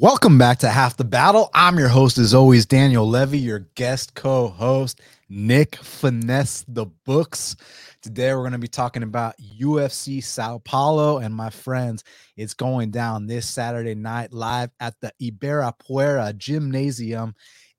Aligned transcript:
Welcome 0.00 0.38
back 0.38 0.58
to 0.58 0.68
Half 0.70 0.96
the 0.96 1.04
Battle. 1.04 1.50
I'm 1.54 1.78
your 1.78 1.88
host, 1.88 2.18
as 2.18 2.34
always, 2.34 2.66
Daniel 2.66 3.08
Levi, 3.08 3.36
your 3.36 3.60
guest 3.76 4.16
co 4.16 4.48
host, 4.48 5.00
Nick 5.28 5.76
Finesse 5.76 6.64
the 6.66 6.86
Books. 7.06 7.54
Today, 8.02 8.34
we're 8.34 8.40
going 8.40 8.52
to 8.52 8.58
be 8.58 8.66
talking 8.66 9.04
about 9.04 9.36
UFC 9.56 10.22
Sao 10.22 10.58
Paulo. 10.58 11.18
And 11.18 11.32
my 11.32 11.48
friends, 11.48 12.02
it's 12.36 12.54
going 12.54 12.90
down 12.90 13.28
this 13.28 13.48
Saturday 13.48 13.94
night 13.94 14.32
live 14.32 14.70
at 14.80 14.94
the 15.00 15.12
Ibirapuera 15.22 16.36
Gymnasium 16.36 17.32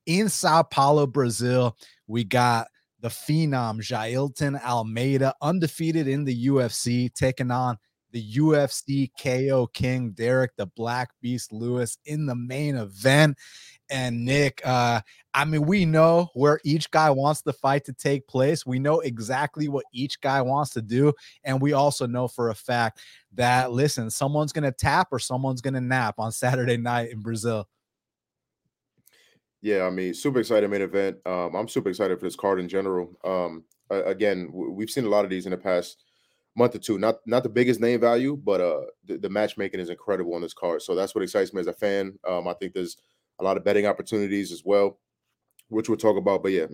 in 0.05 0.29
Sao 0.29 0.63
Paulo, 0.63 1.05
Brazil. 1.05 1.75
We 2.07 2.23
got 2.23 2.67
the 3.01 3.09
Phenom 3.09 3.81
Jailton 3.81 4.63
Almeida, 4.63 5.35
undefeated 5.41 6.07
in 6.07 6.23
the 6.23 6.47
UFC, 6.47 7.13
taking 7.13 7.51
on 7.51 7.77
the 8.15 8.37
UFC 8.37 9.11
KO 9.21 9.67
King 9.67 10.11
Derrick 10.11 10.51
the 10.55 10.67
Black 10.67 11.09
Beast 11.21 11.51
Lewis 11.51 11.97
in 12.05 12.25
the 12.25 12.33
main 12.33 12.77
event. 12.77 13.37
And 13.89 14.23
Nick, 14.23 14.61
uh, 14.63 15.01
I 15.33 15.43
mean, 15.43 15.65
we 15.65 15.83
know 15.83 16.29
where 16.33 16.61
each 16.63 16.89
guy 16.91 17.09
wants 17.09 17.41
the 17.41 17.51
fight 17.51 17.83
to 17.85 17.93
take 17.93 18.25
place. 18.25 18.65
We 18.65 18.79
know 18.79 19.01
exactly 19.01 19.67
what 19.67 19.83
each 19.91 20.21
guy 20.21 20.41
wants 20.41 20.71
to 20.71 20.81
do. 20.81 21.11
And 21.43 21.61
we 21.61 21.73
also 21.73 22.07
know 22.07 22.29
for 22.29 22.51
a 22.51 22.55
fact 22.55 23.01
that, 23.33 23.73
listen, 23.73 24.09
someone's 24.09 24.53
going 24.53 24.63
to 24.63 24.71
tap 24.71 25.09
or 25.11 25.19
someone's 25.19 25.61
going 25.61 25.73
to 25.73 25.81
nap 25.81 26.15
on 26.17 26.31
Saturday 26.31 26.77
night 26.77 27.11
in 27.11 27.19
Brazil. 27.19 27.67
Yeah, 29.61 29.83
I 29.83 29.89
mean, 29.89 30.13
super 30.13 30.39
excited 30.39 30.69
main 30.69 30.83
event. 30.83 31.17
Um, 31.25 31.53
I'm 31.53 31.67
super 31.67 31.89
excited 31.89 32.17
for 32.17 32.25
this 32.25 32.37
card 32.37 32.61
in 32.61 32.69
general. 32.69 33.17
Um, 33.25 33.65
again, 33.89 34.51
we've 34.53 34.89
seen 34.89 35.03
a 35.03 35.09
lot 35.09 35.25
of 35.25 35.31
these 35.31 35.45
in 35.45 35.51
the 35.51 35.57
past 35.57 35.97
month 36.55 36.75
or 36.75 36.79
two. 36.79 36.97
Not 36.97 37.17
not 37.25 37.43
the 37.43 37.49
biggest 37.49 37.79
name 37.79 37.99
value, 37.99 38.37
but 38.37 38.61
uh, 38.61 38.81
the, 39.05 39.17
the, 39.17 39.29
matchmaking 39.29 39.79
is 39.79 39.89
incredible 39.89 40.33
on 40.33 40.41
this 40.41 40.53
card. 40.53 40.81
So 40.81 40.95
that's 40.95 41.13
what 41.13 41.23
excites 41.23 41.53
me 41.53 41.59
as 41.59 41.67
a 41.67 41.73
fan. 41.73 42.17
Um, 42.27 42.47
I 42.47 42.53
think 42.53 42.73
there's 42.73 42.97
a 43.39 43.43
lot 43.43 43.57
of 43.57 43.63
betting 43.63 43.85
opportunities 43.85 44.51
as 44.51 44.63
well, 44.63 44.99
which 45.69 45.89
we'll 45.89 45.97
talk 45.97 46.17
about. 46.17 46.43
But 46.43 46.53
yeah, 46.53 46.67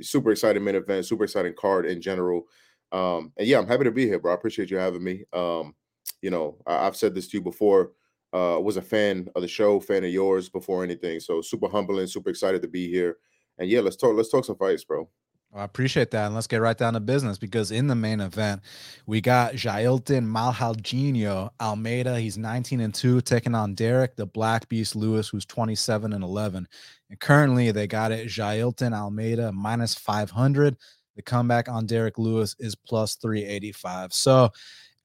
super 0.00 0.30
exciting 0.30 0.64
main 0.64 0.74
event, 0.74 1.06
super 1.06 1.24
exciting 1.24 1.54
card 1.58 1.86
in 1.86 2.00
general. 2.00 2.44
Um, 2.90 3.32
and 3.36 3.46
yeah, 3.46 3.58
I'm 3.58 3.66
happy 3.66 3.84
to 3.84 3.90
be 3.90 4.06
here, 4.06 4.18
bro. 4.18 4.32
I 4.32 4.34
appreciate 4.34 4.70
you 4.70 4.78
having 4.78 5.04
me. 5.04 5.24
Um, 5.32 5.74
you 6.22 6.30
know, 6.30 6.56
I, 6.66 6.84
have 6.84 6.96
said 6.96 7.14
this 7.14 7.28
to 7.28 7.36
you 7.38 7.42
before. 7.42 7.92
Uh, 8.32 8.60
was 8.62 8.76
a 8.76 8.82
fan 8.82 9.26
of 9.34 9.40
the 9.42 9.48
show, 9.48 9.80
fan 9.80 10.04
of 10.04 10.10
yours 10.10 10.50
before 10.50 10.84
anything. 10.84 11.18
So 11.18 11.40
super 11.40 11.66
humbling, 11.68 12.06
super 12.06 12.28
excited 12.28 12.60
to 12.60 12.68
be 12.68 12.90
here. 12.90 13.16
And 13.56 13.70
yeah, 13.70 13.80
let's 13.80 13.96
talk. 13.96 14.14
Let's 14.14 14.30
talk 14.30 14.44
some 14.44 14.56
fights, 14.56 14.84
bro. 14.84 15.08
I 15.54 15.64
appreciate 15.64 16.10
that. 16.10 16.26
And 16.26 16.34
let's 16.34 16.46
get 16.46 16.60
right 16.60 16.76
down 16.76 16.92
to 16.92 17.00
business 17.00 17.38
because 17.38 17.70
in 17.70 17.86
the 17.86 17.94
main 17.94 18.20
event, 18.20 18.60
we 19.06 19.20
got 19.20 19.54
Jailton 19.54 20.26
Malhadinho 20.26 21.50
Almeida. 21.60 22.20
He's 22.20 22.36
19 22.36 22.80
and 22.80 22.94
2, 22.94 23.22
taking 23.22 23.54
on 23.54 23.74
Derrick, 23.74 24.14
the 24.14 24.26
Black 24.26 24.68
Beast 24.68 24.94
Lewis, 24.94 25.28
who's 25.28 25.46
27 25.46 26.12
and 26.12 26.22
11. 26.22 26.68
And 27.08 27.20
currently, 27.20 27.70
they 27.70 27.86
got 27.86 28.12
it 28.12 28.28
Jailton 28.28 28.92
Almeida 28.92 29.50
minus 29.50 29.94
500. 29.94 30.76
The 31.16 31.22
comeback 31.22 31.68
on 31.68 31.86
Derrick 31.86 32.18
Lewis 32.18 32.54
is 32.58 32.74
plus 32.74 33.14
385. 33.16 34.12
So, 34.12 34.50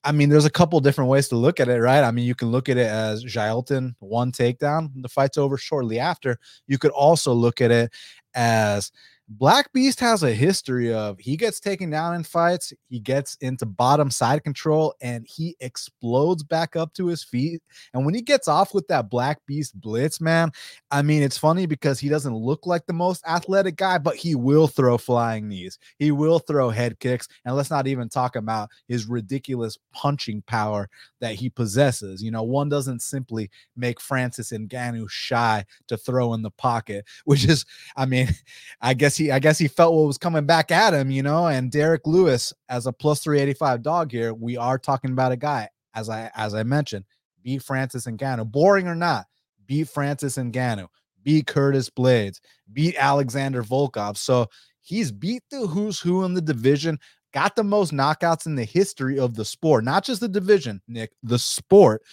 I 0.04 0.12
mean, 0.12 0.28
there's 0.28 0.46
a 0.46 0.52
couple 0.52 0.80
different 0.82 1.10
ways 1.10 1.30
to 1.30 1.38
look 1.38 1.62
at 1.62 1.70
it, 1.70 1.80
right? 1.80 2.04
I 2.04 2.12
mean, 2.12 2.26
you 2.26 2.36
can 2.36 2.52
look 2.52 2.68
at 2.68 2.78
it 2.78 2.88
as 2.88 3.24
Jailton 3.24 3.96
one 4.00 4.34
takedown, 4.34 4.92
the 5.02 5.08
fight's 5.08 5.38
over 5.38 5.58
shortly 5.58 6.00
after. 6.00 6.38
You 6.68 6.78
could 6.78 6.92
also 6.92 7.34
look 7.34 7.62
at 7.62 7.72
it 7.72 7.94
as 8.36 8.92
Black 9.30 9.72
Beast 9.72 10.02
has 10.02 10.22
a 10.22 10.34
history 10.34 10.94
of 10.94 11.18
he 11.18 11.38
gets 11.38 11.60
taken 11.62 11.90
down 11.90 12.14
in 12.14 12.24
fights, 12.24 12.74
he 12.90 13.00
gets 13.00 13.36
into 13.36 13.66
bottom 13.66 14.12
side 14.12 14.44
control, 14.44 14.94
and 15.02 15.26
he 15.28 15.56
explodes 15.62 16.44
back 16.44 16.76
up 16.76 16.94
to 16.96 17.08
his 17.08 17.24
feet. 17.24 17.62
And 17.94 18.06
when 18.06 18.14
he 18.14 18.22
gets 18.22 18.50
off 18.50 18.74
with 18.74 18.88
that 18.90 19.10
Black 19.10 19.40
Beast 19.48 19.80
blitz, 19.80 20.20
man, 20.20 20.52
I 20.92 21.02
mean, 21.04 21.24
it's 21.24 21.38
funny 21.38 21.66
because 21.66 22.00
he 22.00 22.10
doesn't 22.10 22.36
look 22.36 22.66
like 22.66 22.86
the 22.86 22.94
most 22.94 23.26
athletic 23.26 23.78
guy, 23.78 23.98
but 23.98 24.18
he 24.18 24.36
will 24.36 24.68
throw 24.68 24.98
flying 24.98 25.48
knees, 25.48 25.80
he 26.00 26.12
will 26.12 26.40
throw 26.40 26.70
head 26.70 27.00
kicks, 27.00 27.28
and 27.46 27.56
let's 27.56 27.72
not 27.72 27.88
even 27.88 28.10
talk 28.10 28.36
about 28.36 28.70
his 28.90 29.06
ridiculous 29.06 29.78
punching 29.94 30.44
power 30.48 30.90
that 31.22 31.36
he 31.36 31.50
possesses. 31.50 32.22
You 32.22 32.32
know, 32.32 32.44
one 32.44 32.68
doesn't 32.68 33.02
simply 33.02 33.50
make 33.78 34.02
Francis 34.02 34.52
Ngannou 34.52 35.10
shy 35.10 35.64
to 35.88 35.96
throw 35.98 36.34
in 36.34 36.42
the 36.42 36.52
pocket, 36.52 37.06
which 37.24 37.46
is, 37.46 37.66
I 37.96 38.06
mean, 38.06 38.28
I 38.82 38.94
guess 38.94 39.13
he, 39.18 39.32
I 39.32 39.40
guess 39.40 39.58
he 39.58 39.68
felt 39.68 39.94
what 39.94 40.08
was 40.08 40.18
coming 40.18 40.46
back 40.46 40.72
at 40.72 40.94
him, 40.94 41.12
you 41.12 41.24
know. 41.24 41.48
And 41.48 41.72
Derrick 41.72 42.06
Lewis, 42.06 42.54
as 42.70 42.88
a 42.88 42.94
plus 42.94 43.24
385 43.24 43.82
dog 43.82 44.12
here, 44.12 44.34
we 44.34 44.58
are 44.58 44.78
talking 44.78 45.12
about 45.12 45.32
a 45.32 45.38
guy, 45.38 45.70
as 45.94 46.10
I 46.10 46.32
as 46.36 46.54
I 46.54 46.64
mentioned, 46.64 47.06
beat 47.42 47.62
Francis 47.62 48.06
Ngannou, 48.06 48.52
boring 48.52 48.88
or 48.88 48.96
not, 48.96 49.26
beat 49.66 49.90
Francis 49.90 50.38
Ngannou, 50.38 50.88
beat 51.24 51.48
Curtis 51.48 51.90
Blaydes, 51.90 52.40
beat 52.72 52.96
Alexander 52.98 53.64
Volkov. 53.64 54.18
So 54.18 54.48
he's 54.82 55.12
beat 55.12 55.44
the 55.50 55.68
who's 55.68 56.00
who 56.00 56.24
in 56.24 56.34
the 56.34 56.42
division 56.42 57.00
got 57.34 57.56
the 57.56 57.64
most 57.64 57.92
knockouts 57.92 58.46
in 58.46 58.56
the 58.56 58.64
history 58.64 59.20
of 59.20 59.36
the 59.36 59.44
sport, 59.44 59.84
not 59.84 60.06
just 60.06 60.22
the 60.22 60.28
division, 60.28 60.82
Nick, 60.88 61.12
the 61.24 61.40
sport. 61.40 62.04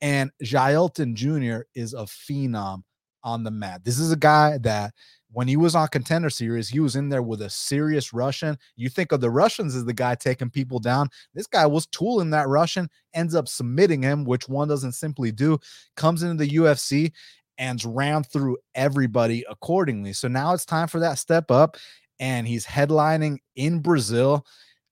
And 0.00 0.30
Jailton 0.42 1.14
Jr. 1.14 1.64
is 1.74 1.92
a 1.92 2.04
phenom 2.04 2.82
on 3.24 3.42
the 3.42 3.50
mat. 3.50 3.84
This 3.84 3.98
is 3.98 4.12
a 4.12 4.16
guy 4.16 4.58
that 4.58 4.94
when 5.30 5.46
he 5.46 5.56
was 5.56 5.74
on 5.74 5.88
contender 5.88 6.30
series, 6.30 6.68
he 6.68 6.80
was 6.80 6.96
in 6.96 7.08
there 7.08 7.22
with 7.22 7.42
a 7.42 7.50
serious 7.50 8.12
Russian. 8.12 8.56
You 8.76 8.88
think 8.88 9.12
of 9.12 9.20
the 9.20 9.30
Russians 9.30 9.74
as 9.74 9.84
the 9.84 9.92
guy 9.92 10.14
taking 10.14 10.50
people 10.50 10.78
down. 10.78 11.08
This 11.34 11.46
guy 11.46 11.66
was 11.66 11.86
tooling 11.86 12.30
that 12.30 12.48
Russian, 12.48 12.88
ends 13.14 13.34
up 13.34 13.48
submitting 13.48 14.02
him, 14.02 14.24
which 14.24 14.48
one 14.48 14.68
doesn't 14.68 14.92
simply 14.92 15.32
do, 15.32 15.58
comes 15.96 16.22
into 16.22 16.44
the 16.44 16.56
UFC 16.56 17.12
and 17.58 17.82
ran 17.84 18.22
through 18.22 18.56
everybody 18.74 19.44
accordingly. 19.50 20.12
So 20.12 20.28
now 20.28 20.54
it's 20.54 20.64
time 20.64 20.88
for 20.88 21.00
that 21.00 21.18
step 21.18 21.50
up. 21.50 21.76
And 22.20 22.48
he's 22.48 22.66
headlining 22.66 23.38
in 23.54 23.80
Brazil. 23.80 24.44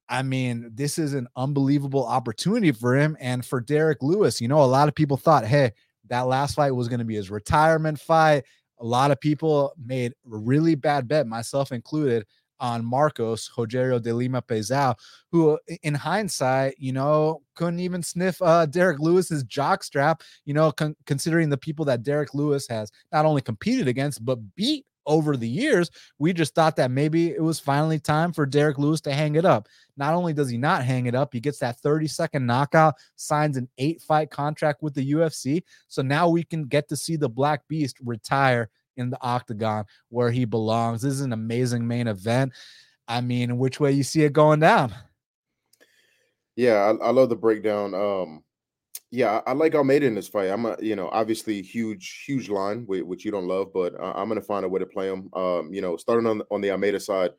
I 0.09 0.23
mean, 0.23 0.71
this 0.75 0.99
is 0.99 1.15
an 1.15 1.27
unbelievable 1.37 2.07
opportunity 2.07 2.73
for 2.73 2.97
him 2.97 3.17
and 3.21 3.45
for 3.45 3.61
Derrick 3.61 4.03
Lewis. 4.03 4.41
You 4.41 4.49
know, 4.49 4.63
a 4.63 4.65
lot 4.65 4.89
of 4.89 4.95
people 4.95 5.17
thought, 5.17 5.45
hey, 5.45 5.73
that 6.09 6.29
last 6.29 6.55
fight 6.55 6.71
was 6.71 6.89
going 6.89 7.01
to 7.01 7.05
be 7.05 7.17
his 7.17 7.31
retirement 7.31 7.99
fight. 7.99 8.45
A 8.79 8.85
lot 8.85 9.11
of 9.11 9.21
people 9.21 9.73
made 9.83 10.13
a 10.13 10.37
really 10.37 10.75
bad 10.75 11.09
bet, 11.09 11.27
myself 11.27 11.73
included, 11.73 12.27
on 12.61 12.85
Marcos 12.85 13.51
Rogerio 13.57 14.01
de 14.01 14.15
Lima 14.15 14.43
Pezao, 14.43 14.95
who 15.31 15.59
in 15.83 15.95
hindsight, 15.95 16.75
you 16.79 16.93
know, 16.93 17.43
couldn't 17.55 17.81
even 17.81 18.03
sniff 18.03 18.41
uh, 18.41 18.67
Derrick 18.67 18.99
Lewis's 18.99 19.45
jock 19.45 19.85
strap, 19.85 20.23
you 20.45 20.55
know, 20.55 20.73
con- 20.73 20.97
considering 21.07 21.49
the 21.49 21.59
people 21.59 21.85
that 21.85 22.03
Derrick 22.03 22.35
Lewis 22.35 22.67
has 22.69 22.91
not 23.13 23.27
only 23.27 23.43
competed 23.43 23.89
against, 23.89 24.25
but 24.25 24.39
beat 24.55 24.87
over 25.07 25.37
the 25.37 25.49
years, 25.49 25.91
we 26.19 26.33
just 26.33 26.55
thought 26.55 26.77
that 26.77 26.91
maybe 26.91 27.31
it 27.31 27.43
was 27.43 27.61
finally 27.61 27.99
time 27.99 28.33
for 28.33 28.47
Derrick 28.47 28.79
Lewis 28.79 29.01
to 29.03 29.13
hang 29.13 29.37
it 29.37 29.45
up. 29.45 29.69
Not 29.97 30.15
only 30.15 30.33
does 30.33 30.51
he 30.51 30.59
not 30.59 30.85
hang 30.85 31.07
it 31.07 31.15
up, 31.15 31.33
he 31.33 31.41
gets 31.41 31.59
that 31.61 31.79
30 31.81 32.07
second 32.09 32.47
knockout, 32.47 32.95
signs 33.17 33.57
an 33.57 33.69
eight 33.79 34.03
fight 34.03 34.31
contract 34.31 34.83
with 34.83 34.95
the 34.95 35.13
UFC. 35.13 35.63
So 35.89 36.03
now 36.03 36.29
we 36.29 36.43
can 36.43 36.65
get 36.65 36.89
to 36.89 36.97
see 36.97 37.17
the 37.17 37.29
Black 37.29 37.67
Beast 37.69 37.97
retire 38.05 38.69
in 38.97 39.11
the 39.11 39.19
octagon 39.21 39.85
where 40.09 40.31
he 40.31 40.45
belongs. 40.45 41.03
This 41.03 41.15
is 41.15 41.21
an 41.21 41.33
amazing 41.33 41.87
main 41.87 42.09
event. 42.09 42.53
I 43.09 43.21
mean, 43.21 43.59
which 43.59 43.79
way 43.79 43.93
you 43.93 44.03
see 44.03 44.25
it 44.25 44.33
going 44.33 44.61
down? 44.61 44.95
Yeah, 46.57 46.77
I, 47.01 47.07
I 47.07 47.11
love 47.11 47.29
the 47.29 47.37
breakdown. 47.37 47.95
Um, 47.95 48.43
yeah, 49.11 49.41
I, 49.47 49.53
like 49.53 49.75
Almeida 49.75 50.07
in 50.07 50.15
this 50.15 50.29
fight. 50.29 50.51
I'm 50.51 50.67
a, 50.67 50.77
you 50.81 50.97
know, 50.97 51.09
obviously 51.13 51.63
huge, 51.63 52.25
huge 52.27 52.49
line, 52.49 52.85
which 52.87 53.25
you 53.25 53.31
don't 53.31 53.47
love, 53.47 53.73
but 53.73 53.95
I'm 54.01 54.29
gonna 54.29 54.41
find 54.41 54.65
a 54.65 54.69
way 54.69 54.81
to 54.81 54.87
play 54.87 55.09
him. 55.09 55.31
Um, 55.33 55.73
you 55.73 55.81
know, 55.81 55.97
starting 55.97 56.27
on 56.27 56.43
on 56.51 56.61
the 56.61 56.71
Almeida 56.71 56.99
side, 56.99 57.31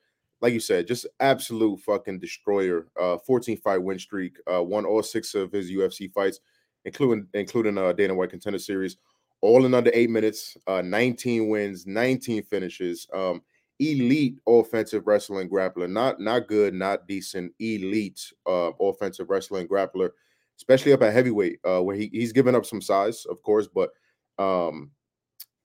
like 0.42 0.54
you 0.54 0.60
said, 0.60 0.88
just 0.88 1.06
absolute 1.20 1.80
fucking 1.82 2.20
destroyer. 2.20 2.88
Uh, 3.00 3.18
14 3.18 3.58
fight 3.58 3.82
win 3.82 4.00
streak. 4.00 4.38
Uh, 4.52 4.64
won 4.64 4.86
all 4.86 5.04
six 5.04 5.36
of 5.36 5.52
his 5.52 5.70
UFC 5.70 6.12
fights, 6.12 6.40
including 6.86 7.28
including 7.34 7.78
uh 7.78 7.92
Dana 7.94 8.16
White 8.16 8.30
Contender 8.30 8.60
Series, 8.60 8.98
all 9.42 9.66
in 9.66 9.74
under 9.74 9.92
eight 9.94 10.10
minutes. 10.10 10.56
Uh, 10.68 10.82
19 10.82 11.50
wins, 11.50 11.86
19 11.86 12.44
finishes. 12.44 13.08
Um, 13.14 13.42
elite 13.80 14.38
offensive 14.48 15.06
wrestling 15.06 15.50
grappler. 15.50 15.90
Not 15.90 16.22
not 16.22 16.48
good, 16.48 16.74
not 16.74 17.08
decent. 17.08 17.52
Elite 17.60 18.32
uh 18.46 18.72
offensive 18.80 19.30
wrestling 19.30 19.68
grappler 19.68 20.12
especially 20.58 20.94
up 20.94 21.02
at 21.02 21.14
heavyweight, 21.14 21.60
uh, 21.64 21.82
where 21.82 21.96
he, 21.96 22.10
he's 22.12 22.34
given 22.34 22.56
up 22.56 22.66
some 22.66 22.82
size, 22.82 23.26
of 23.26 23.42
course, 23.42 23.68
but 23.68 23.90
um, 24.40 24.92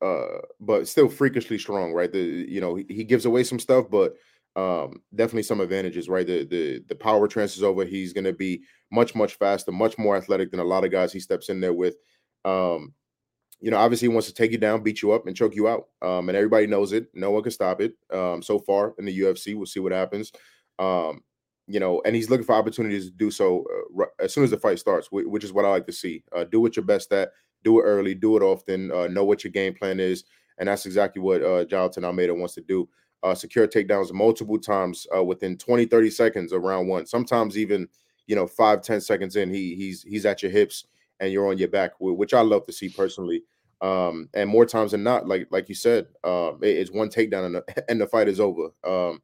uh, 0.01 0.39
but 0.61 0.89
still 0.89 1.09
freakishly 1.09 1.59
strong, 1.59 1.93
right? 1.93 2.13
The 2.13 2.21
you 2.21 2.61
know 2.61 2.75
he, 2.75 2.85
he 2.89 3.05
gives 3.05 3.25
away 3.25 3.45
some 3.45 3.59
stuff, 3.59 3.87
but 3.91 4.15
um, 4.55 5.03
definitely 5.15 5.45
some 5.45 5.61
advantages, 5.61 6.09
right? 6.09 6.27
The 6.27 6.45
the 6.45 6.85
the 6.89 6.95
power 6.95 7.29
transfers 7.29 7.63
over. 7.63 7.85
He's 7.85 8.13
going 8.13 8.25
to 8.25 8.33
be 8.33 8.63
much 8.91 9.15
much 9.15 9.35
faster, 9.35 9.73
much 9.73 9.99
more 9.99 10.17
athletic 10.17 10.51
than 10.51 10.61
a 10.61 10.65
lot 10.65 10.85
of 10.85 10.91
guys 10.91 11.13
he 11.13 11.21
steps 11.21 11.49
in 11.49 11.61
there 11.61 11.73
with. 11.73 11.97
Um, 12.45 12.95
you 13.61 13.71
know, 13.71 13.79
obviously 13.79 14.09
he 14.09 14.13
wants 14.13 14.27
to 14.27 14.35
take 14.35 14.51
you 14.51 14.59
down, 14.59 14.83
beat 14.83 15.03
you 15.03 15.13
up, 15.13 15.29
and 15.29 15.37
choke 15.37 15.55
you 15.55 15.69
out. 15.69 15.85
Um, 16.03 16.29
and 16.29 16.37
everybody 16.37 16.67
knows 16.67 16.93
it. 16.93 17.07
No 17.15 17.31
one 17.31 17.45
can 17.45 17.53
stop 17.53 17.81
it. 17.81 17.95
Um, 18.13 18.43
so 18.43 18.59
far 18.59 18.93
in 18.99 19.05
the 19.05 19.21
UFC, 19.21 19.55
we'll 19.55 19.67
see 19.67 19.79
what 19.79 19.93
happens. 19.93 20.33
Um, 20.81 21.23
you 21.73 21.81
know, 21.81 22.03
and 22.05 22.15
he's 22.15 22.29
looking 22.29 22.45
for 22.45 22.55
opportunities 22.55 23.07
to 23.07 23.13
do 23.13 23.31
so 23.31 23.65
uh, 23.99 24.05
as 24.21 24.35
soon 24.35 24.45
as 24.45 24.51
the 24.51 24.59
fight 24.59 24.79
starts, 24.79 25.09
which 25.11 25.43
is 25.43 25.55
what 25.55 25.65
I 25.65 25.71
like 25.71 25.87
to 25.87 25.93
see. 25.93 26.23
Uh, 26.37 26.45
do 26.45 26.61
what 26.61 26.77
you're 26.77 26.85
best 26.85 27.11
at, 27.13 27.31
do 27.65 27.81
it 27.81 27.85
early, 27.85 28.15
do 28.15 28.37
it 28.37 28.43
often, 28.43 28.93
uh, 28.93 29.07
know 29.07 29.25
what 29.25 29.43
your 29.43 29.53
game 29.53 29.73
plan 29.73 29.99
is, 29.99 30.25
and 30.59 30.69
that's 30.69 30.85
exactly 30.85 31.23
what 31.23 31.41
uh, 31.41 31.65
Jailton 31.65 32.05
Almeida 32.05 32.35
wants 32.35 32.55
to 32.57 32.61
do. 32.61 32.87
Uh, 33.23 33.35
secure 33.35 33.67
takedowns 33.67 34.13
multiple 34.13 34.59
times 34.59 35.07
uh, 35.17 35.25
within 35.25 35.57
20, 35.57 35.87
30 35.87 36.11
seconds 36.11 36.53
of 36.53 36.63
round 36.63 36.89
one. 36.89 37.07
Sometimes 37.07 37.57
even 37.57 37.89
you 38.27 38.37
know 38.37 38.47
five, 38.47 38.83
10 38.83 39.01
seconds 39.01 39.37
in, 39.37 39.49
he 39.49 39.75
he's 39.75 40.03
he's 40.03 40.27
at 40.27 40.43
your 40.43 40.53
hips 40.53 40.85
and 41.21 41.33
you're 41.33 41.49
on 41.49 41.57
your 41.57 41.69
back, 41.69 41.93
which 42.01 42.35
I 42.35 42.43
love 42.43 42.67
to 42.67 42.73
see 42.73 42.91
personally. 42.91 43.45
Um, 43.81 44.29
and 44.35 44.49
more 44.49 44.67
times 44.67 44.91
than 44.91 45.03
not, 45.05 45.27
like 45.27 45.47
like 45.51 45.71
you 45.71 45.75
said, 45.75 46.07
uh, 46.23 46.53
it's 46.61 46.93
one 46.93 47.09
takedown 47.09 47.47
and 47.47 47.55
the, 47.55 47.85
and 47.89 47.99
the 47.99 48.07
fight 48.07 48.29
is 48.29 48.41
over. 48.41 48.69
Um, 48.85 49.23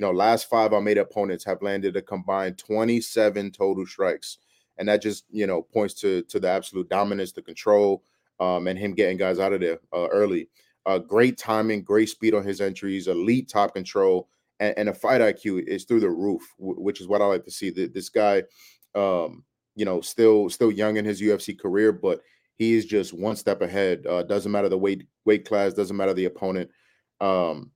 you 0.00 0.06
know, 0.06 0.12
last 0.12 0.48
five 0.48 0.72
Almeida 0.72 1.02
opponents 1.02 1.44
have 1.44 1.60
landed 1.60 1.94
a 1.94 2.00
combined 2.00 2.56
27 2.56 3.50
total 3.50 3.84
strikes 3.84 4.38
and 4.78 4.88
that 4.88 5.02
just 5.02 5.26
you 5.30 5.46
know 5.46 5.60
points 5.60 5.92
to 5.92 6.22
to 6.22 6.40
the 6.40 6.48
absolute 6.48 6.88
dominance, 6.88 7.32
the 7.32 7.42
control, 7.42 8.02
um, 8.40 8.66
and 8.66 8.78
him 8.78 8.94
getting 8.94 9.18
guys 9.18 9.38
out 9.38 9.52
of 9.52 9.60
there 9.60 9.78
uh, 9.92 10.08
early. 10.08 10.48
Uh, 10.86 10.98
great 10.98 11.36
timing, 11.36 11.82
great 11.82 12.08
speed 12.08 12.32
on 12.32 12.42
his 12.42 12.62
entries, 12.62 13.06
elite 13.06 13.50
top 13.50 13.74
control, 13.74 14.30
and, 14.58 14.76
and 14.78 14.88
a 14.88 14.94
fight 14.94 15.20
IQ 15.20 15.66
is 15.68 15.84
through 15.84 16.00
the 16.00 16.08
roof, 16.08 16.42
w- 16.58 16.80
which 16.80 17.02
is 17.02 17.06
what 17.06 17.20
I 17.20 17.26
like 17.26 17.44
to 17.44 17.50
see. 17.50 17.68
The, 17.68 17.86
this 17.86 18.08
guy, 18.08 18.42
um, 18.94 19.44
you 19.76 19.84
know, 19.84 20.00
still 20.00 20.48
still 20.48 20.72
young 20.72 20.96
in 20.96 21.04
his 21.04 21.20
UFC 21.20 21.58
career, 21.58 21.92
but 21.92 22.22
he 22.56 22.72
is 22.72 22.86
just 22.86 23.12
one 23.12 23.36
step 23.36 23.60
ahead. 23.60 24.06
Uh, 24.06 24.22
doesn't 24.22 24.50
matter 24.50 24.70
the 24.70 24.78
weight 24.78 25.06
weight 25.26 25.46
class, 25.46 25.74
doesn't 25.74 25.96
matter 25.96 26.14
the 26.14 26.24
opponent. 26.24 26.70
Um, 27.20 27.70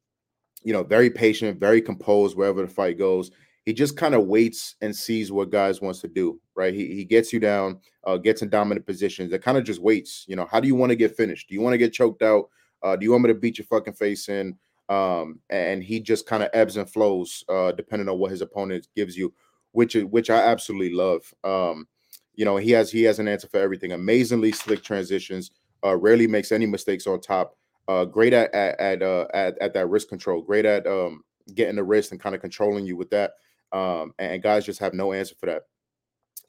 you 0.65 0.73
know, 0.73 0.83
very 0.83 1.11
patient, 1.11 1.61
very 1.61 1.81
composed 1.81 2.37
wherever 2.37 2.63
the 2.63 2.69
fight 2.69 2.99
goes 2.99 3.31
he 3.65 3.73
just 3.73 3.97
kind 3.97 4.15
of 4.15 4.27
waits 4.27 4.77
and 4.83 4.95
sees 4.95 5.33
what 5.33 5.51
guys 5.51 5.81
wants 5.81 6.01
to 6.01 6.09
do, 6.09 6.39
right? 6.55 6.75
He, 6.75 6.95
he 6.95 7.05
gets 7.05 7.33
you 7.33 7.41
down, 7.41 7.81
uh, 8.07 8.19
gets 8.19 8.43
in 8.43 8.51
dominant 8.51 8.87
positions. 8.87 9.33
It 9.33 9.43
kind 9.43 9.57
of 9.57 9.65
just 9.65 9.81
waits. 9.81 10.25
You 10.29 10.37
know, 10.37 10.47
how 10.51 10.61
do 10.61 10.69
you 10.69 10.75
want 10.75 10.91
to 10.91 10.97
get 10.97 11.17
finished? 11.17 11.49
Do 11.49 11.55
you 11.55 11.63
want 11.63 11.73
to 11.73 11.79
get 11.79 11.93
choked 11.93 12.23
out? 12.23 12.51
Uh, 12.83 12.97
do 12.97 13.05
you 13.05 13.13
want 13.13 13.25
me 13.25 13.29
to 13.29 13.35
beat 13.35 13.57
your 13.57 13.67
fucking 13.67 13.95
face 13.95 14.29
in? 14.29 14.57
Um, 14.91 15.41
and 15.49 15.83
he 15.83 15.99
just 15.99 16.27
kind 16.27 16.43
of 16.43 16.51
ebbs 16.53 16.77
and 16.77 16.91
flows 16.91 17.43
uh, 17.49 17.73
depending 17.73 18.09
on 18.11 18.19
what 18.19 18.31
his 18.31 18.43
opponent 18.43 18.87
gives 18.95 19.17
you, 19.17 19.33
which 19.73 19.95
which 19.95 20.29
I 20.29 20.43
absolutely 20.43 20.95
love. 20.95 21.33
Um, 21.43 21.89
you 22.35 22.45
know, 22.45 22.59
he 22.59 22.71
has 22.73 22.91
he 22.91 23.05
has 23.05 23.19
an 23.19 23.29
answer 23.29 23.49
for 23.49 23.61
everything. 23.61 23.93
Amazingly 23.93 24.53
slick 24.53 24.83
transitions. 24.83 25.53
Uh, 25.83 25.97
rarely 25.97 26.27
makes 26.27 26.53
any 26.53 26.67
mistakes 26.67 27.07
on 27.07 27.19
top. 27.19 27.57
Uh, 27.87 28.05
great 28.05 28.33
at 28.33 28.55
at 28.55 28.81
at, 28.81 29.03
uh, 29.03 29.27
at 29.35 29.59
at 29.59 29.75
that 29.75 29.89
wrist 29.89 30.09
control. 30.09 30.41
Great 30.43 30.65
at 30.65 30.87
um, 30.87 31.23
getting 31.55 31.77
the 31.77 31.85
wrist 31.85 32.13
and 32.13 32.21
kind 32.21 32.35
of 32.35 32.41
controlling 32.41 32.87
you 32.87 32.97
with 32.97 33.11
that. 33.11 33.33
Um, 33.73 34.15
and 34.19 34.43
guys 34.43 34.65
just 34.65 34.81
have 34.81 34.95
no 34.95 35.13
answer 35.13 35.35
for 35.35 35.47
that. 35.47 35.63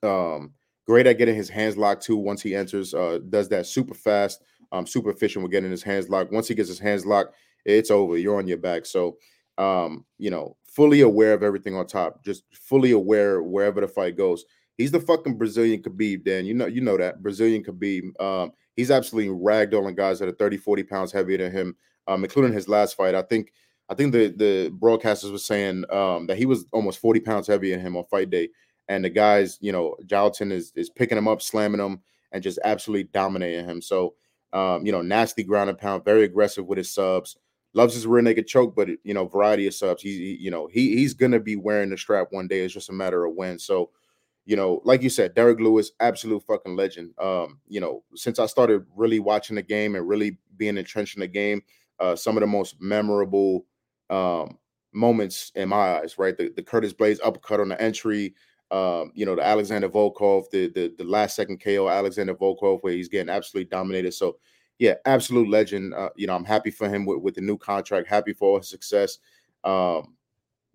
Um, 0.07 0.53
great 0.85 1.07
at 1.07 1.17
getting 1.17 1.35
his 1.35 1.49
hands 1.49 1.77
locked 1.77 2.03
too 2.03 2.17
once 2.17 2.41
he 2.41 2.55
enters. 2.55 2.93
Uh, 2.93 3.19
does 3.29 3.49
that 3.49 3.65
super 3.65 3.93
fast, 3.95 4.41
um, 4.71 4.85
super 4.85 5.09
efficient 5.09 5.43
with 5.43 5.51
getting 5.51 5.71
his 5.71 5.83
hands 5.83 6.09
locked. 6.09 6.31
Once 6.31 6.47
he 6.47 6.55
gets 6.55 6.69
his 6.69 6.79
hands 6.79 7.05
locked, 7.05 7.35
it's 7.65 7.91
over. 7.91 8.17
You're 8.17 8.37
on 8.37 8.47
your 8.47 8.59
back. 8.59 8.85
So, 8.85 9.17
um, 9.57 10.05
you 10.17 10.29
know, 10.29 10.55
fully 10.67 11.01
aware 11.01 11.33
of 11.33 11.43
everything 11.43 11.75
on 11.75 11.87
top, 11.87 12.23
just 12.23 12.43
fully 12.53 12.91
aware 12.91 13.41
wherever 13.41 13.81
the 13.81 13.87
fight 13.87 14.15
goes. 14.15 14.45
He's 14.77 14.91
the 14.91 14.99
fucking 14.99 15.37
Brazilian 15.37 15.81
Khabib, 15.81 16.25
Dan. 16.25 16.45
You 16.45 16.53
know, 16.53 16.65
you 16.65 16.81
know 16.81 16.97
that 16.97 17.21
Brazilian 17.23 17.63
Khabib. 17.63 18.19
Um, 18.21 18.51
he's 18.75 18.91
absolutely 18.91 19.33
ragdolling 19.33 19.95
guys 19.95 20.19
that 20.19 20.29
are 20.29 20.33
30, 20.33 20.57
40 20.57 20.83
pounds 20.83 21.11
heavier 21.11 21.37
than 21.37 21.51
him, 21.51 21.75
um, 22.07 22.23
including 22.23 22.53
his 22.53 22.67
last 22.67 22.95
fight. 22.95 23.15
I 23.15 23.21
think 23.21 23.53
I 23.89 23.93
think 23.93 24.11
the 24.11 24.27
the 24.35 24.71
broadcasters 24.79 25.31
were 25.31 25.37
saying 25.37 25.85
um, 25.91 26.27
that 26.27 26.37
he 26.37 26.45
was 26.45 26.65
almost 26.71 26.99
40 26.99 27.19
pounds 27.21 27.47
heavier 27.47 27.75
than 27.75 27.85
him 27.85 27.97
on 27.97 28.05
fight 28.05 28.29
day. 28.29 28.49
And 28.87 29.03
the 29.03 29.09
guys, 29.09 29.57
you 29.61 29.71
know, 29.71 29.95
Jailton 30.05 30.51
is 30.51 30.71
is 30.75 30.89
picking 30.89 31.17
him 31.17 31.27
up, 31.27 31.41
slamming 31.41 31.79
him, 31.81 32.01
and 32.31 32.43
just 32.43 32.59
absolutely 32.63 33.09
dominating 33.13 33.65
him. 33.65 33.81
So 33.81 34.15
um, 34.55 34.85
you 34.85 34.91
know, 34.93 35.01
nasty 35.01 35.43
ground 35.43 35.69
and 35.69 35.77
pound, 35.77 36.05
very 36.05 36.23
aggressive 36.23 36.65
with 36.65 36.77
his 36.77 36.91
subs. 36.91 37.35
Loves 37.73 37.93
his 37.93 38.07
rear 38.07 38.21
naked 38.21 38.47
choke, 38.47 38.73
but 38.73 38.87
you 39.03 39.13
know, 39.13 39.27
variety 39.27 39.67
of 39.67 39.73
subs. 39.73 40.01
He, 40.01 40.11
he 40.11 40.37
you 40.39 40.49
know, 40.49 40.67
he 40.67 40.95
he's 40.95 41.13
gonna 41.13 41.41
be 41.41 41.57
wearing 41.57 41.89
the 41.89 41.97
strap 41.97 42.27
one 42.31 42.47
day. 42.47 42.61
It's 42.61 42.73
just 42.73 42.89
a 42.89 42.93
matter 42.93 43.25
of 43.25 43.35
when. 43.35 43.59
So, 43.59 43.89
you 44.45 44.55
know, 44.55 44.81
like 44.83 45.01
you 45.01 45.09
said, 45.09 45.33
Derrick 45.33 45.59
Lewis, 45.59 45.91
absolute 45.99 46.43
fucking 46.43 46.75
legend. 46.75 47.13
Um, 47.19 47.59
you 47.67 47.79
know, 47.79 48.03
since 48.15 48.37
I 48.39 48.45
started 48.45 48.85
really 48.95 49.19
watching 49.19 49.55
the 49.55 49.63
game 49.63 49.95
and 49.95 50.07
really 50.07 50.37
being 50.55 50.77
entrenched 50.77 51.15
in 51.15 51.21
the 51.21 51.27
game, 51.27 51.61
uh, 51.99 52.15
some 52.15 52.37
of 52.37 52.41
the 52.41 52.47
most 52.47 52.75
memorable 52.79 53.65
um, 54.09 54.57
moments 54.93 55.51
in 55.55 55.69
my 55.69 55.99
eyes, 55.99 56.17
right? 56.17 56.37
The, 56.37 56.51
the 56.55 56.61
Curtis 56.61 56.93
Blaydes 56.93 57.19
uppercut 57.23 57.59
on 57.59 57.69
the 57.69 57.81
entry, 57.81 58.35
um, 58.69 59.11
you 59.15 59.25
know, 59.25 59.35
the 59.35 59.45
Alexander 59.45 59.89
Volkov, 59.89 60.49
the, 60.51 60.69
the 60.69 60.93
the 60.97 61.03
last 61.03 61.35
second 61.35 61.59
KO 61.59 61.89
Alexander 61.89 62.35
Volkov, 62.35 62.79
where 62.81 62.93
he's 62.93 63.09
getting 63.09 63.29
absolutely 63.29 63.69
dominated. 63.69 64.13
So, 64.13 64.37
yeah, 64.77 64.95
absolute 65.05 65.49
legend. 65.49 65.93
Uh, 65.93 66.09
you 66.15 66.27
know, 66.27 66.35
I'm 66.35 66.45
happy 66.45 66.71
for 66.71 66.87
him 66.87 67.05
with, 67.05 67.19
with 67.21 67.35
the 67.35 67.41
new 67.41 67.57
contract, 67.57 68.07
happy 68.07 68.33
for 68.33 68.59
his 68.59 68.69
success. 68.69 69.17
Um, 69.63 70.15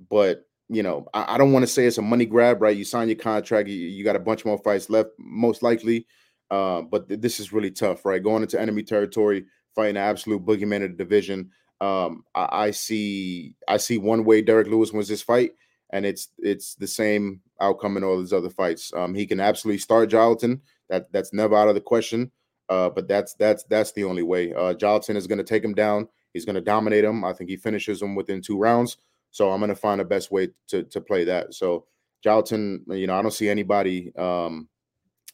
but 0.09 0.47
you 0.71 0.83
know, 0.83 1.07
I, 1.13 1.35
I 1.35 1.39
don't 1.39 1.53
want 1.53 1.65
to 1.65 1.67
say 1.67 1.85
it's 1.85 1.99
a 1.99 2.03
money 2.03 2.25
grab, 2.25 2.63
right? 2.63 2.77
You 2.77 2.85
sign 2.85 3.09
your 3.09 3.17
contract, 3.17 3.69
you, 3.69 3.77
you 3.77 4.05
got 4.05 4.17
a 4.17 4.21
bunch 4.21 4.45
more 4.45 4.59
fights 4.59 4.89
left, 4.89 5.11
most 5.19 5.63
likely. 5.63 6.07
Uh, 6.51 6.83
but 6.83 7.09
th- 7.09 7.21
this 7.21 7.41
is 7.41 7.53
really 7.53 7.71
tough, 7.71 8.05
right? 8.05 8.23
Going 8.23 8.43
into 8.43 8.61
enemy 8.61 8.85
territory, 8.85 9.45
fighting 9.75 9.97
an 9.97 10.03
absolute 10.03 10.45
boogeyman 10.45 10.85
of 10.85 10.93
the 10.93 10.97
division. 10.97 11.51
Um, 11.81 12.25
I, 12.35 12.49
I, 12.51 12.71
see 12.71 13.55
I 13.67 13.79
see 13.79 13.99
one 13.99 14.25
way 14.25 14.43
Derrick 14.43 14.69
Lewis 14.69 14.93
wins 14.93 15.09
this 15.09 15.23
fight, 15.23 15.53
and 15.91 16.07
it's 16.07 16.29
it's 16.39 16.75
the 16.75 16.87
same 16.87 17.41
outcome 17.61 17.97
in 17.97 18.05
all 18.05 18.21
his 18.21 18.33
other 18.33 18.51
fights. 18.51 18.93
Um, 18.95 19.15
he 19.15 19.27
can 19.27 19.41
absolutely 19.41 19.79
start 19.79 20.11
Jailton. 20.11 20.61
That 20.89 21.11
that's 21.13 21.33
never 21.33 21.57
out 21.57 21.69
of 21.69 21.75
the 21.75 21.81
question. 21.81 22.31
Uh, 22.69 22.91
but 22.91 23.09
that's 23.09 23.35
that's 23.35 23.65
that's 23.65 23.93
the 23.93 24.05
only 24.05 24.23
way. 24.23 24.53
Uh, 24.53 24.75
is 24.75 25.27
going 25.27 25.39
to 25.39 25.45
take 25.45 25.65
him 25.65 25.75
down. 25.75 26.09
He's 26.33 26.45
going 26.45 26.55
to 26.55 26.61
dominate 26.61 27.05
him. 27.05 27.25
I 27.25 27.33
think 27.33 27.51
he 27.51 27.57
finishes 27.57 28.01
him 28.01 28.15
within 28.15 28.41
two 28.41 28.59
rounds. 28.59 28.97
So 29.31 29.51
I'm 29.51 29.61
going 29.61 29.69
to 29.69 29.77
find 29.77 30.01
the 30.01 30.05
best 30.05 30.31
way 30.31 30.49
to 30.69 30.85
to 30.85 31.01
play 31.01 31.25
that. 31.25 31.55
So 31.55 31.87
Jailton, 32.25 32.81
you 32.89 33.07
know, 33.07 33.19
I 33.19 33.23
don't 33.23 33.31
see 33.31 33.49
anybody, 33.49 34.13
um, 34.17 34.69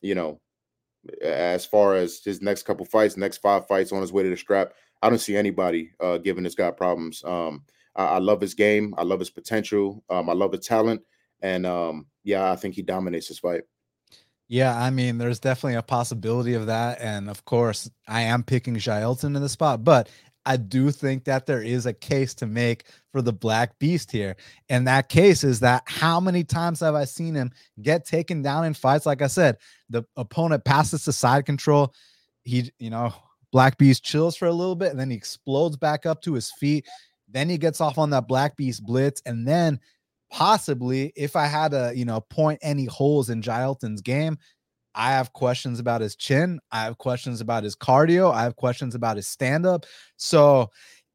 you 0.01 0.15
know, 0.15 0.41
as 1.23 1.65
far 1.67 1.95
as 1.95 2.23
his 2.25 2.43
next 2.43 2.65
couple 2.65 2.85
fights, 2.85 3.17
next 3.17 3.39
five 3.39 3.67
fights 3.67 3.93
on 3.93 4.01
his 4.01 4.13
way 4.13 4.23
to 4.23 4.31
the 4.31 4.37
strap. 4.37 4.73
I 5.03 5.09
don't 5.09 5.19
see 5.19 5.37
anybody 5.37 5.93
uh, 6.01 6.19
giving 6.19 6.45
this 6.45 6.55
guy 6.55 6.71
problems. 6.71 7.23
Um, 7.25 7.65
I, 7.95 8.05
I, 8.05 8.19
love 8.19 8.41
his 8.41 8.55
game. 8.55 8.95
I 8.97 9.03
love 9.03 9.21
his 9.21 9.31
potential. 9.31 10.03
Um, 10.11 10.29
I 10.29 10.33
love 10.33 10.53
his 10.53 10.67
talent, 10.67 11.03
and 11.41 11.67
um, 11.67 12.07
yeah, 12.25 12.51
I 12.51 12.57
think 12.57 12.75
he 12.75 12.83
dominates 12.83 13.29
this 13.29 13.39
fight. 13.39 13.63
Yeah, 14.49 14.77
I 14.77 14.91
mean, 14.91 15.19
there's 15.19 15.41
definitely 15.41 15.75
a 15.75 15.83
possibility 15.83 16.55
of 16.55 16.67
that, 16.67 17.01
and 17.01 17.29
of 17.29 17.45
course, 17.45 17.91
I 18.09 18.23
am 18.23 18.43
picking 18.43 18.77
Jailton 18.77 19.37
in 19.37 19.43
the 19.43 19.49
spot, 19.49 19.85
but 19.85 20.09
I 20.47 20.57
do 20.57 20.93
think 20.93 21.25
that 21.25 21.45
there 21.45 21.61
is 21.61 21.87
a 21.87 21.93
case 21.93 22.33
to 22.35 22.47
make 22.47 22.85
for 23.11 23.21
the 23.21 23.33
Black 23.33 23.79
Beast 23.81 24.13
here. 24.13 24.37
And 24.69 24.87
that 24.87 25.09
case 25.09 25.43
is 25.43 25.61
that 25.61 25.83
how 25.87 26.21
many 26.21 26.45
times 26.45 26.81
have 26.81 26.95
I 26.95 27.05
seen 27.05 27.35
him 27.35 27.51
get 27.83 28.07
taken 28.07 28.43
down 28.43 28.65
in 28.65 28.73
fights? 28.73 29.07
Like 29.07 29.23
I 29.23 29.27
said, 29.27 29.59
the 29.91 30.05
opponent 30.17 30.65
passes 30.65 31.05
to 31.05 31.13
side 31.13 31.47
control. 31.47 31.93
He, 32.45 32.71
you 32.79 32.91
know, 32.91 33.13
Black 33.51 33.77
Beast 33.77 34.05
chills 34.05 34.37
for 34.37 34.47
a 34.47 34.53
little 34.53 34.77
bit 34.77 34.93
and 34.93 35.01
then 35.01 35.11
he 35.11 35.17
explodes 35.17 35.77
back 35.77 36.07
up 36.07 36.23
to 36.23 36.35
his 36.35 36.53
feet. 36.53 36.87
Then 37.29 37.49
he 37.49 37.59
gets 37.59 37.81
off 37.81 37.99
on 37.99 38.11
that 38.11 38.29
Black 38.29 38.57
Beast 38.57 38.85
blitz. 38.87 39.21
And 39.27 39.47
then 39.47 39.81
possibly, 40.31 41.13
if 41.17 41.35
I 41.35 41.47
had 41.47 41.73
to, 41.73 41.93
you 41.95 42.05
know, 42.05 42.21
point 42.21 42.61
any 42.63 42.85
holes 42.85 43.31
in 43.31 43.43
Jailton's 43.43 44.01
game, 44.01 44.39
I 44.97 45.13
have 45.13 45.33
questions 45.33 45.79
about 45.79 46.01
his 46.01 46.17
chin. 46.17 46.59
I 46.73 46.85
have 46.85 46.99
questions 46.99 47.41
about 47.41 47.65
his 47.65 47.77
cardio. 47.77 48.33
I 48.33 48.43
have 48.43 48.57
questions 48.57 48.95
about 48.95 49.17
his 49.17 49.29
stand 49.29 49.67
up. 49.67 49.87
So 50.17 50.71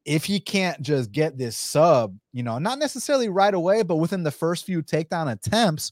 if 0.06 0.24
he 0.24 0.40
can't 0.40 0.82
just 0.82 1.12
get 1.12 1.38
this 1.38 1.58
sub, 1.58 2.16
you 2.32 2.44
know, 2.44 2.60
not 2.60 2.80
necessarily 2.80 3.30
right 3.30 3.54
away, 3.54 3.84
but 3.84 3.98
within 3.98 4.24
the 4.24 4.32
first 4.32 4.66
few 4.66 4.82
takedown 4.82 5.32
attempts, 5.32 5.92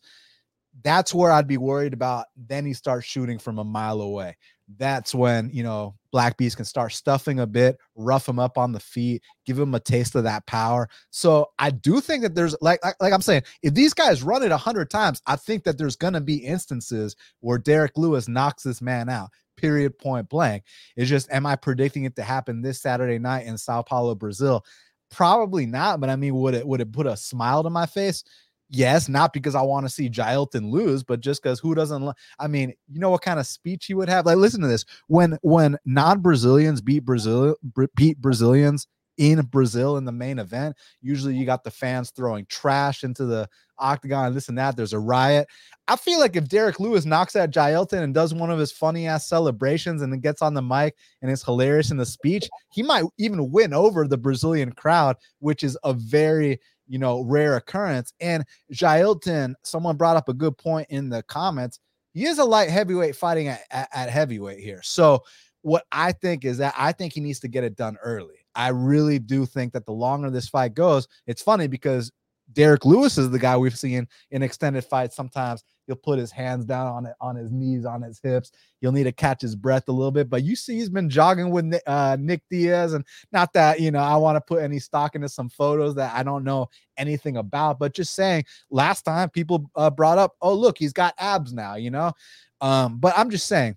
that's 0.83 1.13
where 1.13 1.31
I'd 1.31 1.47
be 1.47 1.57
worried 1.57 1.93
about. 1.93 2.27
Then 2.37 2.65
he 2.65 2.73
starts 2.73 3.05
shooting 3.05 3.39
from 3.39 3.59
a 3.59 3.63
mile 3.63 4.01
away 4.01 4.37
that's 4.77 5.15
when 5.15 5.49
you 5.51 5.63
know 5.63 5.95
Black 6.11 6.37
Beast 6.37 6.55
can 6.55 6.65
start 6.65 6.93
stuffing 6.93 7.39
a 7.39 7.47
bit, 7.47 7.77
rough 7.95 8.27
him 8.27 8.39
up 8.39 8.57
on 8.57 8.71
the 8.71 8.79
feet, 8.79 9.23
give 9.45 9.59
him 9.59 9.75
a 9.75 9.79
taste 9.79 10.15
of 10.15 10.23
that 10.23 10.45
power. 10.47 10.89
So 11.11 11.47
I 11.59 11.71
do 11.71 12.01
think 12.01 12.23
that 12.23 12.35
there's 12.35 12.55
like 12.61 12.83
like, 12.83 12.95
like 12.99 13.13
I'm 13.13 13.21
saying, 13.21 13.43
if 13.61 13.73
these 13.73 13.93
guys 13.93 14.23
run 14.23 14.43
it 14.43 14.51
a 14.51 14.57
hundred 14.57 14.89
times, 14.89 15.21
I 15.27 15.35
think 15.35 15.63
that 15.63 15.77
there's 15.77 15.95
gonna 15.95 16.21
be 16.21 16.37
instances 16.37 17.15
where 17.41 17.57
Derrick 17.57 17.97
Lewis 17.97 18.27
knocks 18.27 18.63
this 18.63 18.81
man 18.81 19.09
out. 19.09 19.29
Period. 19.57 19.97
Point 19.99 20.29
blank. 20.29 20.63
It's 20.95 21.09
just, 21.09 21.29
am 21.31 21.45
I 21.45 21.55
predicting 21.57 22.05
it 22.05 22.15
to 22.15 22.23
happen 22.23 22.61
this 22.61 22.81
Saturday 22.81 23.19
night 23.19 23.45
in 23.45 23.57
Sao 23.57 23.81
Paulo, 23.81 24.15
Brazil? 24.15 24.63
Probably 25.11 25.65
not. 25.65 25.99
But 25.99 26.09
I 26.09 26.15
mean, 26.15 26.35
would 26.35 26.53
it 26.53 26.65
would 26.65 26.81
it 26.81 26.93
put 26.93 27.07
a 27.07 27.17
smile 27.17 27.63
to 27.63 27.69
my 27.69 27.85
face? 27.85 28.23
Yes, 28.69 29.09
not 29.09 29.33
because 29.33 29.55
I 29.55 29.61
want 29.63 29.87
to 29.87 29.89
see 29.91 30.09
Jailton 30.09 30.69
lose, 30.69 31.03
but 31.03 31.21
just 31.21 31.41
because 31.41 31.59
who 31.59 31.73
doesn't? 31.73 32.13
I 32.37 32.47
mean, 32.47 32.73
you 32.87 32.99
know 32.99 33.09
what 33.09 33.23
kind 33.23 33.39
of 33.39 33.47
speech 33.47 33.87
he 33.87 33.95
would 33.95 34.09
have? 34.09 34.25
Like, 34.27 34.37
listen 34.37 34.61
to 34.61 34.67
this: 34.67 34.85
when 35.07 35.37
when 35.41 35.77
non 35.85 36.19
Brazilians 36.21 36.79
beat 36.79 37.03
Brazil 37.03 37.55
beat 37.95 38.21
Brazilians 38.21 38.87
in 39.19 39.41
Brazil 39.41 39.97
in 39.97 40.05
the 40.05 40.11
main 40.13 40.39
event. 40.39 40.75
Usually 41.01 41.35
you 41.35 41.45
got 41.45 41.63
the 41.63 41.69
fans 41.69 42.09
throwing 42.09 42.45
trash 42.45 43.03
into 43.03 43.25
the 43.25 43.47
octagon, 43.77 44.33
this 44.33 44.47
and 44.47 44.57
that. 44.57 44.77
There's 44.77 44.93
a 44.93 44.99
riot. 44.99 45.47
I 45.89 45.97
feel 45.97 46.19
like 46.19 46.37
if 46.37 46.47
Derrick 46.47 46.79
Lewis 46.79 47.05
knocks 47.05 47.35
out 47.35 47.51
Jailton 47.51 48.01
and 48.01 48.13
does 48.13 48.33
one 48.33 48.49
of 48.49 48.57
his 48.57 48.71
funny 48.71 49.07
ass 49.07 49.27
celebrations 49.27 50.01
and 50.01 50.11
then 50.11 50.21
gets 50.21 50.41
on 50.41 50.53
the 50.53 50.61
mic 50.61 50.95
and 51.21 51.29
is 51.29 51.43
hilarious 51.43 51.91
in 51.91 51.97
the 51.97 52.05
speech, 52.05 52.47
he 52.71 52.81
might 52.81 53.03
even 53.17 53.51
win 53.51 53.73
over 53.73 54.07
the 54.07 54.17
Brazilian 54.17 54.71
crowd, 54.71 55.17
which 55.39 55.63
is 55.63 55.77
a 55.83 55.93
very 55.93 56.59
you 56.89 56.99
know 56.99 57.21
rare 57.21 57.55
occurrence. 57.55 58.13
And 58.19 58.43
Jailton, 58.73 59.53
someone 59.63 59.95
brought 59.95 60.17
up 60.17 60.27
a 60.27 60.33
good 60.33 60.57
point 60.57 60.87
in 60.89 61.09
the 61.09 61.23
comments. 61.23 61.79
He 62.13 62.25
is 62.25 62.39
a 62.39 62.43
light 62.43 62.69
heavyweight 62.69 63.15
fighting 63.15 63.47
at, 63.47 63.61
at, 63.71 63.87
at 63.93 64.09
heavyweight 64.09 64.59
here. 64.59 64.81
So 64.83 65.23
what 65.61 65.85
I 65.91 66.11
think 66.11 66.43
is 66.43 66.57
that 66.57 66.73
I 66.77 66.91
think 66.91 67.13
he 67.13 67.21
needs 67.21 67.39
to 67.41 67.47
get 67.47 67.63
it 67.63 67.75
done 67.75 67.97
early. 68.03 68.45
I 68.55 68.69
really 68.69 69.19
do 69.19 69.45
think 69.45 69.73
that 69.73 69.85
the 69.85 69.91
longer 69.93 70.29
this 70.29 70.49
fight 70.49 70.73
goes, 70.73 71.07
it's 71.27 71.41
funny 71.41 71.67
because 71.67 72.11
Derrick 72.51 72.85
Lewis 72.85 73.17
is 73.17 73.29
the 73.29 73.39
guy 73.39 73.55
we've 73.55 73.77
seen 73.77 74.07
in 74.31 74.41
extended 74.41 74.83
fights. 74.83 75.15
Sometimes 75.15 75.63
he'll 75.89 75.95
put 75.95 76.19
his 76.19 76.31
hands 76.31 76.65
down 76.65 76.85
on 76.85 77.05
it, 77.07 77.15
on 77.19 77.35
his 77.35 77.51
knees, 77.51 77.83
on 77.83 78.03
his 78.03 78.19
hips. 78.21 78.51
You'll 78.79 78.91
need 78.91 79.05
to 79.05 79.11
catch 79.11 79.41
his 79.41 79.55
breath 79.55 79.87
a 79.87 79.91
little 79.91 80.11
bit. 80.11 80.29
But 80.29 80.43
you 80.43 80.55
see, 80.55 80.75
he's 80.75 80.89
been 80.89 81.09
jogging 81.09 81.49
with 81.49 81.73
uh, 81.87 82.15
Nick 82.19 82.43
Diaz, 82.51 82.93
and 82.93 83.03
not 83.31 83.51
that 83.53 83.79
you 83.79 83.89
know 83.89 83.99
I 83.99 84.15
want 84.17 84.35
to 84.35 84.41
put 84.41 84.61
any 84.61 84.77
stock 84.77 85.15
into 85.15 85.27
some 85.27 85.49
photos 85.49 85.95
that 85.95 86.15
I 86.15 86.21
don't 86.21 86.43
know 86.43 86.69
anything 86.95 87.37
about, 87.37 87.79
but 87.79 87.93
just 87.93 88.13
saying. 88.13 88.45
Last 88.69 89.01
time 89.01 89.29
people 89.29 89.69
uh, 89.75 89.89
brought 89.89 90.19
up, 90.19 90.35
oh 90.41 90.53
look, 90.53 90.77
he's 90.77 90.93
got 90.93 91.15
abs 91.17 91.53
now, 91.53 91.75
you 91.75 91.89
know. 91.89 92.13
Um, 92.61 92.99
but 92.99 93.17
I'm 93.17 93.31
just 93.31 93.47
saying 93.47 93.75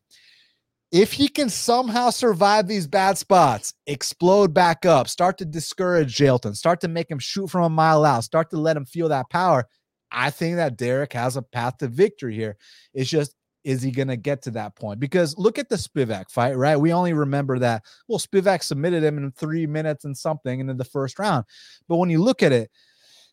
if 0.92 1.14
he 1.14 1.26
can 1.26 1.48
somehow 1.48 2.10
survive 2.10 2.68
these 2.68 2.86
bad 2.86 3.16
spots, 3.16 3.72
explode 3.86 4.52
back 4.52 4.84
up, 4.84 5.08
start 5.08 5.38
to 5.38 5.46
discourage 5.46 6.14
Jailton, 6.14 6.54
start 6.54 6.82
to 6.82 6.88
make 6.88 7.10
him 7.10 7.18
shoot 7.18 7.48
from 7.48 7.64
a 7.64 7.70
mile 7.70 8.04
out, 8.04 8.24
start 8.24 8.50
to 8.50 8.58
let 8.58 8.76
him 8.76 8.84
feel 8.84 9.08
that 9.08 9.30
power, 9.30 9.66
I 10.12 10.30
think 10.30 10.56
that 10.56 10.76
Derrick 10.76 11.12
has 11.14 11.36
a 11.36 11.42
path 11.42 11.78
to 11.78 11.88
victory 11.88 12.34
here. 12.34 12.56
It's 12.94 13.10
just, 13.10 13.34
is 13.64 13.80
he 13.80 13.90
going 13.90 14.08
to 14.08 14.16
get 14.16 14.42
to 14.42 14.50
that 14.52 14.74
point? 14.76 15.00
Because 15.00 15.38
look 15.38 15.58
at 15.58 15.68
the 15.68 15.76
Spivak 15.76 16.30
fight, 16.30 16.56
right? 16.56 16.76
We 16.76 16.92
only 16.92 17.12
remember 17.12 17.58
that, 17.60 17.84
well, 18.08 18.18
Spivak 18.18 18.62
submitted 18.62 19.04
him 19.04 19.18
in 19.18 19.30
three 19.32 19.66
minutes 19.66 20.04
and 20.04 20.16
something 20.16 20.60
in 20.60 20.76
the 20.76 20.84
first 20.84 21.18
round. 21.18 21.44
But 21.88 21.96
when 21.96 22.10
you 22.10 22.20
look 22.22 22.42
at 22.42 22.52
it, 22.52 22.70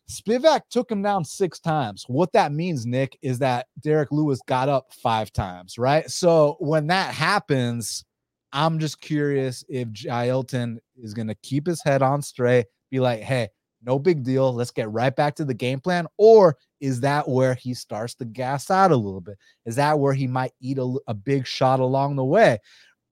Spivak 0.08 0.62
took 0.70 0.90
him 0.90 1.02
down 1.02 1.24
six 1.24 1.60
times. 1.60 2.04
What 2.08 2.32
that 2.32 2.52
means, 2.52 2.86
Nick, 2.86 3.18
is 3.22 3.38
that 3.40 3.66
Derrick 3.80 4.10
Lewis 4.10 4.40
got 4.46 4.68
up 4.68 4.92
five 4.92 5.32
times, 5.32 5.78
right? 5.78 6.10
So 6.10 6.56
when 6.58 6.88
that 6.88 7.14
happens, 7.14 8.04
I'm 8.52 8.78
just 8.80 9.00
curious 9.00 9.64
if 9.68 9.88
Jailton 9.88 10.78
is 10.96 11.14
going 11.14 11.28
to 11.28 11.36
keep 11.42 11.66
his 11.66 11.82
head 11.84 12.02
on 12.02 12.22
straight, 12.22 12.66
be 12.90 12.98
like, 12.98 13.20
hey, 13.20 13.48
no 13.82 13.98
big 13.98 14.24
deal. 14.24 14.52
Let's 14.52 14.72
get 14.72 14.90
right 14.90 15.14
back 15.14 15.36
to 15.36 15.44
the 15.44 15.54
game 15.54 15.80
plan. 15.80 16.06
Or 16.18 16.56
is 16.80 17.00
that 17.00 17.28
where 17.28 17.54
he 17.54 17.74
starts 17.74 18.14
to 18.16 18.24
gas 18.24 18.70
out 18.70 18.90
a 18.90 18.96
little 18.96 19.20
bit? 19.20 19.38
Is 19.66 19.76
that 19.76 19.98
where 19.98 20.14
he 20.14 20.26
might 20.26 20.52
eat 20.60 20.78
a, 20.78 20.98
a 21.06 21.14
big 21.14 21.46
shot 21.46 21.80
along 21.80 22.16
the 22.16 22.24
way? 22.24 22.58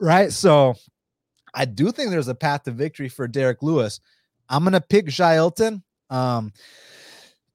Right. 0.00 0.32
So 0.32 0.74
I 1.54 1.64
do 1.64 1.92
think 1.92 2.10
there's 2.10 2.28
a 2.28 2.34
path 2.34 2.64
to 2.64 2.70
victory 2.70 3.08
for 3.08 3.28
Derrick 3.28 3.62
Lewis. 3.62 4.00
I'm 4.48 4.62
going 4.62 4.72
to 4.72 4.80
pick 4.80 5.06
Jailton. 5.06 5.82
Um, 6.10 6.52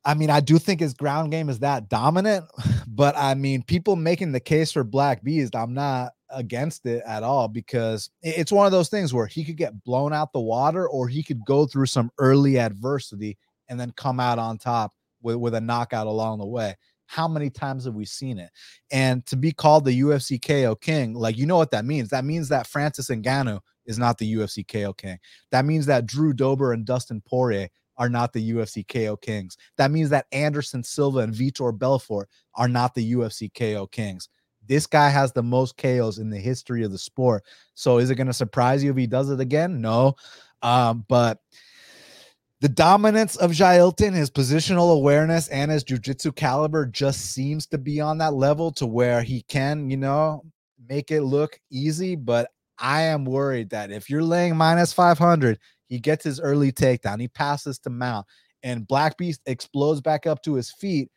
I 0.06 0.14
mean, 0.14 0.30
I 0.30 0.42
do 0.42 0.60
think 0.60 0.82
his 0.82 0.94
ground 0.94 1.32
game 1.32 1.50
is 1.50 1.60
that 1.60 1.90
dominant, 1.90 2.46
but 2.88 3.16
I 3.18 3.36
mean, 3.36 3.64
people 3.64 3.96
making 3.96 4.32
the 4.32 4.40
case 4.40 4.72
for 4.72 4.84
Black 4.84 5.24
Beast, 5.24 5.56
I'm 5.56 5.74
not 5.74 6.12
against 6.30 6.86
it 6.86 7.04
at 7.06 7.24
all 7.24 7.48
because 7.48 8.10
it's 8.22 8.52
one 8.52 8.66
of 8.66 8.72
those 8.72 8.90
things 8.90 9.14
where 9.14 9.28
he 9.28 9.44
could 9.44 9.56
get 9.56 9.84
blown 9.84 10.14
out 10.14 10.34
the 10.34 10.40
water 10.40 10.88
or 10.88 11.08
he 11.08 11.24
could 11.24 11.46
go 11.46 11.66
through 11.66 11.86
some 11.86 12.12
early 12.18 12.58
adversity 12.58 13.38
and 13.70 13.80
then 13.80 13.94
come 13.96 14.20
out 14.20 14.40
on 14.40 14.58
top 14.58 14.94
with, 15.24 15.38
with 15.38 15.56
a 15.56 15.62
knockout 15.62 16.08
along 16.08 16.40
the 16.40 16.46
way. 16.46 16.76
How 17.08 17.28
many 17.28 17.50
times 17.50 17.86
have 17.86 17.96
we 17.96 18.06
seen 18.06 18.38
it? 18.38 18.50
And 18.92 19.26
to 19.28 19.36
be 19.36 19.52
called 19.52 19.86
the 19.86 20.00
UFC 20.02 20.42
KO 20.42 20.76
King, 20.76 21.14
like 21.14 21.38
you 21.38 21.46
know 21.46 21.58
what 21.58 21.72
that 21.72 21.86
means? 21.86 22.10
That 22.10 22.26
means 22.26 22.50
that 22.50 22.68
Francis 22.68 23.10
Ngannou 23.10 23.60
is 23.86 23.98
not 23.98 24.18
the 24.18 24.34
UFC 24.34 24.68
KO 24.68 24.94
King. 24.94 25.18
That 25.52 25.66
means 25.66 25.86
that 25.88 26.06
Drew 26.06 26.34
Dober 26.34 26.74
and 26.74 26.86
Dustin 26.86 27.22
Poirier 27.22 27.70
are 27.98 28.10
not 28.10 28.34
the 28.34 28.52
UFC 28.52 28.88
KO 28.88 29.18
Kings. 29.18 29.58
That 29.78 29.92
means 29.92 30.10
that 30.10 30.26
Anderson 30.32 30.84
Silva 30.84 31.20
and 31.20 31.34
Vitor 31.34 31.78
Belfort 31.78 32.30
are 32.56 32.68
not 32.68 32.96
the 32.96 33.14
UFC 33.14 33.54
KO 33.54 33.88
Kings. 33.88 34.30
This 34.68 34.88
guy 34.88 35.10
has 35.10 35.32
the 35.32 35.44
most 35.44 35.78
KOs 35.78 36.20
in 36.20 36.30
the 36.30 36.40
history 36.40 36.84
of 36.84 36.92
the 36.92 36.98
sport. 36.98 37.44
So 37.76 37.98
is 37.98 38.10
it 38.10 38.16
going 38.16 38.28
to 38.28 38.34
surprise 38.34 38.84
you 38.84 38.92
if 38.92 38.98
he 38.98 39.08
does 39.08 39.30
it 39.30 39.40
again? 39.40 39.82
No. 39.82 40.16
Um, 40.62 41.06
but 41.10 41.40
the 42.64 42.70
dominance 42.70 43.36
of 43.36 43.52
Jailton, 43.52 44.14
his 44.14 44.32
positional 44.32 44.94
awareness, 44.94 45.50
and 45.50 45.70
his 45.70 45.84
jujitsu 45.84 46.34
caliber 46.34 46.86
just 46.86 47.34
seems 47.34 47.68
to 47.68 47.78
be 47.78 48.00
on 48.00 48.18
that 48.20 48.36
level 48.36 48.72
to 48.72 48.86
where 48.86 49.22
he 49.22 49.42
can, 49.50 49.90
you 49.90 49.98
know, 49.98 50.46
make 50.88 51.12
it 51.12 51.24
look 51.24 51.60
easy. 51.70 52.16
But 52.16 52.52
I 52.80 53.02
am 53.02 53.26
worried 53.26 53.70
that 53.72 53.92
if 53.92 54.10
you're 54.10 54.24
laying 54.24 54.56
minus 54.56 54.94
500, 54.94 55.60
he 55.90 56.00
gets 56.00 56.24
his 56.24 56.40
early 56.40 56.72
takedown. 56.72 57.20
He 57.20 57.28
passes 57.28 57.80
to 57.80 57.90
Mount, 57.90 58.26
and 58.64 58.88
Black 58.88 59.18
Beast 59.18 59.42
explodes 59.46 60.00
back 60.00 60.26
up 60.26 60.42
to 60.44 60.54
his 60.54 60.72
feet. 60.72 61.10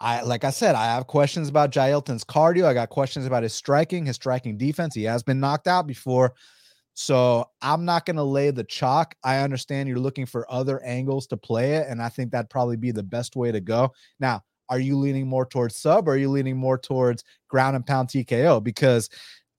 I 0.00 0.20
like 0.20 0.44
I 0.44 0.50
said, 0.50 0.74
I 0.74 0.84
have 0.84 1.06
questions 1.06 1.48
about 1.48 1.72
Jailton's 1.72 2.24
cardio. 2.24 2.66
I 2.66 2.74
got 2.74 2.90
questions 2.90 3.24
about 3.24 3.42
his 3.42 3.54
striking, 3.54 4.04
his 4.04 4.16
striking 4.16 4.58
defense. 4.58 4.94
He 4.94 5.04
has 5.04 5.22
been 5.22 5.40
knocked 5.40 5.66
out 5.66 5.86
before. 5.86 6.34
So 7.00 7.48
I'm 7.62 7.84
not 7.84 8.06
going 8.06 8.16
to 8.16 8.24
lay 8.24 8.50
the 8.50 8.64
chalk. 8.64 9.14
I 9.22 9.38
understand 9.38 9.88
you're 9.88 10.00
looking 10.00 10.26
for 10.26 10.50
other 10.52 10.82
angles 10.82 11.28
to 11.28 11.36
play 11.36 11.76
it, 11.76 11.86
and 11.88 12.02
I 12.02 12.08
think 12.08 12.32
that'd 12.32 12.50
probably 12.50 12.76
be 12.76 12.90
the 12.90 13.04
best 13.04 13.36
way 13.36 13.52
to 13.52 13.60
go. 13.60 13.92
Now, 14.18 14.42
are 14.68 14.80
you 14.80 14.98
leaning 14.98 15.28
more 15.28 15.46
towards 15.46 15.76
sub 15.76 16.08
or 16.08 16.14
are 16.14 16.16
you 16.16 16.28
leaning 16.28 16.56
more 16.56 16.76
towards 16.76 17.22
ground 17.46 17.76
and 17.76 17.86
pound 17.86 18.08
TKO? 18.08 18.64
Because 18.64 19.10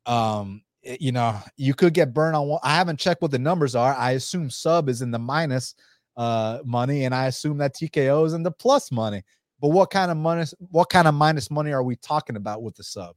um, 0.06 0.64
you 0.84 1.14
know, 1.14 1.40
you 1.56 1.74
could 1.74 1.94
get 1.94 2.14
burned 2.14 2.36
on 2.36 2.46
one. 2.50 2.60
I 2.62 2.76
haven't 2.76 3.00
checked 3.00 3.22
what 3.22 3.32
the 3.32 3.40
numbers 3.40 3.74
are. 3.74 3.96
I 3.96 4.12
assume 4.12 4.50
sub 4.50 4.90
is 4.90 5.02
in 5.02 5.12
the 5.12 5.18
minus 5.18 5.76
uh 6.18 6.60
money, 6.66 7.06
and 7.06 7.16
I 7.16 7.28
assume 7.28 7.58
that 7.60 7.74
TKO 7.74 8.26
is 8.26 8.34
in 8.34 8.44
the 8.44 8.52
plus 8.52 8.92
money. 8.92 9.24
But 9.62 9.70
what 9.70 9.92
kind 9.92 10.12
of 10.12 10.18
money, 10.18 10.44
what 10.60 10.90
kind 10.90 11.08
of 11.08 11.14
minus 11.14 11.50
money 11.50 11.72
are 11.72 11.84
we 11.84 11.96
talking 11.96 12.36
about 12.36 12.64
with 12.64 12.76
the 12.76 12.84
sub? 12.84 13.16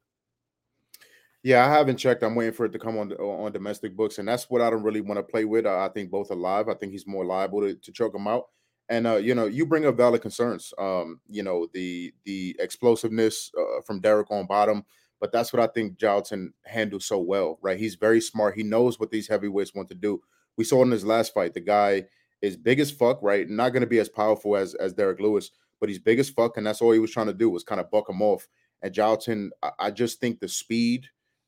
Yeah, 1.43 1.67
I 1.67 1.71
haven't 1.71 1.97
checked. 1.97 2.23
I'm 2.23 2.37
waiting 2.37 2.55
for 2.55 2.67
it 2.67 2.73
to 2.73 2.79
come 2.79 2.97
on 2.99 3.13
on 3.13 3.53
domestic 3.53 3.97
books, 3.97 4.19
and 4.19 4.29
that's 4.29 4.49
what 4.49 4.61
I 4.61 4.71
don't 4.71 4.85
really 4.85 5.01
want 5.01 5.19
to 5.19 5.25
play 5.25 5.45
with. 5.45 5.67
I 5.67 5.89
think 5.89 6.11
both 6.11 6.31
are 6.31 6.37
live. 6.37 6.69
I 6.69 6.75
think 6.75 6.93
he's 6.93 7.07
more 7.07 7.25
liable 7.25 7.61
to, 7.63 7.75
to 7.75 7.93
choke 7.93 8.15
him 8.15 8.29
out. 8.29 8.45
And 8.89 9.07
uh, 9.07 9.17
you 9.17 9.35
know, 9.35 9.47
you 9.47 9.67
bring 9.67 9.87
up 9.87 9.97
valid 9.97 10.23
concerns. 10.23 10.73
Um, 10.79 11.21
you 11.29 11.43
know, 11.43 11.67
the 11.73 12.15
the 12.25 12.55
explosiveness 12.61 13.51
uh, 13.59 13.81
from 13.85 14.01
Derrick 14.01 14.31
on 14.31 14.47
bottom 14.47 14.85
but 15.23 15.31
that's 15.31 15.53
what 15.53 15.63
I 15.63 15.69
think 15.69 15.99
Jailton 15.99 16.49
handles 16.65 17.07
so 17.07 17.21
well, 17.21 17.57
right? 17.63 17.79
He's 17.79 17.95
very 17.95 18.21
smart. 18.21 18.57
He 18.57 18.65
knows 18.65 18.99
what 18.99 19.13
these 19.13 19.29
heavyweights 19.29 19.73
want 19.73 19.89
to 19.91 19.95
do. 19.95 20.21
We 20.57 20.65
saw 20.65 20.83
in 20.83 20.91
his 20.91 21.05
last 21.05 21.33
fight, 21.33 21.55
the 21.55 21.61
guy 21.61 22.07
is 22.43 22.57
big 22.57 22.81
as 22.81 22.91
fuck, 22.91 23.23
right? 23.23 23.49
Not 23.49 23.69
going 23.69 23.83
to 23.83 23.87
be 23.87 24.01
as 24.01 24.09
powerful 24.09 24.57
as 24.57 24.75
as 24.75 24.93
Derrick 24.95 25.21
Lewis, 25.21 25.53
but 25.79 25.89
he's 25.89 26.01
big 26.01 26.19
as 26.19 26.29
fuck, 26.29 26.57
and 26.57 26.67
that's 26.67 26.83
all 26.83 26.91
he 26.91 26.99
was 26.99 27.13
trying 27.13 27.29
to 27.29 27.33
do 27.33 27.49
was 27.49 27.63
kind 27.63 27.81
of 27.81 27.89
buck 27.89 28.11
him 28.11 28.21
off. 28.21 28.49
And 28.83 28.93
Jailton, 28.93 29.51
I, 29.63 29.71
I 29.79 29.91
just 29.93 30.19
think 30.21 30.41
the 30.41 30.49
speed 30.49 31.07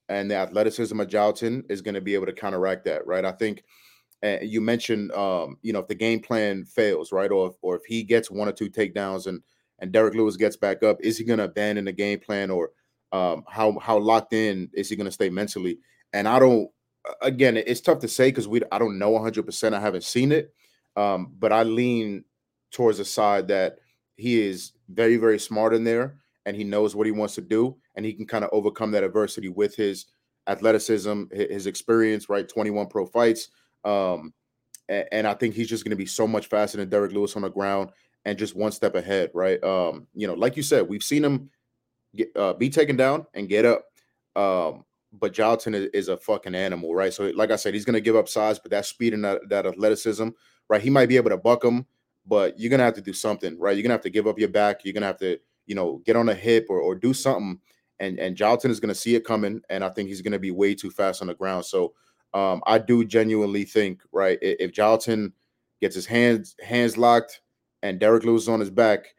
and 0.08 0.30
the 0.30 0.36
athleticism 0.36 0.98
of 1.00 1.08
Jailton 1.08 1.62
is 1.70 1.82
going 1.82 1.94
to 1.94 2.00
be 2.00 2.14
able 2.14 2.26
to 2.26 2.32
counteract 2.32 2.84
that, 2.84 3.06
right? 3.06 3.24
I 3.24 3.32
think 3.32 3.64
uh, 4.22 4.38
you 4.42 4.60
mentioned, 4.60 5.12
um, 5.12 5.58
you 5.62 5.72
know, 5.72 5.80
if 5.80 5.88
the 5.88 5.94
game 5.94 6.20
plan 6.20 6.64
fails, 6.64 7.12
right, 7.12 7.30
or 7.30 7.48
if, 7.48 7.54
or 7.62 7.76
if 7.76 7.82
he 7.86 8.02
gets 8.02 8.30
one 8.30 8.48
or 8.48 8.52
two 8.52 8.70
takedowns 8.70 9.26
and 9.26 9.42
and 9.80 9.92
Derrick 9.92 10.14
Lewis 10.14 10.36
gets 10.36 10.56
back 10.56 10.82
up, 10.82 10.98
is 11.00 11.18
he 11.18 11.24
going 11.24 11.40
to 11.40 11.46
abandon 11.46 11.84
the 11.84 11.92
game 11.92 12.20
plan 12.20 12.50
or 12.50 12.70
um, 13.12 13.44
how 13.48 13.78
how 13.80 13.98
locked 13.98 14.32
in 14.32 14.70
is 14.72 14.88
he 14.88 14.96
going 14.96 15.06
to 15.06 15.12
stay 15.12 15.30
mentally? 15.30 15.78
And 16.12 16.28
I 16.28 16.38
don't. 16.38 16.68
Again, 17.20 17.58
it's 17.58 17.82
tough 17.82 17.98
to 17.98 18.08
say 18.08 18.28
because 18.28 18.48
we 18.48 18.62
I 18.72 18.78
don't 18.78 18.98
know 18.98 19.10
100. 19.10 19.44
percent 19.44 19.74
I 19.74 19.80
haven't 19.80 20.04
seen 20.04 20.32
it, 20.32 20.54
um, 20.96 21.32
but 21.38 21.52
I 21.52 21.64
lean 21.64 22.24
towards 22.70 22.98
the 22.98 23.04
side 23.04 23.48
that 23.48 23.78
he 24.16 24.40
is 24.40 24.72
very 24.88 25.16
very 25.16 25.38
smart 25.38 25.74
in 25.74 25.84
there 25.84 26.16
and 26.46 26.56
he 26.56 26.64
knows 26.64 26.94
what 26.94 27.06
he 27.06 27.12
wants 27.12 27.34
to 27.34 27.40
do 27.40 27.76
and 27.94 28.04
he 28.04 28.12
can 28.12 28.26
kind 28.26 28.44
of 28.44 28.50
overcome 28.52 28.90
that 28.92 29.04
adversity 29.04 29.48
with 29.48 29.74
his 29.74 30.06
athleticism, 30.46 31.24
his 31.32 31.66
experience, 31.66 32.28
right? 32.28 32.48
21 32.48 32.86
pro 32.88 33.06
fights. 33.06 33.48
Um, 33.84 34.32
and, 34.88 35.26
I 35.26 35.34
think 35.34 35.54
he's 35.54 35.68
just 35.68 35.84
going 35.84 35.90
to 35.90 35.96
be 35.96 36.06
so 36.06 36.26
much 36.26 36.46
faster 36.48 36.76
than 36.76 36.90
Derrick 36.90 37.12
Lewis 37.12 37.36
on 37.36 37.42
the 37.42 37.48
ground 37.48 37.90
and 38.24 38.38
just 38.38 38.54
one 38.54 38.72
step 38.72 38.94
ahead, 38.94 39.30
right? 39.32 39.62
Um, 39.64 40.06
you 40.14 40.26
know, 40.26 40.34
like 40.34 40.56
you 40.56 40.62
said, 40.62 40.88
we've 40.88 41.02
seen 41.02 41.24
him 41.24 41.50
get, 42.14 42.30
uh, 42.36 42.52
be 42.52 42.68
taken 42.68 42.96
down 42.96 43.26
and 43.34 43.48
get 43.48 43.64
up. 43.64 43.86
Um, 44.36 44.84
but 45.12 45.32
Jailton 45.32 45.74
is, 45.74 45.86
is, 45.94 46.08
a 46.08 46.16
fucking 46.16 46.54
animal, 46.54 46.94
right? 46.94 47.12
So, 47.12 47.30
like 47.34 47.50
I 47.50 47.56
said, 47.56 47.72
he's 47.72 47.84
gonna 47.84 48.00
give 48.00 48.16
up 48.16 48.28
size, 48.28 48.58
but 48.58 48.70
that 48.72 48.84
speed 48.84 49.14
and 49.14 49.24
that, 49.24 49.48
that 49.48 49.66
athleticism, 49.66 50.30
right? 50.68 50.82
He 50.82 50.90
might 50.90 51.08
be 51.08 51.16
able 51.16 51.30
to 51.30 51.36
buck 51.36 51.64
him, 51.64 51.86
but 52.26 52.58
you're 52.58 52.70
gonna 52.70 52.82
have 52.82 52.94
to 52.94 53.00
do 53.00 53.12
something, 53.12 53.58
right? 53.58 53.76
You're 53.76 53.84
gonna 53.84 53.94
have 53.94 54.00
to 54.02 54.10
give 54.10 54.26
up 54.26 54.38
your 54.38 54.48
back. 54.48 54.84
You're 54.84 54.94
gonna 54.94 55.06
have 55.06 55.18
to, 55.18 55.38
you 55.66 55.74
know, 55.74 56.02
get 56.04 56.16
on 56.16 56.28
a 56.28 56.34
hip 56.34 56.66
or, 56.68 56.80
or 56.80 56.94
do 56.94 57.14
something. 57.14 57.60
And 58.00 58.18
and 58.18 58.36
Jailton 58.36 58.70
is 58.70 58.80
gonna 58.80 58.94
see 58.94 59.14
it 59.14 59.24
coming, 59.24 59.60
and 59.70 59.84
I 59.84 59.88
think 59.90 60.08
he's 60.08 60.22
gonna 60.22 60.38
be 60.38 60.50
way 60.50 60.74
too 60.74 60.90
fast 60.90 61.20
on 61.22 61.28
the 61.28 61.34
ground. 61.34 61.64
So, 61.64 61.94
Um, 62.34 62.62
I 62.66 62.78
do 62.78 63.04
genuinely 63.04 63.64
think, 63.64 64.02
right, 64.12 64.38
if 64.42 64.72
Jailton 64.72 65.32
gets 65.80 65.94
his 65.94 66.06
hands 66.06 66.56
hands 66.60 66.96
locked 66.98 67.40
and 67.82 68.00
Derrick 68.00 68.24
Lewis 68.24 68.42
is 68.42 68.48
on 68.48 68.58
his 68.60 68.70
back, 68.70 69.14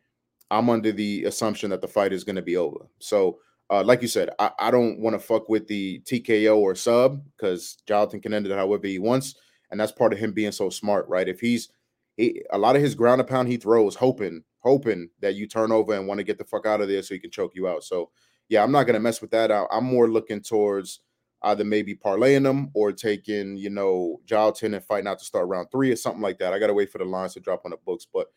I'm 0.51 0.69
under 0.69 0.91
the 0.91 1.23
assumption 1.25 1.69
that 1.71 1.81
the 1.81 1.87
fight 1.87 2.11
is 2.13 2.23
going 2.25 2.35
to 2.35 2.41
be 2.41 2.57
over. 2.57 2.87
So, 2.99 3.39
uh, 3.69 3.83
like 3.83 4.01
you 4.01 4.07
said, 4.09 4.29
I, 4.39 4.51
I 4.59 4.71
don't 4.71 4.99
want 4.99 5.13
to 5.15 5.19
fuck 5.19 5.47
with 5.49 5.67
the 5.67 6.01
TKO 6.01 6.57
or 6.57 6.75
sub 6.75 7.23
because 7.37 7.77
Jailton 7.87 8.21
can 8.21 8.33
end 8.33 8.45
it 8.47 8.51
however 8.51 8.85
he 8.87 8.99
wants, 8.99 9.35
and 9.71 9.79
that's 9.79 9.91
part 9.93 10.13
of 10.13 10.19
him 10.19 10.33
being 10.33 10.51
so 10.51 10.69
smart, 10.69 11.07
right? 11.07 11.27
If 11.29 11.39
he's 11.39 11.69
he, 12.17 12.43
a 12.51 12.57
lot 12.57 12.75
of 12.75 12.81
his 12.81 12.95
ground 12.95 13.21
and 13.21 13.29
pound 13.29 13.47
he 13.47 13.57
throws, 13.57 13.95
hoping 13.95 14.43
hoping 14.65 15.07
that 15.21 15.35
you 15.35 15.47
turn 15.47 15.71
over 15.71 15.93
and 15.93 16.07
want 16.07 16.17
to 16.17 16.23
get 16.23 16.39
the 16.39 16.43
fuck 16.43 16.65
out 16.65 16.81
of 16.81 16.87
there 16.87 17.03
so 17.03 17.13
he 17.13 17.19
can 17.19 17.29
choke 17.29 17.53
you 17.53 17.67
out. 17.67 17.83
So, 17.83 18.09
yeah, 18.49 18.63
I'm 18.63 18.71
not 18.71 18.85
gonna 18.85 18.99
mess 18.99 19.21
with 19.21 19.31
that. 19.31 19.51
I, 19.51 19.65
I'm 19.71 19.85
more 19.85 20.09
looking 20.09 20.41
towards 20.41 21.01
either 21.43 21.63
maybe 21.63 21.95
parlaying 21.95 22.43
them 22.43 22.71
or 22.73 22.91
taking, 22.91 23.55
you 23.55 23.69
know, 23.69 24.19
Jailton 24.25 24.75
and 24.75 24.83
fighting 24.83 25.07
out 25.07 25.19
to 25.19 25.25
start 25.25 25.47
round 25.47 25.69
three 25.71 25.91
or 25.91 25.95
something 25.95 26.21
like 26.21 26.39
that. 26.39 26.51
I 26.51 26.59
gotta 26.59 26.73
wait 26.73 26.91
for 26.91 26.97
the 26.97 27.05
lines 27.05 27.35
to 27.35 27.39
drop 27.39 27.61
on 27.63 27.71
the 27.71 27.77
books. 27.85 28.07
But 28.11 28.27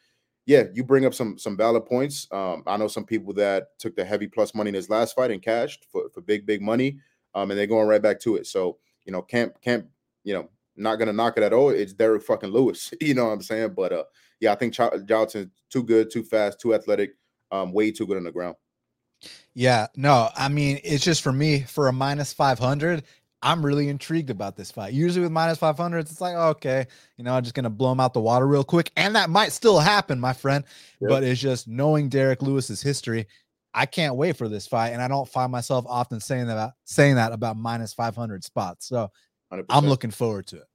yeah, 0.45 0.65
you 0.75 0.85
bring 0.85 1.07
up 1.07 1.15
some 1.15 1.39
some 1.39 1.57
valid 1.57 1.87
points. 1.87 2.29
Um, 2.31 2.63
I 2.67 2.77
know 2.77 2.89
some 2.89 3.05
people 3.05 3.33
that 3.35 3.79
took 3.79 3.97
the 3.97 4.05
heavy 4.05 4.27
plus 4.27 4.55
money 4.55 4.69
in 4.69 4.75
his 4.75 4.91
last 4.91 5.15
fight 5.15 5.31
and 5.31 5.43
cashed 5.43 5.87
for, 5.91 6.11
for 6.11 6.21
big, 6.21 6.45
big 6.45 6.61
money. 6.61 6.99
Um, 7.35 7.51
and 7.51 7.59
they're 7.59 7.67
going 7.67 7.89
right 7.89 8.03
back 8.03 8.21
to 8.21 8.37
it. 8.37 8.47
So, 8.47 8.79
you 9.05 9.13
know, 9.13 9.23
can't 9.23 9.59
can't, 9.63 9.87
you 10.25 10.35
know, 10.35 10.51
not 10.77 10.97
gonna 10.97 11.13
knock 11.15 11.39
it 11.39 11.43
at 11.43 11.55
all. 11.55 11.71
It's 11.71 11.95
Derrick 11.95 12.23
fucking 12.23 12.51
Lewis. 12.51 12.93
you 13.01 13.15
know 13.15 13.27
what 13.27 13.33
I'm 13.33 13.43
saying? 13.43 13.73
But 13.75 13.93
uh 13.93 14.05
yeah, 14.41 14.53
I 14.53 14.55
think 14.55 14.75
Ch- 14.75 14.81
too 15.71 15.83
good, 15.83 16.11
too 16.11 16.23
fast, 16.23 16.61
too 16.61 16.75
athletic, 16.75 17.13
um, 17.51 17.73
way 17.73 17.91
too 17.91 18.07
good 18.07 18.17
on 18.17 18.25
the 18.25 18.33
ground. 18.33 18.57
Yeah, 19.55 19.89
no, 19.97 20.29
I 20.37 20.49
mean, 20.49 20.81
it's 20.85 21.05
just 21.05 21.23
for 21.23 21.33
me 21.33 21.63
for 21.63 21.89
a 21.89 21.93
minus 21.93 22.33
500. 22.33 23.03
I'm 23.41 23.65
really 23.65 23.89
intrigued 23.89 24.31
about 24.31 24.57
this 24.57 24.71
fight. 24.71 24.93
Usually 24.93 25.23
with 25.23 25.31
minus 25.31 25.59
500, 25.59 25.99
it's 25.99 26.21
like, 26.21 26.35
oh, 26.37 26.49
okay, 26.51 26.87
you 27.17 27.25
know, 27.25 27.35
I'm 27.35 27.43
just 27.43 27.55
going 27.55 27.65
to 27.65 27.71
blow 27.71 27.93
him 27.93 28.01
out 28.01 28.13
the 28.13 28.21
water 28.21 28.47
real 28.47 28.65
quick. 28.65 28.91
And 28.97 29.15
that 29.15 29.31
might 29.31 29.53
still 29.53 29.79
happen, 29.79 30.19
my 30.19 30.33
friend. 30.33 30.65
Yep. 31.01 31.09
But 31.09 31.23
it's 31.23 31.41
just 31.41 31.69
knowing 31.69 32.09
Derrick 32.09 32.43
Lewis's 32.43 32.83
history. 32.83 33.27
I 33.75 33.87
can't 33.87 34.17
wait 34.17 34.37
for 34.37 34.49
this 34.49 34.67
fight. 34.67 34.89
And 34.91 35.01
I 35.01 35.07
don't 35.07 35.29
find 35.29 35.53
myself 35.53 35.85
often 35.89 36.19
saying 36.19 36.49
that, 36.49 36.73
saying 36.85 37.15
that 37.15 37.33
about 37.33 37.57
minus 37.57 37.95
500 37.95 38.43
spots. 38.43 38.89
So 38.89 39.11
i 39.51 39.63
am 39.71 39.87
looking 39.87 40.11
forward 40.11 40.47
to 40.49 40.57
it. 40.57 40.67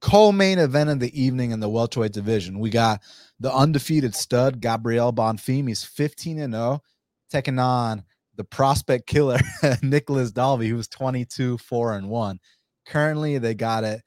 Co-main 0.00 0.58
event 0.58 0.90
of 0.90 1.00
the 1.00 1.20
evening 1.20 1.50
in 1.50 1.60
the 1.60 1.68
welterweight 1.68 2.12
division. 2.12 2.58
We 2.58 2.70
got 2.70 3.00
the 3.38 3.52
undefeated 3.52 4.14
stud, 4.14 4.60
Gabriel 4.60 5.12
Bonfim. 5.12 5.68
He's 5.68 5.84
15 5.84 6.38
and 6.38 6.54
0 6.54 6.82
taking 7.30 7.58
on 7.58 8.04
the 8.36 8.44
prospect 8.44 9.06
killer 9.06 9.38
Nicolas 9.82 10.32
Dalby, 10.32 10.68
who 10.68 10.76
was 10.76 10.88
22, 10.88 11.58
4 11.58 11.94
and 11.94 12.08
1. 12.08 12.40
Currently, 12.86 13.38
they 13.38 13.54
got 13.54 13.84
it. 13.84 14.02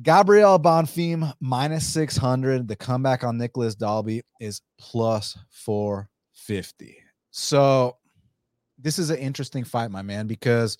Gabriel 0.00 0.58
Bonfim 0.58 1.32
minus 1.40 1.86
600. 1.88 2.68
The 2.68 2.76
comeback 2.76 3.24
on 3.24 3.36
Nicolas 3.36 3.74
Dalby 3.74 4.22
is 4.40 4.62
plus 4.78 5.36
450. 5.50 6.96
So, 7.30 7.96
this 8.78 8.98
is 8.98 9.10
an 9.10 9.18
interesting 9.18 9.64
fight, 9.64 9.90
my 9.90 10.02
man, 10.02 10.26
because 10.26 10.78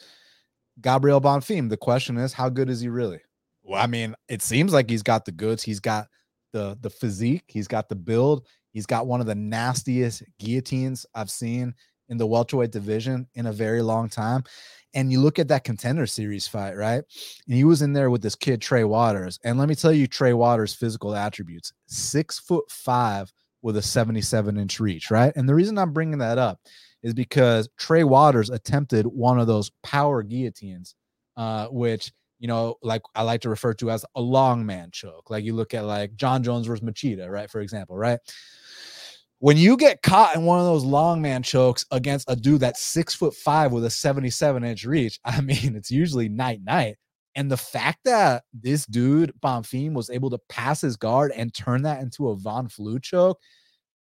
Gabriel 0.80 1.20
Bonfim, 1.20 1.68
the 1.68 1.76
question 1.76 2.16
is, 2.16 2.32
how 2.32 2.48
good 2.48 2.70
is 2.70 2.80
he 2.80 2.88
really? 2.88 3.20
Well, 3.62 3.82
I 3.82 3.86
mean, 3.86 4.14
it 4.28 4.42
seems 4.42 4.72
like 4.72 4.90
he's 4.90 5.02
got 5.02 5.24
the 5.24 5.32
goods. 5.32 5.62
He's 5.62 5.80
got 5.80 6.08
the 6.52 6.76
the 6.80 6.90
physique, 6.90 7.44
he's 7.46 7.68
got 7.68 7.88
the 7.88 7.96
build, 7.96 8.46
He's 8.72 8.86
got 8.86 9.06
one 9.06 9.20
of 9.20 9.26
the 9.26 9.34
nastiest 9.34 10.22
guillotines 10.38 11.06
I've 11.14 11.30
seen 11.30 11.74
in 12.08 12.16
the 12.16 12.26
welterweight 12.26 12.72
division 12.72 13.28
in 13.34 13.46
a 13.46 13.52
very 13.52 13.82
long 13.82 14.08
time. 14.08 14.44
And 14.94 15.10
you 15.10 15.20
look 15.20 15.38
at 15.38 15.48
that 15.48 15.64
contender 15.64 16.06
series 16.06 16.46
fight, 16.46 16.76
right? 16.76 17.02
And 17.46 17.56
he 17.56 17.64
was 17.64 17.80
in 17.80 17.92
there 17.92 18.10
with 18.10 18.22
this 18.22 18.34
kid, 18.34 18.60
Trey 18.60 18.84
Waters. 18.84 19.38
And 19.44 19.58
let 19.58 19.68
me 19.68 19.74
tell 19.74 19.92
you, 19.92 20.06
Trey 20.06 20.34
Waters' 20.34 20.74
physical 20.74 21.14
attributes 21.14 21.72
six 21.86 22.38
foot 22.38 22.70
five 22.70 23.32
with 23.62 23.76
a 23.76 23.82
77 23.82 24.58
inch 24.58 24.80
reach, 24.80 25.10
right? 25.10 25.32
And 25.36 25.48
the 25.48 25.54
reason 25.54 25.78
I'm 25.78 25.92
bringing 25.92 26.18
that 26.18 26.38
up 26.38 26.60
is 27.02 27.14
because 27.14 27.68
Trey 27.78 28.04
Waters 28.04 28.50
attempted 28.50 29.06
one 29.06 29.38
of 29.38 29.46
those 29.46 29.70
power 29.82 30.22
guillotines, 30.22 30.94
uh, 31.36 31.68
which 31.68 32.12
you 32.42 32.48
know, 32.48 32.74
like 32.82 33.02
I 33.14 33.22
like 33.22 33.40
to 33.42 33.48
refer 33.48 33.72
to 33.74 33.90
as 33.90 34.04
a 34.16 34.20
long 34.20 34.66
man 34.66 34.90
choke. 34.90 35.30
Like 35.30 35.44
you 35.44 35.54
look 35.54 35.72
at 35.74 35.84
like 35.84 36.16
Jon 36.16 36.42
Jones 36.42 36.66
versus 36.66 36.84
Machida, 36.84 37.30
right? 37.30 37.48
For 37.48 37.60
example, 37.60 37.96
right? 37.96 38.18
when 39.42 39.56
you 39.56 39.76
get 39.76 40.02
caught 40.02 40.36
in 40.36 40.44
one 40.44 40.60
of 40.60 40.66
those 40.66 40.84
long 40.84 41.20
man 41.20 41.42
chokes 41.42 41.84
against 41.90 42.30
a 42.30 42.36
dude 42.36 42.60
that's 42.60 42.80
six 42.80 43.12
foot 43.12 43.34
five 43.34 43.72
with 43.72 43.84
a 43.84 43.90
77 43.90 44.62
inch 44.62 44.84
reach, 44.84 45.18
I 45.24 45.40
mean, 45.40 45.74
it's 45.74 45.90
usually 45.90 46.28
night 46.28 46.60
night. 46.62 46.96
And 47.34 47.50
the 47.50 47.56
fact 47.56 48.04
that 48.04 48.44
this 48.52 48.86
dude, 48.86 49.32
Bonfim, 49.42 49.94
was 49.94 50.10
able 50.10 50.30
to 50.30 50.38
pass 50.48 50.80
his 50.80 50.96
guard 50.96 51.32
and 51.34 51.52
turn 51.52 51.82
that 51.82 52.02
into 52.02 52.28
a 52.28 52.36
Von 52.36 52.68
Flue 52.68 53.00
choke, 53.00 53.40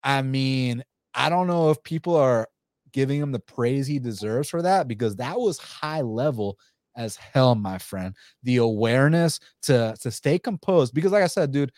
I 0.04 0.22
mean, 0.22 0.84
I 1.16 1.30
don't 1.30 1.48
know 1.48 1.72
if 1.72 1.82
people 1.82 2.16
are 2.16 2.48
giving 2.92 3.20
him 3.20 3.32
the 3.32 3.40
praise 3.40 3.88
he 3.88 3.98
deserves 3.98 4.48
for 4.48 4.62
that 4.62 4.88
because 4.88 5.16
that 5.16 5.40
was 5.40 5.58
high 5.58 6.02
level 6.02 6.60
as 7.02 7.16
hell, 7.16 7.56
my 7.56 7.78
friend. 7.78 8.16
The 8.44 8.58
awareness 8.58 9.40
to 9.64 9.96
to 10.02 10.12
stay 10.12 10.40
composed 10.40 10.94
because, 10.94 11.12
like 11.12 11.24
I 11.24 11.28
said, 11.28 11.52
dude, 11.52 11.72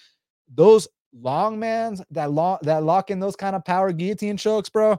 those 0.53 0.87
long 1.13 1.59
mans 1.59 2.01
that 2.11 2.31
lock 2.31 2.61
that 2.63 2.83
lock 2.83 3.11
in 3.11 3.19
those 3.19 3.35
kind 3.35 3.55
of 3.55 3.65
power 3.65 3.91
guillotine 3.91 4.37
chokes, 4.37 4.69
bro, 4.69 4.97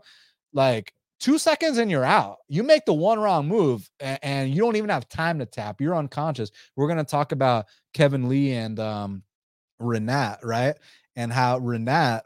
like 0.52 0.92
two 1.20 1.38
seconds 1.38 1.78
and 1.78 1.90
you're 1.90 2.04
out. 2.04 2.38
You 2.48 2.62
make 2.62 2.84
the 2.86 2.94
one 2.94 3.18
wrong 3.18 3.48
move 3.48 3.88
and, 4.00 4.18
and 4.22 4.54
you 4.54 4.60
don't 4.60 4.76
even 4.76 4.90
have 4.90 5.08
time 5.08 5.38
to 5.38 5.46
tap. 5.46 5.80
You're 5.80 5.96
unconscious. 5.96 6.50
We're 6.76 6.88
gonna 6.88 7.04
talk 7.04 7.32
about 7.32 7.66
Kevin 7.94 8.28
Lee 8.28 8.52
and 8.52 8.78
um 8.80 9.22
Rinat, 9.80 10.38
right? 10.44 10.76
And 11.16 11.32
how 11.32 11.58
Rinat. 11.60 12.22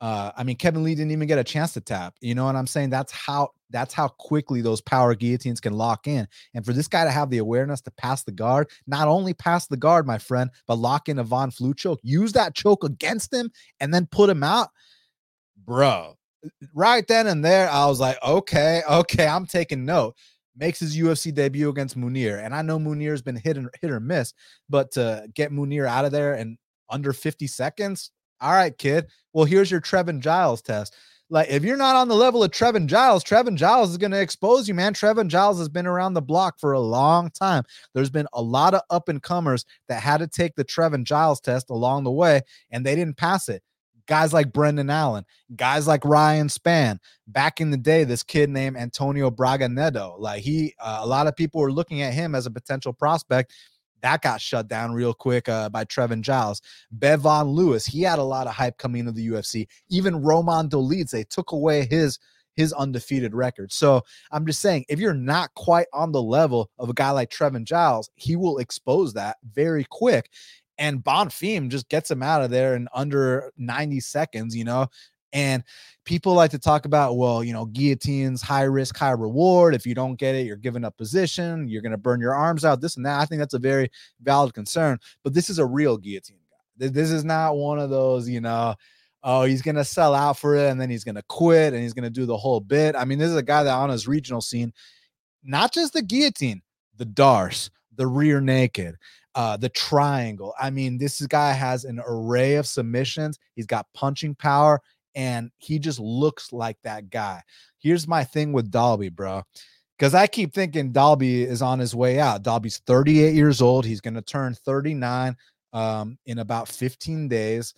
uh, 0.00 0.32
I 0.36 0.44
mean, 0.44 0.56
Kevin 0.56 0.82
Lee 0.84 0.94
didn't 0.94 1.12
even 1.12 1.28
get 1.28 1.38
a 1.38 1.44
chance 1.44 1.72
to 1.74 1.80
tap. 1.80 2.14
You 2.20 2.34
know 2.34 2.44
what 2.44 2.56
I'm 2.56 2.66
saying? 2.66 2.90
That's 2.90 3.12
how 3.12 3.50
that's 3.70 3.94
how 3.94 4.08
quickly 4.08 4.60
those 4.60 4.80
power 4.80 5.14
guillotines 5.14 5.60
can 5.60 5.72
lock 5.72 6.06
in. 6.06 6.26
And 6.54 6.64
for 6.64 6.72
this 6.72 6.88
guy 6.88 7.04
to 7.04 7.10
have 7.10 7.30
the 7.30 7.38
awareness 7.38 7.80
to 7.82 7.90
pass 7.92 8.22
the 8.22 8.32
guard, 8.32 8.68
not 8.86 9.08
only 9.08 9.34
pass 9.34 9.66
the 9.66 9.76
guard, 9.76 10.06
my 10.06 10.18
friend, 10.18 10.50
but 10.66 10.78
lock 10.78 11.08
in 11.08 11.18
a 11.18 11.24
Von 11.24 11.50
Flue 11.50 11.74
choke, 11.74 12.00
use 12.02 12.32
that 12.32 12.54
choke 12.54 12.84
against 12.84 13.32
him, 13.32 13.50
and 13.80 13.92
then 13.92 14.06
put 14.06 14.30
him 14.30 14.42
out, 14.42 14.68
bro. 15.64 16.16
Right 16.74 17.06
then 17.06 17.26
and 17.26 17.44
there, 17.44 17.70
I 17.70 17.86
was 17.86 18.00
like, 18.00 18.18
okay, 18.22 18.82
okay, 18.88 19.26
I'm 19.26 19.46
taking 19.46 19.84
note. 19.84 20.14
Makes 20.56 20.78
his 20.78 20.96
UFC 20.96 21.34
debut 21.34 21.68
against 21.68 21.98
Mounir, 21.98 22.44
and 22.44 22.54
I 22.54 22.62
know 22.62 22.78
Mounir's 22.78 23.22
been 23.22 23.34
hit 23.34 23.56
and 23.56 23.68
hit 23.80 23.90
or 23.90 23.98
miss, 23.98 24.32
but 24.68 24.92
to 24.92 25.26
get 25.34 25.50
Mounir 25.50 25.88
out 25.88 26.04
of 26.04 26.12
there 26.12 26.34
in 26.34 26.58
under 26.88 27.12
50 27.12 27.48
seconds, 27.48 28.12
all 28.40 28.52
right, 28.52 28.76
kid. 28.78 29.08
Well, 29.32 29.46
here's 29.46 29.70
your 29.70 29.80
Trevin 29.80 30.20
Giles 30.20 30.62
test. 30.62 30.94
Like, 31.30 31.48
if 31.48 31.64
you're 31.64 31.76
not 31.76 31.96
on 31.96 32.08
the 32.08 32.14
level 32.14 32.44
of 32.44 32.50
Trevin 32.50 32.86
Giles, 32.86 33.24
Trevin 33.24 33.56
Giles 33.56 33.90
is 33.90 33.96
going 33.96 34.10
to 34.12 34.20
expose 34.20 34.68
you, 34.68 34.74
man. 34.74 34.92
Trevin 34.92 35.28
Giles 35.28 35.58
has 35.58 35.68
been 35.70 35.86
around 35.86 36.14
the 36.14 36.22
block 36.22 36.60
for 36.60 36.72
a 36.72 36.80
long 36.80 37.30
time. 37.30 37.64
There's 37.94 38.10
been 38.10 38.28
a 38.34 38.42
lot 38.42 38.74
of 38.74 38.82
up 38.90 39.08
and 39.08 39.22
comers 39.22 39.64
that 39.88 40.02
had 40.02 40.18
to 40.18 40.26
take 40.26 40.54
the 40.54 40.64
Trevin 40.64 41.04
Giles 41.04 41.40
test 41.40 41.70
along 41.70 42.04
the 42.04 42.12
way, 42.12 42.42
and 42.70 42.84
they 42.84 42.94
didn't 42.94 43.16
pass 43.16 43.48
it. 43.48 43.62
Guys 44.06 44.34
like 44.34 44.52
Brendan 44.52 44.90
Allen, 44.90 45.24
guys 45.56 45.86
like 45.86 46.04
Ryan 46.04 46.48
Spann. 46.48 46.98
Back 47.26 47.62
in 47.62 47.70
the 47.70 47.78
day, 47.78 48.04
this 48.04 48.22
kid 48.22 48.50
named 48.50 48.76
Antonio 48.76 49.30
Braga 49.30 49.66
Neto, 49.66 50.16
like 50.18 50.42
he, 50.42 50.74
uh, 50.78 50.98
a 51.00 51.06
lot 51.06 51.26
of 51.26 51.34
people 51.34 51.62
were 51.62 51.72
looking 51.72 52.02
at 52.02 52.12
him 52.12 52.34
as 52.34 52.44
a 52.44 52.50
potential 52.50 52.92
prospect 52.92 53.54
that 54.04 54.20
got 54.20 54.38
shut 54.38 54.68
down 54.68 54.92
real 54.92 55.14
quick 55.14 55.48
uh, 55.48 55.70
by 55.70 55.84
Trevin 55.86 56.20
Giles. 56.20 56.60
Bevon 56.98 57.54
Lewis, 57.54 57.86
he 57.86 58.02
had 58.02 58.18
a 58.18 58.22
lot 58.22 58.46
of 58.46 58.52
hype 58.52 58.76
coming 58.76 59.00
into 59.00 59.12
the 59.12 59.26
UFC. 59.28 59.66
Even 59.88 60.22
Roman 60.22 60.68
Dolidze, 60.68 61.10
they 61.10 61.24
took 61.24 61.52
away 61.52 61.86
his 61.86 62.18
his 62.54 62.72
undefeated 62.74 63.34
record. 63.34 63.72
So 63.72 64.02
I'm 64.30 64.46
just 64.46 64.60
saying, 64.60 64.84
if 64.88 65.00
you're 65.00 65.14
not 65.14 65.52
quite 65.54 65.86
on 65.92 66.12
the 66.12 66.22
level 66.22 66.70
of 66.78 66.88
a 66.88 66.92
guy 66.92 67.10
like 67.10 67.30
Trevin 67.30 67.64
Giles, 67.64 68.10
he 68.14 68.36
will 68.36 68.58
expose 68.58 69.14
that 69.14 69.38
very 69.42 69.86
quick. 69.90 70.30
And 70.78 71.02
Bonfim 71.02 71.68
just 71.68 71.88
gets 71.88 72.10
him 72.10 72.22
out 72.22 72.42
of 72.42 72.50
there 72.50 72.76
in 72.76 72.88
under 72.94 73.52
90 73.56 73.98
seconds, 74.00 74.54
you 74.54 74.64
know. 74.64 74.86
And 75.34 75.62
people 76.04 76.32
like 76.32 76.52
to 76.52 76.58
talk 76.58 76.84
about, 76.84 77.16
well, 77.16 77.42
you 77.42 77.52
know, 77.52 77.66
guillotines, 77.66 78.40
high 78.40 78.62
risk, 78.62 78.96
high 78.96 79.10
reward. 79.10 79.74
If 79.74 79.86
you 79.86 79.94
don't 79.94 80.14
get 80.14 80.34
it, 80.34 80.46
you're 80.46 80.56
giving 80.56 80.84
up 80.84 80.96
position, 80.96 81.68
you're 81.68 81.82
going 81.82 81.92
to 81.92 81.98
burn 81.98 82.20
your 82.20 82.34
arms 82.34 82.64
out, 82.64 82.80
this 82.80 82.96
and 82.96 83.04
that. 83.04 83.20
I 83.20 83.26
think 83.26 83.40
that's 83.40 83.54
a 83.54 83.58
very 83.58 83.90
valid 84.22 84.54
concern. 84.54 84.98
But 85.22 85.34
this 85.34 85.50
is 85.50 85.58
a 85.58 85.66
real 85.66 85.98
guillotine 85.98 86.38
guy. 86.48 86.88
This 86.88 87.10
is 87.10 87.24
not 87.24 87.56
one 87.56 87.78
of 87.78 87.90
those, 87.90 88.28
you 88.28 88.40
know, 88.40 88.74
oh, 89.22 89.42
he's 89.44 89.62
going 89.62 89.76
to 89.76 89.84
sell 89.84 90.14
out 90.14 90.38
for 90.38 90.54
it 90.54 90.70
and 90.70 90.80
then 90.80 90.90
he's 90.90 91.04
going 91.04 91.14
to 91.14 91.24
quit 91.28 91.72
and 91.72 91.82
he's 91.82 91.94
going 91.94 92.04
to 92.04 92.10
do 92.10 92.26
the 92.26 92.36
whole 92.36 92.60
bit. 92.60 92.94
I 92.94 93.04
mean, 93.04 93.18
this 93.18 93.30
is 93.30 93.36
a 93.36 93.42
guy 93.42 93.62
that 93.62 93.72
on 93.72 93.90
his 93.90 94.06
regional 94.06 94.40
scene, 94.40 94.72
not 95.42 95.72
just 95.72 95.94
the 95.94 96.02
guillotine, 96.02 96.62
the 96.96 97.06
Darce, 97.06 97.70
the 97.96 98.06
rear 98.06 98.40
naked, 98.40 98.96
uh, 99.34 99.56
the 99.56 99.70
triangle. 99.70 100.54
I 100.60 100.70
mean, 100.70 100.98
this 100.98 101.20
guy 101.26 101.52
has 101.52 101.84
an 101.84 102.00
array 102.06 102.56
of 102.56 102.66
submissions. 102.66 103.38
He's 103.54 103.66
got 103.66 103.86
punching 103.94 104.34
power 104.36 104.80
and 105.14 105.50
he 105.58 105.78
just 105.78 105.98
looks 106.00 106.52
like 106.52 106.76
that 106.82 107.10
guy. 107.10 107.42
Here's 107.78 108.08
my 108.08 108.24
thing 108.24 108.52
with 108.52 108.70
Dalby, 108.70 109.08
bro. 109.10 109.42
because 109.98 110.14
I 110.14 110.26
keep 110.26 110.52
thinking 110.52 110.92
Dalby 110.92 111.42
is 111.44 111.62
on 111.62 111.78
his 111.78 111.94
way 111.94 112.18
out. 112.18 112.42
Dalby's 112.42 112.78
38 112.86 113.34
years 113.34 113.62
old. 113.62 113.84
He's 113.84 114.00
going 114.00 114.14
to 114.14 114.22
turn 114.22 114.54
39 114.54 115.36
um, 115.72 116.18
in 116.26 116.38
about 116.38 116.68
15 116.68 117.28
days. 117.28 117.74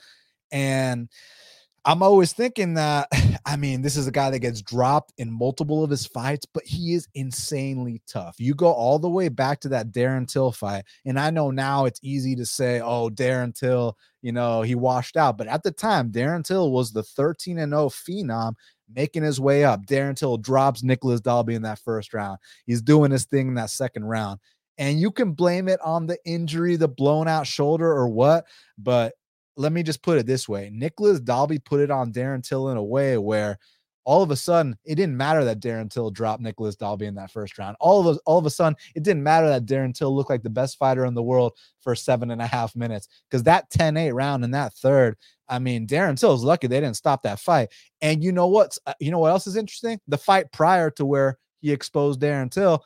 And 0.50 1.08
I'm 1.88 2.02
always 2.02 2.32
thinking 2.32 2.74
that, 2.74 3.08
I 3.46 3.54
mean, 3.56 3.80
this 3.80 3.96
is 3.96 4.08
a 4.08 4.12
guy 4.12 4.30
that 4.30 4.40
gets 4.40 4.60
dropped 4.60 5.12
in 5.18 5.30
multiple 5.30 5.84
of 5.84 5.90
his 5.90 6.04
fights, 6.04 6.44
but 6.44 6.64
he 6.64 6.94
is 6.94 7.06
insanely 7.14 8.02
tough. 8.08 8.34
You 8.38 8.54
go 8.54 8.72
all 8.72 8.98
the 8.98 9.08
way 9.08 9.28
back 9.28 9.60
to 9.60 9.68
that 9.68 9.92
Darren 9.92 10.26
Till 10.30 10.50
fight. 10.50 10.84
And 11.04 11.18
I 11.18 11.30
know 11.30 11.52
now 11.52 11.84
it's 11.84 12.00
easy 12.02 12.34
to 12.36 12.44
say, 12.44 12.80
oh, 12.80 13.08
Darren 13.08 13.54
Till, 13.54 13.96
you 14.20 14.32
know, 14.32 14.62
he 14.62 14.74
washed 14.74 15.16
out. 15.16 15.38
But 15.38 15.46
at 15.46 15.62
the 15.62 15.70
time, 15.70 16.10
Darren 16.10 16.44
Till 16.44 16.72
was 16.72 16.92
the 16.92 17.04
13 17.04 17.58
and 17.58 17.72
0 17.72 17.88
phenom 17.88 18.54
making 18.92 19.22
his 19.22 19.38
way 19.38 19.64
up. 19.64 19.86
Darren 19.86 20.16
Till 20.16 20.38
drops 20.38 20.82
Nicolas 20.82 21.20
Dalby 21.20 21.54
in 21.54 21.62
that 21.62 21.78
first 21.78 22.12
round. 22.12 22.38
He's 22.66 22.82
doing 22.82 23.12
his 23.12 23.26
thing 23.26 23.46
in 23.46 23.54
that 23.54 23.70
second 23.70 24.06
round. 24.06 24.40
And 24.76 25.00
you 25.00 25.12
can 25.12 25.32
blame 25.32 25.68
it 25.68 25.80
on 25.82 26.06
the 26.06 26.18
injury, 26.26 26.74
the 26.74 26.88
blown 26.88 27.28
out 27.28 27.46
shoulder, 27.46 27.90
or 27.90 28.08
what. 28.08 28.44
But 28.76 29.14
let 29.56 29.72
me 29.72 29.82
just 29.82 30.02
put 30.02 30.18
it 30.18 30.26
this 30.26 30.48
way 30.48 30.70
Nicolas 30.72 31.20
Dalby 31.20 31.58
put 31.58 31.80
it 31.80 31.90
on 31.90 32.12
Darren 32.12 32.46
Till 32.46 32.70
in 32.70 32.76
a 32.76 32.84
way 32.84 33.18
where 33.18 33.58
all 34.04 34.22
of 34.22 34.30
a 34.30 34.36
sudden 34.36 34.76
it 34.84 34.94
didn't 34.94 35.16
matter 35.16 35.44
that 35.44 35.60
Darren 35.60 35.90
Till 35.90 36.10
dropped 36.10 36.40
Nicolas 36.40 36.76
Dalby 36.76 37.06
in 37.06 37.16
that 37.16 37.30
first 37.30 37.58
round. 37.58 37.76
All 37.80 38.06
of 38.06 38.16
a, 38.16 38.20
all 38.24 38.38
of 38.38 38.46
a 38.46 38.50
sudden 38.50 38.76
it 38.94 39.02
didn't 39.02 39.22
matter 39.22 39.48
that 39.48 39.66
Darren 39.66 39.94
Till 39.94 40.14
looked 40.14 40.30
like 40.30 40.42
the 40.42 40.50
best 40.50 40.78
fighter 40.78 41.04
in 41.04 41.14
the 41.14 41.22
world 41.22 41.52
for 41.80 41.94
seven 41.94 42.30
and 42.30 42.40
a 42.40 42.46
half 42.46 42.76
minutes 42.76 43.08
because 43.28 43.42
that 43.44 43.70
10-8 43.70 44.14
round 44.14 44.44
in 44.44 44.52
that 44.52 44.74
third, 44.74 45.16
I 45.48 45.58
mean, 45.58 45.86
Darren 45.86 46.18
Till 46.18 46.34
is 46.34 46.44
lucky 46.44 46.66
they 46.66 46.80
didn't 46.80 46.96
stop 46.96 47.22
that 47.22 47.40
fight. 47.40 47.68
And 48.00 48.22
you 48.22 48.32
know 48.32 48.46
what? 48.46 48.76
Uh, 48.86 48.94
you 49.00 49.10
know 49.10 49.18
what 49.18 49.30
else 49.30 49.46
is 49.46 49.56
interesting? 49.56 50.00
The 50.06 50.18
fight 50.18 50.52
prior 50.52 50.90
to 50.92 51.04
where 51.04 51.38
he 51.60 51.72
exposed 51.72 52.20
Darren 52.20 52.50
Till 52.50 52.84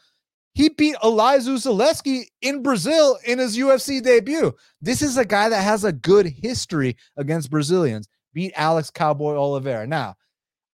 he 0.54 0.68
beat 0.70 0.96
Elizeu 0.96 1.56
Zaleski 1.56 2.24
in 2.42 2.62
Brazil 2.62 3.18
in 3.24 3.38
his 3.38 3.56
UFC 3.56 4.02
debut. 4.02 4.52
This 4.80 5.02
is 5.02 5.16
a 5.16 5.24
guy 5.24 5.48
that 5.48 5.62
has 5.62 5.84
a 5.84 5.92
good 5.92 6.26
history 6.26 6.96
against 7.16 7.50
Brazilians. 7.50 8.08
Beat 8.32 8.52
Alex 8.56 8.90
Cowboy 8.90 9.34
Oliveira. 9.34 9.86
Now, 9.86 10.16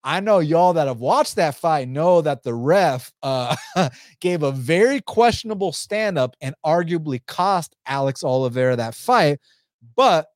I 0.04 0.20
know 0.20 0.38
y'all 0.38 0.74
that 0.74 0.86
have 0.86 1.00
watched 1.00 1.36
that 1.36 1.56
fight 1.56 1.88
know 1.88 2.20
that 2.20 2.42
the 2.42 2.54
ref 2.54 3.12
uh, 3.22 3.56
gave 4.20 4.42
a 4.42 4.52
very 4.52 5.00
questionable 5.00 5.72
stand 5.72 6.16
up 6.16 6.36
and 6.40 6.54
arguably 6.64 7.24
cost 7.26 7.74
Alex 7.86 8.22
Oliveira 8.22 8.76
that 8.76 8.94
fight. 8.94 9.40
But 9.96 10.28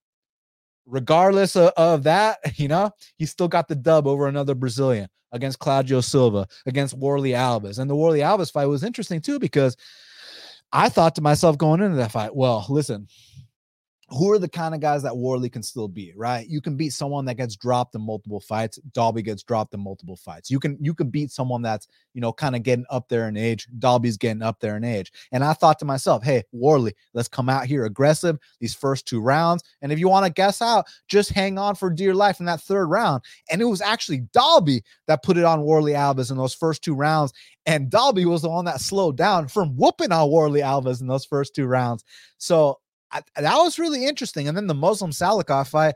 regardless 0.87 1.57
of, 1.57 1.73
of, 1.77 2.03
that, 2.05 2.39
you 2.59 2.69
know, 2.69 2.91
he 3.17 3.27
still 3.27 3.49
got 3.49 3.69
the 3.69 3.75
dub 3.75 4.07
over 4.07 4.27
another 4.27 4.55
Brazilian 4.55 5.09
against 5.33 5.59
Claudio 5.59 6.01
Silva, 6.01 6.47
against 6.67 6.99
Warlley 6.99 7.31
Alves. 7.31 7.79
And 7.79 7.89
the 7.89 7.95
Warlley 7.95 8.19
Alves 8.19 8.53
fight 8.53 8.67
was 8.67 8.83
interesting 8.83 9.21
too 9.21 9.39
because 9.39 9.77
I 10.73 10.89
thought 10.89 11.15
to 11.17 11.21
myself 11.21 11.59
going 11.59 11.81
into 11.81 11.97
that 11.97 12.13
fight, 12.13 12.35
well, 12.35 12.67
listen, 12.69 13.09
who 14.11 14.33
are 14.33 14.39
the 14.39 14.49
kind 14.49 14.75
of 14.75 14.81
guys 14.81 15.03
that 15.05 15.13
Warlley 15.13 15.51
can 15.51 15.63
still 15.63 15.87
beat, 15.87 16.17
right? 16.17 16.47
You 16.49 16.61
can 16.61 16.77
beat 16.77 16.93
someone 16.93 17.25
that 17.27 17.37
gets 17.37 17.55
dropped 17.55 17.95
in 17.95 18.01
multiple 18.01 18.41
fights. 18.41 18.79
Dalby 18.93 19.23
gets 19.23 19.45
dropped 19.45 19.73
in 19.73 19.81
multiple 19.81 20.17
fights. 20.17 20.51
You 20.51 20.59
can 20.59 20.77
you 20.81 20.95
can 20.95 21.11
beat 21.11 21.31
someone 21.31 21.63
that's 21.63 21.87
you 22.13 22.21
know 22.21 22.33
kind 22.33 22.57
of 22.57 22.65
getting 22.65 22.87
up 22.91 23.09
there 23.09 23.29
in 23.29 23.37
age. 23.37 23.69
Dalby's 23.79 24.17
getting 24.17 24.43
up 24.43 24.59
there 24.61 24.77
in 24.77 24.85
age. 24.85 25.13
And 25.31 25.45
I 25.45 25.53
thought 25.53 25.79
to 25.79 25.85
myself, 25.85 26.25
hey, 26.25 26.43
Warlley, 26.53 26.93
let's 27.15 27.29
come 27.29 27.49
out 27.49 27.67
here 27.67 27.85
aggressive 27.85 28.39
these 28.59 28.75
first 28.75 29.07
two 29.07 29.21
rounds. 29.21 29.63
And 29.81 29.93
if 29.93 29.99
you 29.99 30.09
want 30.09 30.27
to 30.27 30.33
guess 30.33 30.61
out, 30.61 30.87
just 31.07 31.31
hang 31.31 31.57
on 31.57 31.77
for 31.77 31.89
dear 31.89 32.15
life 32.15 32.41
in 32.41 32.47
that 32.47 32.61
third 32.61 32.87
round. 32.87 33.23
And 33.51 33.63
it 33.63 33.67
was 33.67 33.81
actually 33.81 34.21
Dalby 34.33 34.83
that 35.07 35.23
put 35.23 35.37
it 35.37 35.45
on 35.45 35.61
Warlley 35.61 35.95
Alves 35.95 36.31
in 36.31 36.37
those 36.37 36.55
first 36.55 36.83
two 36.83 36.95
rounds. 36.95 37.33
And 37.67 37.91
Dalby 37.91 38.25
was 38.25 38.43
the 38.43 38.51
one 38.51 38.65
that 38.65 38.81
slowed 38.81 39.17
down 39.17 39.47
from 39.47 39.77
whooping 39.77 40.11
on 40.11 40.29
Warlley 40.29 40.63
Alves 40.63 41.01
in 41.01 41.07
those 41.07 41.25
first 41.25 41.55
two 41.55 41.67
rounds. 41.67 42.05
So 42.39 42.79
I, 43.13 43.23
that 43.37 43.57
was 43.57 43.79
really 43.79 44.07
interesting. 44.07 44.49
And 44.49 44.57
then 44.57 44.67
the 44.67 44.75
Muslim 44.75 45.11
Salikhov 45.11 45.69
fight, 45.69 45.95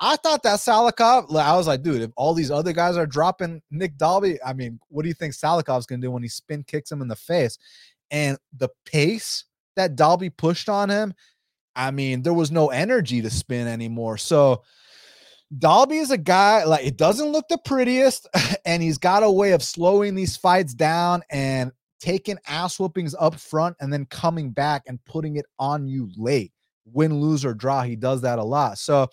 I 0.00 0.16
thought 0.16 0.42
that 0.42 0.58
Salikhov, 0.58 1.34
I 1.34 1.56
was 1.56 1.66
like, 1.66 1.82
dude, 1.82 2.02
if 2.02 2.10
all 2.16 2.34
these 2.34 2.50
other 2.50 2.72
guys 2.72 2.96
are 2.96 3.06
dropping 3.06 3.62
Nick 3.70 3.96
Dalby, 3.96 4.38
I 4.44 4.52
mean, 4.52 4.80
what 4.88 5.02
do 5.02 5.08
you 5.08 5.14
think 5.14 5.34
Salikhov's 5.34 5.86
gonna 5.86 6.02
do 6.02 6.10
when 6.10 6.22
he 6.22 6.28
spin 6.28 6.64
kicks 6.64 6.90
him 6.90 7.02
in 7.02 7.08
the 7.08 7.16
face? 7.16 7.58
And 8.10 8.36
the 8.56 8.68
pace 8.84 9.44
that 9.76 9.96
Dalby 9.96 10.30
pushed 10.30 10.68
on 10.68 10.90
him, 10.90 11.14
I 11.74 11.90
mean, 11.90 12.22
there 12.22 12.34
was 12.34 12.50
no 12.50 12.68
energy 12.68 13.22
to 13.22 13.30
spin 13.30 13.66
anymore. 13.66 14.18
So 14.18 14.62
Dalby 15.56 15.98
is 15.98 16.10
a 16.10 16.18
guy 16.18 16.64
like 16.64 16.84
it 16.84 16.96
doesn't 16.96 17.30
look 17.30 17.48
the 17.48 17.58
prettiest, 17.58 18.28
and 18.64 18.82
he's 18.82 18.98
got 18.98 19.22
a 19.22 19.30
way 19.30 19.52
of 19.52 19.62
slowing 19.62 20.14
these 20.14 20.36
fights 20.36 20.74
down 20.74 21.22
and 21.30 21.72
taking 22.02 22.36
ass 22.48 22.80
whoopings 22.80 23.14
up 23.20 23.38
front 23.38 23.76
and 23.80 23.92
then 23.92 24.04
coming 24.06 24.50
back 24.50 24.82
and 24.88 25.02
putting 25.04 25.36
it 25.36 25.46
on 25.60 25.86
you 25.86 26.10
late. 26.16 26.52
Win, 26.84 27.20
lose, 27.20 27.44
or 27.44 27.54
draw. 27.54 27.82
He 27.82 27.94
does 27.94 28.20
that 28.22 28.40
a 28.40 28.44
lot. 28.44 28.76
So 28.78 29.06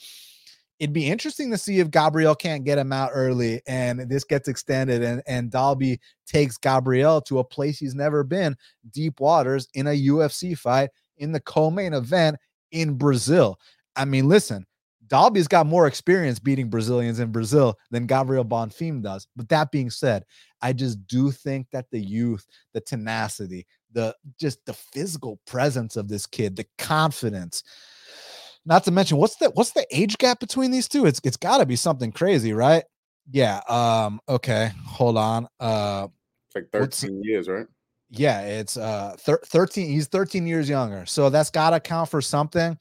it'd 0.79 0.91
be 0.91 1.07
interesting 1.07 1.51
to 1.51 1.57
see 1.57 1.79
if 1.79 1.91
Gabriel 1.91 2.33
can't 2.33 2.63
get 2.63 2.79
him 2.79 2.91
out 2.91 3.11
early 3.13 3.61
and 3.67 3.99
this 4.09 4.23
gets 4.23 4.47
extended 4.47 5.03
and, 5.03 5.21
and 5.27 5.51
Dalby 5.51 5.99
takes 6.25 6.57
Gabriel 6.57 7.21
to 7.21 7.37
a 7.37 7.43
place 7.43 7.77
he's 7.77 7.93
never 7.93 8.23
been, 8.23 8.55
deep 8.89 9.19
waters 9.19 9.67
in 9.75 9.85
a 9.85 10.07
UFC 10.07 10.57
fight 10.57 10.89
in 11.17 11.31
the 11.31 11.41
co-main 11.41 11.93
event 11.93 12.37
in 12.71 12.95
Brazil. 12.95 13.59
I 13.95 14.05
mean, 14.05 14.27
listen, 14.27 14.65
Dalby's 15.09 15.47
got 15.47 15.65
more 15.65 15.87
experience 15.87 16.39
beating 16.39 16.69
Brazilians 16.69 17.19
in 17.19 17.31
Brazil 17.31 17.77
than 17.91 18.05
Gabriel 18.05 18.45
Bonfim 18.45 19.01
does. 19.01 19.27
But 19.35 19.49
that 19.49 19.71
being 19.71 19.89
said, 19.89 20.23
I 20.61 20.73
just 20.73 21.05
do 21.07 21.31
think 21.31 21.67
that 21.71 21.87
the 21.91 21.99
youth, 21.99 22.45
the 22.73 22.81
tenacity, 22.81 23.65
the 23.91 24.15
just 24.39 24.65
the 24.65 24.73
physical 24.73 25.39
presence 25.47 25.95
of 25.95 26.07
this 26.07 26.25
kid, 26.25 26.55
the 26.55 26.65
confidence. 26.77 27.63
Not 28.65 28.83
to 28.83 28.91
mention, 28.91 29.17
what's 29.17 29.37
the 29.37 29.49
what's 29.51 29.71
the 29.71 29.85
age 29.91 30.17
gap 30.17 30.39
between 30.39 30.71
these 30.71 30.87
two? 30.87 31.05
It's 31.05 31.19
it's 31.23 31.37
got 31.37 31.57
to 31.57 31.65
be 31.65 31.75
something 31.75 32.11
crazy, 32.11 32.53
right? 32.53 32.83
Yeah. 33.31 33.61
Um. 33.67 34.19
Okay. 34.29 34.71
Hold 34.85 35.17
on. 35.17 35.47
Uh. 35.59 36.07
It's 36.47 36.55
like 36.55 36.69
thirteen 36.71 37.23
years, 37.23 37.47
right? 37.47 37.67
Yeah. 38.11 38.41
It's 38.41 38.77
uh 38.77 39.15
thir- 39.19 39.41
thirteen. 39.45 39.89
He's 39.89 40.07
thirteen 40.07 40.45
years 40.45 40.69
younger, 40.69 41.05
so 41.05 41.29
that's 41.29 41.49
got 41.49 41.71
to 41.71 41.79
count 41.79 42.09
for 42.09 42.21
something. 42.21 42.77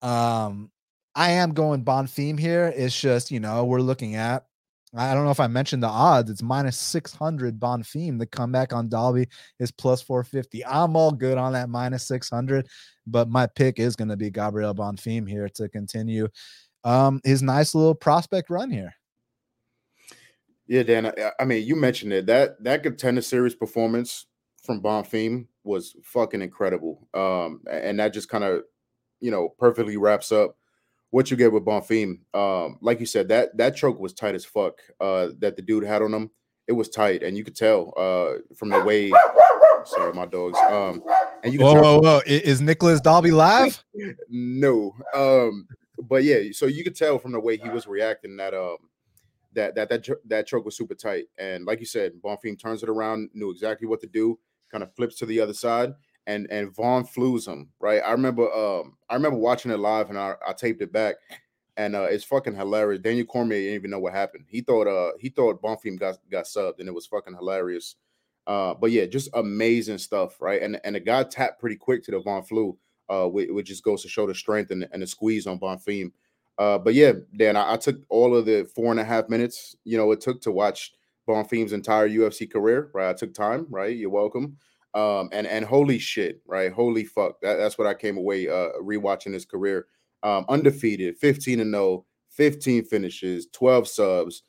Um. 0.00 0.70
I 1.14 1.30
am 1.32 1.52
going 1.52 1.84
Bonfim 1.84 2.38
here. 2.38 2.72
It's 2.74 2.98
just, 2.98 3.30
you 3.30 3.40
know, 3.40 3.64
we're 3.64 3.80
looking 3.80 4.16
at, 4.16 4.46
I 4.96 5.14
don't 5.14 5.24
know 5.24 5.30
if 5.30 5.40
I 5.40 5.46
mentioned 5.46 5.82
the 5.82 5.88
odds. 5.88 6.30
It's 6.30 6.42
minus 6.42 6.76
600 6.76 7.58
Bonfim. 7.58 8.18
The 8.18 8.26
comeback 8.26 8.72
on 8.72 8.88
Dalby 8.88 9.28
is 9.58 9.70
plus 9.70 10.02
450. 10.02 10.64
I'm 10.66 10.96
all 10.96 11.12
good 11.12 11.38
on 11.38 11.52
that 11.52 11.68
minus 11.68 12.06
600, 12.08 12.66
but 13.06 13.28
my 13.28 13.46
pick 13.46 13.78
is 13.78 13.96
going 13.96 14.08
to 14.08 14.16
be 14.16 14.30
Gabriel 14.30 14.74
Bonfim 14.74 15.28
here 15.28 15.48
to 15.50 15.68
continue 15.68 16.28
um, 16.84 17.20
his 17.24 17.42
nice 17.42 17.74
little 17.74 17.94
prospect 17.94 18.50
run 18.50 18.70
here. 18.70 18.94
Yeah, 20.66 20.82
Dan. 20.82 21.06
I, 21.06 21.30
I 21.40 21.44
mean, 21.44 21.66
you 21.66 21.76
mentioned 21.76 22.12
it. 22.12 22.26
That 22.26 22.62
that 22.64 22.82
contender 22.82 23.20
series 23.20 23.54
performance 23.54 24.26
from 24.62 24.82
Bonfim 24.82 25.46
was 25.62 25.94
fucking 26.02 26.40
incredible. 26.40 27.06
Um, 27.12 27.60
and 27.70 27.98
that 28.00 28.14
just 28.14 28.28
kind 28.28 28.44
of, 28.44 28.62
you 29.20 29.30
know, 29.30 29.50
perfectly 29.58 29.96
wraps 29.96 30.32
up 30.32 30.56
what 31.14 31.30
you 31.30 31.36
get 31.36 31.52
with 31.52 31.64
Bonfim, 31.64 32.18
um, 32.34 32.76
like 32.80 32.98
you 32.98 33.06
said, 33.06 33.28
that 33.28 33.56
that 33.56 33.76
choke 33.76 34.00
was 34.00 34.12
tight 34.12 34.34
as 34.34 34.44
fuck. 34.44 34.80
Uh, 35.00 35.28
that 35.38 35.54
the 35.54 35.62
dude 35.62 35.84
had 35.84 36.02
on 36.02 36.12
him, 36.12 36.28
it 36.66 36.72
was 36.72 36.88
tight, 36.88 37.22
and 37.22 37.36
you 37.36 37.44
could 37.44 37.54
tell 37.54 37.94
uh, 37.96 38.40
from 38.56 38.68
the 38.68 38.82
way. 38.82 39.12
Sorry, 39.84 40.12
my 40.12 40.26
dogs. 40.26 40.58
Um, 40.58 41.04
and 41.44 41.52
you. 41.52 41.60
Whoa, 41.60 41.74
whoa, 41.74 42.00
whoa! 42.00 42.20
Is 42.26 42.60
Nicolas 42.60 43.00
Dalby 43.00 43.30
live? 43.30 43.84
no. 44.28 44.92
Um, 45.14 45.68
but 46.02 46.24
yeah, 46.24 46.40
so 46.50 46.66
you 46.66 46.82
could 46.82 46.96
tell 46.96 47.20
from 47.20 47.30
the 47.30 47.38
way 47.38 47.58
he 47.58 47.68
was 47.68 47.86
reacting 47.86 48.36
that 48.38 48.52
um 48.52 48.78
that 49.52 49.76
that 49.76 49.90
that 49.90 50.08
that 50.26 50.48
choke 50.48 50.64
was 50.64 50.76
super 50.76 50.96
tight, 50.96 51.26
and 51.38 51.64
like 51.64 51.78
you 51.78 51.86
said, 51.86 52.14
Bonfim 52.24 52.60
turns 52.60 52.82
it 52.82 52.88
around, 52.88 53.30
knew 53.34 53.52
exactly 53.52 53.86
what 53.86 54.00
to 54.00 54.08
do, 54.08 54.36
kind 54.68 54.82
of 54.82 54.92
flips 54.96 55.14
to 55.18 55.26
the 55.26 55.38
other 55.38 55.54
side, 55.54 55.94
and 56.26 56.46
and 56.50 56.74
Von 56.74 57.04
flews 57.04 57.46
him, 57.46 57.68
right? 57.80 58.00
I 58.04 58.12
remember 58.12 58.52
um 58.52 58.96
I 59.10 59.14
remember 59.14 59.38
watching 59.38 59.70
it 59.70 59.78
live 59.78 60.10
and 60.10 60.18
I, 60.18 60.34
I 60.46 60.52
taped 60.52 60.82
it 60.82 60.92
back 60.92 61.16
and 61.76 61.94
uh 61.94 62.04
it's 62.04 62.24
fucking 62.24 62.54
hilarious. 62.54 63.02
Daniel 63.02 63.26
Cormier 63.26 63.58
didn't 63.60 63.74
even 63.74 63.90
know 63.90 63.98
what 63.98 64.12
happened. 64.12 64.44
He 64.48 64.60
thought 64.60 64.86
uh 64.86 65.12
he 65.18 65.28
thought 65.28 65.62
Bonfim 65.62 65.98
got 65.98 66.18
got 66.30 66.44
subbed 66.44 66.80
and 66.80 66.88
it 66.88 66.94
was 66.94 67.06
fucking 67.06 67.34
hilarious. 67.34 67.96
Uh 68.46 68.74
but 68.74 68.90
yeah, 68.90 69.06
just 69.06 69.30
amazing 69.34 69.98
stuff, 69.98 70.40
right? 70.40 70.62
And 70.62 70.80
and 70.84 70.96
the 70.96 71.00
guy 71.00 71.24
tapped 71.24 71.60
pretty 71.60 71.76
quick 71.76 72.02
to 72.04 72.10
the 72.10 72.20
Von 72.20 72.42
Flue, 72.42 72.76
uh 73.08 73.26
which, 73.26 73.66
just 73.66 73.84
goes 73.84 74.02
to 74.02 74.08
show 74.08 74.26
the 74.26 74.34
strength 74.34 74.70
and, 74.70 74.88
and 74.92 75.02
the 75.02 75.06
squeeze 75.06 75.46
on 75.46 75.58
Bonfim. 75.58 76.10
Uh 76.58 76.78
but 76.78 76.94
yeah, 76.94 77.12
Dan, 77.36 77.56
I, 77.56 77.74
I 77.74 77.76
took 77.76 77.96
all 78.08 78.36
of 78.36 78.46
the 78.46 78.68
four 78.74 78.90
and 78.90 79.00
a 79.00 79.04
half 79.04 79.28
minutes, 79.28 79.76
you 79.84 79.98
know, 79.98 80.10
it 80.12 80.20
took 80.20 80.40
to 80.42 80.52
watch 80.52 80.92
Bonfim's 81.28 81.72
entire 81.72 82.08
UFC 82.08 82.50
career, 82.50 82.90
right? 82.92 83.10
I 83.10 83.14
took 83.14 83.32
time, 83.34 83.66
right? 83.70 83.96
You're 83.96 84.10
welcome. 84.10 84.58
Um, 84.94 85.28
and 85.32 85.46
and 85.46 85.64
holy 85.64 85.98
shit, 85.98 86.40
right? 86.46 86.72
Holy 86.72 87.04
fuck. 87.04 87.40
That, 87.42 87.56
that's 87.56 87.78
what 87.78 87.86
I 87.86 87.94
came 87.94 88.16
away 88.16 88.48
uh 88.48 88.70
rewatching 88.80 89.32
his 89.32 89.44
career. 89.44 89.86
Um, 90.22 90.46
undefeated, 90.48 91.18
15 91.18 91.60
and 91.60 91.74
0, 91.74 92.06
15 92.30 92.84
finishes, 92.84 93.46
12 93.52 93.88
subs. 93.88 94.42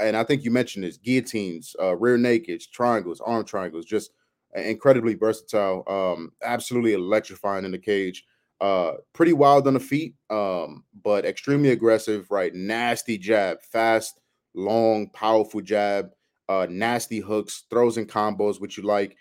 and 0.00 0.16
I 0.16 0.24
think 0.24 0.42
you 0.42 0.50
mentioned 0.50 0.84
this 0.84 0.96
guillotines, 0.96 1.76
uh, 1.80 1.96
rear 1.96 2.18
nakeds, 2.18 2.68
triangles, 2.68 3.20
arm 3.20 3.44
triangles, 3.44 3.84
just 3.84 4.10
incredibly 4.54 5.14
versatile. 5.14 5.84
Um, 5.86 6.32
absolutely 6.42 6.94
electrifying 6.94 7.64
in 7.64 7.70
the 7.70 7.78
cage. 7.78 8.24
Uh, 8.60 8.94
pretty 9.14 9.32
wild 9.32 9.66
on 9.66 9.74
the 9.74 9.80
feet, 9.80 10.14
um, 10.28 10.84
but 11.02 11.24
extremely 11.24 11.70
aggressive, 11.70 12.30
right? 12.30 12.54
Nasty 12.54 13.16
jab, 13.16 13.62
fast, 13.62 14.20
long, 14.54 15.08
powerful 15.10 15.62
jab, 15.62 16.10
uh, 16.48 16.66
nasty 16.68 17.20
hooks, 17.20 17.64
throws 17.70 17.96
and 17.96 18.08
combos, 18.08 18.60
which 18.60 18.76
you 18.76 18.82
like, 18.82 19.16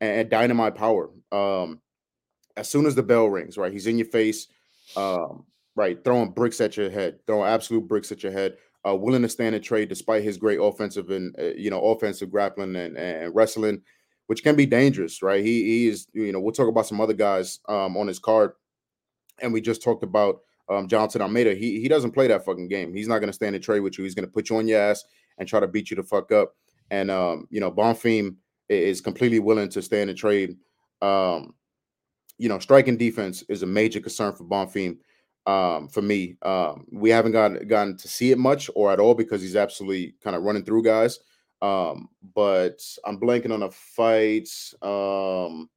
and, 0.00 0.28
dynamite 0.28 0.74
power. 0.74 1.10
Um, 1.32 1.80
as 2.56 2.68
soon 2.68 2.86
as 2.86 2.94
the 2.94 3.02
bell 3.02 3.26
rings, 3.26 3.56
right, 3.56 3.72
he's 3.72 3.86
in 3.86 3.98
your 3.98 4.08
face, 4.08 4.48
um, 4.96 5.44
right, 5.76 6.02
throwing 6.04 6.30
bricks 6.30 6.60
at 6.60 6.76
your 6.76 6.90
head, 6.90 7.18
throwing 7.26 7.48
absolute 7.48 7.86
bricks 7.86 8.12
at 8.12 8.22
your 8.22 8.32
head. 8.32 8.56
Uh, 8.88 8.96
willing 8.96 9.20
to 9.20 9.28
stand 9.28 9.54
and 9.54 9.62
trade 9.62 9.90
despite 9.90 10.22
his 10.22 10.38
great 10.38 10.58
offensive 10.58 11.10
and 11.10 11.36
uh, 11.38 11.52
you 11.54 11.68
know 11.68 11.82
offensive 11.82 12.30
grappling 12.30 12.74
and, 12.76 12.96
and 12.96 13.34
wrestling, 13.34 13.82
which 14.26 14.42
can 14.42 14.56
be 14.56 14.64
dangerous, 14.64 15.22
right? 15.22 15.44
He 15.44 15.64
he 15.64 15.88
is 15.88 16.06
you 16.14 16.32
know 16.32 16.40
we'll 16.40 16.54
talk 16.54 16.66
about 16.66 16.86
some 16.86 16.98
other 16.98 17.12
guys 17.12 17.60
um, 17.68 17.94
on 17.98 18.06
his 18.06 18.18
card 18.18 18.52
and 19.42 19.52
we 19.52 19.60
just 19.60 19.82
talked 19.82 20.02
about 20.02 20.40
um, 20.68 20.88
Jonathan 20.88 21.22
Almeida. 21.22 21.54
He 21.54 21.80
he 21.80 21.88
doesn't 21.88 22.12
play 22.12 22.28
that 22.28 22.44
fucking 22.44 22.68
game. 22.68 22.94
He's 22.94 23.08
not 23.08 23.18
going 23.18 23.28
to 23.28 23.34
stand 23.34 23.54
and 23.54 23.64
trade 23.64 23.80
with 23.80 23.98
you. 23.98 24.04
He's 24.04 24.14
going 24.14 24.26
to 24.26 24.32
put 24.32 24.50
you 24.50 24.56
on 24.56 24.68
your 24.68 24.80
ass 24.80 25.04
and 25.38 25.48
try 25.48 25.60
to 25.60 25.66
beat 25.66 25.90
you 25.90 25.96
the 25.96 26.02
fuck 26.02 26.32
up. 26.32 26.54
And 26.90 27.10
um, 27.10 27.46
you 27.50 27.60
know, 27.60 27.70
Bonfim 27.70 28.36
is 28.70 29.00
completely 29.00 29.38
willing 29.38 29.68
to 29.70 29.82
stand 29.82 30.10
and 30.10 30.18
trade. 30.18 30.56
Um, 31.02 31.54
you 32.38 32.48
know, 32.48 32.58
striking 32.58 32.96
defense 32.96 33.42
is 33.48 33.62
a 33.62 33.66
major 33.66 34.00
concern 34.00 34.34
for 34.34 34.44
Bonfim. 34.44 34.98
Um, 35.46 35.88
for 35.88 36.02
me, 36.02 36.36
um, 36.42 36.86
we 36.92 37.10
haven't 37.10 37.32
gotten 37.32 37.66
gotten 37.66 37.96
to 37.96 38.08
see 38.08 38.30
it 38.30 38.38
much 38.38 38.70
or 38.74 38.92
at 38.92 39.00
all 39.00 39.14
because 39.14 39.42
he's 39.42 39.56
absolutely 39.56 40.14
kind 40.22 40.36
of 40.36 40.42
running 40.42 40.64
through 40.64 40.84
guys. 40.84 41.18
Um, 41.62 42.08
but 42.34 42.80
I'm 43.04 43.18
blanking 43.18 43.52
on 43.52 43.62
a 43.62 43.70
fight. 43.70 44.48
Um, 44.82 45.68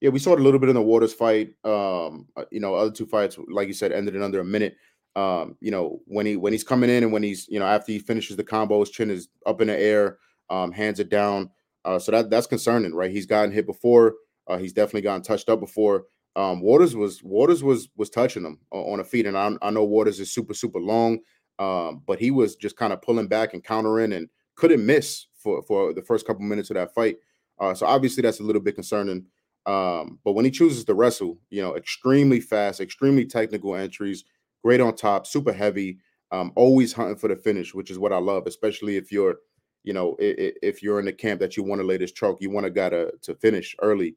yeah, 0.00 0.10
we 0.10 0.18
saw 0.18 0.32
it 0.32 0.40
a 0.40 0.42
little 0.42 0.60
bit 0.60 0.68
in 0.68 0.74
the 0.74 0.82
Waters 0.82 1.14
fight. 1.14 1.54
Um, 1.64 2.26
uh, 2.36 2.44
you 2.50 2.60
know, 2.60 2.74
other 2.74 2.90
two 2.90 3.06
fights, 3.06 3.38
like 3.48 3.68
you 3.68 3.74
said, 3.74 3.92
ended 3.92 4.16
in 4.16 4.22
under 4.22 4.40
a 4.40 4.44
minute. 4.44 4.76
Um, 5.16 5.56
you 5.60 5.70
know, 5.70 6.00
when 6.06 6.26
he 6.26 6.36
when 6.36 6.52
he's 6.52 6.64
coming 6.64 6.90
in 6.90 7.04
and 7.04 7.12
when 7.12 7.22
he's 7.22 7.46
you 7.48 7.60
know 7.60 7.66
after 7.66 7.92
he 7.92 7.98
finishes 7.98 8.36
the 8.36 8.44
combo, 8.44 8.80
his 8.80 8.90
chin 8.90 9.10
is 9.10 9.28
up 9.46 9.60
in 9.60 9.68
the 9.68 9.78
air, 9.78 10.18
um, 10.50 10.72
hands 10.72 10.98
it 10.98 11.08
down. 11.08 11.50
Uh, 11.84 11.98
so 11.98 12.12
that 12.12 12.30
that's 12.30 12.46
concerning, 12.46 12.94
right? 12.94 13.10
He's 13.10 13.26
gotten 13.26 13.52
hit 13.52 13.66
before. 13.66 14.14
Uh, 14.46 14.58
he's 14.58 14.72
definitely 14.72 15.02
gotten 15.02 15.22
touched 15.22 15.48
up 15.48 15.60
before. 15.60 16.04
Um, 16.36 16.60
Waters 16.60 16.96
was 16.96 17.22
Waters 17.22 17.62
was 17.62 17.88
was 17.96 18.10
touching 18.10 18.44
him 18.44 18.58
on, 18.70 19.00
a 19.00 19.04
feet, 19.04 19.26
and 19.26 19.36
I, 19.38 19.52
I 19.62 19.70
know 19.70 19.84
Waters 19.84 20.18
is 20.20 20.32
super 20.32 20.54
super 20.54 20.80
long, 20.80 21.20
um, 21.58 22.02
but 22.06 22.18
he 22.18 22.30
was 22.30 22.56
just 22.56 22.76
kind 22.76 22.92
of 22.92 23.02
pulling 23.02 23.28
back 23.28 23.54
and 23.54 23.62
countering 23.62 24.12
and 24.12 24.28
couldn't 24.56 24.84
miss 24.84 25.26
for 25.36 25.62
for 25.62 25.92
the 25.92 26.02
first 26.02 26.26
couple 26.26 26.42
minutes 26.42 26.70
of 26.70 26.74
that 26.74 26.94
fight. 26.94 27.16
Uh, 27.60 27.74
so 27.74 27.86
obviously 27.86 28.22
that's 28.22 28.40
a 28.40 28.44
little 28.44 28.62
bit 28.62 28.74
concerning. 28.74 29.26
Um, 29.66 30.18
but 30.24 30.32
when 30.32 30.44
he 30.44 30.50
chooses 30.50 30.84
to 30.84 30.94
wrestle, 30.94 31.38
you 31.50 31.62
know, 31.62 31.76
extremely 31.76 32.40
fast, 32.40 32.80
extremely 32.80 33.24
technical 33.24 33.74
entries, 33.74 34.24
great 34.62 34.80
on 34.80 34.94
top, 34.94 35.26
super 35.26 35.52
heavy, 35.52 35.98
um, 36.32 36.52
always 36.56 36.92
hunting 36.92 37.16
for 37.16 37.28
the 37.28 37.36
finish, 37.36 37.74
which 37.74 37.90
is 37.90 37.98
what 37.98 38.12
I 38.12 38.18
love, 38.18 38.46
especially 38.46 38.96
if 38.96 39.12
you're, 39.12 39.36
you 39.84 39.92
know, 39.92 40.16
if, 40.18 40.56
if 40.62 40.82
you're 40.82 40.98
in 40.98 41.04
the 41.04 41.12
camp 41.12 41.40
that 41.40 41.56
you 41.56 41.62
want 41.62 41.80
to 41.80 41.86
lay 41.86 41.96
this 41.96 42.12
choke, 42.12 42.40
you 42.40 42.50
want 42.50 42.64
to 42.64 42.70
gotta 42.70 43.12
to 43.22 43.34
finish 43.34 43.76
early. 43.80 44.16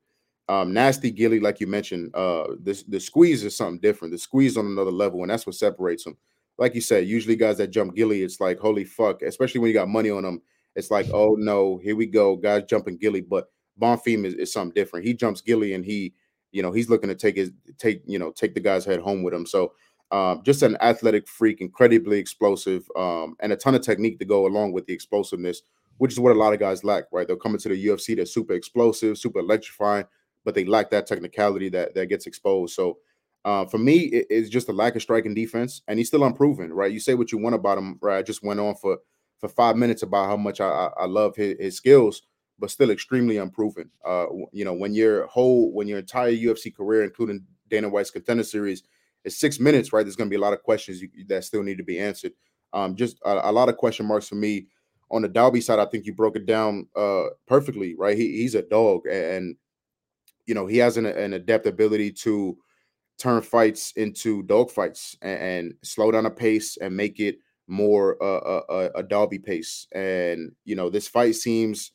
Um, 0.50 0.74
nasty 0.74 1.12
Gilly, 1.12 1.42
like 1.42 1.60
you 1.60 1.68
mentioned, 1.68 2.16
uh, 2.16 2.48
this 2.60 2.84
the 2.84 3.00
squeeze 3.00 3.44
is 3.44 3.56
something 3.56 3.82
different. 3.82 4.14
The 4.14 4.18
squeeze 4.18 4.58
on 4.58 4.66
another 4.66 4.92
level, 4.92 5.22
and 5.22 5.30
that's 5.30 5.46
what 5.46 5.56
separates 5.56 6.06
them. 6.06 6.18
Like 6.58 6.74
you 6.74 6.82
said, 6.82 7.06
usually 7.06 7.36
guys 7.36 7.58
that 7.58 7.68
jump 7.68 7.96
Gilly, 7.96 8.24
it's 8.24 8.40
like 8.40 8.58
holy 8.58 8.86
fuck, 8.86 9.22
especially 9.22 9.60
when 9.60 9.68
you 9.68 9.74
got 9.74 9.90
money 9.90 10.10
on 10.10 10.24
them. 10.24 10.42
It's 10.76 10.90
like, 10.90 11.08
oh 11.14 11.36
no, 11.38 11.78
here 11.84 11.96
we 11.96 12.06
go, 12.06 12.36
guys 12.38 12.64
jumping 12.70 12.98
Gilly, 12.98 13.22
but 13.22 13.50
Bonfim 13.80 14.26
is, 14.26 14.36
is 14.36 14.54
something 14.54 14.74
different. 14.74 15.06
He 15.06 15.14
jumps 15.14 15.42
Gilly 15.42 15.74
and 15.74 15.84
he, 15.84 16.14
you 16.52 16.62
know, 16.62 16.72
he's 16.72 16.90
looking 16.90 17.10
to 17.10 17.16
take 17.16 17.36
his 17.36 17.52
take, 17.78 18.02
you 18.06 18.18
know, 18.18 18.32
take 18.32 18.54
the 18.54 18.60
guy's 18.60 18.86
head 18.86 19.02
home 19.02 19.24
with 19.24 19.34
him. 19.34 19.46
So 19.46 19.74
um, 20.12 20.42
just 20.44 20.62
an 20.62 20.78
athletic 20.82 21.28
freak, 21.28 21.62
incredibly 21.62 22.18
explosive, 22.20 22.88
um, 22.96 23.36
and 23.40 23.52
a 23.52 23.56
ton 23.56 23.76
of 23.76 23.82
technique 23.82 24.20
to 24.20 24.26
go 24.26 24.46
along 24.48 24.72
with 24.72 24.86
the 24.86 24.94
explosiveness, 24.94 25.64
which 25.98 26.14
is 26.14 26.20
what 26.20 26.32
a 26.32 26.40
lot 26.40 26.54
of 26.54 26.60
guys 26.60 26.84
lack, 26.84 27.06
right? 27.12 27.28
They'll 27.28 27.38
come 27.38 27.54
into 27.54 27.70
the 27.70 27.88
UFC, 27.88 28.16
they're 28.16 28.26
super 28.26 28.54
explosive, 28.54 29.18
super 29.18 29.40
electrifying, 29.40 30.06
but 30.46 30.56
they 30.56 30.66
lack 30.66 30.90
that 30.92 31.08
technicality 31.08 31.70
that 31.70 31.94
that 31.96 32.08
gets 32.08 32.28
exposed. 32.28 32.74
So 32.74 33.00
uh, 33.46 33.66
for 33.66 33.78
me, 33.78 34.00
it, 34.06 34.28
it's 34.30 34.50
just 34.50 34.70
a 34.70 34.74
lack 34.74 34.96
of 34.96 35.02
striking 35.02 35.34
defense, 35.34 35.82
and 35.88 36.00
he's 36.00 36.08
still 36.08 36.24
unproven, 36.24 36.74
right? 36.74 36.92
You 36.92 37.00
say 37.00 37.14
what 37.14 37.32
you 37.32 37.38
want 37.38 37.56
about 37.56 37.78
him, 37.78 37.98
right? 38.02 38.18
I 38.18 38.24
just 38.24 38.44
went 38.44 38.60
on 38.60 38.76
for 38.76 39.00
for 39.40 39.50
five 39.50 39.76
minutes 39.76 40.02
about 40.02 40.28
how 40.28 40.38
much 40.38 40.60
I, 40.60 40.68
I, 40.68 40.90
I 41.02 41.06
love 41.06 41.36
his, 41.36 41.56
his 41.60 41.78
skills 41.78 42.24
but 42.60 42.72
still 42.72 42.90
extremely 42.90 43.38
unproven. 43.38 43.90
Uh, 44.06 44.26
you 44.52 44.66
know, 44.66 44.74
when 44.74 44.94
your 44.94 45.28
whole, 45.28 45.72
when 45.72 45.88
your 45.88 46.00
entire 46.00 46.32
UFC 46.32 46.76
career, 46.76 47.04
including 47.04 47.46
Dana 47.70 47.90
White's 47.90 48.12
Contender 48.12 48.44
Series, 48.44 48.84
is 49.28 49.40
six 49.40 49.60
minutes, 49.60 49.94
right? 49.94 50.04
There's 50.04 50.16
going 50.16 50.30
to 50.30 50.34
be 50.34 50.38
a 50.38 50.42
lot 50.42 50.54
of 50.54 50.64
questions 50.64 51.02
you, 51.02 51.10
that 51.28 51.44
still 51.44 51.62
need 51.62 51.78
to 51.78 51.84
be 51.84 52.00
answered. 52.00 52.32
Um, 52.74 52.96
just 52.96 53.20
a, 53.26 53.50
a, 53.50 53.52
lot 53.52 53.70
of 53.70 53.78
question 53.78 54.06
marks 54.06 54.28
for 54.28 54.36
me 54.36 54.68
on 55.12 55.22
the 55.22 55.28
Dalby 55.28 55.62
side. 55.62 55.80
I 55.80 55.86
think 55.86 56.06
you 56.06 56.14
broke 56.14 56.36
it 56.36 56.46
down 56.46 56.88
uh, 56.96 57.26
perfectly, 57.46 57.96
right? 57.98 58.18
He, 58.18 58.38
he's 58.42 58.56
a 58.56 58.62
dog, 58.62 59.06
and 59.08 59.56
you 60.46 60.56
know 60.56 60.66
he 60.66 60.78
has 60.78 60.98
an, 60.98 61.06
an 61.06 61.34
adept 61.34 61.68
ability 61.68 62.12
to 62.12 62.58
turn 63.18 63.42
fights 63.42 63.94
into 63.96 64.44
dog 64.44 64.70
fights 64.70 65.18
and, 65.22 65.40
and 65.40 65.74
slow 65.84 66.12
down 66.12 66.26
a 66.26 66.32
pace 66.32 66.78
and 66.78 66.96
make 66.96 67.20
it 67.20 67.38
more 67.68 68.22
uh, 68.24 68.62
a, 68.70 68.90
a 68.96 69.04
Dalby 69.04 69.40
pace. 69.40 69.88
And 69.94 70.52
you 70.66 70.76
know 70.76 70.90
this 70.90 71.08
fight 71.08 71.36
seems 71.36 71.92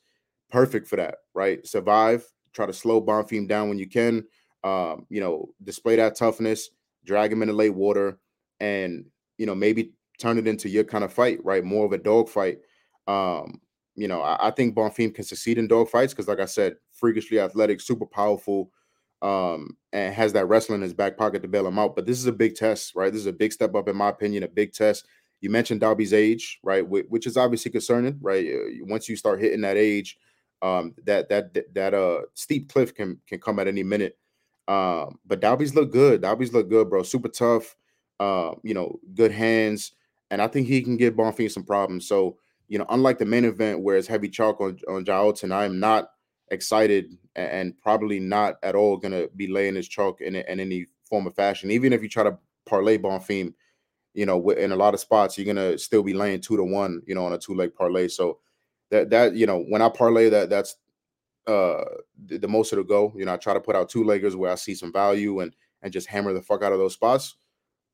perfect 0.51 0.89
for 0.89 0.97
that, 0.97 1.17
right? 1.35 1.67
Survive, 1.67 2.25
try 2.53 2.67
to 2.67 2.73
slow 2.73 3.01
Bonfim 3.03 3.49
down 3.49 3.69
when 3.69 3.79
you 3.79 3.89
can. 3.89 4.25
Um, 4.65 5.07
you 5.09 5.21
know, 5.21 5.49
display 5.65 5.97
that 5.97 6.17
toughness, 6.17 6.71
drag 7.05 7.33
him 7.33 7.43
into 7.43 7.55
late 7.55 7.75
water, 7.75 8.19
and 8.61 9.05
you 9.39 9.47
know, 9.47 9.55
maybe 9.55 9.93
turn 10.19 10.39
it 10.39 10.47
into 10.47 10.69
your 10.69 10.85
kind 10.85 11.05
of 11.05 11.13
fight, 11.13 11.45
right? 11.45 11.65
More 11.65 11.85
of 11.85 11.93
a 11.93 11.99
dog 11.99 12.29
fight. 12.29 12.59
Um, 13.09 13.61
you 13.95 14.09
know, 14.09 14.23
I, 14.23 14.49
I 14.49 14.51
think 14.51 14.75
Bonfim 14.75 15.15
can 15.15 15.25
succeed 15.25 15.59
in 15.59 15.67
dog 15.67 15.89
fights 15.89 16.13
because, 16.13 16.29
like 16.29 16.41
I 16.41 16.47
said, 16.47 16.77
freakishly 16.93 17.41
athletic, 17.41 17.81
super 17.81 18.07
powerful, 18.07 18.71
um, 19.21 19.77
and 19.93 20.15
has 20.15 20.33
that 20.35 20.47
wrestling 20.47 20.77
in 20.77 20.83
his 20.83 20.95
back 20.95 21.17
pocket 21.17 21.43
to 21.43 21.49
bail 21.49 21.67
him 21.67 21.79
out. 21.79 21.97
But 21.97 22.07
this 22.07 22.19
is 22.19 22.27
a 22.27 22.33
big 22.33 22.55
test, 22.55 22.95
right? 22.95 23.13
This 23.13 23.21
is 23.21 23.27
a 23.27 23.33
big 23.33 23.53
step 23.53 23.75
up, 23.75 23.89
in 23.89 23.97
my 23.97 24.09
opinion, 24.09 24.45
a 24.45 24.49
big 24.49 24.73
test. 24.73 25.07
You 25.41 25.51
mentioned 25.51 25.81
Dalby's 25.81 26.13
age, 26.13 26.61
right? 26.63 26.87
Which 26.89 27.27
is 27.27 27.37
obviously 27.37 27.73
concerning, 27.73 28.19
right? 28.21 28.47
Uh, 28.47 28.85
once 28.87 29.09
you 29.09 29.17
start 29.17 29.41
hitting 29.41 29.63
that 29.63 29.77
age, 29.77 30.17
um, 30.63 30.95
that 31.05 31.29
that 31.29 31.75
that 31.75 31.93
uh 31.93 32.21
steep 32.35 32.73
cliff 32.73 32.95
can 32.95 33.21
can 33.27 33.41
come 33.41 33.59
at 33.59 33.67
any 33.67 33.83
minute. 33.83 34.17
Um, 34.69 35.19
but 35.27 35.41
Dalby's 35.41 35.75
look 35.75 35.91
good. 35.91 36.23
Dalby's 36.23 36.53
look 36.53 36.69
good, 36.69 36.89
bro. 36.89 37.03
Super 37.03 37.29
tough. 37.29 37.77
Uh, 38.21 38.55
you 38.63 38.75
know, 38.75 39.01
good 39.15 39.33
hands, 39.33 39.93
and 40.31 40.41
I 40.41 40.47
think 40.47 40.69
he 40.69 40.81
can 40.83 40.97
give 40.97 41.15
Bonfim 41.15 41.51
some 41.51 41.65
problems. 41.65 42.07
So, 42.07 42.37
you 42.69 42.79
know, 42.79 42.87
unlike 42.89 43.19
the 43.19 43.25
main 43.25 43.45
event 43.45 43.81
where 43.81 43.97
it's 43.97 44.07
heavy 44.07 44.29
chalk 44.29 44.61
on 44.61 44.79
on 44.89 45.05
Jailton, 45.05 45.53
I 45.53 45.65
am 45.65 45.81
not 45.81 46.11
excited 46.51 47.17
and 47.35 47.79
probably 47.81 48.21
not 48.21 48.57
at 48.63 48.75
all 48.75 48.97
gonna 48.97 49.27
be 49.35 49.49
laying 49.49 49.75
his 49.75 49.89
chalk 49.89 50.21
in, 50.21 50.37
in 50.37 50.61
any 50.61 50.87
form 51.05 51.27
of 51.27 51.35
fashion. 51.35 51.71
Even 51.71 51.93
if 51.93 52.03
you 52.03 52.09
try 52.09 52.23
to 52.23 52.39
parlay 52.67 52.99
Bonfim, 52.99 53.55
you 54.15 54.27
know, 54.27 54.51
in 54.51 54.71
a 54.71 54.77
lot 54.77 54.95
of 54.95 55.01
spots, 55.01 55.37
you're 55.37 55.53
gonna 55.53 55.77
still 55.79 56.03
be 56.03 56.15
laying 56.15 56.41
two 56.41 56.57
to 56.57 56.65
one, 56.65 57.03
you 57.07 57.15
know, 57.15 57.25
on 57.25 57.33
a 57.33 57.39
two 57.39 57.55
leg 57.55 57.75
parlay. 57.75 58.07
So 58.07 58.39
that 58.91 59.11
that 59.11 59.35
you 59.35 59.47
know 59.47 59.65
when 59.65 59.83
I 59.83 59.89
parlay 59.89 60.29
that 60.29 60.51
that's 60.51 60.77
uh 61.47 61.85
the, 62.27 62.39
the 62.39 62.49
most 62.49 62.73
it'll 62.73 62.85
go. 62.85 63.13
You 63.17 63.25
know, 63.25 63.35
I 63.35 63.37
try 63.37 63.55
to 63.55 63.61
put 63.61 63.77
out 63.77 63.89
two 63.89 64.05
leggers 64.05 64.35
where 64.35 64.53
I 64.53 64.57
see 64.57 64.75
some 64.75 64.93
value 64.93 65.41
and 65.41 65.55
and 65.83 65.93
just 65.93 66.09
hammer 66.09 66.33
the 66.33 66.43
fuck 66.43 66.63
out 66.63 66.73
of 66.73 66.79
those 66.79 66.95
spots. 66.95 67.37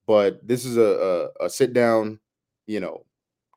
But 0.07 0.47
this 0.47 0.65
is 0.65 0.77
a 0.77 1.31
a, 1.41 1.47
a 1.47 1.51
sit 1.51 1.73
down, 1.73 2.21
you 2.67 2.81
know, 2.81 3.05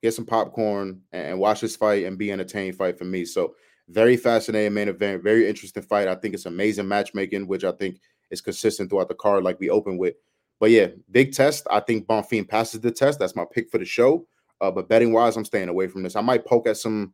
get 0.02 0.14
some 0.14 0.26
popcorn 0.26 1.02
and, 1.12 1.28
and 1.28 1.40
watch 1.40 1.62
this 1.62 1.76
fight 1.76 2.06
and 2.06 2.18
be 2.18 2.32
entertained 2.32 2.76
fight 2.76 2.98
for 2.98 3.06
me. 3.06 3.26
So 3.26 3.56
very 3.90 4.18
fascinating 4.18 4.74
main 4.74 4.88
event, 4.88 5.24
very 5.24 5.48
interesting 5.48 5.84
fight. 5.84 6.08
I 6.08 6.16
think 6.16 6.34
it's 6.34 6.46
amazing 6.46 6.88
matchmaking, 6.88 7.48
which 7.48 7.64
I 7.64 7.72
think 7.74 8.00
is 8.30 8.42
consistent 8.42 8.90
throughout 8.90 9.10
the 9.10 9.16
card, 9.16 9.44
like 9.44 9.60
we 9.60 9.70
open 9.70 9.98
with. 9.98 10.16
But 10.60 10.72
yeah, 10.72 10.88
big 11.10 11.34
test. 11.34 11.68
I 11.70 11.80
think 11.80 12.08
Bonfim 12.08 12.48
passes 12.48 12.82
the 12.82 12.92
test. 12.92 13.20
That's 13.20 13.36
my 13.36 13.46
pick 13.52 13.70
for 13.70 13.78
the 13.78 13.86
show. 13.86 14.28
Uh, 14.62 14.72
but 14.72 14.88
betting 14.88 15.12
wise, 15.12 15.36
I'm 15.36 15.44
staying 15.44 15.70
away 15.70 15.88
from 15.88 16.04
this. 16.04 16.16
I 16.16 16.22
might 16.22 16.46
poke 16.46 16.68
at 16.68 16.78
some 16.78 17.14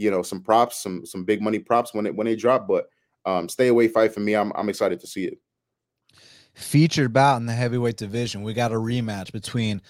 you 0.00 0.10
know 0.10 0.22
some 0.22 0.42
props, 0.42 0.82
some 0.82 1.04
some 1.04 1.24
big 1.24 1.42
money 1.42 1.58
props 1.58 1.94
when 1.94 2.06
it 2.06 2.14
when 2.14 2.26
they 2.26 2.36
drop. 2.36 2.66
But 2.66 2.86
um, 3.26 3.48
stay 3.48 3.68
away 3.68 3.88
fight 3.88 4.14
for 4.14 4.20
me. 4.20 4.34
I'm 4.34 4.52
I'm 4.54 4.68
excited 4.68 5.00
to 5.00 5.06
see 5.06 5.24
it. 5.24 5.38
Featured 6.54 7.12
bout 7.12 7.36
in 7.36 7.46
the 7.46 7.52
heavyweight 7.52 7.96
division, 7.96 8.42
we 8.42 8.54
got 8.54 8.72
a 8.72 8.76
rematch 8.76 9.32
between 9.32 9.80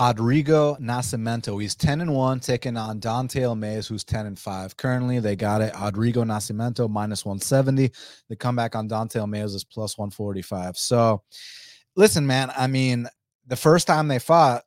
Rodrigo 0.00 0.76
Nascimento. 0.76 1.60
He's 1.60 1.74
10 1.74 2.00
and 2.00 2.14
1, 2.14 2.40
taking 2.40 2.76
on 2.76 3.00
Don'Tale 3.00 3.54
Mayes, 3.54 3.86
who's 3.86 4.04
10 4.04 4.26
and 4.26 4.38
5. 4.38 4.76
Currently, 4.76 5.20
they 5.20 5.36
got 5.36 5.62
it. 5.62 5.74
Rodrigo 5.80 6.24
Nascimento 6.24 6.88
minus 6.88 7.24
170. 7.24 7.90
The 8.28 8.36
comeback 8.36 8.76
on 8.76 8.88
Don'Tale 8.88 9.26
Mayes 9.26 9.54
is 9.54 9.64
plus 9.64 9.98
145. 9.98 10.76
So, 10.76 11.22
listen, 11.96 12.26
man, 12.26 12.52
I 12.56 12.66
mean, 12.66 13.08
the 13.46 13.56
first 13.56 13.86
time 13.86 14.08
they 14.08 14.18
fought, 14.18 14.64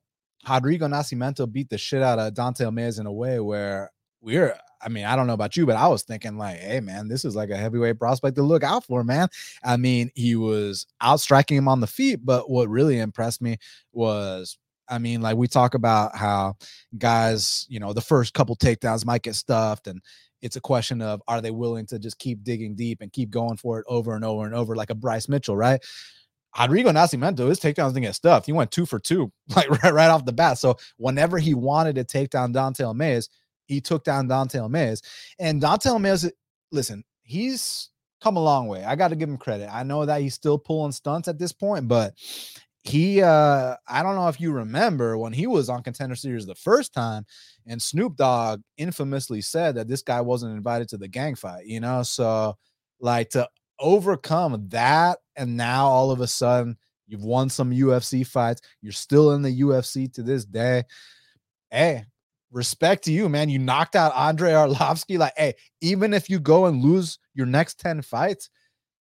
Rodrigo 0.47 0.87
Nascimento 0.87 1.51
beat 1.51 1.69
the 1.69 1.77
shit 1.77 2.01
out 2.01 2.19
of 2.19 2.33
Dante 2.33 2.65
Almeida 2.65 2.99
in 3.01 3.05
a 3.05 3.13
way 3.13 3.39
where 3.39 3.91
we're 4.21 4.55
I 4.81 4.89
mean, 4.89 5.05
I 5.05 5.15
don't 5.15 5.27
know 5.27 5.33
about 5.33 5.57
you, 5.57 5.65
but 5.65 5.75
I 5.75 5.87
was 5.87 6.03
thinking 6.03 6.37
like, 6.37 6.59
hey 6.59 6.79
man, 6.79 7.07
this 7.07 7.25
is 7.25 7.35
like 7.35 7.49
a 7.49 7.57
heavyweight 7.57 7.99
prospect 7.99 8.35
to 8.35 8.43
look 8.43 8.63
out 8.63 8.85
for, 8.85 9.03
man. 9.03 9.27
I 9.63 9.77
mean, 9.77 10.11
he 10.15 10.35
was 10.35 10.87
outstriking 11.03 11.57
him 11.57 11.67
on 11.67 11.79
the 11.79 11.87
feet, 11.87 12.25
but 12.25 12.49
what 12.49 12.69
really 12.69 12.99
impressed 12.99 13.41
me 13.41 13.57
was 13.91 14.57
I 14.91 14.97
mean, 14.97 15.21
like 15.21 15.37
we 15.37 15.47
talk 15.47 15.75
about 15.75 16.15
how 16.15 16.55
guys, 16.97 17.67
you 17.69 17.79
know, 17.79 17.93
the 17.93 18.01
first 18.01 18.33
couple 18.33 18.55
takedowns 18.55 19.05
might 19.05 19.21
get 19.21 19.35
stuffed 19.35 19.87
and 19.87 20.01
it's 20.41 20.55
a 20.55 20.61
question 20.61 21.01
of 21.01 21.21
are 21.27 21.41
they 21.41 21.51
willing 21.51 21.85
to 21.87 21.99
just 21.99 22.17
keep 22.17 22.43
digging 22.43 22.75
deep 22.75 23.01
and 23.01 23.11
keep 23.11 23.29
going 23.29 23.57
for 23.57 23.79
it 23.79 23.85
over 23.87 24.15
and 24.15 24.25
over 24.25 24.45
and 24.45 24.55
over 24.55 24.75
like 24.75 24.89
a 24.89 24.95
Bryce 24.95 25.27
Mitchell, 25.29 25.55
right? 25.55 25.83
Rodrigo 26.57 26.91
Nascimento, 26.91 27.47
his 27.47 27.59
takedowns 27.59 27.89
didn't 27.89 28.03
get 28.03 28.15
stuffed. 28.15 28.45
He 28.45 28.51
went 28.51 28.71
two 28.71 28.85
for 28.85 28.99
two, 28.99 29.31
like 29.55 29.69
right, 29.83 29.93
right 29.93 30.09
off 30.09 30.25
the 30.25 30.33
bat. 30.33 30.57
So 30.57 30.77
whenever 30.97 31.37
he 31.37 31.53
wanted 31.53 31.95
to 31.95 32.03
take 32.03 32.29
down 32.29 32.51
Don'Tale 32.51 32.93
Mayes, 32.93 33.29
he 33.69 33.79
took 33.79 34.03
down 34.03 34.27
Don'Tale 34.27 34.67
Mayes. 34.67 35.01
And 35.37 35.61
Don'Tale 35.61 35.99
Mayes, 35.99 36.29
listen, 36.71 37.03
he's 37.21 37.91
come 38.19 38.35
a 38.35 38.43
long 38.43 38.67
way. 38.67 38.83
I 38.83 38.95
got 38.95 39.09
to 39.09 39.15
give 39.15 39.29
him 39.29 39.37
credit. 39.37 39.69
I 39.71 39.83
know 39.83 40.05
that 40.05 40.21
he's 40.21 40.33
still 40.33 40.57
pulling 40.57 40.91
stunts 40.91 41.27
at 41.27 41.37
this 41.37 41.53
point, 41.53 41.87
but 41.87 42.15
he 42.81 43.21
uh 43.21 43.75
I 43.87 44.01
don't 44.03 44.15
know 44.15 44.29
if 44.29 44.39
you 44.39 44.51
remember 44.51 45.17
when 45.17 45.33
he 45.33 45.47
was 45.47 45.69
on 45.69 45.83
contender 45.83 46.15
series 46.15 46.45
the 46.45 46.55
first 46.55 46.93
time 46.93 47.25
and 47.67 47.81
Snoop 47.81 48.15
Dogg 48.15 48.61
infamously 48.77 49.41
said 49.41 49.75
that 49.75 49.89
this 49.89 50.01
guy 50.01 50.21
wasn't 50.21 50.55
invited 50.55 50.87
to 50.89 50.97
the 50.97 51.07
gang 51.07 51.35
fight, 51.35 51.65
you 51.65 51.81
know? 51.81 52.03
So 52.03 52.55
like 53.01 53.29
to 53.31 53.47
overcome 53.79 54.65
that 54.69 55.19
and 55.35 55.57
now 55.57 55.87
all 55.87 56.09
of 56.09 56.21
a 56.21 56.27
sudden 56.27 56.77
you've 57.05 57.23
won 57.23 57.49
some 57.49 57.71
UFC 57.71 58.25
fights, 58.25 58.61
you're 58.81 58.93
still 58.93 59.33
in 59.33 59.41
the 59.41 59.59
UFC 59.61 60.11
to 60.13 60.23
this 60.23 60.45
day. 60.45 60.83
Hey, 61.69 62.05
respect 62.51 63.03
to 63.05 63.11
you, 63.11 63.29
man. 63.29 63.49
You 63.49 63.59
knocked 63.59 63.95
out 63.95 64.13
Andre 64.15 64.51
Arlovski. 64.51 65.17
Like, 65.17 65.33
hey, 65.37 65.53
even 65.81 66.13
if 66.13 66.29
you 66.29 66.39
go 66.39 66.65
and 66.65 66.83
lose 66.83 67.19
your 67.33 67.45
next 67.45 67.79
10 67.79 68.01
fights, 68.01 68.49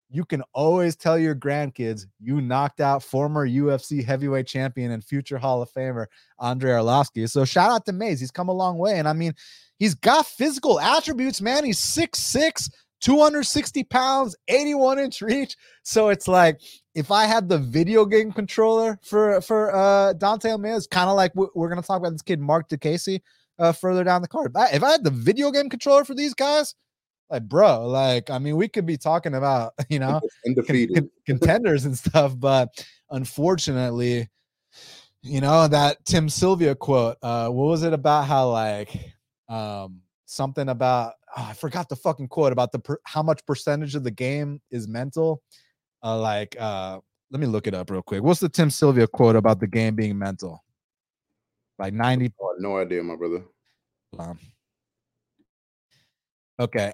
you 0.10 0.23
can 0.23 0.43
always 0.53 0.95
tell 0.95 1.17
your 1.17 1.36
grandkids 1.36 2.05
you 2.19 2.39
knocked 2.39 2.79
out 2.79 3.03
former 3.03 3.47
UFC 3.47 4.03
heavyweight 4.03 4.47
champion 4.47 4.91
and 4.91 5.03
future 5.03 5.38
Hall 5.38 5.62
of 5.62 5.71
Famer 5.71 6.05
Andre 6.39 6.71
Arlovski. 6.71 7.29
So 7.29 7.43
shout 7.43 7.71
out 7.71 7.86
to 7.86 7.93
Mayes. 7.93 8.19
He's 8.19 8.31
come 8.31 8.49
a 8.49 8.53
long 8.53 8.77
way. 8.77 8.99
And 8.99 9.08
I 9.08 9.13
mean, 9.13 9.34
he's 9.77 9.95
got 9.95 10.25
physical 10.25 10.79
attributes, 10.79 11.41
man. 11.41 11.65
He's 11.65 11.79
6'6, 11.79 12.69
260 13.01 13.84
pounds, 13.86 14.36
81 14.47 14.99
inch 14.99 15.21
reach. 15.21 15.55
So 15.84 16.10
it's 16.10 16.27
like 16.27 16.62
if 16.95 17.12
I 17.12 17.25
had 17.25 17.49
the 17.49 17.58
video 17.58 18.05
game 18.05 18.31
controller 18.31 18.97
for 19.03 19.41
for 19.41 19.75
uh 19.75 20.13
Don'Tale 20.13 20.58
Mayes, 20.58 20.77
it's 20.77 20.88
kind 20.88 21.10
of 21.10 21.15
like 21.15 21.34
we're 21.36 21.69
gonna 21.69 21.81
talk 21.81 21.99
about 21.99 22.13
this 22.13 22.21
kid 22.21 22.39
Mark 22.39 22.69
Diakiese 22.69 23.21
uh 23.60 23.73
further 23.73 24.03
down 24.03 24.21
the 24.21 24.27
card. 24.27 24.53
If 24.55 24.84
I 24.84 24.91
had 24.91 25.03
the 25.03 25.12
video 25.12 25.51
game 25.51 25.69
controller 25.69 26.05
for 26.05 26.15
these 26.15 26.34
guys, 26.34 26.73
like 27.29 27.43
bro, 27.43 27.86
like 27.88 28.29
I 28.29 28.39
mean, 28.39 28.55
we 28.55 28.69
could 28.69 28.86
be 28.86 28.97
talking 28.97 29.36
about 29.36 29.73
you 29.89 29.99
know 29.99 30.21
con- 30.45 30.88
con- 30.95 31.12
contenders 31.25 31.86
and 31.86 31.97
stuff, 31.97 32.39
but 32.39 32.69
unfortunately, 33.12 34.29
you 35.21 35.41
know 35.41 35.67
that 35.67 36.03
Tim 36.05 36.29
Sylvia 36.29 36.75
quote. 36.75 37.17
Uh, 37.21 37.49
what 37.49 37.65
was 37.65 37.84
it 37.84 37.93
about? 37.93 38.25
How 38.25 38.49
like 38.49 39.13
um 39.49 40.01
something 40.27 40.69
about 40.69 41.13
oh, 41.36 41.47
I 41.49 41.53
forgot 41.53 41.89
the 41.89 41.95
fucking 41.97 42.29
quote 42.29 42.53
about 42.53 42.71
the 42.71 42.79
per, 42.79 42.99
how 43.03 43.21
much 43.21 43.45
percentage 43.45 43.95
of 43.95 44.05
the 44.05 44.12
game 44.12 44.62
is 44.71 44.88
mental. 44.88 45.41
Uh, 46.06 46.20
like 46.20 46.56
uh, 46.60 47.00
let 47.32 47.39
me 47.39 47.48
look 47.48 47.65
it 47.65 47.74
up 47.74 47.89
real 47.89 48.04
quick. 48.04 48.22
What's 48.22 48.39
the 48.39 48.48
Tim 48.48 48.70
Sylvia 48.70 49.08
quote 49.08 49.36
about 49.36 49.60
the 49.60 49.68
game 49.68 49.96
being 49.96 50.18
mental? 50.18 50.63
Like 51.80 51.94
90 51.94 52.32
oh, 52.39 52.56
no 52.60 52.78
idea, 52.78 53.04
my 53.04 53.15
brother. 53.15 53.44
Um, 54.18 54.39
okay 56.60 56.94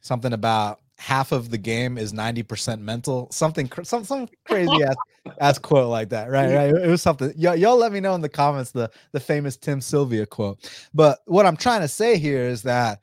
something 0.00 0.32
about 0.32 0.80
half 0.98 1.32
of 1.32 1.50
the 1.50 1.58
game 1.58 1.98
is 1.98 2.12
90% 2.12 2.80
mental 2.80 3.28
something 3.30 3.70
some 3.82 4.02
some 4.02 4.28
crazy 4.46 4.82
ass 4.82 4.96
ass 5.40 5.58
quote 5.58 5.88
like 5.88 6.08
that 6.08 6.30
right 6.30 6.54
right 6.54 6.74
it 6.74 6.88
was 6.88 7.02
something 7.02 7.32
y- 7.36 7.54
y'all 7.54 7.76
let 7.76 7.92
me 7.92 8.00
know 8.00 8.14
in 8.14 8.20
the 8.20 8.28
comments 8.28 8.70
the 8.70 8.90
the 9.12 9.20
famous 9.20 9.56
tim 9.56 9.80
sylvia 9.80 10.24
quote 10.24 10.70
but 10.94 11.18
what 11.26 11.44
i'm 11.44 11.56
trying 11.56 11.82
to 11.82 11.88
say 11.88 12.16
here 12.16 12.44
is 12.44 12.62
that 12.62 13.00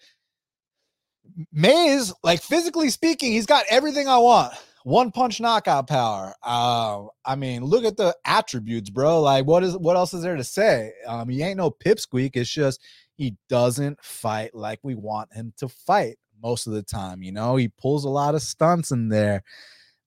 mayes 1.52 2.14
like 2.24 2.42
physically 2.42 2.90
speaking 2.90 3.32
he's 3.32 3.46
got 3.46 3.66
everything 3.70 4.08
i 4.08 4.18
want 4.18 4.54
one 4.84 5.12
punch 5.12 5.40
knockout 5.40 5.88
power 5.88 6.34
uh, 6.44 7.04
i 7.26 7.36
mean 7.36 7.64
look 7.64 7.86
at 7.86 7.98
the 7.98 8.16
attributes 8.26 8.90
bro 8.90 9.22
like 9.22 9.46
what 9.46 9.64
is 9.64 9.78
what 9.78 9.96
else 9.96 10.14
is 10.14 10.22
there 10.22 10.36
to 10.36 10.44
say 10.44 10.92
um 11.08 11.30
he 11.30 11.42
ain't 11.42 11.58
no 11.58 11.72
pipsqueak 11.72 12.32
it's 12.36 12.50
just 12.50 12.82
he 13.16 13.36
doesn't 13.48 14.04
fight 14.04 14.54
like 14.54 14.80
we 14.84 14.96
want 14.96 15.32
him 15.34 15.54
to 15.58 15.68
fight 15.68 16.18
most 16.44 16.68
of 16.68 16.74
the 16.74 16.84
time. 16.84 17.24
You 17.24 17.32
know, 17.32 17.56
he 17.56 17.70
pulls 17.70 18.06
a 18.06 18.10
lot 18.10 18.36
of 18.36 18.42
stunts 18.42 18.92
in 18.92 19.08
there. 19.08 19.44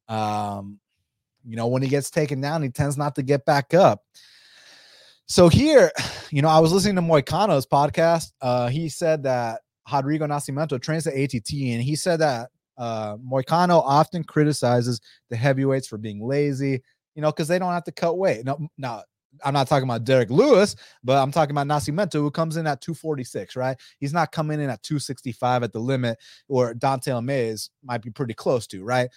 Um, 0.09 0.79
you 1.45 1.57
know, 1.57 1.67
when 1.69 1.83
he 1.83 1.89
gets 1.89 2.11
taken 2.11 2.41
down, 2.41 2.63
he 2.63 2.69
tends 2.69 2.99
not 2.99 3.15
to 3.17 3.23
get 3.23 3.45
back 3.45 3.75
up. 3.75 4.03
So 5.27 5.49
here, 5.49 5.91
you 6.31 6.43
know, 6.43 6.49
I 6.49 6.61
was 6.61 6.73
listening 6.73 6.97
to 6.97 7.03
Moicano's 7.03 7.67
podcast. 7.67 8.33
Uh, 8.41 8.69
he 8.69 8.89
said 8.89 9.23
that 9.25 9.63
Rodrigo 9.93 10.27
Nascimento 10.27 10.81
trains 10.81 11.07
at 11.07 11.15
ATT, 11.15 11.53
and 11.53 11.83
he 11.83 11.97
said 11.97 12.21
that 12.21 12.51
uh, 12.79 13.17
Moicano 13.17 13.83
often 13.85 14.25
criticizes 14.25 15.01
the 15.31 15.37
heavyweights 15.37 15.87
for 15.87 15.99
being 15.99 16.27
lazy, 16.27 16.83
you 17.15 17.23
know, 17.23 17.31
because 17.31 17.49
they 17.49 17.59
don't 17.59 17.73
have 17.73 17.85
to 17.85 17.93
cut 17.93 18.19
weight. 18.19 18.45
No, 18.45 18.69
now 18.77 19.03
I'm 19.45 19.55
not 19.55 19.69
talking 19.69 19.89
about 19.89 20.05
Derrick 20.05 20.31
Lewis, 20.31 20.77
but 21.05 21.17
I'm 21.17 21.33
talking 21.33 21.57
about 21.57 21.67
Nascimento, 21.67 22.15
who 22.15 22.31
comes 22.31 22.57
in 22.57 22.67
at 22.67 22.81
246, 22.81 23.57
right? 23.57 23.77
He's 23.99 24.13
not 24.13 24.33
coming 24.33 24.61
in 24.61 24.71
at 24.71 24.83
265 24.83 25.63
at 25.63 25.73
the 25.73 25.79
limit, 25.79 26.19
or 26.49 26.75
Don'Tale 26.75 27.23
Mayes 27.23 27.71
might 27.83 28.03
be 28.03 28.11
pretty 28.11 28.35
close 28.35 28.67
to, 28.69 28.85
right? 28.85 29.09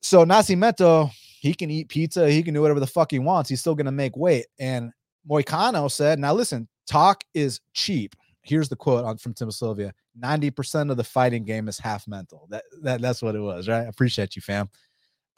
So 0.00 0.24
Nascimento, 0.24 1.10
he 1.40 1.54
can 1.54 1.70
eat 1.70 1.88
pizza, 1.88 2.30
he 2.30 2.42
can 2.42 2.54
do 2.54 2.62
whatever 2.62 2.80
the 2.80 2.86
fuck 2.86 3.10
he 3.10 3.18
wants. 3.18 3.48
He's 3.48 3.60
still 3.60 3.76
to 3.76 3.92
make 3.92 4.16
weight. 4.16 4.46
And 4.58 4.92
Moicano 5.28 5.90
said, 5.90 6.18
now 6.18 6.34
listen, 6.34 6.68
talk 6.86 7.24
is 7.34 7.60
cheap. 7.72 8.14
Here's 8.44 8.68
the 8.68 8.76
quote 8.76 9.04
on 9.04 9.16
from 9.16 9.34
Tim 9.34 9.50
Sylvia 9.50 9.94
90% 10.20 10.90
of 10.90 10.96
the 10.96 11.04
fighting 11.04 11.44
game 11.44 11.66
is 11.66 11.78
half 11.78 12.06
mental. 12.06 12.46
That, 12.50 12.64
that 12.82 13.00
that's 13.00 13.22
what 13.22 13.34
it 13.34 13.40
was, 13.40 13.68
right? 13.68 13.82
I 13.82 13.88
appreciate 13.88 14.36
you, 14.36 14.42
fam. 14.42 14.68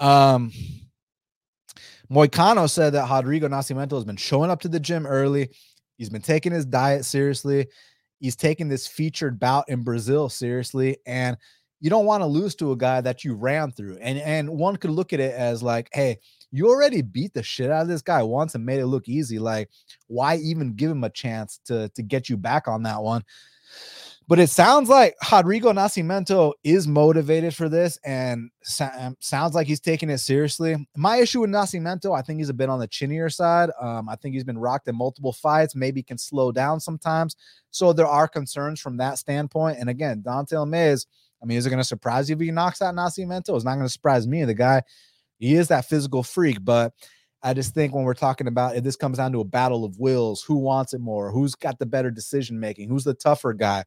Um, 0.00 0.52
Moicano 2.10 2.68
said 2.68 2.90
that 2.90 3.08
Rodrigo 3.08 3.48
Nascimento 3.48 3.92
has 3.92 4.04
been 4.04 4.16
showing 4.16 4.50
up 4.50 4.60
to 4.60 4.68
the 4.68 4.80
gym 4.80 5.06
early. 5.06 5.50
He's 5.96 6.10
been 6.10 6.22
taking 6.22 6.52
his 6.52 6.66
diet 6.66 7.04
seriously. 7.04 7.68
He's 8.20 8.36
taking 8.36 8.68
this 8.68 8.86
featured 8.86 9.38
bout 9.38 9.68
in 9.68 9.82
Brazil 9.82 10.28
seriously. 10.28 10.98
And 11.06 11.36
you 11.80 11.90
don't 11.90 12.06
want 12.06 12.22
to 12.22 12.26
lose 12.26 12.54
to 12.56 12.72
a 12.72 12.76
guy 12.76 13.00
that 13.00 13.24
you 13.24 13.34
ran 13.34 13.70
through. 13.72 13.98
And 14.00 14.18
and 14.18 14.50
one 14.50 14.76
could 14.76 14.90
look 14.90 15.12
at 15.12 15.20
it 15.20 15.34
as 15.34 15.62
like, 15.62 15.88
hey, 15.92 16.18
you 16.50 16.68
already 16.68 17.02
beat 17.02 17.34
the 17.34 17.42
shit 17.42 17.70
out 17.70 17.82
of 17.82 17.88
this 17.88 18.02
guy 18.02 18.22
once 18.22 18.54
and 18.54 18.64
made 18.64 18.80
it 18.80 18.86
look 18.86 19.08
easy. 19.08 19.38
Like, 19.38 19.68
why 20.06 20.36
even 20.36 20.74
give 20.74 20.90
him 20.90 21.04
a 21.04 21.10
chance 21.10 21.60
to 21.66 21.88
to 21.90 22.02
get 22.02 22.28
you 22.28 22.36
back 22.36 22.68
on 22.68 22.82
that 22.84 23.02
one? 23.02 23.24
But 24.28 24.40
it 24.40 24.50
sounds 24.50 24.88
like 24.88 25.14
Rodrigo 25.30 25.72
Nascimento 25.72 26.52
is 26.64 26.88
motivated 26.88 27.54
for 27.54 27.68
this 27.68 27.96
and 28.04 28.50
um, 28.80 29.16
sounds 29.20 29.54
like 29.54 29.68
he's 29.68 29.78
taking 29.78 30.10
it 30.10 30.18
seriously. 30.18 30.88
My 30.96 31.18
issue 31.18 31.42
with 31.42 31.50
Nascimento, 31.50 32.16
I 32.16 32.22
think 32.22 32.40
he's 32.40 32.48
a 32.48 32.54
bit 32.54 32.68
on 32.68 32.80
the 32.80 32.88
chinnier 32.88 33.30
side. 33.30 33.70
Um, 33.80 34.08
I 34.08 34.16
think 34.16 34.34
he's 34.34 34.42
been 34.42 34.58
rocked 34.58 34.88
in 34.88 34.96
multiple 34.96 35.32
fights, 35.32 35.76
maybe 35.76 36.02
can 36.02 36.18
slow 36.18 36.50
down 36.50 36.80
sometimes. 36.80 37.36
So 37.70 37.92
there 37.92 38.08
are 38.08 38.26
concerns 38.26 38.80
from 38.80 38.96
that 38.96 39.18
standpoint. 39.18 39.78
And 39.78 39.88
again, 39.88 40.22
Don'Tale 40.22 40.66
Mayes, 40.66 41.06
I 41.46 41.48
mean, 41.48 41.58
is 41.58 41.66
it 41.66 41.70
going 41.70 41.78
to 41.78 41.84
surprise 41.84 42.28
you 42.28 42.34
if 42.34 42.40
he 42.40 42.50
knocks 42.50 42.82
out 42.82 42.96
Nascimento? 42.96 43.54
It's 43.54 43.64
not 43.64 43.74
going 43.74 43.86
to 43.86 43.92
surprise 43.92 44.26
me. 44.26 44.44
The 44.44 44.52
guy, 44.52 44.82
he 45.38 45.54
is 45.54 45.68
that 45.68 45.84
physical 45.84 46.24
freak, 46.24 46.58
but 46.60 46.92
I 47.40 47.54
just 47.54 47.72
think 47.72 47.94
when 47.94 48.02
we're 48.02 48.14
talking 48.14 48.48
about 48.48 48.74
if 48.74 48.82
this 48.82 48.96
comes 48.96 49.18
down 49.18 49.30
to 49.30 49.40
a 49.40 49.44
battle 49.44 49.84
of 49.84 49.96
wills, 50.00 50.42
who 50.42 50.56
wants 50.56 50.92
it 50.92 51.00
more? 51.00 51.30
Who's 51.30 51.54
got 51.54 51.78
the 51.78 51.86
better 51.86 52.10
decision 52.10 52.58
making? 52.58 52.88
Who's 52.88 53.04
the 53.04 53.14
tougher 53.14 53.52
guy? 53.52 53.84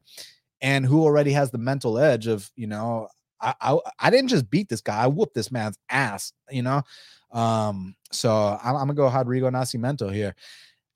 And 0.62 0.86
who 0.86 1.02
already 1.02 1.32
has 1.32 1.50
the 1.50 1.58
mental 1.58 1.98
edge 1.98 2.26
of, 2.26 2.50
you 2.56 2.66
know, 2.66 3.08
I, 3.42 3.54
I, 3.60 3.78
I 3.98 4.10
didn't 4.10 4.28
just 4.28 4.48
beat 4.48 4.70
this 4.70 4.80
guy, 4.80 4.96
I 4.96 5.06
whooped 5.08 5.34
this 5.34 5.52
man's 5.52 5.78
ass, 5.90 6.32
you 6.50 6.62
know. 6.62 6.82
Um, 7.30 7.94
so 8.10 8.58
I'm, 8.62 8.74
I'm 8.74 8.86
gonna 8.86 8.94
go 8.94 9.10
Rodrigo 9.10 9.50
Nascimento 9.50 10.12
here. 10.12 10.34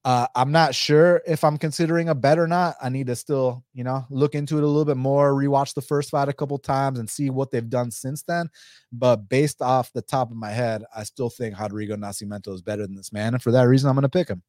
Uh, 0.05 0.27
I'm 0.35 0.53
not 0.53 0.75
sure 0.75 1.23
if 1.27 1.43
I'm 1.43 1.57
considering 1.57 2.11
a 2.11 2.15
bet 2.15 2.39
or 2.39 2.47
not. 2.47 2.77
I 2.83 2.91
need 2.91 3.07
to 3.07 3.17
still, 3.17 3.65
you 3.73 3.85
know, 3.85 4.05
look 4.11 4.35
into 4.35 4.59
it 4.59 4.63
a 4.63 4.67
little 4.67 4.85
bit 4.85 4.99
more, 4.99 5.33
rewatch 5.33 5.73
the 5.73 5.81
first 5.81 6.11
fight 6.11 6.29
a 6.29 6.35
couple 6.35 6.59
times 6.59 6.99
and 6.99 7.09
see 7.09 7.31
what 7.31 7.51
they've 7.51 7.71
done 7.71 7.91
since 7.91 8.23
then. 8.23 8.51
But 8.93 9.29
based 9.31 9.63
off 9.63 9.93
the 9.95 10.03
top 10.03 10.31
of 10.31 10.37
my 10.37 10.51
head, 10.51 10.85
I 10.95 11.05
still 11.05 11.31
think 11.31 11.59
Rodrigo 11.59 11.97
Nascimento 11.97 12.53
is 12.53 12.61
better 12.61 12.83
than 12.83 12.97
this 12.97 13.15
man. 13.15 13.33
And 13.33 13.43
for 13.43 13.51
that 13.53 13.63
reason, 13.63 13.89
I'm 13.89 13.97
going 13.97 14.03
to 14.03 14.11
pick 14.11 14.29
him. 14.29 14.43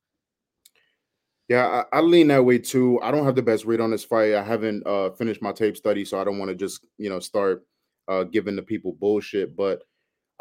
Yeah, 1.48 1.84
I, 1.92 2.00
I, 2.00 2.02
lean 2.02 2.28
that 2.30 2.44
way 2.44 2.58
too. 2.58 3.00
I 3.02 3.12
don't 3.12 3.24
have 3.24 3.36
the 3.36 3.44
best 3.44 3.66
read 3.66 3.80
on 3.80 3.92
this 3.92 4.04
fight. 4.04 4.34
I 4.34 4.44
haven't 4.44 4.86
uh, 4.86 5.12
finished 5.12 5.44
my 5.44 5.52
tape 5.52 5.78
study, 5.78 6.04
so 6.04 6.20
I 6.20 6.24
don't 6.24 6.40
want 6.40 6.50
to 6.50 6.56
just, 6.56 6.86
you 6.98 7.10
know, 7.10 7.20
start 7.20 7.66
uh, 8.08 8.24
giving 8.24 8.56
the 8.56 8.64
people 8.64 8.98
bullshit. 9.00 9.56
But 9.56 9.84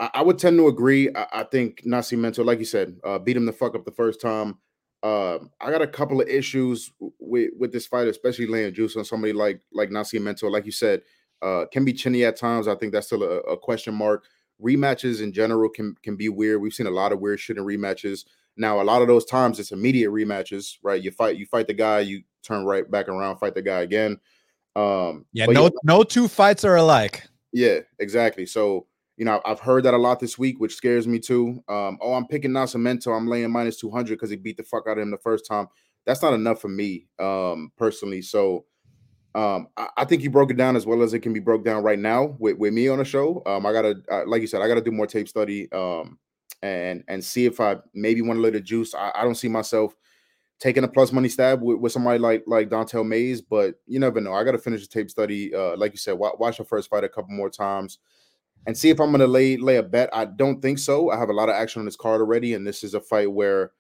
I, 0.01 0.11
I 0.15 0.23
would 0.23 0.39
tend 0.39 0.59
to 0.59 0.67
agree. 0.67 1.15
I, 1.15 1.27
I 1.33 1.45
think 1.45 1.83
Nascimento, 1.85 2.45
like 2.45 2.59
you 2.59 2.65
said, 2.65 2.97
uh, 3.05 3.19
beat 3.19 3.37
him 3.37 3.47
the 3.47 3.53
fuck 3.53 3.75
up 3.77 3.85
the 3.85 3.93
first 3.93 4.21
time. 4.21 4.59
Uh, 5.05 5.39
I 5.61 5.71
got 5.71 5.83
a 5.83 5.87
couple 5.87 6.23
of 6.23 6.29
issues 6.29 6.91
with 7.19 7.51
with 7.59 7.73
this 7.73 7.87
fight, 7.87 8.09
especially 8.09 8.47
laying 8.47 8.73
juice 8.73 8.97
on 8.97 9.05
somebody 9.05 9.35
like 9.35 9.61
like 9.71 9.91
Nascimento. 9.91 10.51
Like 10.51 10.65
you 10.65 10.73
said, 10.73 11.03
uh, 11.43 11.67
can 11.71 11.85
be 11.85 11.93
chinny 11.93 12.25
at 12.25 12.37
times. 12.37 12.67
I 12.67 12.75
think 12.75 12.93
that's 12.93 13.07
still 13.07 13.23
a, 13.23 13.41
a, 13.41 13.57
question 13.59 13.95
mark. 13.95 14.25
Rematches 14.63 15.21
in 15.21 15.31
general 15.31 15.69
can 15.69 15.95
can 16.03 16.17
be 16.17 16.31
weird. 16.31 16.63
We've 16.63 16.73
seen 16.73 16.87
a 16.87 16.91
lot 16.91 17.13
of 17.13 17.21
weird 17.21 17.39
shit 17.39 17.59
in 17.59 17.65
rematches. 17.65 18.25
Now, 18.57 18.81
a 18.81 18.83
lot 18.83 19.03
of 19.03 19.09
those 19.09 19.27
times 19.27 19.61
it's 19.61 19.73
immediate 19.73 20.11
rematches, 20.11 20.79
right? 20.83 21.03
You 21.03 21.11
fight, 21.11 21.37
you 21.37 21.45
fight 21.45 21.67
the 21.67 21.75
guy, 21.75 22.01
you 22.01 22.23
turn 22.43 22.65
right 22.65 22.91
back 22.91 23.09
around, 23.09 23.37
fight 23.37 23.55
the 23.55 23.63
guy 23.63 23.81
again. 23.81 24.19
Um, 24.75 25.27
yeah, 25.35 25.47
no, 25.47 25.65
yeah, 25.65 25.71
no 25.83 26.03
two 26.03 26.29
fights 26.29 26.65
are 26.65 26.77
alike. 26.77 27.25
Yeah, 27.53 27.81
exactly. 27.99 28.47
So 28.47 28.87
you 29.17 29.25
know, 29.25 29.41
I've 29.45 29.61
heard 29.61 29.85
that 29.85 29.95
a 29.95 29.99
lot 29.99 30.19
this 30.19 30.39
week, 30.39 30.59
which 30.59 30.75
scares 30.75 31.07
me 31.07 31.19
too. 31.19 31.63
Um, 31.69 31.99
oh, 32.01 32.15
I'm 32.15 32.27
picking 32.27 32.51
Nascimento. 32.51 33.17
I'm 33.17 33.29
laying 33.29 33.51
minus 33.51 33.77
200 33.77 34.15
because 34.15 34.31
he 34.31 34.37
beat 34.37 34.57
the 34.57 34.65
fuck 34.65 34.85
out 34.89 34.99
of 34.99 35.03
him 35.03 35.11
the 35.11 35.19
first 35.19 35.47
time. 35.47 35.69
That's 36.05 36.23
not 36.23 36.35
enough 36.35 36.61
for 36.61 36.69
me, 36.69 37.07
um, 37.19 37.71
personally. 37.77 38.23
So 38.23 38.65
um, 39.35 39.69
I, 39.77 39.89
I, 39.99 40.05
think 40.05 40.23
you 40.23 40.31
broke 40.31 40.51
it 40.51 40.57
down 40.57 40.77
as 40.77 40.87
well 40.87 41.03
as 41.03 41.15
it 41.15 41.21
can 41.21 41.33
be 41.33 41.41
broke 41.41 41.65
down 41.65 41.83
right 41.83 41.99
now 41.99 42.37
with, 42.39 42.59
with 42.59 42.73
me 42.73 42.89
on 42.89 42.99
the 42.99 43.05
show. 43.05 43.43
Um, 43.47 43.67
I 43.67 43.73
gotta, 43.73 43.97
uh, 44.11 44.25
like 44.27 44.41
you 44.41 44.47
said, 44.47 44.63
I 44.63 44.69
gotta 44.69 44.81
do 44.81 44.93
more 44.93 45.07
tape 45.07 45.29
study 45.29 45.71
um, 45.73 46.19
and 46.63 47.03
and 47.09 47.25
see 47.25 47.47
if 47.47 47.61
I 47.61 47.77
maybe 47.95 48.23
want 48.23 48.39
a 48.39 48.43
little 48.43 48.61
juice. 48.61 48.95
I, 48.95 49.13
I 49.15 49.23
don't 49.23 49.35
see 49.35 49.49
myself 49.49 49.95
taking 50.61 50.85
a 50.85 50.89
plus 50.89 51.11
money 51.11 51.29
stab 51.29 51.63
with, 51.63 51.79
with 51.79 51.93
somebody 51.93 52.19
like 52.19 52.45
like 52.47 52.69
Don'Tale 52.69 53.05
Mayes, 53.05 53.41
but 53.41 53.77
you 53.87 53.99
never 53.99 54.21
know. 54.21 54.35
I 54.35 54.45
got 54.45 54.53
to 54.53 54.59
finish 54.59 54.83
the 54.83 54.89
tape 54.89 55.11
study. 55.11 55.55
Uh, 55.55 55.77
like 55.77 55.93
you 55.93 55.99
said, 55.99 56.13
watch 56.13 56.59
the 56.59 56.65
first 56.65 56.91
fight 56.91 57.05
a 57.05 57.09
couple 57.09 57.35
more 57.35 57.51
times 57.51 57.99
and 58.67 58.77
see 58.77 58.91
if 58.91 59.01
I'm 59.01 59.11
going 59.11 59.21
to 59.21 59.27
lay 59.27 59.57
lay 59.57 59.77
a 59.77 59.83
bet. 59.83 60.11
I 60.13 60.25
don't 60.25 60.61
think 60.61 60.79
so. 60.79 61.11
I 61.11 61.19
have 61.19 61.29
a 61.29 61.35
lot 61.35 61.49
of 61.49 61.55
action 61.55 61.81
on 61.81 61.87
this 61.87 61.97
card 61.97 62.21
already, 62.21 62.55
and 62.55 62.67
this 62.67 62.85
is 62.85 62.95
a 62.95 63.01
fight 63.01 63.31
where, 63.31 63.73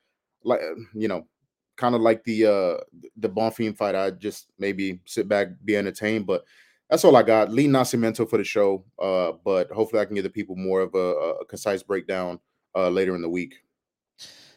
like 0.43 0.61
you 0.95 1.09
know, 1.09 1.27
kind 1.77 1.95
of 1.95 2.01
like 2.01 2.25
the 2.25 2.47
uh 2.47 3.01
the 3.17 3.29
Bonfim 3.29 3.77
fight. 3.77 3.95
I 3.95 4.11
just 4.11 4.49
maybe 4.59 5.01
sit 5.07 5.29
back, 5.29 5.49
be 5.65 5.77
entertained, 5.77 6.27
but 6.27 6.45
that's 6.91 7.05
all 7.05 7.17
I 7.17 7.23
got. 7.23 7.51
Lee 7.51 7.67
Nascimento 7.67 8.29
for 8.29 8.37
the 8.37 8.45
show, 8.45 8.85
uh, 9.01 9.33
but 9.45 9.71
hopefully 9.71 10.03
I 10.03 10.05
can 10.05 10.15
give 10.15 10.25
the 10.25 10.31
people 10.31 10.57
more 10.57 10.81
of 10.81 10.95
a, 10.95 10.99
a 10.99 11.45
concise 11.47 11.83
breakdown 11.83 12.39
uh, 12.77 12.89
later 12.89 13.15
in 13.15 13.23
the 13.23 13.29
week. 13.29 13.57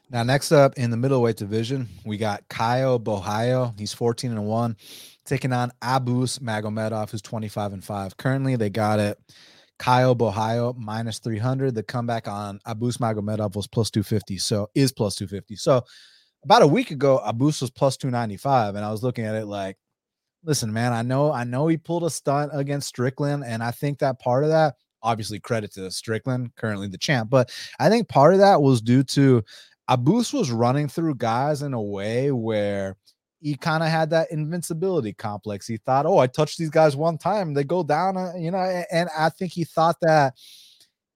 Now, 0.10 0.24
next 0.24 0.52
up 0.54 0.78
in 0.78 0.90
the 0.90 0.98
middleweight 0.98 1.36
division, 1.36 1.90
we 2.06 2.18
got 2.18 2.48
Caio 2.48 2.98
Borralho. 2.98 3.78
He's 3.78 3.92
14 3.92 4.32
and 4.32 4.46
1, 4.46 4.78
taking 5.26 5.52
on 5.52 5.72
Abus 5.82 6.40
Magomedov, 6.40 7.12
who's 7.12 7.22
25 7.22 7.74
and 7.74 7.84
5. 7.84 8.16
Currently, 8.16 8.56
they 8.56 8.70
got 8.70 9.00
it 9.00 9.20
Caio 9.80 10.16
Borralho 10.16 10.76
minus 10.78 11.20
300. 11.20 11.76
The 11.76 11.84
comeback 11.84 12.28
on 12.28 12.60
Abus 12.68 12.98
Magomedov 12.98 13.56
was 13.56 13.68
plus 13.68 13.90
250. 13.92 14.38
So 14.38 14.70
is 14.76 14.92
plus 14.92 15.16
250. 15.16 15.56
So 15.56 15.84
about 16.44 16.62
a 16.62 16.68
week 16.68 16.92
ago, 16.92 17.22
Abus 17.26 17.62
was 17.62 17.72
plus 17.72 17.98
295. 17.98 18.76
And 18.76 18.86
I 18.86 18.92
was 18.92 19.04
looking 19.04 19.26
at 19.26 19.36
it 19.36 19.46
like, 19.46 19.78
listen, 20.44 20.72
man, 20.72 20.94
I 20.94 21.02
know, 21.02 21.32
I 21.32 21.44
know 21.44 21.68
he 21.68 21.78
pulled 21.78 22.04
a 22.04 22.10
stunt 22.10 22.52
against 22.54 22.88
Strickland. 22.88 23.44
And 23.46 23.64
I 23.64 23.72
think 23.72 24.00
that 24.00 24.20
part 24.20 24.44
of 24.44 24.50
that, 24.50 24.76
obviously 25.04 25.40
credit 25.40 25.72
to 25.74 25.92
Strickland, 25.92 26.56
currently 26.56 26.88
the 26.88 26.98
champ, 26.98 27.30
but 27.30 27.52
I 27.80 27.90
think 27.90 28.10
part 28.10 28.34
of 28.34 28.40
that 28.40 28.62
was 28.62 28.82
due 28.82 29.04
to 29.04 29.44
Abus 29.90 30.34
was 30.34 30.52
running 30.52 30.88
through 30.88 31.16
guys 31.16 31.62
in 31.62 31.74
a 31.74 31.82
way 31.82 32.32
where 32.32 32.98
he 33.40 33.56
kind 33.56 33.84
of 33.84 33.90
had 33.90 34.10
that 34.10 34.32
invincibility 34.32 35.14
complex. 35.14 35.68
He 35.68 35.78
thought, 35.78 36.06
oh, 36.06 36.18
I 36.18 36.28
touched 36.28 36.58
these 36.58 36.70
guys 36.70 36.96
one 36.96 37.18
time, 37.18 37.54
they 37.54 37.64
go 37.64 37.84
down, 37.84 38.18
uh, 38.18 38.34
you 38.38 38.52
know. 38.52 38.84
And 38.92 39.10
I 39.18 39.30
think 39.30 39.52
he 39.52 39.64
thought 39.64 39.98
that, 40.02 40.34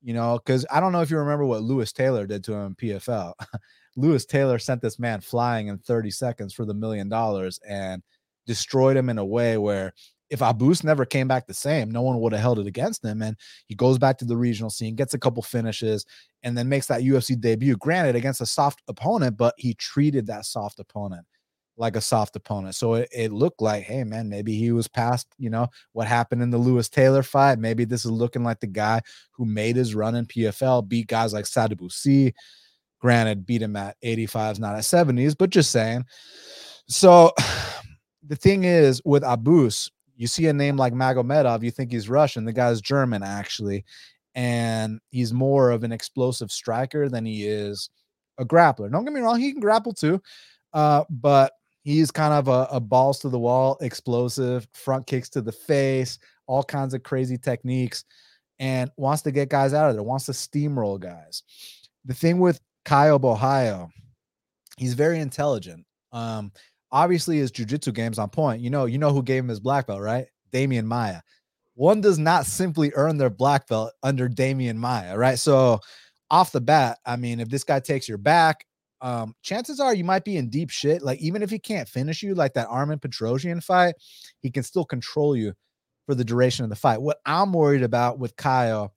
you 0.02 0.14
know, 0.14 0.40
because 0.44 0.66
I 0.72 0.80
don't 0.80 0.92
know 0.92 1.02
if 1.02 1.10
you 1.10 1.18
remember 1.18 1.46
what 1.46 1.64
Louis 1.64 1.92
Taylor 1.92 2.28
did 2.28 2.44
to 2.46 2.54
him 2.54 2.68
in 2.68 2.76
PFL. 2.76 3.34
Louis 3.98 4.26
Taylor 4.26 4.60
sent 4.60 4.82
this 4.82 5.00
man 5.00 5.22
flying 5.22 5.68
in 5.68 5.78
30 5.80 6.12
seconds 6.12 6.54
for 6.54 6.66
the 6.66 6.74
million 6.74 7.10
dollars 7.10 7.60
and 7.68 8.02
destroyed 8.48 8.96
him 8.96 9.10
in 9.10 9.18
a 9.18 9.26
way 9.26 9.58
where 9.58 9.94
if 10.30 10.40
Abus 10.40 10.82
never 10.84 11.06
came 11.06 11.28
back 11.28 11.46
the 11.46 11.54
same, 11.54 11.92
no 11.92 12.02
one 12.02 12.22
would 12.22 12.32
have 12.32 12.42
held 12.42 12.60
it 12.60 12.68
against 12.68 13.04
him. 13.04 13.22
And 13.22 13.36
he 13.68 13.76
goes 13.76 13.98
back 13.98 14.18
to 14.20 14.26
the 14.26 14.38
regional 14.38 14.70
scene, 14.70 14.96
gets 14.96 15.14
a 15.14 15.20
couple 15.20 15.44
finishes, 15.44 16.06
and 16.42 16.58
then 16.58 16.70
makes 16.70 16.88
that 16.88 17.02
UFC 17.02 17.40
debut. 17.40 17.76
Granted, 17.76 18.16
against 18.16 18.40
a 18.40 18.46
soft 18.46 18.82
opponent, 18.88 19.36
but 19.36 19.54
he 19.58 19.74
treated 19.74 20.26
that 20.28 20.46
soft 20.46 20.80
opponent 20.80 21.26
like 21.82 21.96
a 21.96 22.02
soft 22.02 22.36
opponent. 22.36 22.76
So 22.76 22.94
it, 22.94 23.10
it 23.12 23.34
looked 23.34 23.60
like, 23.60 23.84
hey 23.84 24.04
man, 24.04 24.30
maybe 24.30 24.56
he 24.56 24.72
was 24.72 24.88
past, 24.88 25.28
you 25.40 25.50
know, 25.50 25.68
what 25.94 26.08
happened 26.08 26.44
in 26.44 26.52
the 26.52 26.58
Louis 26.58 26.88
Taylor 26.88 27.24
fight. 27.24 27.58
Maybe 27.58 27.86
this 27.86 28.06
is 28.06 28.12
looking 28.12 28.44
like 28.44 28.60
the 28.60 28.68
guy 28.68 29.02
who 29.32 29.46
made 29.46 29.76
his 29.76 29.96
run 29.96 30.16
in 30.16 30.28
PFL, 30.28 30.88
beat 30.88 31.08
guys 31.08 31.34
like 31.34 31.46
Sadibou 31.46 32.32
Granted, 33.00 33.48
beat 33.48 33.64
him 33.64 33.76
at 33.76 34.00
85s, 34.02 34.60
not 34.60 34.76
at 34.76 34.84
70s, 34.84 35.36
but 35.36 35.50
just 35.50 35.72
saying. 35.72 36.06
So 36.88 37.34
the 38.28 38.36
thing 38.36 38.64
is 38.64 39.02
with 39.04 39.24
Abus, 39.24 39.90
you 40.16 40.28
see 40.28 40.46
a 40.46 40.54
name 40.54 40.78
like 40.78 40.94
Magomedov, 40.94 41.64
you 41.64 41.72
think 41.72 41.92
he's 41.92 42.08
Russian. 42.08 42.46
The 42.46 42.54
guy's 42.54 42.80
German, 42.80 43.24
actually. 43.24 43.86
And 44.36 45.00
he's 45.10 45.34
more 45.34 45.72
of 45.72 45.84
an 45.84 45.92
explosive 45.92 46.52
striker 46.52 47.10
than 47.10 47.26
he 47.26 47.48
is 47.48 47.90
a 48.38 48.46
grappler. 48.46 48.92
Don't 48.92 49.04
get 49.04 49.14
me 49.14 49.22
wrong, 49.22 49.40
he 49.40 49.52
can 49.52 49.62
grapple 49.62 49.94
too. 49.94 50.22
Uh, 50.74 51.06
but 51.10 51.54
He's 51.84 52.12
kind 52.12 52.34
of 52.34 52.48
a, 52.48 52.68
a 52.72 52.80
balls 52.80 53.20
to 53.20 53.30
the 53.30 53.40
wall, 53.40 53.78
explosive, 53.82 54.68
front 54.74 55.08
kicks 55.08 55.30
to 55.30 55.42
the 55.42 55.52
face, 55.52 56.20
all 56.48 56.64
kinds 56.64 56.94
of 56.94 57.04
crazy 57.04 57.38
techniques, 57.38 58.04
and 58.60 58.92
wants 58.98 59.24
to 59.24 59.32
get 59.32 59.50
guys 59.50 59.74
out 59.74 59.90
of 59.90 59.96
there, 59.96 60.04
wants 60.04 60.26
to 60.26 60.32
steamroll 60.34 61.00
guys. 61.00 61.44
The 62.06 62.14
thing 62.14 62.40
with 62.40 62.60
Caio 62.86 63.18
Borralho, 63.18 63.90
he's 64.78 64.94
very 64.94 65.20
intelligent. 65.20 65.86
Um, 66.12 66.52
obviously 66.92 67.38
his 67.38 67.52
jujitsu 67.52 67.94
game's 67.94 68.20
on 68.20 68.30
point. 68.30 68.62
You 68.62 68.70
know, 68.70 68.86
you 68.86 68.98
know 68.98 69.12
who 69.12 69.24
gave 69.24 69.44
him 69.44 69.50
his 69.50 69.60
black 69.60 69.88
belt, 69.88 70.02
right? 70.02 70.28
Demian 70.52 70.86
Maia. 70.86 71.22
One 71.76 72.02
does 72.02 72.20
not 72.20 72.46
simply 72.46 72.92
earn 72.96 73.18
their 73.18 73.30
black 73.30 73.68
belt 73.68 73.94
under 74.04 74.28
Demian 74.28 74.76
Maia, 74.76 75.18
right? 75.18 75.40
So 75.40 75.80
off 76.30 76.52
the 76.52 76.62
bat, 76.62 77.00
I 77.06 77.16
mean, 77.16 77.40
if 77.40 77.50
this 77.50 77.64
guy 77.64 77.80
takes 77.80 78.08
your 78.10 78.18
back, 78.18 78.66
um, 79.02 79.36
chances 79.42 79.80
are 79.80 79.94
you 79.94 80.04
might 80.04 80.24
be 80.24 80.38
in 80.38 80.50
deep 80.50 80.70
shit. 80.70 81.02
Like 81.02 81.20
even 81.20 81.42
if 81.42 81.50
he 81.50 81.60
can't 81.60 81.90
finish 81.90 82.22
you, 82.22 82.36
like 82.36 82.54
that 82.54 82.68
Armen 82.70 83.00
Petrosyan 83.00 83.64
fight, 83.64 83.96
he 84.40 84.52
can 84.52 84.64
still 84.64 84.86
control 84.86 85.36
you 85.36 85.54
for 86.06 86.16
the 86.16 86.24
duration 86.24 86.64
of 86.64 86.70
the 86.70 86.76
fight. 86.76 87.02
What 87.02 87.20
I'm 87.26 87.54
worried 87.54 87.84
about 87.84 88.20
with 88.20 88.36
Caio, 88.36 88.92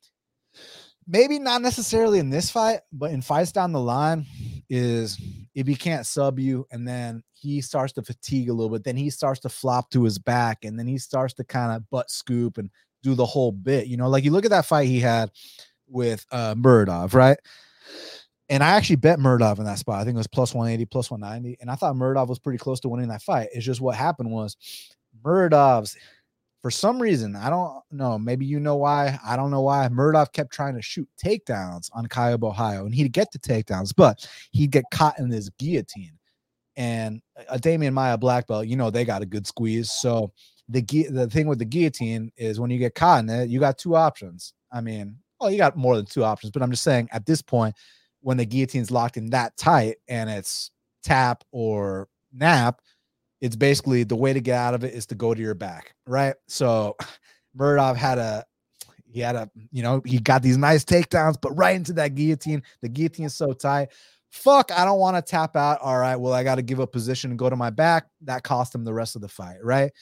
maybe 1.06 1.38
not 1.38 1.62
necessarily 1.62 2.18
in 2.18 2.30
this 2.30 2.50
fight, 2.50 2.80
but 2.92 3.10
in 3.12 3.22
fights 3.22 3.52
down 3.52 3.72
the 3.72 3.80
line, 3.80 4.26
is 4.68 5.20
if 5.54 5.66
he 5.66 5.74
can't 5.74 6.06
sub 6.06 6.38
you 6.38 6.66
and 6.70 6.86
then 6.86 7.22
he 7.32 7.60
starts 7.60 7.92
to 7.94 8.02
fatigue 8.02 8.48
a 8.48 8.52
little 8.52 8.70
bit, 8.70 8.84
then 8.84 8.96
he 8.96 9.10
starts 9.10 9.40
to 9.40 9.48
flop 9.48 9.90
to 9.90 10.04
his 10.04 10.18
back 10.18 10.64
and 10.64 10.78
then 10.78 10.86
he 10.86 10.98
starts 10.98 11.34
to 11.34 11.44
kind 11.44 11.72
of 11.72 11.88
butt 11.90 12.10
scoop 12.10 12.58
and 12.58 12.70
do 13.02 13.14
the 13.14 13.26
whole 13.26 13.52
bit. 13.52 13.86
You 13.86 13.96
know, 13.96 14.08
like 14.08 14.24
you 14.24 14.30
look 14.30 14.44
at 14.44 14.50
that 14.50 14.66
fight 14.66 14.88
he 14.88 15.00
had 15.00 15.30
with 15.86 16.24
uh 16.30 16.54
Muradov, 16.54 17.14
right? 17.14 17.38
And 18.54 18.62
I 18.62 18.68
actually 18.68 18.96
bet 18.96 19.18
Muradov 19.18 19.58
in 19.58 19.64
that 19.64 19.80
spot. 19.80 20.00
I 20.00 20.04
think 20.04 20.14
it 20.14 20.18
was 20.18 20.28
plus 20.28 20.54
180, 20.54 20.86
plus 20.86 21.10
190. 21.10 21.58
And 21.60 21.68
I 21.68 21.74
thought 21.74 21.96
Muradov 21.96 22.28
was 22.28 22.38
pretty 22.38 22.56
close 22.56 22.78
to 22.80 22.88
winning 22.88 23.08
that 23.08 23.20
fight. 23.20 23.48
It's 23.52 23.64
just 23.64 23.80
what 23.80 23.96
happened 23.96 24.30
was 24.30 24.56
Muradov's, 25.24 25.96
for 26.62 26.70
some 26.70 27.02
reason, 27.02 27.34
I 27.34 27.50
don't 27.50 27.82
know. 27.90 28.16
Maybe 28.16 28.46
you 28.46 28.60
know 28.60 28.76
why. 28.76 29.18
I 29.26 29.34
don't 29.34 29.50
know 29.50 29.62
why. 29.62 29.88
Muradov 29.88 30.32
kept 30.32 30.52
trying 30.52 30.76
to 30.76 30.82
shoot 30.82 31.08
takedowns 31.20 31.90
on 31.94 32.06
Caio 32.06 32.38
Borralho, 32.38 32.82
and 32.82 32.94
he'd 32.94 33.10
get 33.10 33.32
the 33.32 33.40
takedowns, 33.40 33.92
but 33.92 34.24
he'd 34.52 34.70
get 34.70 34.84
caught 34.92 35.18
in 35.18 35.28
this 35.28 35.50
guillotine. 35.58 36.16
And 36.76 37.22
a 37.48 37.58
Demian 37.58 37.92
Maia 37.92 38.16
black 38.16 38.46
belt, 38.46 38.68
you 38.68 38.76
know, 38.76 38.88
they 38.88 39.04
got 39.04 39.20
a 39.20 39.26
good 39.26 39.48
squeeze. 39.48 39.90
So 39.90 40.30
the 40.68 40.80
the 41.10 41.28
thing 41.28 41.48
with 41.48 41.58
the 41.58 41.64
guillotine 41.64 42.30
is 42.36 42.60
when 42.60 42.70
you 42.70 42.78
get 42.78 42.94
caught 42.94 43.24
in 43.24 43.30
it, 43.30 43.48
you 43.48 43.58
got 43.58 43.78
two 43.78 43.96
options. 43.96 44.54
I 44.70 44.80
mean, 44.80 45.16
well, 45.40 45.50
you 45.50 45.58
got 45.58 45.76
more 45.76 45.96
than 45.96 46.06
two 46.06 46.22
options, 46.22 46.52
but 46.52 46.62
I'm 46.62 46.70
just 46.70 46.84
saying 46.84 47.08
at 47.10 47.26
this 47.26 47.42
point, 47.42 47.74
when 48.24 48.38
the 48.38 48.46
guillotine's 48.46 48.90
locked 48.90 49.18
in 49.18 49.30
that 49.30 49.54
tight 49.58 49.96
and 50.08 50.30
it's 50.30 50.70
tap 51.02 51.44
or 51.52 52.08
nap, 52.32 52.80
it's 53.42 53.54
basically 53.54 54.02
the 54.02 54.16
way 54.16 54.32
to 54.32 54.40
get 54.40 54.56
out 54.56 54.72
of 54.72 54.82
it 54.82 54.94
is 54.94 55.04
to 55.04 55.14
go 55.14 55.34
to 55.34 55.40
your 55.40 55.54
back, 55.54 55.94
right? 56.06 56.34
So 56.48 56.96
Muradov 57.56 57.96
had 57.96 58.16
a 58.16 58.44
he 59.04 59.20
had 59.20 59.36
a 59.36 59.50
you 59.70 59.82
know 59.82 60.00
he 60.06 60.18
got 60.18 60.42
these 60.42 60.56
nice 60.56 60.84
takedowns, 60.84 61.36
but 61.40 61.52
right 61.52 61.76
into 61.76 61.92
that 61.92 62.14
guillotine. 62.14 62.62
The 62.80 62.88
guillotine 62.88 63.26
is 63.26 63.34
so 63.34 63.52
tight. 63.52 63.88
Fuck, 64.30 64.72
I 64.72 64.86
don't 64.86 64.98
want 64.98 65.16
to 65.16 65.22
tap 65.22 65.54
out. 65.54 65.80
All 65.82 65.98
right, 65.98 66.16
well, 66.16 66.32
I 66.32 66.42
got 66.42 66.54
to 66.54 66.62
give 66.62 66.80
up 66.80 66.92
position 66.92 67.30
and 67.30 67.38
go 67.38 67.50
to 67.50 67.56
my 67.56 67.70
back. 67.70 68.06
That 68.22 68.42
cost 68.42 68.74
him 68.74 68.84
the 68.84 68.94
rest 68.94 69.16
of 69.16 69.22
the 69.22 69.28
fight, 69.28 69.58
right? 69.62 69.92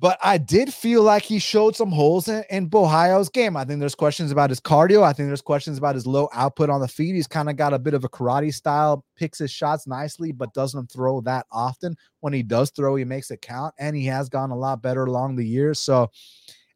But 0.00 0.18
I 0.22 0.38
did 0.38 0.72
feel 0.72 1.02
like 1.02 1.22
he 1.22 1.38
showed 1.38 1.76
some 1.76 1.90
holes 1.90 2.26
in, 2.26 2.42
in 2.48 2.70
Borralho's 2.70 3.28
game. 3.28 3.54
I 3.54 3.66
think 3.66 3.80
there's 3.80 3.94
questions 3.94 4.30
about 4.30 4.48
his 4.48 4.58
cardio. 4.58 5.02
I 5.02 5.12
think 5.12 5.28
there's 5.28 5.42
questions 5.42 5.76
about 5.76 5.94
his 5.94 6.06
low 6.06 6.30
output 6.32 6.70
on 6.70 6.80
the 6.80 6.88
feet. 6.88 7.14
He's 7.14 7.26
kind 7.26 7.50
of 7.50 7.56
got 7.56 7.74
a 7.74 7.78
bit 7.78 7.92
of 7.92 8.02
a 8.02 8.08
karate 8.08 8.54
style, 8.54 9.04
picks 9.14 9.38
his 9.38 9.50
shots 9.50 9.86
nicely, 9.86 10.32
but 10.32 10.54
doesn't 10.54 10.90
throw 10.90 11.20
that 11.22 11.44
often. 11.52 11.96
When 12.20 12.32
he 12.32 12.42
does 12.42 12.70
throw, 12.70 12.96
he 12.96 13.04
makes 13.04 13.30
it 13.30 13.42
count, 13.42 13.74
and 13.78 13.94
he 13.94 14.06
has 14.06 14.30
gone 14.30 14.50
a 14.50 14.56
lot 14.56 14.80
better 14.80 15.04
along 15.04 15.36
the 15.36 15.46
years. 15.46 15.78
So 15.78 16.10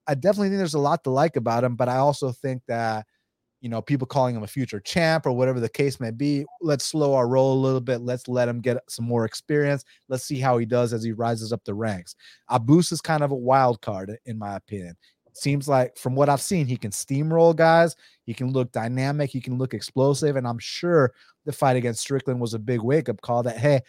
I 0.06 0.14
definitely 0.14 0.48
think 0.48 0.58
there's 0.58 0.74
a 0.74 0.78
lot 0.78 1.02
to 1.04 1.10
like 1.10 1.36
about 1.36 1.64
him, 1.64 1.76
but 1.76 1.88
I 1.88 1.96
also 1.96 2.30
think 2.30 2.60
that 2.68 3.06
you 3.64 3.70
know, 3.70 3.80
people 3.80 4.06
calling 4.06 4.36
him 4.36 4.42
a 4.42 4.46
future 4.46 4.78
champ 4.78 5.24
or 5.24 5.32
whatever 5.32 5.58
the 5.58 5.70
case 5.70 5.98
may 5.98 6.10
be. 6.10 6.44
Let's 6.60 6.84
slow 6.84 7.14
our 7.14 7.26
roll 7.26 7.54
a 7.54 7.64
little 7.64 7.80
bit. 7.80 8.02
Let's 8.02 8.28
let 8.28 8.46
him 8.46 8.60
get 8.60 8.76
some 8.90 9.06
more 9.06 9.24
experience. 9.24 9.86
Let's 10.10 10.24
see 10.24 10.38
how 10.38 10.58
he 10.58 10.66
does 10.66 10.92
as 10.92 11.02
he 11.02 11.12
rises 11.12 11.50
up 11.50 11.64
the 11.64 11.72
ranks. 11.72 12.14
Abus 12.50 12.92
is 12.92 13.00
kind 13.00 13.22
of 13.22 13.30
a 13.30 13.34
wild 13.34 13.80
card, 13.80 14.18
in 14.26 14.38
my 14.38 14.56
opinion. 14.56 14.94
Seems 15.32 15.66
like 15.66 15.96
from 15.96 16.14
what 16.14 16.28
I've 16.28 16.42
seen, 16.42 16.66
he 16.66 16.76
can 16.76 16.90
steamroll 16.90 17.56
guys. 17.56 17.96
He 18.26 18.34
can 18.34 18.52
look 18.52 18.70
dynamic. 18.70 19.30
He 19.30 19.40
can 19.40 19.56
look 19.56 19.72
explosive. 19.72 20.36
And 20.36 20.46
I'm 20.46 20.58
sure 20.58 21.14
the 21.46 21.52
fight 21.52 21.76
against 21.76 22.02
Strickland 22.02 22.42
was 22.42 22.52
a 22.52 22.58
big 22.58 22.82
wake 22.82 23.08
up 23.08 23.22
call 23.22 23.42
that, 23.44 23.56
hey, 23.56 23.80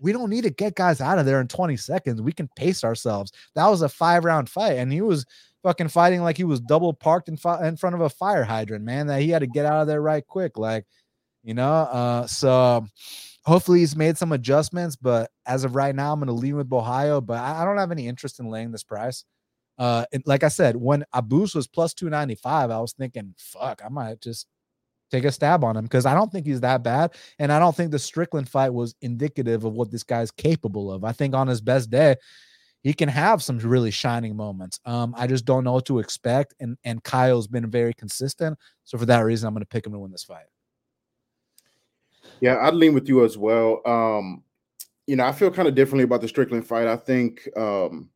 we 0.00 0.10
don't 0.10 0.30
need 0.30 0.42
to 0.42 0.50
get 0.50 0.74
guys 0.74 1.00
out 1.00 1.20
of 1.20 1.26
there 1.26 1.40
in 1.40 1.46
20 1.46 1.76
seconds. 1.76 2.20
We 2.20 2.32
can 2.32 2.48
pace 2.56 2.82
ourselves. 2.82 3.30
That 3.54 3.68
was 3.68 3.82
a 3.82 3.88
five 3.88 4.24
round 4.24 4.48
fight. 4.48 4.78
And 4.78 4.92
he 4.92 5.00
was 5.00 5.24
fucking 5.66 5.88
fighting 5.88 6.22
like 6.22 6.36
he 6.36 6.44
was 6.44 6.60
double 6.60 6.94
parked 6.94 7.28
in, 7.28 7.36
fi- 7.36 7.66
in 7.66 7.76
front 7.76 7.96
of 7.96 8.00
a 8.00 8.08
fire 8.08 8.44
hydrant, 8.44 8.84
man, 8.84 9.08
that 9.08 9.20
he 9.20 9.30
had 9.30 9.40
to 9.40 9.48
get 9.48 9.66
out 9.66 9.80
of 9.80 9.88
there 9.88 10.00
right 10.00 10.24
quick. 10.24 10.56
Like, 10.56 10.86
you 11.42 11.54
know, 11.54 11.68
uh, 11.68 12.26
so 12.28 12.86
hopefully 13.44 13.80
he's 13.80 13.96
made 13.96 14.16
some 14.16 14.30
adjustments, 14.30 14.94
but 14.94 15.28
as 15.44 15.64
of 15.64 15.74
right 15.74 15.92
now, 15.92 16.12
I'm 16.12 16.20
going 16.20 16.28
to 16.28 16.32
lean 16.32 16.54
with 16.54 16.70
Borralho, 16.70 17.26
but 17.26 17.38
I, 17.38 17.62
I, 17.62 17.64
don't 17.64 17.78
have 17.78 17.90
any 17.90 18.06
interest 18.06 18.38
in 18.38 18.46
laying 18.46 18.70
this 18.70 18.84
price. 18.84 19.24
Uh, 19.76 20.04
and 20.12 20.22
like 20.24 20.44
I 20.44 20.48
said, 20.48 20.76
when 20.76 21.04
Abus 21.12 21.56
was 21.56 21.66
plus 21.66 21.94
295, 21.94 22.70
I 22.70 22.78
was 22.78 22.92
thinking, 22.92 23.34
fuck, 23.36 23.82
I 23.84 23.88
might 23.88 24.20
just 24.20 24.46
take 25.10 25.24
a 25.24 25.32
stab 25.32 25.64
on 25.64 25.76
him 25.76 25.84
because 25.84 26.06
I 26.06 26.14
don't 26.14 26.30
think 26.30 26.46
he's 26.46 26.60
that 26.60 26.84
bad. 26.84 27.12
And 27.40 27.50
I 27.50 27.58
don't 27.58 27.74
think 27.74 27.90
the 27.90 27.98
Strickland 27.98 28.48
fight 28.48 28.70
was 28.70 28.94
indicative 29.02 29.64
of 29.64 29.72
what 29.72 29.90
this 29.90 30.04
guy's 30.04 30.30
capable 30.30 30.92
of. 30.92 31.02
I 31.02 31.10
think 31.10 31.34
on 31.34 31.48
his 31.48 31.60
best 31.60 31.90
day, 31.90 32.14
he 32.86 32.94
can 32.94 33.08
have 33.08 33.42
some 33.42 33.58
really 33.58 33.90
shining 33.90 34.36
moments. 34.36 34.78
Um, 34.84 35.12
I 35.18 35.26
just 35.26 35.44
don't 35.44 35.64
know 35.64 35.72
what 35.72 35.86
to 35.86 35.98
expect. 35.98 36.54
And 36.60 36.78
and 36.84 37.02
Caio's 37.02 37.48
been 37.48 37.68
very 37.68 37.92
consistent. 37.92 38.56
So 38.84 38.96
for 38.96 39.06
that 39.06 39.18
reason, 39.24 39.48
I'm 39.48 39.54
going 39.54 39.62
to 39.62 39.66
pick 39.66 39.84
him 39.84 39.92
to 39.92 39.98
win 39.98 40.12
this 40.12 40.22
fight. 40.22 40.46
Yeah, 42.40 42.58
I'd 42.60 42.74
lean 42.74 42.94
with 42.94 43.08
you 43.08 43.24
as 43.24 43.36
well. 43.36 43.82
Um, 43.84 44.44
you 45.08 45.16
know, 45.16 45.24
I 45.24 45.32
feel 45.32 45.50
kind 45.50 45.66
of 45.66 45.74
differently 45.74 46.04
about 46.04 46.20
the 46.20 46.28
Strickland 46.28 46.64
fight. 46.64 46.86
I 46.86 46.94
think, 46.94 47.48
um, 47.56 48.08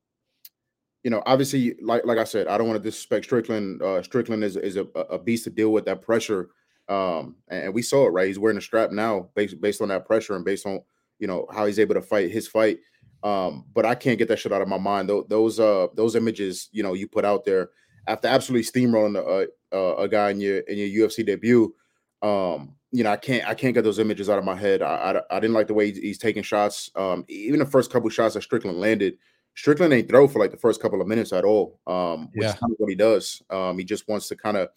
you 1.03 1.11
know, 1.11 1.25
obviously, 1.27 1.75
like 1.83 2.07
like 2.07 2.19
I 2.19 2.25
said, 2.25 2.47
I 2.47 2.57
don't 2.57 2.69
want 2.69 2.81
to 2.81 2.89
disrespect 2.89 3.25
Strickland. 3.25 3.83
Uh, 3.83 4.05
Strickland 4.05 4.45
is 4.45 4.55
is 4.55 4.77
a, 4.77 4.85
a 4.95 5.19
beast 5.19 5.43
to 5.45 5.51
deal 5.51 5.73
with 5.73 5.85
that 5.87 6.01
pressure. 6.01 6.51
Um, 6.89 7.35
and 7.49 7.75
we 7.75 7.83
saw 7.83 8.07
it, 8.07 8.11
right? 8.11 8.29
He's 8.29 8.39
wearing 8.39 8.59
a 8.59 8.61
strap 8.61 8.93
now, 8.93 9.31
based 9.35 9.61
based 9.61 9.83
on 9.83 9.89
that 9.89 10.07
pressure 10.07 10.37
and 10.37 10.45
based 10.45 10.65
on 10.65 10.79
you 11.19 11.27
know 11.27 11.49
how 11.53 11.67
he's 11.67 11.81
able 11.81 11.97
to 11.97 12.03
fight 12.03 12.31
his 12.31 12.47
fight. 12.47 12.79
Um, 13.23 13.67
but 13.75 13.85
I 13.85 13.95
can't 13.95 14.19
get 14.19 14.29
that 14.29 14.39
shit 14.39 14.53
out 14.53 14.63
of 14.63 14.69
my 14.69 14.79
mind. 14.79 15.09
Those 15.09 15.27
those 15.29 15.61
uh 15.61 15.89
those 15.95 16.17
images, 16.17 16.69
you 16.73 16.83
know, 16.83 16.95
you 16.95 17.07
put 17.07 17.25
out 17.25 17.45
there 17.45 17.71
after 18.07 18.29
absolutely 18.29 18.65
steamrolling 18.65 19.17
a, 19.17 19.77
a, 19.77 20.05
a 20.05 20.09
guy 20.09 20.31
in 20.31 20.41
your 20.41 20.59
in 20.61 20.79
your 20.79 21.09
UFC 21.09 21.25
debut. 21.25 21.75
Um, 22.23 22.77
you 22.93 23.05
know, 23.05 23.11
I 23.11 23.17
can't 23.17 23.47
I 23.47 23.55
can't 23.55 23.75
get 23.75 23.85
those 23.85 23.99
images 23.99 24.29
out 24.29 24.39
of 24.39 24.45
my 24.45 24.57
head. 24.57 24.83
I 24.83 25.23
I, 25.31 25.37
I 25.37 25.41
didn't 25.41 25.55
like 25.55 25.67
the 25.67 25.75
way 25.75 25.89
he's, 25.89 25.99
he's, 25.99 26.19
taking 26.19 26.43
shots. 26.43 26.91
Um, 26.97 27.25
even 27.29 27.61
the 27.61 27.67
first 27.67 27.93
couple 27.93 28.09
shots 28.11 28.35
that 28.35 28.43
Strickland 28.43 28.79
landed, 28.79 29.19
Strickland 29.55 29.93
ain't 29.93 30.09
throw 30.09 30.27
for 30.27 30.39
like 30.39 30.51
the 30.51 30.57
first 30.57 30.81
couple 30.81 31.01
of 31.01 31.07
minutes 31.07 31.33
at 31.33 31.45
all. 31.45 31.79
Um, 31.87 32.31
which 32.33 32.43
yeah. 32.43 32.51
is 32.51 32.59
kind 32.59 32.73
of 32.73 32.79
what 32.79 32.91
he 32.91 32.97
does. 32.97 33.43
Um, 33.51 33.79
he 33.79 33.85
just 33.85 34.09
wants 34.09 34.29
to 34.29 34.37
kind 34.37 34.57
of 34.57 34.71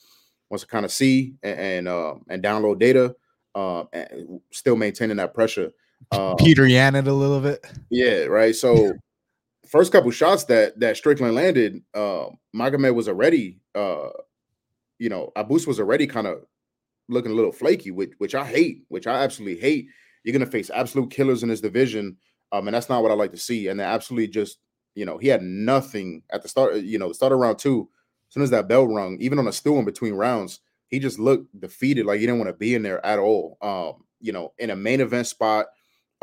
wants 0.49 0.63
to 0.63 0.69
kind 0.69 0.85
of 0.85 0.91
see 0.91 1.35
and 1.41 1.59
and, 1.59 1.87
uh, 1.87 2.15
and 2.29 2.43
download 2.43 2.79
data, 2.79 3.15
uh, 3.55 3.85
and 3.93 4.41
still 4.51 4.75
maintaining 4.75 5.17
that 5.17 5.33
pressure. 5.33 5.71
Um, 6.11 6.35
Peter 6.37 6.67
Yan 6.67 6.95
it 6.95 7.07
a 7.07 7.13
little 7.13 7.39
bit. 7.39 7.65
Yeah, 7.89 8.25
right. 8.25 8.55
So 8.55 8.93
first 9.67 9.91
couple 9.91 10.11
shots 10.11 10.43
that 10.45 10.79
that 10.79 10.97
Strickland 10.97 11.35
landed, 11.35 11.81
uh, 11.93 12.27
Magomed 12.55 12.93
was 12.93 13.07
already, 13.07 13.59
uh, 13.75 14.09
you 14.99 15.09
know, 15.09 15.31
Abus 15.35 15.67
was 15.67 15.79
already 15.79 16.07
kind 16.07 16.27
of 16.27 16.45
looking 17.09 17.31
a 17.31 17.35
little 17.35 17.51
flaky, 17.51 17.91
which 17.91 18.13
which 18.17 18.35
I 18.35 18.45
hate, 18.45 18.83
which 18.89 19.07
I 19.07 19.23
absolutely 19.23 19.59
hate. 19.59 19.87
You're 20.23 20.33
gonna 20.33 20.45
face 20.45 20.69
absolute 20.69 21.11
killers 21.11 21.43
in 21.43 21.49
this 21.49 21.61
division, 21.61 22.17
um, 22.51 22.67
and 22.67 22.75
that's 22.75 22.89
not 22.89 23.01
what 23.01 23.11
I 23.11 23.15
like 23.15 23.31
to 23.31 23.37
see. 23.37 23.67
And 23.67 23.79
they 23.79 23.83
absolutely 23.83 24.27
just, 24.27 24.59
you 24.95 25.05
know, 25.05 25.17
he 25.17 25.27
had 25.27 25.41
nothing 25.41 26.23
at 26.31 26.43
the 26.43 26.49
start. 26.49 26.75
You 26.75 26.99
know, 26.99 27.09
the 27.09 27.15
start 27.15 27.33
of 27.33 27.39
round 27.39 27.59
two, 27.59 27.89
as 28.29 28.33
soon 28.33 28.43
as 28.43 28.51
that 28.51 28.67
bell 28.67 28.87
rung, 28.87 29.17
even 29.19 29.39
on 29.39 29.47
a 29.47 29.53
stool 29.53 29.79
in 29.79 29.85
between 29.85 30.13
rounds, 30.13 30.59
he 30.87 30.99
just 30.99 31.19
looked 31.19 31.59
defeated, 31.59 32.05
like 32.05 32.19
he 32.19 32.25
didn't 32.25 32.39
want 32.39 32.49
to 32.49 32.57
be 32.57 32.75
in 32.75 32.83
there 32.83 33.03
at 33.05 33.19
all. 33.19 33.57
Um, 33.61 34.03
you 34.21 34.31
know, 34.31 34.53
in 34.59 34.69
a 34.69 34.75
main 34.75 35.01
event 35.01 35.27
spot 35.27 35.65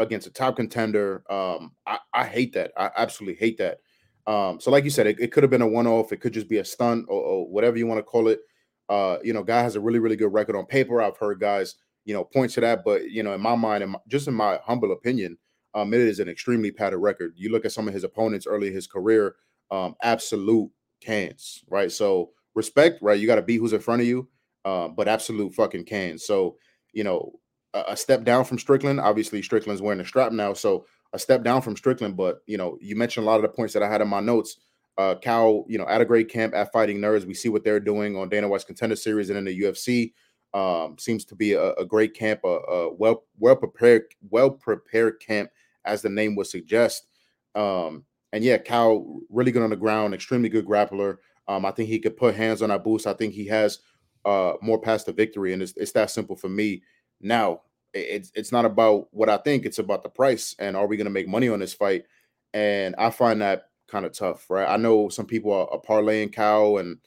against 0.01 0.27
a 0.27 0.31
top 0.31 0.57
contender. 0.57 1.23
Um, 1.31 1.73
I, 1.87 1.99
I, 2.13 2.25
hate 2.25 2.55
that. 2.55 2.73
I 2.77 2.91
absolutely 2.97 3.39
hate 3.39 3.59
that. 3.59 3.79
Um, 4.27 4.59
so, 4.59 4.71
like 4.71 4.85
you 4.85 4.91
said, 4.91 5.07
it, 5.07 5.21
it 5.21 5.31
could 5.31 5.43
have 5.43 5.51
been 5.51 5.63
a 5.63 5.69
one-off. 5.69 6.13
It 6.13 6.21
could 6.21 6.33
just 6.33 6.49
be 6.49 6.59
a 6.59 6.65
stunt 6.65 7.07
or, 7.09 7.21
or 7.21 7.49
whatever 7.49 7.77
you 7.77 7.87
want 7.87 7.99
to 7.99 8.03
call 8.03 8.29
it. 8.29 8.41
Uh, 8.89 9.19
you 9.23 9.33
know, 9.33 9.43
guy 9.43 9.63
has 9.63 9.77
a 9.77 9.81
really, 9.81 9.99
really 9.99 10.17
good 10.17 10.33
record 10.33 10.57
on 10.57 10.67
paper. 10.67 11.01
I've 11.01 11.19
heard 11.19 11.39
guys, 11.39 11.77
you 12.05 12.15
know, 12.15 12.25
point 12.25 12.51
to 12.53 12.61
that, 12.63 12.83
but 12.85 13.11
you 13.11 13.23
know, 13.23 13.35
in 13.35 13.41
my 13.41 13.55
mind, 13.55 13.85
and 13.85 13.95
just 14.09 14.27
in 14.27 14.35
my 14.35 14.59
humble 14.65 14.93
opinion, 14.93 15.39
um, 15.75 15.95
it 15.95 16.01
is 16.01 16.19
an 16.19 16.29
extremely 16.29 16.73
padded 16.73 16.99
record. 16.99 17.35
You 17.37 17.53
look 17.53 17.65
at 17.65 17.73
some 17.73 17.87
of 17.87 17.95
his 17.95 18.03
opponents 18.03 18.47
early 18.47 18.69
in 18.69 18.75
his 18.75 18.89
career, 18.89 19.37
um, 19.71 19.95
absolute 20.03 20.71
cans, 21.01 21.63
right? 21.69 21.93
So 21.93 22.31
respect, 22.55 23.01
right? 23.03 23.21
You 23.21 23.27
got 23.27 23.37
to 23.37 23.43
beat 23.43 23.59
who's 23.59 23.73
in 23.73 23.81
front 23.81 24.03
of 24.03 24.09
you, 24.09 24.29
uh, 24.65 24.89
but 24.89 25.07
absolute 25.07 25.55
fucking 25.55 25.85
cans. 25.85 26.25
So 26.25 26.57
you 26.93 27.05
know, 27.05 27.39
a 27.75 27.97
step 27.97 28.25
down 28.25 28.45
from 28.45 28.59
Strickland. 28.59 29.01
Obviously, 29.01 29.43
Strickland's 29.43 29.83
wearing 29.83 30.01
a 30.01 30.05
strap 30.05 30.33
now, 30.33 30.53
so 30.53 30.87
a 31.13 31.19
step 31.19 31.43
down 31.43 31.63
from 31.63 31.77
Strickland. 31.77 32.17
But 32.17 32.41
you 32.47 32.57
know, 32.57 32.79
you 32.81 32.97
mentioned 32.97 33.27
a 33.27 33.31
lot 33.31 33.37
of 33.37 33.43
the 33.43 33.49
points 33.49 33.75
that 33.75 33.83
I 33.83 33.89
had 33.89 34.01
in 34.01 34.09
my 34.09 34.21
notes. 34.21 34.57
Uh, 34.99 35.15
Caio, 35.15 35.65
you 35.69 35.79
know, 35.79 35.87
at 35.87 36.01
a 36.01 36.05
great 36.05 36.29
camp 36.29 36.55
at 36.55 36.73
Fighting 36.73 36.99
Nerds, 36.99 37.25
we 37.25 37.35
see 37.35 37.49
what 37.49 37.65
they're 37.65 37.81
doing 37.81 38.17
on 38.17 38.29
Dana 38.29 38.49
White's 38.49 38.65
Contender 38.65 38.97
Series 38.97 39.31
and 39.31 39.39
in 39.39 39.45
the 39.45 39.61
UFC. 39.63 40.13
Um, 40.53 40.97
seems 40.99 41.25
to 41.27 41.37
be 41.37 41.53
a, 41.53 41.73
a 41.75 41.85
great 41.85 42.13
camp, 42.13 42.41
a, 42.45 42.49
a, 42.49 42.93
well 42.93 43.25
well 43.39 43.57
prepared, 43.57 44.03
well 44.29 44.51
prepared 44.51 45.21
camp, 45.21 45.51
as 45.85 46.03
the 46.03 46.11
name 46.11 46.35
would 46.37 46.49
suggest. 46.49 47.07
Um, 47.55 48.05
and 48.33 48.45
yeah, 48.45 48.59
Caio 48.59 49.21
really 49.31 49.53
good 49.53 49.63
on 49.63 49.71
the 49.71 49.77
ground, 49.77 50.13
extremely 50.13 50.49
good 50.49 50.67
grappler. 50.67 51.19
Um, 51.49 51.65
I 51.65 51.71
think 51.71 51.89
he 51.89 51.99
could 51.99 52.17
put 52.17 52.35
hands 52.35 52.63
on 52.63 52.71
Abus. 52.71 53.07
I 53.07 53.15
think 53.15 53.33
he 53.33 53.47
has 53.47 53.79
uh, 54.25 54.55
more 54.61 54.81
past 54.81 55.07
the 55.07 55.13
victory, 55.13 55.53
and 55.53 55.63
it's, 55.63 55.73
it's 55.77 55.93
that 55.93 56.11
simple 56.11 56.37
for 56.37 56.49
me. 56.49 56.83
Now, 57.21 57.63
it's 57.93 58.31
it's 58.35 58.53
not 58.53 58.65
about 58.65 59.09
what 59.11 59.29
I 59.29 59.37
think; 59.39 59.67
it's 59.67 59.79
about 59.79 60.03
the 60.03 60.09
price. 60.09 60.55
And 60.59 60.77
are 60.77 60.87
we 60.87 60.97
going 60.97 61.07
to 61.07 61.11
make 61.11 61.29
money 61.29 61.49
on 61.49 61.61
this 61.61 61.75
fight? 61.75 62.05
And 62.53 62.95
I 62.99 63.11
find 63.11 63.41
that 63.43 63.71
kind 63.89 64.07
of 64.07 64.13
tough, 64.13 64.49
right? 64.49 64.69
I 64.69 64.77
know 64.77 65.09
some 65.09 65.27
people 65.27 65.53
are, 65.53 65.69
are 65.71 65.81
parlaying 65.81 66.35
Caio, 66.35 66.79
and 66.79 66.99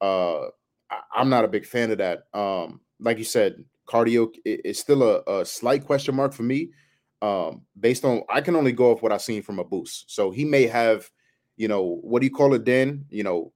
uh, 0.00 0.46
I, 0.90 1.20
am 1.20 1.28
not 1.28 1.44
a 1.44 1.48
big 1.48 1.64
fan 1.64 1.90
of 1.90 1.98
that. 1.98 2.24
Um, 2.34 2.80
like 3.00 3.18
you 3.18 3.24
said, 3.24 3.64
cardio 3.86 4.28
is 4.44 4.78
still 4.78 5.02
a, 5.02 5.40
a, 5.40 5.44
slight 5.44 5.84
question 5.84 6.14
mark 6.14 6.32
for 6.32 6.42
me. 6.42 6.70
Um, 7.20 7.62
based 7.78 8.04
on 8.04 8.22
I 8.28 8.40
can 8.40 8.56
only 8.56 8.72
go 8.72 8.92
off 8.92 9.02
what 9.02 9.12
I've 9.12 9.22
seen 9.22 9.42
from 9.42 9.58
Abus. 9.58 10.04
So 10.08 10.30
he 10.30 10.44
may 10.44 10.66
have, 10.66 11.08
you 11.56 11.68
know, 11.68 12.00
what 12.02 12.20
do 12.20 12.26
you 12.26 12.32
call 12.32 12.54
it, 12.54 12.64
then? 12.64 13.04
You 13.10 13.22
know, 13.22 13.52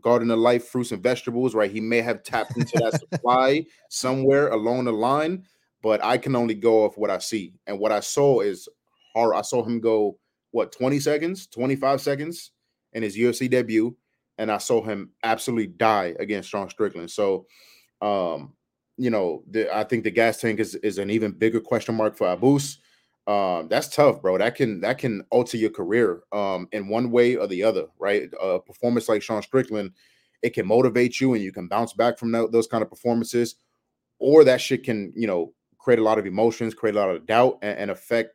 garden 0.00 0.30
of 0.30 0.38
life 0.38 0.68
fruits 0.68 0.92
and 0.92 1.02
vegetables, 1.02 1.54
right? 1.54 1.70
He 1.70 1.80
may 1.80 2.00
have 2.00 2.22
tapped 2.22 2.56
into 2.56 2.78
that 2.78 3.00
supply 3.12 3.66
somewhere 3.88 4.48
along 4.48 4.84
the 4.84 4.92
line 4.92 5.44
but 5.82 6.02
I 6.02 6.16
can 6.16 6.36
only 6.36 6.54
go 6.54 6.84
off 6.84 6.96
what 6.96 7.10
I 7.10 7.18
see. 7.18 7.54
And 7.66 7.78
what 7.78 7.92
I 7.92 8.00
saw 8.00 8.40
is 8.40 8.68
hard. 9.14 9.34
I 9.34 9.42
saw 9.42 9.64
him 9.64 9.80
go 9.80 10.18
what 10.52 10.72
20 10.72 11.00
seconds, 11.00 11.46
25 11.48 12.00
seconds 12.00 12.52
in 12.92 13.02
his 13.02 13.16
UFC 13.16 13.50
debut, 13.50 13.94
and 14.38 14.50
I 14.50 14.58
saw 14.58 14.82
him 14.82 15.10
absolutely 15.24 15.66
die 15.66 16.14
against 16.18 16.48
Sean 16.48 16.70
Strickland. 16.70 17.10
So, 17.10 17.46
um, 18.00 18.54
you 18.96 19.10
know, 19.10 19.42
the, 19.50 19.74
I 19.74 19.84
think 19.84 20.04
the 20.04 20.10
gas 20.10 20.40
tank 20.40 20.60
is 20.60 20.74
is 20.76 20.98
an 20.98 21.10
even 21.10 21.32
bigger 21.32 21.60
question 21.60 21.96
mark 21.96 22.16
for 22.16 22.26
Abus. 22.28 22.78
Um, 23.26 23.68
that's 23.68 23.88
tough, 23.88 24.20
bro. 24.20 24.36
That 24.38 24.56
can 24.56 24.80
that 24.80 24.98
can 24.98 25.24
alter 25.30 25.56
your 25.56 25.70
career 25.70 26.22
um 26.32 26.66
in 26.72 26.88
one 26.88 27.10
way 27.10 27.36
or 27.36 27.46
the 27.46 27.62
other, 27.62 27.86
right? 27.98 28.28
A 28.42 28.58
performance 28.58 29.08
like 29.08 29.22
Sean 29.22 29.42
Strickland, 29.42 29.92
it 30.42 30.54
can 30.54 30.66
motivate 30.66 31.20
you 31.20 31.34
and 31.34 31.42
you 31.42 31.52
can 31.52 31.68
bounce 31.68 31.92
back 31.92 32.18
from 32.18 32.32
that, 32.32 32.50
those 32.50 32.66
kind 32.66 32.82
of 32.82 32.90
performances, 32.90 33.54
or 34.18 34.44
that 34.44 34.60
shit 34.60 34.82
can, 34.82 35.12
you 35.14 35.26
know, 35.28 35.52
create 35.78 36.00
a 36.00 36.02
lot 36.02 36.18
of 36.18 36.26
emotions, 36.26 36.74
create 36.74 36.96
a 36.96 36.98
lot 36.98 37.10
of 37.10 37.26
doubt, 37.26 37.58
and, 37.62 37.78
and 37.78 37.90
affect. 37.90 38.34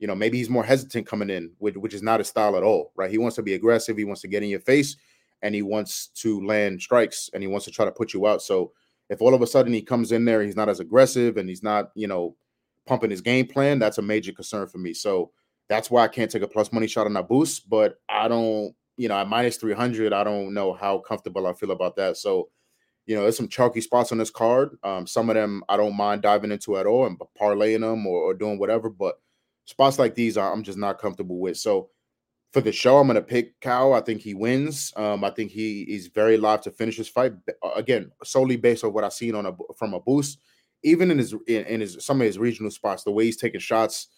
You 0.00 0.08
know, 0.08 0.16
maybe 0.16 0.36
he's 0.38 0.50
more 0.50 0.64
hesitant 0.64 1.06
coming 1.06 1.30
in, 1.30 1.52
which, 1.58 1.76
which 1.76 1.94
is 1.94 2.02
not 2.02 2.20
his 2.20 2.28
style 2.28 2.56
at 2.56 2.64
all, 2.64 2.92
right? 2.96 3.10
He 3.10 3.18
wants 3.18 3.36
to 3.36 3.42
be 3.42 3.54
aggressive. 3.54 3.96
He 3.96 4.04
wants 4.04 4.20
to 4.22 4.28
get 4.28 4.42
in 4.42 4.48
your 4.50 4.60
face, 4.60 4.96
and 5.42 5.54
he 5.54 5.62
wants 5.62 6.08
to 6.16 6.44
land 6.44 6.82
strikes, 6.82 7.30
and 7.32 7.42
he 7.42 7.46
wants 7.46 7.64
to 7.66 7.70
try 7.70 7.84
to 7.84 7.92
put 7.92 8.12
you 8.12 8.26
out. 8.26 8.42
So 8.42 8.72
if 9.08 9.22
all 9.22 9.34
of 9.34 9.42
a 9.42 9.46
sudden 9.46 9.72
he 9.72 9.80
comes 9.80 10.10
in 10.10 10.24
there, 10.24 10.42
he's 10.42 10.56
not 10.56 10.68
as 10.68 10.80
aggressive, 10.80 11.36
and 11.36 11.48
he's 11.48 11.62
not, 11.62 11.90
you 11.94 12.08
know, 12.08 12.36
pumping 12.86 13.10
his 13.10 13.20
game 13.20 13.46
plan, 13.46 13.78
that's 13.78 13.98
a 13.98 14.02
major 14.02 14.32
concern 14.32 14.66
for 14.66 14.78
me. 14.78 14.94
So 14.94 15.30
that's 15.68 15.90
why 15.90 16.04
I 16.04 16.08
can't 16.08 16.30
take 16.30 16.42
a 16.42 16.48
plus 16.48 16.72
money 16.72 16.86
shot 16.86 17.06
on 17.06 17.14
that 17.14 17.28
Abus. 17.28 17.60
But 17.66 17.96
I 18.08 18.28
don't, 18.28 18.74
you 18.96 19.08
know, 19.08 19.16
at 19.16 19.28
minus 19.28 19.56
300, 19.56 20.12
I 20.12 20.24
don't 20.24 20.54
know 20.54 20.72
how 20.72 20.98
comfortable 20.98 21.46
I 21.46 21.52
feel 21.52 21.70
about 21.70 21.96
that. 21.96 22.16
So 22.16 22.48
you 23.06 23.14
know, 23.14 23.22
there's 23.22 23.36
some 23.36 23.48
chalky 23.48 23.80
spots 23.80 24.12
on 24.12 24.18
this 24.18 24.30
card. 24.30 24.78
Um, 24.82 25.06
some 25.06 25.28
of 25.28 25.34
them 25.34 25.62
I 25.68 25.76
don't 25.76 25.96
mind 25.96 26.22
diving 26.22 26.50
into 26.50 26.76
at 26.78 26.86
all 26.86 27.06
and 27.06 27.20
parlaying 27.38 27.80
them 27.80 28.06
or, 28.06 28.18
or 28.18 28.34
doing 28.34 28.58
whatever, 28.58 28.88
but 28.88 29.16
spots 29.66 29.98
like 29.98 30.14
these 30.14 30.38
I'm 30.38 30.62
just 30.62 30.78
not 30.78 30.98
comfortable 30.98 31.38
with. 31.38 31.56
So 31.58 31.90
for 32.52 32.60
the 32.60 32.72
show, 32.72 32.98
I'm 32.98 33.08
going 33.08 33.16
to 33.16 33.22
pick 33.22 33.60
Caio. 33.60 33.92
I 33.92 34.00
think 34.00 34.20
he 34.20 34.32
wins. 34.32 34.92
Um, 34.96 35.24
I 35.24 35.30
think 35.30 35.50
he 35.50 35.82
is 35.82 36.06
very 36.06 36.36
live 36.36 36.60
to 36.62 36.70
finish 36.70 36.96
his 36.96 37.08
fight. 37.08 37.32
Again, 37.74 38.12
solely 38.22 38.56
based 38.56 38.84
on 38.84 38.92
what 38.92 39.04
I've 39.04 39.12
seen 39.12 39.34
on 39.34 39.46
a 39.46 39.52
from 39.76 39.92
Abus, 39.92 40.36
even 40.84 41.10
in 41.10 41.18
his 41.18 41.34
in, 41.48 41.80
his 41.80 41.96
some 42.00 42.20
of 42.20 42.26
his 42.26 42.38
regional 42.38 42.70
spots, 42.70 43.02
the 43.02 43.10
way 43.10 43.24
he's 43.24 43.38
taking 43.38 43.60
shots 43.60 44.08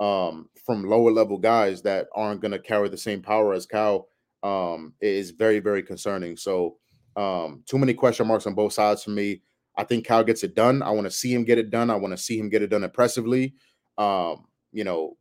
um, 0.00 0.50
from 0.64 0.84
lower 0.84 1.10
level 1.10 1.38
guys 1.38 1.80
that 1.82 2.08
aren't 2.14 2.42
going 2.42 2.52
to 2.52 2.58
carry 2.58 2.88
the 2.88 2.98
same 2.98 3.22
power 3.22 3.54
as 3.54 3.64
Caio 3.64 4.06
um, 4.42 4.92
is 5.00 5.30
very 5.30 5.60
very 5.60 5.82
concerning. 5.82 6.36
So 6.36 6.76
um, 7.16 7.62
too 7.66 7.78
many 7.78 7.94
question 7.94 8.26
marks 8.26 8.46
on 8.46 8.54
both 8.54 8.74
sides 8.74 9.04
for 9.04 9.10
me. 9.10 9.40
I 9.76 9.84
think 9.84 10.04
Cal 10.04 10.24
gets 10.24 10.42
it 10.42 10.54
done. 10.54 10.82
I 10.82 10.90
want 10.90 11.06
to 11.06 11.10
see 11.10 11.32
him 11.32 11.44
get 11.44 11.58
it 11.58 11.70
done. 11.70 11.90
I 11.90 11.96
want 11.96 12.12
to 12.12 12.22
see 12.22 12.38
him 12.38 12.48
get 12.48 12.62
it 12.62 12.68
done 12.68 12.84
impressively. 12.84 13.54
Um, 13.96 14.46
you 14.72 14.84
know, 14.84 15.16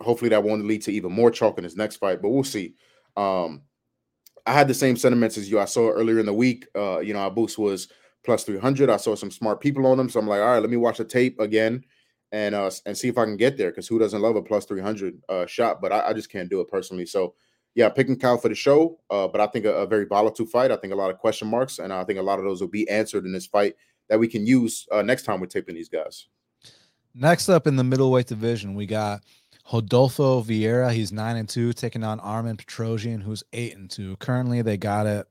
hopefully 0.00 0.28
that 0.30 0.42
won't 0.42 0.66
lead 0.66 0.82
to 0.82 0.92
even 0.92 1.12
more 1.12 1.30
chalk 1.30 1.58
in 1.58 1.64
his 1.64 1.76
next 1.76 1.96
fight, 1.96 2.20
but 2.20 2.30
we'll 2.30 2.44
see. 2.44 2.74
Um, 3.16 3.62
I 4.46 4.52
had 4.52 4.68
the 4.68 4.74
same 4.74 4.96
sentiments 4.96 5.38
as 5.38 5.50
you. 5.50 5.58
I 5.58 5.64
saw 5.64 5.88
earlier 5.90 6.18
in 6.18 6.26
the 6.26 6.34
week. 6.34 6.66
Uh, 6.76 6.98
you 6.98 7.14
know, 7.14 7.30
Abus 7.30 7.56
was 7.56 7.88
plus 8.24 8.44
300. 8.44 8.90
I 8.90 8.96
saw 8.96 9.14
some 9.14 9.30
smart 9.30 9.60
people 9.60 9.86
on 9.86 9.98
them. 9.98 10.08
So 10.08 10.20
I'm 10.20 10.26
like, 10.26 10.40
all 10.40 10.52
right, 10.52 10.58
let 10.58 10.70
me 10.70 10.76
watch 10.76 10.98
the 10.98 11.04
tape 11.04 11.40
again 11.40 11.84
and 12.32 12.54
uh 12.54 12.70
and 12.86 12.96
see 12.96 13.08
if 13.08 13.18
I 13.18 13.24
can 13.24 13.36
get 13.36 13.56
there 13.56 13.70
because 13.70 13.86
who 13.86 13.98
doesn't 13.98 14.20
love 14.20 14.36
a 14.36 14.42
plus 14.42 14.64
300 14.64 15.22
uh 15.28 15.46
shot? 15.46 15.80
But 15.80 15.92
I, 15.92 16.08
I, 16.08 16.12
just 16.12 16.30
can't 16.30 16.48
do 16.48 16.60
it 16.60 16.68
personally. 16.68 17.06
So 17.06 17.34
yeah, 17.74 17.88
picking 17.88 18.18
Caio 18.18 18.36
for 18.36 18.48
the 18.48 18.54
show. 18.54 18.98
Uh, 19.10 19.28
but 19.28 19.40
I 19.40 19.46
think 19.48 19.64
a, 19.64 19.72
a, 19.72 19.86
very 19.86 20.04
volatile 20.04 20.46
fight. 20.46 20.70
I 20.70 20.76
think 20.76 20.92
a 20.92 20.96
lot 20.96 21.10
of 21.10 21.18
question 21.18 21.48
marks, 21.48 21.78
and 21.78 21.92
I 21.92 22.04
think 22.04 22.18
a 22.18 22.22
lot 22.22 22.38
of 22.38 22.44
those 22.44 22.60
will 22.60 22.68
be 22.68 22.88
answered 22.88 23.24
in 23.24 23.32
this 23.32 23.46
fight 23.46 23.74
that 24.08 24.18
we 24.18 24.28
can 24.28 24.46
use 24.46 24.86
uh, 24.92 25.02
next 25.02 25.24
time 25.24 25.40
we're 25.40 25.46
taping 25.46 25.74
these 25.74 25.88
guys. 25.88 26.28
Next 27.14 27.48
up 27.48 27.66
in 27.66 27.76
the 27.76 27.84
middleweight 27.84 28.26
division, 28.26 28.74
we 28.74 28.86
got 28.86 29.22
Rodolfo 29.72 30.42
Vieira, 30.42 30.92
he's 30.92 31.12
nine 31.12 31.36
and 31.36 31.48
two, 31.48 31.72
taking 31.72 32.04
on 32.04 32.20
Armen 32.20 32.56
Petrosyan, 32.56 33.22
who's 33.22 33.42
eight 33.52 33.76
and 33.76 33.90
two. 33.90 34.16
Currently, 34.16 34.62
they 34.62 34.76
got 34.76 35.06
it. 35.06 35.26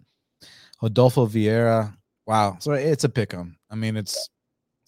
Rodolfo 0.82 1.28
Vieira, 1.28 1.96
wow, 2.26 2.58
so 2.60 2.74
it's 2.74 3.04
a 3.04 3.10
pick 3.10 3.34
'em. 3.34 3.58
I 3.70 3.76
mean, 3.76 3.98
it's 3.98 4.30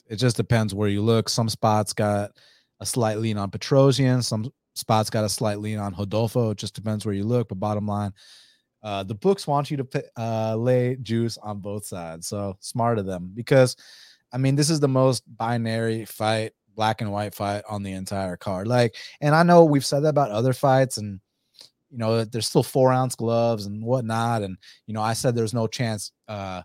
it 0.07 0.17
just 0.17 0.37
depends 0.37 0.73
where 0.73 0.89
you 0.89 1.01
look. 1.01 1.29
Some 1.29 1.49
spots 1.49 1.93
got 1.93 2.31
a 2.79 2.85
slight 2.85 3.17
lean 3.19 3.37
on 3.37 3.51
Petrosyan, 3.51 4.23
some 4.23 4.51
spots 4.75 5.09
got 5.09 5.23
a 5.23 5.29
slight 5.29 5.59
lean 5.59 5.79
on 5.79 5.95
Rodolfo. 5.97 6.51
It 6.51 6.57
just 6.57 6.75
depends 6.75 7.05
where 7.05 7.15
you 7.15 7.23
look. 7.23 7.49
But 7.49 7.59
bottom 7.59 7.87
line, 7.87 8.13
uh, 8.83 9.03
the 9.03 9.15
books 9.15 9.47
want 9.47 9.71
you 9.71 9.77
to 9.77 10.03
uh, 10.17 10.55
lay 10.55 10.97
juice 10.97 11.37
on 11.37 11.59
both 11.59 11.85
sides. 11.85 12.27
So 12.27 12.57
smart 12.59 12.99
of 12.99 13.05
them 13.05 13.31
because, 13.33 13.75
I 14.31 14.37
mean, 14.37 14.55
this 14.55 14.69
is 14.69 14.79
the 14.79 14.87
most 14.87 15.23
binary 15.37 16.05
fight 16.05 16.53
black 16.75 16.99
and 17.01 17.11
white 17.11 17.33
fight 17.33 17.63
on 17.69 17.83
the 17.83 17.93
entire 17.93 18.35
card. 18.37 18.67
Like, 18.67 18.95
and 19.21 19.33
I 19.33 19.43
know 19.43 19.63
we've 19.63 19.85
said 19.85 20.01
that 20.01 20.09
about 20.09 20.31
other 20.31 20.53
fights, 20.53 20.97
and 20.97 21.19
you 21.89 21.97
know, 21.97 22.25
there's 22.25 22.47
still 22.47 22.63
four 22.63 22.91
ounce 22.91 23.15
gloves 23.15 23.65
and 23.65 23.83
whatnot. 23.83 24.43
And 24.43 24.57
you 24.87 24.93
know, 24.93 25.01
I 25.01 25.13
said 25.13 25.35
there's 25.35 25.53
no 25.53 25.67
chance 25.67 26.11
uh 26.27 26.61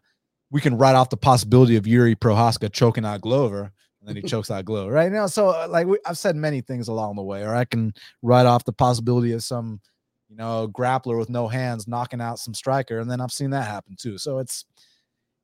we 0.51 0.61
can 0.61 0.77
write 0.77 0.95
off 0.95 1.11
the 1.11 1.17
possibility 1.17 1.77
of 1.77 1.85
Jiri 1.85 2.17
Prochazka 2.17 2.73
choking 2.73 3.05
out 3.05 3.21
Glover. 3.21 3.73
And 4.01 4.09
then 4.09 4.17
he 4.17 4.23
chokes 4.29 4.51
out 4.51 4.65
Glover, 4.65 4.91
right 4.91 5.13
now. 5.13 5.27
So, 5.27 5.49
uh, 5.49 5.67
like 5.69 5.87
we, 5.87 5.99
I've 6.05 6.19
said 6.19 6.37
many 6.37 6.61
things 6.61 6.89
along 6.89 7.17
the 7.17 7.23
way, 7.23 7.43
or 7.43 7.55
I 7.55 7.65
can 7.65 7.95
write 8.23 8.47
off 8.47 8.65
the 8.65 8.73
possibility 8.73 9.33
of 9.33 9.43
some, 9.43 9.81
you 10.29 10.37
know, 10.37 10.69
grappler 10.69 11.19
with 11.19 11.29
no 11.29 11.49
hands 11.49 11.87
knocking 11.87 12.21
out 12.21 12.39
some 12.39 12.55
striker, 12.55 12.99
and 12.99 13.11
then 13.11 13.21
I've 13.21 13.33
seen 13.33 13.51
that 13.51 13.67
happen 13.67 13.97
too. 13.99 14.19
So 14.19 14.39
it's 14.39 14.65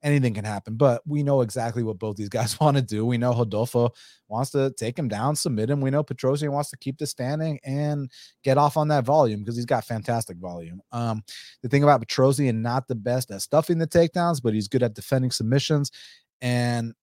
anything 0.06 0.34
can 0.34 0.44
happen. 0.44 0.76
But 0.76 1.02
we 1.04 1.24
know 1.24 1.40
exactly 1.40 1.82
what 1.82 1.98
both 1.98 2.16
these 2.16 2.28
guys 2.38 2.58
want 2.60 2.76
to 2.76 2.82
do. 2.82 3.04
We 3.04 3.18
know 3.18 3.34
Rodolfo 3.34 3.90
wants 4.28 4.50
to 4.52 4.72
take 4.78 4.98
him 4.98 5.08
down, 5.08 5.34
submit 5.34 5.68
him. 5.68 5.80
We 5.80 5.90
know 5.90 6.04
Petrosyan 6.04 6.50
wants 6.50 6.70
to 6.70 6.78
keep 6.78 6.96
the 6.98 7.06
standing 7.06 7.58
and 7.64 8.10
get 8.44 8.56
off 8.56 8.76
on 8.76 8.88
that 8.88 9.04
volume 9.04 9.40
because 9.40 9.56
he's 9.56 9.66
got 9.66 9.84
fantastic 9.84 10.38
volume. 10.38 10.80
Um, 10.92 11.22
the 11.62 11.68
thing 11.68 11.82
about 11.82 12.06
Petrosyan, 12.06 12.60
not 12.62 12.86
the 12.86 12.94
best 12.94 13.30
at 13.32 13.42
stuffing 13.42 13.78
the 13.78 13.86
takedowns, 13.86 14.40
but 14.40 14.54
he's 14.54 14.68
good 14.68 14.84
at 14.84 14.94
defending 14.94 15.32
submissions 15.32 15.90
and 16.40 16.94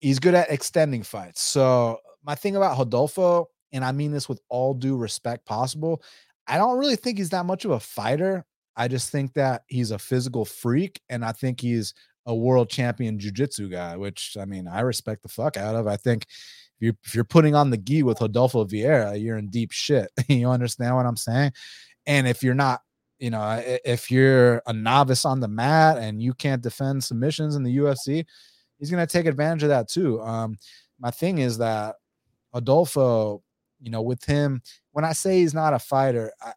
he's 0.00 0.18
good 0.18 0.34
at 0.34 0.50
extending 0.50 1.02
fights. 1.04 1.40
So 1.40 2.00
my 2.24 2.34
thing 2.34 2.56
about 2.56 2.76
Rodolfo, 2.76 3.48
and 3.72 3.84
I 3.84 3.92
mean 3.92 4.10
this 4.12 4.28
with 4.28 4.40
all 4.48 4.74
due 4.74 4.96
respect 4.96 5.46
possible, 5.46 6.02
I 6.46 6.56
don't 6.56 6.78
really 6.78 6.96
think 6.96 7.18
he's 7.18 7.30
that 7.30 7.46
much 7.46 7.64
of 7.64 7.70
a 7.70 7.80
fighter. 7.80 8.44
I 8.78 8.86
just 8.86 9.10
think 9.10 9.34
that 9.34 9.64
he's 9.66 9.90
a 9.90 9.98
physical 9.98 10.44
freak, 10.44 11.00
and 11.10 11.24
I 11.24 11.32
think 11.32 11.60
he's 11.60 11.94
a 12.26 12.34
world 12.34 12.70
champion 12.70 13.18
jujitsu 13.18 13.70
guy, 13.70 13.96
which 13.96 14.36
I 14.40 14.44
mean 14.44 14.68
I 14.68 14.80
respect 14.80 15.22
the 15.22 15.28
fuck 15.28 15.56
out 15.56 15.74
of. 15.74 15.88
I 15.88 15.96
think 15.96 16.26
if 16.28 16.76
you're 16.78 16.94
if 17.04 17.14
you're 17.14 17.24
putting 17.24 17.56
on 17.56 17.70
the 17.70 17.76
gi 17.76 18.04
with 18.04 18.20
Rodolfo 18.20 18.64
Vieira, 18.64 19.20
you're 19.20 19.36
in 19.36 19.48
deep 19.48 19.72
shit. 19.72 20.10
you 20.28 20.48
understand 20.48 20.94
what 20.94 21.06
I'm 21.06 21.16
saying? 21.16 21.52
And 22.06 22.28
if 22.28 22.42
you're 22.42 22.54
not, 22.54 22.82
you 23.18 23.30
know, 23.30 23.62
if 23.84 24.10
you're 24.12 24.62
a 24.66 24.72
novice 24.72 25.24
on 25.24 25.40
the 25.40 25.48
mat 25.48 25.98
and 25.98 26.22
you 26.22 26.32
can't 26.32 26.62
defend 26.62 27.02
submissions 27.02 27.56
in 27.56 27.64
the 27.64 27.76
UFC, 27.78 28.24
he's 28.78 28.92
gonna 28.92 29.08
take 29.08 29.26
advantage 29.26 29.64
of 29.64 29.70
that 29.70 29.88
too. 29.88 30.20
Um, 30.22 30.56
my 31.00 31.10
thing 31.10 31.38
is 31.38 31.58
that 31.58 31.96
Rodolfo, 32.54 33.42
you 33.80 33.90
know, 33.90 34.02
with 34.02 34.24
him, 34.24 34.62
when 34.92 35.04
I 35.04 35.14
say 35.14 35.40
he's 35.40 35.54
not 35.54 35.74
a 35.74 35.78
fighter, 35.78 36.32
I, 36.40 36.52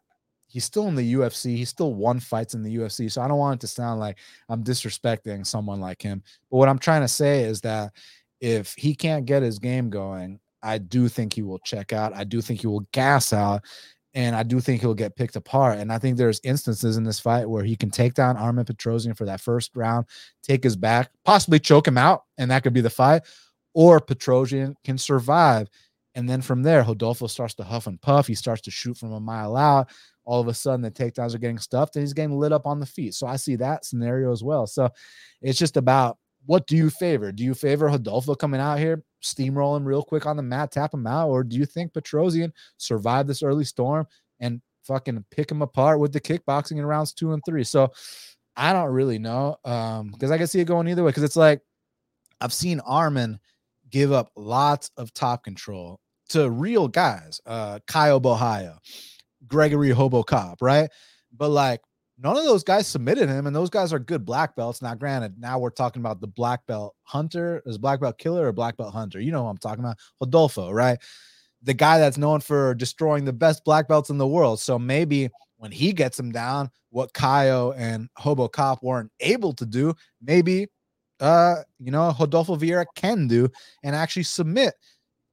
he's 0.52 0.64
still 0.64 0.86
in 0.88 0.94
the 0.94 1.14
UFC. 1.14 1.56
He's 1.56 1.70
still 1.70 1.94
won 1.94 2.20
fights 2.20 2.52
in 2.52 2.62
the 2.62 2.76
UFC. 2.76 3.10
So 3.10 3.22
I 3.22 3.28
don't 3.28 3.38
want 3.38 3.58
it 3.58 3.60
to 3.62 3.66
sound 3.66 4.00
like 4.00 4.18
I'm 4.50 4.62
disrespecting 4.62 5.46
someone 5.46 5.80
like 5.80 6.02
him. 6.02 6.22
But 6.50 6.58
what 6.58 6.68
I'm 6.68 6.78
trying 6.78 7.00
to 7.00 7.08
say 7.08 7.44
is 7.44 7.62
that 7.62 7.92
if 8.38 8.74
he 8.74 8.94
can't 8.94 9.24
get 9.24 9.42
his 9.42 9.58
game 9.58 9.88
going, 9.88 10.40
I 10.62 10.76
do 10.76 11.08
think 11.08 11.32
he 11.32 11.42
will 11.42 11.58
check 11.60 11.94
out. 11.94 12.14
I 12.14 12.24
do 12.24 12.42
think 12.42 12.60
he 12.60 12.66
will 12.66 12.86
gas 12.92 13.32
out. 13.32 13.64
And 14.12 14.36
I 14.36 14.42
do 14.42 14.60
think 14.60 14.82
he'll 14.82 14.92
get 14.92 15.16
picked 15.16 15.36
apart. 15.36 15.78
And 15.78 15.90
I 15.90 15.98
think 15.98 16.18
there's 16.18 16.40
instances 16.44 16.98
in 16.98 17.04
this 17.04 17.18
fight 17.18 17.48
where 17.48 17.64
he 17.64 17.74
can 17.74 17.90
take 17.90 18.12
down 18.12 18.36
Armen 18.36 18.66
Petrosyan 18.66 19.16
for 19.16 19.24
that 19.24 19.40
first 19.40 19.74
round, 19.74 20.04
take 20.42 20.62
his 20.62 20.76
back, 20.76 21.10
possibly 21.24 21.58
choke 21.58 21.88
him 21.88 21.96
out, 21.96 22.24
and 22.36 22.50
that 22.50 22.62
could 22.62 22.74
be 22.74 22.82
the 22.82 22.90
fight. 22.90 23.22
Or 23.72 24.00
Petrosyan 24.00 24.74
can 24.84 24.98
survive. 24.98 25.70
And 26.14 26.28
then 26.28 26.42
from 26.42 26.62
there, 26.62 26.82
Rodolfo 26.82 27.26
starts 27.26 27.54
to 27.54 27.64
huff 27.64 27.86
and 27.86 27.98
puff. 28.02 28.26
He 28.26 28.34
starts 28.34 28.60
to 28.62 28.70
shoot 28.70 28.98
from 28.98 29.12
a 29.12 29.20
mile 29.20 29.56
out 29.56 29.88
all 30.24 30.40
of 30.40 30.48
a 30.48 30.54
sudden 30.54 30.82
the 30.82 30.90
takedowns 30.90 31.34
are 31.34 31.38
getting 31.38 31.58
stuffed 31.58 31.96
and 31.96 32.02
he's 32.02 32.12
getting 32.12 32.38
lit 32.38 32.52
up 32.52 32.66
on 32.66 32.80
the 32.80 32.86
feet. 32.86 33.14
So 33.14 33.26
I 33.26 33.36
see 33.36 33.56
that 33.56 33.84
scenario 33.84 34.32
as 34.32 34.42
well. 34.42 34.66
So 34.66 34.88
it's 35.40 35.58
just 35.58 35.76
about 35.76 36.18
what 36.46 36.66
do 36.66 36.76
you 36.76 36.90
favor? 36.90 37.32
Do 37.32 37.44
you 37.44 37.54
favor 37.54 37.86
Rodolfo 37.86 38.34
coming 38.34 38.60
out 38.60 38.78
here, 38.78 39.02
steamrolling 39.22 39.84
real 39.84 40.02
quick 40.02 40.26
on 40.26 40.36
the 40.36 40.42
mat, 40.42 40.72
tap 40.72 40.92
him 40.94 41.06
out, 41.06 41.28
or 41.28 41.44
do 41.44 41.56
you 41.56 41.66
think 41.66 41.92
Petrosyan 41.92 42.52
survived 42.78 43.28
this 43.28 43.42
early 43.42 43.64
storm 43.64 44.06
and 44.40 44.60
fucking 44.84 45.24
pick 45.30 45.50
him 45.50 45.62
apart 45.62 46.00
with 46.00 46.12
the 46.12 46.20
kickboxing 46.20 46.78
in 46.78 46.86
rounds 46.86 47.12
two 47.12 47.32
and 47.32 47.42
three? 47.46 47.64
So 47.64 47.92
I 48.56 48.72
don't 48.72 48.90
really 48.90 49.18
know. 49.18 49.56
Um, 49.64 50.10
because 50.10 50.30
I 50.30 50.38
can 50.38 50.46
see 50.46 50.60
it 50.60 50.66
going 50.66 50.88
either 50.88 51.04
way. 51.04 51.10
Because 51.10 51.22
it's 51.22 51.36
like 51.36 51.60
I've 52.40 52.52
seen 52.52 52.80
Armen 52.80 53.38
give 53.90 54.12
up 54.12 54.30
lots 54.36 54.90
of 54.96 55.12
top 55.14 55.44
control 55.44 56.00
to 56.30 56.50
real 56.50 56.88
guys, 56.88 57.40
uh 57.46 57.78
Caio 57.86 58.18
Borralho, 58.18 58.78
Gregory 59.46 59.90
Robocop, 59.90 60.56
right? 60.60 60.90
But 61.36 61.50
like 61.50 61.80
none 62.18 62.36
of 62.36 62.44
those 62.44 62.62
guys 62.62 62.86
submitted 62.86 63.28
him, 63.28 63.46
and 63.46 63.54
those 63.54 63.70
guys 63.70 63.92
are 63.92 63.98
good 63.98 64.24
black 64.24 64.54
belts. 64.54 64.82
Now, 64.82 64.94
granted, 64.94 65.38
now 65.38 65.58
we're 65.58 65.70
talking 65.70 66.00
about 66.00 66.20
the 66.20 66.26
black 66.28 66.66
belt 66.66 66.94
hunter, 67.02 67.62
is 67.66 67.78
black 67.78 68.00
belt 68.00 68.18
killer 68.18 68.46
or 68.46 68.52
black 68.52 68.76
belt 68.76 68.92
hunter? 68.92 69.20
You 69.20 69.32
know 69.32 69.44
what 69.44 69.50
I'm 69.50 69.58
talking 69.58 69.84
about, 69.84 69.98
Rodolfo, 70.20 70.70
right? 70.70 70.98
The 71.62 71.74
guy 71.74 71.98
that's 71.98 72.18
known 72.18 72.40
for 72.40 72.74
destroying 72.74 73.24
the 73.24 73.32
best 73.32 73.64
black 73.64 73.88
belts 73.88 74.10
in 74.10 74.18
the 74.18 74.26
world. 74.26 74.60
So 74.60 74.78
maybe 74.78 75.30
when 75.58 75.70
he 75.70 75.92
gets 75.92 76.18
him 76.18 76.32
down, 76.32 76.70
what 76.90 77.12
Caio 77.12 77.72
and 77.72 78.08
Robocop 78.18 78.82
weren't 78.82 79.12
able 79.20 79.52
to 79.54 79.64
do, 79.64 79.94
maybe 80.20 80.66
uh, 81.20 81.62
you 81.78 81.92
know, 81.92 82.14
Rodolfo 82.18 82.56
Vieira 82.56 82.84
can 82.96 83.28
do 83.28 83.48
and 83.84 83.94
actually 83.94 84.24
submit 84.24 84.74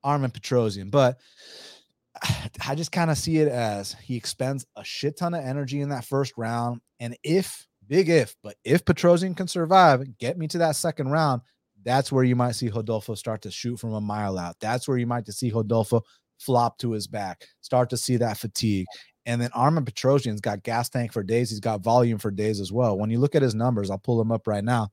Armen 0.03 0.29
Petrosyan. 0.29 0.91
But 0.91 1.17
I 2.67 2.75
just 2.75 2.91
kind 2.91 3.11
of 3.11 3.17
see 3.17 3.37
it 3.37 3.47
as 3.47 3.93
he 4.01 4.15
expends 4.15 4.65
a 4.75 4.83
shit 4.83 5.17
ton 5.17 5.33
of 5.33 5.43
energy 5.43 5.81
in 5.81 5.89
that 5.89 6.05
first 6.05 6.33
round. 6.37 6.81
And 6.99 7.17
if, 7.23 7.67
big 7.87 8.09
if, 8.09 8.35
but 8.43 8.55
if 8.63 8.85
Petrosyan 8.85 9.35
can 9.35 9.47
survive, 9.47 10.17
get 10.17 10.37
me 10.37 10.47
to 10.49 10.59
that 10.59 10.75
second 10.75 11.09
round, 11.09 11.41
that's 11.83 12.11
where 12.11 12.23
you 12.23 12.35
might 12.35 12.53
see 12.53 12.69
Rodolfo 12.69 13.15
start 13.15 13.41
to 13.43 13.51
shoot 13.51 13.79
from 13.79 13.93
a 13.93 14.01
mile 14.01 14.37
out. 14.37 14.57
That's 14.59 14.87
where 14.87 14.97
you 14.97 15.07
might 15.07 15.27
see 15.27 15.51
Rodolfo 15.51 16.03
flop 16.39 16.77
to 16.79 16.91
his 16.91 17.07
back, 17.07 17.45
start 17.61 17.89
to 17.91 17.97
see 17.97 18.17
that 18.17 18.37
fatigue. 18.37 18.85
And 19.25 19.41
then 19.41 19.51
Armen 19.53 19.85
Petrosyan's 19.85 20.41
got 20.41 20.63
gas 20.63 20.89
tank 20.89 21.13
for 21.13 21.23
days. 21.23 21.49
He's 21.49 21.59
got 21.59 21.81
volume 21.81 22.17
for 22.17 22.31
days 22.31 22.59
as 22.59 22.71
well. 22.71 22.97
When 22.97 23.09
you 23.09 23.19
look 23.19 23.35
at 23.35 23.41
his 23.41 23.55
numbers, 23.55 23.89
I'll 23.89 23.97
pull 23.97 24.17
them 24.17 24.31
up 24.31 24.47
right 24.47 24.63
now. 24.63 24.89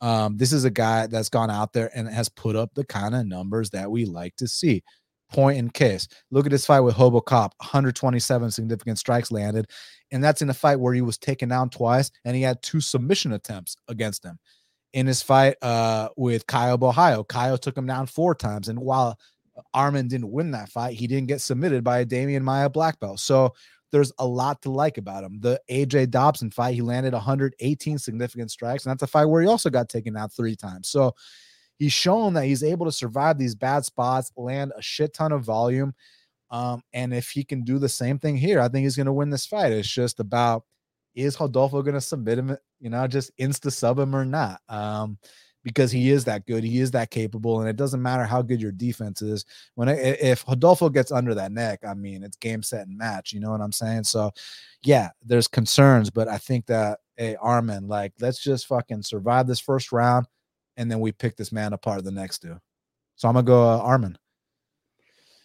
Um, 0.00 0.36
this 0.36 0.52
is 0.52 0.64
a 0.64 0.70
guy 0.70 1.06
that's 1.06 1.28
gone 1.28 1.50
out 1.50 1.72
there 1.72 1.90
and 1.94 2.08
has 2.08 2.28
put 2.28 2.56
up 2.56 2.74
the 2.74 2.84
kind 2.84 3.14
of 3.14 3.26
numbers 3.26 3.70
that 3.70 3.90
we 3.90 4.04
like 4.04 4.36
to 4.36 4.48
see 4.48 4.82
point 5.30 5.58
in 5.58 5.70
case. 5.70 6.08
Look 6.30 6.46
at 6.46 6.52
this 6.52 6.66
fight 6.66 6.80
with 6.80 6.96
Robocop, 6.96 7.50
127 7.58 8.50
significant 8.50 8.98
strikes 8.98 9.30
landed. 9.30 9.68
And 10.10 10.24
that's 10.24 10.42
in 10.42 10.50
a 10.50 10.54
fight 10.54 10.80
where 10.80 10.94
he 10.94 11.02
was 11.02 11.18
taken 11.18 11.48
down 11.48 11.70
twice 11.70 12.10
and 12.24 12.34
he 12.34 12.42
had 12.42 12.62
two 12.62 12.80
submission 12.80 13.32
attempts 13.32 13.76
against 13.88 14.24
him. 14.24 14.38
In 14.94 15.06
his 15.06 15.20
fight 15.20 15.56
uh, 15.62 16.08
with 16.16 16.46
Caio 16.46 16.78
Borralho, 16.78 17.28
Caio 17.28 17.56
took 17.56 17.76
him 17.76 17.86
down 17.86 18.06
four 18.06 18.34
times. 18.34 18.68
And 18.68 18.78
while 18.78 19.18
Armen 19.74 20.08
didn't 20.08 20.30
win 20.30 20.50
that 20.52 20.68
fight. 20.68 20.96
He 20.96 21.06
didn't 21.06 21.28
get 21.28 21.40
submitted 21.40 21.84
by 21.84 22.00
a 22.00 22.06
Demian 22.06 22.42
Maia 22.42 22.70
black 22.70 23.00
belt. 23.00 23.20
So 23.20 23.54
there's 23.90 24.12
a 24.18 24.26
lot 24.26 24.62
to 24.62 24.70
like 24.70 24.98
about 24.98 25.24
him. 25.24 25.40
The 25.40 25.60
AJ 25.70 26.10
Dobson 26.10 26.50
fight, 26.50 26.74
he 26.74 26.82
landed 26.82 27.14
118 27.14 27.98
significant 27.98 28.50
strikes, 28.50 28.84
and 28.84 28.90
that's 28.90 29.02
a 29.02 29.06
fight 29.06 29.26
where 29.26 29.42
he 29.42 29.48
also 29.48 29.70
got 29.70 29.88
taken 29.88 30.16
out 30.16 30.32
three 30.32 30.56
times. 30.56 30.88
So 30.88 31.14
he's 31.78 31.92
shown 31.92 32.34
that 32.34 32.44
he's 32.44 32.62
able 32.62 32.86
to 32.86 32.92
survive 32.92 33.38
these 33.38 33.54
bad 33.54 33.84
spots, 33.84 34.32
land 34.36 34.72
a 34.76 34.82
shit 34.82 35.14
ton 35.14 35.32
of 35.32 35.42
volume. 35.42 35.94
Um, 36.50 36.82
and 36.92 37.12
if 37.12 37.30
he 37.30 37.44
can 37.44 37.62
do 37.62 37.78
the 37.78 37.88
same 37.88 38.18
thing 38.18 38.36
here, 38.36 38.60
I 38.60 38.68
think 38.68 38.84
he's 38.84 38.96
going 38.96 39.06
to 39.06 39.12
win 39.12 39.30
this 39.30 39.46
fight. 39.46 39.72
It's 39.72 39.88
just 39.88 40.20
about 40.20 40.64
is 41.14 41.40
Rodolfo 41.40 41.82
going 41.82 41.94
to 41.94 42.00
submit 42.00 42.38
him, 42.38 42.56
you 42.80 42.90
know, 42.90 43.06
just 43.06 43.36
insta 43.38 43.72
sub 43.72 43.98
him 43.98 44.14
or 44.14 44.24
not? 44.24 44.60
Um, 44.68 45.18
because 45.64 45.90
he 45.90 46.10
is 46.10 46.24
that 46.24 46.46
good, 46.46 46.62
he 46.64 46.78
is 46.78 46.92
that 46.92 47.10
capable, 47.10 47.60
and 47.60 47.68
it 47.68 47.76
doesn't 47.76 48.00
matter 48.00 48.24
how 48.24 48.40
good 48.40 48.62
your 48.62 48.72
defense 48.72 49.20
is. 49.20 49.44
When 49.74 49.88
it, 49.88 50.18
if 50.20 50.46
Rodolfo 50.46 50.88
gets 50.88 51.12
under 51.12 51.34
that 51.34 51.52
neck, 51.52 51.80
I 51.86 51.94
mean, 51.94 52.22
it's 52.22 52.36
game, 52.36 52.62
set, 52.62 52.86
and 52.86 52.96
match. 52.96 53.32
You 53.32 53.40
know 53.40 53.50
what 53.50 53.60
I'm 53.60 53.72
saying? 53.72 54.04
So, 54.04 54.30
yeah, 54.82 55.10
there's 55.22 55.48
concerns, 55.48 56.10
but 56.10 56.28
I 56.28 56.38
think 56.38 56.66
that 56.66 57.00
hey, 57.16 57.36
Armen, 57.36 57.88
like, 57.88 58.12
let's 58.20 58.42
just 58.42 58.66
fucking 58.68 59.02
survive 59.02 59.46
this 59.46 59.60
first 59.60 59.90
round, 59.90 60.26
and 60.78 60.90
then 60.90 61.00
we 61.00 61.12
pick 61.12 61.36
this 61.36 61.52
man 61.52 61.74
apart 61.74 62.02
the 62.04 62.10
next 62.10 62.38
two. 62.38 62.58
So 63.16 63.28
I'm 63.28 63.34
gonna 63.34 63.44
go 63.44 63.62
uh, 63.62 63.78
Armen. 63.78 64.16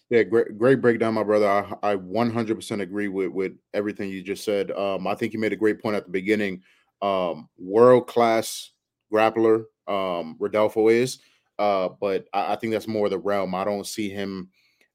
Yeah, 0.10 0.24
great, 0.24 0.58
great 0.60 0.80
breakdown, 0.80 1.16
my 1.16 1.24
brother. 1.24 1.50
I, 1.50 1.92
I 1.94 1.96
100% 1.96 2.82
agree 2.82 3.08
with 3.08 3.32
with 3.32 3.54
everything 3.74 4.10
you 4.10 4.22
just 4.22 4.46
said. 4.46 4.70
Um, 4.72 5.08
I 5.08 5.16
think 5.16 5.34
you 5.34 5.40
made 5.40 5.54
a 5.54 5.58
great 5.58 5.82
point 5.82 5.96
at 5.96 6.06
the 6.06 6.12
beginning. 6.12 6.62
Um, 7.02 7.50
world 7.58 8.08
class 8.08 8.72
grappler, 9.12 9.66
um, 9.88 10.38
Rodolfo 10.40 10.88
is, 10.88 11.20
uh, 11.58 11.90
but 12.00 12.28
I, 12.32 12.54
I, 12.54 12.56
think 12.56 12.72
that's 12.72 12.88
more 12.88 13.10
the 13.10 13.18
realm. 13.18 13.54
I 13.56 13.66
don't 13.66 13.86
see 13.86 14.10
him 14.10 14.50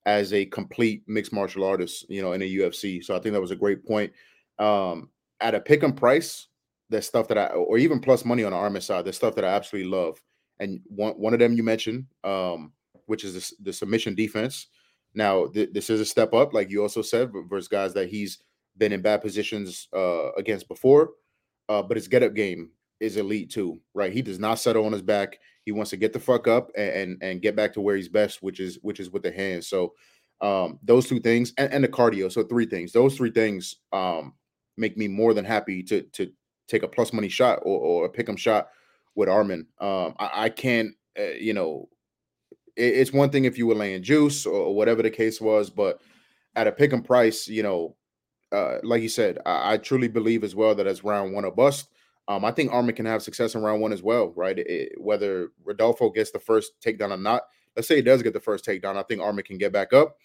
as 0.07 0.33
a 0.33 0.47
complete 0.47 1.03
mixed 1.07 1.33
martial 1.33 1.65
artist, 1.65 2.07
you 2.09 2.23
know, 2.23 2.33
in 2.33 2.41
a 2.41 2.51
UFC. 2.51 3.05
So 3.05 3.15
I 3.15 3.19
think 3.19 3.35
that 3.35 3.41
was 3.41 3.51
a 3.51 3.57
great 3.57 3.85
point. 3.85 4.13
Um, 4.59 5.11
at 5.41 5.55
a 5.55 5.61
pick 5.61 5.83
and 5.83 5.97
price, 5.97 6.47
there's 6.91 7.07
stuff 7.07 7.29
that 7.29 7.39
I, 7.39 7.47
or 7.49 7.77
even 7.77 8.01
plus 8.01 8.25
money 8.25 8.45
on 8.45 8.53
the 8.53 8.59
Armen 8.59 8.81
side, 8.81 9.05
there's 9.05 9.17
stuff 9.17 9.35
that 9.35 9.45
I 9.45 9.49
absolutely 9.49 9.91
love. 9.91 10.21
And 10.61 10.81
one 10.87 11.13
one 11.15 11.33
of 11.33 11.39
them 11.41 11.53
you 11.55 11.63
mentioned, 11.63 12.07
um, 12.25 12.73
which 13.07 13.25
is 13.25 13.35
the, 13.35 13.65
the 13.65 13.73
submission 13.73 14.15
defense. 14.15 14.67
Now, 15.15 15.47
th- 15.47 15.71
this 15.73 15.91
is 15.91 16.01
a 16.01 16.05
step 16.05 16.35
up, 16.35 16.53
like 16.53 16.71
you 16.71 16.83
also 16.83 17.03
said, 17.03 17.31
versus 17.49 17.69
guys 17.69 17.95
that 17.95 18.09
he's 18.09 18.39
been 18.77 18.93
in 18.93 19.03
bad 19.03 19.23
positions 19.23 19.89
uh, 19.95 20.33
against 20.33 20.69
before. 20.69 21.11
Uh, 21.69 21.83
but 21.83 21.97
his 21.97 22.09
get 22.09 22.23
up 22.23 22.35
game 22.35 22.71
is 23.01 23.17
elite 23.17 23.51
too, 23.51 23.81
right? 23.95 24.13
He 24.13 24.23
does 24.23 24.39
not 24.39 24.59
settle 24.59 24.85
on 24.85 24.93
his 24.93 25.03
back. 25.03 25.39
He 25.65 25.73
wants 25.73 25.91
to 25.91 25.97
get 25.97 26.13
the 26.13 26.21
fuck 26.21 26.49
up 26.49 26.71
and 26.77 26.91
and, 26.91 27.23
and 27.23 27.43
get 27.43 27.57
back 27.57 27.73
to 27.75 27.81
where 27.81 27.97
he's 27.97 28.09
best, 28.09 28.43
which 28.43 28.61
is 28.61 28.79
which 28.83 29.01
is 29.01 29.11
with 29.11 29.23
the 29.23 29.33
hands. 29.33 29.69
So 29.69 29.95
um, 30.41 30.79
those 30.83 31.07
two 31.07 31.21
things 31.21 31.53
and, 31.59 31.73
and 31.73 31.85
the 31.85 31.89
cardio. 31.89 32.31
So 32.31 32.43
three 32.43 32.67
things. 32.67 32.93
Those 32.93 33.17
three 33.17 33.31
things 33.31 33.77
um, 33.93 34.35
make 34.77 34.97
me 34.97 35.09
more 35.09 35.35
than 35.35 35.45
happy 35.45 35.83
to 35.85 36.03
to 36.03 36.31
take 36.69 36.83
a 36.83 36.89
plus 36.89 37.13
money 37.13 37.29
shot 37.29 37.61
or, 37.63 37.79
or 37.79 38.05
a 38.07 38.09
pick 38.09 38.29
'em 38.29 38.37
shot 38.37 38.69
with 39.19 39.29
Armen. 39.29 39.67
Um, 39.81 40.15
I, 40.21 40.45
I 40.45 40.49
can't, 40.49 40.95
uh, 41.19 41.33
you 41.41 41.53
know, 41.53 41.89
it's 42.77 43.13
one 43.13 43.31
thing 43.31 43.45
if 43.45 43.59
you 43.59 43.67
were 43.67 43.75
laying 43.75 44.01
juice 44.05 44.47
or 44.47 44.73
whatever 44.73 45.03
the 45.03 45.11
case 45.11 45.41
was, 45.41 45.71
but 45.71 46.01
at 46.55 46.69
a 46.69 46.73
pick 46.73 46.93
and 46.93 47.05
price, 47.05 47.49
you 47.49 47.65
know, 47.65 47.97
uh, 48.53 48.79
like 48.85 49.03
you 49.03 49.09
said, 49.09 49.39
I, 49.45 49.73
I, 49.73 49.77
truly 49.79 50.07
believe 50.07 50.45
as 50.45 50.55
well 50.55 50.77
that 50.77 50.87
as 50.87 51.03
round 51.03 51.35
one 51.35 51.45
a 51.45 51.51
bust. 51.51 51.89
Um, 52.29 52.45
I 52.45 52.53
think 52.53 52.73
Armen 52.73 52.95
can 52.95 53.07
have 53.07 53.25
success 53.25 53.57
in 53.57 53.63
round 53.63 53.83
one 53.83 53.93
as 53.93 54.05
well, 54.05 54.33
right? 54.37 54.57
It, 54.57 54.93
whether 54.97 55.49
Rodolfo 55.65 56.11
gets 56.11 56.31
the 56.31 56.39
first 56.39 56.81
takedown 56.81 57.11
or 57.11 57.17
not, 57.17 57.43
let's 57.75 57.89
say 57.89 57.97
he 57.97 58.03
does 58.03 58.23
get 58.23 58.35
the 58.35 58.41
first 58.41 58.65
takedown, 58.65 58.97
I 58.97 59.03
think 59.03 59.21
Armen 59.21 59.45
can 59.45 59.59
get 59.59 59.73
back 59.73 59.93
up 59.93 60.17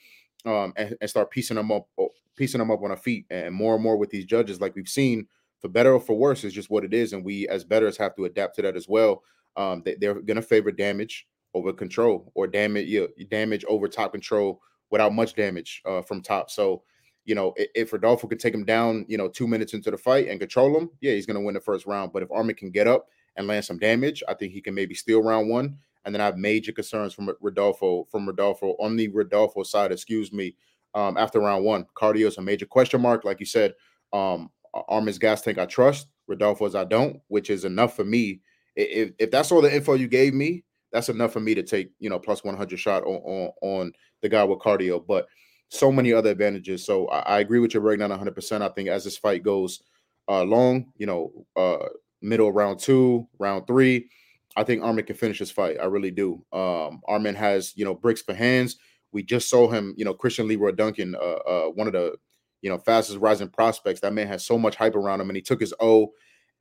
um, 0.45 0.71
and, 0.77 0.95
and, 1.01 1.09
start 1.09 1.31
piecing 1.31 1.57
them 1.57 1.71
up, 1.71 1.87
piecing 2.35 2.59
them 2.59 2.69
up 2.69 2.83
on 2.83 2.91
a 2.91 2.97
feet, 2.97 3.25
and 3.31 3.55
more 3.55 3.73
and 3.73 3.83
more 3.83 3.97
with 3.97 4.11
these 4.11 4.25
judges, 4.25 4.61
like 4.61 4.75
we've 4.75 4.87
seen, 4.87 5.27
for 5.63 5.69
better 5.69 5.93
or 5.93 5.99
for 6.01 6.17
worse, 6.17 6.43
is 6.43 6.51
just 6.51 6.69
what 6.69 6.83
it 6.83 6.93
is, 6.93 7.13
and 7.13 7.23
we 7.23 7.47
as 7.47 7.63
betters 7.63 7.95
have 7.95 8.13
to 8.17 8.25
adapt 8.25 8.53
to 8.57 8.61
that 8.61 8.75
as 8.75 8.89
well. 8.89 9.23
Um, 9.55 9.81
they, 9.85 9.95
they're 9.95 10.15
going 10.15 10.35
to 10.35 10.41
favor 10.41 10.73
damage 10.73 11.25
over 11.53 11.71
control 11.71 12.29
or 12.35 12.47
damage 12.47 12.89
know, 12.91 13.07
damage 13.29 13.63
over 13.69 13.87
top 13.87 14.11
control 14.11 14.61
without 14.89 15.13
much 15.13 15.35
damage 15.35 15.81
uh, 15.85 16.01
from 16.01 16.21
top. 16.21 16.51
So, 16.51 16.83
you 17.23 17.33
know, 17.33 17.53
if, 17.55 17.93
Rodolfo 17.93 18.27
can 18.27 18.37
take 18.37 18.53
him 18.53 18.65
down, 18.65 19.05
you 19.07 19.17
know, 19.17 19.29
two 19.29 19.47
minutes 19.47 19.73
into 19.73 19.89
the 19.89 19.97
fight 19.97 20.27
and 20.27 20.37
control 20.37 20.77
him, 20.77 20.89
yeah, 20.99 21.13
he's 21.13 21.25
going 21.25 21.39
to 21.39 21.45
win 21.45 21.53
the 21.53 21.61
first 21.61 21.85
round. 21.85 22.11
But 22.11 22.23
if 22.23 22.31
Armen 22.31 22.55
can 22.55 22.69
get 22.69 22.85
up 22.85 23.07
and 23.37 23.47
land 23.47 23.63
some 23.63 23.79
damage, 23.79 24.21
I 24.27 24.33
think 24.33 24.51
he 24.51 24.59
can 24.59 24.75
maybe 24.75 24.95
steal 24.95 25.23
round 25.23 25.49
one. 25.49 25.77
And 26.03 26.13
then 26.13 26.19
I 26.19 26.25
have 26.25 26.35
major 26.35 26.73
concerns 26.73 27.13
from 27.13 27.31
Rodolfo 27.39 28.05
from 28.11 28.27
Rodolfo 28.27 28.75
on 28.81 28.97
the 28.97 29.07
Rodolfo 29.07 29.63
side, 29.63 29.93
excuse 29.93 30.33
me, 30.33 30.57
um, 30.93 31.15
after 31.15 31.39
round 31.39 31.63
one. 31.63 31.85
Cardio 31.95 32.27
is 32.27 32.37
a 32.37 32.41
major 32.41 32.65
question 32.65 32.99
mark. 32.99 33.23
Like 33.23 33.39
you 33.39 33.45
said, 33.45 33.73
um, 34.11 34.49
Armen's 34.87 35.19
gas 35.19 35.41
tank 35.41 35.57
I 35.57 35.65
trust, 35.65 36.07
Rodolfo's 36.27 36.75
I 36.75 36.83
don't, 36.83 37.19
which 37.27 37.49
is 37.49 37.65
enough 37.65 37.95
for 37.95 38.03
me. 38.05 38.41
If, 38.75 39.11
if 39.19 39.31
that's 39.31 39.51
all 39.51 39.61
the 39.61 39.73
info 39.73 39.93
you 39.93 40.07
gave 40.07 40.33
me, 40.33 40.63
that's 40.93 41.09
enough 41.09 41.33
for 41.33 41.41
me 41.41 41.55
to 41.55 41.63
take 41.63 41.91
you 41.99 42.09
know 42.09 42.19
plus 42.19 42.43
100 42.43 42.79
shot 42.79 43.03
on 43.03 43.15
on, 43.15 43.51
on 43.61 43.91
the 44.21 44.29
guy 44.29 44.43
with 44.43 44.59
cardio 44.59 45.05
but 45.05 45.27
so 45.67 45.91
many 45.91 46.13
other 46.13 46.29
advantages. 46.29 46.85
So 46.85 47.07
i, 47.07 47.19
I 47.19 47.39
agree 47.39 47.59
with 47.59 47.73
your 47.73 47.81
breakdown 47.81 48.11
100% 48.11 48.61
i 48.61 48.69
think 48.69 48.87
as 48.87 49.03
this 49.03 49.17
fight 49.17 49.43
goes 49.43 49.81
uh 50.29 50.43
long 50.43 50.85
you 50.95 51.05
know 51.05 51.45
uh 51.57 51.85
middle 52.21 52.51
round 52.51 52.79
two 52.79 53.27
round 53.39 53.67
three 53.67 54.07
i 54.55 54.63
think 54.63 54.81
armen 54.81 55.03
can 55.03 55.15
finish 55.17 55.39
this 55.39 55.51
fight. 55.51 55.77
I 55.81 55.85
really 55.85 56.11
do. 56.11 56.45
Um 56.53 57.01
armen 57.07 57.35
has 57.35 57.73
you 57.75 57.83
know 57.83 57.95
bricks 57.95 58.21
for 58.21 58.33
hands. 58.33 58.77
We 59.11 59.23
just 59.23 59.49
saw 59.49 59.67
him 59.67 59.93
you 59.97 60.05
know 60.05 60.13
christian 60.13 60.47
leroy 60.47 60.71
duncan 60.71 61.15
uh, 61.15 61.17
uh 61.19 61.65
one 61.65 61.87
of 61.87 61.93
the 61.93 62.15
you 62.63 62.69
know 62.71 62.79
fastest 62.79 63.19
rising 63.19 63.49
prospects 63.49 63.99
that 63.99 64.13
man 64.13 64.25
has 64.25 64.43
so 64.43 64.57
much 64.57 64.75
hype 64.75 64.95
around 64.95 65.21
him 65.21 65.29
and 65.29 65.37
he 65.37 65.43
took 65.43 65.61
his 65.61 65.73
o 65.79 66.11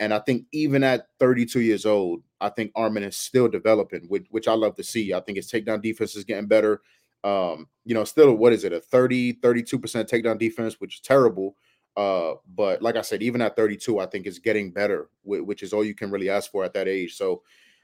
and 0.02 0.12
I 0.12 0.18
think 0.18 0.46
even 0.52 0.82
at 0.82 1.06
32 1.20 1.60
years 1.60 1.86
old, 1.86 2.22
I 2.40 2.48
think 2.48 2.72
Armen 2.74 3.04
is 3.04 3.16
still 3.16 3.46
developing, 3.46 4.06
which, 4.08 4.26
which 4.30 4.48
I 4.48 4.52
love 4.54 4.74
to 4.74 4.82
see. 4.82 5.14
I 5.14 5.20
think 5.20 5.36
his 5.36 5.48
takedown 5.48 5.80
defense 5.80 6.16
is 6.16 6.24
getting 6.24 6.48
better. 6.48 6.82
Um, 7.22 7.68
you 7.84 7.94
know, 7.94 8.02
still, 8.02 8.34
what 8.34 8.52
is 8.52 8.64
it, 8.64 8.72
a 8.72 8.80
30, 8.80 9.34
32% 9.34 9.64
takedown 10.08 10.38
defense, 10.38 10.80
which 10.80 10.96
is 10.96 11.00
terrible. 11.02 11.56
Uh, 11.96 12.32
but 12.52 12.82
like 12.82 12.96
I 12.96 13.02
said, 13.02 13.22
even 13.22 13.40
at 13.42 13.54
32, 13.54 14.00
I 14.00 14.06
think 14.06 14.26
it's 14.26 14.40
getting 14.40 14.72
better, 14.72 15.08
which 15.22 15.62
is 15.62 15.72
all 15.72 15.84
you 15.84 15.94
can 15.94 16.10
really 16.10 16.30
ask 16.30 16.50
for 16.50 16.64
at 16.64 16.74
that 16.74 16.88
age. 16.88 17.14
So, 17.14 17.42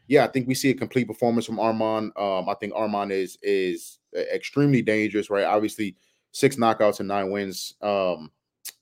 yeah, 0.09 0.25
I 0.25 0.29
think 0.29 0.49
we 0.49 0.55
see 0.55 0.71
a 0.71 0.75
complete 0.75 1.07
performance 1.07 1.47
from 1.47 1.61
Armen. 1.61 2.11
Um, 2.16 2.49
I 2.49 2.55
think 2.59 2.73
Armen 2.75 3.12
is 3.12 3.39
is 3.43 3.99
extremely 4.16 4.83
dangerous, 4.83 5.31
right? 5.31 5.45
Obviously, 5.45 5.95
six 6.39 6.57
knockouts 6.57 7.01
and 7.01 7.09
nine 7.09 7.30
wins. 7.30 7.74
Um, 7.82 8.30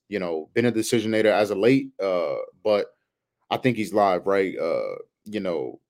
you 0.09 0.18
know, 0.18 0.50
been 0.54 0.66
a 0.66 0.70
decision 0.70 1.11
maker 1.11 1.30
as 1.30 1.50
of 1.50 1.59
late, 1.59 1.90
uh, 2.00 2.36
but 2.62 2.86
I 3.50 3.57
think 3.57 3.76
he's 3.76 3.94
live, 3.94 4.26
right? 4.26 4.57
Uh, 4.57 4.96
you 5.24 5.40
know, 5.40 5.80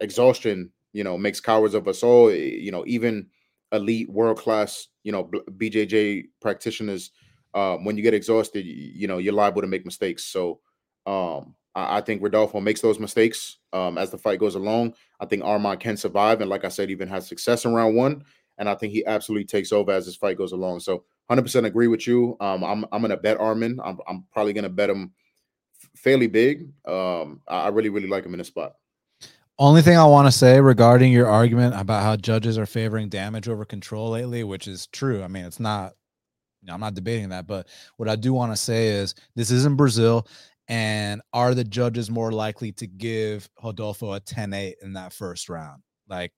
exhaustion, 0.00 0.70
you 0.92 1.04
know, 1.04 1.16
makes 1.16 1.40
cowards 1.40 1.74
of 1.74 1.88
us 1.88 2.02
all. 2.02 2.28
Eh, 2.28 2.34
you 2.34 2.72
know, 2.72 2.84
even 2.86 3.28
elite 3.72 4.10
world 4.10 4.38
class, 4.38 4.88
you 5.02 5.12
know, 5.12 5.24
BJJ 5.24 6.24
practitioners, 6.42 7.10
um, 7.54 7.84
when 7.84 7.96
you 7.96 8.02
get 8.02 8.14
exhausted, 8.14 8.66
you, 8.66 8.74
you, 8.74 9.06
know, 9.06 9.18
you're 9.18 9.32
liable 9.32 9.62
to 9.62 9.68
make 9.68 9.84
mistakes. 9.84 10.24
So, 10.24 10.60
um, 11.06 11.54
I, 11.74 11.98
I 11.98 12.00
think 12.00 12.22
Rodolfo 12.22 12.60
makes 12.60 12.80
those 12.80 12.98
mistakes 12.98 13.58
um, 13.72 13.98
as 13.98 14.10
the 14.10 14.18
fight 14.18 14.40
goes 14.40 14.56
along. 14.56 14.94
I 15.20 15.26
think 15.26 15.44
Armen 15.44 15.78
can 15.78 15.96
survive, 15.96 16.40
and 16.40 16.50
like 16.50 16.64
I 16.64 16.68
said, 16.68 16.90
even 16.90 17.08
has 17.08 17.28
success 17.28 17.64
in 17.64 17.72
round 17.72 17.96
one. 17.96 18.24
And 18.58 18.68
I 18.68 18.74
think 18.74 18.92
he 18.92 19.04
absolutely 19.06 19.46
takes 19.46 19.72
over 19.72 19.90
as 19.90 20.06
this 20.06 20.16
fight 20.16 20.38
goes 20.38 20.52
along. 20.52 20.80
So, 20.80 21.04
100% 21.30 21.64
agree 21.64 21.88
with 21.88 22.06
you. 22.06 22.36
Um, 22.40 22.62
I'm 22.62 22.84
I'm 22.92 23.00
gonna 23.00 23.16
bet 23.16 23.40
Armen. 23.40 23.80
I'm 23.82 23.98
I'm 24.06 24.24
probably 24.32 24.52
gonna 24.52 24.68
bet 24.68 24.90
him 24.90 25.12
fairly 25.96 26.26
big. 26.26 26.68
Um, 26.86 27.40
I 27.48 27.68
really, 27.68 27.88
really 27.88 28.08
like 28.08 28.24
him 28.24 28.34
in 28.34 28.38
the 28.38 28.44
spot. 28.44 28.74
Only 29.58 29.82
thing 29.82 29.96
I 29.96 30.04
want 30.04 30.26
to 30.26 30.32
say 30.32 30.60
regarding 30.60 31.12
your 31.12 31.28
argument 31.28 31.80
about 31.80 32.02
how 32.02 32.16
judges 32.16 32.58
are 32.58 32.66
favoring 32.66 33.08
damage 33.08 33.48
over 33.48 33.64
control 33.64 34.10
lately, 34.10 34.42
which 34.42 34.66
is 34.66 34.88
true. 34.88 35.22
I 35.22 35.28
mean, 35.28 35.44
it's 35.44 35.60
not, 35.60 35.92
you 36.60 36.66
know, 36.66 36.74
I'm 36.74 36.80
not 36.80 36.94
debating 36.94 37.28
that, 37.28 37.46
but 37.46 37.68
what 37.96 38.08
I 38.08 38.16
do 38.16 38.32
want 38.32 38.50
to 38.50 38.56
say 38.56 38.88
is 38.88 39.14
this 39.36 39.52
isn't 39.52 39.76
Brazil. 39.76 40.26
And 40.66 41.22
are 41.32 41.54
the 41.54 41.62
judges 41.62 42.10
more 42.10 42.32
likely 42.32 42.72
to 42.72 42.86
give 42.86 43.48
Rodolfo 43.62 44.14
a 44.14 44.20
10 44.20 44.52
8 44.52 44.76
in 44.82 44.94
that 44.94 45.12
first 45.12 45.48
round? 45.48 45.82
Like, 46.08 46.32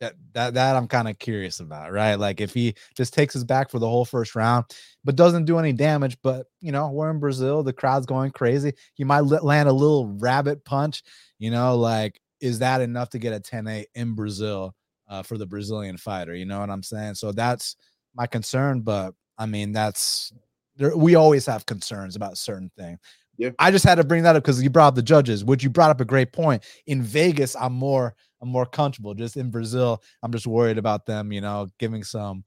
that 0.00 0.14
that 0.32 0.54
that 0.54 0.76
I'm 0.76 0.88
kind 0.88 1.08
of 1.08 1.18
curious 1.18 1.60
about, 1.60 1.92
right? 1.92 2.16
Like 2.16 2.40
if 2.40 2.52
he 2.52 2.74
just 2.96 3.14
takes 3.14 3.36
us 3.36 3.44
back 3.44 3.70
for 3.70 3.78
the 3.78 3.88
whole 3.88 4.04
first 4.04 4.34
round, 4.34 4.64
but 5.04 5.16
doesn't 5.16 5.44
do 5.44 5.58
any 5.58 5.72
damage, 5.72 6.16
but 6.22 6.46
you 6.60 6.72
know 6.72 6.90
we're 6.90 7.10
in 7.10 7.20
Brazil, 7.20 7.62
the 7.62 7.72
crowd's 7.72 8.06
going 8.06 8.32
crazy. 8.32 8.72
He 8.94 9.04
might 9.04 9.20
land 9.20 9.68
a 9.68 9.72
little 9.72 10.08
rabbit 10.18 10.64
punch, 10.64 11.02
you 11.38 11.50
know, 11.50 11.76
like 11.76 12.20
is 12.40 12.58
that 12.60 12.80
enough 12.80 13.10
to 13.10 13.18
get 13.18 13.34
a 13.34 13.40
10-8 13.40 13.84
in 13.94 14.14
Brazil 14.14 14.74
uh, 15.08 15.22
for 15.22 15.36
the 15.36 15.44
Brazilian 15.44 15.98
fighter? 15.98 16.34
You 16.34 16.46
know 16.46 16.60
what 16.60 16.70
I'm 16.70 16.82
saying? 16.82 17.16
So 17.16 17.32
that's 17.32 17.76
my 18.14 18.26
concern, 18.26 18.80
but 18.80 19.14
I 19.38 19.46
mean 19.46 19.72
that's 19.72 20.32
there, 20.76 20.96
we 20.96 21.14
always 21.14 21.44
have 21.46 21.66
concerns 21.66 22.16
about 22.16 22.38
certain 22.38 22.70
things. 22.76 22.98
Yeah. 23.36 23.50
I 23.58 23.70
just 23.70 23.84
had 23.84 23.94
to 23.94 24.04
bring 24.04 24.22
that 24.24 24.36
up 24.36 24.42
because 24.42 24.62
you 24.62 24.68
brought 24.68 24.88
up 24.88 24.94
the 24.96 25.02
judges, 25.02 25.44
which 25.44 25.62
you 25.62 25.70
brought 25.70 25.90
up 25.90 26.00
a 26.00 26.04
great 26.04 26.32
point. 26.32 26.62
In 26.86 27.02
Vegas, 27.02 27.56
I'm 27.56 27.72
more 27.72 28.14
I'm 28.40 28.48
more 28.48 28.66
comfortable. 28.66 29.14
Just 29.14 29.36
in 29.36 29.50
Brazil, 29.50 30.02
I'm 30.22 30.32
just 30.32 30.46
worried 30.46 30.78
about 30.78 31.06
them, 31.06 31.32
you 31.32 31.40
know, 31.40 31.68
giving 31.78 32.04
some, 32.04 32.44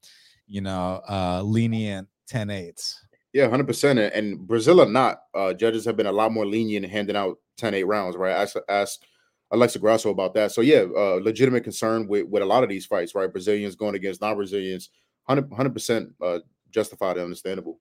you 0.48 0.62
know, 0.62 1.02
uh 1.10 1.42
lenient 1.44 2.08
10 2.28 2.48
8s. 2.48 2.96
Yeah, 3.34 3.48
100%. 3.48 4.16
And 4.16 4.48
Brazil 4.48 4.80
or 4.80 4.86
not, 4.86 5.24
uh, 5.34 5.54
judges 5.54 5.86
have 5.86 5.98
been 5.98 6.06
a 6.06 6.12
lot 6.12 6.32
more 6.32 6.46
lenient 6.46 6.86
in 6.86 6.92
handing 6.92 7.16
out 7.16 7.38
10 7.58 7.74
8 7.74 7.84
rounds, 7.84 8.16
right? 8.16 8.48
I 8.48 8.72
asked 8.72 9.06
Alexa 9.52 9.80
Grasso 9.80 10.12
about 10.12 10.36
that. 10.36 10.52
So, 10.52 10.62
yeah, 10.62 10.86
uh, 10.96 11.20
legitimate 11.22 11.64
concern 11.64 12.08
with, 12.08 12.28
with 12.28 12.44
a 12.44 12.46
lot 12.46 12.64
of 12.64 12.70
these 12.70 12.86
fights, 12.86 13.16
right? 13.16 13.32
Brazilians 13.32 13.76
going 13.76 13.96
against 13.96 14.22
non 14.22 14.36
Brazilians, 14.36 14.90
100, 15.26 15.50
100% 15.50 16.12
uh, 16.22 16.40
justified 16.70 17.18
and 17.18 17.26
understandable. 17.26 17.80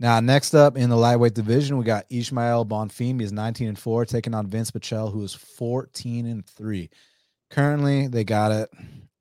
Now, 0.00 0.20
next 0.20 0.54
up 0.54 0.76
in 0.76 0.90
the 0.90 0.96
lightweight 0.96 1.34
division, 1.34 1.78
we 1.78 1.84
got 1.84 2.06
Ismael 2.10 2.66
Bonfim. 2.66 3.20
He's 3.20 3.32
19 3.32 3.68
and 3.68 3.78
4, 3.78 4.04
taking 4.04 4.34
on 4.34 4.48
Vinc 4.48 4.72
Pichel, 4.72 5.12
who 5.12 5.22
is 5.22 5.34
14 5.34 6.26
and 6.26 6.44
3. 6.46 6.90
Currently, 7.50 8.08
they 8.08 8.24
got 8.24 8.52
it. 8.52 8.70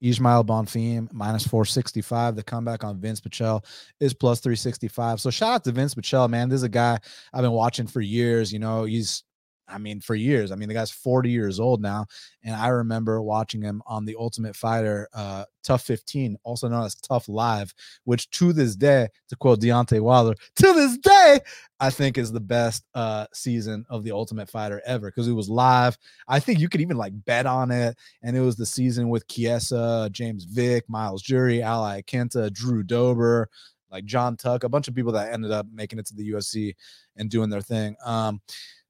Ismael 0.02 0.44
Bonfim 0.44 1.12
minus 1.14 1.48
465. 1.48 2.36
The 2.36 2.44
comeback 2.44 2.84
on 2.84 2.98
Vinc 2.98 3.22
Pichel 3.22 3.64
is 4.00 4.14
plus 4.14 4.42
365. 4.42 5.22
So 5.22 5.30
shout 5.30 5.54
out 5.54 5.64
to 5.64 5.72
Vinc 5.72 5.96
Pichel, 5.96 6.30
man. 6.30 6.50
This 6.50 6.58
is 6.58 6.64
a 6.64 6.70
guy 6.70 7.00
I've 7.34 7.44
been 7.44 7.52
watching 7.52 7.88
for 7.88 8.02
years. 8.02 8.52
You 8.52 8.60
know, 8.60 8.84
he's 8.84 9.24
I 9.68 9.78
mean, 9.78 10.02
for 10.02 10.16
years. 10.16 10.52
I 10.52 10.56
mean, 10.56 10.68
the 10.68 10.74
guy's 10.74 10.92
40 10.92 11.30
years 11.30 11.60
old 11.60 11.82
now. 11.82 12.06
And 12.44 12.56
I 12.56 12.68
remember 12.68 13.22
watching 13.22 13.62
him 13.62 13.82
on 13.86 14.06
the 14.06 14.16
Ultimate 14.20 14.56
Fighter 14.56 15.08
uh, 15.14 15.46
TUF 15.64 15.82
15, 15.84 16.38
also 16.44 16.68
known 16.68 16.86
as 16.86 16.96
TUF 16.96 17.30
Live, 17.30 17.74
which 18.04 18.30
to 18.32 18.54
this 18.54 18.76
day, 18.76 19.08
to 19.30 19.36
quote 19.36 19.62
Deontay 19.62 20.02
Wilder, 20.02 20.36
to 20.58 20.74
this 20.74 20.98
day, 20.98 21.40
I 21.80 21.90
think 21.90 22.18
is 22.18 22.32
the 22.32 22.40
best 22.40 22.84
uh, 22.94 23.28
season 23.34 23.86
of 23.90 24.04
the 24.04 24.12
Ultimate 24.12 24.50
Fighter 24.50 24.82
ever 24.86 25.08
because 25.08 25.28
it 25.28 25.34
was 25.34 25.50
live. 25.50 25.98
I 26.28 26.40
think 26.40 26.60
you 26.60 26.70
could 26.70 26.82
even 26.82 26.98
like 26.98 27.14
bet 27.26 27.46
on 27.46 27.72
it. 27.72 27.98
And 28.22 28.36
it 28.36 28.42
was 28.42 28.56
the 28.56 28.66
season 28.66 29.10
with 29.10 29.28
Chiesa, 29.28 30.10
James 30.12 30.44
Vick, 30.44 30.86
Myles 30.90 31.22
Jury, 31.22 31.62
Al 31.62 31.84
Iaquinta, 31.84 32.52
Drew 32.52 32.84
Dober, 32.84 33.50
like 33.92 34.06
Jon 34.06 34.36
Tuck, 34.36 34.64
a 34.64 34.70
bunch 34.70 34.88
of 34.88 34.96
people 34.96 35.12
that 35.14 35.32
ended 35.32 35.52
up 35.52 35.68
making 35.72 36.00
it 36.00 36.06
to 36.08 36.16
the 36.16 36.32
UFC 36.32 36.76
and 37.16 37.30
doing 37.30 37.50
their 37.50 37.62
thing. 37.62 37.96
Um, 38.04 38.42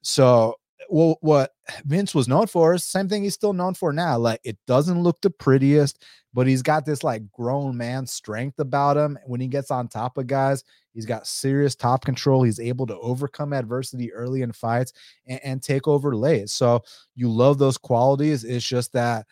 so 0.01 0.55
well, 0.89 1.17
what 1.21 1.51
Vinc 1.87 2.13
was 2.13 2.27
known 2.27 2.47
for 2.47 2.73
is 2.73 2.83
same 2.83 3.07
thing 3.07 3.23
he's 3.23 3.33
still 3.33 3.53
known 3.53 3.73
for 3.73 3.93
now. 3.93 4.17
Like 4.17 4.39
it 4.43 4.57
doesn't 4.67 5.01
look 5.01 5.21
the 5.21 5.29
prettiest, 5.29 6.03
but 6.33 6.47
he's 6.47 6.61
got 6.61 6.85
this 6.85 7.03
like 7.03 7.29
grown 7.31 7.77
man 7.77 8.05
strength 8.05 8.59
about 8.59 8.97
him. 8.97 9.17
When 9.25 9.41
he 9.41 9.47
gets 9.47 9.71
on 9.71 9.87
top 9.87 10.17
of 10.17 10.27
guys, 10.27 10.63
he's 10.93 11.05
got 11.05 11.27
serious 11.27 11.75
top 11.75 12.05
control. 12.05 12.43
He's 12.43 12.59
able 12.59 12.85
to 12.87 12.97
overcome 12.99 13.53
adversity 13.53 14.11
early 14.13 14.41
in 14.41 14.51
fights 14.51 14.93
and, 15.27 15.39
and 15.43 15.63
take 15.63 15.87
over 15.87 16.15
late. 16.15 16.49
So 16.49 16.83
you 17.15 17.29
love 17.29 17.57
those 17.57 17.77
qualities. 17.77 18.43
It's 18.43 18.65
just 18.65 18.93
that 18.93 19.25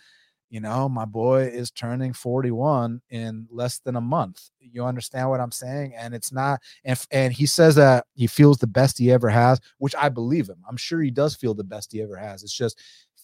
you 0.52 0.60
know, 0.60 0.90
my 0.90 1.06
boy 1.06 1.44
is 1.44 1.72
turning 1.72 2.12
41 2.12 3.02
in 3.10 3.48
less 3.50 3.80
than 3.80 3.96
a 3.96 4.02
month. 4.02 4.50
You 4.60 4.84
understand 4.84 5.30
what 5.30 5.40
I'm 5.40 5.52
saying? 5.52 5.94
And 5.98 6.14
it's 6.14 6.34
not, 6.34 6.60
and, 6.84 7.00
and 7.10 7.32
he 7.32 7.46
says 7.46 7.76
that 7.76 8.06
he 8.16 8.28
feels 8.28 8.58
the 8.58 8.68
best 8.68 8.98
he 8.98 9.14
ever 9.14 9.30
has, 9.30 9.62
which 9.78 9.96
I 9.98 10.10
believe 10.10 10.50
him. 10.50 10.62
I'm 10.68 10.76
sure 10.76 11.02
he 11.02 11.10
does 11.10 11.36
feel 11.36 11.54
the 11.54 11.64
best 11.64 11.94
he 11.94 12.02
ever 12.02 12.18
has. 12.18 12.44
It's 12.44 12.54
just 12.54 12.78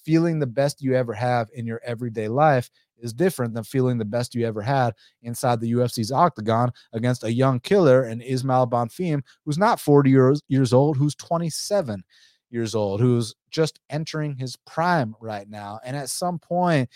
feeling 0.06 0.40
the 0.40 0.48
best 0.48 0.82
you 0.82 0.96
ever 0.96 1.14
have 1.14 1.50
in 1.54 1.68
your 1.68 1.82
everyday 1.84 2.30
life 2.30 2.70
is 2.98 3.12
different 3.12 3.54
than 3.54 3.66
feeling 3.66 3.98
the 3.98 4.06
best 4.06 4.34
you 4.34 4.48
ever 4.48 4.62
had 4.62 4.94
inside 5.22 5.60
the 5.60 5.74
UFC's 5.74 6.14
octagon 6.14 6.72
against 6.94 7.26
a 7.26 7.34
young 7.34 7.60
killer 7.60 8.04
and 8.04 8.24
Ismael 8.24 8.68
Bonfim, 8.68 9.22
who's 9.44 9.58
not 9.58 9.82
40 9.82 10.10
years, 10.10 10.42
years 10.48 10.72
old, 10.72 10.96
who's 10.96 11.14
27 11.16 12.02
years 12.50 12.76
old, 12.76 13.02
who's 13.02 13.36
just 13.50 13.80
entering 13.90 14.36
his 14.36 14.56
prime 14.66 15.16
right 15.20 15.50
now. 15.50 15.80
And 15.84 15.96
at 15.96 16.10
some 16.10 16.40
point, 16.40 16.90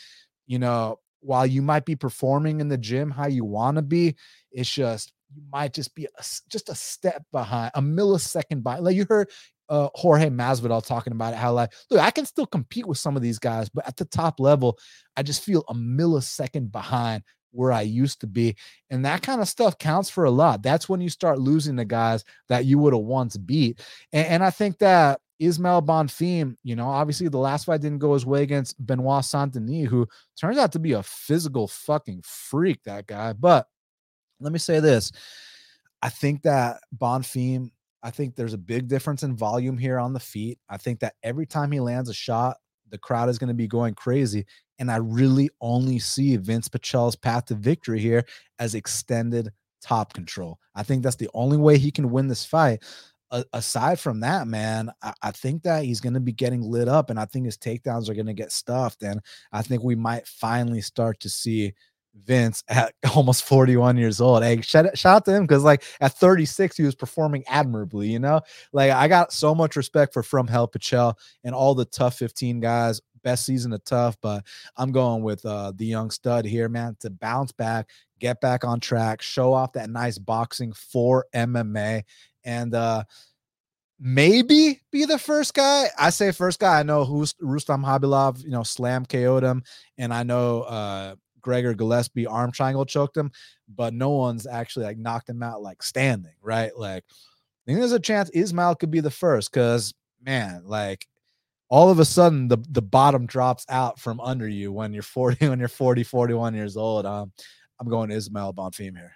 you 0.47 0.59
know, 0.59 0.99
while 1.21 1.45
you 1.45 1.61
might 1.61 1.85
be 1.85 1.95
performing 1.95 2.61
in 2.61 2.67
the 2.67 2.77
gym 2.77 3.11
how 3.11 3.27
you 3.27 3.45
want 3.45 3.77
to 3.77 3.81
be, 3.81 4.15
it's 4.51 4.71
just 4.71 5.13
you 5.33 5.41
might 5.51 5.73
just 5.73 5.95
be 5.95 6.05
a, 6.05 6.23
just 6.49 6.69
a 6.69 6.75
step 6.75 7.23
behind, 7.31 7.71
a 7.75 7.81
millisecond 7.81 8.63
by. 8.63 8.79
Like 8.79 8.95
you 8.95 9.05
heard 9.07 9.29
uh, 9.69 9.89
Jorge 9.95 10.29
Masvidal 10.29 10.85
talking 10.85 11.13
about 11.13 11.33
it, 11.33 11.37
how 11.37 11.53
like, 11.53 11.71
look, 11.89 12.01
I 12.01 12.11
can 12.11 12.25
still 12.25 12.45
compete 12.45 12.85
with 12.85 12.97
some 12.97 13.15
of 13.15 13.21
these 13.21 13.39
guys, 13.39 13.69
but 13.69 13.87
at 13.87 13.95
the 13.95 14.05
top 14.05 14.39
level, 14.39 14.77
I 15.15 15.23
just 15.23 15.43
feel 15.43 15.63
a 15.69 15.73
millisecond 15.73 16.71
behind 16.71 17.23
where 17.51 17.71
I 17.71 17.81
used 17.81 18.21
to 18.21 18.27
be. 18.27 18.55
And 18.89 19.05
that 19.05 19.21
kind 19.21 19.41
of 19.41 19.47
stuff 19.47 19.77
counts 19.77 20.09
for 20.09 20.25
a 20.25 20.31
lot. 20.31 20.63
That's 20.63 20.89
when 20.89 21.01
you 21.01 21.09
start 21.09 21.39
losing 21.39 21.75
the 21.75 21.85
guys 21.85 22.23
that 22.49 22.65
you 22.65 22.79
would 22.79 22.93
have 22.93 23.03
once 23.03 23.37
beat. 23.37 23.79
And, 24.11 24.27
and 24.27 24.43
I 24.43 24.49
think 24.49 24.79
that 24.79 25.21
Ismael 25.41 25.81
Bonfim, 25.81 26.55
you 26.63 26.75
know, 26.75 26.87
obviously 26.87 27.27
the 27.27 27.39
last 27.39 27.65
fight 27.65 27.81
didn't 27.81 27.97
go 27.97 28.13
his 28.13 28.27
way 28.27 28.43
against 28.43 28.83
Benoit 28.85 29.25
Saint 29.25 29.53
Denis, 29.53 29.89
who 29.89 30.07
turns 30.39 30.59
out 30.59 30.71
to 30.73 30.79
be 30.79 30.91
a 30.93 31.01
physical 31.01 31.67
fucking 31.67 32.21
freak, 32.23 32.83
that 32.83 33.07
guy. 33.07 33.33
But 33.33 33.65
let 34.39 34.53
me 34.53 34.59
say 34.59 34.79
this 34.79 35.11
I 36.03 36.09
think 36.09 36.43
that 36.43 36.81
Bonfim, 36.95 37.71
I 38.03 38.11
think 38.11 38.35
there's 38.35 38.53
a 38.53 38.59
big 38.59 38.87
difference 38.87 39.23
in 39.23 39.35
volume 39.35 39.79
here 39.79 39.97
on 39.97 40.13
the 40.13 40.19
feet. 40.19 40.59
I 40.69 40.77
think 40.77 40.99
that 40.99 41.15
every 41.23 41.47
time 41.47 41.71
he 41.71 41.79
lands 41.79 42.09
a 42.09 42.13
shot, 42.13 42.57
the 42.91 42.99
crowd 42.99 43.29
is 43.29 43.39
going 43.39 43.47
to 43.47 43.55
be 43.55 43.67
going 43.67 43.95
crazy. 43.95 44.45
And 44.77 44.91
I 44.91 44.97
really 44.97 45.49
only 45.59 45.97
see 45.97 46.37
Vinc 46.37 46.71
Pichel's 46.71 47.15
path 47.15 47.45
to 47.45 47.55
victory 47.55 47.99
here 47.99 48.25
as 48.59 48.75
extended 48.75 49.51
top 49.81 50.13
control. 50.13 50.59
I 50.75 50.83
think 50.83 51.01
that's 51.01 51.15
the 51.15 51.29
only 51.33 51.57
way 51.57 51.79
he 51.79 51.89
can 51.89 52.11
win 52.11 52.27
this 52.27 52.45
fight 52.45 52.83
aside 53.53 53.99
from 53.99 54.21
that, 54.21 54.47
man, 54.47 54.91
I, 55.01 55.13
I 55.21 55.31
think 55.31 55.63
that 55.63 55.85
he's 55.85 56.01
going 56.01 56.13
to 56.13 56.19
be 56.19 56.33
getting 56.33 56.61
lit 56.61 56.87
up, 56.87 57.09
and 57.09 57.19
I 57.19 57.25
think 57.25 57.45
his 57.45 57.57
takedowns 57.57 58.09
are 58.09 58.13
going 58.13 58.25
to 58.25 58.33
get 58.33 58.51
stuffed, 58.51 59.03
and 59.03 59.21
I 59.51 59.61
think 59.61 59.83
we 59.83 59.95
might 59.95 60.27
finally 60.27 60.81
start 60.81 61.19
to 61.21 61.29
see 61.29 61.73
Vinc 62.25 62.63
at 62.67 62.93
almost 63.15 63.43
41 63.43 63.97
years 63.97 64.21
old. 64.21 64.43
Hey, 64.43 64.61
shout, 64.61 64.97
shout 64.97 65.17
out 65.17 65.25
to 65.25 65.35
him 65.35 65.43
because 65.43 65.63
like 65.63 65.83
at 65.99 66.13
36, 66.13 66.77
he 66.77 66.83
was 66.83 66.95
performing 66.95 67.43
admirably, 67.47 68.09
you 68.09 68.19
know? 68.19 68.41
Like 68.73 68.91
I 68.91 69.07
got 69.07 69.31
so 69.31 69.55
much 69.55 69.75
respect 69.75 70.13
for 70.13 70.23
From 70.23 70.47
Hell 70.47 70.67
Pichel 70.67 71.15
and 71.43 71.55
all 71.55 71.75
the 71.75 71.85
TUF 71.85 72.15
15 72.15 72.59
guys. 72.59 73.01
Best 73.23 73.45
season 73.45 73.71
of 73.71 73.83
TUF, 73.83 74.17
but 74.19 74.43
I'm 74.77 74.91
going 74.91 75.21
with 75.21 75.45
uh 75.45 75.73
the 75.75 75.85
young 75.85 76.09
stud 76.09 76.43
here, 76.43 76.67
man, 76.67 76.97
to 77.01 77.11
bounce 77.11 77.51
back, 77.51 77.87
get 78.19 78.41
back 78.41 78.63
on 78.65 78.79
track, 78.79 79.21
show 79.21 79.53
off 79.53 79.73
that 79.73 79.91
nice 79.91 80.17
boxing 80.17 80.73
for 80.73 81.27
MMA 81.35 82.01
and 82.43 82.73
uh 82.73 83.03
maybe 83.99 84.81
be 84.91 85.05
the 85.05 85.19
first 85.19 85.53
guy. 85.53 85.87
I 85.97 86.09
say 86.09 86.31
first 86.31 86.59
guy. 86.59 86.79
I 86.79 86.83
know 86.83 87.05
who's 87.05 87.35
Rustam 87.39 87.83
Khabilov, 87.83 88.43
you 88.43 88.49
know, 88.49 88.63
slam 88.63 89.05
KO'd 89.05 89.43
him, 89.43 89.63
and 89.97 90.13
I 90.13 90.23
know 90.23 90.61
uh 90.63 91.15
Gregor 91.41 91.73
Gillespie 91.73 92.27
arm 92.27 92.51
triangle 92.51 92.85
choked 92.85 93.17
him, 93.17 93.31
but 93.67 93.93
no 93.93 94.09
one's 94.11 94.45
actually 94.45 94.85
like 94.85 94.97
knocked 94.97 95.29
him 95.29 95.41
out 95.41 95.61
like 95.61 95.81
standing, 95.83 96.35
right? 96.41 96.75
Like 96.77 97.03
I 97.09 97.61
think 97.65 97.79
there's 97.79 97.91
a 97.91 97.99
chance 97.99 98.29
Ismael 98.31 98.75
could 98.75 98.91
be 98.91 98.99
the 98.99 99.11
first 99.11 99.51
because 99.51 99.93
man, 100.23 100.63
like 100.65 101.07
all 101.71 101.89
of 101.89 101.99
a 101.99 102.05
sudden 102.05 102.47
the 102.49 102.57
the 102.69 102.81
bottom 102.81 103.25
drops 103.25 103.65
out 103.69 103.97
from 103.97 104.19
under 104.19 104.47
you 104.47 104.71
when 104.71 104.93
you're 104.93 105.01
40 105.01 105.47
when 105.49 105.57
you're 105.57 105.67
40 105.67 106.03
41 106.03 106.53
years 106.53 106.77
old 106.77 107.05
um 107.05 107.31
i'm 107.79 107.89
going 107.89 108.11
ismael 108.11 108.53
bonfim 108.53 108.95
here 108.95 109.15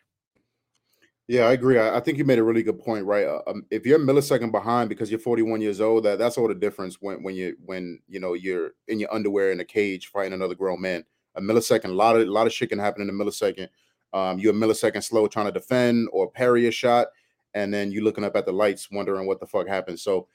yeah, 1.27 1.45
I 1.45 1.53
agree. 1.53 1.79
I, 1.79 1.97
I 1.97 1.99
think 2.01 2.17
you 2.17 2.25
made 2.25 2.37
a 2.37 2.43
really 2.43 2.61
good 2.61 2.79
point, 2.79 3.05
right? 3.05 3.25
Uh, 3.25 3.41
um, 3.47 3.65
if 3.71 3.85
you're 3.85 4.01
a 4.01 4.03
millisecond 4.03 4.51
behind 4.51 4.89
because 4.89 5.09
you're 5.09 5.19
41 5.19 5.59
years 5.59 5.81
old, 5.81 6.03
that 6.03 6.19
that's 6.19 6.37
all 6.37 6.47
the 6.47 6.53
difference 6.53 6.97
when 7.01 7.23
when 7.23 7.33
you 7.35 7.57
when 7.65 7.99
you 8.07 8.19
know 8.19 8.33
you're 8.33 8.71
in 8.87 8.99
your 8.99 9.13
underwear 9.13 9.51
in 9.51 9.59
a 9.59 9.65
cage 9.65 10.07
fighting 10.07 10.33
another 10.33 10.55
grown 10.55 10.81
man. 10.81 11.03
A 11.35 11.41
millisecond, 11.41 11.85
a 11.85 11.93
lot 11.93 12.15
of 12.15 12.27
a 12.27 12.31
lot 12.31 12.45
of 12.45 12.53
shit 12.53 12.69
can 12.69 12.79
happen 12.79 13.01
in 13.01 13.09
a 13.09 13.13
millisecond. 13.13 13.69
Um, 14.13 14.37
you're 14.39 14.53
a 14.53 14.55
millisecond 14.55 15.03
slow 15.03 15.27
trying 15.27 15.47
to 15.47 15.51
defend 15.51 16.09
or 16.13 16.29
parry 16.29 16.67
a 16.67 16.71
shot, 16.71 17.07
and 17.55 17.73
then 17.73 17.91
you're 17.91 18.03
looking 18.03 18.23
up 18.23 18.35
at 18.35 18.45
the 18.45 18.53
lights 18.53 18.89
wondering 18.91 19.25
what 19.25 19.39
the 19.39 19.47
fuck 19.47 19.67
happened. 19.67 19.99
So, 19.99 20.27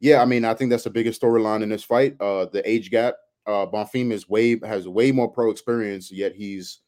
yeah, 0.00 0.22
I 0.22 0.24
mean, 0.26 0.44
I 0.44 0.54
think 0.54 0.70
that's 0.70 0.84
the 0.84 0.90
biggest 0.90 1.20
storyline 1.20 1.62
in 1.62 1.68
this 1.70 1.82
fight. 1.82 2.16
Uh, 2.20 2.46
the 2.46 2.62
age 2.68 2.90
gap. 2.90 3.16
Uh, 3.46 3.64
Bonfim 3.64 4.12
is 4.12 4.28
way 4.28 4.58
has 4.64 4.88
way 4.88 5.12
more 5.12 5.30
pro 5.30 5.50
experience, 5.50 6.10
yet 6.10 6.34
he's 6.34 6.80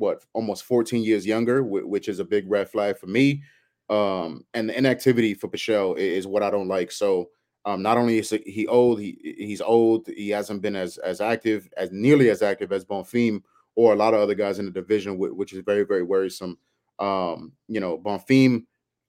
what 0.00 0.24
almost 0.32 0.64
14 0.64 1.04
years 1.04 1.26
younger, 1.26 1.62
which 1.62 2.08
is 2.08 2.18
a 2.18 2.24
big 2.24 2.50
red 2.50 2.68
flag 2.68 2.98
for 2.98 3.06
me. 3.06 3.42
Um, 3.90 4.44
and 4.54 4.68
the 4.68 4.76
inactivity 4.76 5.34
for 5.34 5.48
Pichel 5.48 5.96
is, 5.98 6.26
what 6.26 6.42
I 6.42 6.50
don't 6.50 6.68
like. 6.68 6.90
So 6.90 7.30
um, 7.64 7.82
not 7.82 7.98
only 7.98 8.18
is 8.18 8.30
he 8.30 8.66
old, 8.66 9.00
he 9.00 9.34
he's 9.36 9.60
old. 9.60 10.08
He 10.08 10.30
hasn't 10.30 10.62
been 10.62 10.76
as 10.76 10.96
as 10.98 11.20
active, 11.20 11.68
as 11.76 11.90
nearly 11.92 12.30
as 12.30 12.40
active 12.40 12.72
as 12.72 12.84
Bonfim 12.84 13.42
or 13.74 13.92
a 13.92 13.96
lot 13.96 14.14
of 14.14 14.20
other 14.20 14.34
guys 14.34 14.58
in 14.58 14.64
the 14.64 14.70
division, 14.70 15.18
which 15.18 15.52
is 15.52 15.62
very 15.64 15.84
very 15.84 16.02
worrisome. 16.02 16.56
Um, 16.98 17.52
you 17.68 17.80
know, 17.80 17.98
Bonfim, 17.98 18.64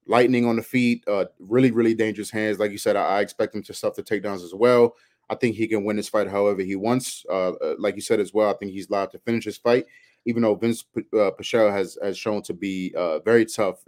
lightning 0.08 0.46
on 0.46 0.58
the 0.58 0.64
feet, 0.64 1.04
uh, 1.08 1.26
really 1.40 1.72
really 1.72 1.94
dangerous 1.94 2.32
hands. 2.32 2.60
Like 2.60 2.72
you 2.72 2.78
said, 2.78 2.98
I, 2.98 3.20
I 3.20 3.22
expect 3.22 3.56
him 3.56 3.64
to 3.64 3.74
stuff 3.74 3.96
the 3.96 4.04
takedowns 4.04 4.44
as 4.44 4.54
well. 4.54 4.96
I 5.30 5.36
think 5.36 5.56
he 5.56 5.68
can 5.68 5.86
win 5.86 5.96
this 5.96 6.10
fight 6.10 6.28
however 6.28 6.62
he 6.62 6.76
wants. 6.76 7.24
Uh, 7.30 7.52
uh 7.52 7.76
like 7.80 7.96
you 7.96 8.02
said 8.02 8.20
as 8.20 8.34
well, 8.34 8.50
I 8.50 8.58
think 8.58 8.72
he's 8.72 8.90
allowed 8.90 9.12
to 9.12 9.20
finish 9.20 9.46
his 9.46 9.58
fight 9.58 9.86
even 10.26 10.44
though 10.44 10.56
Vinc 10.56 10.84
uh, 11.14 11.72
has 11.72 11.98
has 12.02 12.18
shown 12.18 12.42
to 12.44 12.54
be 12.54 12.94
uh, 12.96 13.20
very 13.20 13.46
tough, 13.46 13.84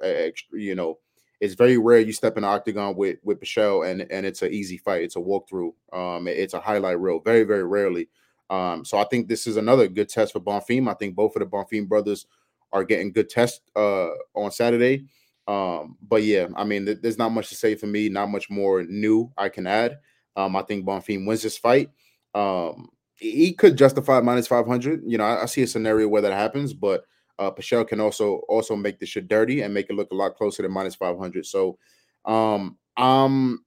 you 0.52 0.76
know, 0.76 1.00
it's 1.40 1.56
very 1.56 1.78
rare 1.78 2.00
you 2.00 2.14
step 2.14 2.38
in 2.38 2.44
octagon 2.44 2.96
with 2.96 3.18
with 3.24 3.40
Pichel 3.40 3.90
and 3.90 4.06
and 4.10 4.26
it's 4.26 4.42
an 4.42 4.54
easy 4.54 4.78
fight. 4.78 5.04
It's 5.04 5.16
a 5.16 5.20
walkthrough. 5.20 5.74
Um, 5.92 6.28
it's 6.28 6.54
a 6.54 6.60
highlight 6.60 7.00
reel. 7.00 7.20
Very 7.20 7.44
very 7.44 7.66
rarely. 7.66 8.10
Um, 8.50 8.86
so 8.86 8.98
I 8.98 9.06
think 9.06 9.28
this 9.28 9.48
is 9.48 9.58
another 9.58 9.88
good 9.88 10.10
test 10.10 10.34
for 10.34 10.40
Bonfim. 10.40 10.90
I 10.90 10.94
think 10.94 11.16
both 11.16 11.36
of 11.36 11.40
the 11.40 11.46
Bonfim 11.46 11.88
brothers 11.88 12.28
are 12.72 12.84
getting 12.84 13.12
good 13.12 13.30
tests 13.30 13.62
uh, 13.76 14.10
on 14.36 14.52
Saturday. 14.52 15.06
Um, 15.48 15.98
but 16.02 16.24
yeah, 16.24 16.48
I 16.56 16.64
mean, 16.64 16.86
th- 16.86 17.00
there's 17.02 17.18
not 17.18 17.32
much 17.32 17.50
to 17.50 17.56
say 17.56 17.76
for 17.76 17.88
me. 17.88 18.10
Not 18.10 18.30
much 18.30 18.50
more 18.50 18.84
new 18.84 19.32
I 19.38 19.50
can 19.50 19.68
add. 19.68 20.00
Um, 20.36 20.56
I 20.56 20.62
think 20.64 20.86
Bonfim 20.86 21.28
wins 21.28 21.44
this 21.44 21.58
fight. 21.58 21.90
Um, 22.34 22.90
he 23.24 23.54
could 23.54 23.78
justify 23.78 24.20
minus 24.20 24.48
500. 24.48 25.04
You 25.06 25.18
know, 25.18 25.24
I, 25.24 25.44
I, 25.44 25.46
see 25.46 25.64
a 25.64 25.68
scenario 25.68 26.08
where 26.08 26.22
that 26.22 26.34
happens, 26.34 26.74
but 26.74 27.06
uh, 27.40 27.52
Pichel 27.52 27.88
can 27.88 28.00
also 28.00 28.42
also 28.50 28.76
make 28.76 29.00
the 29.00 29.06
shit 29.06 29.28
dirty 29.28 29.62
and 29.62 29.74
make 29.74 29.90
it 29.90 29.96
look 29.96 30.12
a 30.12 30.16
lot 30.16 30.36
closer 30.36 30.62
to 30.62 30.70
minus 30.70 30.96
500. 30.96 31.46
So, 31.46 31.78
um, 32.26 32.78
I'm 32.98 33.64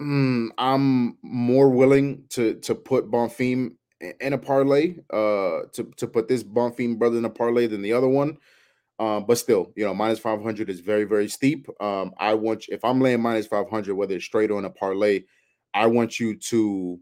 mm, 0.00 0.48
I'm 0.56 1.18
more 1.22 1.68
willing 1.68 2.24
to 2.30 2.54
to 2.54 2.74
put 2.74 3.10
Bonfim 3.10 3.74
in 4.20 4.32
a 4.32 4.38
parlay, 4.38 4.96
uh, 5.12 5.66
to 5.72 5.92
to 5.96 6.06
put 6.06 6.28
this 6.28 6.44
Bonfim 6.44 6.98
brother 6.98 7.18
in 7.18 7.24
a 7.24 7.30
parlay 7.30 7.66
than 7.66 7.82
the 7.82 7.92
other 7.92 8.08
one. 8.08 8.38
Um, 9.00 9.26
but 9.26 9.38
still, 9.38 9.72
you 9.76 9.84
know, 9.84 9.94
minus 9.94 10.18
500 10.18 10.68
is 10.68 10.80
very, 10.80 11.04
very 11.04 11.28
steep. 11.28 11.68
Um, 11.80 12.12
I 12.18 12.34
want, 12.34 12.64
if 12.68 12.84
I'm 12.84 13.00
laying 13.00 13.22
minus 13.22 13.46
500, 13.46 13.94
whether 13.94 14.16
it's 14.16 14.24
straight 14.24 14.50
or 14.50 14.58
in 14.58 14.64
a 14.64 14.70
parlay, 14.70 15.22
I 15.72 15.86
want 15.86 16.18
you 16.18 16.34
to 16.34 16.98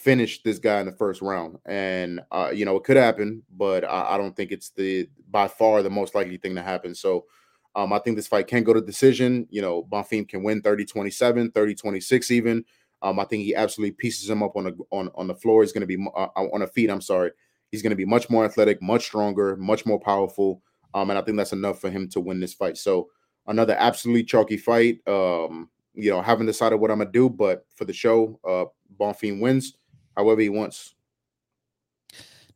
finish 0.00 0.42
this 0.42 0.58
guy 0.58 0.80
in 0.80 0.86
the 0.86 0.92
first 0.92 1.20
round. 1.20 1.58
And 1.66 2.20
uh, 2.32 2.50
you 2.54 2.64
know, 2.64 2.76
it 2.76 2.84
could 2.84 2.96
happen, 2.96 3.42
but 3.56 3.84
I, 3.84 4.14
I, 4.14 4.18
don't 4.18 4.34
think 4.34 4.50
it's 4.50 4.70
the 4.70 5.08
by 5.30 5.46
far 5.46 5.82
the 5.82 5.90
most 5.90 6.14
likely 6.14 6.38
thing 6.38 6.54
to 6.54 6.62
happen. 6.62 6.94
So 6.94 7.26
um, 7.74 7.92
I 7.92 7.98
think 7.98 8.16
this 8.16 8.26
fight 8.26 8.46
can 8.46 8.64
go 8.64 8.72
to 8.72 8.80
decision. 8.80 9.46
You 9.50 9.60
know, 9.60 9.84
Bonfim 9.84 10.26
can 10.26 10.42
win 10.42 10.62
30-27, 10.62 11.52
30-26 11.52 12.30
even. 12.30 12.64
Um, 13.02 13.18
I 13.18 13.24
think 13.24 13.44
he 13.44 13.54
absolutely 13.54 13.92
pieces 13.92 14.28
him 14.28 14.42
up 14.42 14.56
on 14.56 14.64
the 14.64 14.76
on, 14.90 15.10
on 15.14 15.26
the 15.26 15.34
floor. 15.34 15.62
He's 15.62 15.72
going 15.72 15.86
to 15.86 15.86
be 15.86 16.02
uh, 16.16 16.28
uh, 16.34 16.46
on 16.52 16.62
a 16.62 16.66
feet. 16.66 16.90
I'm 16.90 17.02
sorry. 17.02 17.32
He's 17.70 17.82
going 17.82 17.90
to 17.90 17.96
be 17.96 18.06
much 18.06 18.30
more 18.30 18.44
athletic, 18.44 18.80
much 18.80 19.04
stronger, 19.04 19.56
much 19.56 19.84
more 19.84 20.00
powerful. 20.00 20.62
Um, 20.94 21.10
and 21.10 21.18
I 21.18 21.22
think 21.22 21.36
that's 21.36 21.52
enough 21.52 21.78
for 21.78 21.90
him 21.90 22.08
to 22.10 22.20
win 22.20 22.40
this 22.40 22.54
fight. 22.54 22.78
So 22.78 23.08
another 23.46 23.76
absolutely 23.78 24.24
chalky 24.24 24.56
fight. 24.56 25.06
Um, 25.06 25.68
you 25.94 26.10
know, 26.10 26.22
haven't 26.22 26.46
decided 26.46 26.76
what 26.76 26.90
I'm 26.90 26.98
gonna 26.98 27.10
do, 27.10 27.28
but 27.28 27.66
for 27.76 27.84
the 27.84 27.92
show, 27.92 28.40
uh 28.48 28.64
Bonfim 28.98 29.40
wins 29.40 29.74
however 30.20 30.40
he 30.40 30.48
wants. 30.48 30.94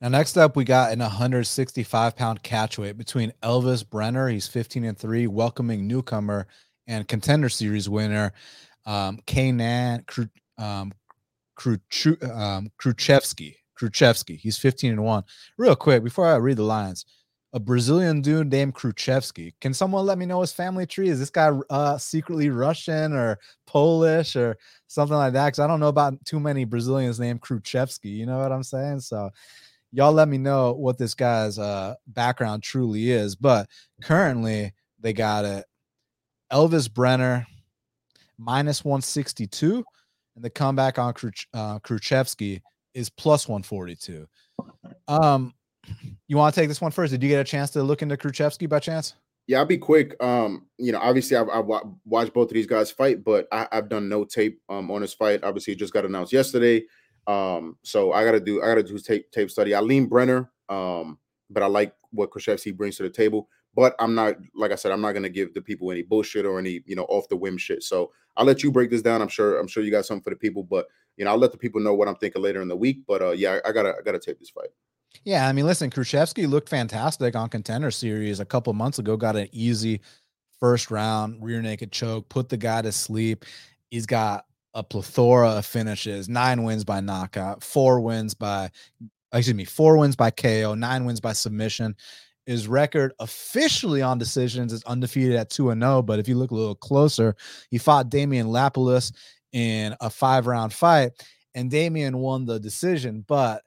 Now, 0.00 0.08
next 0.08 0.36
up, 0.36 0.54
we 0.54 0.64
got 0.64 0.92
an 0.92 0.98
165 0.98 2.16
pound 2.16 2.42
catchweight 2.42 2.98
between 2.98 3.32
Elvis 3.42 3.82
Brener, 3.82 4.30
he's 4.30 4.46
15 4.46 4.84
and 4.84 4.98
3, 4.98 5.26
welcoming 5.28 5.86
newcomer 5.86 6.46
and 6.86 7.08
contender 7.08 7.48
series 7.48 7.88
winner, 7.88 8.32
um, 8.84 9.18
Kaynan 9.26 10.06
Kru, 10.06 10.26
um, 10.58 10.92
um, 12.30 12.70
Kruschewsky. 12.78 13.54
Kruschewsky, 13.80 14.38
he's 14.38 14.58
15 14.58 14.92
and 14.92 15.02
1. 15.02 15.24
Real 15.58 15.74
quick, 15.74 16.04
before 16.04 16.26
I 16.26 16.36
read 16.36 16.58
the 16.58 16.62
lines, 16.62 17.06
a 17.54 17.60
Brazilian 17.60 18.20
dude 18.20 18.50
named 18.50 18.74
Kruschewsky. 18.74 19.52
Can 19.60 19.72
someone 19.72 20.04
let 20.04 20.18
me 20.18 20.26
know 20.26 20.40
his 20.40 20.52
family 20.52 20.86
tree? 20.86 21.08
Is 21.08 21.20
this 21.20 21.30
guy 21.30 21.50
uh, 21.70 21.96
secretly 21.96 22.50
Russian 22.50 23.12
or 23.12 23.38
Polish 23.64 24.34
or 24.34 24.58
something 24.88 25.16
like 25.16 25.32
that? 25.34 25.46
Because 25.46 25.60
I 25.60 25.68
don't 25.68 25.78
know 25.78 25.88
about 25.88 26.22
too 26.24 26.40
many 26.40 26.64
Brazilians 26.64 27.20
named 27.20 27.42
Kruschewsky. 27.42 28.14
You 28.16 28.26
know 28.26 28.38
what 28.38 28.50
I'm 28.50 28.64
saying? 28.64 29.00
So 29.00 29.30
y'all 29.92 30.12
let 30.12 30.26
me 30.26 30.36
know 30.36 30.72
what 30.72 30.98
this 30.98 31.14
guy's 31.14 31.56
uh, 31.56 31.94
background 32.08 32.64
truly 32.64 33.12
is. 33.12 33.36
But 33.36 33.68
currently, 34.02 34.72
they 34.98 35.12
got 35.12 35.44
it. 35.44 35.64
Elvis 36.52 36.88
Brener 36.88 37.46
minus 38.36 38.84
162, 38.84 39.84
and 40.34 40.44
the 40.44 40.50
comeback 40.50 40.98
on 40.98 41.14
Kruch, 41.14 41.46
uh, 41.54 41.78
is 42.94 43.10
plus 43.10 43.48
142. 43.48 44.26
Um, 45.06 45.54
you 46.26 46.36
want 46.36 46.54
to 46.54 46.60
take 46.60 46.68
this 46.68 46.80
one 46.80 46.90
first? 46.90 47.10
Did 47.12 47.22
you 47.22 47.28
get 47.28 47.40
a 47.40 47.44
chance 47.44 47.70
to 47.72 47.82
look 47.82 48.02
into 48.02 48.16
Kruschewsky 48.16 48.68
by 48.68 48.78
chance? 48.78 49.14
Yeah, 49.46 49.58
I'll 49.58 49.66
be 49.66 49.76
quick. 49.76 50.16
Um, 50.22 50.66
you 50.78 50.90
know, 50.90 50.98
obviously 51.00 51.36
I've, 51.36 51.48
I've 51.50 51.66
watched 52.06 52.32
both 52.32 52.48
of 52.48 52.54
these 52.54 52.66
guys 52.66 52.90
fight, 52.90 53.22
but 53.22 53.46
I, 53.52 53.68
have 53.72 53.90
done 53.90 54.08
no 54.08 54.24
tape 54.24 54.60
um 54.68 54.90
on 54.90 55.02
this 55.02 55.12
fight. 55.12 55.44
Obviously, 55.44 55.74
just 55.74 55.92
got 55.92 56.06
announced 56.06 56.32
yesterday. 56.32 56.84
Um, 57.26 57.76
so 57.82 58.12
I 58.12 58.24
gotta 58.24 58.40
do 58.40 58.62
I 58.62 58.66
gotta 58.66 58.82
do 58.82 58.98
tape 58.98 59.30
tape 59.32 59.50
study. 59.50 59.74
I 59.74 59.80
lean 59.80 60.08
Brener, 60.08 60.48
um, 60.68 61.18
but 61.50 61.62
I 61.62 61.66
like 61.66 61.94
what 62.10 62.30
Kruschewsky 62.30 62.74
brings 62.74 62.96
to 62.96 63.02
the 63.02 63.10
table. 63.10 63.48
But 63.74 63.94
I'm 63.98 64.14
not 64.14 64.36
like 64.54 64.72
I 64.72 64.76
said, 64.76 64.92
I'm 64.92 65.00
not 65.00 65.12
gonna 65.12 65.28
give 65.28 65.52
the 65.52 65.60
people 65.60 65.90
any 65.90 66.02
bullshit 66.02 66.46
or 66.46 66.58
any 66.58 66.80
you 66.86 66.96
know 66.96 67.04
off 67.04 67.28
the 67.28 67.36
whim 67.36 67.58
shit. 67.58 67.82
So 67.82 68.12
I'll 68.36 68.46
let 68.46 68.62
you 68.62 68.72
break 68.72 68.90
this 68.90 69.02
down. 69.02 69.20
I'm 69.20 69.28
sure 69.28 69.58
I'm 69.58 69.68
sure 69.68 69.82
you 69.82 69.90
got 69.90 70.06
something 70.06 70.22
for 70.22 70.30
the 70.30 70.36
people, 70.36 70.62
but 70.62 70.86
you 71.16 71.24
know 71.24 71.32
I'll 71.32 71.38
let 71.38 71.52
the 71.52 71.58
people 71.58 71.80
know 71.80 71.94
what 71.94 72.08
I'm 72.08 72.16
thinking 72.16 72.42
later 72.42 72.62
in 72.62 72.68
the 72.68 72.76
week. 72.76 73.00
But 73.06 73.20
uh, 73.20 73.32
yeah, 73.32 73.58
I, 73.64 73.68
I 73.68 73.72
gotta 73.72 73.94
I 73.98 74.02
gotta 74.02 74.20
tape 74.20 74.38
this 74.38 74.50
fight. 74.50 74.68
Yeah, 75.22 75.46
I 75.48 75.52
mean, 75.52 75.64
listen, 75.66 75.90
Kruschewsky 75.90 76.48
looked 76.48 76.68
fantastic 76.68 77.36
on 77.36 77.48
contender 77.48 77.90
series 77.90 78.40
a 78.40 78.44
couple 78.44 78.72
months 78.72 78.98
ago. 78.98 79.16
Got 79.16 79.36
an 79.36 79.48
easy 79.52 80.00
first 80.58 80.90
round 80.90 81.42
rear 81.42 81.62
naked 81.62 81.92
choke, 81.92 82.28
put 82.28 82.48
the 82.48 82.56
guy 82.56 82.82
to 82.82 82.92
sleep. 82.92 83.44
He's 83.90 84.06
got 84.06 84.44
a 84.74 84.82
plethora 84.82 85.50
of 85.50 85.66
finishes: 85.66 86.28
nine 86.28 86.62
wins 86.64 86.84
by 86.84 87.00
knockout, 87.00 87.62
four 87.62 88.00
wins 88.00 88.34
by, 88.34 88.70
excuse 89.32 89.54
me, 89.54 89.64
four 89.64 89.96
wins 89.98 90.16
by 90.16 90.30
KO, 90.30 90.74
nine 90.74 91.04
wins 91.04 91.20
by 91.20 91.32
submission. 91.32 91.94
His 92.46 92.68
record 92.68 93.12
officially 93.20 94.02
on 94.02 94.18
decisions 94.18 94.72
is 94.72 94.84
undefeated 94.84 95.36
at 95.36 95.48
2 95.50 95.72
0. 95.72 96.02
But 96.02 96.18
if 96.18 96.28
you 96.28 96.36
look 96.36 96.50
a 96.50 96.54
little 96.54 96.74
closer, 96.74 97.34
he 97.70 97.78
fought 97.78 98.10
Damien 98.10 98.48
Lapilus 98.48 99.12
in 99.52 99.96
a 100.00 100.10
five 100.10 100.46
round 100.46 100.72
fight, 100.72 101.12
and 101.54 101.70
Damien 101.70 102.18
won 102.18 102.44
the 102.44 102.60
decision. 102.60 103.24
But 103.26 103.62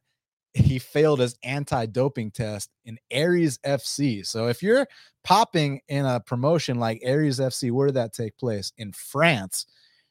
he 0.57 0.79
failed 0.79 1.19
his 1.19 1.35
anti-doping 1.43 2.31
test 2.31 2.69
in 2.85 2.97
Ares 3.13 3.57
FC. 3.59 4.25
So 4.25 4.47
if 4.47 4.63
you're 4.63 4.87
popping 5.23 5.81
in 5.87 6.05
a 6.05 6.19
promotion 6.19 6.79
like 6.79 7.03
Ares 7.05 7.39
FC, 7.39 7.71
where 7.71 7.87
did 7.87 7.95
that 7.95 8.13
take 8.13 8.37
place? 8.37 8.71
In 8.77 8.91
France. 8.93 9.65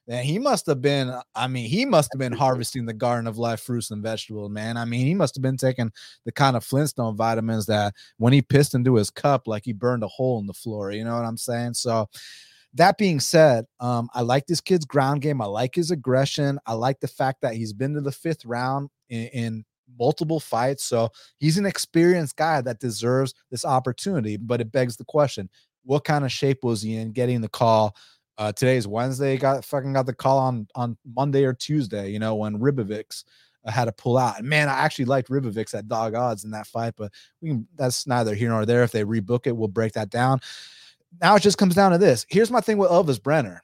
Then 0.07 0.23
he 0.23 0.39
must 0.39 0.67
have 0.67 0.81
been, 0.81 1.13
I 1.35 1.49
mean, 1.49 1.69
he 1.69 1.85
must 1.85 2.11
have 2.13 2.21
been 2.21 2.33
harvesting 2.33 2.87
the 2.87 2.93
garden 2.93 3.27
of 3.27 3.39
life 3.39 3.61
fruits 3.61 3.91
and 3.91 4.03
vegetables, 4.03 4.51
man. 4.51 4.77
I 4.77 4.85
mean, 4.85 5.05
he 5.05 5.15
must 5.15 5.35
have 5.35 5.43
been 5.43 5.57
taking 5.57 5.91
the 6.25 6.31
kind 6.31 6.57
of 6.57 6.65
Flintstone 6.65 7.17
vitamins 7.17 7.67
that 7.67 7.93
when 8.19 8.33
he 8.33 8.41
pissed 8.41 8.75
into 8.75 8.95
his 8.95 9.11
cup, 9.11 9.49
like 9.49 9.65
he 9.65 9.73
burned 9.73 10.05
a 10.05 10.09
hole 10.09 10.39
in 10.39 10.47
the 10.47 10.53
floor. 10.53 10.93
You 10.93 11.05
know 11.05 11.17
what 11.17 11.25
I'm 11.25 11.37
saying? 11.37 11.75
So 11.75 12.09
that 12.75 12.99
being 12.99 13.19
said, 13.19 13.65
um, 13.81 14.09
I 14.15 14.21
like 14.21 14.47
this 14.47 14.61
kid's 14.61 14.85
ground 14.85 15.23
game. 15.23 15.41
I 15.43 15.47
like 15.47 15.75
his 15.75 15.91
aggression. 15.91 16.61
I 16.67 16.75
like 16.75 17.01
the 17.01 17.09
fact 17.09 17.41
that 17.41 17.55
he's 17.55 17.73
been 17.73 17.95
to 17.95 18.01
the 18.01 18.13
fifth 18.13 18.45
round 18.45 18.91
in, 19.09 19.27
in 19.29 19.65
multiple 19.99 20.41
fights. 20.41 20.85
So 20.85 21.11
he's 21.39 21.59
an 21.59 21.67
experienced 21.67 22.37
guy 22.37 22.61
that 22.61 22.81
deserves 22.81 23.35
this 23.51 23.65
opportunity. 23.65 24.37
But 24.37 24.61
it 24.61 24.73
begs 24.73 24.97
the 24.97 25.05
question 25.05 25.49
what 25.85 26.05
kind 26.05 26.25
of 26.25 26.33
shape 26.33 26.65
was 26.65 26.83
he 26.83 26.97
in 26.97 27.13
getting 27.13 27.41
the 27.41 27.49
call? 27.49 27.97
Uh, 28.39 28.53
today's 28.53 28.87
Wednesday. 28.87 29.37
Got 29.39 29.65
fucking 29.65 29.93
got 29.93 30.07
the 30.07 30.15
call 30.15 30.39
on 30.39 30.69
on 30.75 30.99
Monday 31.15 31.45
or 31.45 31.55
Tuesday. 31.55 32.11
You 32.11 32.19
know 32.19 32.35
when 32.35 32.59
Ribovics 32.59 33.25
uh, 33.65 33.71
had 33.71 33.87
to 33.87 33.93
pull 33.93 34.19
out. 34.19 34.39
And 34.39 34.49
man, 34.49 34.69
I 34.69 34.73
actually 34.73 35.07
liked 35.07 35.31
Ribovics 35.31 35.75
at 35.75 35.89
dog 35.89 36.15
odds 36.15 36.45
in 36.45 36.51
that 36.51 36.67
fight, 36.67 36.95
but 36.97 37.13
we 37.41 37.49
can, 37.49 37.67
that's 37.77 38.07
neither 38.07 38.35
here 38.35 38.51
nor 38.51 38.67
there. 38.67 38.83
If 38.83 38.93
they 38.93 39.05
rebook 39.05 39.47
it, 39.47 39.57
we'll 39.57 39.69
break 39.69 39.93
that 39.95 40.11
down. 40.11 40.41
Now 41.21 41.37
it 41.37 41.43
just 41.43 41.59
comes 41.59 41.75
down 41.75 41.93
to 41.93 41.99
this. 41.99 42.27
Here's 42.29 42.51
my 42.51 42.61
thing 42.61 42.79
with 42.79 42.91
Elvis 42.91 43.19
Brener. 43.19 43.61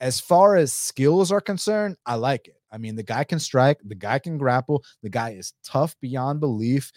As 0.00 0.18
far 0.18 0.56
as 0.56 0.72
skills 0.72 1.30
are 1.30 1.40
concerned, 1.40 1.96
I 2.04 2.16
like 2.16 2.48
it. 2.48 2.56
I 2.72 2.78
mean, 2.78 2.96
the 2.96 3.02
guy 3.02 3.24
can 3.24 3.38
strike, 3.38 3.78
the 3.84 3.94
guy 3.94 4.18
can 4.18 4.38
grapple, 4.38 4.84
the 5.02 5.10
guy 5.10 5.30
is 5.30 5.52
tough 5.62 5.94
beyond 6.00 6.40
belief, 6.40 6.90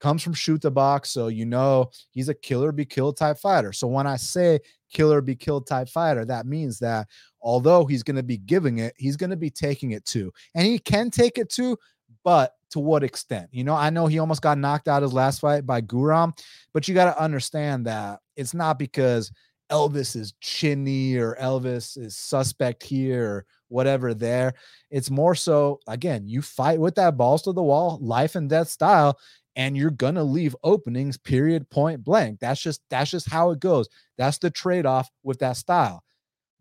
comes 0.00 0.22
from 0.22 0.34
Chute 0.34 0.72
Boxe. 0.74 1.10
So, 1.10 1.28
you 1.28 1.46
know, 1.46 1.90
he's 2.10 2.28
a 2.28 2.34
killer 2.34 2.72
be 2.72 2.84
killed 2.84 3.16
type 3.16 3.38
fighter. 3.38 3.72
So, 3.72 3.86
when 3.86 4.06
I 4.06 4.16
say 4.16 4.60
killer 4.92 5.20
be 5.20 5.36
killed 5.36 5.66
type 5.66 5.88
fighter, 5.88 6.24
that 6.26 6.44
means 6.44 6.78
that 6.80 7.08
although 7.40 7.86
he's 7.86 8.02
going 8.02 8.16
to 8.16 8.22
be 8.22 8.36
giving 8.36 8.78
it, 8.78 8.94
he's 8.96 9.16
going 9.16 9.30
to 9.30 9.36
be 9.36 9.50
taking 9.50 9.92
it 9.92 10.04
too. 10.04 10.32
And 10.54 10.66
he 10.66 10.78
can 10.78 11.10
take 11.10 11.38
it 11.38 11.48
too, 11.48 11.78
but 12.24 12.52
to 12.70 12.80
what 12.80 13.04
extent? 13.04 13.48
You 13.52 13.64
know, 13.64 13.74
I 13.74 13.90
know 13.90 14.06
he 14.06 14.18
almost 14.18 14.42
got 14.42 14.58
knocked 14.58 14.88
out 14.88 15.02
his 15.02 15.12
last 15.12 15.40
fight 15.40 15.66
by 15.66 15.80
Guram, 15.80 16.36
but 16.72 16.88
you 16.88 16.94
got 16.94 17.14
to 17.14 17.22
understand 17.22 17.86
that 17.86 18.20
it's 18.36 18.54
not 18.54 18.78
because 18.78 19.30
Elvis 19.72 20.14
is 20.16 20.34
chinny 20.40 21.16
or 21.16 21.36
Elvis 21.40 21.96
is 21.98 22.16
suspect 22.16 22.82
here 22.82 23.24
or 23.26 23.46
whatever 23.68 24.14
there. 24.14 24.54
It's 24.90 25.10
more 25.10 25.34
so, 25.34 25.80
again, 25.88 26.26
you 26.28 26.42
fight 26.42 26.78
with 26.78 26.94
that 26.96 27.16
balls 27.16 27.42
to 27.42 27.52
the 27.52 27.62
wall, 27.62 27.98
life 28.02 28.34
and 28.36 28.48
death 28.50 28.68
style, 28.68 29.18
and 29.56 29.76
you're 29.76 29.90
gonna 29.90 30.24
leave 30.24 30.54
openings, 30.62 31.16
period, 31.18 31.68
point 31.70 32.04
blank. 32.04 32.38
That's 32.40 32.60
just 32.60 32.82
that's 32.90 33.10
just 33.10 33.30
how 33.30 33.50
it 33.50 33.60
goes. 33.60 33.88
That's 34.18 34.38
the 34.38 34.50
trade-off 34.50 35.10
with 35.22 35.38
that 35.40 35.56
style. 35.56 36.04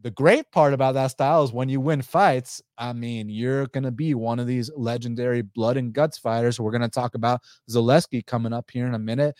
The 0.01 0.11
great 0.11 0.51
part 0.51 0.73
about 0.73 0.95
that 0.95 1.11
style 1.11 1.43
is 1.43 1.51
when 1.53 1.69
you 1.69 1.79
win 1.79 2.01
fights, 2.01 2.61
I 2.77 2.91
mean, 2.93 3.29
you're 3.29 3.67
going 3.67 3.83
to 3.83 3.91
be 3.91 4.15
one 4.15 4.39
of 4.39 4.47
these 4.47 4.71
legendary 4.75 5.43
blood 5.43 5.77
and 5.77 5.93
guts 5.93 6.17
fighters. 6.17 6.59
We're 6.59 6.71
going 6.71 6.81
to 6.81 6.89
talk 6.89 7.13
about 7.13 7.41
Zaleski 7.69 8.25
coming 8.25 8.51
up 8.51 8.71
here 8.71 8.87
in 8.87 8.95
a 8.95 8.99
minute 8.99 9.37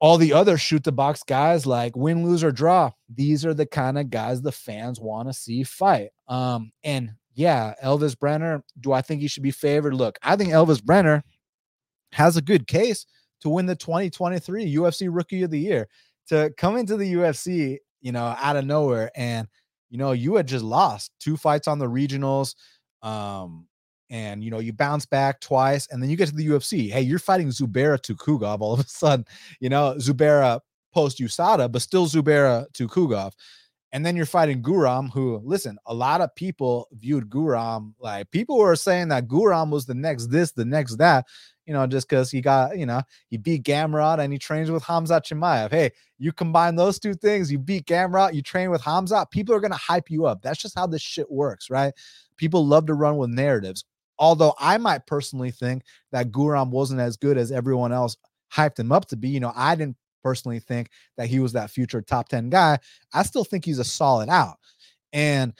all 0.00 0.16
the 0.16 0.32
other 0.32 0.56
Chute 0.56 0.94
Boxe 0.94 1.22
guys 1.22 1.66
like 1.66 1.94
win, 1.94 2.24
lose, 2.24 2.42
or 2.42 2.50
draw. 2.50 2.90
These 3.14 3.44
are 3.44 3.54
the 3.54 3.66
kind 3.66 3.98
of 3.98 4.10
guys 4.10 4.40
the 4.40 4.52
fans 4.52 4.98
want 4.98 5.28
to 5.28 5.34
see 5.34 5.62
fight. 5.62 6.08
Um, 6.26 6.72
and 6.82 7.12
yeah, 7.34 7.74
Elvis 7.84 8.16
Brener 8.16 8.62
do 8.80 8.92
I 8.92 9.02
think 9.02 9.20
he 9.20 9.28
should 9.28 9.42
be 9.42 9.50
favored? 9.50 9.94
Look, 9.94 10.18
I 10.22 10.36
think 10.36 10.50
Elvis 10.50 10.80
Brener 10.80 11.22
has 12.12 12.36
a 12.36 12.42
good 12.42 12.66
case 12.66 13.06
to 13.42 13.48
win 13.48 13.66
the 13.66 13.76
2023 13.76 14.74
UFC 14.74 15.08
Rookie 15.10 15.42
of 15.42 15.50
the 15.50 15.60
Year. 15.60 15.88
To 16.28 16.52
come 16.56 16.76
into 16.76 16.96
the 16.96 17.14
UFC, 17.14 17.78
you 18.00 18.12
know, 18.12 18.34
out 18.38 18.56
of 18.56 18.64
nowhere, 18.64 19.10
and 19.16 19.48
you 19.90 19.98
know, 19.98 20.12
you 20.12 20.36
had 20.36 20.46
just 20.46 20.64
lost 20.64 21.10
two 21.18 21.36
fights 21.36 21.66
on 21.66 21.78
the 21.78 21.88
regionals, 21.88 22.54
um, 23.02 23.66
and 24.10 24.42
you 24.44 24.50
know, 24.50 24.58
you 24.58 24.72
bounce 24.72 25.06
back 25.06 25.40
twice, 25.40 25.88
and 25.90 26.02
then 26.02 26.10
you 26.10 26.16
get 26.16 26.28
to 26.28 26.34
the 26.34 26.46
UFC. 26.46 26.90
Hey, 26.90 27.02
you're 27.02 27.18
fighting 27.18 27.48
Zubaira 27.48 27.98
Tukhugov 27.98 28.60
all 28.60 28.74
of 28.74 28.80
a 28.80 28.88
sudden, 28.88 29.24
you 29.60 29.68
know, 29.68 29.94
Zubaira 29.98 30.60
post 30.92 31.18
USADA, 31.18 31.70
but 31.70 31.82
still 31.82 32.06
Zubaira 32.06 32.66
Tukhugov. 32.72 33.32
And 33.92 34.06
then 34.06 34.14
you're 34.14 34.26
fighting 34.26 34.62
Guram, 34.62 35.10
who, 35.12 35.40
listen, 35.42 35.76
a 35.86 35.94
lot 35.94 36.20
of 36.20 36.32
people 36.36 36.86
viewed 36.92 37.28
Guram 37.28 37.92
like 37.98 38.30
people 38.30 38.56
were 38.56 38.76
saying 38.76 39.08
that 39.08 39.26
Guram 39.26 39.70
was 39.70 39.84
the 39.84 39.94
next 39.94 40.26
this, 40.26 40.52
the 40.52 40.64
next 40.64 40.96
that, 40.96 41.26
you 41.66 41.72
know, 41.72 41.88
just 41.88 42.08
because 42.08 42.30
he 42.30 42.40
got, 42.40 42.78
you 42.78 42.86
know, 42.86 43.02
he 43.28 43.36
beat 43.36 43.64
Gamrot 43.64 44.20
and 44.20 44.32
he 44.32 44.38
trains 44.38 44.70
with 44.70 44.84
Khamzat 44.84 45.22
Chimaev. 45.24 45.72
Hey, 45.72 45.90
you 46.18 46.32
combine 46.32 46.76
those 46.76 47.00
two 47.00 47.14
things, 47.14 47.50
you 47.50 47.58
beat 47.58 47.86
Gamrot, 47.86 48.32
you 48.32 48.42
train 48.42 48.70
with 48.70 48.82
Hamza, 48.82 49.26
people 49.32 49.56
are 49.56 49.60
to 49.60 49.74
hype 49.74 50.08
you 50.08 50.24
up. 50.24 50.40
That's 50.40 50.60
just 50.62 50.78
how 50.78 50.86
this 50.86 51.02
shit 51.02 51.28
works, 51.28 51.68
right? 51.68 51.92
People 52.36 52.64
love 52.64 52.86
to 52.86 52.94
run 52.94 53.16
with 53.16 53.30
narratives. 53.30 53.84
Although 54.20 54.54
I 54.60 54.78
might 54.78 55.06
personally 55.06 55.50
think 55.50 55.82
that 56.12 56.30
Guram 56.30 56.70
wasn't 56.70 57.00
as 57.00 57.16
good 57.16 57.36
as 57.36 57.50
everyone 57.50 57.92
else 57.92 58.16
hyped 58.52 58.78
him 58.78 58.92
up 58.92 59.06
to 59.06 59.16
be. 59.16 59.30
You 59.30 59.40
know, 59.40 59.52
I 59.56 59.74
didn't 59.74 59.96
personally 60.22 60.60
think 60.60 60.90
that 61.16 61.28
he 61.28 61.40
was 61.40 61.54
that 61.54 61.70
future 61.70 62.02
top 62.02 62.28
10 62.28 62.50
guy. 62.50 62.78
I 63.12 63.22
still 63.22 63.44
think 63.44 63.64
he's 63.64 63.78
a 63.78 63.84
solid 63.84 64.28
out. 64.28 64.58
And 65.12 65.54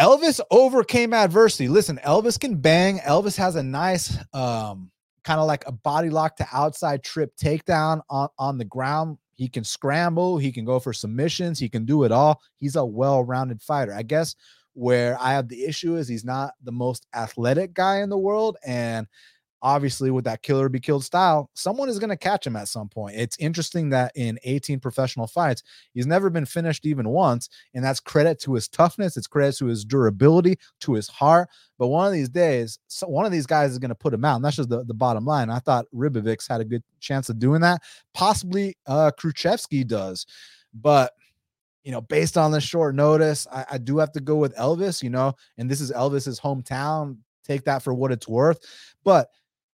Elvis 0.00 0.40
overcame 0.50 1.12
adversity. 1.12 1.68
Listen, 1.68 2.00
Elvis 2.04 2.40
can 2.40 2.56
bang. 2.56 2.98
Elvis 2.98 3.36
has 3.36 3.54
a 3.54 3.62
nice 3.62 4.16
um 4.32 4.90
kind 5.22 5.40
of 5.40 5.46
like 5.46 5.64
a 5.66 5.72
body 5.72 6.10
lock 6.10 6.36
to 6.36 6.46
outside 6.52 7.02
trip 7.02 7.34
takedown 7.36 8.00
on, 8.10 8.28
on 8.38 8.58
the 8.58 8.64
ground. 8.64 9.18
He 9.36 9.48
can 9.48 9.64
scramble, 9.64 10.38
he 10.38 10.52
can 10.52 10.64
go 10.64 10.78
for 10.78 10.92
submissions, 10.92 11.58
he 11.58 11.68
can 11.68 11.84
do 11.84 12.04
it 12.04 12.12
all. 12.12 12.40
He's 12.58 12.76
a 12.76 12.84
well-rounded 12.84 13.62
fighter. 13.62 13.92
I 13.94 14.02
guess 14.02 14.36
where 14.74 15.16
I 15.20 15.32
have 15.32 15.48
the 15.48 15.64
issue 15.64 15.96
is 15.96 16.06
he's 16.06 16.24
not 16.24 16.54
the 16.62 16.72
most 16.72 17.06
athletic 17.14 17.74
guy 17.74 18.02
in 18.02 18.10
the 18.10 18.18
world 18.18 18.56
and 18.66 19.06
obviously 19.64 20.10
with 20.10 20.26
that 20.26 20.42
killer 20.42 20.68
be 20.68 20.78
killed 20.78 21.02
style, 21.02 21.50
someone 21.54 21.88
is 21.88 21.98
going 21.98 22.10
to 22.10 22.16
catch 22.16 22.46
him 22.46 22.54
at 22.54 22.68
some 22.68 22.86
point. 22.86 23.16
It's 23.16 23.38
interesting 23.38 23.88
that 23.90 24.12
in 24.14 24.38
18 24.44 24.78
professional 24.78 25.26
fights, 25.26 25.62
he's 25.94 26.06
never 26.06 26.28
been 26.28 26.44
finished 26.44 26.84
even 26.84 27.08
once. 27.08 27.48
And 27.72 27.82
that's 27.82 27.98
credit 27.98 28.38
to 28.40 28.52
his 28.54 28.68
toughness, 28.68 29.16
it's 29.16 29.26
credit 29.26 29.56
to 29.56 29.66
his 29.66 29.84
durability, 29.84 30.58
to 30.80 30.92
his 30.92 31.08
heart. 31.08 31.48
But 31.78 31.88
one 31.88 32.06
of 32.06 32.12
these 32.12 32.28
days, 32.28 32.78
so 32.88 33.08
one 33.08 33.24
of 33.24 33.32
these 33.32 33.46
guys 33.46 33.72
is 33.72 33.78
going 33.78 33.88
to 33.88 33.94
put 33.94 34.12
him 34.12 34.24
out. 34.24 34.36
And 34.36 34.44
that's 34.44 34.56
just 34.56 34.68
the, 34.68 34.84
the 34.84 34.94
bottom 34.94 35.24
line. 35.24 35.48
I 35.48 35.60
thought 35.60 35.86
Ribovics 35.94 36.46
had 36.46 36.60
a 36.60 36.66
good 36.66 36.84
chance 37.00 37.30
of 37.30 37.38
doing 37.38 37.62
that. 37.62 37.80
Possibly 38.12 38.76
uh 38.86 39.12
Kruschewsky 39.18 39.86
does. 39.86 40.26
But 40.74 41.12
you 41.84 41.92
know, 41.92 42.00
based 42.00 42.36
on 42.36 42.50
the 42.50 42.60
short 42.60 42.94
notice, 42.94 43.46
I, 43.52 43.64
I, 43.72 43.78
do 43.78 43.98
have 43.98 44.10
to 44.12 44.20
go 44.20 44.36
with 44.36 44.56
Elvis, 44.56 45.02
you 45.02 45.10
know, 45.10 45.34
and 45.58 45.70
this 45.70 45.82
is 45.82 45.92
Elvis's 45.92 46.40
hometown. 46.40 47.18
Take 47.44 47.64
that 47.64 47.82
for 47.82 47.92
what 47.92 48.10
it's 48.10 48.26
worth. 48.26 48.58
But 49.04 49.28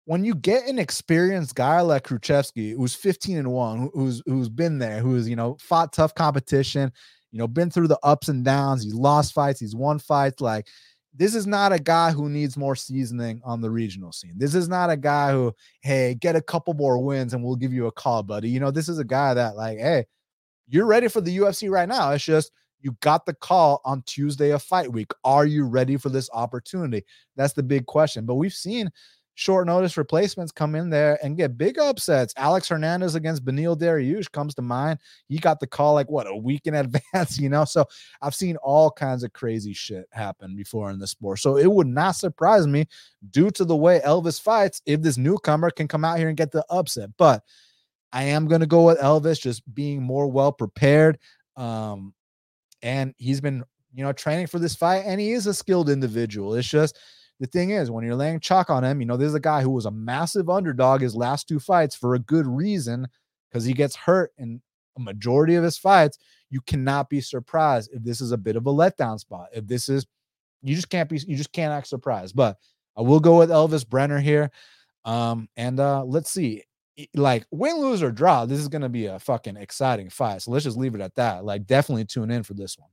when 0.07 0.25
you 0.25 0.35
get 0.35 0.67
an 0.67 0.81
experienced 0.81 1.55
guy 1.55 1.81
like 1.83 2.03
Kruschewsky, 2.03 2.75
who's 2.77 2.97
15 2.97 3.39
and 3.39 3.53
one, 3.53 3.91
who's 3.95 4.23
who's 4.27 4.49
been 4.49 4.79
there, 4.79 4.99
who's 4.99 5.29
you 5.29 5.37
know 5.37 5.57
fought 5.61 5.93
tough 5.93 6.15
competition, 6.15 6.93
you 7.31 7.39
know, 7.39 7.47
been 7.47 7.71
through 7.71 7.89
the 7.89 8.01
ups 8.03 8.29
and 8.29 8.45
downs, 8.45 8.83
he's 8.83 8.95
lost 8.95 9.33
fights, 9.33 9.61
he's 9.61 9.77
won 9.77 10.01
fights. 10.01 10.41
Like 10.41 10.67
this 11.15 11.35
is 11.35 11.47
not 11.47 11.73
a 11.73 11.79
guy 11.79 12.13
who 12.13 12.29
needs 12.29 12.57
more 12.57 12.77
seasoning 12.77 13.41
on 13.45 13.61
the 13.61 13.71
regional 13.71 14.13
scene. 14.13 14.35
This 14.37 14.55
is 14.55 14.69
not 14.69 14.91
a 14.91 14.97
guy 14.97 15.33
who, 15.33 15.53
hey, 15.81 16.15
get 16.15 16.37
a 16.37 16.43
couple 16.43 16.75
more 16.75 17.03
wins 17.03 17.35
and 17.35 17.43
we'll 17.43 17.57
give 17.57 17.73
you 17.73 17.87
a 17.87 17.93
call, 17.93 18.23
buddy. 18.23 18.49
You 18.49 18.61
know, 18.61 18.71
this 18.71 18.89
is 18.89 18.99
a 18.99 19.05
guy 19.05 19.35
that, 19.35 19.57
like, 19.57 19.79
hey, 19.79 20.07
you're 20.71 20.87
ready 20.87 21.09
for 21.09 21.21
the 21.21 21.37
UFC 21.37 21.71
right 21.71 21.89
now. 21.89 22.13
It's 22.13 22.25
just 22.25 22.53
you 22.81 22.97
got 23.01 23.27
the 23.27 23.35
call 23.35 23.83
on 23.85 24.03
Tuesday 24.07 24.51
of 24.51 24.63
fight 24.63 24.91
week. 24.91 25.11
Are 25.25 25.45
you 25.45 25.65
ready 25.65 25.97
for 25.97 26.09
this 26.09 26.31
opportunity? 26.33 27.05
That's 27.37 27.53
the 27.53 27.63
big 27.63 27.87
question. 27.87 28.25
But 28.25 28.37
we've 28.37 28.55
seen 28.55 28.91
short 29.35 29.67
notice 29.67 29.97
replacements 29.97 30.53
come 30.53 30.75
in 30.75 30.91
there 30.91 31.19
and 31.23 31.37
get 31.37 31.59
big 31.59 31.79
upsets. 31.79 32.33
Alex 32.37 32.69
Hernandez 32.69 33.15
against 33.15 33.45
Beneil 33.45 33.77
Dariush 33.77 34.31
comes 34.31 34.55
to 34.55 34.63
mind. 34.63 34.99
He 35.29 35.39
got 35.39 35.61
the 35.61 35.67
call 35.67 35.95
like 35.95 36.11
what 36.11 36.27
a 36.27 36.37
week 36.37 36.63
in 36.67 36.75
advance, 37.15 37.39
you 37.39 37.49
know. 37.49 37.65
So 37.65 37.85
I've 38.23 38.35
seen 38.35 38.57
all 38.57 38.91
kinds 38.91 39.25
of 39.25 39.33
crazy 39.33 39.73
shit 39.73 40.07
happen 40.13 40.57
before 40.57 40.91
in 40.91 40.99
the 40.99 41.07
sport. 41.07 41.41
So 41.41 41.57
it 41.57 41.71
would 41.71 41.87
not 41.87 42.17
surprise 42.17 42.67
me 42.67 42.87
due 43.31 43.51
to 43.53 43.65
the 43.65 43.77
way 43.77 44.01
Elvis 44.01 44.41
fights 44.41 44.83
if 44.87 45.03
this 45.03 45.17
newcomer 45.17 45.71
can 45.71 45.89
come 45.89 46.05
out 46.05 46.19
here 46.19 46.29
and 46.29 46.37
get 46.37 46.53
the 46.53 46.65
upset. 46.71 47.11
But 47.17 47.43
I 48.13 48.25
am 48.25 48.49
going 48.49 48.61
to 48.61 48.67
go 48.67 48.83
with 48.83 48.99
Elvis 48.99 49.41
just 49.41 49.63
being 49.73 50.03
more 50.03 50.27
well 50.27 50.53
prepared. 50.53 51.19
Um, 51.57 52.15
and 52.83 53.15
he's 53.19 53.41
been, 53.41 53.63
you 53.95 54.05
know, 54.05 54.13
training 54.13 54.47
for 54.47 54.59
this 54.59 54.75
fight, 54.75 55.05
and 55.07 55.21
he 55.21 55.33
is 55.33 55.47
a 55.47 55.55
skilled 55.55 55.91
individual. 55.91 56.55
It's 56.55 56.69
just 56.69 56.99
the 57.41 57.47
thing 57.47 57.71
is, 57.71 57.91
when 57.91 58.05
you're 58.05 58.15
laying 58.15 58.41
chalk 58.41 58.71
on 58.71 58.85
him, 58.85 59.01
you 59.01 59.07
know, 59.07 59.17
there's 59.17 59.35
a 59.35 59.41
guy 59.41 59.63
who 59.63 59.71
was 59.71 59.87
a 59.87 59.91
massive 59.91 60.51
underdog 60.51 61.01
his 61.01 61.15
last 61.15 61.49
two 61.49 61.59
fights 61.59 61.97
for 61.97 62.15
a 62.15 62.19
good 62.19 62.47
reason 62.47 63.07
because 63.51 63.65
he 63.65 63.73
gets 63.73 63.97
hurt 63.97 64.33
in 64.39 64.61
a 64.97 65.01
majority 65.01 65.55
of 65.55 65.65
his 65.65 65.79
fights. 65.79 66.19
You 66.51 66.61
cannot 66.61 67.09
be 67.09 67.21
surprised 67.21 67.91
if 67.93 68.03
this 68.03 68.21
is 68.21 68.33
a 68.33 68.39
bit 68.39 68.57
of 68.57 68.67
a 68.67 68.73
letdown 68.73 69.19
spot. 69.19 69.49
If 69.55 69.67
this 69.67 69.89
is, 69.89 70.07
you 70.63 70.75
just 70.75 70.91
can't 70.91 71.09
be, 71.09 71.19
you 71.27 71.37
just 71.37 71.53
can't 71.53 71.73
act 71.73 71.87
surprised. 71.87 72.37
But 72.37 72.59
I 72.97 73.03
will 73.03 73.21
go 73.21 73.39
with 73.39 73.51
Elvis 73.51 73.85
Brener 73.85 74.21
here. 74.21 74.51
Um, 75.05 75.49
and 75.57 75.81
uh, 75.81 76.05
let's 76.05 76.31
see. 76.31 76.65
Like 77.15 77.47
win, 77.51 77.79
lose, 77.79 78.03
or 78.03 78.11
draw, 78.11 78.45
this 78.45 78.59
is 78.59 78.69
gonna 78.69 78.89
be 78.89 79.07
a 79.07 79.19
fucking 79.19 79.57
exciting 79.57 80.11
fight. 80.11 80.43
So 80.43 80.51
let's 80.51 80.65
just 80.65 80.77
leave 80.77 80.95
it 80.95 81.01
at 81.01 81.15
that. 81.15 81.45
Like, 81.45 81.67
definitely 81.67 82.05
tune 82.05 82.31
in 82.31 82.43
for 82.43 82.55
this 82.55 82.77
one. 82.79 82.91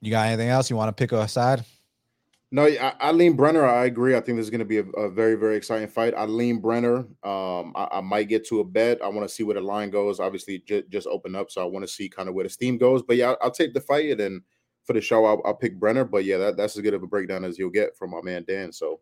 You 0.00 0.10
got 0.10 0.26
anything 0.26 0.48
else 0.48 0.70
you 0.70 0.76
want 0.76 0.88
to 0.88 0.98
pick 0.98 1.12
a 1.12 1.28
side? 1.28 1.64
No, 2.52 2.64
I, 2.64 3.12
lean 3.12 3.36
Brener. 3.36 3.68
I 3.68 3.84
agree. 3.84 4.16
I 4.16 4.20
think 4.20 4.36
this 4.36 4.44
is 4.44 4.50
going 4.50 4.58
to 4.58 4.64
be 4.64 4.78
a, 4.78 4.84
a, 4.84 5.08
very, 5.08 5.36
very 5.36 5.56
exciting 5.56 5.86
fight. 5.86 6.14
I 6.16 6.24
lean 6.24 6.60
Brener. 6.60 7.06
Um, 7.24 7.72
I, 7.76 7.86
I, 7.92 8.00
might 8.00 8.28
get 8.28 8.44
to 8.48 8.58
a 8.58 8.64
bet. 8.64 9.00
I 9.02 9.08
want 9.08 9.28
to 9.28 9.32
see 9.32 9.44
where 9.44 9.54
the 9.54 9.60
line 9.60 9.90
goes. 9.90 10.18
Obviously, 10.18 10.58
j- 10.66 10.82
just 10.88 11.06
open 11.06 11.36
up, 11.36 11.50
so 11.50 11.62
I 11.62 11.66
want 11.66 11.84
to 11.84 11.92
see 11.92 12.08
kind 12.08 12.28
of 12.28 12.34
where 12.34 12.42
the 12.42 12.50
steam 12.50 12.76
goes. 12.76 13.02
But 13.02 13.18
yeah, 13.18 13.30
I'll, 13.30 13.38
I'll 13.42 13.50
take 13.52 13.72
the 13.72 13.80
fight, 13.80 14.18
and 14.18 14.42
for 14.90 14.94
the 14.94 15.00
show, 15.00 15.24
I'll, 15.24 15.40
I'll, 15.44 15.54
pick 15.54 15.78
Brener. 15.78 16.10
But 16.10 16.24
yeah, 16.24 16.36
that, 16.38 16.56
that's 16.56 16.76
as 16.76 16.82
good 16.82 16.94
of 16.94 17.04
a 17.04 17.06
breakdown 17.06 17.44
as 17.44 17.56
you'll 17.56 17.70
get 17.70 17.96
from 17.96 18.10
my 18.10 18.20
man 18.22 18.44
Dan. 18.44 18.72
So 18.72 18.98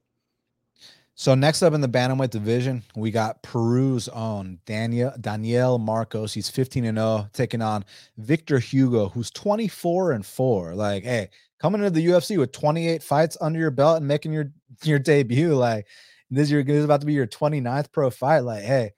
so 1.15 1.35
next 1.35 1.63
up 1.63 1.73
in 1.73 1.81
the 1.81 1.89
bantamweight 1.89 2.29
division, 2.29 2.83
we 2.95 3.11
got 3.11 3.43
Peru's 3.43 4.07
own 4.11 4.59
Daniel 4.67 5.15
Daniel 5.19 5.79
Marcos. 5.79 6.35
He's 6.35 6.51
15 6.51 6.85
and 6.85 6.99
0, 6.99 7.31
taking 7.33 7.63
on 7.63 7.87
Victor 8.19 8.59
Hugo, 8.59 9.09
who's 9.09 9.31
24 9.31 10.13
and 10.13 10.27
4. 10.27 10.75
Like, 10.75 11.05
hey, 11.05 11.31
coming 11.59 11.81
into 11.81 11.91
the 11.91 12.07
UFC 12.07 12.37
with 12.37 12.53
28 12.53 13.03
fights 13.03 13.39
under 13.41 13.59
your 13.59 13.71
belt 13.71 13.97
and 13.97 14.07
making 14.07 14.35
your 14.35 14.53
your 14.83 14.99
debut, 14.99 15.55
like 15.55 15.87
this 16.31 16.49
is 16.49 16.53
your 16.53 16.63
this 16.63 16.77
is 16.77 16.85
about 16.85 17.01
to 17.01 17.07
be 17.07 17.15
your 17.15 17.27
29th 17.27 17.91
pro 17.93 18.11
fight. 18.11 18.41
Like, 18.41 18.63
hey, 18.63 18.93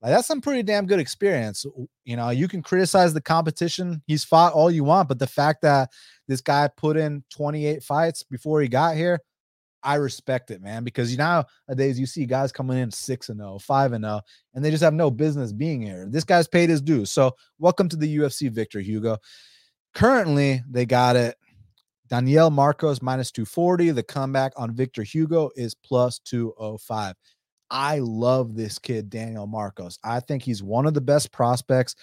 like 0.00 0.12
that's 0.12 0.28
some 0.28 0.40
pretty 0.40 0.62
damn 0.62 0.86
good 0.86 1.00
experience. 1.00 1.66
You 2.04 2.16
know, 2.16 2.30
you 2.30 2.46
can 2.46 2.62
criticize 2.62 3.12
the 3.12 3.20
competition 3.20 4.02
he's 4.06 4.24
fought 4.24 4.52
all 4.52 4.70
you 4.70 4.84
want, 4.84 5.08
but 5.08 5.18
the 5.18 5.26
fact 5.26 5.62
that 5.62 5.90
this 6.28 6.40
guy 6.40 6.68
put 6.76 6.96
in 6.96 7.24
28 7.30 7.82
fights 7.82 8.22
before 8.22 8.60
he 8.60 8.68
got 8.68 8.96
here 8.96 9.20
I 9.86 9.94
respect 9.94 10.50
it, 10.50 10.60
man, 10.60 10.82
because 10.82 11.12
you 11.12 11.16
nowadays 11.16 11.98
you 11.98 12.06
see 12.06 12.26
guys 12.26 12.50
coming 12.50 12.76
in 12.76 12.90
6 12.90 13.28
and 13.28 13.38
0, 13.38 13.60
5 13.60 13.92
and 13.92 14.04
0, 14.04 14.20
and 14.54 14.64
they 14.64 14.72
just 14.72 14.82
have 14.82 14.92
no 14.92 15.12
business 15.12 15.52
being 15.52 15.80
here. 15.80 16.06
This 16.10 16.24
guy's 16.24 16.48
paid 16.48 16.68
his 16.68 16.82
dues. 16.82 17.12
So, 17.12 17.36
welcome 17.60 17.88
to 17.90 17.96
the 17.96 18.18
UFC, 18.18 18.50
Victor 18.50 18.80
Hugo. 18.80 19.18
Currently, 19.94 20.62
they 20.68 20.86
got 20.86 21.14
it. 21.14 21.36
Daniel 22.08 22.50
Marcos 22.50 23.00
minus 23.00 23.30
240. 23.30 23.92
The 23.92 24.02
comeback 24.02 24.52
on 24.56 24.74
Victor 24.74 25.04
Hugo 25.04 25.50
is 25.54 25.74
plus 25.74 26.18
205. 26.18 27.14
I 27.70 28.00
love 28.00 28.56
this 28.56 28.80
kid, 28.80 29.08
Daniel 29.08 29.46
Marcos. 29.46 30.00
I 30.02 30.18
think 30.18 30.42
he's 30.42 30.64
one 30.64 30.86
of 30.86 30.94
the 30.94 31.00
best 31.00 31.30
prospects 31.30 31.94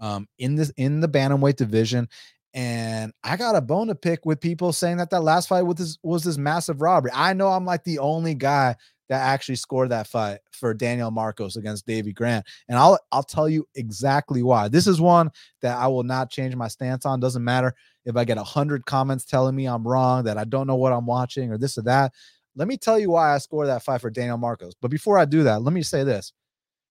um, 0.00 0.26
in 0.38 0.54
this 0.54 0.70
in 0.78 1.00
the 1.00 1.08
bantamweight 1.08 1.56
division. 1.56 2.08
And 2.54 3.12
I 3.22 3.36
got 3.36 3.56
a 3.56 3.60
bone 3.60 3.88
to 3.88 3.94
pick 3.94 4.24
with 4.24 4.40
people 4.40 4.72
saying 4.72 4.96
that 4.96 5.10
that 5.10 5.20
last 5.20 5.48
fight 5.48 5.62
with 5.62 5.76
this 5.76 5.98
was 6.02 6.24
this 6.24 6.38
massive 6.38 6.80
robbery. 6.80 7.10
I 7.14 7.34
know 7.34 7.48
I'm 7.48 7.66
like 7.66 7.84
the 7.84 7.98
only 7.98 8.34
guy 8.34 8.76
that 9.08 9.20
actually 9.20 9.56
scored 9.56 9.90
that 9.90 10.06
fight 10.06 10.38
for 10.50 10.74
Daniel 10.74 11.10
Marcos 11.10 11.56
against 11.56 11.86
Davey 11.86 12.12
Grant. 12.12 12.44
And 12.68 12.78
I'll 12.78 12.98
I'll 13.12 13.22
tell 13.22 13.48
you 13.48 13.66
exactly 13.74 14.42
why. 14.42 14.68
This 14.68 14.86
is 14.86 15.00
one 15.00 15.30
that 15.62 15.76
I 15.76 15.86
will 15.86 16.02
not 16.02 16.30
change 16.30 16.56
my 16.56 16.68
stance 16.68 17.06
on. 17.06 17.20
Doesn't 17.20 17.44
matter 17.44 17.74
if 18.04 18.16
I 18.16 18.24
get 18.24 18.38
a 18.38 18.44
hundred 18.44 18.86
comments 18.86 19.24
telling 19.24 19.54
me 19.54 19.66
I'm 19.66 19.86
wrong, 19.86 20.24
that 20.24 20.38
I 20.38 20.44
don't 20.44 20.66
know 20.66 20.76
what 20.76 20.92
I'm 20.92 21.06
watching, 21.06 21.52
or 21.52 21.58
this 21.58 21.78
or 21.78 21.82
that. 21.82 22.12
Let 22.54 22.68
me 22.68 22.76
tell 22.76 22.98
you 22.98 23.10
why 23.10 23.34
I 23.34 23.38
scored 23.38 23.68
that 23.68 23.82
fight 23.82 24.00
for 24.00 24.10
Daniel 24.10 24.38
Marcos. 24.38 24.72
But 24.80 24.90
before 24.90 25.18
I 25.18 25.24
do 25.24 25.42
that, 25.42 25.62
let 25.62 25.74
me 25.74 25.82
say 25.82 26.04
this. 26.04 26.32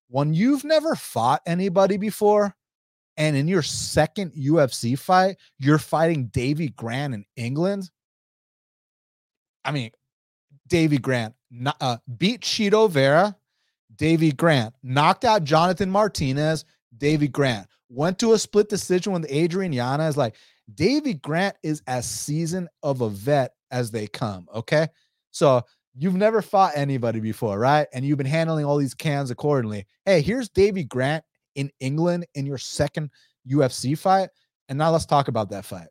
When 0.08 0.34
you've 0.34 0.64
never 0.64 0.96
fought 0.96 1.42
anybody 1.48 1.98
before, 1.98 2.56
And 3.18 3.36
in 3.36 3.48
your 3.48 3.62
second 3.62 4.34
UFC 4.34 4.98
fight, 4.98 5.38
you're 5.58 5.78
fighting 5.78 6.28
Davey 6.28 6.70
Grant 6.70 7.14
in 7.14 7.26
England. 7.36 7.90
I 9.64 9.72
mean, 9.72 9.92
Davey 10.68 10.98
Grant 10.98 11.34
uh, 11.80 11.98
beat 12.18 12.42
Chito 12.42 12.90
Vera, 12.90 13.36
Davey 13.96 14.32
Grant 14.32 14.74
knocked 14.84 15.24
out 15.24 15.44
Jonathan 15.44 15.90
Martinez, 15.90 16.66
Davey 16.98 17.28
Grant 17.28 17.68
went 17.90 18.20
to 18.20 18.34
a 18.34 18.40
split 18.40 18.70
decision 18.70 19.14
with 19.14 19.26
Adrian 19.30 19.72
Yana. 19.72 19.76
Yanez. 19.76 20.18
Like 20.18 20.36
Davey 20.74 21.14
Grant 21.14 21.56
is 21.64 21.82
as 21.88 22.08
seasoned 22.10 22.70
of 22.84 23.02
a 23.02 23.10
vet 23.10 23.54
as 23.72 23.92
they 23.92 24.08
come. 24.08 24.48
Okay. 24.54 24.88
So 25.32 25.64
you've 25.98 26.16
never 26.16 26.42
fought 26.42 26.74
anybody 26.76 27.20
before, 27.20 27.60
right? 27.60 27.88
And 27.94 28.06
you've 28.06 28.18
been 28.18 28.28
handling 28.28 28.66
all 28.66 28.78
these 28.78 28.94
cans 28.94 29.32
accordingly. 29.32 29.86
Hey, 30.06 30.22
here's 30.22 30.50
Davey 30.50 30.84
Grant 30.84 31.24
in 31.56 31.72
England 31.80 32.26
in 32.36 32.46
your 32.46 32.58
second 32.58 33.10
UFC 33.50 33.98
fight. 33.98 34.30
And 34.70 34.78
now 34.78 34.92
let's 34.92 35.06
talk 35.06 35.28
about 35.28 35.50
that 35.50 35.66
fight. 35.66 35.88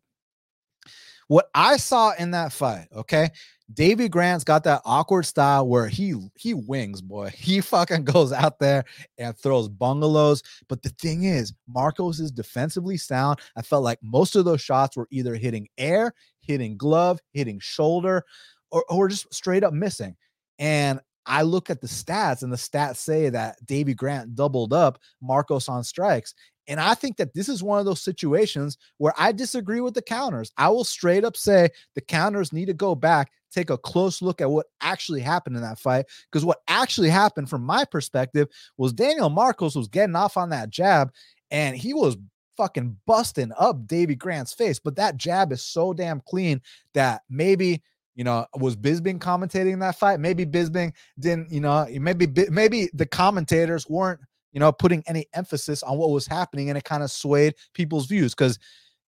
What 1.28 1.48
I 1.54 1.78
saw 1.78 2.12
in 2.18 2.32
that 2.32 2.52
fight, 2.52 2.88
okay, 2.94 3.30
Davey 3.72 4.08
Grant's 4.08 4.44
got 4.44 4.62
that 4.64 4.82
awkward 4.84 5.24
style 5.24 5.66
where 5.66 5.88
he 5.88 6.14
he 6.36 6.52
wings, 6.52 7.00
boy. 7.00 7.30
He 7.34 7.60
fucking 7.60 8.04
goes 8.04 8.32
out 8.32 8.58
there 8.58 8.84
and 9.18 9.36
throws 9.36 9.68
bungalows. 9.68 10.42
But 10.68 10.82
the 10.82 10.90
thing 10.90 11.24
is, 11.24 11.54
Marcos 11.66 12.20
is 12.20 12.30
defensively 12.30 12.96
sound. 12.98 13.40
I 13.56 13.62
felt 13.62 13.84
like 13.84 13.98
most 14.02 14.36
of 14.36 14.44
those 14.44 14.60
shots 14.60 14.96
were 14.96 15.08
either 15.10 15.34
hitting 15.34 15.68
air, 15.78 16.12
hitting 16.40 16.76
glove, 16.76 17.20
hitting 17.32 17.58
shoulder, 17.58 18.24
or, 18.70 18.84
or 18.90 19.08
just 19.08 19.32
straight 19.32 19.64
up 19.64 19.72
missing. 19.72 20.16
And 20.58 21.00
I 21.26 21.42
look 21.42 21.70
at 21.70 21.80
the 21.80 21.86
stats, 21.86 22.42
and 22.42 22.52
the 22.52 22.56
stats 22.56 22.96
say 22.96 23.30
that 23.30 23.56
Davey 23.66 23.94
Grant 23.94 24.34
doubled 24.34 24.72
up 24.72 24.98
Marcos 25.20 25.68
on 25.68 25.84
strikes. 25.84 26.34
And 26.66 26.80
I 26.80 26.94
think 26.94 27.16
that 27.18 27.34
this 27.34 27.48
is 27.48 27.62
one 27.62 27.78
of 27.78 27.84
those 27.84 28.02
situations 28.02 28.78
where 28.98 29.12
I 29.18 29.32
disagree 29.32 29.80
with 29.80 29.94
the 29.94 30.02
counters. 30.02 30.50
I 30.56 30.68
will 30.68 30.84
straight 30.84 31.24
up 31.24 31.36
say 31.36 31.68
the 31.94 32.00
counters 32.00 32.52
need 32.52 32.66
to 32.66 32.74
go 32.74 32.94
back, 32.94 33.30
take 33.52 33.70
a 33.70 33.78
close 33.78 34.22
look 34.22 34.40
at 34.40 34.50
what 34.50 34.66
actually 34.80 35.20
happened 35.20 35.56
in 35.56 35.62
that 35.62 35.78
fight. 35.78 36.06
Because 36.30 36.44
what 36.44 36.60
actually 36.68 37.10
happened, 37.10 37.50
from 37.50 37.62
my 37.62 37.84
perspective, 37.84 38.48
was 38.78 38.92
Daniel 38.92 39.28
Marcos 39.28 39.74
was 39.74 39.88
getting 39.88 40.16
off 40.16 40.36
on 40.36 40.50
that 40.50 40.70
jab 40.70 41.10
and 41.50 41.76
he 41.76 41.92
was 41.92 42.16
fucking 42.56 42.96
busting 43.06 43.52
up 43.58 43.86
Davey 43.86 44.14
Grant's 44.14 44.54
face. 44.54 44.78
But 44.78 44.96
that 44.96 45.16
jab 45.16 45.52
is 45.52 45.62
so 45.62 45.92
damn 45.92 46.20
clean 46.20 46.62
that 46.94 47.22
maybe 47.28 47.82
you 48.14 48.24
know, 48.24 48.46
was 48.56 48.76
Bisping 48.76 49.18
commentating 49.18 49.80
that 49.80 49.98
fight? 49.98 50.20
Maybe 50.20 50.46
Bisping 50.46 50.92
didn't, 51.18 51.50
you 51.50 51.60
know, 51.60 51.86
maybe 51.90 52.28
maybe 52.50 52.88
the 52.94 53.06
commentators 53.06 53.88
weren't 53.88 54.20
you 54.54 54.60
know, 54.60 54.70
putting 54.72 55.02
any 55.06 55.26
emphasis 55.34 55.82
on 55.82 55.98
what 55.98 56.10
was 56.10 56.26
happening, 56.26 56.68
and 56.68 56.78
it 56.78 56.84
kind 56.84 57.02
of 57.02 57.10
swayed 57.10 57.54
people's 57.74 58.06
views 58.06 58.34
because 58.34 58.58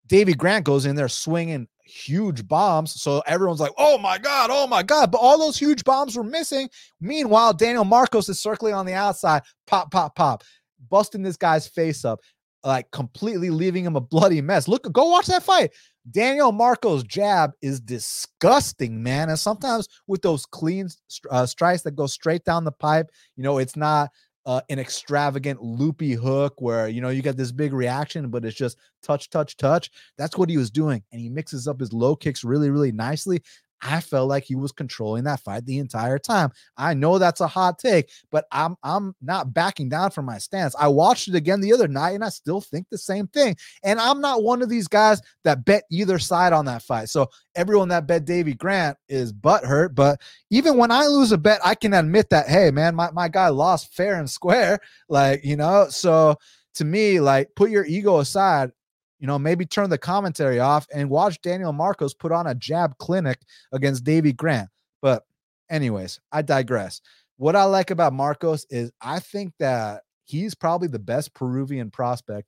Davey 0.07 0.33
Grant 0.33 0.65
goes 0.65 0.87
in 0.87 0.95
there 0.95 1.07
swinging 1.07 1.67
huge 1.83 2.47
bombs. 2.47 2.99
So 2.99 3.21
everyone's 3.27 3.59
like, 3.59 3.71
oh 3.77 3.99
my 3.99 4.17
God, 4.17 4.49
oh 4.51 4.65
my 4.65 4.81
God. 4.81 5.11
But 5.11 5.19
all 5.19 5.37
those 5.37 5.57
huge 5.57 5.83
bombs 5.83 6.15
were 6.15 6.23
missing. 6.23 6.67
Meanwhile, 6.99 7.53
Daniel 7.53 7.85
Marcos 7.85 8.27
is 8.27 8.39
circling 8.39 8.73
on 8.73 8.87
the 8.87 8.93
outside, 8.93 9.43
pop, 9.67 9.91
pop, 9.91 10.15
pop, 10.15 10.43
busting 10.89 11.21
this 11.21 11.37
guy's 11.37 11.67
face 11.67 12.03
up, 12.03 12.19
like 12.65 12.89
completely 12.91 13.49
leaving 13.49 13.85
him 13.85 13.95
a 13.95 14.01
bloody 14.01 14.41
mess. 14.41 14.67
Look, 14.67 14.91
go 14.91 15.05
watch 15.09 15.27
that 15.27 15.43
fight. 15.43 15.71
Daniel 16.11 16.51
Marcos' 16.51 17.03
jab 17.03 17.51
is 17.61 17.79
disgusting, 17.79 19.01
man. 19.01 19.29
And 19.29 19.39
sometimes 19.39 19.87
with 20.07 20.21
those 20.21 20.45
clean 20.45 20.89
uh, 21.29 21.45
strikes 21.45 21.83
that 21.83 21.95
go 21.95 22.07
straight 22.07 22.43
down 22.43 22.63
the 22.63 22.71
pipe, 22.71 23.09
you 23.37 23.43
know, 23.43 23.59
it's 23.59 23.75
not 23.75 24.09
uh, 24.45 24.61
an 24.69 24.77
extravagant 24.77 25.61
loopy 25.61 26.13
hook 26.13 26.53
where 26.59 26.87
you 26.87 27.01
know 27.01 27.09
you 27.09 27.21
get 27.21 27.37
this 27.37 27.51
big 27.51 27.73
reaction, 27.73 28.29
but 28.29 28.45
it's 28.45 28.55
just 28.55 28.77
touch, 29.01 29.29
touch, 29.29 29.57
touch. 29.57 29.89
That's 30.17 30.37
what 30.37 30.49
he 30.49 30.57
was 30.57 30.69
doing, 30.69 31.03
and 31.11 31.19
he 31.19 31.29
mixes 31.29 31.67
up 31.67 31.79
his 31.79 31.93
low 31.93 32.15
kicks 32.15 32.43
really, 32.43 32.69
really 32.69 32.91
nicely. 32.91 33.41
I 33.81 34.01
felt 34.01 34.29
like 34.29 34.43
he 34.43 34.55
was 34.55 34.71
controlling 34.71 35.25
that 35.25 35.41
fight 35.41 35.65
the 35.65 35.79
entire 35.79 36.17
time. 36.17 36.51
I 36.77 36.93
know 36.93 37.19
that's 37.19 37.41
a 37.41 37.47
hot 37.47 37.77
take, 37.79 38.09
but 38.31 38.45
I'm 38.51 38.75
I'm 38.83 39.15
not 39.21 39.53
backing 39.53 39.89
down 39.89 40.11
from 40.11 40.25
my 40.25 40.37
stance. 40.37 40.75
I 40.79 40.87
watched 40.87 41.27
it 41.27 41.35
again 41.35 41.61
the 41.61 41.73
other 41.73 41.87
night 41.87 42.11
and 42.11 42.23
I 42.23 42.29
still 42.29 42.61
think 42.61 42.87
the 42.89 42.97
same 42.97 43.27
thing. 43.27 43.55
And 43.83 43.99
I'm 43.99 44.21
not 44.21 44.43
one 44.43 44.61
of 44.61 44.69
these 44.69 44.87
guys 44.87 45.21
that 45.43 45.65
bet 45.65 45.83
either 45.91 46.19
side 46.19 46.53
on 46.53 46.65
that 46.65 46.81
fight. 46.81 47.09
So 47.09 47.29
everyone 47.55 47.89
that 47.89 48.07
bet 48.07 48.25
Davey 48.25 48.53
Grant 48.53 48.97
is 49.09 49.33
butthurt. 49.33 49.93
But 49.93 50.21
even 50.49 50.77
when 50.77 50.91
I 50.91 51.05
lose 51.05 51.31
a 51.31 51.37
bet, 51.37 51.59
I 51.63 51.75
can 51.75 51.93
admit 51.93 52.29
that, 52.29 52.47
hey 52.47 52.71
man, 52.71 52.95
my, 52.95 53.11
my 53.11 53.27
guy 53.27 53.49
lost 53.49 53.93
fair 53.93 54.15
and 54.15 54.29
square. 54.29 54.79
Like, 55.09 55.43
you 55.43 55.55
know, 55.57 55.87
so 55.89 56.37
to 56.75 56.85
me, 56.85 57.19
like 57.19 57.49
put 57.55 57.69
your 57.69 57.85
ego 57.85 58.19
aside 58.19 58.71
you 59.19 59.27
know, 59.27 59.39
maybe 59.39 59.65
turn 59.65 59.89
the 59.89 59.97
commentary 59.97 60.59
off 60.59 60.87
and 60.93 61.09
watch 61.09 61.41
Daniel 61.41 61.73
Marcos 61.73 62.13
put 62.13 62.31
on 62.31 62.47
a 62.47 62.55
jab 62.55 62.97
clinic 62.97 63.39
against 63.71 64.03
Davey 64.03 64.33
Grant. 64.33 64.69
But, 65.01 65.23
anyways, 65.69 66.19
I 66.31 66.41
digress. 66.41 67.01
What 67.37 67.55
I 67.55 67.63
like 67.63 67.91
about 67.91 68.13
Marcos 68.13 68.65
is 68.69 68.91
I 69.01 69.19
think 69.19 69.53
that 69.59 70.03
he's 70.25 70.55
probably 70.55 70.87
the 70.87 70.99
best 70.99 71.33
Peruvian 71.33 71.91
prospect 71.91 72.47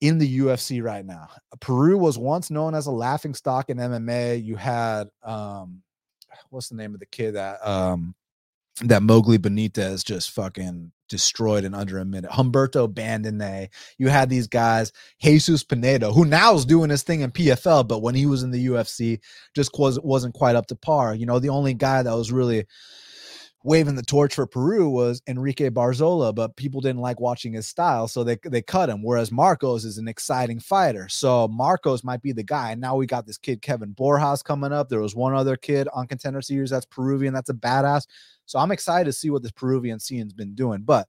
in 0.00 0.18
the 0.18 0.38
UFC 0.40 0.82
right 0.82 1.04
now. 1.04 1.28
Peru 1.60 1.96
was 1.98 2.18
once 2.18 2.50
known 2.50 2.74
as 2.74 2.86
a 2.86 2.90
laughing 2.92 3.34
stock 3.34 3.70
in 3.70 3.76
MMA. 3.76 4.44
You 4.44 4.56
had 4.56 5.08
um 5.22 5.82
what's 6.50 6.68
the 6.68 6.76
name 6.76 6.94
of 6.94 7.00
the 7.00 7.06
kid 7.06 7.34
that 7.34 7.66
um 7.66 8.14
that 8.84 9.02
Mowgli 9.02 9.38
Benitez 9.38 10.04
just 10.04 10.30
fucking 10.30 10.92
destroyed 11.08 11.64
in 11.64 11.74
under 11.74 11.98
a 11.98 12.04
minute. 12.04 12.30
Humberto 12.30 12.92
Bandenay. 12.92 13.68
You 13.96 14.08
had 14.08 14.28
these 14.28 14.46
guys, 14.46 14.92
Jesus 15.20 15.64
Pinedo, 15.64 16.12
who 16.12 16.24
now 16.24 16.54
is 16.54 16.64
doing 16.64 16.90
his 16.90 17.02
thing 17.02 17.22
in 17.22 17.32
PFL, 17.32 17.88
but 17.88 18.02
when 18.02 18.14
he 18.14 18.26
was 18.26 18.42
in 18.42 18.50
the 18.50 18.66
UFC, 18.66 19.20
just 19.54 19.76
was, 19.78 19.98
wasn't 20.00 20.34
quite 20.34 20.56
up 20.56 20.66
to 20.66 20.76
par. 20.76 21.14
You 21.14 21.26
know, 21.26 21.38
the 21.38 21.48
only 21.48 21.74
guy 21.74 22.02
that 22.02 22.14
was 22.14 22.30
really 22.30 22.66
waving 23.64 23.96
the 23.96 24.02
torch 24.02 24.34
for 24.34 24.46
Peru 24.46 24.88
was 24.88 25.20
Enrique 25.26 25.68
Barzola, 25.68 26.34
but 26.34 26.56
people 26.56 26.80
didn't 26.80 27.00
like 27.00 27.20
watching 27.20 27.52
his 27.52 27.66
style, 27.66 28.08
so 28.08 28.22
they 28.22 28.38
they 28.44 28.62
cut 28.62 28.88
him. 28.88 29.02
Whereas 29.02 29.32
Marcos 29.32 29.84
is 29.84 29.98
an 29.98 30.08
exciting 30.08 30.60
fighter, 30.60 31.08
so 31.08 31.48
Marcos 31.48 32.04
might 32.04 32.22
be 32.22 32.32
the 32.32 32.42
guy. 32.42 32.72
And 32.72 32.80
now 32.80 32.96
we 32.96 33.06
got 33.06 33.26
this 33.26 33.38
kid 33.38 33.62
Kevin 33.62 33.94
Borjas 33.94 34.44
coming 34.44 34.72
up. 34.72 34.88
There 34.88 35.00
was 35.00 35.14
one 35.14 35.34
other 35.34 35.56
kid 35.56 35.88
on 35.92 36.06
Contender 36.06 36.42
Series 36.42 36.70
that's 36.70 36.86
Peruvian, 36.86 37.34
that's 37.34 37.50
a 37.50 37.54
badass. 37.54 38.06
So 38.46 38.58
I'm 38.58 38.72
excited 38.72 39.04
to 39.06 39.12
see 39.12 39.30
what 39.30 39.42
this 39.42 39.52
Peruvian 39.52 40.00
scene's 40.00 40.32
been 40.32 40.54
doing. 40.54 40.82
But 40.82 41.08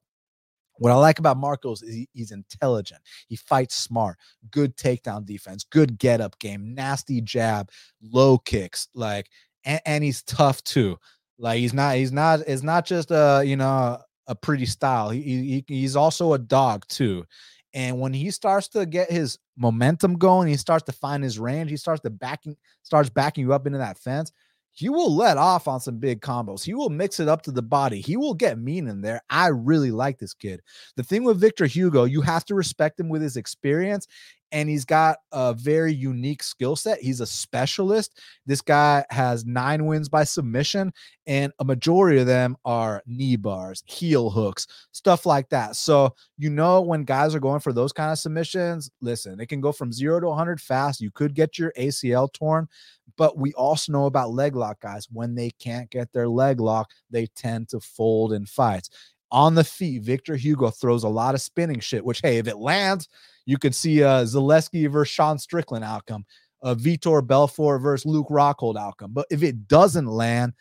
what 0.80 0.92
I 0.92 0.96
like 0.96 1.18
about 1.18 1.36
Marcos 1.36 1.82
is 1.82 1.94
he, 1.94 2.08
he's 2.14 2.32
intelligent. 2.32 3.02
He 3.28 3.36
fights 3.36 3.76
smart, 3.76 4.16
good 4.50 4.76
takedown 4.78 5.26
defense, 5.26 5.62
good 5.62 5.98
get 5.98 6.22
up 6.22 6.38
game, 6.38 6.74
nasty 6.74 7.20
jab, 7.20 7.70
low 8.02 8.38
kicks, 8.38 8.88
like, 8.94 9.28
and, 9.64 9.80
and, 9.84 10.02
he's 10.02 10.22
tough 10.22 10.64
too. 10.64 10.98
Like 11.40 11.58
he's 11.58 11.74
not, 11.74 11.96
he's 11.96 12.12
not, 12.12 12.40
it's 12.46 12.62
not 12.62 12.86
just 12.86 13.10
a, 13.10 13.42
you 13.44 13.56
know, 13.56 13.98
a 14.26 14.34
pretty 14.34 14.66
style. 14.66 15.10
He, 15.10 15.20
he 15.22 15.64
he's 15.66 15.96
also 15.96 16.34
a 16.34 16.38
dog 16.38 16.86
too. 16.88 17.24
And 17.72 18.00
when 18.00 18.12
he 18.12 18.30
starts 18.30 18.68
to 18.68 18.84
get 18.84 19.10
his 19.10 19.38
momentum 19.56 20.18
going, 20.18 20.48
he 20.48 20.56
starts 20.56 20.84
to 20.84 20.92
find 20.92 21.22
his 21.22 21.38
range. 21.38 21.70
He 21.70 21.76
starts 21.76 22.02
to 22.02 22.10
backing, 22.10 22.56
starts 22.82 23.10
backing 23.10 23.44
you 23.44 23.52
up 23.52 23.66
into 23.66 23.78
that 23.78 23.98
fence 23.98 24.32
he 24.72 24.88
will 24.88 25.14
let 25.14 25.36
off 25.36 25.68
on 25.68 25.80
some 25.80 25.98
big 25.98 26.20
combos. 26.20 26.64
He 26.64 26.74
will 26.74 26.90
mix 26.90 27.20
it 27.20 27.28
up 27.28 27.42
to 27.42 27.50
the 27.50 27.62
body. 27.62 28.00
He 28.00 28.16
will 28.16 28.34
get 28.34 28.58
mean 28.58 28.88
in 28.88 29.00
there. 29.00 29.20
I 29.28 29.48
really 29.48 29.90
like 29.90 30.18
this 30.18 30.34
kid. 30.34 30.60
The 30.96 31.02
thing 31.02 31.24
with 31.24 31.40
Victor 31.40 31.66
Hugo, 31.66 32.04
you 32.04 32.22
have 32.22 32.44
to 32.46 32.54
respect 32.54 32.98
him 32.98 33.08
with 33.08 33.22
his 33.22 33.36
experience 33.36 34.06
and 34.52 34.68
he's 34.68 34.84
got 34.84 35.18
a 35.32 35.54
very 35.54 35.92
unique 35.92 36.42
skill 36.42 36.76
set. 36.76 37.00
He's 37.00 37.20
a 37.20 37.26
specialist. 37.26 38.20
This 38.46 38.60
guy 38.60 39.04
has 39.10 39.44
nine 39.44 39.86
wins 39.86 40.08
by 40.08 40.24
submission, 40.24 40.92
and 41.26 41.52
a 41.58 41.64
majority 41.64 42.18
of 42.18 42.26
them 42.26 42.56
are 42.64 43.02
knee 43.06 43.36
bars, 43.36 43.82
heel 43.86 44.30
hooks, 44.30 44.66
stuff 44.92 45.26
like 45.26 45.48
that. 45.50 45.76
So, 45.76 46.14
you 46.38 46.50
know, 46.50 46.80
when 46.80 47.04
guys 47.04 47.34
are 47.34 47.40
going 47.40 47.60
for 47.60 47.72
those 47.72 47.92
kind 47.92 48.10
of 48.10 48.18
submissions, 48.18 48.90
listen, 49.00 49.40
it 49.40 49.48
can 49.48 49.60
go 49.60 49.72
from 49.72 49.92
zero 49.92 50.20
to 50.20 50.26
100 50.26 50.60
fast. 50.60 51.00
You 51.00 51.10
could 51.10 51.34
get 51.34 51.58
your 51.58 51.72
ACL 51.78 52.32
torn, 52.32 52.68
but 53.16 53.36
we 53.36 53.52
also 53.54 53.92
know 53.92 54.06
about 54.06 54.32
leg 54.32 54.56
lock 54.56 54.80
guys. 54.80 55.08
When 55.10 55.34
they 55.34 55.50
can't 55.50 55.90
get 55.90 56.12
their 56.12 56.28
leg 56.28 56.60
lock, 56.60 56.90
they 57.10 57.26
tend 57.26 57.68
to 57.68 57.80
fold 57.80 58.32
in 58.32 58.46
fights. 58.46 58.90
On 59.32 59.54
the 59.54 59.62
feet, 59.62 60.02
Victor 60.02 60.34
Hugo 60.34 60.70
throws 60.70 61.04
a 61.04 61.08
lot 61.08 61.36
of 61.36 61.40
spinning 61.40 61.78
shit, 61.78 62.04
which, 62.04 62.20
hey, 62.20 62.38
if 62.38 62.48
it 62.48 62.56
lands, 62.56 63.08
you 63.50 63.58
could 63.58 63.74
see 63.74 64.00
a 64.00 64.22
Zaleski 64.22 64.88
versus 64.88 65.12
Sean 65.12 65.36
Strickland 65.36 65.84
outcome, 65.84 66.24
a 66.62 66.76
Vitor 66.76 67.26
Belfort 67.26 67.82
versus 67.82 68.06
Luke 68.06 68.28
Rockhold 68.28 68.78
outcome. 68.78 69.12
But 69.12 69.26
if 69.28 69.42
it 69.42 69.66
doesn't 69.66 70.06
land, 70.06 70.52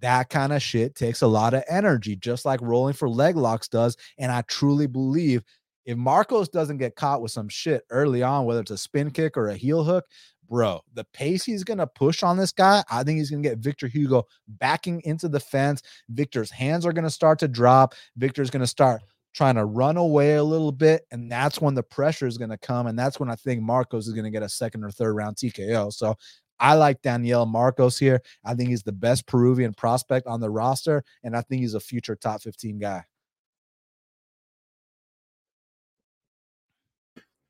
that 0.00 0.28
kind 0.28 0.52
of 0.52 0.60
shit 0.60 0.94
takes 0.94 1.22
a 1.22 1.26
lot 1.26 1.54
of 1.54 1.64
energy, 1.70 2.16
just 2.16 2.44
like 2.44 2.60
rolling 2.60 2.92
for 2.92 3.08
leg 3.08 3.36
locks 3.36 3.66
does. 3.66 3.96
And 4.18 4.30
I 4.30 4.42
truly 4.42 4.86
believe 4.86 5.42
if 5.86 5.96
Marcos 5.96 6.50
doesn't 6.50 6.76
get 6.76 6.96
caught 6.96 7.22
with 7.22 7.30
some 7.30 7.48
shit 7.48 7.84
early 7.88 8.22
on, 8.22 8.44
whether 8.44 8.60
it's 8.60 8.70
a 8.70 8.76
spin 8.76 9.10
kick 9.10 9.38
or 9.38 9.48
a 9.48 9.56
heel 9.56 9.82
hook, 9.82 10.04
bro, 10.46 10.82
the 10.92 11.04
pace 11.14 11.44
he's 11.44 11.64
going 11.64 11.78
to 11.78 11.86
push 11.86 12.22
on 12.22 12.36
this 12.36 12.52
guy, 12.52 12.84
I 12.90 13.04
think 13.04 13.20
he's 13.20 13.30
going 13.30 13.42
to 13.42 13.48
get 13.48 13.58
Victor 13.58 13.86
Hugo 13.86 14.26
backing 14.46 15.00
into 15.06 15.30
the 15.30 15.40
fence. 15.40 15.80
Victor's 16.10 16.50
hands 16.50 16.84
are 16.84 16.92
going 16.92 17.04
to 17.04 17.10
start 17.10 17.38
to 17.38 17.48
drop. 17.48 17.94
Victor's 18.18 18.50
going 18.50 18.60
to 18.60 18.66
start 18.66 19.00
trying 19.34 19.56
to 19.56 19.64
run 19.64 19.96
away 19.96 20.34
a 20.34 20.44
little 20.44 20.72
bit. 20.72 21.06
And 21.10 21.30
that's 21.30 21.60
when 21.60 21.74
the 21.74 21.82
pressure 21.82 22.26
is 22.26 22.38
going 22.38 22.50
to 22.50 22.58
come. 22.58 22.86
And 22.86 22.98
that's 22.98 23.18
when 23.18 23.28
I 23.28 23.34
think 23.34 23.60
Marcos 23.62 24.06
is 24.06 24.14
going 24.14 24.24
to 24.24 24.30
get 24.30 24.42
a 24.42 24.48
second 24.48 24.84
or 24.84 24.90
third 24.90 25.14
round 25.14 25.36
TKO. 25.36 25.92
So 25.92 26.14
I 26.60 26.74
like 26.74 27.02
Daniel 27.02 27.44
Marcos 27.44 27.98
here. 27.98 28.22
I 28.44 28.54
think 28.54 28.70
he's 28.70 28.84
the 28.84 28.92
best 28.92 29.26
Peruvian 29.26 29.74
prospect 29.74 30.26
on 30.28 30.40
the 30.40 30.50
roster. 30.50 31.02
And 31.24 31.36
I 31.36 31.42
think 31.42 31.60
he's 31.60 31.74
a 31.74 31.80
future 31.80 32.14
top 32.14 32.42
15 32.42 32.78
guy. 32.78 33.04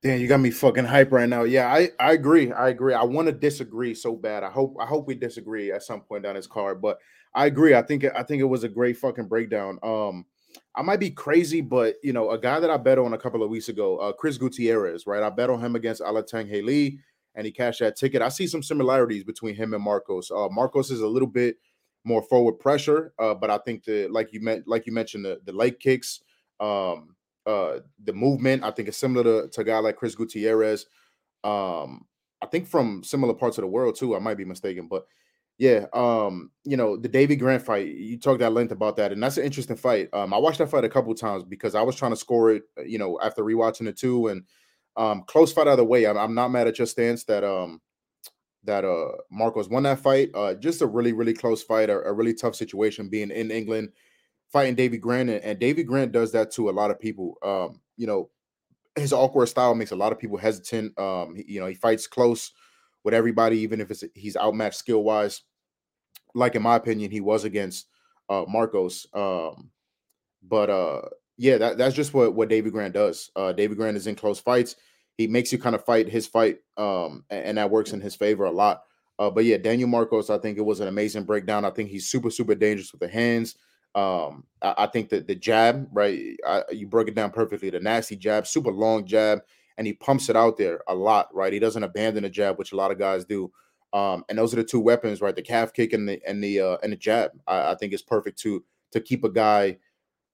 Damn, 0.02 0.20
you 0.20 0.28
got 0.28 0.40
me 0.40 0.50
fucking 0.50 0.84
hype 0.84 1.12
right 1.12 1.28
now. 1.28 1.44
Yeah, 1.44 1.66
I, 1.72 1.90
I 1.98 2.12
agree. 2.12 2.52
I 2.52 2.68
agree. 2.68 2.92
I 2.92 3.04
want 3.04 3.26
to 3.26 3.32
disagree 3.32 3.94
so 3.94 4.14
bad. 4.14 4.42
I 4.42 4.50
hope 4.50 4.76
I 4.78 4.84
hope 4.84 5.06
we 5.06 5.14
disagree 5.14 5.72
at 5.72 5.82
some 5.82 6.02
point 6.02 6.24
down 6.24 6.34
this 6.34 6.46
card, 6.46 6.82
but 6.82 6.98
I 7.34 7.46
agree. 7.46 7.74
I 7.74 7.80
think 7.80 8.04
I 8.14 8.22
think 8.22 8.42
it 8.42 8.44
was 8.44 8.64
a 8.64 8.68
great 8.68 8.98
fucking 8.98 9.28
breakdown. 9.28 9.78
Um, 9.82 10.26
I 10.74 10.82
might 10.82 11.00
be 11.00 11.10
crazy, 11.10 11.60
but 11.60 11.96
you 12.02 12.12
know, 12.12 12.30
a 12.30 12.38
guy 12.38 12.60
that 12.60 12.70
I 12.70 12.76
bet 12.76 12.98
on 12.98 13.12
a 13.14 13.18
couple 13.18 13.42
of 13.42 13.50
weeks 13.50 13.68
ago, 13.68 13.98
uh, 13.98 14.12
Chris 14.12 14.38
Gutierrez, 14.38 15.06
right? 15.06 15.22
I 15.22 15.30
bet 15.30 15.50
on 15.50 15.60
him 15.60 15.76
against 15.76 16.02
Alateng 16.02 16.50
Heili, 16.50 16.98
and 17.34 17.46
he 17.46 17.52
cashed 17.52 17.80
that 17.80 17.96
ticket. 17.96 18.22
I 18.22 18.28
see 18.28 18.46
some 18.46 18.62
similarities 18.62 19.24
between 19.24 19.54
him 19.54 19.74
and 19.74 19.82
Marcos. 19.82 20.30
Uh, 20.30 20.48
Marcos 20.50 20.90
is 20.90 21.00
a 21.00 21.06
little 21.06 21.28
bit 21.28 21.56
more 22.04 22.22
forward 22.22 22.54
pressure, 22.54 23.12
uh, 23.18 23.34
but 23.34 23.50
I 23.50 23.58
think 23.58 23.84
the 23.84 24.08
like 24.08 24.32
you 24.32 24.40
meant, 24.40 24.66
like 24.66 24.86
you 24.86 24.92
mentioned, 24.92 25.24
the 25.24 25.40
the 25.44 25.52
leg 25.52 25.80
kicks, 25.80 26.20
um, 26.60 27.14
uh, 27.46 27.78
the 28.02 28.12
movement, 28.12 28.64
I 28.64 28.70
think 28.70 28.88
is 28.88 28.96
similar 28.96 29.24
to, 29.24 29.48
to 29.48 29.60
a 29.60 29.64
guy 29.64 29.78
like 29.78 29.96
Chris 29.96 30.14
Gutierrez. 30.14 30.86
Um, 31.44 32.06
I 32.42 32.46
think 32.46 32.66
from 32.66 33.02
similar 33.04 33.34
parts 33.34 33.58
of 33.58 33.62
the 33.62 33.68
world 33.68 33.96
too. 33.96 34.16
I 34.16 34.18
might 34.18 34.36
be 34.36 34.44
mistaken, 34.44 34.86
but 34.88 35.06
yeah, 35.58 35.86
um, 35.92 36.50
you 36.64 36.76
know, 36.76 36.96
the 36.96 37.08
Davey 37.08 37.36
Grant 37.36 37.64
fight, 37.64 37.86
you 37.86 38.18
talked 38.18 38.42
at 38.42 38.52
length 38.52 38.72
about 38.72 38.96
that, 38.96 39.12
and 39.12 39.22
that's 39.22 39.36
an 39.36 39.44
interesting 39.44 39.76
fight. 39.76 40.08
Um, 40.12 40.34
I 40.34 40.38
watched 40.38 40.58
that 40.58 40.70
fight 40.70 40.84
a 40.84 40.88
couple 40.88 41.14
times 41.14 41.44
because 41.44 41.74
I 41.74 41.82
was 41.82 41.94
trying 41.96 42.12
to 42.12 42.16
score 42.16 42.50
it, 42.52 42.64
uh, 42.78 42.82
you 42.82 42.98
know, 42.98 43.18
after 43.22 43.44
rewatching 43.44 43.86
it 43.86 43.96
too, 43.96 44.28
and 44.28 44.42
um, 44.96 45.22
close 45.26 45.52
fight 45.52 45.68
either 45.68 45.84
way. 45.84 46.06
I'm, 46.06 46.16
I'm 46.16 46.34
not 46.34 46.48
mad 46.50 46.66
at 46.66 46.78
your 46.78 46.86
stance 46.86 47.24
that 47.24 47.44
um 47.44 47.80
that 48.64 48.84
uh 48.84 49.12
Marcos 49.30 49.68
won 49.68 49.82
that 49.84 50.00
fight. 50.00 50.30
Uh, 50.34 50.54
just 50.54 50.82
a 50.82 50.86
really, 50.86 51.12
really 51.12 51.34
close 51.34 51.62
fight, 51.62 51.90
a, 51.90 52.00
a 52.00 52.12
really 52.12 52.34
tough 52.34 52.54
situation 52.54 53.08
being 53.08 53.30
in 53.30 53.50
England 53.50 53.90
fighting 54.52 54.74
Davey 54.76 54.98
Grant, 54.98 55.30
and, 55.30 55.42
and 55.44 55.58
Davey 55.58 55.82
Grant 55.82 56.12
does 56.12 56.32
that 56.32 56.50
to 56.52 56.70
a 56.70 56.72
lot 56.72 56.90
of 56.90 57.00
people. 57.00 57.36
Um, 57.42 57.80
you 57.96 58.06
know, 58.06 58.30
his 58.96 59.12
awkward 59.12 59.46
style 59.46 59.74
makes 59.74 59.90
a 59.90 59.96
lot 59.96 60.12
of 60.12 60.18
people 60.18 60.36
hesitant. 60.38 60.98
Um, 60.98 61.34
he, 61.36 61.44
you 61.54 61.60
know, 61.60 61.66
he 61.66 61.74
fights 61.74 62.06
close 62.06 62.52
with 63.04 63.14
everybody, 63.14 63.58
even 63.58 63.80
if 63.80 63.90
it's 63.90 64.02
he's 64.14 64.36
outmatched 64.36 64.76
skill 64.76 65.04
wise. 65.04 65.42
Like 66.34 66.56
in 66.56 66.62
my 66.62 66.76
opinion, 66.76 67.10
he 67.10 67.20
was 67.20 67.44
against 67.44 67.86
uh, 68.28 68.44
Marcos. 68.48 69.06
Um, 69.14 69.70
but 70.42 70.70
uh, 70.70 71.02
yeah, 71.36 71.58
that, 71.58 71.78
that's 71.78 71.94
just 71.94 72.14
what 72.14 72.34
what 72.34 72.48
Davey 72.48 72.70
Grant 72.70 72.94
does. 72.94 73.30
Uh, 73.36 73.52
Davey 73.52 73.74
Grant 73.74 73.96
is 73.96 74.06
in 74.06 74.16
close 74.16 74.40
fights. 74.40 74.76
He 75.16 75.28
makes 75.28 75.52
you 75.52 75.58
kind 75.58 75.76
of 75.76 75.84
fight 75.84 76.08
his 76.08 76.26
fight, 76.26 76.58
um, 76.76 77.24
and, 77.30 77.44
and 77.44 77.58
that 77.58 77.70
works 77.70 77.92
in 77.92 78.00
his 78.00 78.16
favor 78.16 78.44
a 78.44 78.50
lot. 78.50 78.82
Uh, 79.18 79.30
but 79.30 79.44
yeah, 79.44 79.58
Daniel 79.58 79.88
Marcos, 79.88 80.28
I 80.28 80.38
think 80.38 80.58
it 80.58 80.64
was 80.64 80.80
an 80.80 80.88
amazing 80.88 81.22
breakdown. 81.22 81.64
I 81.64 81.70
think 81.70 81.88
he's 81.88 82.08
super, 82.08 82.30
super 82.30 82.56
dangerous 82.56 82.90
with 82.90 83.00
the 83.00 83.08
hands. 83.08 83.54
Um, 83.94 84.44
I, 84.60 84.74
I 84.78 84.86
think 84.88 85.08
that 85.10 85.28
the 85.28 85.36
jab, 85.36 85.88
right? 85.92 86.36
I, 86.44 86.62
you 86.72 86.88
broke 86.88 87.06
it 87.06 87.14
down 87.14 87.30
perfectly. 87.30 87.70
The 87.70 87.78
nasty 87.78 88.16
jab, 88.16 88.46
super 88.46 88.72
long 88.72 89.06
jab, 89.06 89.40
and 89.76 89.86
he 89.86 89.92
pumps 89.92 90.28
it 90.28 90.36
out 90.36 90.56
there 90.56 90.80
a 90.88 90.94
lot, 90.94 91.34
right? 91.34 91.52
He 91.52 91.58
doesn't 91.58 91.82
abandon 91.82 92.22
the 92.22 92.30
jab, 92.30 92.58
which 92.58 92.72
a 92.72 92.76
lot 92.76 92.90
of 92.90 92.98
guys 92.98 93.24
do. 93.24 93.50
Um, 93.92 94.24
and 94.28 94.38
those 94.38 94.52
are 94.52 94.56
the 94.56 94.64
two 94.64 94.80
weapons, 94.80 95.20
right? 95.20 95.36
The 95.36 95.42
calf 95.42 95.72
kick 95.72 95.92
and 95.92 96.08
the 96.08 96.20
and 96.26 96.42
the 96.42 96.60
uh, 96.60 96.76
and 96.82 96.92
the 96.92 96.96
jab. 96.96 97.30
I, 97.46 97.72
I 97.72 97.74
think 97.76 97.92
is 97.92 98.02
perfect 98.02 98.38
to 98.40 98.64
to 98.92 99.00
keep 99.00 99.24
a 99.24 99.30
guy 99.30 99.78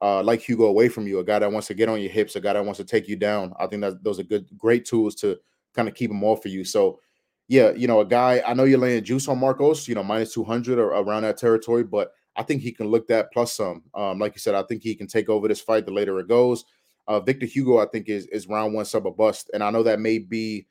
uh, 0.03 0.23
like 0.23 0.41
Hugo 0.41 0.65
away 0.65 0.89
from 0.89 1.07
you, 1.07 1.19
a 1.19 1.25
guy 1.25 1.39
that 1.39 1.53
wants 1.53 1.67
to 1.69 1.75
get 1.75 1.89
on 1.89 2.01
your 2.01 2.11
hips, 2.11 2.37
a 2.37 2.41
guy 2.41 2.55
that 2.55 2.65
wants 2.65 2.79
to 2.79 2.85
take 2.85 3.09
you 3.09 3.17
down. 3.17 3.53
I 3.59 3.67
think 3.67 3.83
that 3.83 4.03
those 4.03 4.19
are 4.19 4.25
good, 4.25 4.47
great 4.57 4.85
tools 4.85 5.15
to 5.17 5.39
kind 5.75 5.89
of 5.89 5.95
keep 5.95 6.11
him 6.11 6.25
off 6.25 6.43
for 6.43 6.49
you. 6.49 6.65
So, 6.65 7.01
yeah, 7.49 7.71
you 7.73 7.87
know, 7.87 8.01
a 8.01 8.07
guy. 8.07 8.43
I 8.47 8.55
know 8.55 8.65
you're 8.65 8.79
laying 8.79 9.05
juice 9.05 9.29
on 9.29 9.39
Marcos, 9.39 9.89
you 9.89 9.95
know, 9.95 10.03
minus 10.03 10.33
two 10.33 10.45
hundred 10.45 10.79
or 10.79 10.89
around 10.89 11.23
that 11.23 11.37
territory, 11.37 11.85
but 11.85 12.13
I 12.37 12.43
think 12.43 12.63
he 12.63 12.73
can 12.73 12.89
look 12.89 13.09
that 13.09 13.33
plus 13.33 13.53
some. 13.53 13.83
Um, 13.95 14.19
like 14.19 14.35
you 14.35 14.41
said, 14.41 14.55
I 14.55 14.63
think 14.63 14.83
he 14.83 14.95
can 14.95 15.07
take 15.07 15.29
over 15.29 15.49
this 15.49 15.61
fight 15.61 15.85
the 15.85 15.93
later 15.93 16.19
it 16.21 16.29
goes. 16.29 16.65
Uh, 17.11 17.19
Victor 17.19 17.45
Hugo, 17.45 17.79
I 17.79 17.87
think, 17.87 18.09
is 18.09 18.27
is 18.29 18.47
round 18.47 18.73
one 18.73 18.85
sub 18.85 19.05
a 19.05 19.11
bust, 19.11 19.51
and 19.53 19.65
I 19.65 19.71
know 19.71 19.83
that 19.83 19.99
may 19.99 20.19
be 20.19 20.69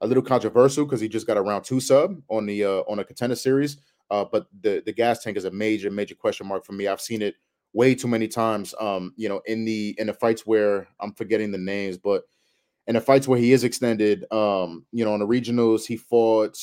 a 0.00 0.06
little 0.06 0.22
controversial 0.22 0.86
because 0.86 1.02
he 1.02 1.08
just 1.08 1.26
got 1.26 1.36
a 1.36 1.42
round 1.42 1.64
two 1.64 1.80
sub 1.80 2.18
on 2.28 2.46
the 2.46 2.64
uh, 2.64 2.82
on 2.88 2.98
a 2.98 3.04
contender 3.04 3.36
series. 3.36 3.76
Uh, 4.10 4.24
but 4.24 4.46
the 4.62 4.82
the 4.86 4.92
gas 4.92 5.22
tank 5.22 5.36
is 5.36 5.44
a 5.44 5.50
major 5.50 5.90
major 5.90 6.14
question 6.14 6.46
mark 6.46 6.64
for 6.64 6.72
me. 6.72 6.88
I've 6.88 7.02
seen 7.02 7.20
it 7.20 7.34
way 7.74 7.94
too 7.94 8.08
many 8.08 8.26
times. 8.26 8.74
Um, 8.80 9.12
you 9.16 9.28
know, 9.28 9.42
in 9.44 9.66
the 9.66 9.94
in 9.98 10.06
the 10.06 10.14
fights 10.14 10.46
where 10.46 10.88
I'm 10.98 11.12
forgetting 11.12 11.52
the 11.52 11.58
names, 11.58 11.98
but 11.98 12.22
in 12.86 12.94
the 12.94 13.00
fights 13.02 13.28
where 13.28 13.38
he 13.38 13.52
is 13.52 13.62
extended, 13.62 14.24
um, 14.32 14.86
you 14.92 15.04
know, 15.04 15.12
on 15.12 15.20
the 15.20 15.26
regionals, 15.26 15.84
he 15.84 15.98
fought 15.98 16.56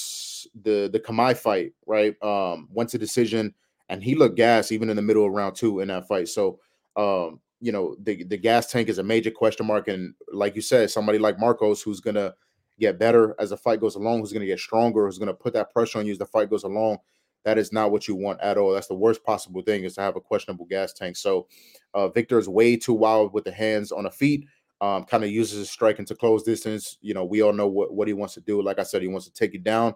the 0.60 0.90
the 0.92 1.00
Kamai 1.00 1.38
fight, 1.38 1.74
right? 1.86 2.16
Um, 2.24 2.68
went 2.72 2.90
to 2.90 2.98
decision 2.98 3.54
and 3.90 4.04
he 4.04 4.16
looked 4.16 4.38
gas 4.38 4.72
even 4.72 4.90
in 4.90 4.96
the 4.96 5.04
middle 5.04 5.26
of 5.26 5.32
round 5.34 5.56
two 5.56 5.82
in 5.82 5.90
that 5.90 6.08
fight. 6.08 6.30
So, 6.30 6.60
um, 6.96 7.40
you 7.60 7.72
know, 7.72 7.96
the 8.02 8.24
the 8.24 8.38
gas 8.38 8.68
tank 8.68 8.90
is 8.90 8.98
a 8.98 9.04
major 9.04 9.32
question 9.32 9.66
mark, 9.66 9.88
and 9.88 10.14
like 10.32 10.56
you 10.56 10.62
said, 10.62 10.90
somebody 10.90 11.18
like 11.20 11.40
Marcos 11.40 11.82
who's 11.82 12.00
gonna 12.00 12.34
get 12.80 12.98
better 12.98 13.36
as 13.40 13.50
the 13.50 13.58
fight 13.58 13.82
goes 13.82 13.96
along, 13.96 14.20
who's 14.20 14.34
gonna 14.34 14.46
get 14.46 14.60
stronger, 14.60 15.06
who's 15.06 15.20
gonna 15.20 15.34
put 15.34 15.54
that 15.54 15.72
pressure 15.72 16.00
on 16.00 16.06
you 16.06 16.12
as 16.12 16.18
the 16.18 16.26
fight 16.26 16.50
goes 16.50 16.64
along. 16.64 16.98
That 17.46 17.58
is 17.58 17.72
not 17.72 17.92
what 17.92 18.08
you 18.08 18.16
want 18.16 18.42
at 18.42 18.58
all. 18.58 18.74
That's 18.74 18.88
the 18.88 18.96
worst 18.96 19.24
possible 19.24 19.62
thing 19.62 19.84
is 19.84 19.96
to 19.96 20.02
have 20.02 20.16
a 20.16 20.22
questionable 20.22 20.66
gas 20.66 20.94
tank. 20.94 21.16
So, 21.16 21.48
uh, 21.94 22.10
Victor 22.10 22.38
is 22.38 22.50
way 22.50 22.76
too 22.76 22.94
wild 22.94 23.34
with 23.34 23.46
the 23.46 23.52
hands 23.52 23.92
on 23.92 24.04
the 24.04 24.12
feet. 24.12 24.46
Um, 24.82 25.04
kind 25.04 25.24
of 25.24 25.30
uses 25.30 25.60
his 25.60 25.70
striking 25.70 26.06
to 26.06 26.16
close 26.16 26.44
distance. 26.44 26.98
You 27.02 27.14
know, 27.14 27.26
we 27.26 27.42
all 27.42 27.52
know 27.52 27.68
what, 27.68 27.94
what 27.94 28.08
he 28.08 28.14
wants 28.14 28.34
to 28.36 28.42
do. 28.42 28.62
Like 28.62 28.80
I 28.80 28.84
said, 28.84 29.02
he 29.02 29.10
wants 29.10 29.26
to 29.26 29.34
take 29.34 29.54
you 29.54 29.60
down 29.60 29.94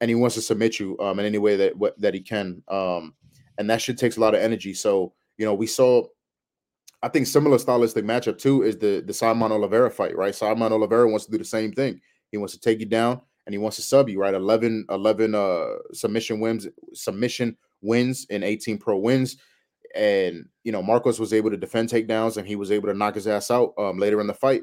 and 0.00 0.08
he 0.08 0.14
wants 0.14 0.34
to 0.36 0.42
submit 0.42 0.78
you 0.78 0.98
um, 0.98 1.18
in 1.18 1.26
any 1.26 1.38
way 1.38 1.56
that 1.56 1.72
that 1.98 2.14
he 2.14 2.20
can. 2.20 2.62
Um, 2.68 3.14
and 3.58 3.68
that 3.68 3.82
shit 3.82 3.98
takes 3.98 4.16
a 4.16 4.20
lot 4.20 4.34
of 4.34 4.40
energy. 4.40 4.74
So 4.74 5.12
you 5.36 5.44
know, 5.44 5.54
we 5.54 5.66
saw. 5.66 6.06
I 7.04 7.08
think 7.08 7.26
similar 7.26 7.58
stylistic 7.58 8.02
matchup 8.02 8.38
too 8.38 8.62
is 8.62 8.78
the 8.78 9.02
the 9.06 9.12
Saimon 9.12 9.50
Oliveira 9.50 9.90
fight, 9.90 10.16
right? 10.16 10.32
Saimon 10.32 10.70
Oliveira 10.70 11.06
wants 11.06 11.26
to 11.26 11.30
do 11.30 11.36
the 11.36 11.44
same 11.44 11.70
thing. 11.70 12.00
He 12.30 12.38
wants 12.38 12.54
to 12.54 12.60
take 12.60 12.80
you 12.80 12.86
down 12.86 13.20
and 13.44 13.52
he 13.52 13.58
wants 13.58 13.76
to 13.76 13.82
sub 13.82 14.08
you, 14.08 14.18
right? 14.18 14.32
11, 14.32 14.86
11 14.88 15.34
uh 15.34 15.66
submission 15.92 16.40
wins, 16.40 16.66
submission 16.94 17.58
wins 17.82 18.26
and 18.30 18.42
18 18.42 18.78
pro 18.78 18.96
wins. 18.96 19.36
And 19.94 20.46
you 20.62 20.72
know, 20.72 20.82
Marcos 20.82 21.20
was 21.20 21.34
able 21.34 21.50
to 21.50 21.58
defend 21.58 21.90
takedowns 21.90 22.38
and 22.38 22.48
he 22.48 22.56
was 22.56 22.72
able 22.72 22.88
to 22.88 22.94
knock 22.94 23.16
his 23.16 23.28
ass 23.28 23.50
out 23.50 23.74
um, 23.76 23.98
later 23.98 24.22
in 24.22 24.26
the 24.26 24.32
fight. 24.32 24.62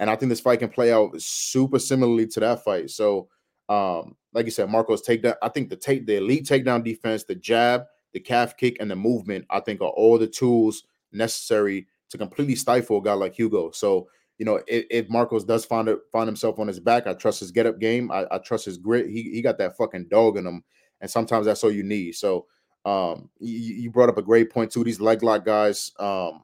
And 0.00 0.08
I 0.08 0.16
think 0.16 0.30
this 0.30 0.40
fight 0.40 0.60
can 0.60 0.70
play 0.70 0.94
out 0.94 1.20
super 1.20 1.78
similarly 1.78 2.26
to 2.28 2.40
that 2.40 2.64
fight. 2.64 2.88
So 2.88 3.28
um, 3.68 4.16
like 4.32 4.46
you 4.46 4.50
said, 4.50 4.70
Marcos 4.70 5.06
takedown. 5.06 5.36
I 5.42 5.50
think 5.50 5.68
the 5.68 5.76
take 5.76 6.06
the 6.06 6.16
elite 6.16 6.46
takedown 6.46 6.82
defense, 6.82 7.24
the 7.24 7.34
jab, 7.34 7.82
the 8.14 8.20
calf 8.20 8.56
kick, 8.56 8.78
and 8.80 8.90
the 8.90 8.96
movement, 8.96 9.44
I 9.50 9.60
think 9.60 9.82
are 9.82 9.88
all 9.88 10.16
the 10.16 10.26
tools 10.26 10.84
necessary 11.12 11.86
to 12.10 12.18
completely 12.18 12.54
stifle 12.54 12.98
a 12.98 13.02
guy 13.02 13.14
like 13.14 13.34
Hugo. 13.34 13.70
So, 13.70 14.08
you 14.38 14.44
know, 14.44 14.60
if, 14.66 14.84
if 14.90 15.08
Marcos 15.08 15.44
does 15.44 15.64
find 15.64 15.88
it, 15.88 15.98
find 16.10 16.26
himself 16.26 16.58
on 16.58 16.68
his 16.68 16.80
back, 16.80 17.06
I 17.06 17.14
trust 17.14 17.40
his 17.40 17.50
get 17.50 17.66
up 17.66 17.78
game. 17.78 18.10
I, 18.10 18.26
I, 18.30 18.38
trust 18.38 18.64
his 18.64 18.78
grit. 18.78 19.08
He, 19.08 19.22
he 19.22 19.42
got 19.42 19.58
that 19.58 19.76
fucking 19.76 20.08
dog 20.08 20.36
in 20.36 20.46
him. 20.46 20.62
And 21.00 21.10
sometimes 21.10 21.46
that's 21.46 21.64
all 21.64 21.70
you 21.70 21.82
need. 21.82 22.14
So, 22.14 22.46
um, 22.84 23.30
you, 23.38 23.74
you 23.74 23.90
brought 23.90 24.08
up 24.08 24.18
a 24.18 24.22
great 24.22 24.50
point 24.50 24.70
too. 24.70 24.84
These 24.84 25.00
leg 25.00 25.22
lock 25.22 25.44
guys, 25.44 25.92
um, 25.98 26.42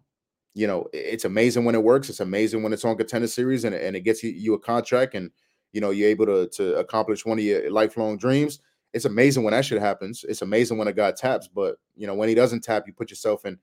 you 0.55 0.66
know, 0.66 0.86
it's 0.93 1.24
amazing 1.24 1.65
when 1.65 1.74
it 1.74 1.82
works. 1.82 2.09
It's 2.09 2.20
amazing 2.20 2.62
when 2.62 2.73
it's 2.73 2.85
on 2.85 2.97
contender 2.97 3.28
series 3.28 3.65
and, 3.65 3.74
and 3.74 3.97
it 3.97 4.01
gets 4.01 4.23
you, 4.23 4.31
you 4.31 4.55
a 4.55 4.59
contract 4.59 5.15
and, 5.15 5.31
you 5.73 5.81
know, 5.81 5.90
you're 5.90 6.09
able 6.09 6.27
to, 6.27 6.49
to 6.49 6.77
accomplish 6.77 7.27
one 7.27 7.39
of 7.39 7.45
your 7.45 7.70
lifelong 7.70 8.16
dreams 8.16 8.61
it's 8.95 9.05
amazing 9.05 9.45
when 9.45 9.53
that 9.53 9.65
shit 9.65 9.81
happens. 9.81 10.24
It's 10.28 10.43
amazing 10.43 10.78
when 10.78 10.89
a 10.89 10.93
guy 10.93 11.12
taps, 11.12 11.49
but 11.49 11.77
you 11.97 12.07
know 12.07 12.15
when 12.15 12.28
he 12.28 12.35
doesn't 12.35 12.62
tap, 12.62 12.85
you 12.86 12.93
put 12.93 13.11
yourself 13.11 13.45
in 13.45 13.59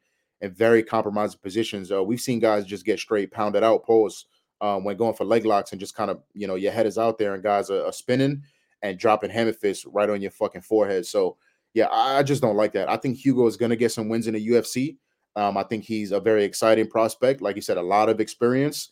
in 0.45 0.53
very 0.53 0.84
compromising 0.84 1.39
positions. 1.41 1.91
Uh, 1.91 2.03
we've 2.03 2.22
seen 2.22 2.39
guys 2.39 2.65
just 2.65 2.85
get 2.85 2.99
straight 2.99 3.31
pounded 3.31 3.63
out, 3.63 3.84
posts 3.84 4.26
um, 4.61 4.84
when 4.84 4.95
going 4.95 5.15
for 5.15 5.26
leg 5.26 5.43
locks, 5.43 5.72
and 5.72 5.80
just 5.80 5.95
kind 5.95 6.11
of 6.11 6.22
you 6.34 6.47
know 6.47 6.55
your 6.55 6.72
head 6.72 6.85
is 6.85 6.97
out 6.97 7.17
there, 7.17 7.34
and 7.34 7.43
guys 7.43 7.69
are, 7.69 7.84
are 7.85 7.91
spinning 7.91 8.43
and 8.84 8.99
dropping 8.99 9.31
hammer 9.31 9.53
fists 9.53 9.85
right 9.88 10.09
on 10.09 10.22
your 10.22 10.31
fucking 10.31 10.61
forehead. 10.61 11.05
So 11.05 11.38
yeah, 11.73 11.88
I, 11.88 12.19
I 12.19 12.23
just 12.23 12.41
don't 12.41 12.55
like 12.55 12.73
that. 12.73 12.89
I 12.89 12.97
think 12.97 13.17
Hugo 13.17 13.47
is 13.47 13.57
gonna 13.57 13.76
get 13.76 13.91
some 13.91 14.07
wins 14.07 14.27
in 14.27 14.35
the 14.35 14.47
UFC. 14.47 14.97
Um, 15.35 15.57
I 15.57 15.63
think 15.63 15.84
he's 15.84 16.11
a 16.11 16.19
very 16.19 16.43
exciting 16.43 16.88
prospect. 16.88 17.41
Like 17.41 17.55
you 17.55 17.61
said, 17.61 17.77
a 17.77 17.81
lot 17.81 18.07
of 18.07 18.22
experience. 18.22 18.91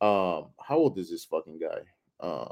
Um, 0.00 0.48
how 0.58 0.76
old 0.76 0.98
is 0.98 1.10
this 1.10 1.24
fucking 1.26 1.60
guy? 1.60 1.82
Um, 2.26 2.48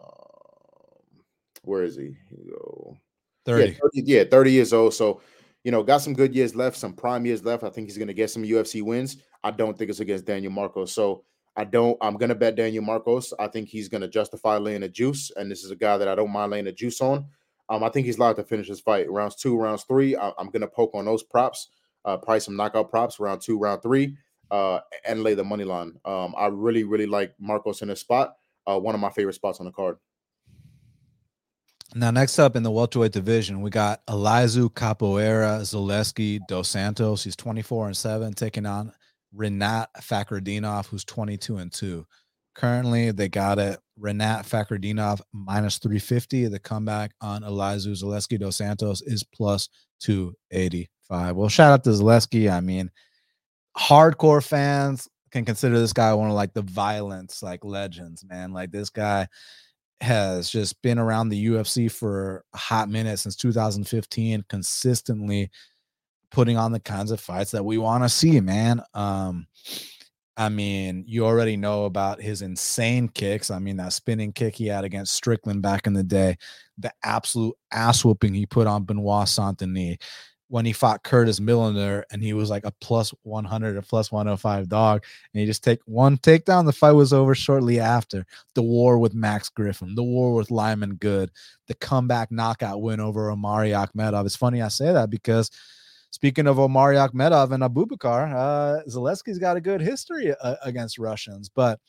where 1.62 1.82
is 1.82 1.96
he? 1.96 2.16
Hugo. 2.30 2.98
30. 3.46 3.64
Yeah, 3.64 3.78
30, 3.82 4.02
yeah, 4.04 4.24
30 4.30 4.52
years 4.52 4.72
old. 4.72 4.94
So, 4.94 5.20
you 5.64 5.70
know, 5.70 5.82
got 5.82 5.98
some 5.98 6.14
good 6.14 6.34
years 6.34 6.54
left, 6.54 6.76
some 6.76 6.92
prime 6.92 7.24
years 7.26 7.44
left. 7.44 7.64
I 7.64 7.70
think 7.70 7.88
he's 7.88 7.98
going 7.98 8.08
to 8.08 8.14
get 8.14 8.30
some 8.30 8.42
UFC 8.42 8.82
wins. 8.82 9.18
I 9.44 9.50
don't 9.50 9.76
think 9.76 9.90
it's 9.90 10.00
against 10.00 10.24
Daniel 10.24 10.52
Marcos. 10.52 10.92
So, 10.92 11.24
I 11.54 11.64
don't, 11.64 11.98
I'm 12.00 12.16
going 12.16 12.30
to 12.30 12.34
bet 12.34 12.56
Daniel 12.56 12.82
Marcos. 12.82 13.34
I 13.38 13.46
think 13.46 13.68
he's 13.68 13.88
going 13.88 14.00
to 14.00 14.08
justify 14.08 14.56
laying 14.56 14.84
a 14.84 14.88
juice. 14.88 15.30
And 15.36 15.50
this 15.50 15.64
is 15.64 15.70
a 15.70 15.76
guy 15.76 15.98
that 15.98 16.08
I 16.08 16.14
don't 16.14 16.30
mind 16.30 16.52
laying 16.52 16.66
a 16.66 16.72
juice 16.72 17.02
on. 17.02 17.26
Um, 17.68 17.84
I 17.84 17.90
think 17.90 18.06
he's 18.06 18.16
allowed 18.16 18.36
to 18.36 18.42
finish 18.42 18.68
his 18.68 18.80
fight. 18.80 19.10
Rounds 19.10 19.36
two, 19.36 19.56
rounds 19.58 19.84
three. 19.84 20.16
I, 20.16 20.28
am 20.38 20.46
going 20.46 20.62
to 20.62 20.66
poke 20.66 20.94
on 20.94 21.04
those 21.04 21.22
props, 21.22 21.68
uh, 22.06 22.16
probably 22.16 22.40
some 22.40 22.56
knockout 22.56 22.90
props, 22.90 23.20
round 23.20 23.42
two, 23.42 23.58
round 23.58 23.82
three. 23.82 24.16
uh, 24.52 24.80
and 25.06 25.22
lay 25.22 25.34
the 25.34 25.42
money 25.42 25.64
line. 25.64 25.94
Um, 26.04 26.34
I 26.36 26.46
really, 26.46 26.84
really 26.84 27.06
like 27.06 27.34
Marcos 27.40 27.80
in 27.82 27.88
his 27.88 28.00
spot. 28.00 28.36
Uh, 28.66 28.78
one 28.78 28.94
of 28.94 29.00
my 29.00 29.10
favorite 29.10 29.34
spots 29.34 29.58
on 29.58 29.66
the 29.66 29.72
card. 29.72 29.96
Now, 31.94 32.10
next 32.10 32.38
up 32.38 32.56
in 32.56 32.62
the 32.62 32.70
welterweight 32.70 33.12
division, 33.12 33.60
we 33.60 33.68
got 33.68 34.04
Elizeu 34.06 34.70
Capoeira 34.70 35.60
Zaleski 35.60 36.40
dos 36.48 36.68
Santos. 36.68 37.22
He's 37.22 37.36
24 37.36 37.88
and 37.88 37.96
7, 37.96 38.32
taking 38.32 38.64
on 38.64 38.92
Rinat 39.36 39.88
Fakhretdinov, 40.00 40.86
who's 40.86 41.04
22 41.04 41.58
and 41.58 41.70
2. 41.70 42.06
Currently, 42.54 43.10
they 43.10 43.28
got 43.28 43.58
it. 43.58 43.78
Rinat 44.00 44.48
Fakhretdinov 44.48 45.20
minus 45.34 45.78
350. 45.78 46.48
The 46.48 46.58
comeback 46.58 47.12
on 47.20 47.42
Elizeu 47.42 47.92
Zaleski 47.92 48.38
dos 48.38 48.56
Santos 48.56 49.02
is 49.02 49.22
plus 49.22 49.68
285. 50.00 51.36
Well, 51.36 51.48
shout 51.50 51.72
out 51.72 51.84
to 51.84 51.90
Zaleski. 51.90 52.50
I 52.50 52.60
mean, 52.60 52.90
hardcore 53.76 54.42
fans 54.42 55.08
can 55.30 55.44
consider 55.44 55.78
this 55.78 55.92
guy 55.92 56.12
one 56.14 56.28
of 56.28 56.34
like 56.34 56.54
the 56.54 56.62
violence 56.62 57.42
like 57.42 57.64
legends, 57.64 58.24
man. 58.24 58.52
Like 58.52 58.70
this 58.70 58.88
guy 58.88 59.28
has 60.02 60.50
just 60.50 60.80
been 60.82 60.98
around 60.98 61.28
the 61.28 61.46
UFC 61.46 61.90
for 61.90 62.44
a 62.52 62.58
hot 62.58 62.88
minute 62.88 63.18
since 63.18 63.36
2015, 63.36 64.44
consistently 64.48 65.50
putting 66.30 66.56
on 66.56 66.72
the 66.72 66.80
kinds 66.80 67.10
of 67.10 67.20
fights 67.20 67.52
that 67.52 67.64
we 67.64 67.78
want 67.78 68.02
to 68.02 68.08
see, 68.08 68.40
man. 68.40 68.82
Um, 68.94 69.46
I 70.36 70.48
mean, 70.48 71.04
you 71.06 71.26
already 71.26 71.56
know 71.56 71.84
about 71.84 72.20
his 72.20 72.42
insane 72.42 73.08
kicks. 73.08 73.50
I 73.50 73.58
mean, 73.58 73.76
that 73.76 73.92
spinning 73.92 74.32
kick 74.32 74.56
he 74.56 74.66
had 74.66 74.84
against 74.84 75.14
Strickland 75.14 75.62
back 75.62 75.86
in 75.86 75.92
the 75.92 76.02
day, 76.02 76.36
the 76.78 76.90
absolute 77.04 77.54
ass 77.70 78.04
whooping 78.04 78.34
he 78.34 78.46
put 78.46 78.66
on 78.66 78.84
Benoit 78.84 79.28
Saint-Denis 79.28 79.98
when 80.52 80.66
he 80.66 80.72
fought 80.74 81.02
Curtis 81.02 81.40
Millender 81.40 82.02
and 82.10 82.22
he 82.22 82.34
was 82.34 82.50
like 82.50 82.66
a 82.66 82.72
plus 82.72 83.14
100 83.22 83.74
or 83.74 83.80
plus 83.80 84.12
105 84.12 84.68
dog. 84.68 85.02
And 85.32 85.40
he 85.40 85.46
just 85.46 85.64
take 85.64 85.80
one 85.86 86.18
takedown. 86.18 86.66
The 86.66 86.74
fight 86.74 86.92
was 86.92 87.14
over 87.14 87.34
shortly 87.34 87.80
after. 87.80 88.26
The 88.54 88.60
war 88.60 88.98
with 88.98 89.14
Max 89.14 89.48
Griffin, 89.48 89.94
the 89.94 90.02
war 90.02 90.34
with 90.34 90.50
Lyman 90.50 90.96
Good, 90.96 91.30
the 91.68 91.74
comeback 91.76 92.30
knockout 92.30 92.82
win 92.82 93.00
over 93.00 93.30
Omari 93.30 93.70
Akhmedov. 93.70 94.26
It's 94.26 94.36
funny 94.36 94.60
I 94.60 94.68
say 94.68 94.92
that 94.92 95.08
because 95.08 95.50
speaking 96.10 96.46
of 96.46 96.58
Omari 96.58 96.96
Akhmedov 96.96 97.52
and 97.52 97.62
Abubakar, 97.62 98.34
uh, 98.34 98.82
Zaleski's 98.90 99.38
got 99.38 99.56
a 99.56 99.60
good 99.62 99.80
history 99.80 100.34
uh, 100.38 100.56
against 100.62 100.98
Russians. 100.98 101.48
But 101.48 101.80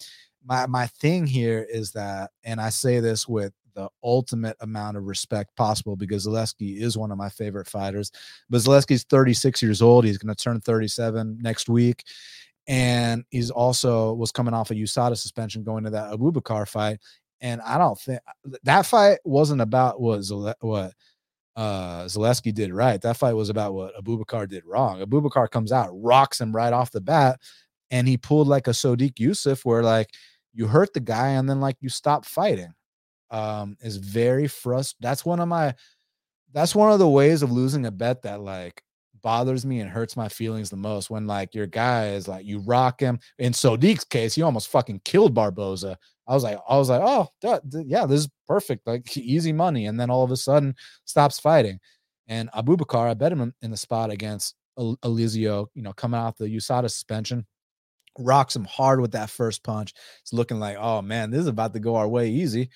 my, 0.46 0.68
my 0.68 0.88
thing 0.88 1.28
here 1.28 1.68
is 1.70 1.92
that, 1.92 2.32
and 2.46 2.62
I 2.62 2.70
say 2.70 3.02
this 3.02 3.28
with 3.28 3.52
the 3.76 3.90
ultimate 4.04 4.58
amount 4.62 4.98
of 4.98 5.06
respect 5.06 5.56
possible 5.56 5.96
because 5.96 6.28
Zaleski 6.28 6.78
is 6.78 6.98
one 6.98 7.12
of 7.12 7.18
my 7.18 7.30
favorite 7.30 7.68
fighters. 7.68 8.12
But 8.50 8.62
Zaleski's 8.62 9.04
36 9.04 9.62
years 9.62 9.82
old. 9.82 10.06
He's 10.06 10.18
going 10.18 10.34
to 10.34 10.44
turn 10.44 10.60
37 10.62 11.40
next 11.42 11.70
week. 11.70 12.04
And 12.68 13.26
he's 13.30 13.50
also 13.50 14.14
was 14.14 14.32
coming 14.32 14.54
off 14.54 14.72
a 14.72 14.76
USADA 14.76 15.18
suspension 15.18 15.64
going 15.64 15.84
to 15.84 15.90
that 15.92 16.12
Abubakar 16.12 16.68
fight. 16.68 17.00
And 17.42 17.62
I 17.62 17.78
don't 17.78 18.00
think 18.00 18.22
that 18.64 18.86
fight 18.86 19.20
wasn't 19.26 19.62
about 19.62 20.00
what 20.00 20.22
Zale, 20.24 20.54
what 20.62 20.94
uh 21.56 22.06
Zaleski 22.06 22.54
did 22.54 22.74
right. 22.74 23.02
That 23.02 23.18
fight 23.18 23.34
was 23.34 23.50
about 23.50 23.74
what 23.74 23.94
Abubakar 23.96 24.48
did 24.48 24.64
wrong. 24.66 25.02
Abubakar 25.02 25.50
comes 25.52 25.72
out, 25.74 25.90
rocks 25.92 26.40
him 26.40 26.56
right 26.56 26.72
off 26.72 26.92
the 26.92 27.02
bat, 27.02 27.40
and 27.92 28.08
he 28.08 28.18
pulled 28.18 28.48
like 28.48 28.68
a 28.68 28.72
Sodiq 28.72 29.16
Yusuff 29.16 29.66
where 29.66 29.84
like 29.84 30.10
you 30.54 30.68
hurt 30.68 30.94
the 30.94 31.00
guy 31.02 31.30
and 31.30 31.50
then 31.50 31.60
like 31.60 31.76
you 31.82 31.90
stop 31.90 32.26
fighting 32.26 32.74
um, 33.34 33.76
is 33.82 33.98
very 33.98 34.48
frustrating. 34.48 35.00
That's 35.02 35.26
one 35.26 35.42
of 35.42 35.50
my 35.50 35.76
that's 36.54 36.76
one 36.76 36.92
of 36.92 37.00
the 37.00 37.10
ways 37.10 37.42
of 37.42 37.52
losing 37.52 37.88
a 37.88 37.92
bet 37.92 38.22
that 38.22 38.40
like 38.40 38.84
bothers 39.24 39.66
me 39.66 39.80
and 39.80 39.90
hurts 39.90 40.16
my 40.16 40.30
feelings 40.30 40.70
the 40.70 40.76
most 40.76 41.10
when 41.10 41.26
like 41.26 41.56
your 41.56 41.66
guy 41.66 42.10
is 42.10 42.28
like 42.28 42.46
you 42.46 42.60
rock 42.60 43.02
him. 43.02 43.20
In 43.40 43.52
Sodiq's 43.54 44.04
case, 44.04 44.36
he 44.36 44.44
almost 44.44 44.68
fucking 44.70 45.02
killed 45.04 45.34
Barboza. 45.34 45.98
I 46.28 46.34
was 46.34 46.44
like, 46.44 46.60
I 46.70 46.78
was 46.78 46.90
like, 46.90 47.02
oh 47.04 47.28
yeah, 47.86 48.06
this 48.06 48.22
is 48.22 48.30
perfect, 48.48 48.86
like 48.86 49.18
easy 49.18 49.52
money. 49.52 49.88
And 49.88 50.00
then 50.00 50.12
all 50.12 50.24
of 50.24 50.32
a 50.32 50.38
sudden 50.38 50.76
stops 51.06 51.40
fighting. 51.40 51.80
And 52.28 52.52
Abubakar, 52.52 53.10
I 53.10 53.16
bet 53.16 53.32
him 53.32 53.54
in 53.62 53.72
the 53.72 53.78
spot 53.78 54.12
against 54.12 54.56
Elizeu. 54.78 55.68
you 55.74 55.82
know, 55.82 55.94
coming 55.94 56.20
off 56.20 56.38
the 56.38 56.46
USADA 56.46 56.90
suspension, 56.90 57.46
rocks 58.20 58.56
him 58.56 58.66
hard 58.66 59.02
with 59.02 59.12
that 59.14 59.30
first 59.30 59.64
punch. 59.64 59.94
It's 60.22 60.34
looking 60.34 60.60
like, 60.60 60.78
oh 60.80 61.02
man, 61.02 61.32
this 61.32 61.42
is 61.42 61.48
about 61.48 61.74
to 61.74 61.80
go 61.80 61.96
our 61.96 62.08
way 62.08 62.30
easy 62.30 62.70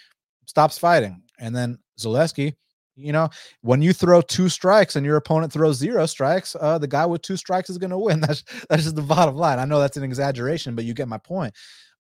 stops 0.48 0.78
fighting. 0.78 1.22
And 1.40 1.56
then 1.56 1.78
Zaleski, 1.99 2.56
you 2.95 3.11
know, 3.11 3.30
when 3.61 3.82
you 3.82 3.94
throw 3.94 4.22
two 4.22 4.49
strikes 4.49 4.95
and 4.95 5.06
your 5.06 5.18
opponent 5.18 5.53
throws 5.53 5.78
zero 5.78 6.07
strikes, 6.07 6.56
uh, 6.60 6.80
the 6.80 6.88
guy 6.88 7.06
with 7.06 7.22
two 7.22 7.38
strikes 7.38 7.69
is 7.69 7.78
going 7.78 7.91
to 7.91 7.98
win. 7.98 8.19
That's 8.28 8.44
that's 8.69 8.84
just 8.84 8.95
the 8.95 9.03
bottom 9.03 9.36
line. 9.36 9.60
I 9.60 9.65
know 9.65 9.80
that's 9.80 9.98
an 9.98 10.03
exaggeration, 10.03 10.76
but 10.76 10.86
you 10.86 10.95
get 10.95 11.07
my 11.07 11.19
point. 11.19 11.53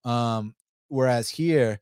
Um, 0.03 0.55
whereas 0.87 1.29
here, 1.29 1.79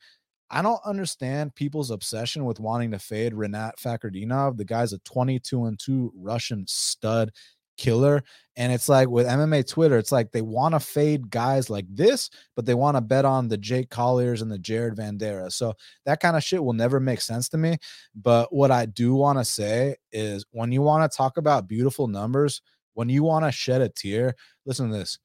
I 0.52 0.62
don't 0.62 0.82
understand 0.86 1.56
people's 1.56 1.92
obsession 1.92 2.46
with 2.46 2.60
wanting 2.60 2.92
to 2.92 3.00
fade 3.00 3.34
Rinat 3.34 3.74
Fakhretdinov. 3.80 4.58
The 4.58 4.66
guy's 4.66 4.94
a 4.94 5.00
22 5.00 5.66
and 5.66 5.80
2 5.80 6.14
Russian 6.16 6.66
stud 6.68 7.32
killer. 7.78 8.24
And 8.56 8.72
it's 8.72 8.88
like 8.88 9.10
with 9.10 9.28
MMA 9.28 9.68
Twitter, 9.70 9.98
it's 9.98 10.12
like 10.12 10.32
they 10.32 10.42
want 10.42 10.74
to 10.74 10.80
fade 10.80 11.30
guys 11.30 11.70
like 11.70 11.86
this, 11.90 12.30
but 12.56 12.66
they 12.66 12.74
want 12.74 12.96
to 12.96 13.02
bet 13.02 13.26
on 13.26 13.48
the 13.48 13.58
Jake 13.58 13.90
Colliers 13.90 14.42
and 14.42 14.52
the 14.52 14.60
Jared 14.60 14.96
Vanderaa. 14.96 15.52
So 15.52 15.74
that 16.06 16.20
kind 16.20 16.38
of 16.38 16.44
shit 16.44 16.64
will 16.64 16.74
never 16.74 17.00
make 17.00 17.22
sense 17.22 17.50
to 17.50 17.58
me. 17.58 17.78
But 18.16 18.54
what 18.54 18.72
I 18.72 18.86
do 18.86 19.14
want 19.14 19.40
to 19.40 19.46
say 19.46 19.96
is 20.12 20.46
when 20.52 20.72
you 20.72 20.82
want 20.82 21.10
to 21.10 21.16
talk 21.16 21.38
about 21.38 21.68
beautiful 21.68 22.08
numbers, 22.08 22.62
when 22.94 23.10
you 23.10 23.24
want 23.24 23.46
to 23.46 23.52
shed 23.52 23.82
a 23.82 23.90
tear, 23.90 24.36
listen 24.66 24.90
to 24.90 24.98
this. 24.98 25.20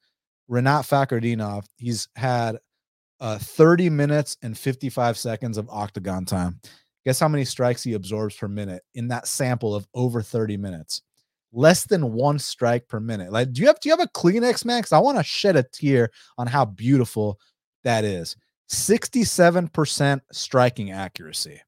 Rinat 0.49 0.85
Fakhretdinov, 0.87 1.65
he's 1.77 2.09
had 2.15 2.57
uh, 3.21 3.37
30 3.37 3.89
minutes 3.89 4.35
and 4.41 4.57
55 4.57 5.17
seconds 5.17 5.57
of 5.57 5.69
octagon 5.69 6.25
time. 6.25 6.59
Guess 7.05 7.19
how 7.19 7.27
many 7.27 7.45
strikes 7.45 7.83
he 7.83 7.93
absorbs 7.93 8.35
per 8.35 8.47
minute 8.47 8.83
in 8.93 9.07
that 9.07 9.27
sample 9.27 9.73
of 9.73 9.87
over 9.93 10.21
30 10.21 10.57
minutes? 10.57 11.01
Less 11.53 11.85
than 11.85 12.13
one 12.13 12.39
strike 12.39 12.87
per 12.87 12.99
minute. 12.99 13.31
Like, 13.31 13.51
do 13.51 13.61
you 13.61 13.67
have 13.67 13.79
do 13.79 13.89
you 13.89 13.95
have 13.95 14.05
a 14.05 14.11
Kleenex 14.11 14.65
Max? 14.65 14.91
I 14.91 14.99
want 14.99 15.17
to 15.17 15.23
shed 15.23 15.55
a 15.55 15.63
tear 15.63 16.09
on 16.37 16.47
how 16.47 16.65
beautiful 16.65 17.39
that 17.83 18.03
is. 18.03 18.35
67% 18.69 20.21
striking 20.31 20.91
accuracy. 20.91 21.61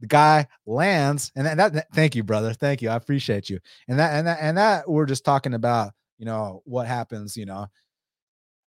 The 0.00 0.06
guy 0.06 0.46
lands, 0.66 1.32
and 1.34 1.46
that, 1.46 1.72
that, 1.72 1.86
thank 1.94 2.14
you, 2.14 2.22
brother. 2.22 2.52
Thank 2.52 2.82
you. 2.82 2.90
I 2.90 2.96
appreciate 2.96 3.48
you. 3.48 3.58
And 3.88 3.98
that 3.98 4.14
and 4.14 4.26
that 4.26 4.38
and 4.40 4.58
that 4.58 4.88
we're 4.88 5.06
just 5.06 5.24
talking 5.24 5.54
about, 5.54 5.92
you 6.18 6.26
know, 6.26 6.62
what 6.64 6.86
happens, 6.86 7.36
you 7.36 7.46
know, 7.46 7.68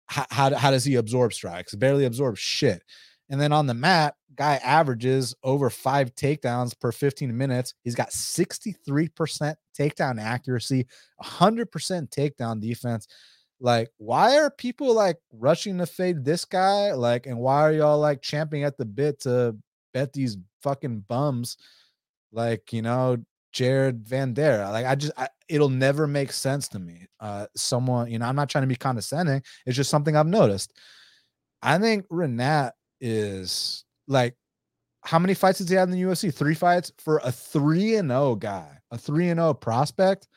how, 0.08 0.26
how, 0.30 0.56
how 0.56 0.72
does 0.72 0.86
he 0.86 0.96
absorb 0.96 1.34
strikes? 1.34 1.76
Barely 1.76 2.06
absorbs 2.06 2.40
shit. 2.40 2.84
And 3.30 3.39
then 3.41 3.52
on 3.52 3.68
the 3.68 3.73
mat, 3.73 4.15
guy 4.35 4.56
averages 4.64 5.34
over 5.43 5.69
five 5.69 6.14
takedowns 6.15 6.80
per 6.80 6.91
15 6.91 7.35
minutes. 7.35 7.73
He's 7.84 7.95
got 7.95 8.10
63% 8.10 9.56
takedown 9.77 10.22
accuracy, 10.22 10.85
100% 11.23 11.65
takedown 12.10 12.60
defense. 12.60 13.07
Like, 13.60 13.89
why 13.97 14.38
are 14.38 14.49
people 14.52 14.93
like 14.93 15.18
rushing 15.31 15.77
to 15.77 15.85
fade 15.85 16.26
this 16.26 16.45
guy? 16.45 16.93
Like, 16.93 17.26
and 17.26 17.38
why 17.38 17.61
are 17.61 17.72
y'all 17.72 17.99
like 17.99 18.22
champing 18.22 18.64
at 18.64 18.77
the 18.77 18.85
bit 18.85 19.22
to 19.22 19.56
bet 19.93 20.14
these 20.14 20.38
fucking 20.61 21.06
bums? 21.07 21.57
Like, 22.31 22.73
you 22.73 22.81
know, 22.81 23.18
Jared 23.53 24.03
Vanderaa. 24.03 24.72
Like, 24.72 24.85
I 24.85 24.95
just, 24.95 25.14
I, 25.18 25.30
it'll 25.47 25.69
never 25.69 26.06
make 26.06 26.34
sense 26.34 26.68
to 26.69 26.80
me. 26.80 27.07
Uh, 27.22 27.47
someone, 27.56 28.11
you 28.11 28.19
know, 28.19 28.26
I'm 28.26 28.35
not 28.35 28.49
trying 28.49 28.64
to 28.64 28.68
be 28.68 28.76
condescending. 28.76 29.41
It's 29.65 29.77
just 29.77 29.89
something 29.89 30.18
I've 30.18 30.27
noticed. 30.27 30.73
I 31.61 31.77
think 31.77 32.06
Rinat 32.10 32.72
is 33.01 33.85
like 34.07 34.35
how 35.03 35.19
many 35.19 35.35
fights 35.35 35.59
does 35.59 35.69
he 35.69 35.76
have 35.76 35.89
in 35.89 35.95
the 35.95 36.01
UFC? 36.01 36.34
Three 36.34 36.55
fights 36.55 36.91
for 36.97 37.22
a 37.23 37.31
three 37.31 37.95
and 37.95 38.09
zero 38.09 38.22
oh 38.22 38.35
guy, 38.35 38.80
a 38.91 38.97
three 38.97 39.30
and 39.30 39.38
zero 39.38 39.49
oh 39.49 39.53
prospect. 39.53 40.27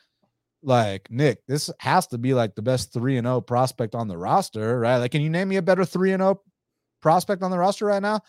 Like 0.61 1.09
Nick, 1.09 1.39
this 1.47 1.71
has 1.79 2.07
to 2.07 2.17
be 2.17 2.33
like 2.33 2.55
the 2.55 2.61
best 2.61 2.93
three 2.93 3.17
and 3.17 3.25
zero 3.25 3.41
prospect 3.41 3.95
on 3.95 4.07
the 4.07 4.17
roster, 4.17 4.79
right? 4.79 4.97
Like, 4.97 5.11
can 5.11 5.21
you 5.21 5.29
name 5.29 5.49
me 5.49 5.55
a 5.55 5.61
better 5.61 5.85
three 5.85 6.11
and 6.11 6.21
zero 6.21 6.41
prospect 7.01 7.41
on 7.41 7.51
the 7.51 7.57
roster 7.57 7.85
right 7.85 8.01
now? 8.01 8.21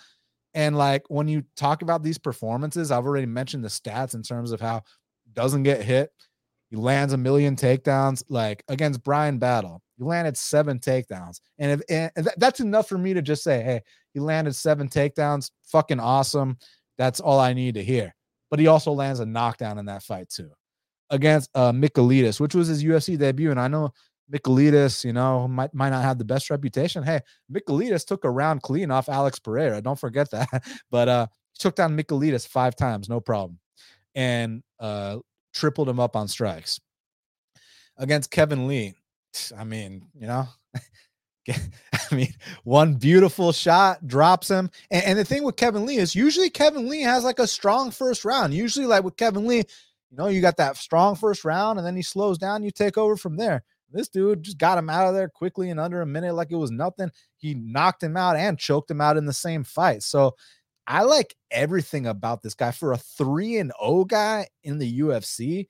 And 0.54 0.76
like 0.76 1.04
when 1.08 1.28
you 1.28 1.44
talk 1.56 1.82
about 1.82 2.02
these 2.02 2.18
performances, 2.18 2.90
I've 2.90 3.06
already 3.06 3.26
mentioned 3.26 3.64
the 3.64 3.68
stats 3.68 4.14
in 4.14 4.22
terms 4.22 4.50
of 4.50 4.60
how 4.60 4.82
doesn't 5.32 5.62
get 5.62 5.82
hit, 5.82 6.10
he 6.70 6.76
lands 6.76 7.12
a 7.12 7.18
million 7.18 7.56
takedowns. 7.56 8.24
Like 8.28 8.64
against 8.68 9.02
Bryan 9.02 9.38
Battle, 9.38 9.82
he 9.98 10.04
landed 10.04 10.36
seven 10.36 10.78
takedowns, 10.78 11.40
and 11.58 11.72
if 11.72 12.10
and 12.16 12.28
that's 12.36 12.60
enough 12.60 12.88
for 12.88 12.98
me 12.98 13.12
to 13.14 13.22
just 13.22 13.42
say, 13.42 13.62
hey, 13.62 13.82
he 14.12 14.20
landed 14.20 14.54
seven 14.54 14.88
takedowns, 14.88 15.50
fucking 15.64 16.00
awesome. 16.00 16.58
That's 16.98 17.20
all 17.20 17.40
I 17.40 17.52
need 17.52 17.74
to 17.74 17.84
hear. 17.84 18.14
But 18.50 18.58
he 18.58 18.66
also 18.66 18.92
lands 18.92 19.20
a 19.20 19.26
knockdown 19.26 19.78
in 19.78 19.86
that 19.86 20.02
fight 20.02 20.28
too, 20.28 20.50
against 21.10 21.50
uh 21.54 21.72
Michailidis, 21.72 22.40
which 22.40 22.54
was 22.54 22.68
his 22.68 22.84
UFC 22.84 23.18
debut. 23.18 23.50
And 23.50 23.60
I 23.60 23.68
know 23.68 23.92
Michailidis, 24.32 25.04
you 25.04 25.12
know, 25.12 25.48
might 25.48 25.74
might 25.74 25.90
not 25.90 26.02
have 26.02 26.18
the 26.18 26.24
best 26.24 26.50
reputation. 26.50 27.02
Hey, 27.02 27.20
Michailidis 27.52 28.06
took 28.06 28.24
a 28.24 28.30
round 28.30 28.62
clean 28.62 28.90
off 28.90 29.08
Alex 29.08 29.38
Pereira. 29.38 29.82
Don't 29.82 29.98
forget 29.98 30.30
that. 30.30 30.48
but 30.90 31.08
uh, 31.08 31.26
he 31.52 31.58
took 31.58 31.74
down 31.74 31.96
Michailidis 31.96 32.46
five 32.46 32.76
times, 32.76 33.08
no 33.08 33.20
problem, 33.20 33.58
and 34.14 34.62
uh, 34.78 35.18
tripled 35.52 35.88
him 35.88 36.00
up 36.00 36.16
on 36.16 36.28
strikes. 36.28 36.80
Against 37.96 38.30
Kevin 38.30 38.66
Lee, 38.66 38.94
I 39.56 39.64
mean, 39.64 40.06
you 40.14 40.26
know, 40.26 40.48
I 42.10 42.14
mean, 42.14 42.32
one 42.64 42.94
beautiful 42.94 43.52
shot 43.52 44.06
drops 44.06 44.50
him. 44.50 44.70
And, 44.90 45.04
and, 45.04 45.18
the 45.18 45.24
thing 45.24 45.44
with 45.44 45.56
Kevin 45.56 45.86
Lee 45.86 45.96
is 45.96 46.14
usually 46.14 46.50
Kevin 46.50 46.88
Lee 46.88 47.02
has 47.02 47.24
like 47.24 47.38
a 47.38 47.46
strong 47.46 47.90
first 47.90 48.24
round. 48.24 48.54
Usually, 48.54 48.86
like 48.86 49.04
with 49.04 49.16
Kevin 49.16 49.46
Lee, 49.46 49.58
you 49.58 50.16
know, 50.16 50.28
you 50.28 50.40
got 50.40 50.56
that 50.56 50.76
strong 50.76 51.14
first 51.14 51.44
round 51.44 51.78
and 51.78 51.86
then 51.86 51.96
he 51.96 52.02
slows 52.02 52.38
down, 52.38 52.62
you 52.62 52.70
take 52.70 52.98
over 52.98 53.16
from 53.16 53.36
there. 53.36 53.62
This 53.92 54.08
dude 54.08 54.42
just 54.42 54.58
got 54.58 54.78
him 54.78 54.88
out 54.88 55.08
of 55.08 55.14
there 55.14 55.28
quickly 55.28 55.70
in 55.70 55.78
under 55.78 56.00
a 56.00 56.06
minute, 56.06 56.34
like 56.34 56.52
it 56.52 56.56
was 56.56 56.70
nothing. 56.70 57.10
He 57.36 57.54
knocked 57.54 58.02
him 58.02 58.16
out 58.16 58.36
and 58.36 58.58
choked 58.58 58.90
him 58.90 59.00
out 59.00 59.16
in 59.16 59.26
the 59.26 59.32
same 59.32 59.64
fight. 59.64 60.02
So 60.02 60.36
I 60.86 61.02
like 61.02 61.34
everything 61.50 62.06
about 62.06 62.42
this 62.42 62.54
guy 62.54 62.70
for 62.70 62.92
a 62.92 62.98
3 62.98 63.58
and 63.58 63.72
0 63.82 64.04
guy 64.04 64.48
in 64.62 64.78
the 64.78 65.00
UFC. 65.00 65.66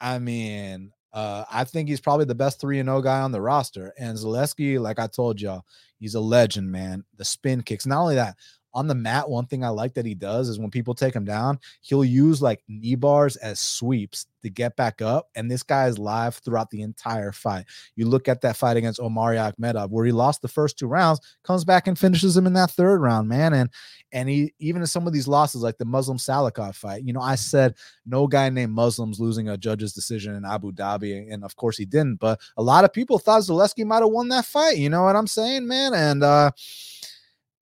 I 0.00 0.18
mean, 0.18 0.92
uh, 1.12 1.44
I 1.50 1.64
think 1.64 1.88
he's 1.88 2.00
probably 2.00 2.26
the 2.26 2.34
best 2.34 2.60
3 2.60 2.80
and 2.80 2.88
0 2.88 3.02
guy 3.02 3.20
on 3.20 3.32
the 3.32 3.40
roster. 3.40 3.92
And 3.98 4.16
Zaleski, 4.16 4.80
like 4.80 4.98
I 4.98 5.06
told 5.06 5.40
y'all, 5.40 5.64
he's 5.98 6.14
a 6.14 6.20
legend, 6.20 6.70
man. 6.70 7.04
The 7.16 7.24
spin 7.24 7.62
kicks. 7.62 7.86
Not 7.86 8.00
only 8.00 8.16
that, 8.16 8.36
on 8.78 8.86
the 8.86 8.94
mat, 8.94 9.28
one 9.28 9.44
thing 9.44 9.64
I 9.64 9.70
like 9.70 9.94
that 9.94 10.06
he 10.06 10.14
does 10.14 10.48
is 10.48 10.60
when 10.60 10.70
people 10.70 10.94
take 10.94 11.12
him 11.12 11.24
down, 11.24 11.58
he'll 11.80 12.04
use 12.04 12.40
like 12.40 12.62
knee 12.68 12.94
bars 12.94 13.34
as 13.34 13.58
sweeps 13.58 14.26
to 14.42 14.50
get 14.50 14.76
back 14.76 15.02
up. 15.02 15.30
And 15.34 15.50
this 15.50 15.64
guy 15.64 15.88
is 15.88 15.98
live 15.98 16.36
throughout 16.36 16.70
the 16.70 16.82
entire 16.82 17.32
fight. 17.32 17.64
You 17.96 18.06
look 18.06 18.28
at 18.28 18.40
that 18.42 18.56
fight 18.56 18.76
against 18.76 19.00
Omari 19.00 19.36
Akhmedov, 19.36 19.90
where 19.90 20.04
he 20.04 20.12
lost 20.12 20.42
the 20.42 20.48
first 20.48 20.78
two 20.78 20.86
rounds, 20.86 21.20
comes 21.42 21.64
back 21.64 21.88
and 21.88 21.98
finishes 21.98 22.36
him 22.36 22.46
in 22.46 22.52
that 22.52 22.70
third 22.70 23.00
round, 23.00 23.28
man. 23.28 23.52
And 23.52 23.68
and 24.12 24.28
he 24.28 24.54
even 24.60 24.80
in 24.82 24.86
some 24.86 25.08
of 25.08 25.12
these 25.12 25.26
losses, 25.26 25.62
like 25.62 25.78
the 25.78 25.84
Muslim 25.84 26.18
Salikhov 26.18 26.76
fight, 26.76 27.02
you 27.02 27.12
know, 27.12 27.20
I 27.20 27.34
said 27.34 27.74
no 28.06 28.28
guy 28.28 28.48
named 28.48 28.72
Muslims 28.72 29.18
losing 29.18 29.48
a 29.48 29.58
judge's 29.58 29.92
decision 29.92 30.36
in 30.36 30.44
Abu 30.44 30.70
Dhabi, 30.70 31.32
and 31.32 31.42
of 31.42 31.56
course 31.56 31.76
he 31.76 31.84
didn't. 31.84 32.20
But 32.20 32.38
a 32.56 32.62
lot 32.62 32.84
of 32.84 32.92
people 32.92 33.18
thought 33.18 33.42
Zaleski 33.42 33.84
might 33.84 34.02
have 34.02 34.10
won 34.10 34.28
that 34.28 34.44
fight. 34.44 34.76
You 34.76 34.88
know 34.88 35.02
what 35.02 35.16
I'm 35.16 35.26
saying, 35.26 35.66
man? 35.66 35.94
And 35.94 36.22
uh 36.22 36.52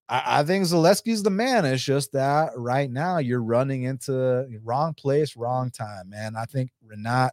I, 0.09 0.41
I 0.41 0.43
think 0.45 0.65
Zaleski's 0.65 1.23
the 1.23 1.31
man. 1.31 1.65
It's 1.65 1.83
just 1.83 2.13
that 2.13 2.51
right 2.57 2.91
now 2.91 3.19
you're 3.19 3.43
running 3.43 3.85
into 3.85 4.47
wrong 4.63 4.95
place, 4.95 5.37
wrong 5.37 5.71
time, 5.71 6.11
man. 6.11 6.37
I 6.37 6.45
think 6.45 6.71
Rinat 6.87 7.31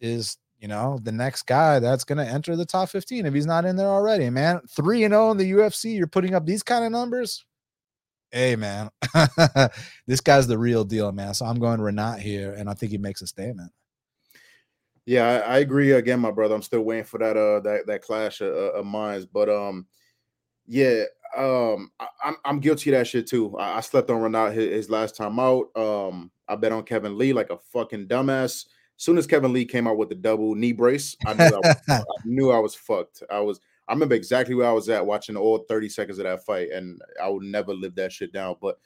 is 0.00 0.38
you 0.60 0.66
know, 0.66 0.98
the 1.02 1.12
next 1.12 1.46
guy 1.46 1.78
that's 1.78 2.04
going 2.04 2.18
to 2.18 2.30
enter 2.30 2.56
the 2.56 2.66
top 2.66 2.88
15 2.88 3.26
if 3.26 3.34
he's 3.34 3.46
not 3.46 3.64
in 3.64 3.76
there 3.76 3.86
already, 3.86 4.28
man. 4.28 4.60
3 4.68 5.04
and 5.04 5.12
0 5.12 5.30
in 5.32 5.36
the 5.36 5.52
UFC, 5.52 5.96
you're 5.96 6.06
putting 6.06 6.34
up 6.34 6.46
these 6.46 6.62
kind 6.62 6.84
of 6.84 6.90
numbers. 6.90 7.44
Hey, 8.30 8.56
man. 8.56 8.90
this 10.06 10.20
guy's 10.20 10.46
the 10.46 10.58
real 10.58 10.84
deal, 10.84 11.12
man. 11.12 11.32
So 11.34 11.46
I'm 11.46 11.58
going 11.58 11.80
Rinat 11.80 12.18
here 12.18 12.54
and 12.54 12.68
I 12.68 12.74
think 12.74 12.90
he 12.90 12.98
makes 12.98 13.22
a 13.22 13.26
statement. 13.26 13.70
Yeah, 15.06 15.26
I, 15.26 15.54
I 15.54 15.58
agree 15.58 15.92
again, 15.92 16.20
my 16.20 16.30
brother. 16.30 16.54
I'm 16.54 16.62
still 16.62 16.82
waiting 16.82 17.04
for 17.04 17.18
that 17.18 17.36
uh 17.36 17.60
that 17.60 17.86
that 17.86 18.02
clash 18.02 18.42
of, 18.42 18.52
of 18.52 18.84
minds, 18.84 19.24
but 19.24 19.48
um 19.48 19.86
yeah, 20.66 21.04
um, 21.38 21.92
I, 22.00 22.04
am 22.04 22.08
I'm, 22.24 22.36
I'm 22.44 22.60
guilty 22.60 22.90
of 22.90 22.98
that 22.98 23.06
shit 23.06 23.26
too. 23.26 23.56
I, 23.56 23.78
I 23.78 23.80
slept 23.80 24.10
on 24.10 24.20
Rinat 24.20 24.54
his, 24.54 24.70
his, 24.70 24.90
last 24.90 25.16
time 25.16 25.38
out. 25.38 25.68
Um, 25.76 26.30
I 26.48 26.56
bet 26.56 26.72
on 26.72 26.82
Kevin 26.82 27.16
Lee 27.16 27.32
like 27.32 27.50
a 27.50 27.58
fucking 27.72 28.08
dumbass. 28.08 28.66
As 28.66 29.04
soon 29.04 29.18
as 29.18 29.26
Kevin 29.26 29.52
Lee 29.52 29.64
came 29.64 29.86
out 29.86 29.96
with 29.96 30.08
the 30.08 30.16
double 30.16 30.54
knee 30.54 30.72
brace, 30.72 31.16
I 31.24 31.34
knew 31.34 31.44
I, 31.44 31.58
was, 31.58 31.76
I 31.88 32.02
knew 32.24 32.50
I 32.50 32.58
was 32.58 32.74
fucked. 32.74 33.22
I 33.30 33.40
was. 33.40 33.60
I 33.86 33.94
remember 33.94 34.16
exactly 34.16 34.54
where 34.54 34.68
I 34.68 34.72
was 34.72 34.90
at 34.90 35.06
watching 35.06 35.34
all 35.34 35.64
30 35.66 35.88
seconds 35.88 36.18
of 36.18 36.24
that 36.24 36.44
fight, 36.44 36.70
and 36.72 37.00
I 37.22 37.28
would 37.28 37.44
never 37.44 37.72
live 37.72 37.94
that 37.94 38.12
shit 38.12 38.32
down. 38.32 38.56
But 38.60 38.78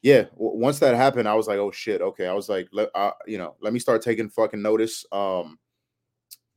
yeah, 0.00 0.22
w- 0.32 0.58
once 0.58 0.80
that 0.80 0.96
happened, 0.96 1.28
I 1.28 1.34
was 1.34 1.46
like, 1.46 1.58
oh 1.58 1.70
shit, 1.70 2.00
okay. 2.00 2.26
I 2.26 2.32
was 2.32 2.48
like, 2.48 2.68
let, 2.72 2.88
uh, 2.94 3.12
you 3.26 3.38
know, 3.38 3.54
let 3.60 3.72
me 3.72 3.78
start 3.78 4.02
taking 4.02 4.28
fucking 4.28 4.60
notice. 4.60 5.06
Um, 5.12 5.60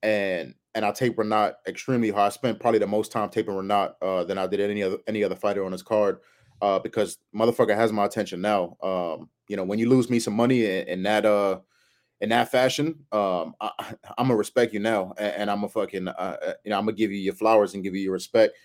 and 0.01 0.55
and 0.75 0.85
I 0.85 0.91
tape 0.91 1.15
Rinat 1.15 1.53
extremely 1.67 2.11
hard. 2.11 2.27
I 2.27 2.29
spent 2.29 2.59
probably 2.59 2.79
the 2.79 2.87
most 2.87 3.11
time 3.11 3.29
taping 3.29 3.55
Rinat 3.55 3.95
uh, 4.01 4.25
than 4.25 4.37
I 4.37 4.45
did 4.45 4.59
any 4.59 4.83
other 4.83 4.97
any 5.07 5.23
other 5.23 5.35
fighter 5.35 5.65
on 5.65 5.71
his 5.71 5.81
card 5.81 6.19
uh, 6.61 6.79
because 6.79 7.17
motherfucker 7.33 7.75
has 7.75 7.91
my 7.91 8.05
attention 8.05 8.41
now. 8.41 8.77
Um, 8.83 9.29
you 9.47 9.55
know, 9.55 9.63
when 9.63 9.79
you 9.79 9.89
lose 9.89 10.09
me 10.09 10.19
some 10.19 10.35
money 10.35 10.65
in, 10.65 10.87
in 10.87 11.03
that 11.03 11.25
uh 11.25 11.59
in 12.21 12.29
that 12.29 12.51
fashion, 12.51 13.05
um, 13.11 13.55
I, 13.59 13.71
am 14.17 14.27
gonna 14.27 14.35
respect 14.35 14.73
you 14.73 14.79
now, 14.79 15.13
and, 15.17 15.33
and 15.33 15.51
I'm 15.51 15.57
gonna 15.57 15.69
fucking 15.69 16.09
uh, 16.09 16.11
uh, 16.11 16.53
you 16.63 16.71
know 16.71 16.77
I'm 16.77 16.85
gonna 16.85 16.97
give 16.97 17.11
you 17.11 17.17
your 17.17 17.33
flowers 17.33 17.73
and 17.73 17.83
give 17.83 17.95
you 17.95 18.01
your 18.01 18.13
respect. 18.13 18.55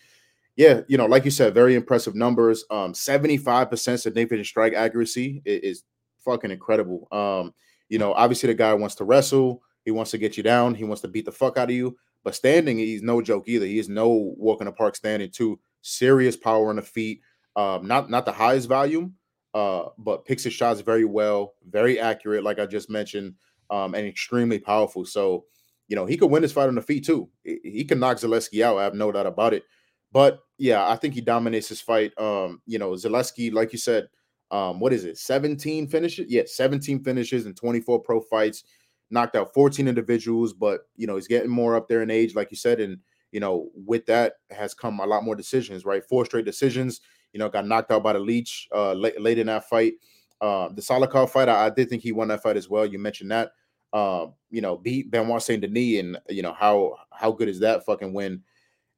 Yeah, 0.57 0.81
you 0.89 0.99
know, 0.99 1.07
like 1.07 1.25
you 1.25 1.31
said, 1.31 1.55
very 1.55 1.75
impressive 1.75 2.15
numbers. 2.15 2.65
Um, 2.71 2.93
75% 2.93 4.01
significant 4.01 4.47
strike 4.47 4.75
accuracy 4.75 5.41
is, 5.45 5.61
is 5.61 5.83
fucking 6.19 6.51
incredible. 6.51 7.09
Um, 7.13 7.55
you 7.89 7.99
know, 7.99 8.13
obviously 8.13 8.49
the 8.49 8.55
guy 8.55 8.75
wants 8.75 8.97
to 8.97 9.05
wrestle. 9.05 9.63
He 9.85 9.91
wants 9.91 10.11
to 10.13 10.19
get 10.19 10.37
you 10.37 10.43
down. 10.43 10.75
He 10.75 10.85
wants 10.85 11.03
to 11.03 11.09
beat 11.09 11.25
the 11.25 11.33
fuck 11.33 11.57
out 11.57 11.71
of 11.71 11.75
you. 11.75 11.97
But 12.23 12.35
standing, 12.35 12.79
he's 12.79 13.03
no 13.03 13.23
joke 13.23 13.45
either. 13.47 13.67
He 13.67 13.79
is 13.79 13.89
no 13.89 14.35
walk 14.37 14.61
in 14.61 14.67
the 14.67 14.73
park 14.73 14.97
standing 14.97 15.31
too. 15.31 15.59
Serious 15.83 16.37
power 16.37 16.69
on 16.69 16.77
the 16.77 16.83
feet. 16.83 17.23
Um, 17.57 17.87
not 17.87 18.11
not 18.11 18.27
the 18.27 18.33
highest 18.33 18.69
volume, 18.69 19.15
uh, 19.55 19.85
but 19.99 20.25
picks 20.25 20.45
his 20.45 20.53
shots 20.53 20.81
very 20.81 21.05
well, 21.05 21.55
very 21.69 21.99
accurate, 21.99 22.45
like 22.45 22.59
I 22.59 22.67
just 22.67 22.91
mentioned, 22.91 23.35
um, 23.71 23.95
and 23.95 24.07
extremely 24.07 24.59
powerful. 24.59 25.05
So, 25.05 25.45
you 25.89 25.97
know, 25.97 26.07
he 26.07 26.17
could 26.17 26.31
win 26.31 26.43
this 26.43 26.53
fight 26.53 26.69
on 26.69 26.75
the 26.75 26.83
feet 26.83 27.07
too. 27.07 27.29
He 27.43 27.85
can 27.85 27.99
knock 27.99 28.19
Zaleski 28.19 28.63
out. 28.63 28.79
I 28.79 28.85
have 28.85 28.95
no 28.95 29.11
doubt 29.11 29.27
about 29.27 29.55
it. 29.55 29.65
But 30.13 30.41
yeah, 30.59 30.89
I 30.89 30.97
think 30.97 31.15
he 31.15 31.21
dominates 31.21 31.69
this 31.69 31.81
fight. 31.81 32.13
Um, 32.19 32.61
you 32.67 32.79
know, 32.79 32.91
Zaleski, 32.91 33.53
like 33.53 33.73
you 33.73 33.79
said, 33.79 34.09
um, 34.51 34.81
what 34.81 34.93
is 34.93 35.05
it? 35.05 35.17
17 35.17 35.89
finishes? 35.89 36.27
Yeah, 36.29 36.43
17 36.45 37.03
finishes 37.03 37.47
and 37.47 37.57
24 37.57 38.01
pro 38.01 38.21
fights 38.21 38.65
knocked 39.11 39.37
out 39.37 39.53
14 39.55 39.89
individuals, 39.89 40.53
but 40.53 40.83
you 40.97 41.07
know, 41.07 41.17
he's 41.17 41.29
getting 41.29 41.51
more 41.51 41.77
up 41.77 41.89
there 41.89 42.03
in 42.03 42.11
age, 42.11 42.35
like 42.35 42.51
you 42.51 42.57
said, 42.57 42.81
and 42.81 42.99
you 43.33 43.41
know, 43.41 43.71
with 43.75 44.07
that 44.07 44.35
has 44.51 44.75
come 44.75 45.01
a 45.01 45.07
lot 45.07 45.25
more 45.25 45.37
decisions, 45.37 45.85
right? 45.85 46.05
Four 46.05 46.25
straight 46.25 46.45
decisions. 46.45 47.01
You 47.33 47.39
know, 47.39 47.49
got 47.49 47.67
knocked 47.67 47.93
out 47.93 48.03
by 48.03 48.13
the 48.13 48.19
leech 48.19 48.69
uh, 48.75 48.93
late, 48.93 49.21
late 49.21 49.39
in 49.39 49.47
that 49.47 49.69
fight. 49.69 49.95
Uh, 50.41 50.69
the 50.71 50.83
Salikhov 50.83 51.31
fight, 51.31 51.49
I, 51.49 51.67
I, 51.67 51.71
did 51.71 51.89
think 51.89 52.03
he 52.03 52.13
won 52.13 52.29
that 52.29 52.43
fight 52.43 52.57
as 52.57 52.69
well. 52.69 52.87
You 52.87 52.99
mentioned 52.99 53.31
that. 53.31 53.53
Uh, 53.93 54.27
you 54.51 54.61
know, 54.61 54.77
beat 54.77 55.11
Benoit 55.11 55.43
Saint 55.43 55.61
Denis, 55.61 56.01
and 56.01 56.19
you 56.29 56.43
know 56.43 56.53
how 56.53 56.97
how 57.13 57.33
good 57.33 57.49
is 57.49 57.61
that 57.61 57.85
fucking 57.85 58.13
win? 58.13 58.43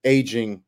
Aging 0.04 0.62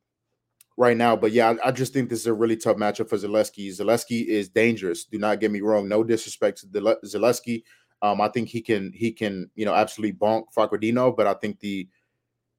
right 0.77 0.97
now, 0.97 1.15
but 1.17 1.33
yeah, 1.33 1.51
I, 1.51 1.69
I, 1.69 1.73
just 1.73 1.93
think 1.93 2.09
this 2.09 2.21
is 2.21 2.27
a 2.27 2.35
really 2.35 2.57
tough 2.57 2.77
matchup 2.77 3.09
for 3.09 3.17
Zaleski. 3.17 3.69
Zaleski 3.69 4.27
is 4.27 4.49
dangerous. 4.49 5.05
Do 5.05 5.19
not 5.19 5.41
get 5.41 5.51
me 5.51 5.61
wrong. 5.61 5.89
No 5.89 6.03
disrespect 6.03 6.61
to 6.61 6.67
Zaleski. 6.67 7.63
Um, 8.05 8.21
I 8.21 8.29
think 8.29 8.51
he 8.51 8.61
can 8.61 8.93
he 8.93 9.13
can 9.13 9.51
you 9.55 9.65
know 9.65 9.73
absolutely 9.75 10.19
bonk 10.19 10.45
Fakhretdinov, 10.55 11.17
but 11.17 11.27
I 11.27 11.33
think 11.33 11.59
the 11.61 11.89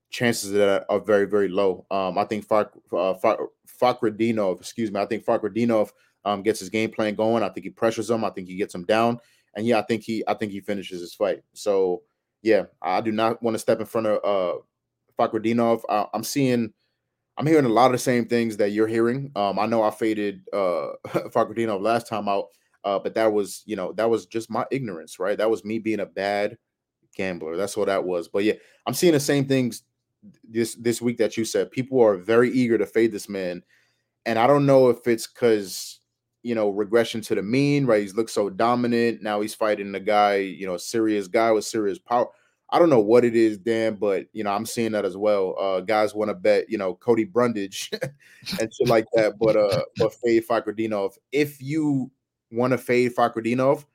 chances 0.10 0.50
of 0.50 0.58
that 0.58 0.86
are 0.90 1.00
very 1.00 1.26
very 1.26 1.50
low. 1.50 1.86
Um, 1.92 2.18
I 2.18 2.26
think 2.26 2.48
Fak, 2.48 2.70
uh, 2.92 3.14
Fakhretdinov, 3.80 4.60
excuse 4.60 4.92
me, 4.92 5.00
I 5.00 5.06
think 5.06 5.24
Fakhretdinov 5.24 5.92
um, 6.26 6.42
gets 6.42 6.62
his 6.62 6.70
game 6.70 6.90
plan 6.90 7.14
going. 7.14 7.44
I 7.44 7.50
think 7.50 7.64
he 7.64 7.70
pressures 7.70 8.10
him. 8.10 8.26
I 8.26 8.32
think 8.32 8.48
he 8.48 8.56
gets 8.56 8.74
him 8.74 8.86
down, 8.86 9.20
and 9.56 9.68
yeah, 9.68 9.78
I 9.78 9.84
think 9.84 10.02
he 10.02 10.24
I 10.28 10.34
think 10.34 10.52
he 10.52 10.62
finishes 10.62 11.00
his 11.00 11.14
fight. 11.14 11.44
So 11.54 12.02
yeah, 12.42 12.64
I 12.82 13.02
do 13.02 13.12
not 13.12 13.44
want 13.44 13.54
to 13.54 13.60
step 13.60 13.80
in 13.80 13.86
front 13.86 14.08
of 14.08 14.20
uh, 14.26 14.60
Fakhretdinov. 15.20 15.84
I, 15.88 16.08
I'm 16.12 16.24
seeing. 16.24 16.74
I'm 17.38 17.46
hearing 17.46 17.66
a 17.66 17.70
lot 17.70 17.88
of 17.88 17.92
the 17.92 17.98
same 18.00 18.26
things 18.26 18.58
that 18.58 18.72
you're 18.72 18.88
hearing. 18.88 19.30
Um, 19.36 19.60
I 19.60 19.68
know 19.68 19.84
I 19.84 19.92
faded 19.92 20.42
uh 20.54 20.94
Fakhretdinov 21.08 21.82
last 21.82 22.08
time 22.08 22.28
out. 22.28 22.48
Uh, 22.86 23.00
but 23.00 23.16
that 23.16 23.34
was, 23.34 23.64
you 23.66 23.76
know, 23.76 23.92
that 23.94 24.10
was 24.10 24.28
just 24.28 24.50
my 24.50 24.66
ignorance, 24.72 25.20
right? 25.20 25.38
That 25.38 25.50
was 25.50 25.66
me 25.66 25.80
being 25.80 26.00
a 26.00 26.06
bad 26.06 26.58
gambler. 27.16 27.58
That's 27.58 27.76
what 27.76 27.88
that 27.88 28.06
was. 28.06 28.28
But 28.28 28.44
yeah, 28.44 28.54
I'm 28.86 28.94
seeing 28.94 29.14
the 29.14 29.20
same 29.20 29.46
things 29.46 29.84
this 30.48 30.76
this 30.76 31.02
week 31.02 31.18
that 31.18 31.38
you 31.38 31.46
said. 31.46 31.72
People 31.72 32.02
are 32.02 32.18
very 32.18 32.52
eager 32.52 32.78
to 32.78 32.86
fade 32.86 33.12
this 33.12 33.28
man, 33.28 33.64
and 34.26 34.38
I 34.38 34.48
don't 34.48 34.66
know 34.66 34.90
if 34.90 35.08
it's 35.08 35.28
because 35.28 36.00
you 36.44 36.54
know 36.54 36.70
regression 36.70 37.22
to 37.22 37.36
the 37.36 37.42
mean, 37.42 37.86
right? 37.86 38.02
He's 38.02 38.16
looked 38.16 38.30
so 38.32 38.50
dominant. 38.50 39.24
Now 39.24 39.42
he's 39.42 39.56
fighting 39.56 39.94
a 39.96 40.00
guy, 40.00 40.38
you 40.38 40.68
know, 40.68 40.76
a 40.76 40.80
serious 40.80 41.28
guy 41.28 41.52
with 41.52 41.66
serious 41.66 41.98
power. 41.98 42.28
I 42.72 42.80
don't 42.80 42.90
know 42.90 43.00
what 43.00 43.24
it 43.24 43.36
is, 43.36 43.58
Dan, 43.58 43.96
but 43.96 44.26
you 44.34 44.44
know, 44.44 44.52
I'm 44.52 44.66
seeing 44.66 44.92
that 44.94 45.06
as 45.06 45.16
well. 45.16 45.56
Uh, 45.60 45.82
guys 45.82 46.16
want 46.16 46.30
to 46.30 46.36
bet, 46.36 46.70
you 46.70 46.78
know, 46.78 46.96
Cody 46.96 47.24
Brundage 47.24 47.92
and 48.60 48.74
shit 48.74 48.88
like 48.88 49.06
that, 49.14 49.38
but 49.40 49.56
uh, 49.56 49.82
but 49.98 50.14
fade 50.14 50.48
Fakhretdinov. 50.48 51.14
If 51.32 51.62
you 51.62 52.12
want 52.56 52.72
to 52.72 52.78
fade 52.78 53.16
Fakhretdinov, 53.16 53.86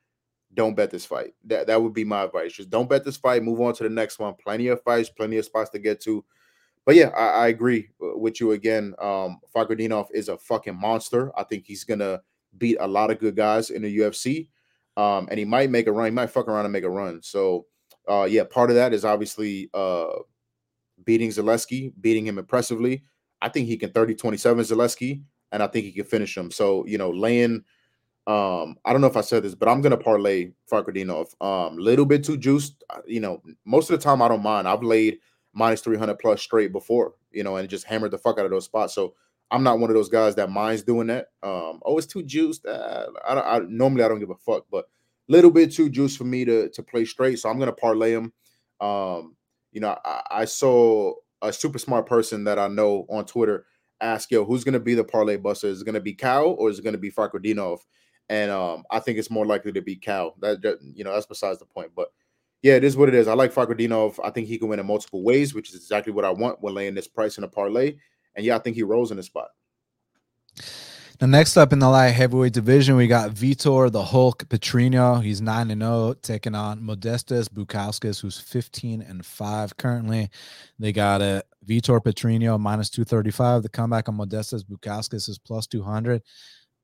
don't 0.53 0.75
bet 0.75 0.91
this 0.91 1.05
fight. 1.05 1.33
That 1.45 1.67
that 1.67 1.81
would 1.81 1.93
be 1.93 2.03
my 2.03 2.23
advice. 2.23 2.53
Just 2.53 2.69
don't 2.69 2.89
bet 2.89 3.03
this 3.03 3.17
fight. 3.17 3.43
Move 3.43 3.61
on 3.61 3.73
to 3.75 3.83
the 3.83 3.89
next 3.89 4.19
one. 4.19 4.33
Plenty 4.35 4.67
of 4.67 4.81
fights, 4.83 5.09
plenty 5.09 5.37
of 5.37 5.45
spots 5.45 5.69
to 5.71 5.79
get 5.79 6.01
to. 6.01 6.23
But 6.85 6.95
yeah, 6.95 7.09
I, 7.09 7.45
I 7.45 7.47
agree 7.47 7.89
with 7.99 8.39
you 8.39 8.51
again. 8.51 8.95
Um, 8.99 9.39
Fakhretdinov 9.55 10.07
is 10.13 10.29
a 10.29 10.37
fucking 10.37 10.79
monster. 10.79 11.31
I 11.37 11.43
think 11.43 11.65
he's 11.65 11.83
gonna 11.83 12.21
beat 12.57 12.77
a 12.79 12.87
lot 12.87 13.11
of 13.11 13.19
good 13.19 13.35
guys 13.35 13.69
in 13.69 13.83
the 13.83 13.97
UFC. 13.97 14.49
Um, 14.97 15.27
and 15.29 15.39
he 15.39 15.45
might 15.45 15.69
make 15.69 15.87
a 15.87 15.91
run. 15.91 16.05
He 16.05 16.11
might 16.11 16.29
fuck 16.29 16.47
around 16.47 16.65
and 16.65 16.73
make 16.73 16.83
a 16.83 16.89
run. 16.89 17.21
So 17.23 17.65
uh, 18.09 18.27
yeah, 18.29 18.43
part 18.43 18.69
of 18.69 18.75
that 18.75 18.93
is 18.93 19.05
obviously 19.05 19.69
uh, 19.73 20.07
beating 21.05 21.29
Zaleski, 21.29 21.93
beating 22.01 22.25
him 22.25 22.37
impressively. 22.37 23.03
I 23.41 23.49
think 23.49 23.67
he 23.67 23.77
can 23.77 23.91
30 23.91 24.15
27 24.15 24.63
Zaleski, 24.65 25.21
and 25.51 25.63
I 25.63 25.67
think 25.67 25.85
he 25.85 25.91
can 25.91 26.05
finish 26.05 26.35
him. 26.35 26.51
So, 26.51 26.85
you 26.85 26.97
know, 26.97 27.09
laying 27.09 27.63
um, 28.27 28.77
I 28.85 28.91
don't 28.91 29.01
know 29.01 29.07
if 29.07 29.17
I 29.17 29.21
said 29.21 29.43
this, 29.43 29.55
but 29.55 29.67
I'm 29.67 29.81
gonna 29.81 29.97
parlay 29.97 30.51
Fakhretdinov. 30.71 31.33
Um, 31.41 31.77
little 31.77 32.05
bit 32.05 32.23
too 32.23 32.37
juiced. 32.37 32.83
Uh, 32.89 33.01
you 33.05 33.19
know, 33.19 33.41
most 33.65 33.89
of 33.89 33.97
the 33.97 34.03
time 34.03 34.21
I 34.21 34.27
don't 34.27 34.43
mind. 34.43 34.67
I've 34.67 34.83
laid 34.83 35.19
minus 35.53 35.81
300 35.81 36.17
plus 36.19 36.41
straight 36.41 36.71
before, 36.71 37.13
you 37.31 37.43
know, 37.43 37.55
and 37.57 37.67
just 37.67 37.85
hammered 37.85 38.11
the 38.11 38.17
fuck 38.17 38.37
out 38.37 38.45
of 38.45 38.51
those 38.51 38.65
spots. 38.65 38.93
So 38.93 39.15
I'm 39.49 39.63
not 39.63 39.79
one 39.79 39.89
of 39.89 39.95
those 39.95 40.09
guys 40.09 40.35
that 40.35 40.49
minds 40.49 40.83
doing 40.83 41.07
that. 41.07 41.27
Um, 41.43 41.81
oh, 41.83 41.97
it's 41.97 42.07
too 42.07 42.23
juiced. 42.23 42.65
Uh, 42.65 43.07
I, 43.27 43.57
I 43.57 43.59
normally 43.67 44.03
I 44.03 44.07
don't 44.07 44.19
give 44.19 44.29
a 44.29 44.35
fuck, 44.35 44.65
but 44.71 44.85
a 44.85 45.31
little 45.31 45.51
bit 45.51 45.71
too 45.71 45.89
juiced 45.89 46.17
for 46.17 46.23
me 46.23 46.45
to 46.45 46.69
to 46.69 46.83
play 46.83 47.05
straight. 47.05 47.39
So 47.39 47.49
I'm 47.49 47.59
gonna 47.59 47.71
parlay 47.71 48.11
him. 48.11 48.31
Um, 48.79 49.35
you 49.71 49.81
know, 49.81 49.97
I, 50.05 50.21
I 50.31 50.45
saw 50.45 51.13
a 51.41 51.51
super 51.51 51.79
smart 51.79 52.05
person 52.05 52.43
that 52.43 52.59
I 52.59 52.67
know 52.67 53.05
on 53.09 53.25
Twitter 53.25 53.65
ask, 53.99 54.31
yo, 54.31 54.45
who's 54.45 54.63
gonna 54.63 54.79
be 54.79 54.93
the 54.93 55.03
parlay 55.03 55.37
buster? 55.37 55.67
Is 55.67 55.81
it 55.81 55.85
gonna 55.85 55.99
be 55.99 56.13
Cow 56.13 56.45
or 56.45 56.69
is 56.69 56.79
it 56.79 56.85
gonna 56.85 56.97
be 56.97 57.11
Fakhretdinov? 57.11 57.79
And 58.31 58.49
um, 58.49 58.85
I 58.89 58.99
think 58.99 59.19
it's 59.19 59.29
more 59.29 59.45
likely 59.45 59.73
to 59.73 59.81
be 59.81 59.97
Cal. 59.97 60.35
That, 60.39 60.61
that 60.61 60.77
you 60.81 61.03
know, 61.03 61.13
that's 61.13 61.25
besides 61.25 61.59
the 61.59 61.65
point. 61.65 61.91
But 61.93 62.13
yeah, 62.61 62.75
it 62.75 62.85
is 62.85 62.95
what 62.95 63.09
it 63.09 63.13
is. 63.13 63.27
I 63.27 63.33
like 63.33 63.53
Fakhretdinov. 63.53 64.19
I 64.23 64.29
think 64.29 64.47
he 64.47 64.57
can 64.57 64.69
win 64.69 64.79
in 64.79 64.85
multiple 64.85 65.21
ways, 65.21 65.53
which 65.53 65.67
is 65.67 65.75
exactly 65.75 66.13
what 66.13 66.23
I 66.23 66.29
want 66.29 66.61
when 66.61 66.73
laying 66.73 66.93
this 66.93 67.09
price 67.09 67.37
in 67.37 67.43
a 67.43 67.49
parlay. 67.49 67.97
And 68.37 68.45
yeah, 68.45 68.55
I 68.55 68.59
think 68.59 68.77
he 68.77 68.83
rolls 68.83 69.11
in 69.11 69.17
the 69.17 69.23
spot. 69.23 69.49
Now, 71.19 71.27
next 71.27 71.57
up 71.57 71.73
in 71.73 71.79
the 71.79 71.89
light 71.89 72.11
heavyweight 72.11 72.53
division, 72.53 72.95
we 72.95 73.07
got 73.07 73.31
Vitor 73.31 73.91
the 73.91 74.05
Hulk 74.05 74.47
Petrino. 74.47 75.21
He's 75.21 75.41
9 75.41 75.69
and 75.69 75.81
0, 75.81 76.15
taking 76.21 76.55
on 76.55 76.79
Modestas 76.81 77.49
Bukauskas, 77.49 78.21
who's 78.21 78.39
15 78.39 79.01
and 79.01 79.25
5 79.25 79.75
currently. 79.75 80.29
They 80.79 80.93
got 80.93 81.21
a 81.21 81.43
Vitor 81.67 81.99
Petrino 81.99 82.57
minus 82.57 82.89
235. 82.89 83.63
The 83.63 83.69
comeback 83.69 84.07
on 84.07 84.17
Modestas 84.17 84.63
Bukauskas 84.63 85.27
is 85.27 85.37
plus 85.37 85.67
200. 85.67 86.23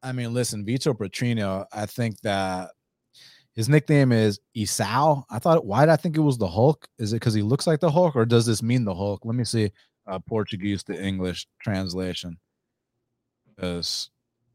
I 0.04 0.12
mean, 0.12 0.34
listen, 0.34 0.66
Vitor 0.66 0.96
Petrino, 0.96 1.66
I 1.74 1.86
think 1.86 2.20
that 2.22 2.72
his 3.58 3.68
nickname 3.68 4.12
is 4.12 4.40
Isao. 4.56 5.24
I 5.32 5.40
thought, 5.40 5.66
why 5.66 5.86
did 5.86 5.92
I 5.92 5.96
think 5.96 6.16
it 6.16 6.22
was 6.22 6.38
the 6.38 6.48
Hulk? 6.48 6.88
Is 7.00 7.12
it 7.12 7.16
because 7.16 7.34
he 7.34 7.42
looks 7.42 7.66
like 7.66 7.80
the 7.80 7.90
Hulk, 7.90 8.16
or 8.16 8.26
does 8.26 8.46
this 8.46 8.62
mean 8.62 8.86
the 8.86 8.94
Hulk? 8.94 9.26
Let 9.26 9.36
me 9.36 9.44
see 9.44 9.72
uh, 10.06 10.20
Portuguese 10.20 10.84
to 10.84 11.02
English 11.02 11.48
translation. 11.60 12.38
Because, 13.50 14.12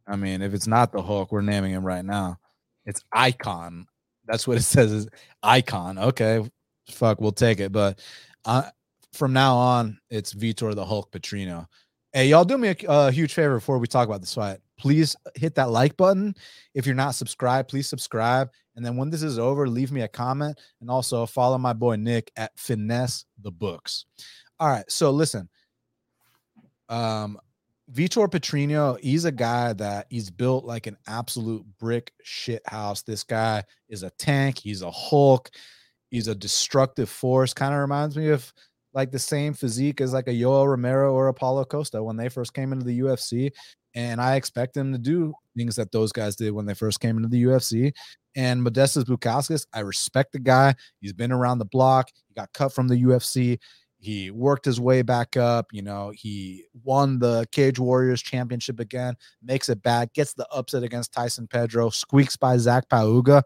I 0.07 0.15
mean, 0.15 0.41
if 0.41 0.55
it's 0.55 0.69
not 0.69 0.93
the 0.93 1.03
Hulk, 1.03 1.33
we're 1.33 1.43
naming 1.43 1.73
him 1.73 1.85
right 1.85 2.05
now. 2.05 2.39
It's 2.87 3.03
Icon. 3.13 3.87
That's 4.27 4.47
what 4.47 4.59
it 4.59 4.63
says 4.63 4.93
is 4.93 5.09
Icon. 5.43 5.99
Okay, 5.99 6.49
fuck, 6.89 7.21
we'll 7.21 7.33
take 7.33 7.59
it. 7.59 7.73
But 7.73 7.99
uh, 8.45 8.71
from 9.13 9.33
now 9.33 9.57
on, 9.57 9.99
it's 10.11 10.33
Vitor 10.33 10.77
the 10.77 10.85
Hulk 10.85 11.11
Petrino. 11.11 11.67
Hey, 12.13 12.29
y'all 12.29 12.45
do 12.45 12.57
me 12.59 12.69
a, 12.69 12.77
a 12.89 13.11
huge 13.11 13.35
favor 13.35 13.57
before 13.57 13.79
we 13.79 13.87
talk 13.89 14.07
about 14.07 14.21
this 14.21 14.35
fight. 14.35 14.59
Please 14.79 15.15
hit 15.35 15.55
that 15.57 15.71
like 15.71 15.97
button. 15.97 16.35
If 16.75 16.87
you're 16.87 16.95
not 16.95 17.15
subscribed, 17.15 17.69
please 17.69 17.89
subscribe. 17.89 18.51
And 18.75 18.85
then 18.85 18.97
when 18.97 19.11
this 19.11 19.23
is 19.23 19.39
over, 19.39 19.69
leave 19.69 19.93
me 19.93 20.01
a 20.03 20.09
comment 20.09 20.59
and 20.81 20.91
also 20.91 21.27
follow 21.27 21.59
my 21.59 21.73
boy 21.73 21.97
Nick 21.97 22.33
at 22.37 22.59
Finesse 22.59 23.25
the 23.41 23.51
Books. 23.51 24.07
All 24.59 24.69
right. 24.69 24.91
So 24.91 25.11
listen, 25.11 25.49
um, 26.89 27.39
Vitor 27.93 28.29
Petrino, 28.29 28.99
he's 29.01 29.25
a 29.25 29.33
guy 29.33 29.73
that 29.75 30.07
he's 30.09 30.31
built 30.31 30.65
like 30.65 30.87
an 30.87 30.97
absolute 31.07 31.65
brick 31.79 32.13
shit 32.23 32.63
house. 32.67 33.03
This 33.03 33.23
guy 33.23 33.65
is 33.89 34.03
a 34.03 34.11
tank. 34.11 34.59
He's 34.59 34.83
a 34.83 34.91
Hulk. 34.91 35.51
He's 36.11 36.29
a 36.29 36.35
destructive 36.35 37.11
force. 37.11 37.53
Kind 37.53 37.75
of 37.75 37.81
reminds 37.81 38.17
me 38.17 38.29
of 38.29 38.53
like 38.95 39.11
the 39.11 39.19
same 39.19 39.53
physique 39.55 40.01
as 40.01 40.13
like 40.13 40.29
a 40.29 40.33
Yoel 40.33 40.69
Romero 40.69 41.13
or 41.13 41.29
a 41.29 41.35
Paulo 41.35 41.65
Costa 41.65 42.03
when 42.03 42.17
they 42.17 42.29
first 42.29 42.55
came 42.55 42.73
into 42.73 42.85
the 42.85 43.01
UFC. 43.01 43.51
And 43.95 44.21
I 44.21 44.37
expect 44.37 44.77
him 44.77 44.93
to 44.93 44.99
do 44.99 45.35
things 45.57 45.77
that 45.77 45.93
those 45.93 46.13
guys 46.13 46.37
did 46.37 46.53
when 46.53 46.67
they 46.67 46.75
first 46.75 47.01
came 47.01 47.17
into 47.17 47.29
the 47.29 47.45
UFC. 47.45 47.93
And 48.35 48.65
Modestas 48.65 49.05
Bukauskas, 49.05 49.67
I 49.75 49.81
respect 49.81 50.33
the 50.33 50.39
guy. 50.39 50.75
He's 51.01 51.13
been 51.13 51.33
around 51.33 51.59
the 51.59 51.67
block. 51.67 52.09
He 52.29 52.35
got 52.35 52.53
cut 52.55 52.73
from 52.73 52.89
the 52.89 52.97
UFC. 52.97 53.59
He 53.99 54.31
worked 54.31 54.65
his 54.65 54.81
way 54.81 55.03
back 55.03 55.37
up. 55.37 55.67
You 55.71 55.83
know, 55.83 56.13
he 56.15 56.65
won 56.83 57.19
the 57.19 57.47
Cage 57.53 57.79
Warriors 57.79 58.23
championship 58.23 58.81
again, 58.81 59.15
makes 59.43 59.69
it 59.69 59.83
back, 59.83 60.13
gets 60.15 60.35
the 60.35 60.47
upset 60.51 60.83
against 60.83 61.13
Tyson 61.13 61.47
Pedro, 61.47 61.91
squeaks 61.91 62.37
by 62.37 62.57
Zach 62.57 62.89
Pauga. 62.89 63.43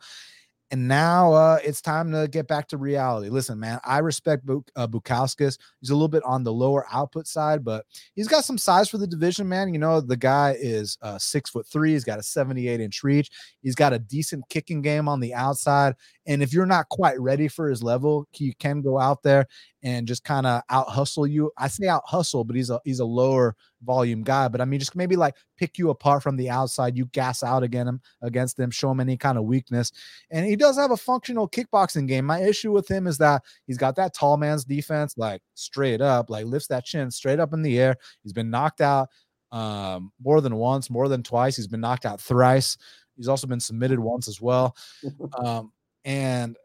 And 0.72 0.88
now 0.88 1.32
uh, 1.32 1.58
it's 1.62 1.80
time 1.80 2.10
to 2.10 2.26
get 2.26 2.48
back 2.48 2.66
to 2.68 2.76
reality. 2.76 3.28
Listen, 3.28 3.60
man, 3.60 3.78
I 3.84 3.98
respect 3.98 4.44
Buk- 4.44 4.70
uh, 4.74 4.88
Bukauskas. 4.88 5.58
He's 5.80 5.90
a 5.90 5.94
little 5.94 6.08
bit 6.08 6.24
on 6.24 6.42
the 6.42 6.52
lower 6.52 6.86
output 6.90 7.28
side, 7.28 7.64
but 7.64 7.86
he's 8.16 8.26
got 8.26 8.44
some 8.44 8.58
size 8.58 8.88
for 8.88 8.98
the 8.98 9.06
division, 9.06 9.48
man. 9.48 9.72
You 9.72 9.78
know, 9.78 10.00
the 10.00 10.16
guy 10.16 10.56
is 10.58 10.98
uh, 11.02 11.18
six 11.18 11.50
foot 11.50 11.68
three. 11.68 11.92
He's 11.92 12.04
got 12.04 12.18
a 12.18 12.22
78 12.22 12.80
inch 12.80 13.04
reach. 13.04 13.30
He's 13.62 13.76
got 13.76 13.92
a 13.92 13.98
decent 14.00 14.48
kicking 14.48 14.82
game 14.82 15.08
on 15.08 15.20
the 15.20 15.34
outside. 15.34 15.94
And 16.26 16.42
if 16.42 16.52
you're 16.52 16.66
not 16.66 16.88
quite 16.88 17.20
ready 17.20 17.46
for 17.46 17.70
his 17.70 17.82
level, 17.82 18.26
you 18.36 18.52
can 18.58 18.82
go 18.82 18.98
out 18.98 19.22
there 19.22 19.46
and 19.86 20.08
just 20.08 20.24
kind 20.24 20.48
of 20.48 20.62
out 20.68 20.88
hustle 20.88 21.28
you. 21.28 21.52
I 21.56 21.68
say 21.68 21.86
out 21.86 22.02
hustle, 22.04 22.42
but 22.42 22.56
he's 22.56 22.70
a 22.70 22.80
he's 22.84 22.98
a 22.98 23.04
lower 23.04 23.54
volume 23.84 24.24
guy. 24.24 24.48
But 24.48 24.60
I 24.60 24.64
mean, 24.64 24.80
just 24.80 24.96
maybe 24.96 25.14
like 25.14 25.36
pick 25.56 25.78
you 25.78 25.90
apart 25.90 26.24
from 26.24 26.36
the 26.36 26.50
outside. 26.50 26.96
You 26.96 27.06
gas 27.06 27.44
out 27.44 27.62
again 27.62 27.86
him 27.86 28.00
against 28.20 28.58
him, 28.58 28.72
show 28.72 28.90
him 28.90 28.98
any 28.98 29.16
kind 29.16 29.38
of 29.38 29.44
weakness. 29.44 29.92
And 30.32 30.44
he 30.44 30.56
does 30.56 30.76
have 30.76 30.90
a 30.90 30.96
functional 30.96 31.48
kickboxing 31.48 32.08
game. 32.08 32.24
My 32.24 32.42
issue 32.42 32.72
with 32.72 32.90
him 32.90 33.06
is 33.06 33.16
that 33.18 33.44
he's 33.68 33.78
got 33.78 33.94
that 33.94 34.12
tall 34.12 34.36
man's 34.36 34.64
defense, 34.64 35.14
like 35.16 35.40
straight 35.54 36.00
up, 36.00 36.30
like 36.30 36.46
lifts 36.46 36.66
that 36.66 36.84
chin 36.84 37.08
straight 37.12 37.38
up 37.38 37.52
in 37.52 37.62
the 37.62 37.78
air. 37.78 37.94
He's 38.24 38.32
been 38.32 38.50
knocked 38.50 38.80
out 38.80 39.08
um, 39.52 40.10
more 40.20 40.40
than 40.40 40.56
once, 40.56 40.90
more 40.90 41.08
than 41.08 41.22
twice. 41.22 41.54
He's 41.54 41.68
been 41.68 41.80
knocked 41.80 42.06
out 42.06 42.20
thrice. 42.20 42.76
He's 43.16 43.28
also 43.28 43.46
been 43.46 43.60
submitted 43.60 44.00
once 44.00 44.26
as 44.26 44.40
well. 44.40 44.76
Um, 45.38 45.70
and 46.04 46.56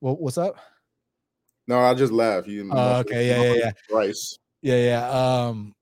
well, 0.00 0.16
what's 0.16 0.38
up? 0.38 0.56
No, 1.70 1.78
I 1.78 1.94
just 1.94 2.12
laugh. 2.12 2.48
You 2.48 2.68
oh, 2.72 2.98
okay, 2.98 3.28
yeah, 3.28 3.42
yeah, 3.44 3.52
yeah. 3.52 3.70
Rice. 3.92 4.36
Yeah, 4.60 4.76
yeah. 4.76 5.08
Um, 5.08 5.72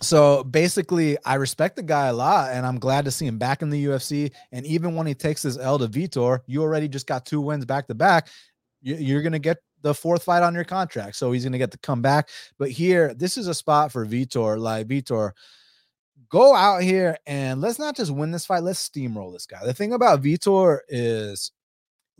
so 0.00 0.42
basically, 0.42 1.18
I 1.26 1.34
respect 1.34 1.76
the 1.76 1.82
guy 1.82 2.06
a 2.06 2.14
lot, 2.14 2.52
and 2.52 2.64
I'm 2.64 2.78
glad 2.78 3.04
to 3.04 3.10
see 3.10 3.26
him 3.26 3.36
back 3.36 3.60
in 3.60 3.68
the 3.68 3.84
UFC. 3.84 4.32
And 4.50 4.64
even 4.64 4.94
when 4.94 5.06
he 5.06 5.12
takes 5.12 5.42
his 5.42 5.58
L 5.58 5.78
to 5.78 5.88
Vitor, 5.88 6.40
you 6.46 6.62
already 6.62 6.88
just 6.88 7.06
got 7.06 7.26
two 7.26 7.42
wins 7.42 7.66
back 7.66 7.86
to 7.88 7.94
back. 7.94 8.28
You're 8.80 9.20
gonna 9.20 9.38
get 9.38 9.58
the 9.82 9.92
fourth 9.92 10.22
fight 10.22 10.42
on 10.42 10.54
your 10.54 10.64
contract, 10.64 11.16
so 11.16 11.32
he's 11.32 11.44
gonna 11.44 11.58
get 11.58 11.72
to 11.72 11.78
come 11.80 12.00
back. 12.00 12.30
But 12.58 12.70
here, 12.70 13.12
this 13.12 13.36
is 13.36 13.46
a 13.46 13.52
spot 13.52 13.92
for 13.92 14.06
Vitor. 14.06 14.58
Like 14.58 14.86
Vitor, 14.86 15.32
go 16.30 16.54
out 16.54 16.82
here 16.82 17.18
and 17.26 17.60
let's 17.60 17.78
not 17.78 17.94
just 17.94 18.10
win 18.10 18.30
this 18.30 18.46
fight. 18.46 18.62
Let's 18.62 18.88
steamroll 18.88 19.34
this 19.34 19.44
guy. 19.44 19.66
The 19.66 19.74
thing 19.74 19.92
about 19.92 20.22
Vitor 20.22 20.78
is 20.88 21.52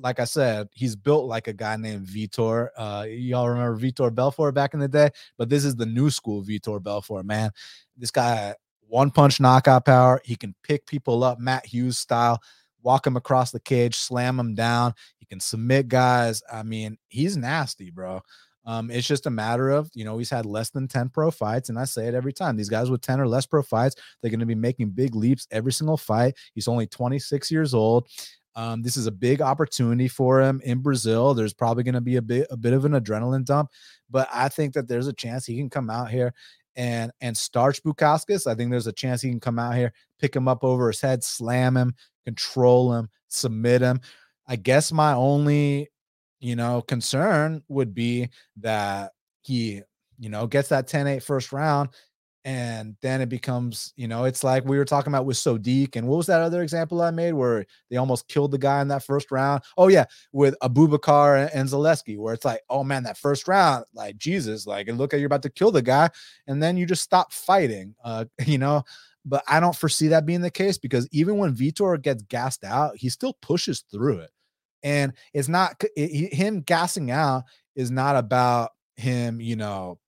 like 0.01 0.19
I 0.19 0.25
said, 0.25 0.69
he's 0.73 0.97
built 0.97 1.27
like 1.27 1.47
a 1.47 1.53
guy 1.53 1.77
named 1.77 2.07
Vitor. 2.07 2.69
Uh, 2.77 3.07
y'all 3.09 3.49
remember 3.49 3.79
Vitor 3.79 4.15
Belfort 4.15 4.55
back 4.55 4.75
in 4.75 4.81
the 4.81 4.89
day, 4.89 5.11
but 5.39 5.49
this 5.49 5.65
is 5.65 5.77
the 5.77 5.87
new 5.87 6.11
school 6.11 6.43
Vitor 6.43 6.83
Belfort, 6.83 7.25
man. 7.25 7.51
This 7.97 8.11
guy, 8.11 8.55
one 8.89 9.11
punch 9.11 9.41
knockout 9.41 9.85
power. 9.85 10.21
He 10.25 10.37
can 10.37 10.55
pick 10.63 10.87
people 10.87 11.23
up, 11.23 11.39
Matt 11.39 11.67
Hughes 11.67 11.99
style, 11.99 12.41
walk 12.83 13.07
him 13.07 13.17
across 13.17 13.51
the 13.51 13.61
cage, 13.61 13.97
slam 13.97 14.41
him 14.41 14.55
down. 14.55 14.95
He 15.19 15.27
can 15.27 15.41
submit 15.41 15.89
guys. 15.89 16.43
I 16.51 16.63
mean, 16.63 16.99
he's 17.09 17.37
nasty, 17.37 17.91
bro. 17.91 18.23
Um, 18.67 18.91
it's 18.91 19.07
just 19.07 19.27
a 19.27 19.31
matter 19.31 19.71
of, 19.71 19.91
you 19.95 20.05
know, 20.05 20.19
he's 20.19 20.31
had 20.31 20.45
less 20.45 20.71
than 20.71 20.87
10 20.87 21.09
pro 21.09 21.31
fights. 21.31 21.71
And 21.71 21.79
I 21.79 21.85
say 21.85 22.09
it 22.09 22.15
every 22.15 22.33
time. 22.33 22.57
These 22.57 22.69
guys 22.69 22.91
with 22.91 23.01
10 23.01 23.19
or 23.21 23.27
less 23.27 23.47
pro 23.47 23.63
fights, 23.63 23.97
they're 24.21 24.31
going 24.31 24.41
to 24.41 24.47
be 24.47 24.55
making 24.55 24.91
big 24.91 25.15
leaps 25.15 25.47
every 25.51 25.73
single 25.73 25.97
fight. 25.97 26.37
He's 26.55 26.69
only 26.69 26.87
26 26.87 27.51
years 27.51 27.73
old. 27.75 28.09
Um, 28.57 28.83
this 28.83 28.97
is 28.97 29.07
a 29.07 29.13
big 29.13 29.41
opportunity 29.41 30.09
for 30.09 30.41
him 30.41 30.61
in 30.65 30.79
Brazil. 30.79 31.35
There's 31.35 31.55
probably 31.55 31.85
going 31.85 31.95
to 31.95 32.01
be 32.01 32.17
a 32.17 32.23
bit 32.23 32.47
a 32.51 32.57
bit 32.57 32.73
of 32.73 32.85
an 32.85 32.93
adrenaline 32.93 33.45
dump, 33.45 33.71
but 34.11 34.29
I 34.33 34.49
think 34.49 34.75
that 34.75 34.89
there's 34.89 35.07
a 35.07 35.13
chance 35.13 35.47
he 35.47 35.57
can 35.57 35.71
come 35.71 35.91
out 35.91 36.11
here 36.11 36.35
and 36.77 37.13
and 37.21 37.37
starch 37.37 37.83
Bukauskas. 37.83 38.47
I 38.47 38.55
think 38.55 38.71
there's 38.71 38.87
a 38.87 38.93
chance 38.93 39.23
he 39.23 39.31
can 39.31 39.41
come 39.41 39.59
out 39.59 39.77
here, 39.77 39.93
pick 40.19 40.35
him 40.35 40.49
up 40.49 40.65
over 40.65 40.89
his 40.89 41.01
head, 41.01 41.23
slam 41.23 41.77
him, 41.77 41.95
control 42.25 42.93
him, 42.95 43.09
submit 43.29 43.83
him. 43.83 44.01
I 44.47 44.57
guess 44.57 44.91
my 44.91 45.13
only, 45.13 45.91
you 46.41 46.57
know, 46.57 46.83
concern 46.83 47.63
would 47.69 47.95
be 47.95 48.31
that 48.59 49.13
he, 49.43 49.83
you 50.19 50.29
know, 50.29 50.47
gets 50.47 50.71
that 50.71 50.89
10-8 50.89 51.23
first 51.23 51.53
round 51.53 51.91
and 52.45 52.97
then 53.03 53.21
it 53.21 53.29
becomes 53.29 53.93
you 53.97 54.09
know 54.09 54.25
it's 54.25 54.43
like 54.43 54.65
we 54.65 54.79
were 54.79 54.85
talking 54.85 55.13
about 55.13 55.27
with 55.27 55.37
Sodiq 55.37 55.97
and 55.97 56.09
what 56.09 56.17
was 56.17 56.27
that 56.27 56.41
other 56.41 56.63
example 56.63 57.03
I 57.03 57.11
made 57.11 57.33
where 57.33 57.67
they 57.91 57.97
almost 57.97 58.29
killed 58.29 58.51
the 58.53 58.59
guy 58.59 58.81
in 58.81 58.89
that 58.89 59.03
first 59.03 59.31
round? 59.31 59.63
Oh 59.77 59.89
yeah 59.89 60.07
with 60.33 60.55
Abubakar 60.63 61.51
and 61.53 61.69
Zaleski 61.69 62.19
where 62.19 62.33
it's 62.33 62.45
like 62.45 62.63
oh 62.71 62.83
man 62.83 63.03
that 63.03 63.19
first 63.19 63.47
round 63.47 63.85
like 63.95 64.17
Jesus 64.17 64.67
like 64.67 64.89
and 64.89 64.97
look 64.97 65.13
at 65.13 65.21
you're 65.21 65.27
about 65.27 65.43
to 65.43 65.51
kill 65.51 65.71
the 65.71 65.83
guy 65.83 66.09
and 66.47 66.63
then 66.63 66.77
you 66.77 66.87
just 66.87 67.03
stop 67.03 67.33
fighting 67.33 67.95
uh 68.05 68.25
you 68.47 68.59
know? 68.59 68.83
But 69.27 69.45
I 69.47 69.61
don't 69.61 69.77
foresee 69.77 70.09
that 70.09 70.25
being 70.25 70.41
the 70.41 70.51
case 70.51 70.79
because 70.79 71.07
even 71.13 71.37
when 71.37 71.55
Vitor 71.55 72.01
gets 72.01 72.23
gassed 72.23 72.65
out 72.65 72.97
he 72.97 73.11
still 73.11 73.35
pushes 73.43 73.85
through 73.91 74.21
it. 74.21 74.31
And 74.83 75.13
it's 75.35 75.49
not 75.49 75.83
it, 75.95 76.33
him 76.33 76.63
gassing 76.63 77.11
out 77.11 77.45
is 77.77 77.91
not 77.91 78.17
about 78.17 78.71
him 78.97 79.41
you 79.43 79.57
know 79.57 79.99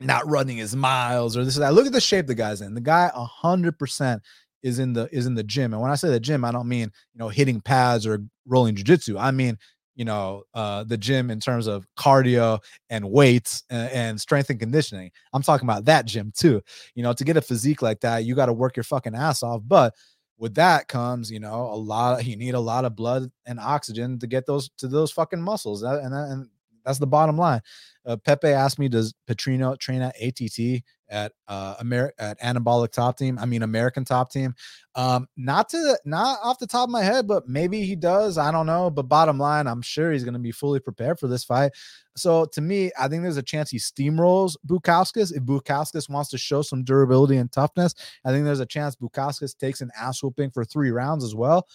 not 0.00 0.28
running 0.28 0.56
his 0.56 0.74
miles 0.74 1.36
or 1.36 1.44
this 1.44 1.56
or 1.56 1.60
that. 1.60 1.74
Look 1.74 1.86
at 1.86 1.92
the 1.92 2.00
shape 2.00 2.26
the 2.26 2.34
guy's 2.34 2.60
in. 2.60 2.74
The 2.74 2.80
guy 2.80 3.10
hundred 3.14 3.78
percent 3.78 4.22
is 4.62 4.78
in 4.78 4.92
the 4.92 5.08
is 5.12 5.26
in 5.26 5.34
the 5.34 5.44
gym. 5.44 5.72
And 5.72 5.82
when 5.82 5.90
I 5.90 5.94
say 5.94 6.08
the 6.10 6.20
gym, 6.20 6.44
I 6.44 6.52
don't 6.52 6.68
mean 6.68 6.90
you 7.12 7.18
know 7.18 7.28
hitting 7.28 7.60
pads 7.60 8.06
or 8.06 8.24
rolling 8.46 8.74
jujitsu. 8.76 9.20
I 9.20 9.30
mean 9.30 9.58
you 9.94 10.04
know 10.04 10.42
uh 10.54 10.84
the 10.84 10.96
gym 10.96 11.30
in 11.30 11.40
terms 11.40 11.66
of 11.66 11.86
cardio 11.96 12.58
and 12.90 13.10
weights 13.10 13.62
and, 13.70 13.90
and, 13.92 14.20
strength 14.20 14.50
and 14.50 14.58
conditioning 14.58 15.10
i'm 15.32 15.42
talking 15.42 15.66
about 15.66 15.84
that 15.84 16.04
gym 16.04 16.32
too 16.36 16.60
you 16.94 17.02
know 17.02 17.12
to 17.12 17.24
get 17.24 17.36
a 17.36 17.40
physique 17.40 17.82
like 17.82 18.00
that 18.00 18.24
you 18.24 18.34
got 18.34 18.46
to 18.46 18.52
work 18.52 18.76
your 18.76 18.84
fucking 18.84 19.14
ass 19.14 19.42
off 19.42 19.60
but 19.66 19.94
with 20.38 20.54
that 20.54 20.88
comes 20.88 21.30
you 21.30 21.38
know 21.38 21.68
a 21.72 21.76
lot 21.76 22.24
you 22.24 22.36
need 22.36 22.54
a 22.54 22.60
lot 22.60 22.84
of 22.84 22.96
blood 22.96 23.30
and 23.46 23.60
oxygen 23.60 24.18
to 24.18 24.26
get 24.26 24.46
those 24.46 24.70
to 24.76 24.88
those 24.88 25.12
fucking 25.12 25.40
muscles 25.40 25.82
and, 25.82 26.12
that, 26.12 26.28
and 26.28 26.48
that's 26.84 26.98
the 26.98 27.06
bottom 27.06 27.36
line 27.36 27.60
uh, 28.06 28.16
Pepe 28.16 28.48
asked 28.48 28.78
me, 28.78 28.88
"Does 28.88 29.14
Petrino 29.28 29.78
train 29.78 30.02
at 30.02 30.14
ATT 30.20 30.82
at 31.08 31.32
uh 31.48 31.74
Amer- 31.80 32.12
at 32.18 32.38
Anabolic 32.40 32.92
Top 32.92 33.16
Team? 33.16 33.38
I 33.38 33.46
mean 33.46 33.62
American 33.62 34.04
Top 34.04 34.30
Team. 34.30 34.54
Um, 34.94 35.26
not 35.36 35.68
to 35.70 35.98
not 36.04 36.38
off 36.42 36.58
the 36.58 36.66
top 36.66 36.88
of 36.88 36.92
my 36.92 37.02
head, 37.02 37.26
but 37.26 37.48
maybe 37.48 37.84
he 37.84 37.96
does. 37.96 38.36
I 38.36 38.50
don't 38.52 38.66
know. 38.66 38.90
But 38.90 39.04
bottom 39.04 39.38
line, 39.38 39.66
I'm 39.66 39.82
sure 39.82 40.12
he's 40.12 40.24
going 40.24 40.34
to 40.34 40.40
be 40.40 40.52
fully 40.52 40.80
prepared 40.80 41.18
for 41.18 41.28
this 41.28 41.44
fight. 41.44 41.72
So 42.16 42.44
to 42.46 42.60
me, 42.60 42.90
I 42.98 43.08
think 43.08 43.22
there's 43.22 43.38
a 43.38 43.42
chance 43.42 43.70
he 43.70 43.78
steamrolls 43.78 44.56
Bukauskas 44.66 45.34
if 45.34 45.42
Bukauskas 45.42 46.08
wants 46.08 46.30
to 46.30 46.38
show 46.38 46.62
some 46.62 46.84
durability 46.84 47.38
and 47.38 47.50
toughness. 47.50 47.94
I 48.24 48.30
think 48.30 48.44
there's 48.44 48.60
a 48.60 48.66
chance 48.66 48.96
Bukauskas 48.96 49.56
takes 49.56 49.80
an 49.80 49.90
ass 49.98 50.22
whooping 50.22 50.50
for 50.50 50.64
three 50.64 50.90
rounds 50.90 51.24
as 51.24 51.34
well. 51.34 51.66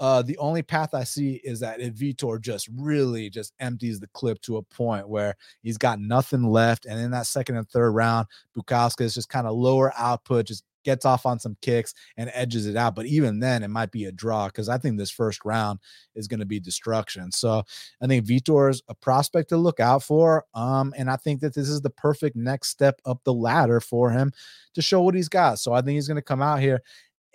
Uh, 0.00 0.22
the 0.22 0.38
only 0.38 0.62
path 0.62 0.94
I 0.94 1.04
see 1.04 1.40
is 1.44 1.60
that 1.60 1.80
if 1.80 1.94
Vitor 1.94 2.40
just 2.40 2.68
really 2.76 3.30
just 3.30 3.52
empties 3.58 4.00
the 4.00 4.08
clip 4.08 4.40
to 4.42 4.58
a 4.58 4.62
point 4.62 5.08
where 5.08 5.34
he's 5.62 5.78
got 5.78 6.00
nothing 6.00 6.44
left, 6.44 6.86
and 6.86 7.00
in 7.00 7.10
that 7.10 7.26
second 7.26 7.56
and 7.56 7.68
third 7.68 7.90
round, 7.92 8.26
Bukauskas 8.56 9.14
just 9.14 9.28
kind 9.28 9.46
of 9.46 9.56
lower 9.56 9.92
output, 9.96 10.46
just 10.46 10.64
gets 10.84 11.04
off 11.04 11.26
on 11.26 11.38
some 11.38 11.56
kicks 11.60 11.92
and 12.16 12.30
edges 12.32 12.66
it 12.66 12.76
out. 12.76 12.94
But 12.94 13.06
even 13.06 13.40
then, 13.40 13.62
it 13.62 13.68
might 13.68 13.90
be 13.90 14.06
a 14.06 14.12
draw 14.12 14.46
because 14.46 14.68
I 14.70 14.78
think 14.78 14.96
this 14.96 15.10
first 15.10 15.44
round 15.44 15.80
is 16.14 16.28
going 16.28 16.40
to 16.40 16.46
be 16.46 16.60
destruction. 16.60 17.30
So 17.30 17.62
I 18.00 18.06
think 18.06 18.26
Vitor 18.26 18.70
is 18.70 18.82
a 18.88 18.94
prospect 18.94 19.50
to 19.50 19.58
look 19.58 19.80
out 19.80 20.02
for. 20.02 20.44
Um, 20.54 20.94
and 20.96 21.10
I 21.10 21.16
think 21.16 21.40
that 21.40 21.54
this 21.54 21.68
is 21.68 21.82
the 21.82 21.90
perfect 21.90 22.36
next 22.36 22.68
step 22.68 23.00
up 23.04 23.22
the 23.24 23.34
ladder 23.34 23.80
for 23.80 24.10
him 24.10 24.32
to 24.74 24.80
show 24.80 25.02
what 25.02 25.14
he's 25.14 25.28
got. 25.28 25.58
So 25.58 25.74
I 25.74 25.82
think 25.82 25.96
he's 25.96 26.08
going 26.08 26.16
to 26.16 26.22
come 26.22 26.42
out 26.42 26.60
here 26.60 26.80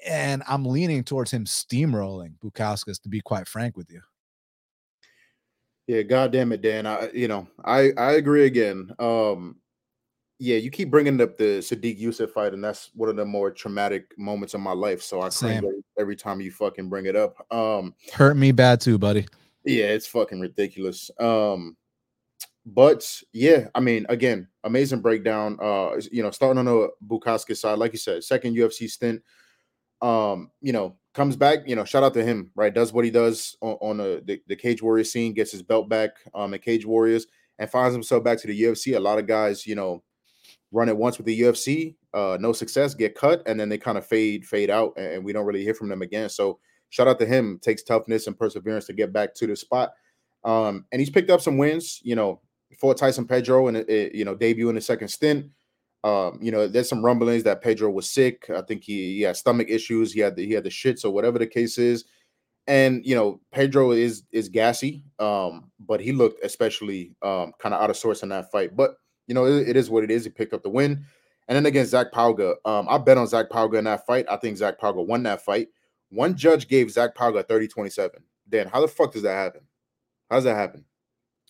and 0.05 0.43
I'm 0.47 0.65
leaning 0.65 1.03
towards 1.03 1.31
him 1.31 1.45
steamrolling 1.45 2.34
Bukauskas, 2.43 3.01
to 3.01 3.09
be 3.09 3.21
quite 3.21 3.47
frank 3.47 3.77
with 3.77 3.91
you. 3.91 4.01
Yeah, 5.88 6.01
god 6.03 6.31
damn 6.31 6.51
it, 6.51 6.61
Dan. 6.61 6.85
I 6.85 7.09
you 7.13 7.27
know, 7.27 7.47
I 7.63 7.91
I 7.97 8.13
agree 8.13 8.45
again. 8.45 8.91
Um 8.99 9.57
yeah, 10.39 10.57
you 10.57 10.71
keep 10.71 10.89
bringing 10.89 11.21
up 11.21 11.38
the 11.38 11.59
Sodiq 11.59 12.01
Yusuff 12.01 12.31
fight, 12.31 12.53
and 12.53 12.63
that's 12.63 12.89
one 12.95 13.07
of 13.07 13.15
the 13.15 13.23
more 13.23 13.49
traumatic 13.51 14.13
moments 14.17 14.53
of 14.53 14.59
my 14.59 14.73
life. 14.73 15.01
So 15.01 15.21
I 15.21 15.30
cringe 15.30 15.63
every, 15.97 16.15
time 16.15 16.41
you 16.41 16.51
fucking 16.51 16.89
bring 16.89 17.05
it 17.05 17.15
up. 17.15 17.35
Um 17.51 17.93
hurt 18.13 18.38
me 18.38 18.51
bad 18.51 18.81
too, 18.81 18.97
buddy. 18.97 19.25
Yeah, 19.65 19.85
it's 19.85 20.07
fucking 20.07 20.39
ridiculous. 20.39 21.11
Um 21.19 21.77
but 22.65 23.21
yeah, 23.34 23.67
I 23.75 23.81
mean, 23.81 24.05
again, 24.07 24.47
amazing 24.63 25.01
breakdown. 25.01 25.57
Uh, 25.61 25.99
you 26.11 26.23
know, 26.23 26.31
starting 26.31 26.59
on 26.59 26.65
the 26.65 26.89
Bukauskas 27.05 27.57
side, 27.57 27.77
like 27.77 27.91
you 27.91 27.97
said, 27.97 28.23
second 28.23 28.55
UFC 28.55 28.89
stint 28.89 29.21
um, 30.03 30.51
you 30.61 30.73
know, 30.73 30.97
comes 31.13 31.35
back, 31.35 31.59
you 31.65 31.75
know, 31.75 31.85
shout 31.85 32.03
out 32.03 32.13
to 32.13 32.23
him, 32.23 32.51
right? 32.55 32.73
Does 32.73 32.91
what 32.91 33.05
he 33.05 33.11
does 33.11 33.55
on, 33.61 33.77
on 33.81 33.99
a, 34.01 34.21
the, 34.21 34.41
the 34.47 34.55
Cage 34.55 34.84
Warrior 34.84 35.05
scene, 35.05 35.34
gets 35.34 35.51
his 35.51 35.63
belt 35.63 35.88
back 35.88 36.11
um, 36.35 36.53
at 36.53 36.61
Cage 36.61 36.85
Warriors, 36.85 37.25
and 37.57 37.69
finds 37.69 37.93
himself 37.93 38.23
back 38.23 38.38
to 38.39 38.47
the 38.47 38.61
UFC. 38.63 38.95
A 38.95 38.99
lot 38.99 39.17
of 39.17 39.27
guys, 39.27 39.65
you 39.65 39.75
know, 39.75 40.03
run 40.71 40.89
it 40.89 40.97
once 40.97 41.17
with 41.17 41.25
the 41.25 41.39
UFC, 41.39 41.95
uh, 42.13 42.38
no 42.39 42.51
success, 42.51 42.93
get 42.93 43.15
cut, 43.15 43.41
and 43.45 43.57
then 43.57 43.69
they 43.69 43.77
kind 43.77 43.97
of 43.97 44.05
fade, 44.05 44.45
fade 44.45 44.69
out, 44.69 44.91
and 44.97 45.23
we 45.23 45.31
don't 45.31 45.45
really 45.45 45.63
hear 45.63 45.73
from 45.73 45.88
them 45.88 46.01
again. 46.01 46.30
So 46.30 46.59
shout 46.89 47.07
out 47.07 47.19
to 47.19 47.25
him. 47.25 47.59
Takes 47.61 47.84
toughness 47.84 48.27
and 48.27 48.38
perseverance 48.38 48.85
to 48.88 48.93
get 48.93 49.13
back 49.13 49.34
to 49.35 49.47
the 49.47 49.55
spot. 49.55 49.93
Um, 50.43 50.85
and 50.91 50.99
he's 50.99 51.09
picked 51.09 51.30
up 51.30 51.39
some 51.39 51.57
wins, 51.57 52.01
you 52.03 52.15
know, 52.15 52.41
fought 52.77 52.97
Tyson 52.97 53.25
Pedro 53.25 53.67
and 53.67 53.85
you 53.88 54.25
know, 54.25 54.35
debut 54.35 54.67
in 54.67 54.75
the 54.75 54.81
second 54.81 55.07
stint. 55.07 55.45
Um, 56.03 56.39
you 56.41 56.51
know, 56.51 56.67
there's 56.67 56.89
some 56.89 57.03
rumblings 57.03 57.43
that 57.43 57.61
Pedro 57.61 57.89
was 57.89 58.09
sick. 58.09 58.49
I 58.49 58.61
think 58.61 58.84
he, 58.84 59.15
he 59.15 59.21
had 59.21 59.38
stomach 59.38 59.67
issues. 59.69 60.11
He 60.11 60.19
had 60.19 60.35
the, 60.35 60.45
he 60.45 60.53
had 60.53 60.63
the 60.63 60.69
shits 60.69 61.05
or 61.05 61.11
whatever 61.11 61.39
the 61.39 61.47
case 61.47 61.77
is. 61.77 62.05
And 62.67 63.05
you 63.05 63.15
know, 63.15 63.41
Pedro 63.51 63.91
is 63.91 64.23
is 64.31 64.47
gassy, 64.47 65.03
um, 65.19 65.69
but 65.80 65.99
he 65.99 66.13
looked 66.13 66.43
especially 66.45 67.13
um, 67.21 67.51
kind 67.59 67.75
of 67.75 67.81
out 67.81 67.89
of 67.89 67.97
sorts 67.97 68.23
in 68.23 68.30
that 68.30 68.51
fight. 68.51 68.75
But 68.75 68.95
you 69.27 69.35
know, 69.35 69.45
it, 69.45 69.69
it 69.69 69.75
is 69.75 69.89
what 69.89 70.03
it 70.03 70.11
is. 70.11 70.23
He 70.23 70.30
picked 70.30 70.53
up 70.53 70.63
the 70.63 70.69
win. 70.69 71.05
And 71.47 71.57
then 71.57 71.65
against 71.65 71.91
Zach 71.91 72.11
Pauga, 72.13 72.55
um, 72.63 72.88
I 72.89 72.97
bet 72.97 73.17
on 73.17 73.27
Zach 73.27 73.49
Pauga 73.49 73.77
in 73.77 73.84
that 73.84 74.05
fight. 74.05 74.25
I 74.30 74.38
think 74.38 74.57
Zach 74.57 74.80
Pauga 74.80 75.05
won 75.05 75.23
that 75.23 75.43
fight. 75.43 75.67
One 76.09 76.35
judge 76.38 76.67
gave 76.67 76.89
Zach 76.89 77.15
Pauga 77.15 77.43
30-27. 77.43 78.11
Dan, 78.47 78.67
how 78.67 78.80
the 78.80 78.88
fuck 78.88 79.11
does 79.11 79.23
that 79.23 79.34
happen? 79.34 79.61
How 80.30 80.38
does 80.38 80.45
that 80.45 80.55
happen? 80.55 80.85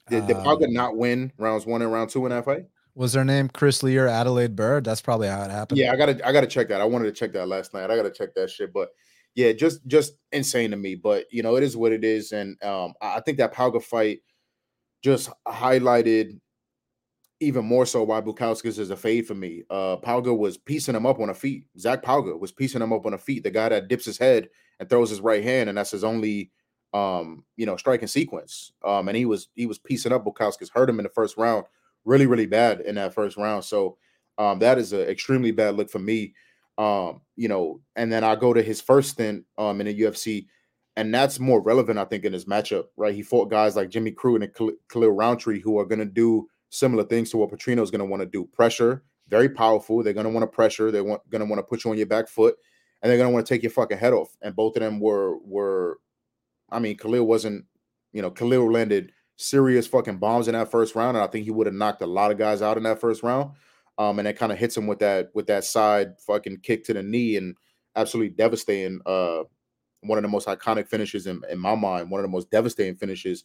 Did, 0.09 0.25
did 0.27 0.37
Pauga 0.37 0.65
um 0.65 0.73
not 0.73 0.97
win 0.97 1.31
rounds 1.37 1.65
one 1.65 1.81
and 1.81 1.91
round 1.91 2.09
two 2.09 2.25
in 2.25 2.31
that 2.31 2.45
fight? 2.45 2.65
Was 2.95 3.13
her 3.15 3.25
name 3.25 3.49
Chris 3.49 3.81
Lee 3.81 3.97
or 3.97 4.07
Adelaide 4.07 4.55
Byrd? 4.55 4.83
That's 4.83 5.01
probably 5.01 5.27
how 5.27 5.43
it 5.43 5.49
happened. 5.51 5.79
Yeah, 5.79 5.91
I 5.91 5.95
gotta 5.95 6.27
I 6.27 6.31
gotta 6.31 6.47
check 6.47 6.67
that. 6.69 6.81
I 6.81 6.85
wanted 6.85 7.05
to 7.05 7.11
check 7.11 7.33
that 7.33 7.47
last 7.47 7.73
night. 7.73 7.89
I 7.89 7.95
gotta 7.95 8.11
check 8.11 8.35
that 8.35 8.51
shit. 8.51 8.71
But 8.71 8.89
yeah, 9.33 9.51
just 9.51 9.85
just 9.87 10.13
insane 10.31 10.71
to 10.71 10.77
me. 10.77 10.95
But 10.95 11.25
you 11.31 11.41
know, 11.41 11.55
it 11.55 11.63
is 11.63 11.75
what 11.75 11.91
it 11.91 12.03
is. 12.03 12.31
And 12.33 12.61
um, 12.63 12.93
I 13.01 13.19
think 13.21 13.39
that 13.39 13.53
Pauga 13.53 13.81
fight 13.81 14.19
just 15.03 15.31
highlighted 15.47 16.39
even 17.39 17.65
more 17.65 17.85
so 17.85 18.03
why 18.03 18.21
Bukauskas 18.21 18.77
is 18.77 18.91
a 18.91 18.95
fade 18.95 19.25
for 19.25 19.33
me. 19.33 19.63
Uh 19.69 19.97
Pauga 19.97 20.37
was 20.37 20.57
piecing 20.57 20.95
him 20.95 21.07
up 21.07 21.19
on 21.19 21.29
a 21.29 21.33
feet. 21.33 21.65
Zach 21.79 22.03
Pauga 22.03 22.39
was 22.39 22.51
piecing 22.51 22.81
him 22.81 22.93
up 22.93 23.07
on 23.07 23.15
a 23.15 23.17
feet. 23.17 23.43
The 23.43 23.51
guy 23.51 23.69
that 23.69 23.87
dips 23.87 24.05
his 24.05 24.19
head 24.19 24.49
and 24.79 24.87
throws 24.87 25.09
his 25.09 25.19
right 25.19 25.43
hand, 25.43 25.67
and 25.67 25.77
that's 25.77 25.91
his 25.91 26.03
only 26.03 26.51
um, 26.93 27.43
you 27.57 27.65
know, 27.65 27.75
striking 27.75 28.07
sequence. 28.07 28.71
Um, 28.85 29.07
and 29.07 29.17
he 29.17 29.25
was 29.25 29.49
he 29.55 29.65
was 29.65 29.79
piecing 29.79 30.11
up 30.11 30.25
Bukauskas, 30.25 30.69
hurt 30.71 30.89
him 30.89 30.99
in 30.99 31.03
the 31.03 31.09
first 31.09 31.37
round 31.37 31.65
really, 32.05 32.25
really 32.25 32.45
bad 32.45 32.81
in 32.81 32.95
that 32.95 33.13
first 33.13 33.37
round. 33.37 33.63
So 33.63 33.97
um, 34.37 34.59
that 34.59 34.77
is 34.77 34.93
an 34.93 35.01
extremely 35.01 35.51
bad 35.51 35.75
look 35.75 35.89
for 35.89 35.99
me. 35.99 36.33
Um, 36.77 37.21
you 37.35 37.47
know, 37.47 37.81
and 37.95 38.11
then 38.11 38.23
I 38.23 38.35
go 38.35 38.53
to 38.53 38.61
his 38.61 38.81
first 38.81 39.11
stint 39.11 39.45
um, 39.57 39.79
in 39.79 39.87
the 39.87 40.01
UFC, 40.01 40.47
and 40.95 41.13
that's 41.13 41.39
more 41.39 41.61
relevant, 41.61 41.99
I 41.99 42.05
think, 42.05 42.23
in 42.23 42.33
his 42.33 42.45
matchup, 42.45 42.85
right? 42.97 43.13
He 43.13 43.21
fought 43.21 43.49
guys 43.49 43.75
like 43.75 43.89
Jimmy 43.89 44.11
Crute 44.11 44.43
and 44.43 44.77
Khalil 44.89 45.11
Rountree 45.11 45.59
who 45.59 45.79
are 45.79 45.85
going 45.85 45.99
to 45.99 46.05
do 46.05 46.47
similar 46.69 47.03
things 47.03 47.29
to 47.29 47.37
what 47.37 47.51
Petrino 47.51 47.81
is 47.81 47.91
going 47.91 47.99
to 47.99 48.05
want 48.05 48.21
to 48.21 48.27
do. 48.27 48.45
Pressure, 48.45 49.03
very 49.29 49.49
powerful. 49.49 50.03
They're 50.03 50.13
going 50.13 50.25
to 50.25 50.31
want 50.31 50.43
to 50.43 50.55
pressure. 50.55 50.91
They're 50.91 51.03
going 51.03 51.21
to 51.31 51.45
want 51.45 51.59
to 51.59 51.63
put 51.63 51.83
you 51.83 51.91
on 51.91 51.97
your 51.97 52.07
back 52.07 52.27
foot, 52.27 52.55
and 53.01 53.09
they're 53.09 53.17
going 53.17 53.29
to 53.29 53.33
want 53.33 53.45
to 53.45 53.53
take 53.53 53.63
your 53.63 53.71
fucking 53.71 53.97
head 53.97 54.13
off. 54.13 54.35
And 54.41 54.55
both 54.55 54.75
of 54.75 54.81
them 54.81 54.99
were 54.99 55.37
were, 55.39 55.99
I 56.71 56.79
mean, 56.79 56.97
Khalil 56.97 57.25
wasn't, 57.25 57.65
you 58.11 58.21
know, 58.21 58.31
Khalil 58.31 58.71
landed 58.71 59.11
serious 59.43 59.87
fucking 59.87 60.17
bombs 60.17 60.47
in 60.47 60.53
that 60.53 60.71
first 60.71 60.95
round, 60.95 61.17
and 61.17 61.23
I 61.23 61.27
think 61.27 61.45
he 61.45 61.51
would 61.51 61.67
have 61.67 61.75
knocked 61.75 62.01
a 62.01 62.07
lot 62.07 62.31
of 62.31 62.37
guys 62.37 62.61
out 62.61 62.77
in 62.77 62.83
that 62.83 62.99
first 63.01 63.23
round. 63.23 63.51
Um, 63.97 64.17
and 64.19 64.27
it 64.27 64.37
kind 64.37 64.51
of 64.51 64.57
hits 64.57 64.75
him 64.75 64.87
with 64.87 64.99
that 64.99 65.29
with 65.35 65.47
that 65.47 65.63
side 65.63 66.19
fucking 66.25 66.61
kick 66.63 66.83
to 66.85 66.93
the 66.93 67.03
knee 67.03 67.37
and 67.37 67.55
absolutely 67.95 68.33
devastating. 68.35 68.99
Uh, 69.05 69.43
one 70.01 70.17
of 70.17 70.23
the 70.23 70.29
most 70.29 70.47
iconic 70.47 70.87
finishes 70.87 71.27
in, 71.27 71.41
in 71.49 71.59
my 71.59 71.75
mind, 71.75 72.09
one 72.09 72.19
of 72.19 72.23
the 72.23 72.31
most 72.31 72.49
devastating 72.49 72.95
finishes 72.95 73.43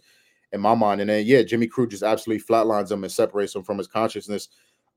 in 0.52 0.60
my 0.60 0.74
mind. 0.74 1.00
And 1.00 1.10
then 1.10 1.24
yeah, 1.26 1.42
Jimmy 1.42 1.68
Crute 1.68 1.90
just 1.90 2.02
absolutely 2.02 2.42
flatlines 2.42 2.90
him 2.90 3.04
and 3.04 3.12
separates 3.12 3.54
him 3.54 3.62
from 3.62 3.78
his 3.78 3.86
consciousness. 3.86 4.48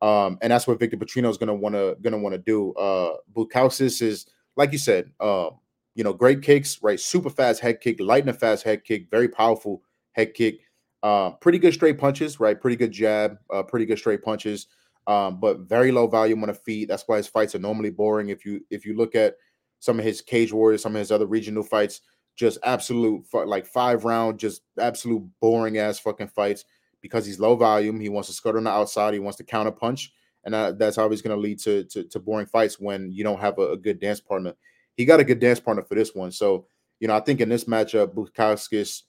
Um, 0.02 0.38
and 0.42 0.52
that's 0.52 0.66
what 0.66 0.80
Vitor 0.80 0.96
Petrino 0.96 1.30
is 1.30 1.38
gonna 1.38 1.54
wanna 1.54 1.96
gonna 2.02 2.18
wanna 2.18 2.38
do. 2.38 2.74
Uh 2.74 3.18
Bukauskas 3.36 4.02
is 4.02 4.26
like 4.56 4.72
you 4.72 4.78
said, 4.78 5.12
uh, 5.20 5.50
you 5.96 6.04
know, 6.04 6.14
great 6.14 6.42
kicks, 6.42 6.82
right? 6.82 7.00
Super 7.00 7.30
fast 7.30 7.60
head 7.60 7.82
kick, 7.82 8.00
lightning 8.00 8.36
fast 8.36 8.64
head 8.64 8.84
kick, 8.84 9.10
very 9.12 9.28
powerful 9.28 9.82
head 10.14 10.34
kick. 10.34 10.62
Uh, 11.04 11.32
pretty 11.32 11.58
good 11.58 11.74
straight 11.74 11.98
punches, 11.98 12.40
right? 12.40 12.60
Pretty 12.60 12.76
good 12.76 12.92
jab, 12.92 13.38
uh, 13.52 13.64
pretty 13.64 13.86
good 13.86 13.98
straight 13.98 14.22
punches, 14.22 14.68
um, 15.08 15.40
but 15.40 15.62
very 15.62 15.92
low 15.92 16.08
volume 16.08 16.44
on 16.44 16.50
the 16.50 16.54
feet. 16.54 16.88
That's 16.88 17.04
why 17.08 17.18
his 17.18 17.28
fights 17.28 17.56
are 17.56 17.60
normally 17.60 17.90
boring. 17.90 18.30
If 18.30 18.46
you 18.46 18.62
if 18.70 18.86
you 18.86 18.96
look 18.96 19.16
at 19.16 19.36
some 19.80 19.98
of 19.98 20.06
his 20.06 20.22
cage 20.22 20.54
warriors, 20.54 20.84
some 20.84 20.96
of 20.96 21.00
his 21.00 21.12
other 21.12 21.26
regional 21.26 21.64
fights, 21.64 22.02
just 22.36 22.60
absolute 22.64 23.26
like 23.34 23.66
five 23.66 24.06
round, 24.06 24.40
just 24.40 24.62
absolute 24.80 25.28
boring 25.40 25.80
ass 25.80 26.00
fucking 26.00 26.28
fights 26.28 26.66
because 27.02 27.26
he's 27.26 27.40
low 27.40 27.56
volume. 27.56 28.00
He 28.00 28.10
wants 28.10 28.30
to 28.30 28.34
skirt 28.34 28.56
on 28.56 28.66
the 28.66 28.70
outside. 28.70 29.14
He 29.14 29.20
wants 29.20 29.38
to 29.38 29.44
counter 29.44 29.72
punch, 29.72 30.14
and 30.46 30.54
that, 30.54 30.78
that's 30.78 30.98
always 30.98 31.22
going 31.22 31.36
to 31.36 31.42
lead 31.42 31.60
to, 31.60 31.84
to, 31.86 32.04
to 32.04 32.20
boring 32.20 32.46
fights 32.46 32.80
when 32.80 33.12
you 33.12 33.24
don't 33.24 33.40
have 33.40 33.58
a, 33.58 33.72
a, 33.72 33.78
good 33.78 34.00
dance 34.00 34.20
partner. 34.20 34.54
He 34.96 35.06
got 35.06 35.20
a 35.20 35.24
good 35.24 35.40
dance 35.40 35.60
partner 35.60 35.84
for 35.84 35.96
this 35.96 36.14
one, 36.14 36.32
so 36.32 36.68
you 37.00 37.08
know 37.08 37.16
I 37.16 37.20
think 37.22 37.42
in 37.42 37.50
this 37.50 37.66
matchup, 37.66 38.14
Bukauskas 38.14 39.02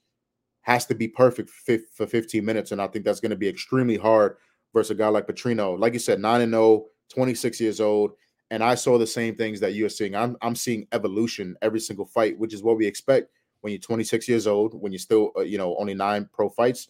has 0.62 0.86
to 0.86 0.94
be 0.94 1.09
perfect 1.09 1.51
for 1.51 2.06
15 2.06 2.44
minutes. 2.44 2.72
And 2.72 2.80
I 2.80 2.86
think 2.86 3.05
that's 3.05 3.20
going 3.20 3.30
to 3.30 3.36
be 3.36 3.48
extremely 3.48 3.97
hard 3.97 4.36
versus 4.72 4.93
a 4.93 4.94
guy 4.94 5.09
like 5.09 5.26
Petrino. 5.26 5.78
Like 5.78 5.93
you 5.93 5.98
said, 5.98 6.20
9 6.20 6.40
and 6.40 6.52
0, 6.52 6.86
26 7.10 7.60
years 7.60 7.80
old. 7.80 8.12
And 8.51 8.62
I 8.62 8.74
saw 8.74 8.98
the 8.98 9.06
same 9.06 9.34
things 9.34 9.60
that 9.60 9.74
you're 9.74 9.89
seeing. 9.89 10.14
I'm, 10.14 10.36
I'm 10.43 10.55
seeing 10.55 10.86
evolution 10.93 11.56
every 11.62 11.80
single 11.80 12.06
fight, 12.06 12.39
which 12.39 12.55
is 12.55 12.62
what 12.62 12.76
we 12.76 12.86
expect 12.86 13.30
when 13.62 13.72
you're 13.72 13.80
26 13.80 14.28
years 14.28 14.47
old, 14.47 14.74
when 14.74 14.93
you're 14.93 14.98
still, 14.98 15.32
uh, 15.36 15.40
you 15.40 15.59
know, 15.59 15.76
only 15.78 15.94
nine 15.94 16.28
pro 16.32 16.48
fights. 16.48 16.89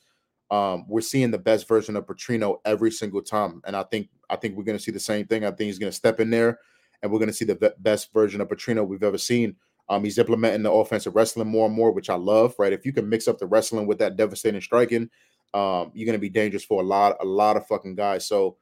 Um, 0.50 0.84
we're 0.88 1.00
seeing 1.00 1.30
the 1.30 1.38
best 1.38 1.66
version 1.66 1.96
of 1.96 2.06
Petrino 2.06 2.58
every 2.64 2.90
single 2.90 3.22
time. 3.22 3.62
And 3.64 3.74
I 3.74 3.84
think 3.84 4.08
I 4.28 4.36
think 4.36 4.56
we're 4.56 4.64
going 4.64 4.76
to 4.76 4.82
see 4.82 4.90
the 4.90 5.00
same 5.00 5.26
thing. 5.26 5.44
I 5.44 5.48
think 5.48 5.68
he's 5.68 5.78
going 5.78 5.90
to 5.90 5.96
step 5.96 6.20
in 6.20 6.30
there 6.30 6.58
and 7.02 7.10
we're 7.10 7.18
going 7.18 7.28
to 7.28 7.34
see 7.34 7.44
the 7.44 7.74
best 7.78 8.12
version 8.12 8.40
of 8.40 8.48
Petrino 8.48 8.86
we've 8.86 9.02
ever 9.02 9.18
seen. 9.18 9.56
Um, 9.88 10.04
he's 10.04 10.18
implementing 10.18 10.62
the 10.62 10.72
offensive 10.72 11.14
wrestling 11.14 11.48
more 11.48 11.66
and 11.66 11.74
more, 11.74 11.92
which 11.92 12.10
I 12.10 12.14
love. 12.14 12.54
Right, 12.58 12.72
if 12.72 12.86
you 12.86 12.92
can 12.92 13.08
mix 13.08 13.28
up 13.28 13.38
the 13.38 13.46
wrestling 13.46 13.86
with 13.86 13.98
that 13.98 14.16
devastating 14.16 14.60
striking, 14.60 15.10
um, 15.54 15.90
you're 15.94 16.06
going 16.06 16.18
to 16.18 16.18
be 16.18 16.30
dangerous 16.30 16.64
for 16.64 16.80
a 16.80 16.84
lot, 16.84 17.16
a 17.20 17.24
lot 17.24 17.56
of 17.56 17.66
fucking 17.66 17.94
guys. 17.94 18.26
So 18.26 18.56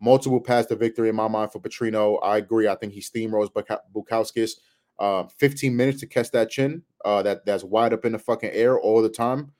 multiple 0.00 0.40
paths 0.40 0.68
to 0.68 0.76
victory 0.76 1.08
in 1.08 1.16
my 1.16 1.28
mind 1.28 1.52
for 1.52 1.60
Petrino. 1.60 2.18
I 2.22 2.38
agree. 2.38 2.68
I 2.68 2.74
think 2.76 2.92
he 2.92 3.00
steamrolls 3.00 3.50
Bukauskas. 3.94 4.52
Uh, 4.98 5.24
15 5.38 5.76
minutes 5.76 6.00
to 6.00 6.06
catch 6.06 6.30
that 6.30 6.48
chin 6.48 6.82
uh, 7.04 7.22
that 7.22 7.44
that's 7.44 7.62
wide 7.62 7.92
up 7.92 8.06
in 8.06 8.12
the 8.12 8.18
fucking 8.18 8.50
air 8.50 8.80
all 8.80 9.02
the 9.02 9.10
time. 9.10 9.52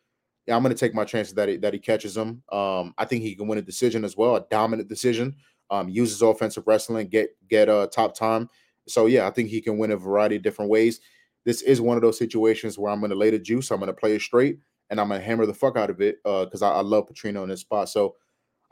Yeah, 0.46 0.56
I'm 0.56 0.62
going 0.62 0.74
to 0.74 0.78
take 0.78 0.94
my 0.94 1.04
chances 1.04 1.34
that 1.34 1.48
he, 1.48 1.56
that 1.58 1.74
he 1.74 1.78
catches 1.78 2.16
him. 2.16 2.42
Um, 2.50 2.94
I 2.96 3.04
think 3.04 3.22
he 3.22 3.34
can 3.34 3.46
win 3.46 3.58
a 3.58 3.62
decision 3.62 4.04
as 4.04 4.16
well, 4.16 4.36
a 4.36 4.46
dominant 4.50 4.88
decision. 4.88 5.36
Um, 5.68 5.88
uses 5.88 6.22
offensive 6.22 6.62
wrestling, 6.66 7.08
get 7.08 7.30
get 7.48 7.68
a 7.68 7.78
uh, 7.78 7.86
top 7.88 8.16
time. 8.16 8.48
So 8.88 9.06
yeah, 9.06 9.26
I 9.26 9.30
think 9.30 9.48
he 9.48 9.60
can 9.60 9.78
win 9.78 9.90
a 9.90 9.96
variety 9.96 10.36
of 10.36 10.42
different 10.42 10.70
ways. 10.70 11.00
This 11.44 11.62
is 11.62 11.80
one 11.80 11.96
of 11.96 12.02
those 12.02 12.18
situations 12.18 12.78
where 12.78 12.92
I'm 12.92 13.00
going 13.00 13.10
to 13.10 13.16
lay 13.16 13.30
the 13.30 13.38
juice. 13.38 13.70
I'm 13.70 13.78
going 13.78 13.86
to 13.86 13.92
play 13.92 14.14
it 14.16 14.20
straight, 14.20 14.58
and 14.90 15.00
I'm 15.00 15.08
going 15.08 15.20
to 15.20 15.26
hammer 15.26 15.46
the 15.46 15.54
fuck 15.54 15.76
out 15.76 15.90
of 15.90 16.00
it 16.00 16.16
because 16.24 16.62
uh, 16.62 16.72
I, 16.72 16.78
I, 16.78 16.80
love 16.80 17.06
Petrino 17.06 17.44
in 17.44 17.48
this 17.48 17.60
spot. 17.60 17.88
So 17.88 18.16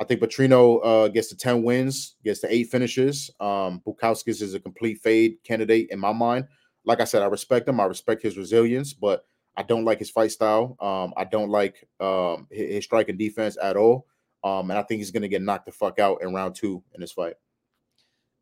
I 0.01 0.05
think 0.05 0.21
Petrino 0.21 0.81
uh, 0.85 1.09
gets 1.09 1.29
the 1.29 1.37
10 1.37 1.63
wins, 1.63 2.17
gets 2.25 2.41
the 2.41 2.53
eight 2.53 2.71
finishes. 2.71 3.31
Um, 3.39 3.81
Bukauskas 3.87 4.43
is 4.43 4.55
a 4.55 4.61
complete 4.61 5.01
fade 5.03 5.37
candidate 5.45 5.89
in 5.91 6.01
my 6.01 6.13
mind. 6.13 6.47
Like 6.85 7.01
I 7.01 7.05
said, 7.05 7.23
I 7.23 7.27
respect 7.27 7.69
him. 7.69 7.81
I 7.81 7.85
respect 7.85 8.23
his 8.23 8.37
resilience, 8.37 8.93
but 8.93 9.25
I 9.57 9.63
don't 9.63 9.85
like 9.85 10.01
his 10.01 10.11
fight 10.11 10.33
style. 10.33 10.77
Um, 10.81 11.15
I 11.17 11.25
don't 11.25 11.49
like 11.49 11.87
um, 12.01 12.49
his, 12.51 12.75
his 12.75 12.85
striking 12.85 13.17
defense 13.17 13.57
at 13.63 13.77
all. 13.77 14.07
Um, 14.43 14.71
and 14.71 14.79
I 14.79 14.83
think 14.83 14.99
he's 14.99 15.13
going 15.13 15.23
to 15.23 15.29
get 15.29 15.43
knocked 15.43 15.67
the 15.67 15.73
fuck 15.73 15.99
out 15.99 16.23
in 16.23 16.35
round 16.35 16.55
two 16.57 16.83
in 16.95 17.01
this 17.01 17.13
fight. 17.13 17.35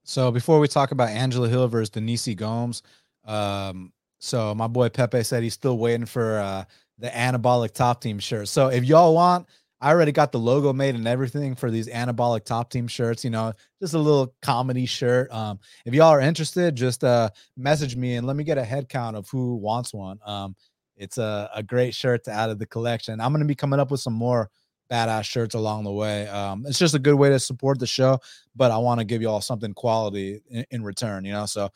So 0.04 0.30
before 0.30 0.58
we 0.58 0.68
talk 0.68 0.90
about 0.90 1.08
Angela 1.10 1.48
Hill 1.48 1.68
versus 1.68 1.90
Denise 1.90 2.34
Gomes, 2.34 2.82
um, 3.24 3.92
so 4.18 4.54
my 4.54 4.66
boy 4.66 4.88
Pepe 4.88 5.22
said 5.22 5.42
he's 5.42 5.54
still 5.54 5.78
waiting 5.78 6.06
for 6.06 6.38
uh, 6.38 6.64
the 6.98 7.08
anabolic 7.08 7.72
top 7.72 8.00
team 8.00 8.18
shirt. 8.18 8.48
So 8.48 8.68
if 8.68 8.84
y'all 8.84 9.14
want 9.14 9.46
I 9.82 9.90
already 9.90 10.12
got 10.12 10.30
the 10.30 10.38
logo 10.38 10.72
made 10.72 10.94
and 10.94 11.08
everything 11.08 11.56
for 11.56 11.68
these 11.68 11.88
anabolic 11.88 12.44
top 12.44 12.70
team 12.70 12.86
shirts, 12.86 13.24
you 13.24 13.30
know, 13.30 13.52
just 13.80 13.94
a 13.94 13.98
little 13.98 14.32
comedy 14.40 14.86
shirt. 14.86 15.28
Um, 15.32 15.58
if 15.84 15.92
y'all 15.92 16.06
are 16.06 16.20
interested, 16.20 16.76
just 16.76 17.02
uh 17.02 17.30
message 17.56 17.96
me 17.96 18.14
and 18.14 18.24
let 18.24 18.36
me 18.36 18.44
get 18.44 18.58
a 18.58 18.64
head 18.64 18.88
count 18.88 19.16
of 19.16 19.28
who 19.28 19.56
wants 19.56 19.92
one. 19.92 20.20
Um, 20.24 20.54
it's 20.96 21.18
a, 21.18 21.50
a 21.52 21.64
great 21.64 21.96
shirt 21.96 22.22
to 22.24 22.30
add 22.30 22.46
to 22.46 22.54
the 22.54 22.66
collection. 22.66 23.20
I'm 23.20 23.32
gonna 23.32 23.44
be 23.44 23.56
coming 23.56 23.80
up 23.80 23.90
with 23.90 24.00
some 24.00 24.12
more 24.12 24.48
badass 24.90 25.24
shirts 25.24 25.54
along 25.54 25.84
the 25.84 25.92
way. 25.92 26.28
Um, 26.28 26.64
it's 26.66 26.78
just 26.78 26.94
a 26.94 26.98
good 26.98 27.14
way 27.14 27.30
to 27.30 27.38
support 27.38 27.78
the 27.78 27.86
show, 27.86 28.18
but 28.54 28.70
I 28.70 28.78
want 28.78 29.00
to 29.00 29.04
give 29.04 29.22
you 29.22 29.28
all 29.28 29.40
something 29.40 29.74
quality 29.74 30.40
in, 30.50 30.64
in 30.70 30.82
return, 30.84 31.24
you 31.24 31.32
know. 31.32 31.46
So 31.46 31.70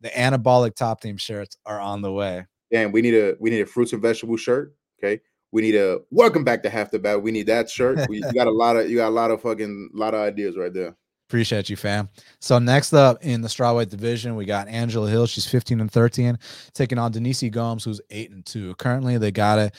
the 0.00 0.08
anabolic 0.08 0.74
top 0.74 1.00
team 1.00 1.16
shirts 1.16 1.56
are 1.66 1.80
on 1.80 2.02
the 2.02 2.12
way. 2.12 2.46
And 2.72 2.92
we 2.92 3.02
need 3.02 3.14
a 3.14 3.36
we 3.38 3.50
need 3.50 3.60
a 3.60 3.66
fruits 3.66 3.92
and 3.92 4.02
vegetable 4.02 4.36
shirt. 4.36 4.74
Okay. 4.98 5.20
We 5.52 5.62
need 5.62 5.76
a 5.76 6.00
welcome 6.10 6.44
back 6.44 6.62
to 6.64 6.70
half 6.70 6.90
the 6.90 6.98
battle. 6.98 7.20
We 7.20 7.30
need 7.30 7.46
that 7.46 7.70
shirt. 7.70 8.08
We, 8.08 8.16
you 8.18 8.32
got 8.32 8.46
a 8.46 8.52
lot 8.52 8.76
of 8.76 8.90
you 8.90 8.96
got 8.96 9.08
a 9.08 9.10
lot 9.10 9.30
of 9.30 9.40
fucking 9.42 9.90
lot 9.94 10.14
of 10.14 10.20
ideas 10.20 10.56
right 10.56 10.72
there. 10.72 10.96
Appreciate 11.28 11.68
you, 11.68 11.76
fam. 11.76 12.08
So 12.40 12.60
next 12.60 12.92
up 12.92 13.24
in 13.24 13.40
the 13.40 13.48
strawweight 13.48 13.88
division, 13.88 14.36
we 14.36 14.44
got 14.44 14.68
Angela 14.68 15.10
Hill. 15.10 15.26
She's 15.26 15.44
15 15.44 15.80
and 15.80 15.90
13, 15.90 16.38
taking 16.72 16.98
on 16.98 17.10
Denise 17.10 17.42
Gomes, 17.50 17.82
who's 17.82 18.00
eight 18.10 18.30
and 18.30 18.46
two. 18.46 18.76
Currently, 18.76 19.18
they 19.18 19.32
got 19.32 19.58
it. 19.58 19.74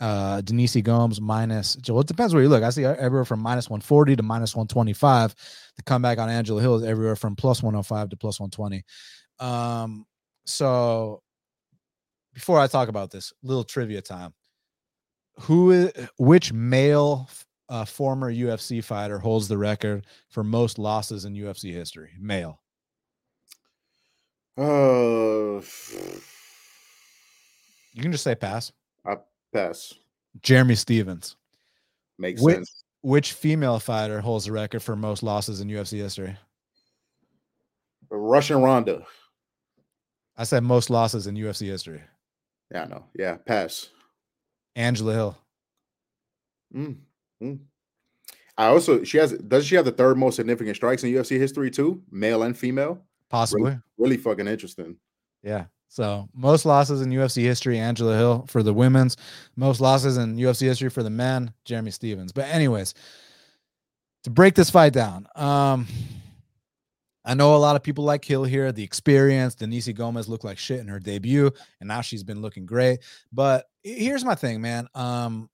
Uh, 0.00 0.40
Denise 0.40 0.76
Gomes 0.76 1.20
minus. 1.20 1.76
Well, 1.88 2.00
it 2.00 2.06
depends 2.06 2.32
where 2.32 2.42
you 2.42 2.48
look. 2.48 2.62
I 2.62 2.70
see 2.70 2.84
everywhere 2.84 3.26
from 3.26 3.40
minus 3.40 3.68
140 3.68 4.16
to 4.16 4.22
minus 4.22 4.56
125. 4.56 5.34
The 5.76 5.82
comeback 5.82 6.18
on 6.18 6.30
Angela 6.30 6.62
Hill 6.62 6.76
is 6.76 6.84
everywhere 6.84 7.16
from 7.16 7.36
plus 7.36 7.62
105 7.62 8.08
to 8.08 8.16
plus 8.16 8.40
120. 8.40 8.82
Um, 9.38 10.06
so 10.46 11.22
before 12.32 12.58
I 12.58 12.66
talk 12.66 12.88
about 12.88 13.10
this, 13.10 13.32
little 13.42 13.64
trivia 13.64 14.00
time 14.00 14.32
who 15.40 15.70
is 15.70 15.92
which 16.18 16.52
male 16.52 17.28
uh, 17.68 17.84
former 17.84 18.32
UFC 18.32 18.82
fighter 18.82 19.18
holds 19.18 19.48
the 19.48 19.58
record 19.58 20.06
for 20.28 20.44
most 20.44 20.78
losses 20.78 21.24
in 21.24 21.34
UFC 21.34 21.72
history? 21.72 22.10
Male. 22.18 22.60
Uh, 24.58 25.62
you 27.92 28.02
can 28.02 28.12
just 28.12 28.24
say 28.24 28.34
pass. 28.34 28.72
Pass. 29.52 29.94
Jeremy 30.42 30.74
Stephens. 30.74 31.36
Makes 32.18 32.42
which, 32.42 32.56
sense. 32.56 32.84
Which 33.02 33.32
female 33.32 33.78
fighter 33.78 34.20
holds 34.20 34.44
the 34.44 34.52
record 34.52 34.82
for 34.82 34.94
most 34.94 35.22
losses 35.22 35.60
in 35.60 35.68
UFC 35.68 35.98
history? 35.98 36.36
Russian 38.10 38.60
Ronda. 38.60 39.04
I 40.36 40.44
said 40.44 40.62
most 40.62 40.90
losses 40.90 41.26
in 41.26 41.34
UFC 41.34 41.66
history. 41.66 42.02
Yeah, 42.70 42.84
I 42.84 42.86
know. 42.86 43.04
Yeah, 43.14 43.36
pass. 43.36 43.88
Angela 44.76 45.12
Hill. 45.12 45.38
Mm, 46.74 46.96
mm. 47.42 47.58
I 48.56 48.66
also 48.66 49.02
she 49.04 49.18
has 49.18 49.32
does 49.32 49.66
she 49.66 49.74
have 49.74 49.84
the 49.84 49.92
third 49.92 50.18
most 50.18 50.36
significant 50.36 50.76
strikes 50.76 51.02
in 51.02 51.10
UFC 51.10 51.38
history 51.38 51.70
too, 51.70 52.02
male 52.10 52.42
and 52.42 52.56
female? 52.56 53.02
Possibly. 53.28 53.64
Really, 53.64 53.80
really 53.98 54.16
fucking 54.16 54.46
interesting. 54.46 54.96
Yeah. 55.42 55.64
So 55.90 56.28
most 56.32 56.64
losses 56.64 57.02
in 57.02 57.10
UFC 57.10 57.42
history, 57.42 57.76
Angela 57.76 58.16
Hill 58.16 58.44
for 58.48 58.62
the 58.62 58.72
women's, 58.72 59.16
most 59.56 59.80
losses 59.80 60.18
in 60.18 60.36
UFC 60.36 60.62
history 60.62 60.88
for 60.88 61.02
the 61.02 61.10
men, 61.10 61.52
Jeremy 61.64 61.90
Stephens. 61.90 62.30
But 62.30 62.46
anyways, 62.46 62.94
to 64.22 64.30
break 64.30 64.54
this 64.54 64.70
fight 64.70 64.92
down, 64.92 65.26
um, 65.34 65.88
I 67.24 67.34
know 67.34 67.56
a 67.56 67.58
lot 67.58 67.74
of 67.74 67.82
people 67.82 68.04
like 68.04 68.24
Hill 68.24 68.44
here. 68.44 68.70
The 68.70 68.84
experience, 68.84 69.56
Denise 69.56 69.88
Gomes 69.88 70.28
looked 70.28 70.44
like 70.44 70.58
shit 70.58 70.78
in 70.78 70.86
her 70.86 71.00
debut, 71.00 71.50
and 71.80 71.88
now 71.88 72.02
she's 72.02 72.22
been 72.22 72.40
looking 72.40 72.66
great. 72.66 73.00
But 73.32 73.66
here's 73.82 74.24
my 74.24 74.36
thing, 74.36 74.60
man. 74.60 74.86
Um, 74.94 75.50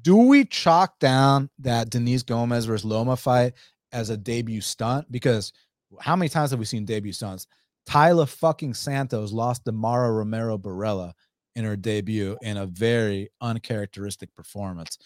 do 0.00 0.16
we 0.16 0.44
chalk 0.44 0.96
down 1.00 1.50
that 1.58 1.90
Denise 1.90 2.22
Gomes 2.22 2.66
versus 2.66 2.84
Loma 2.84 3.16
fight 3.16 3.54
as 3.90 4.10
a 4.10 4.16
debut 4.16 4.60
stunt? 4.60 5.10
Because 5.10 5.52
how 6.00 6.14
many 6.14 6.28
times 6.28 6.52
have 6.52 6.60
we 6.60 6.66
seen 6.66 6.84
debut 6.84 7.12
stunts? 7.12 7.48
Taila 7.88 8.28
fucking 8.28 8.74
Santos 8.74 9.32
lost 9.32 9.64
to 9.64 9.72
Mara 9.72 10.12
Romero 10.12 10.58
Borella 10.58 11.12
in 11.54 11.64
her 11.64 11.76
debut 11.76 12.36
in 12.42 12.56
a 12.56 12.66
very 12.66 13.28
uncharacteristic 13.40 14.34
performance. 14.34 14.98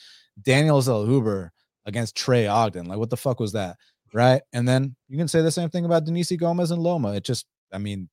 Daniel 0.42 0.80
Zellhuber 0.80 1.50
against 1.86 2.16
Trey 2.16 2.46
Ogden. 2.46 2.86
Like, 2.86 2.98
what 2.98 3.10
the 3.10 3.16
fuck 3.16 3.40
was 3.40 3.52
that? 3.52 3.76
right? 4.12 4.42
And 4.52 4.66
then 4.66 4.96
you 5.08 5.18
can 5.18 5.28
say 5.28 5.42
the 5.42 5.50
same 5.50 5.68
thing 5.68 5.84
about 5.84 6.04
Denise 6.04 6.32
Gomes 6.32 6.70
and 6.70 6.82
Loma. 6.82 7.12
It 7.12 7.24
just, 7.24 7.46
I 7.72 7.78
mean, 7.78 8.08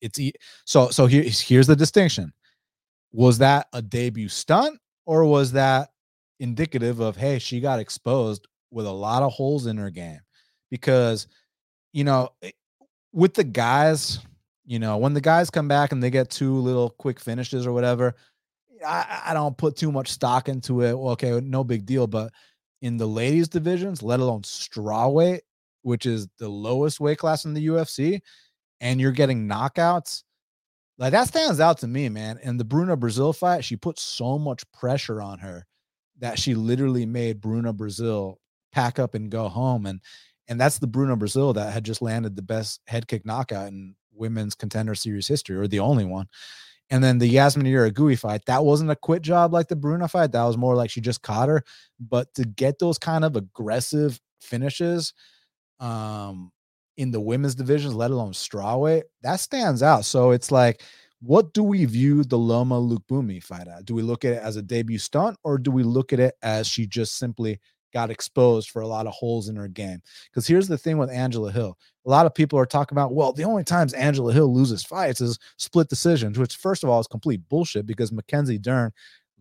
it's 0.00 0.20
so 0.64 0.88
so 0.90 1.06
here, 1.06 1.22
here's 1.22 1.66
the 1.66 1.76
distinction. 1.76 2.32
Was 3.12 3.38
that 3.38 3.68
a 3.72 3.80
debut 3.80 4.28
stunt 4.28 4.78
or 5.06 5.24
was 5.24 5.52
that 5.52 5.90
indicative 6.40 7.00
of 7.00 7.16
hey, 7.16 7.38
she 7.38 7.60
got 7.60 7.78
exposed 7.78 8.46
with 8.70 8.86
a 8.86 8.92
lot 8.92 9.22
of 9.22 9.32
holes 9.32 9.66
in 9.66 9.76
her 9.76 9.90
game? 9.90 10.20
Because 10.70 11.28
you 11.92 12.02
know, 12.04 12.30
with 13.14 13.34
the 13.34 13.44
guys, 13.44 14.18
you 14.66 14.78
know, 14.78 14.98
when 14.98 15.14
the 15.14 15.20
guys 15.20 15.48
come 15.48 15.68
back 15.68 15.92
and 15.92 16.02
they 16.02 16.10
get 16.10 16.30
two 16.30 16.56
little 16.58 16.90
quick 16.90 17.20
finishes 17.20 17.66
or 17.66 17.72
whatever, 17.72 18.16
I, 18.84 19.22
I 19.26 19.34
don't 19.34 19.56
put 19.56 19.76
too 19.76 19.92
much 19.92 20.10
stock 20.10 20.48
into 20.48 20.82
it. 20.82 20.98
Well, 20.98 21.12
okay, 21.12 21.40
no 21.40 21.62
big 21.62 21.86
deal, 21.86 22.06
but 22.06 22.32
in 22.82 22.96
the 22.96 23.06
ladies 23.06 23.48
divisions, 23.48 24.02
let 24.02 24.20
alone 24.20 24.42
strawweight, 24.42 25.40
which 25.82 26.06
is 26.06 26.26
the 26.38 26.48
lowest 26.48 26.98
weight 27.00 27.18
class 27.18 27.44
in 27.44 27.54
the 27.54 27.68
UFC, 27.68 28.20
and 28.80 29.00
you're 29.00 29.12
getting 29.12 29.48
knockouts. 29.48 30.24
Like 30.98 31.12
that 31.12 31.28
stands 31.28 31.60
out 31.60 31.78
to 31.78 31.86
me, 31.86 32.08
man. 32.08 32.38
And 32.42 32.58
the 32.58 32.64
Bruna 32.64 32.96
Brasil 32.96 33.32
fight, 33.32 33.64
she 33.64 33.76
put 33.76 33.98
so 33.98 34.38
much 34.38 34.70
pressure 34.72 35.22
on 35.22 35.38
her 35.38 35.66
that 36.18 36.38
she 36.38 36.54
literally 36.54 37.06
made 37.06 37.40
Bruna 37.40 37.72
Brasil 37.72 38.40
pack 38.72 38.98
up 38.98 39.14
and 39.14 39.30
go 39.30 39.48
home. 39.48 39.86
And 39.86 40.00
and 40.48 40.60
that's 40.60 40.78
the 40.78 40.86
Bruno 40.86 41.16
Brasil 41.16 41.52
that 41.54 41.72
had 41.72 41.84
just 41.84 42.02
landed 42.02 42.36
the 42.36 42.42
best 42.42 42.80
head 42.86 43.08
kick 43.08 43.24
knockout 43.24 43.68
in 43.68 43.94
women's 44.12 44.54
contender 44.54 44.94
series 44.94 45.28
history, 45.28 45.56
or 45.56 45.66
the 45.66 45.80
only 45.80 46.04
one. 46.04 46.26
And 46.90 47.02
then 47.02 47.18
the 47.18 47.26
Yasmin 47.26 47.66
Jauregui 47.66 48.18
fight, 48.18 48.44
that 48.46 48.64
wasn't 48.64 48.90
a 48.90 48.96
quit 48.96 49.22
job 49.22 49.52
like 49.52 49.68
the 49.68 49.76
Bruno 49.76 50.06
fight. 50.06 50.32
That 50.32 50.44
was 50.44 50.58
more 50.58 50.76
like 50.76 50.90
she 50.90 51.00
just 51.00 51.22
caught 51.22 51.48
her. 51.48 51.62
But 51.98 52.32
to 52.34 52.44
get 52.44 52.78
those 52.78 52.98
kind 52.98 53.24
of 53.24 53.36
aggressive 53.36 54.20
finishes 54.40 55.14
um, 55.80 56.52
in 56.96 57.10
the 57.10 57.20
women's 57.20 57.54
divisions, 57.54 57.94
let 57.94 58.10
alone 58.10 58.32
strawweight, 58.32 59.04
that 59.22 59.40
stands 59.40 59.82
out. 59.82 60.04
So 60.04 60.30
it's 60.32 60.52
like, 60.52 60.82
what 61.20 61.54
do 61.54 61.62
we 61.62 61.86
view 61.86 62.22
the 62.22 62.38
Loma 62.38 62.80
Lookboonmee 62.80 63.42
fight 63.42 63.66
at? 63.66 63.86
Do 63.86 63.94
we 63.94 64.02
look 64.02 64.24
at 64.24 64.34
it 64.34 64.42
as 64.42 64.56
a 64.56 64.62
debut 64.62 64.98
stunt 64.98 65.38
or 65.42 65.56
do 65.56 65.70
we 65.70 65.82
look 65.82 66.12
at 66.12 66.20
it 66.20 66.34
as 66.42 66.66
she 66.66 66.86
just 66.86 67.16
simply 67.16 67.58
got 67.94 68.10
exposed 68.10 68.70
for 68.70 68.82
a 68.82 68.86
lot 68.86 69.06
of 69.06 69.14
holes 69.14 69.48
in 69.48 69.56
her 69.56 69.68
game. 69.68 70.02
Because 70.26 70.46
here's 70.46 70.68
the 70.68 70.76
thing 70.76 70.98
with 70.98 71.08
Angela 71.10 71.50
Hill. 71.50 71.78
A 72.04 72.10
lot 72.10 72.26
of 72.26 72.34
people 72.34 72.58
are 72.58 72.66
talking 72.66 72.94
about, 72.94 73.14
well, 73.14 73.32
the 73.32 73.44
only 73.44 73.64
times 73.64 73.94
Angela 73.94 74.32
Hill 74.32 74.52
loses 74.52 74.84
fights 74.84 75.20
is 75.20 75.38
split 75.56 75.88
decisions, 75.88 76.38
which 76.38 76.56
first 76.56 76.84
of 76.84 76.90
all 76.90 77.00
is 77.00 77.06
complete 77.06 77.48
bullshit 77.48 77.86
because 77.86 78.12
Mackenzie 78.12 78.58
Dern 78.58 78.90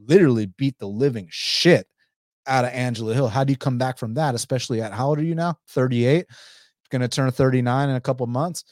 literally 0.06 0.46
beat 0.46 0.78
the 0.78 0.88
living 0.88 1.28
shit 1.30 1.88
out 2.46 2.64
of 2.64 2.72
Angela 2.72 3.14
Hill. 3.14 3.28
How 3.28 3.44
do 3.44 3.52
you 3.52 3.58
come 3.58 3.78
back 3.78 3.98
from 3.98 4.14
that, 4.14 4.36
especially 4.36 4.82
at 4.82 4.94
how 4.94 5.08
old 5.08 5.20
are 5.20 5.24
you 5.24 5.36
now? 5.36 5.58
38. 5.70 6.26
Going 6.90 7.02
to 7.02 7.08
turn 7.08 7.32
39 7.32 7.90
in 7.90 7.96
a 7.96 8.02
couple 8.02 8.28
months. 8.28 8.64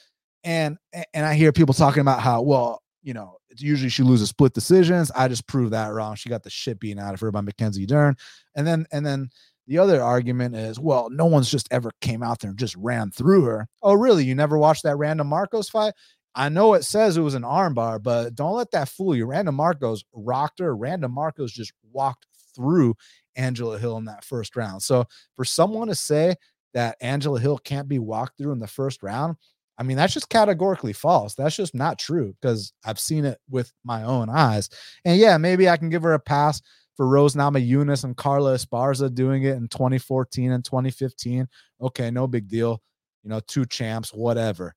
And 0.44 0.78
and 1.14 1.26
I 1.26 1.34
hear 1.34 1.52
people 1.52 1.74
talking 1.74 2.02
about 2.02 2.20
how 2.20 2.42
well 2.42 2.82
you 3.04 3.14
know 3.14 3.38
usually 3.58 3.90
she 3.90 4.04
loses 4.04 4.30
split 4.30 4.54
decisions. 4.54 5.12
I 5.12 5.28
just 5.28 5.48
proved 5.48 5.74
that 5.74 5.88
wrong. 5.88 6.16
She 6.16 6.30
got 6.30 6.44
the 6.44 6.50
shit 6.50 6.80
beaten 6.80 7.00
out 7.00 7.14
of 7.14 7.20
her 7.20 7.32
by 7.32 7.42
Mackenzie 7.42 7.86
Dern, 7.86 8.16
and 8.56 8.66
then 8.66 8.86
and 8.92 9.06
then 9.06 9.30
the 9.72 9.80
other 9.80 10.04
argument 10.04 10.54
is, 10.54 10.82
well, 10.82 11.10
no 11.10 11.26
one's 11.26 11.50
just 11.50 11.70
ever 11.72 11.92
came 12.02 12.22
out 12.22 12.42
there 12.42 12.50
and 12.50 12.60
just 12.60 12.76
ran 12.76 13.10
through 13.10 13.46
her. 13.46 13.70
Oh, 13.82 13.94
really? 13.94 14.26
You 14.26 14.36
never 14.36 14.58
watched 14.58 14.84
that 14.84 14.98
Randa 14.98 15.24
Markos 15.24 15.72
fight? 15.72 15.94
I 16.36 16.50
know 16.50 16.74
it 16.74 16.84
says 16.84 17.16
it 17.16 17.22
was 17.22 17.36
an 17.36 17.44
armbar, 17.44 18.04
but 18.04 18.36
don't 18.36 18.58
let 18.58 18.72
that 18.72 18.90
fool 18.90 19.16
you. 19.16 19.26
Randa 19.26 19.54
Markos 19.54 20.02
rocked 20.14 20.60
her. 20.60 20.76
Randa 20.76 21.08
Markos 21.08 21.52
just 21.52 21.72
walked 21.94 22.26
through 22.54 22.96
Angela 23.38 23.80
Hill 23.80 23.96
in 23.96 24.04
that 24.06 24.26
first 24.26 24.58
round. 24.58 24.84
So 24.84 25.06
for 25.38 25.46
someone 25.46 25.88
to 25.88 25.96
say 25.96 26.36
that 26.74 26.98
Angela 27.00 27.40
Hill 27.40 27.58
can't 27.58 27.88
be 27.88 28.00
walked 28.00 28.38
through 28.38 28.52
in 28.52 28.60
the 28.60 28.68
first 28.68 29.02
round, 29.02 29.38
I 29.78 29.84
mean, 29.84 29.96
that's 29.96 30.14
just 30.14 30.28
categorically 30.28 30.92
false. 30.92 31.34
That's 31.34 31.56
just 31.56 31.74
not 31.74 31.98
true 31.98 32.36
because 32.42 32.74
I've 32.84 33.00
seen 33.00 33.24
it 33.24 33.40
with 33.50 33.72
my 33.86 34.04
own 34.04 34.30
eyes. 34.30 34.70
And 35.06 35.18
yeah, 35.18 35.38
maybe 35.38 35.70
I 35.70 35.78
can 35.78 35.90
give 35.90 36.04
her 36.04 36.14
a 36.14 36.20
pass 36.20 36.62
for 37.02 37.08
Rose 37.08 37.34
Namajunas 37.34 38.04
and 38.04 38.16
Carla 38.16 38.54
Esparza 38.54 39.12
doing 39.12 39.42
it 39.42 39.56
in 39.56 39.68
2014 39.70 40.52
and 40.52 40.64
2015. 40.64 41.48
Okay, 41.82 42.12
no 42.12 42.28
big 42.28 42.48
deal. 42.48 42.80
You 43.24 43.32
know, 43.32 43.40
two 43.48 43.66
champs, 43.66 44.14
whatever. 44.14 44.76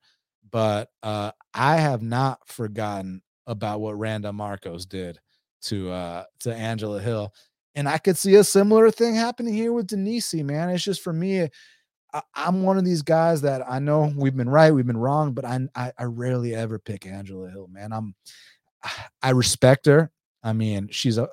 But 0.51 0.88
uh, 1.02 1.32
I 1.52 1.76
have 1.76 2.01
not 2.01 2.38
forgotten 2.48 3.20
about 3.46 3.82
what 3.82 3.98
Randa 3.98 4.30
Markos 4.30 4.88
did 4.88 5.18
to 5.64 5.90
uh, 5.90 6.24
to 6.40 6.55
Angela 6.55 6.98
Hill. 6.98 7.30
And 7.74 7.86
I 7.86 7.98
could 7.98 8.16
see 8.16 8.36
a 8.36 8.44
similar 8.44 8.90
thing 8.90 9.14
happening 9.14 9.52
here 9.52 9.74
with 9.74 9.88
Denise, 9.88 10.32
man. 10.32 10.70
It's 10.70 10.82
just 10.82 11.02
for 11.02 11.12
me, 11.12 11.51
I, 12.14 12.22
am 12.36 12.62
one 12.62 12.78
of 12.78 12.86
these 12.86 13.02
guys 13.02 13.42
that 13.42 13.70
I 13.70 13.80
know 13.80 14.14
we've 14.16 14.34
been 14.34 14.48
right, 14.48 14.72
we've 14.72 14.86
been 14.86 14.96
wrong, 14.96 15.34
but 15.34 15.44
I, 15.44 15.60
I, 15.74 15.92
I 15.98 16.05
rarely 16.05 16.55
ever 16.55 16.78
pick 16.78 17.05
Angela 17.05 17.51
Hill, 17.51 17.68
man. 17.70 17.92
I'm 17.92 18.14
I 19.22 19.32
respect 19.32 19.84
her. 19.84 20.10
I 20.42 20.55
mean, 20.55 20.88
she's 20.90 21.18
a 21.18 21.28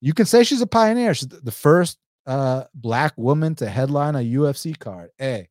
you 0.00 0.14
can 0.14 0.26
say 0.26 0.44
she's 0.44 0.60
a 0.60 0.66
pioneer. 0.66 1.14
She's 1.14 1.28
the 1.28 1.50
first 1.50 1.98
uh 2.26 2.64
black 2.74 3.14
woman 3.16 3.54
to 3.56 3.68
headline 3.68 4.14
a 4.14 4.18
UFC 4.18 4.78
card. 4.78 5.10
Hey, 5.16 5.48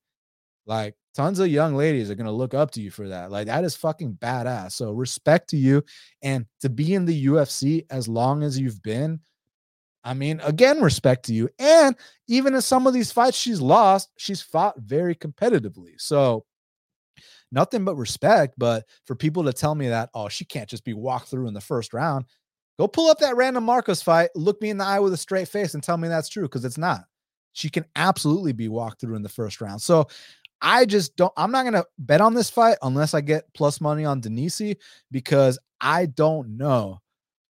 like 0.65 0.95
tons 1.15 1.39
of 1.39 1.47
young 1.47 1.75
ladies 1.75 2.11
are 2.11 2.15
gonna 2.15 2.31
look 2.31 2.53
up 2.53 2.71
to 2.71 2.81
you 2.81 2.91
for 2.91 3.07
that. 3.09 3.31
Like 3.31 3.47
that 3.47 3.63
is 3.63 3.75
fucking 3.75 4.17
badass. 4.21 4.73
So 4.73 4.91
respect 4.91 5.49
to 5.51 5.57
you 5.57 5.83
and 6.21 6.45
to 6.61 6.69
be 6.69 6.93
in 6.93 7.05
the 7.05 7.25
UFC 7.27 7.85
as 7.89 8.07
long 8.07 8.43
as 8.43 8.59
you've 8.59 8.81
been 8.81 9.19
I 10.07 10.13
mean, 10.13 10.39
again, 10.41 10.81
respect 10.81 11.25
to 11.25 11.33
you. 11.33 11.49
And 11.59 11.93
even 12.29 12.55
in 12.55 12.61
some 12.61 12.87
of 12.87 12.93
these 12.93 13.11
fights 13.11 13.35
she's 13.35 13.59
lost, 13.59 14.09
she's 14.17 14.41
fought 14.41 14.79
very 14.79 15.13
competitively. 15.13 15.99
So 15.99 16.45
nothing 17.51 17.83
but 17.83 17.97
respect. 17.97 18.53
But 18.57 18.85
for 19.03 19.15
people 19.15 19.43
to 19.43 19.51
tell 19.51 19.75
me 19.75 19.89
that, 19.89 20.09
oh, 20.13 20.29
she 20.29 20.45
can't 20.45 20.69
just 20.69 20.85
be 20.85 20.93
walked 20.93 21.27
through 21.27 21.49
in 21.49 21.53
the 21.53 21.59
first 21.59 21.93
round, 21.93 22.23
go 22.77 22.87
pull 22.87 23.09
up 23.09 23.19
that 23.19 23.35
Randa 23.35 23.59
Markos 23.59 24.03
fight, 24.03 24.29
look 24.35 24.61
me 24.61 24.69
in 24.69 24.77
the 24.77 24.85
eye 24.85 24.99
with 24.99 25.13
a 25.13 25.17
straight 25.17 25.47
face 25.47 25.73
and 25.73 25.83
tell 25.83 25.97
me 25.97 26.07
that's 26.07 26.29
true 26.29 26.43
because 26.43 26.65
it's 26.65 26.77
not. 26.77 27.05
She 27.53 27.69
can 27.69 27.85
absolutely 27.95 28.53
be 28.53 28.67
walked 28.67 29.01
through 29.01 29.15
in 29.15 29.23
the 29.23 29.29
first 29.29 29.61
round. 29.61 29.81
So 29.81 30.07
I 30.61 30.85
just 30.85 31.15
don't, 31.15 31.33
I'm 31.37 31.51
not 31.51 31.63
going 31.63 31.73
to 31.73 31.85
bet 31.97 32.21
on 32.21 32.33
this 32.33 32.49
fight 32.49 32.77
unless 32.81 33.13
I 33.13 33.21
get 33.21 33.51
plus 33.53 33.81
money 33.81 34.05
on 34.05 34.21
Denise 34.21 34.75
because 35.11 35.57
I 35.81 36.07
don't 36.07 36.57
know 36.57 36.99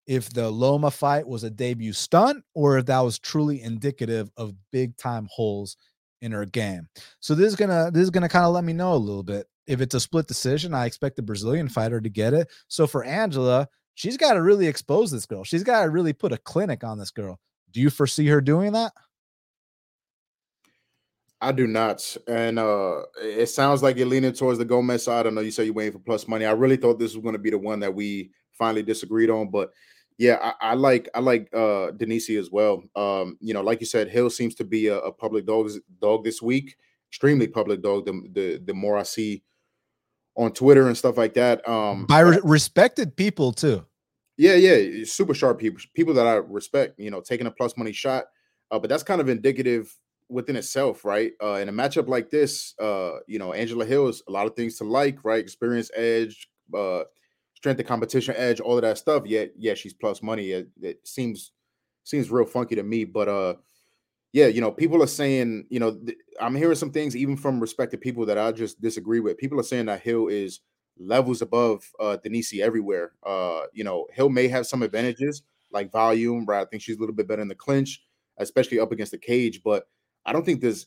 if 0.07 0.31
the 0.31 0.49
Loma 0.49 0.91
fight 0.91 1.27
was 1.27 1.45
a 1.45 1.51
debut 1.51 1.93
stunt 1.93 2.45
or 2.55 2.79
if 2.79 2.87
that 2.87 3.01
was 3.01 3.19
truly 3.19 3.63
indicative 3.63 4.31
of 4.37 4.55
big 4.71 4.97
time 4.97 5.29
holes 5.31 5.77
in 6.23 6.33
her 6.33 6.47
game. 6.47 6.89
So 7.21 7.35
this 7.35 7.49
is 7.49 7.57
gonna 7.57 7.91
this 7.93 8.03
is 8.03 8.11
gonna 8.11 8.29
kind 8.29 8.47
of 8.47 8.53
let 8.53 8.65
me 8.65 8.73
know 8.73 8.95
a 8.95 8.97
little 8.97 9.23
bit. 9.23 9.47
If 9.67 9.81
it's 9.81 9.95
a 9.95 10.01
split 10.01 10.27
decision, 10.27 10.75
I 10.75 10.87
expect 10.87 11.17
the 11.17 11.23
Brazilian 11.23 11.69
fighter 11.69 12.01
to 12.01 12.09
get 12.09 12.35
it. 12.35 12.49
So 12.69 12.87
for 12.87 13.05
Angela, 13.05 13.69
she's 13.97 14.17
got 14.17 14.35
to 14.35 14.43
really 14.43 14.69
expose 14.69 15.11
this 15.11 15.27
girl. 15.27 15.43
She's 15.43 15.65
got 15.65 15.83
to 15.83 15.91
really 15.91 16.13
put 16.13 16.33
a 16.33 16.39
clinic 16.39 16.85
on 16.85 16.99
this 16.99 17.11
girl. 17.11 17.41
Do 17.73 17.81
you 17.81 17.91
foresee 17.91 18.27
her 18.29 18.41
doing 18.41 18.73
that? 18.73 18.93
I 21.41 21.53
do 21.53 21.67
not. 21.67 22.17
And 22.29 22.59
uh 22.59 23.03
it 23.21 23.47
sounds 23.47 23.83
like 23.83 23.97
you're 23.97 24.07
leaning 24.07 24.33
towards 24.33 24.59
the 24.59 24.65
Gomes 24.65 25.03
side. 25.03 25.21
I 25.21 25.23
don't 25.25 25.35
know 25.35 25.43
you 25.43 25.51
said 25.51 25.67
you're 25.67 25.75
waiting 25.75 25.93
for 25.93 25.99
plus 25.99 26.27
money. 26.29 26.47
I 26.47 26.53
really 26.53 26.77
thought 26.77 26.99
this 26.99 27.15
was 27.15 27.23
going 27.23 27.35
to 27.35 27.39
be 27.39 27.51
the 27.51 27.59
one 27.59 27.81
that 27.81 27.95
we 27.95 28.31
finally 28.53 28.83
disagreed 28.83 29.29
on, 29.29 29.51
but 29.51 29.71
yeah, 30.19 30.39
I, 30.41 30.71
I, 30.71 30.75
like 30.75 31.11
I 31.15 31.21
like 31.21 31.51
uh 31.55 31.91
Denise 31.91 32.31
as 32.31 32.51
well. 32.51 32.83
Um, 32.97 33.37
you 33.41 33.53
know, 33.53 33.61
like 33.61 33.81
you 33.81 33.87
said, 33.87 34.09
Hill 34.09 34.31
seems 34.31 34.55
to 34.55 34.65
be 34.65 34.87
a, 34.87 34.97
a 34.97 35.13
public 35.13 35.45
dog 35.45 35.71
dog 36.01 36.25
this 36.25 36.41
week, 36.41 36.77
extremely 37.11 37.49
public 37.49 37.83
dog. 37.83 38.07
The 38.07 38.23
the 38.33 38.63
the 38.65 38.75
more 38.75 38.97
I 38.97 39.03
see 39.03 39.43
on 40.37 40.53
Twitter 40.53 40.87
and 40.87 40.97
stuff 40.97 41.17
like 41.17 41.35
that. 41.35 41.67
Um 41.69 42.07
by 42.07 42.21
re- 42.21 42.41
respected 42.43 43.17
people 43.17 43.53
too. 43.53 43.85
Yeah, 44.39 44.55
yeah, 44.55 45.05
super 45.05 45.33
sharp 45.33 45.59
people, 45.59 45.81
people 45.95 46.13
that 46.15 46.27
I 46.27 46.35
respect, 46.35 46.99
you 46.99 47.11
know, 47.11 47.23
taking 47.23 47.47
a 47.47 47.51
plus 47.51 47.77
money 47.77 47.93
shot. 47.93 48.25
Uh, 48.71 48.79
but 48.79 48.91
that's 48.91 49.03
kind 49.03 49.21
of 49.21 49.29
indicative 49.29 49.95
within 50.29 50.57
itself, 50.57 51.05
right? 51.05 51.33
Uh, 51.43 51.55
in 51.55 51.69
a 51.69 51.73
matchup 51.73 52.09
like 52.09 52.31
this, 52.31 52.75
uh, 52.81 53.13
you 53.27 53.39
know, 53.39 53.53
Angela 53.53 53.85
Hill 53.85 54.09
is 54.09 54.23
a 54.29 54.33
lot 54.33 54.47
of 54.47 54.55
things 54.55 54.77
to 54.77 54.85
like, 54.85 55.25
right? 55.25 55.41
Experience 55.41 55.91
edge, 55.95 56.49
uh, 56.77 57.05
strength 57.55 57.81
of 57.81 57.87
competition 57.87 58.35
edge, 58.37 58.61
all 58.61 58.77
of 58.77 58.83
that 58.83 58.99
stuff. 58.99 59.23
Yet, 59.25 59.53
yeah, 59.57 59.75
she's 59.75 59.95
plus 59.95 60.23
money. 60.23 60.51
It, 60.51 60.69
it, 60.83 61.07
seems 61.07 61.53
seems 62.05 62.31
real 62.31 62.45
funky 62.45 62.75
to 62.75 62.83
me. 62.83 63.05
But 63.05 63.29
uh, 63.29 63.55
yeah, 64.33 64.47
you 64.47 64.61
know, 64.61 64.71
people 64.71 65.03
are 65.03 65.07
saying, 65.07 65.67
you 65.71 65.81
know, 65.81 65.95
th- 65.95 66.19
I'm 66.41 66.55
hearing 66.55 66.77
some 66.77 66.93
things 66.93 67.17
even 67.17 67.37
from 67.37 67.61
respected 67.61 68.01
people 68.01 68.27
that 68.27 68.39
I 68.39 68.53
just 68.53 68.81
disagree 68.81 69.21
with. 69.21 69.39
People 69.39 69.59
are 69.61 69.65
saying 69.65 69.87
that 69.87 70.03
Hill 70.03 70.29
is 70.29 70.61
levels 70.99 71.43
above 71.43 71.85
uh 72.01 72.17
Denise 72.17 72.61
everywhere. 72.61 73.13
Uh, 73.25 73.63
you 73.73 73.85
know, 73.85 74.07
Hill 74.13 74.29
may 74.29 74.49
have 74.49 74.67
some 74.67 74.83
advantages 74.83 75.43
like 75.71 75.93
volume, 75.93 76.45
right? 76.47 76.63
I 76.63 76.65
think 76.65 76.83
she's 76.83 76.97
a 76.97 77.01
little 77.01 77.15
bit 77.15 77.29
better 77.29 77.43
in 77.43 77.49
the 77.49 77.55
clinch, 77.55 78.03
especially 78.39 78.81
up 78.81 78.93
against 78.93 79.13
the 79.13 79.19
cage, 79.19 79.63
but 79.65 79.89
I 80.25 80.33
don't 80.33 80.45
think 80.45 80.61
there's 80.61 80.87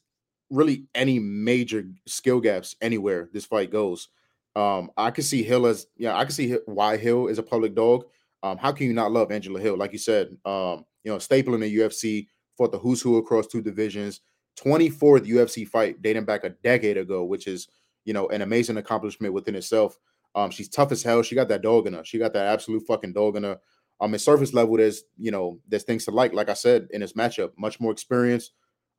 really 0.49 0.85
any 0.95 1.19
major 1.19 1.85
skill 2.07 2.39
gaps 2.39 2.75
anywhere 2.81 3.29
this 3.33 3.45
fight 3.45 3.71
goes. 3.71 4.09
Um, 4.55 4.91
I 4.97 5.11
can 5.11 5.23
see 5.23 5.43
Hill 5.43 5.67
as 5.67 5.87
yeah, 5.97 6.17
I 6.17 6.23
can 6.23 6.31
see 6.31 6.57
why 6.65 6.97
Hill 6.97 7.27
is 7.27 7.37
a 7.37 7.43
public 7.43 7.75
dog. 7.75 8.05
Um, 8.41 8.57
how 8.57 8.71
can 8.71 8.87
you 8.87 8.93
not 8.93 9.11
love 9.11 9.31
Angela 9.31 9.59
Hill? 9.59 9.77
Like 9.77 9.91
you 9.93 9.99
said, 9.99 10.35
um, 10.45 10.85
you 11.03 11.11
know, 11.11 11.19
staple 11.19 11.53
in 11.53 11.61
the 11.61 11.77
UFC, 11.77 12.27
fought 12.59 12.71
the 12.73 12.77
who's 12.77 13.01
who 13.01 13.17
across 13.17 13.47
two 13.47 13.61
divisions, 13.61 14.19
24th 14.59 15.25
UFC 15.25 15.65
fight 15.67 16.01
dating 16.01 16.25
back 16.25 16.43
a 16.43 16.49
decade 16.49 16.97
ago, 16.97 17.23
which 17.23 17.47
is 17.47 17.67
you 18.05 18.13
know 18.13 18.27
an 18.27 18.41
amazing 18.41 18.77
accomplishment 18.77 19.33
within 19.33 19.55
itself. 19.55 19.97
Um, 20.35 20.51
she's 20.51 20.69
tough 20.69 20.91
as 20.91 21.01
hell. 21.01 21.23
She 21.23 21.35
got 21.35 21.47
that 21.47 21.63
dog 21.63 21.87
in 21.87 21.93
her. 21.93 22.03
She 22.03 22.19
got 22.19 22.33
that 22.33 22.45
absolute 22.45 22.83
fucking 22.85 23.13
dog 23.13 23.37
in 23.37 23.43
her. 23.43 23.57
Um, 24.01 24.13
at 24.13 24.21
surface 24.21 24.53
level, 24.53 24.77
there's 24.77 25.03
you 25.17 25.31
know 25.31 25.59
there's 25.67 25.83
things 25.83 26.05
to 26.05 26.11
like. 26.11 26.33
Like 26.33 26.49
I 26.49 26.53
said 26.53 26.87
in 26.91 27.01
this 27.01 27.13
matchup, 27.13 27.51
much 27.57 27.79
more 27.79 27.91
experience, 27.91 28.51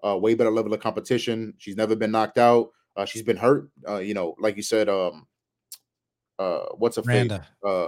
uh, 0.02 0.16
way 0.16 0.34
better 0.34 0.50
level 0.50 0.72
of 0.72 0.80
competition. 0.80 1.54
She's 1.58 1.76
never 1.76 1.94
been 1.94 2.10
knocked 2.10 2.38
out. 2.38 2.70
Uh, 2.96 3.04
she's 3.04 3.22
been 3.22 3.36
hurt. 3.36 3.70
Uh, 3.86 3.98
you 3.98 4.14
know, 4.14 4.34
like 4.40 4.56
you 4.56 4.62
said, 4.62 4.88
um, 4.88 5.26
uh 6.40 6.64
what's 6.78 6.96
a 6.96 7.02
fake 7.02 7.30
uh 7.64 7.86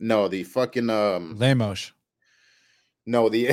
no 0.00 0.26
the 0.26 0.42
fucking 0.42 0.88
um 0.88 1.36
Lemos. 1.36 1.92
No, 3.08 3.28
the 3.28 3.50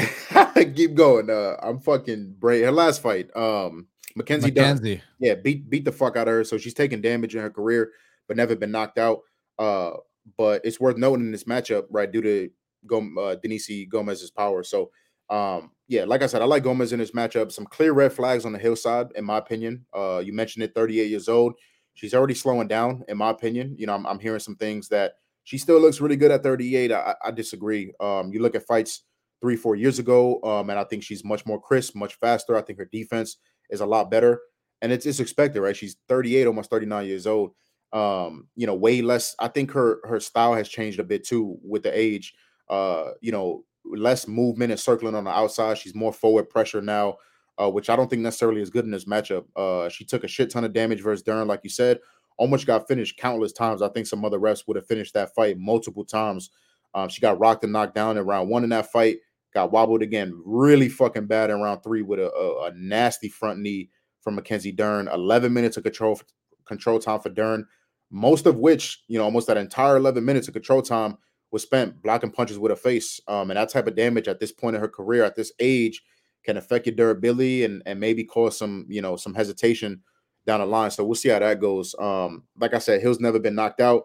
keep 0.76 0.94
going. 0.94 1.30
Uh 1.30 1.56
I'm 1.61 1.80
fucking 1.80 2.36
brain 2.40 2.64
her 2.64 2.72
last 2.72 3.02
fight. 3.02 3.36
Um 3.36 3.88
Mackenzie, 4.15 4.48
Mackenzie. 4.52 4.95
Dunn, 4.95 5.03
yeah, 5.19 5.36
beat 5.36 5.69
beat 5.69 5.86
the 5.86 5.91
fuck 5.91 6.15
out 6.15 6.27
of 6.27 6.34
her. 6.34 6.44
So 6.44 6.57
she's 6.57 6.73
taken 6.73 7.02
damage 7.02 7.36
in 7.36 7.41
her 7.41 7.49
career, 7.49 7.91
but 8.27 8.38
never 8.38 8.56
been 8.56 8.72
knocked 8.72 8.98
out. 8.98 9.22
Uh, 9.60 9.91
but 10.38 10.61
it's 10.64 10.80
worth 10.80 10.98
noting 10.98 11.26
in 11.26 11.32
this 11.32 11.44
matchup, 11.44 11.86
right, 11.90 12.11
due 12.11 12.22
to 12.22 12.49
Gom- 12.88 13.18
uh, 13.18 13.36
Denise 13.36 13.88
Gomes's 13.90 14.32
power. 14.32 14.64
So 14.64 14.91
um, 15.30 15.72
yeah, 15.88 16.06
like 16.06 16.22
I 16.23 16.27
said, 16.27 16.41
I 16.41 16.45
like 16.45 16.64
Gomes 16.64 16.94
in 16.94 16.99
this 16.99 17.11
matchup. 17.11 17.52
Some 17.52 17.65
clear 17.65 17.91
red 17.91 18.14
flags 18.14 18.45
on 18.45 18.53
the 18.53 18.60
hillside, 18.60 19.07
in 19.15 19.26
my 19.26 19.38
opinion. 19.38 19.86
Uh, 19.94 20.22
you 20.23 20.32
mentioned 20.34 20.64
it, 20.64 20.73
38 20.73 21.10
years 21.10 21.27
old 21.27 21.56
she's 21.95 22.14
already 22.14 22.36
slowing 22.36 22.68
down, 22.68 23.03
in 23.07 23.18
my 23.18 23.32
opinion. 23.32 23.76
You 23.80 23.88
know, 23.88 23.95
I'm, 23.95 24.06
I'm 24.06 24.19
hearing 24.19 24.40
some 24.40 24.56
things 24.56 24.88
that 24.90 25.14
she 25.44 25.57
still 25.57 25.80
looks 25.80 25.99
really 25.99 26.18
good 26.18 26.32
at 26.32 26.44
38. 26.44 26.91
I, 26.91 27.15
I 27.23 27.32
disagree. 27.32 27.91
Um, 27.99 28.32
you 28.32 28.41
look 28.41 28.56
at 28.56 28.68
fights 28.68 29.03
three, 29.41 29.56
four 29.56 29.76
years 29.76 29.99
ago, 29.99 30.41
um, 30.44 30.70
and 30.70 30.80
I 30.80 30.84
think 30.84 31.03
she's 31.03 31.24
much 31.24 31.45
more 31.45 31.62
crisp, 31.62 31.95
much 31.95 32.16
faster. 32.16 32.56
I 32.56 32.62
think 32.62 32.80
her 32.80 32.90
defense 32.91 33.38
is 33.70 33.82
a 33.82 33.86
lot 33.86 34.10
better, 34.10 34.41
and 34.82 34.91
it's, 34.91 35.06
it's 35.06 35.20
expected, 35.20 35.62
right? 35.62 35.76
She's 35.76 35.98
38, 36.07 36.48
almost 36.48 36.70
39 36.70 37.06
years 37.06 37.28
old. 37.28 37.52
Um, 37.94 38.48
you 38.56 38.68
know, 38.68 38.76
way 38.76 39.02
less. 39.02 39.36
I 39.40 39.48
think 39.48 39.72
her 39.72 39.99
her 40.06 40.20
style 40.20 40.53
has 40.53 40.68
changed 40.68 40.99
a 40.99 41.03
bit 41.03 41.26
too 41.26 41.57
with 41.64 41.84
the 41.84 41.98
age. 41.98 42.34
Uh, 42.70 43.12
you 43.22 43.32
know, 43.32 43.64
less 43.86 44.28
movement 44.28 44.72
and 44.72 44.80
circling 44.80 45.16
on 45.16 45.24
the 45.24 45.32
outside. 45.32 45.78
She's 45.78 45.95
more 45.95 46.12
forward 46.12 46.49
pressure 46.49 46.82
now 46.82 47.18
uh, 47.57 47.70
which 47.70 47.90
I 47.90 47.95
don't 47.95 48.10
think 48.10 48.22
necessarily 48.22 48.62
is 48.62 48.70
good 48.70 48.86
in 48.86 48.91
this 48.91 49.06
matchup. 49.06 49.45
Uh, 49.56 49.90
she 49.90 50.06
took 50.06 50.24
a 50.24 50.28
shit 50.28 50.49
ton 50.49 50.66
of 50.66 50.74
damage 50.74 51.02
versus 51.02 51.24
Dern, 51.24 51.48
like 51.48 51.62
you 51.64 51.70
said, 51.70 51.99
almost 52.38 52.68
got 52.68 52.88
finished 52.88 53.18
countless 53.18 53.53
times. 53.53 53.82
I 53.82 53.90
think 53.90 54.07
some 54.07 54.26
other 54.26 54.40
refs 54.40 54.68
would 54.68 54.76
have 54.76 54.88
finished 54.88 55.14
that 55.14 55.34
fight 55.34 55.57
multiple 55.57 56.03
times. 56.03 56.49
Um, 56.96 57.10
she 57.10 57.22
got 57.22 57.40
rocked 57.40 57.64
and 57.64 57.74
knocked 57.74 57.94
down 57.94 58.18
in 58.18 58.26
round 58.26 58.50
one 58.50 58.64
in 58.64 58.72
that 58.72 58.92
fight, 58.92 59.18
got 59.54 59.72
wobbled 59.72 60.02
again, 60.02 60.34
really 60.46 60.90
fucking 60.90 61.28
bad 61.28 61.52
in 61.52 61.62
round 61.62 61.84
three 61.84 62.02
with 62.02 62.20
a, 62.20 62.32
a, 62.32 62.70
a 62.70 62.72
nasty 62.74 63.30
front 63.30 63.60
knee 63.60 63.90
from 64.22 64.36
Mackenzie 64.36 64.72
Dern. 64.72 65.08
11 65.10 65.54
minutes 65.54 65.78
of 65.78 65.84
control 65.84 66.20
control 66.66 66.98
time 66.98 67.20
for 67.20 67.30
Dern. 67.30 67.68
most 68.10 68.46
of 68.48 68.56
which, 68.58 69.04
you 69.08 69.20
know, 69.20 69.26
almost 69.26 69.48
that 69.48 69.58
entire 69.58 69.98
11 69.98 70.24
minutes 70.26 70.48
of 70.48 70.54
control 70.54 70.82
time 70.82 71.18
was 71.52 71.64
spent 71.64 72.02
blocking 72.02 72.32
punches 72.32 72.58
with 72.58 72.72
her 72.72 72.76
face. 72.76 73.20
Um, 73.28 73.52
and 73.52 73.58
that 73.58 73.70
type 73.70 73.88
of 73.88 73.96
damage 73.96 74.28
at 74.28 74.40
this 74.40 74.52
point 74.52 74.76
in 74.76 74.82
her 74.82 74.88
career, 74.88 75.24
at 75.24 75.36
this 75.36 75.52
age, 75.60 76.02
can 76.44 76.58
affect 76.58 76.86
your 76.86 76.96
durability 76.96 77.64
and, 77.66 77.84
and 77.86 78.00
maybe 78.00 78.24
cause 78.24 78.58
some, 78.58 78.86
you 78.90 79.02
know, 79.02 79.16
some 79.16 79.34
hesitation 79.34 80.02
down 80.46 80.60
the 80.60 80.66
line. 80.66 80.92
So 80.92 81.04
we'll 81.04 81.16
see 81.16 81.30
how 81.30 81.40
that 81.40 81.60
goes. 81.60 81.96
Um, 82.00 82.44
like 82.58 82.74
I 82.74 82.80
said, 82.80 83.02
Hill's 83.02 83.20
never 83.20 83.40
been 83.40 83.56
knocked 83.56 83.82
out. 83.82 84.04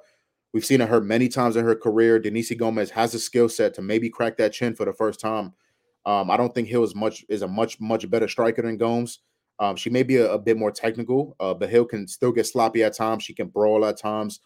We've 0.53 0.65
seen 0.65 0.81
her 0.81 1.01
many 1.01 1.29
times 1.29 1.57
in 1.57 1.65
her 1.65 1.77
career. 1.77 2.19
Denise 2.19 2.53
Gomes 2.55 2.91
has 2.91 3.15
a 3.15 3.21
skill 3.21 3.49
set 3.49 3.75
to 3.75 3.83
maybe 3.83 4.11
crack 4.11 4.37
that 4.39 4.53
chin 4.53 4.75
for 4.75 4.85
the 4.85 4.93
first 4.93 5.21
time. 5.21 5.53
Um, 6.05 6.31
I 6.31 6.37
don't 6.37 6.55
think 6.55 6.69
Hill 6.69 6.83
is 6.83 6.95
much 6.95 7.25
is 7.29 7.43
a 7.43 7.49
much 7.49 7.81
much 7.81 8.09
better 8.11 8.27
striker 8.27 8.63
than 8.63 8.77
Gomes. 8.77 9.21
Um, 9.61 9.77
she 9.77 9.91
may 9.91 10.03
be 10.03 10.17
a, 10.17 10.33
a 10.33 10.39
bit 10.39 10.57
more 10.57 10.73
technical, 10.73 11.37
uh, 11.39 11.53
but 11.55 11.69
Hill 11.69 11.85
can 11.85 12.09
still 12.09 12.33
get 12.33 12.47
sloppy 12.47 12.83
at 12.83 12.97
times. 12.97 13.23
She 13.23 13.35
can 13.35 13.49
brawl 13.49 13.85
at 13.85 13.99
times. 13.99 14.41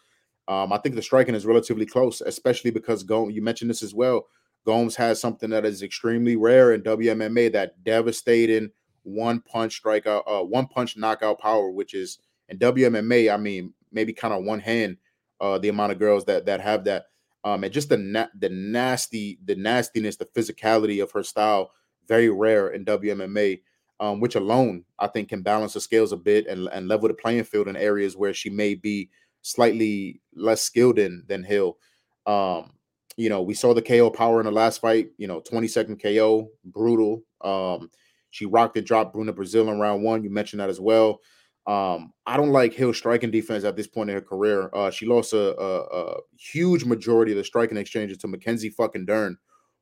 Um, 0.47 0.73
I 0.73 0.77
think 0.77 0.95
the 0.95 1.01
striking 1.01 1.33
is 1.33 1.45
relatively 1.45 1.85
close, 1.85 2.21
especially 2.21 2.71
because 2.71 3.03
Gomes. 3.03 3.33
You 3.33 3.41
mentioned 3.41 3.69
this 3.69 3.81
as 3.81 3.95
well. 3.95 4.27
Gomes 4.65 4.95
has 4.97 5.19
something 5.19 5.49
that 5.51 5.65
is 5.65 5.81
extremely 5.81 6.35
rare 6.35 6.73
in 6.73 6.81
WMMA 6.81 7.51
that 7.53 7.83
devastating 7.83 8.69
one 9.03 9.39
punch 9.41 9.81
strikeout, 9.81 10.23
uh, 10.27 10.43
one 10.43 10.67
punch 10.67 10.97
knockout 10.97 11.39
power, 11.39 11.71
which 11.71 11.93
is 11.93 12.19
in 12.49 12.59
WMMA. 12.59 13.33
I 13.33 13.37
mean, 13.37 13.73
maybe 13.91 14.13
kind 14.13 14.33
of 14.33 14.43
one 14.43 14.59
hand 14.59 14.97
uh, 15.41 15.57
the 15.57 15.69
amount 15.69 15.91
of 15.91 15.99
girls 15.99 16.25
that 16.25 16.45
that 16.45 16.61
have 16.61 16.83
that. 16.85 17.05
Um, 17.43 17.63
and 17.63 17.71
just 17.71 17.89
the 17.89 17.97
na- 17.97 18.27
the 18.39 18.49
nasty, 18.49 19.37
the 19.45 19.55
nastiness, 19.55 20.15
the 20.15 20.25
physicality 20.25 21.01
of 21.03 21.11
her 21.11 21.21
style, 21.23 21.71
very 22.07 22.29
rare 22.29 22.69
in 22.69 22.85
WMMA, 22.85 23.61
um, 23.99 24.19
which 24.19 24.35
alone 24.35 24.83
I 24.97 25.07
think 25.07 25.29
can 25.29 25.41
balance 25.43 25.73
the 25.73 25.81
scales 25.81 26.11
a 26.11 26.17
bit 26.17 26.47
and, 26.47 26.67
and 26.73 26.87
level 26.87 27.07
the 27.07 27.13
playing 27.13 27.43
field 27.43 27.67
in 27.67 27.75
areas 27.75 28.17
where 28.17 28.33
she 28.33 28.49
may 28.49 28.73
be 28.73 29.09
slightly 29.41 30.21
less 30.33 30.63
skilled 30.63 30.97
in 30.97 31.23
than 31.27 31.43
Hill. 31.43 31.77
Um, 32.25 32.71
you 33.15 33.29
know, 33.29 33.41
we 33.41 33.53
saw 33.53 33.73
the 33.73 33.81
KO 33.81 34.09
power 34.09 34.39
in 34.39 34.45
the 34.45 34.51
last 34.51 34.81
fight, 34.81 35.09
you 35.17 35.27
know, 35.27 35.39
20 35.39 35.67
second 35.67 36.01
KO, 36.01 36.49
brutal. 36.65 37.23
Um, 37.41 37.89
she 38.31 38.45
rocked 38.45 38.75
and 38.75 38.85
dropped 38.85 39.13
Bruna 39.13 39.31
Brasil 39.31 39.69
in 39.69 39.79
round 39.79 40.03
one. 40.03 40.23
You 40.23 40.29
mentioned 40.29 40.59
that 40.59 40.69
as 40.69 40.81
well. 40.81 41.21
Um, 41.67 42.13
I 42.27 42.37
don't 42.37 42.51
like 42.51 42.73
Hill 42.73 42.93
striking 42.93 43.31
defense 43.31 43.63
at 43.63 43.75
this 43.75 43.87
point 43.87 44.09
in 44.09 44.15
her 44.15 44.21
career. 44.21 44.69
Uh, 44.73 44.91
she 44.91 45.07
lost 45.07 45.33
a, 45.33 45.59
a, 45.59 45.81
a, 45.81 46.17
huge 46.37 46.85
majority 46.85 47.31
of 47.31 47.39
the 47.39 47.43
striking 47.43 47.77
exchanges 47.77 48.19
to 48.19 48.27
Mackenzie 48.27 48.69
fucking 48.69 49.07
Dern, 49.07 49.37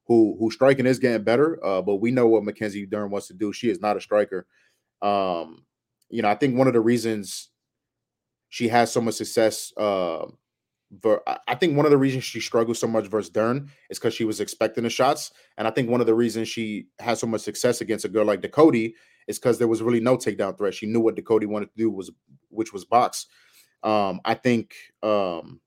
who 0.08 0.38
who 0.40 0.50
striking 0.50 0.86
is 0.86 1.00
getting 1.00 1.24
better. 1.24 1.64
Uh, 1.66 1.82
but 1.82 1.98
we 1.98 2.10
know 2.10 2.28
what 2.28 2.46
Mackenzie 2.46 2.86
Dern 2.86 3.12
wants 3.12 3.28
to 3.28 3.34
do. 3.34 3.52
She 3.52 3.70
is 3.70 3.82
not 3.82 3.98
a 3.98 4.02
striker. 4.02 4.48
Um, 5.02 5.66
you 6.10 6.22
know, 6.22 6.30
I 6.30 6.36
think 6.36 6.58
one 6.58 6.68
of 6.68 6.74
the 6.74 6.80
reasons 6.80 7.50
she 8.48 8.70
has 8.70 8.92
so 8.92 9.02
much 9.02 9.16
success 9.16 9.74
uh, 9.76 10.26
I 11.48 11.56
think 11.56 11.76
one 11.76 11.86
of 11.86 11.92
the 11.92 11.98
reasons 11.98 12.24
she 12.24 12.40
struggles 12.40 12.80
so 12.80 12.88
much 12.88 13.08
versus 13.08 13.32
Dern 13.32 13.70
is 13.90 13.98
because 13.98 14.14
she 14.14 14.26
was 14.26 14.40
expecting 14.40 14.84
the 14.84 14.90
shots, 14.90 15.32
and 15.58 15.68
I 15.68 15.72
think 15.72 15.90
one 15.90 16.02
of 16.02 16.08
the 16.08 16.14
reasons 16.14 16.50
she 16.50 16.88
has 17.00 17.20
so 17.20 17.28
much 17.28 17.42
success 17.42 17.82
against 17.82 18.06
a 18.06 18.10
girl 18.10 18.26
like 18.26 18.42
Dakota 18.42 18.92
is 19.28 19.40
because 19.40 19.60
there 19.60 19.68
was 19.68 19.82
really 19.82 20.00
no 20.00 20.18
takedown 20.18 20.58
threat. 20.58 20.74
She 20.74 20.86
knew 20.86 21.00
what 21.00 21.16
Dakota 21.16 21.48
wanted 21.48 21.68
to 21.68 21.78
do 21.78 21.90
was, 21.90 22.12
which 22.50 22.74
was 22.74 22.86
box. 22.86 23.28
Um, 23.84 24.22
I 24.24 24.34
think, 24.34 24.76
um, 25.02 25.60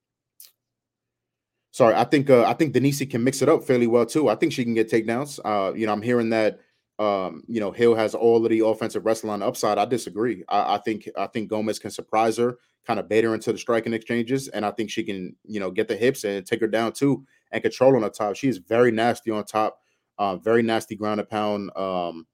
sorry, 1.70 1.94
I 1.94 2.04
think 2.04 2.30
uh, 2.30 2.44
I 2.44 2.54
think 2.54 2.72
Denise 2.72 3.04
can 3.06 3.24
mix 3.24 3.42
it 3.42 3.48
up 3.48 3.64
fairly 3.64 3.86
well 3.86 4.06
too. 4.06 4.28
I 4.28 4.34
think 4.34 4.52
she 4.52 4.64
can 4.64 4.74
get 4.74 4.90
takedowns. 4.90 5.38
Uh, 5.44 5.74
you 5.74 5.86
know, 5.86 5.92
I'm 5.92 6.02
hearing 6.02 6.30
that 6.30 6.60
um, 6.98 7.42
you 7.46 7.60
know, 7.60 7.72
Hill 7.72 7.94
has 7.94 8.14
all 8.14 8.44
of 8.44 8.50
the 8.50 8.60
offensive 8.60 9.04
wrestling 9.04 9.32
on 9.32 9.40
the 9.40 9.46
upside. 9.46 9.78
I 9.78 9.84
disagree. 9.84 10.44
I, 10.48 10.76
I, 10.76 10.78
think 10.78 11.08
I 11.16 11.26
think 11.26 11.50
Gomes 11.50 11.78
can 11.78 11.90
surprise 11.90 12.38
her, 12.38 12.56
kind 12.86 12.98
of 12.98 13.08
bait 13.08 13.24
her 13.24 13.34
into 13.34 13.52
the 13.52 13.58
striking 13.58 13.92
exchanges, 13.92 14.48
and 14.48 14.64
I 14.64 14.70
think 14.70 14.90
she 14.90 15.04
can, 15.04 15.36
you 15.44 15.60
know, 15.60 15.70
get 15.70 15.88
the 15.88 15.96
hips 15.96 16.24
and 16.24 16.46
take 16.46 16.60
her 16.60 16.66
down 16.66 16.92
too 16.92 17.24
and 17.52 17.62
control 17.62 17.96
on 17.96 18.02
the 18.02 18.10
top. 18.10 18.36
She 18.36 18.48
is 18.48 18.58
very 18.58 18.90
nasty 18.90 19.30
on 19.30 19.44
top, 19.44 19.78
uh, 20.18 20.36
very 20.36 20.62
nasty 20.62 20.96
ground 20.96 21.20
and 21.20 21.28
pound. 21.28 21.70
Um, 21.76 22.26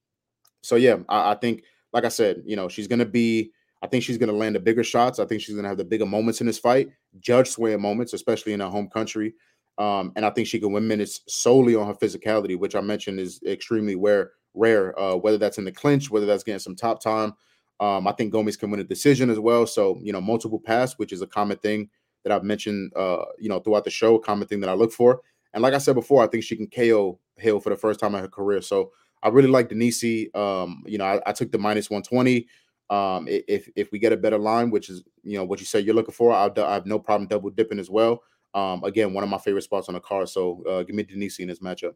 so 0.62 0.76
yeah, 0.76 0.96
I, 1.08 1.32
I 1.32 1.34
think, 1.34 1.64
like 1.92 2.04
I 2.04 2.08
said, 2.08 2.42
you 2.44 2.56
know, 2.56 2.68
she's 2.68 2.88
gonna 2.88 3.06
be. 3.06 3.52
I 3.84 3.88
think 3.88 4.04
she's 4.04 4.16
gonna 4.18 4.32
land 4.32 4.54
the 4.54 4.60
bigger 4.60 4.84
shots. 4.84 5.18
I 5.18 5.24
think 5.24 5.42
she's 5.42 5.56
gonna 5.56 5.68
have 5.68 5.76
the 5.76 5.84
bigger 5.84 6.06
moments 6.06 6.40
in 6.40 6.46
this 6.46 6.58
fight, 6.58 6.90
judge 7.20 7.48
swaying 7.48 7.82
moments, 7.82 8.12
especially 8.12 8.52
in 8.52 8.60
her 8.60 8.68
home 8.68 8.88
country. 8.88 9.34
Um, 9.78 10.12
and 10.16 10.24
I 10.24 10.30
think 10.30 10.46
she 10.46 10.60
can 10.60 10.72
win 10.72 10.86
minutes 10.86 11.20
solely 11.28 11.74
on 11.74 11.86
her 11.86 11.94
physicality, 11.94 12.58
which 12.58 12.76
I 12.76 12.80
mentioned 12.80 13.18
is 13.18 13.40
extremely 13.46 13.96
rare 13.96 14.32
rare, 14.54 14.98
uh, 14.98 15.16
whether 15.16 15.38
that's 15.38 15.58
in 15.58 15.64
the 15.64 15.72
clinch, 15.72 16.10
whether 16.10 16.26
that's 16.26 16.44
getting 16.44 16.58
some 16.58 16.76
top 16.76 17.02
time. 17.02 17.32
Um, 17.80 18.06
I 18.06 18.12
think 18.12 18.32
Gomes 18.32 18.56
can 18.56 18.70
win 18.70 18.80
a 18.80 18.84
decision 18.84 19.30
as 19.30 19.38
well. 19.38 19.66
So, 19.66 19.98
you 20.02 20.12
know, 20.12 20.20
multiple 20.20 20.60
pass, 20.60 20.94
which 20.94 21.12
is 21.12 21.22
a 21.22 21.26
common 21.26 21.56
thing 21.58 21.88
that 22.22 22.32
I've 22.32 22.44
mentioned, 22.44 22.92
uh, 22.94 23.24
you 23.38 23.48
know, 23.48 23.58
throughout 23.58 23.84
the 23.84 23.90
show, 23.90 24.16
a 24.16 24.20
common 24.20 24.46
thing 24.46 24.60
that 24.60 24.70
I 24.70 24.74
look 24.74 24.92
for. 24.92 25.20
And 25.54 25.62
like 25.62 25.74
I 25.74 25.78
said 25.78 25.94
before, 25.94 26.22
I 26.22 26.26
think 26.28 26.44
she 26.44 26.56
can 26.56 26.68
KO 26.68 27.18
Hill 27.36 27.60
for 27.60 27.70
the 27.70 27.76
first 27.76 27.98
time 27.98 28.14
in 28.14 28.20
her 28.20 28.28
career. 28.28 28.62
So 28.62 28.92
I 29.22 29.28
really 29.28 29.48
like 29.48 29.68
Denise. 29.68 30.28
Um, 30.34 30.82
you 30.86 30.98
know, 30.98 31.04
I, 31.04 31.20
I 31.26 31.32
took 31.32 31.52
the 31.52 31.58
minus 31.58 31.90
120. 31.90 32.46
Um, 32.90 33.26
if 33.28 33.68
if 33.74 33.90
we 33.92 33.98
get 33.98 34.12
a 34.12 34.16
better 34.16 34.38
line, 34.38 34.70
which 34.70 34.90
is 34.90 35.02
you 35.22 35.38
know 35.38 35.44
what 35.44 35.60
you 35.60 35.66
said 35.66 35.84
you're 35.84 35.94
looking 35.94 36.14
for, 36.14 36.32
I'll, 36.32 36.52
I 36.58 36.74
have 36.74 36.86
no 36.86 36.98
problem 36.98 37.28
double 37.28 37.50
dipping 37.50 37.78
as 37.78 37.88
well. 37.88 38.22
Um, 38.54 38.84
again, 38.84 39.14
one 39.14 39.24
of 39.24 39.30
my 39.30 39.38
favorite 39.38 39.62
spots 39.62 39.88
on 39.88 39.94
the 39.94 40.00
card. 40.00 40.28
So 40.28 40.62
uh, 40.68 40.82
give 40.82 40.94
me 40.94 41.04
Denise 41.04 41.38
in 41.38 41.48
this 41.48 41.60
matchup. 41.60 41.94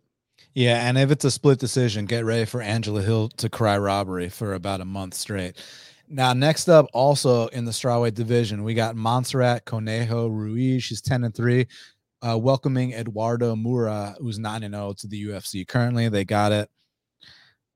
Yeah, 0.54 0.88
and 0.88 0.96
if 0.98 1.10
it's 1.10 1.24
a 1.24 1.30
split 1.30 1.58
decision, 1.58 2.06
get 2.06 2.24
ready 2.24 2.44
for 2.44 2.62
Angela 2.62 3.02
Hill 3.02 3.28
to 3.36 3.48
cry 3.48 3.76
robbery 3.76 4.28
for 4.28 4.54
about 4.54 4.80
a 4.80 4.84
month 4.84 5.14
straight. 5.14 5.56
Now, 6.08 6.32
next 6.34 6.68
up, 6.68 6.86
also 6.92 7.48
in 7.48 7.64
the 7.64 7.72
strawweight 7.72 8.14
division, 8.14 8.62
we 8.62 8.74
got 8.74 8.96
Montserrat 8.96 9.64
Conejo 9.64 10.28
Ruiz. 10.28 10.84
She's 10.84 11.00
10 11.00 11.24
and 11.24 11.34
3, 11.34 11.66
uh, 12.22 12.38
welcoming 12.38 12.92
Eduarda 12.92 13.60
Moura, 13.60 14.14
who's 14.18 14.38
9 14.38 14.62
and 14.62 14.74
0 14.74 14.94
to 14.98 15.08
the 15.08 15.26
UFC. 15.26 15.66
Currently, 15.66 16.08
they 16.08 16.24
got 16.24 16.52
it 16.52 16.70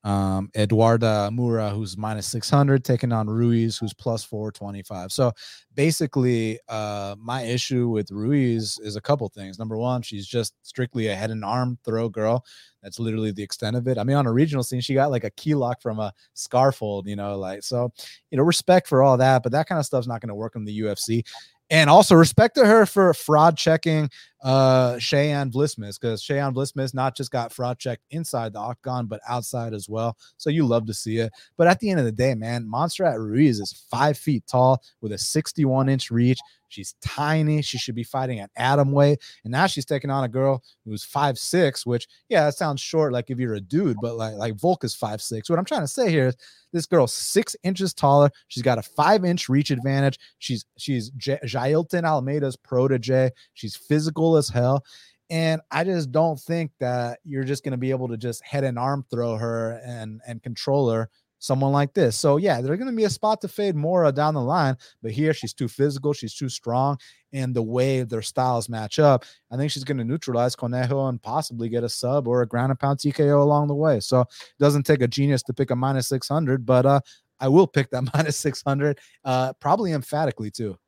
um, 0.04 0.50
Eduarda 0.56 1.30
Moura, 1.30 1.74
who's 1.74 1.96
minus 1.96 2.26
600, 2.28 2.84
taking 2.84 3.12
on 3.12 3.28
Ruiz, 3.28 3.76
who's 3.76 3.92
plus 3.92 4.24
425. 4.24 5.12
So 5.12 5.32
basically, 5.74 6.58
uh, 6.68 7.16
my 7.18 7.42
issue 7.42 7.88
with 7.88 8.10
Ruiz 8.10 8.78
is 8.82 8.96
a 8.96 9.00
couple 9.00 9.28
things. 9.28 9.58
Number 9.58 9.76
one, 9.76 10.02
she's 10.02 10.26
just 10.26 10.54
strictly 10.62 11.08
a 11.08 11.14
head 11.14 11.30
and 11.30 11.44
arm 11.44 11.78
throw 11.84 12.08
girl. 12.08 12.44
That's 12.82 12.98
literally 12.98 13.30
the 13.30 13.42
extent 13.42 13.76
of 13.76 13.86
it. 13.88 13.98
I 13.98 14.04
mean, 14.04 14.16
on 14.16 14.26
a 14.26 14.32
regional 14.32 14.64
scene, 14.64 14.80
she 14.80 14.94
got 14.94 15.10
like 15.10 15.24
a 15.24 15.30
key 15.30 15.54
lock 15.54 15.82
from 15.82 15.98
a 15.98 16.12
scarf 16.32 16.78
hold, 16.78 17.06
you 17.06 17.16
know, 17.16 17.36
like 17.36 17.62
so, 17.62 17.92
you 18.30 18.38
know, 18.38 18.44
respect 18.44 18.88
for 18.88 19.02
all 19.02 19.18
that, 19.18 19.42
but 19.42 19.52
that 19.52 19.68
kind 19.68 19.78
of 19.78 19.84
stuff's 19.84 20.06
not 20.06 20.22
going 20.22 20.28
to 20.28 20.34
work 20.34 20.56
in 20.56 20.64
the 20.64 20.80
UFC 20.80 21.24
and 21.70 21.88
also 21.88 22.14
respect 22.14 22.56
to 22.56 22.66
her 22.66 22.84
for 22.84 23.14
fraud 23.14 23.56
checking 23.56 24.10
uh 24.42 24.96
Cheyanne 24.96 25.50
Vlismas 25.52 26.00
because 26.00 26.22
Cheyanne 26.22 26.54
Vlismas 26.54 26.94
not 26.94 27.16
just 27.16 27.30
got 27.30 27.52
fraud 27.52 27.78
checked 27.78 28.02
inside 28.10 28.52
the 28.52 28.58
octagon 28.58 29.06
but 29.06 29.20
outside 29.28 29.72
as 29.72 29.88
well. 29.88 30.16
So 30.36 30.50
you 30.50 30.66
love 30.66 30.86
to 30.86 30.94
see 30.94 31.18
it. 31.18 31.32
But 31.56 31.66
at 31.66 31.78
the 31.80 31.90
end 31.90 32.00
of 32.00 32.06
the 32.06 32.12
day, 32.12 32.34
man, 32.34 32.68
Montserrat 32.68 33.18
Ruiz 33.18 33.60
is 33.60 33.84
five 33.90 34.18
feet 34.18 34.44
tall 34.46 34.82
with 35.00 35.12
a 35.12 35.18
61 35.18 35.88
inch 35.88 36.10
reach. 36.10 36.38
She's 36.70 36.94
tiny. 37.02 37.62
She 37.62 37.78
should 37.78 37.94
be 37.94 38.04
fighting 38.04 38.38
at 38.40 38.50
atom 38.56 38.92
weight. 38.92 39.20
And 39.44 39.52
now 39.52 39.66
she's 39.66 39.84
taking 39.84 40.10
on 40.10 40.24
a 40.24 40.28
girl 40.28 40.62
who's 40.84 41.04
five 41.04 41.38
six, 41.38 41.84
which 41.84 42.08
yeah, 42.28 42.44
that 42.44 42.54
sounds 42.54 42.80
short, 42.80 43.12
like 43.12 43.30
if 43.30 43.38
you're 43.38 43.54
a 43.54 43.60
dude, 43.60 43.96
but 44.00 44.16
like 44.16 44.34
like 44.36 44.54
Volk 44.54 44.84
is 44.84 44.94
five 44.94 45.20
six. 45.20 45.50
What 45.50 45.58
I'm 45.58 45.64
trying 45.64 45.82
to 45.82 45.88
say 45.88 46.10
here 46.10 46.28
is 46.28 46.36
this 46.72 46.86
girl's 46.86 47.12
six 47.12 47.56
inches 47.64 47.92
taller. 47.92 48.30
She's 48.48 48.62
got 48.62 48.78
a 48.78 48.82
five 48.82 49.24
inch 49.24 49.48
reach 49.48 49.70
advantage. 49.70 50.18
She's 50.38 50.64
she's 50.78 51.10
J- 51.10 51.40
Jailton 51.44 52.04
Almeida's 52.04 52.56
protege. 52.56 53.30
She's 53.54 53.76
physical 53.76 54.36
as 54.36 54.48
hell. 54.48 54.84
And 55.30 55.60
I 55.70 55.84
just 55.84 56.10
don't 56.10 56.40
think 56.40 56.72
that 56.80 57.20
you're 57.24 57.44
just 57.44 57.62
going 57.62 57.70
to 57.72 57.78
be 57.78 57.90
able 57.90 58.08
to 58.08 58.16
just 58.16 58.44
head 58.44 58.64
and 58.64 58.76
arm 58.78 59.04
throw 59.10 59.36
her 59.36 59.80
and 59.84 60.20
and 60.26 60.42
control 60.42 60.90
her 60.90 61.08
someone 61.40 61.72
like 61.72 61.92
this. 61.94 62.16
So 62.16 62.36
yeah, 62.36 62.60
there's 62.60 62.78
going 62.78 62.90
to 62.90 62.96
be 62.96 63.04
a 63.04 63.10
spot 63.10 63.40
to 63.40 63.48
fade 63.48 63.74
Moura 63.74 64.14
down 64.14 64.34
the 64.34 64.42
line, 64.42 64.76
but 65.02 65.10
here 65.10 65.34
she's 65.34 65.52
too 65.52 65.66
physical, 65.66 66.12
she's 66.12 66.34
too 66.34 66.48
strong, 66.48 66.98
and 67.32 67.54
the 67.54 67.62
way 67.62 68.02
their 68.02 68.22
styles 68.22 68.68
match 68.68 68.98
up, 68.98 69.24
I 69.50 69.56
think 69.56 69.72
she's 69.72 69.84
going 69.84 69.98
to 69.98 70.04
neutralize 70.04 70.54
Conejo 70.54 71.08
and 71.08 71.20
possibly 71.20 71.68
get 71.68 71.82
a 71.82 71.88
sub 71.88 72.28
or 72.28 72.42
a 72.42 72.46
ground 72.46 72.70
and 72.70 72.78
pound 72.78 72.98
TKO 72.98 73.42
along 73.42 73.66
the 73.66 73.74
way. 73.74 73.98
So 74.00 74.20
it 74.20 74.28
doesn't 74.60 74.84
take 74.84 75.02
a 75.02 75.08
genius 75.08 75.42
to 75.44 75.54
pick 75.54 75.70
a 75.70 75.76
minus 75.76 76.08
600, 76.08 76.64
but 76.64 76.86
uh, 76.86 77.00
I 77.40 77.48
will 77.48 77.66
pick 77.66 77.90
that 77.90 78.08
minus 78.14 78.36
600, 78.36 79.00
uh, 79.24 79.54
probably 79.54 79.92
emphatically 79.92 80.50
too. 80.50 80.78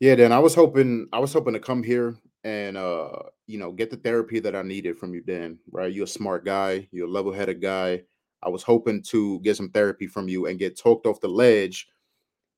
Yeah, 0.00 0.16
Dan, 0.16 0.32
I 0.32 0.40
was 0.40 0.54
hoping 0.54 1.06
I 1.12 1.20
was 1.20 1.32
hoping 1.32 1.54
to 1.54 1.60
come 1.60 1.82
here 1.82 2.16
and 2.42 2.76
uh, 2.76 3.10
you 3.46 3.56
know, 3.56 3.70
get 3.70 3.88
the 3.88 3.96
therapy 3.96 4.40
that 4.40 4.56
I 4.56 4.62
needed 4.62 4.98
from 4.98 5.14
you, 5.14 5.20
Dan. 5.20 5.58
Right? 5.70 5.92
You're 5.92 6.04
a 6.04 6.08
smart 6.08 6.44
guy, 6.44 6.88
you're 6.90 7.06
a 7.06 7.10
level-headed 7.10 7.62
guy 7.62 8.02
I 8.42 8.48
was 8.48 8.62
hoping 8.62 9.02
to 9.04 9.40
get 9.40 9.56
some 9.56 9.70
therapy 9.70 10.06
from 10.06 10.28
you 10.28 10.46
and 10.46 10.58
get 10.58 10.78
talked 10.78 11.06
off 11.06 11.20
the 11.20 11.28
ledge 11.28 11.88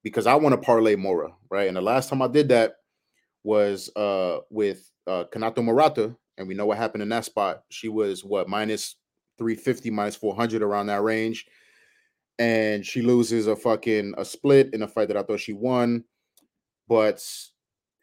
because 0.02 0.26
I 0.26 0.34
want 0.34 0.54
to 0.54 0.60
parlay 0.60 0.96
Moura, 0.96 1.32
right? 1.50 1.68
And 1.68 1.76
the 1.76 1.82
last 1.82 2.08
time 2.08 2.22
I 2.22 2.28
did 2.28 2.48
that 2.48 2.76
was 3.42 3.90
uh 3.96 4.38
with 4.50 4.90
uh 5.06 5.24
Kanako 5.32 5.64
Murata, 5.64 6.16
and 6.38 6.48
we 6.48 6.54
know 6.54 6.66
what 6.66 6.78
happened 6.78 7.02
in 7.02 7.08
that 7.10 7.24
spot. 7.24 7.62
She 7.70 7.88
was 7.88 8.24
what 8.24 8.48
minus 8.48 8.96
350, 9.38 9.90
minus 9.90 10.16
400 10.16 10.62
around 10.62 10.86
that 10.86 11.02
range. 11.02 11.46
And 12.38 12.84
she 12.84 13.02
loses 13.02 13.46
a 13.46 13.54
fucking 13.54 14.14
a 14.18 14.24
split 14.24 14.74
in 14.74 14.82
a 14.82 14.88
fight 14.88 15.08
that 15.08 15.16
I 15.16 15.22
thought 15.22 15.40
she 15.40 15.52
won. 15.52 16.04
but 16.88 17.24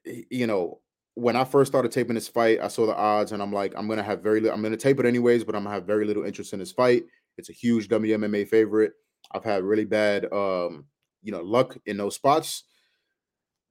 you 0.06 0.48
know, 0.48 0.80
when 1.16 1.36
I 1.36 1.44
first 1.44 1.72
started 1.72 1.92
taping 1.92 2.16
this 2.16 2.28
fight, 2.28 2.60
I 2.62 2.68
saw 2.68 2.86
the 2.86 2.96
odds, 2.96 3.32
and 3.32 3.42
I'm 3.42 3.54
like, 3.54 3.74
I'm 3.76 3.88
gonna 3.88 4.04
have 4.04 4.24
very, 4.24 4.40
li- 4.40 4.50
I'm 4.50 4.62
gonna 4.62 4.78
tape 4.78 5.00
it 5.00 5.06
anyways, 5.06 5.44
but 5.44 5.56
I'm 5.56 5.64
gonna 5.64 5.76
have 5.76 5.86
very 5.86 6.06
little 6.06 6.24
interest 6.24 6.54
in 6.54 6.60
this 6.60 6.72
fight. 6.72 7.04
It's 7.38 7.50
a 7.50 7.54
huge 7.54 7.88
WMMA 7.88 8.48
favorite. 8.48 8.94
I've 9.32 9.44
had 9.44 9.64
really 9.64 9.86
bad, 9.86 10.26
um, 10.32 10.86
you 11.24 11.32
know, 11.32 11.42
luck 11.42 11.78
in 11.86 11.98
those 11.98 12.16
spots. 12.16 12.64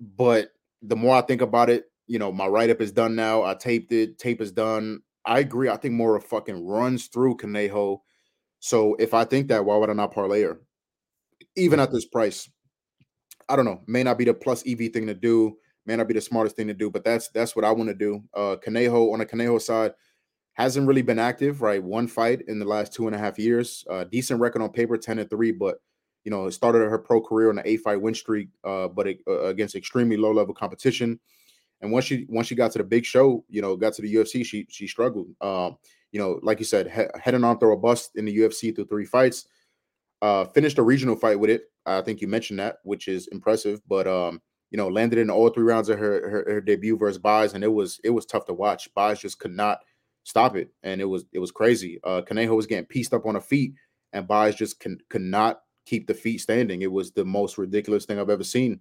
But 0.00 0.50
the 0.82 0.96
more 0.96 1.16
I 1.16 1.22
think 1.22 1.42
about 1.42 1.70
it, 1.70 1.84
you 2.06 2.18
know, 2.18 2.32
my 2.32 2.46
write 2.46 2.70
up 2.70 2.80
is 2.80 2.92
done 2.92 3.14
now. 3.14 3.42
I 3.42 3.54
taped 3.54 3.92
it. 3.92 4.18
Tape 4.18 4.40
is 4.40 4.52
done. 4.52 5.00
I 5.24 5.40
agree. 5.40 5.68
I 5.68 5.76
think 5.76 5.94
Moura 5.94 6.22
fucking 6.22 6.66
runs 6.66 7.08
through 7.08 7.36
Conejo. 7.36 8.02
So 8.60 8.96
if 8.98 9.14
I 9.14 9.24
think 9.24 9.48
that, 9.48 9.64
why 9.64 9.76
would 9.76 9.90
I 9.90 9.92
not 9.92 10.12
parlay 10.12 10.42
her? 10.42 10.60
Even 11.56 11.80
at 11.80 11.92
this 11.92 12.06
price, 12.06 12.48
I 13.48 13.56
don't 13.56 13.64
know. 13.64 13.80
May 13.86 14.02
not 14.02 14.18
be 14.18 14.24
the 14.24 14.34
plus 14.34 14.66
EV 14.66 14.92
thing 14.92 15.06
to 15.06 15.14
do. 15.14 15.56
May 15.86 15.96
not 15.96 16.08
be 16.08 16.14
the 16.14 16.20
smartest 16.20 16.56
thing 16.56 16.68
to 16.68 16.74
do, 16.74 16.90
but 16.90 17.04
that's 17.04 17.28
that's 17.30 17.56
what 17.56 17.64
I 17.64 17.72
want 17.72 17.88
to 17.88 17.94
do. 17.94 18.22
Uh 18.34 18.56
Conejo 18.56 19.12
on 19.12 19.18
the 19.18 19.26
Conejo 19.26 19.58
side 19.58 19.92
hasn't 20.60 20.86
really 20.86 21.02
been 21.02 21.18
active, 21.18 21.62
right? 21.62 21.82
One 21.82 22.06
fight 22.06 22.42
in 22.48 22.58
the 22.58 22.64
last 22.64 22.92
two 22.92 23.06
and 23.06 23.16
a 23.16 23.18
half 23.18 23.38
years. 23.38 23.84
Uh 23.90 24.04
decent 24.04 24.40
record 24.40 24.62
on 24.62 24.70
paper, 24.70 24.96
10 24.96 25.18
and 25.18 25.30
3, 25.30 25.52
but 25.52 25.78
you 26.24 26.30
know, 26.30 26.50
started 26.50 26.80
her 26.88 26.98
pro 26.98 27.20
career 27.20 27.50
on 27.50 27.58
an 27.58 27.64
eight 27.66 27.80
fight 27.80 28.00
win 28.00 28.14
streak, 28.14 28.48
uh, 28.64 28.88
but 28.88 29.06
it, 29.06 29.18
uh, 29.26 29.44
against 29.44 29.74
extremely 29.74 30.16
low 30.16 30.32
level 30.32 30.54
competition. 30.54 31.18
And 31.80 31.90
once 31.90 32.04
she 32.04 32.26
once 32.28 32.46
she 32.46 32.54
got 32.54 32.72
to 32.72 32.78
the 32.78 32.84
big 32.84 33.06
show, 33.06 33.44
you 33.48 33.62
know, 33.62 33.76
got 33.76 33.94
to 33.94 34.02
the 34.02 34.14
UFC, 34.14 34.44
she 34.44 34.66
she 34.68 34.86
struggled. 34.86 35.28
Um, 35.40 35.78
you 36.12 36.20
know, 36.20 36.38
like 36.42 36.58
you 36.58 36.64
said, 36.64 36.90
he- 36.90 37.20
head 37.20 37.34
and 37.34 37.44
arm 37.44 37.58
throw 37.58 37.72
a 37.72 37.76
bust 37.76 38.12
in 38.16 38.24
the 38.24 38.36
UFC 38.38 38.74
through 38.74 38.86
three 38.86 39.06
fights. 39.06 39.46
Uh, 40.20 40.44
finished 40.44 40.76
a 40.78 40.82
regional 40.82 41.16
fight 41.16 41.40
with 41.40 41.48
it. 41.48 41.62
I 41.86 42.02
think 42.02 42.20
you 42.20 42.28
mentioned 42.28 42.58
that, 42.58 42.76
which 42.82 43.08
is 43.08 43.28
impressive. 43.28 43.80
But 43.88 44.06
um, 44.06 44.42
you 44.70 44.76
know, 44.76 44.88
landed 44.88 45.18
in 45.18 45.30
all 45.30 45.48
three 45.48 45.64
rounds 45.64 45.88
of 45.88 45.98
her 45.98 46.28
her, 46.28 46.44
her 46.52 46.60
debut 46.60 46.98
versus 46.98 47.18
Buys, 47.18 47.54
and 47.54 47.64
it 47.64 47.72
was 47.72 47.98
it 48.04 48.10
was 48.10 48.26
tough 48.26 48.44
to 48.46 48.52
watch. 48.52 48.92
Buys 48.94 49.20
just 49.20 49.38
could 49.38 49.52
not 49.52 49.78
stop 50.30 50.56
it, 50.56 50.70
and 50.82 51.00
it 51.00 51.04
was 51.04 51.24
it 51.32 51.38
was 51.40 51.50
crazy. 51.50 52.00
Uh, 52.04 52.22
Conejo 52.22 52.54
was 52.54 52.66
getting 52.66 52.86
pieced 52.86 53.12
up 53.12 53.26
on 53.26 53.34
her 53.34 53.40
feet, 53.40 53.74
and 54.12 54.26
Buys 54.26 54.54
just 54.54 54.80
can 54.80 54.98
could 55.10 55.22
not 55.22 55.60
keep 55.84 56.06
the 56.06 56.14
feet 56.14 56.38
standing. 56.38 56.82
It 56.82 56.92
was 56.92 57.12
the 57.12 57.24
most 57.24 57.58
ridiculous 57.58 58.06
thing 58.06 58.18
I've 58.18 58.30
ever 58.30 58.44
seen. 58.44 58.80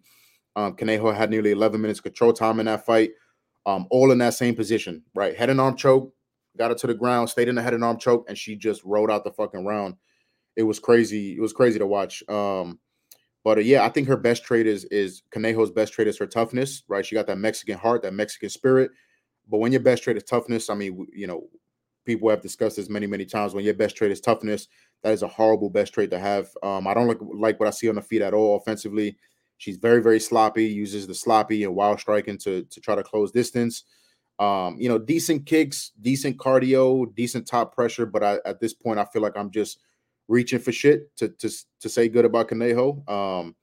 Um, 0.55 0.76
Conejo 0.76 1.11
had 1.11 1.30
nearly 1.30 1.51
11 1.51 1.81
minutes 1.81 1.99
control 1.99 2.34
time 2.34 2.59
in 2.59 2.65
that 2.67 2.85
fight, 2.85 3.11
um, 3.65 3.88
all 3.89 4.11
in 4.11 4.17
that 4.19 4.34
same 4.34 4.55
position, 4.55 5.03
right? 5.13 5.35
Head 5.35 5.49
and 5.49 5.59
arm 5.59 5.76
choke, 5.76 6.13
got 6.57 6.71
her 6.71 6.76
to 6.76 6.88
the 6.88 6.93
ground, 6.93 7.30
stayed 7.30 7.47
in 7.47 7.55
the 7.55 7.61
head 7.61 7.73
and 7.73 7.84
arm 7.84 7.97
choke, 7.97 8.26
and 8.27 8.38
she 8.38 8.55
just 8.55 8.84
rode 8.84 9.11
out 9.11 9.23
the 9.23 9.31
fucking 9.31 9.65
round. 9.65 9.95
It 10.55 10.63
was 10.63 10.80
crazy. 10.80 11.35
It 11.35 11.41
was 11.41 11.53
crazy 11.53 11.80
to 11.80 11.88
watch. 11.88 12.23
Um, 12.27 12.80
but 13.43 13.57
uh, 13.57 13.61
yeah, 13.61 13.85
I 13.85 13.89
think 13.89 14.07
her 14.07 14.17
best 14.17 14.43
trait 14.43 14.67
is 14.67 14.85
is 14.85 15.23
Conejo's 15.31 15.71
best 15.71 15.93
trait 15.93 16.07
is 16.07 16.17
her 16.19 16.27
toughness, 16.27 16.84
right? 16.88 17.05
She 17.05 17.15
got 17.15 17.27
that 17.27 17.38
Mexican 17.38 17.77
heart, 17.77 18.01
that 18.03 18.13
Mexican 18.13 18.49
spirit. 18.49 18.91
But 19.49 19.57
when 19.57 19.71
your 19.71 19.81
best 19.81 20.03
trait 20.03 20.17
is 20.17 20.23
toughness, 20.23 20.69
I 20.69 20.76
mean, 20.76 21.07
you 21.13 21.27
know, 21.27 21.47
people 22.05 22.30
have 22.30 22.41
discussed 22.41 22.77
this 22.77 22.89
many, 22.89 23.07
many 23.07 23.26
times. 23.26 23.53
When 23.53 23.65
your 23.65 23.73
best 23.73 23.95
trait 23.95 24.11
is 24.11 24.21
toughness, 24.21 24.67
that 25.03 25.13
is 25.13 25.23
a 25.23 25.27
horrible 25.27 25.69
best 25.69 25.93
trait 25.93 26.11
to 26.11 26.19
have. 26.19 26.49
Um, 26.63 26.88
I 26.88 26.93
don't 26.93 27.07
like 27.07 27.19
like 27.21 27.59
what 27.59 27.67
I 27.67 27.71
see 27.71 27.89
on 27.89 27.95
the 27.95 28.01
feet 28.01 28.21
at 28.21 28.34
all 28.34 28.57
offensively. 28.57 29.17
She's 29.57 29.77
very, 29.77 30.01
very 30.01 30.19
sloppy, 30.19 30.65
uses 30.65 31.05
the 31.05 31.13
sloppy 31.13 31.63
and 31.63 31.76
wild 31.76 31.99
striking 31.99 32.38
to, 32.39 32.63
to 32.63 32.81
try 32.81 32.95
to 32.95 33.03
close 33.03 33.31
distance. 33.31 33.84
Um, 34.39 34.77
you 34.80 34.88
know, 34.88 34.97
decent 34.97 35.45
kicks, 35.45 35.91
decent 36.01 36.38
cardio, 36.38 37.13
decent 37.13 37.45
top 37.45 37.76
pressure. 37.76 38.05
But 38.05 38.23
I, 38.23 38.39
at 38.45 38.61
this 38.61 38.73
point, 38.73 38.99
I 38.99 39.05
feel 39.05 39.21
like 39.21 39.35
I'm 39.35 39.51
just 39.51 39.80
reaching 40.30 40.59
for 40.59 40.71
shit 40.71 41.15
to 41.17 41.30
to, 41.30 41.49
to 41.81 41.89
say 41.89 42.07
good 42.07 42.26
about 42.26 42.47
Conejo. 42.47 43.03
Um, 43.07 43.55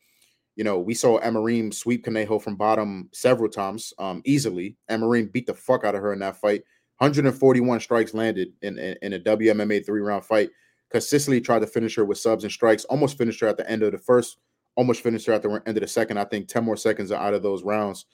you 0.56 0.64
know, 0.64 0.78
we 0.78 0.94
saw 0.94 1.20
Amorim 1.20 1.72
sweep 1.72 2.04
Conejo 2.04 2.38
from 2.38 2.56
bottom 2.56 3.10
several 3.12 3.50
times, 3.50 3.92
um, 3.98 4.22
easily. 4.24 4.76
Amarim 4.90 5.30
beat 5.30 5.46
the 5.46 5.54
fuck 5.54 5.84
out 5.84 5.94
of 5.94 6.00
her 6.00 6.14
in 6.14 6.18
that 6.20 6.40
fight. 6.40 6.62
141 6.98 7.78
strikes 7.80 8.14
landed 8.14 8.52
in, 8.62 8.78
in, 8.78 8.96
in 9.02 9.12
a 9.12 9.20
WMMA 9.20 9.84
three 9.84 10.00
round 10.00 10.24
fight. 10.24 10.50
Because 10.88 11.08
Sicily 11.08 11.40
tried 11.40 11.58
to 11.58 11.66
finish 11.66 11.94
her 11.96 12.04
with 12.04 12.16
subs 12.16 12.44
and 12.44 12.52
strikes, 12.52 12.84
almost 12.84 13.18
finished 13.18 13.40
her 13.40 13.48
at 13.48 13.58
the 13.58 13.68
end 13.68 13.82
of 13.82 13.92
the 13.92 13.98
first, 13.98 14.38
almost 14.76 15.02
finished 15.02 15.26
her 15.26 15.32
at 15.32 15.42
the 15.42 15.62
end 15.66 15.76
of 15.76 15.82
the 15.82 15.86
second. 15.86 16.16
I 16.16 16.24
think 16.24 16.48
10 16.48 16.64
more 16.64 16.76
seconds 16.76 17.12
out 17.12 17.34
of 17.34 17.42
those 17.42 17.62
rounds, 17.62 18.06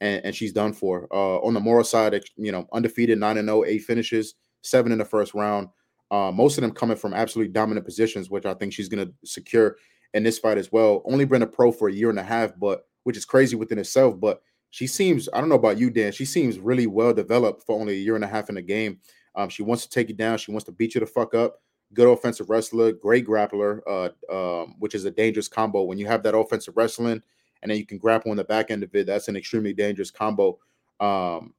and, 0.00 0.24
and 0.24 0.34
she's 0.34 0.52
done 0.52 0.74
for. 0.74 1.08
Uh, 1.10 1.38
on 1.38 1.54
the 1.54 1.60
moral 1.60 1.84
side, 1.84 2.22
you 2.36 2.52
know, 2.52 2.68
undefeated, 2.72 3.18
9 3.18 3.38
and 3.38 3.48
0, 3.48 3.64
eight 3.64 3.78
finishes, 3.78 4.34
seven 4.60 4.92
in 4.92 4.98
the 4.98 5.04
first 5.04 5.34
round. 5.34 5.68
Uh, 6.10 6.30
most 6.30 6.58
of 6.58 6.62
them 6.62 6.70
coming 6.70 6.96
from 6.96 7.14
absolutely 7.14 7.52
dominant 7.52 7.86
positions, 7.86 8.30
which 8.30 8.46
I 8.46 8.54
think 8.54 8.72
she's 8.72 8.88
going 8.88 9.06
to 9.06 9.12
secure 9.24 9.76
in 10.14 10.22
this 10.22 10.38
fight 10.38 10.58
as 10.58 10.72
well. 10.72 11.02
Only 11.04 11.24
been 11.24 11.42
a 11.42 11.46
pro 11.46 11.72
for 11.72 11.88
a 11.88 11.92
year 11.92 12.10
and 12.10 12.18
a 12.18 12.22
half, 12.24 12.52
but 12.58 12.86
which 13.04 13.16
is 13.16 13.24
crazy 13.24 13.56
within 13.56 13.78
itself. 13.78 14.18
But 14.18 14.42
she 14.70 14.86
seems, 14.86 15.28
I 15.32 15.40
don't 15.40 15.48
know 15.48 15.54
about 15.54 15.78
you, 15.78 15.90
Dan, 15.90 16.12
she 16.12 16.24
seems 16.24 16.58
really 16.58 16.86
well 16.86 17.14
developed 17.14 17.64
for 17.64 17.78
only 17.78 17.94
a 17.94 17.98
year 17.98 18.16
and 18.16 18.24
a 18.24 18.28
half 18.28 18.48
in 18.48 18.54
the 18.54 18.62
game. 18.62 18.98
Um, 19.34 19.48
she 19.48 19.62
wants 19.62 19.84
to 19.84 19.90
take 19.90 20.08
you 20.08 20.14
down. 20.14 20.38
She 20.38 20.50
wants 20.50 20.64
to 20.64 20.72
beat 20.72 20.94
you 20.94 21.00
the 21.00 21.06
fuck 21.06 21.34
up 21.34 21.60
good 21.94 22.08
offensive 22.08 22.50
wrestler, 22.50 22.92
great 22.92 23.26
grappler, 23.26 23.80
uh, 23.86 24.62
um, 24.62 24.74
which 24.78 24.94
is 24.94 25.04
a 25.04 25.10
dangerous 25.10 25.48
combo. 25.48 25.82
When 25.82 25.98
you 25.98 26.06
have 26.06 26.22
that 26.22 26.36
offensive 26.36 26.76
wrestling 26.76 27.22
and 27.62 27.70
then 27.70 27.78
you 27.78 27.86
can 27.86 27.98
grapple 27.98 28.30
on 28.30 28.36
the 28.36 28.44
back 28.44 28.70
end 28.70 28.82
of 28.82 28.94
it, 28.94 29.06
that's 29.06 29.28
an 29.28 29.36
extremely 29.36 29.72
dangerous 29.72 30.10
combo. 30.10 30.58
Um, 31.00 31.54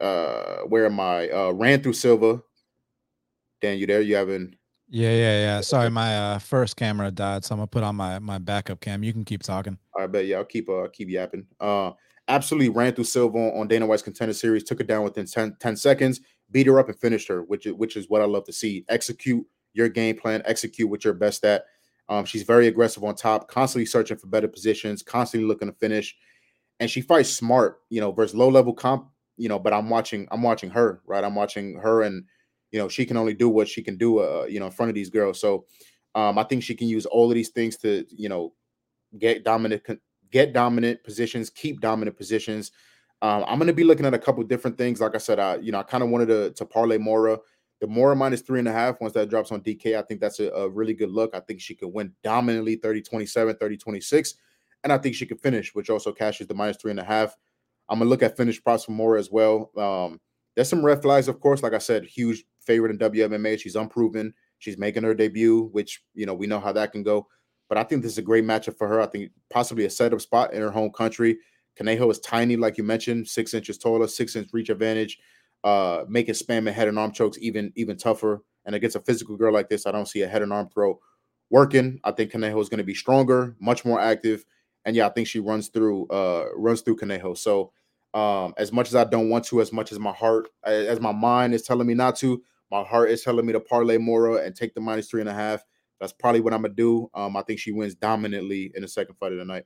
uh, 0.00 0.58
where 0.68 0.86
am 0.86 1.00
I? 1.00 1.28
Uh, 1.30 1.50
ran 1.50 1.82
through 1.82 1.94
Silva. 1.94 2.42
Dan, 3.60 3.78
you 3.78 3.86
there? 3.86 4.00
You 4.00 4.16
haven't? 4.16 4.56
Yeah, 4.90 5.10
yeah, 5.10 5.40
yeah. 5.40 5.60
Sorry, 5.60 5.88
my 5.88 6.16
uh, 6.16 6.38
first 6.38 6.76
camera 6.76 7.10
died, 7.10 7.44
so 7.44 7.54
I'm 7.54 7.58
gonna 7.60 7.68
put 7.68 7.84
on 7.84 7.96
my 7.96 8.18
my 8.18 8.38
backup 8.38 8.80
cam. 8.80 9.04
You 9.04 9.12
can 9.12 9.24
keep 9.24 9.42
talking. 9.42 9.78
I 9.96 10.06
bet. 10.06 10.26
Yeah, 10.26 10.38
I'll 10.38 10.44
keep 10.44 10.68
uh 10.68 10.88
keep 10.92 11.08
yapping. 11.08 11.46
Uh, 11.60 11.92
absolutely 12.26 12.70
ran 12.70 12.94
through 12.94 13.04
Silva 13.04 13.38
on 13.38 13.68
Dana 13.68 13.86
White's 13.86 14.02
contender 14.02 14.34
series. 14.34 14.64
Took 14.64 14.78
her 14.78 14.84
down 14.84 15.04
within 15.04 15.26
10, 15.26 15.56
10 15.60 15.76
seconds 15.76 16.20
beat 16.50 16.66
her 16.66 16.78
up 16.78 16.88
and 16.88 16.98
finished 16.98 17.28
her, 17.28 17.42
which 17.42 17.66
is 17.66 17.74
which 17.74 17.96
is 17.96 18.08
what 18.08 18.22
I 18.22 18.24
love 18.24 18.44
to 18.44 18.52
see. 18.52 18.84
Execute 18.88 19.46
your 19.72 19.88
game 19.88 20.16
plan, 20.16 20.42
execute 20.44 20.88
what 20.88 21.04
you're 21.04 21.14
best 21.14 21.44
at. 21.44 21.64
Um, 22.08 22.24
she's 22.24 22.42
very 22.42 22.66
aggressive 22.66 23.04
on 23.04 23.14
top, 23.14 23.48
constantly 23.48 23.86
searching 23.86 24.16
for 24.16 24.26
better 24.26 24.48
positions, 24.48 25.02
constantly 25.02 25.46
looking 25.46 25.68
to 25.68 25.74
finish, 25.74 26.16
and 26.80 26.90
she 26.90 27.00
fights 27.00 27.30
smart, 27.30 27.80
you 27.88 28.00
know, 28.00 28.10
versus 28.10 28.34
low 28.34 28.48
level 28.48 28.72
comp, 28.72 29.08
you 29.36 29.48
know. 29.48 29.58
But 29.58 29.72
I'm 29.72 29.88
watching, 29.88 30.26
I'm 30.30 30.42
watching 30.42 30.70
her, 30.70 31.02
right? 31.06 31.22
I'm 31.22 31.34
watching 31.34 31.76
her, 31.76 32.02
and 32.02 32.24
you 32.72 32.78
know, 32.78 32.88
she 32.88 33.04
can 33.04 33.16
only 33.16 33.34
do 33.34 33.48
what 33.48 33.68
she 33.68 33.82
can 33.82 33.96
do, 33.96 34.18
uh, 34.18 34.46
you 34.48 34.60
know, 34.60 34.66
in 34.66 34.72
front 34.72 34.88
of 34.88 34.94
these 34.94 35.10
girls. 35.10 35.40
So, 35.40 35.66
um, 36.14 36.38
I 36.38 36.44
think 36.44 36.62
she 36.62 36.74
can 36.74 36.88
use 36.88 37.06
all 37.06 37.30
of 37.30 37.34
these 37.34 37.50
things 37.50 37.76
to, 37.78 38.04
you 38.10 38.28
know, 38.28 38.52
get 39.18 39.44
dominant, 39.44 39.82
get 40.30 40.52
dominant 40.52 41.02
positions, 41.04 41.50
keep 41.50 41.80
dominant 41.80 42.16
positions, 42.16 42.72
um, 43.22 43.44
I'm 43.46 43.58
going 43.58 43.66
to 43.66 43.74
be 43.74 43.84
looking 43.84 44.06
at 44.06 44.14
a 44.14 44.18
couple 44.18 44.42
different 44.44 44.78
things. 44.78 45.00
Like 45.00 45.14
I 45.14 45.18
said, 45.18 45.38
I 45.38 45.56
you 45.56 45.72
know 45.72 45.80
I 45.80 45.82
kind 45.82 46.02
of 46.02 46.10
wanted 46.10 46.26
to 46.26 46.50
to 46.52 46.64
parlay 46.64 46.98
Moura. 46.98 47.38
The 47.80 47.86
Moura 47.86 48.16
minus 48.16 48.42
three 48.42 48.58
and 48.58 48.68
a 48.68 48.72
half, 48.72 49.00
once 49.00 49.14
that 49.14 49.30
drops 49.30 49.52
on 49.52 49.62
DK, 49.62 49.96
I 49.96 50.02
think 50.02 50.20
that's 50.20 50.38
a, 50.38 50.50
a 50.50 50.68
really 50.68 50.92
good 50.92 51.10
look. 51.10 51.34
I 51.34 51.40
think 51.40 51.62
she 51.62 51.74
could 51.74 51.88
win 51.88 52.12
dominantly 52.22 52.76
30 52.76 53.00
27, 53.00 53.56
30 53.56 53.76
26. 53.78 54.34
And 54.84 54.92
I 54.92 54.98
think 54.98 55.14
she 55.14 55.24
could 55.24 55.40
finish, 55.40 55.74
which 55.74 55.88
also 55.88 56.12
cashes 56.12 56.46
the 56.46 56.54
minus 56.54 56.76
three 56.76 56.90
and 56.90 57.00
a 57.00 57.04
half. 57.04 57.34
I'm 57.88 57.98
going 57.98 58.06
to 58.06 58.10
look 58.10 58.22
at 58.22 58.36
finish 58.36 58.62
props 58.62 58.84
for 58.84 58.92
Moura 58.92 59.18
as 59.18 59.30
well. 59.30 59.70
Um, 59.78 60.20
there's 60.54 60.68
some 60.68 60.84
red 60.84 61.00
flags, 61.00 61.26
of 61.26 61.40
course. 61.40 61.62
Like 61.62 61.72
I 61.72 61.78
said, 61.78 62.04
huge 62.04 62.44
favorite 62.64 62.90
in 62.90 62.98
WMMA. 62.98 63.58
She's 63.58 63.76
unproven. 63.76 64.34
She's 64.58 64.78
making 64.78 65.02
her 65.04 65.14
debut, 65.14 65.68
which, 65.72 66.02
you 66.14 66.26
know, 66.26 66.34
we 66.34 66.46
know 66.46 66.60
how 66.60 66.72
that 66.72 66.92
can 66.92 67.02
go. 67.02 67.26
But 67.68 67.78
I 67.78 67.84
think 67.84 68.02
this 68.02 68.12
is 68.12 68.18
a 68.18 68.22
great 68.22 68.44
matchup 68.44 68.76
for 68.76 68.88
her. 68.88 69.00
I 69.00 69.06
think 69.06 69.30
possibly 69.48 69.84
a 69.84 69.90
setup 69.90 70.20
spot 70.20 70.52
in 70.52 70.60
her 70.60 70.70
home 70.70 70.90
country. 70.90 71.38
Conejo 71.76 72.10
is 72.10 72.18
tiny, 72.18 72.56
like 72.56 72.76
you 72.76 72.84
mentioned, 72.84 73.28
six 73.28 73.54
inches 73.54 73.78
taller, 73.78 74.06
six 74.06 74.36
inch 74.36 74.50
reach 74.52 74.70
advantage, 74.70 75.18
uh, 75.64 76.04
making 76.08 76.34
spam 76.34 76.58
and 76.58 76.68
head 76.68 76.88
and 76.88 76.98
arm 76.98 77.12
chokes 77.12 77.38
even 77.40 77.72
even 77.76 77.96
tougher. 77.96 78.42
And 78.66 78.74
against 78.74 78.96
a 78.96 79.00
physical 79.00 79.36
girl 79.36 79.52
like 79.52 79.68
this, 79.68 79.86
I 79.86 79.92
don't 79.92 80.08
see 80.08 80.22
a 80.22 80.28
head 80.28 80.42
and 80.42 80.52
arm 80.52 80.68
throw 80.68 81.00
working. 81.48 82.00
I 82.04 82.10
think 82.10 82.32
Conejo 82.32 82.60
is 82.60 82.68
going 82.68 82.78
to 82.78 82.84
be 82.84 82.94
stronger, 82.94 83.56
much 83.60 83.84
more 83.84 84.00
active, 84.00 84.44
and 84.84 84.94
yeah, 84.94 85.06
I 85.06 85.10
think 85.10 85.28
she 85.28 85.38
runs 85.38 85.68
through 85.68 86.08
uh 86.08 86.46
runs 86.56 86.82
through 86.82 86.96
Conejo. 86.96 87.34
So 87.34 87.72
um, 88.14 88.54
as 88.56 88.72
much 88.72 88.88
as 88.88 88.94
I 88.94 89.04
don't 89.04 89.28
want 89.28 89.44
to, 89.46 89.60
as 89.60 89.72
much 89.72 89.92
as 89.92 89.98
my 89.98 90.12
heart, 90.12 90.48
as 90.64 91.00
my 91.00 91.12
mind 91.12 91.54
is 91.54 91.62
telling 91.62 91.86
me 91.86 91.94
not 91.94 92.16
to, 92.16 92.42
my 92.70 92.82
heart 92.82 93.10
is 93.10 93.22
telling 93.22 93.46
me 93.46 93.52
to 93.52 93.60
parlay 93.60 93.98
Moura 93.98 94.44
and 94.44 94.54
take 94.54 94.74
the 94.74 94.80
minus 94.80 95.08
three 95.08 95.20
and 95.20 95.28
a 95.28 95.34
half. 95.34 95.62
That's 96.00 96.12
probably 96.12 96.40
what 96.40 96.54
I'm 96.54 96.62
gonna 96.62 96.74
do. 96.74 97.10
Um, 97.14 97.36
I 97.36 97.42
think 97.42 97.60
she 97.60 97.72
wins 97.72 97.94
dominantly 97.94 98.72
in 98.74 98.82
the 98.82 98.88
second 98.88 99.16
fight 99.16 99.32
of 99.32 99.38
the 99.38 99.44
night. 99.44 99.64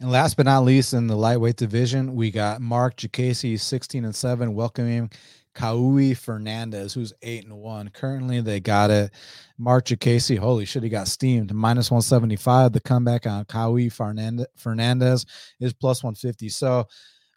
And 0.00 0.10
last 0.10 0.36
but 0.36 0.46
not 0.46 0.64
least, 0.64 0.94
in 0.94 1.06
the 1.06 1.16
lightweight 1.16 1.56
division, 1.56 2.16
we 2.16 2.30
got 2.30 2.60
Marc 2.60 2.96
Diakiese, 2.96 3.60
16 3.60 4.04
and 4.04 4.14
7, 4.14 4.54
welcoming 4.54 5.10
Kauê 5.54 6.12
Fernandes, 6.12 6.94
who's 6.94 7.12
8 7.22 7.44
and 7.44 7.56
1. 7.56 7.90
Currently, 7.90 8.40
they 8.40 8.58
got 8.58 8.90
it. 8.90 9.12
Marc 9.58 9.84
Diakiese, 9.84 10.38
holy 10.38 10.64
shit, 10.64 10.82
he 10.82 10.88
got 10.88 11.06
steamed. 11.06 11.54
Minus 11.54 11.90
175. 11.90 12.72
The 12.72 12.80
comeback 12.80 13.26
on 13.26 13.44
Kauê 13.44 13.92
Fernandes 13.92 15.26
is 15.60 15.72
plus 15.72 16.02
150. 16.02 16.48
So, 16.48 16.88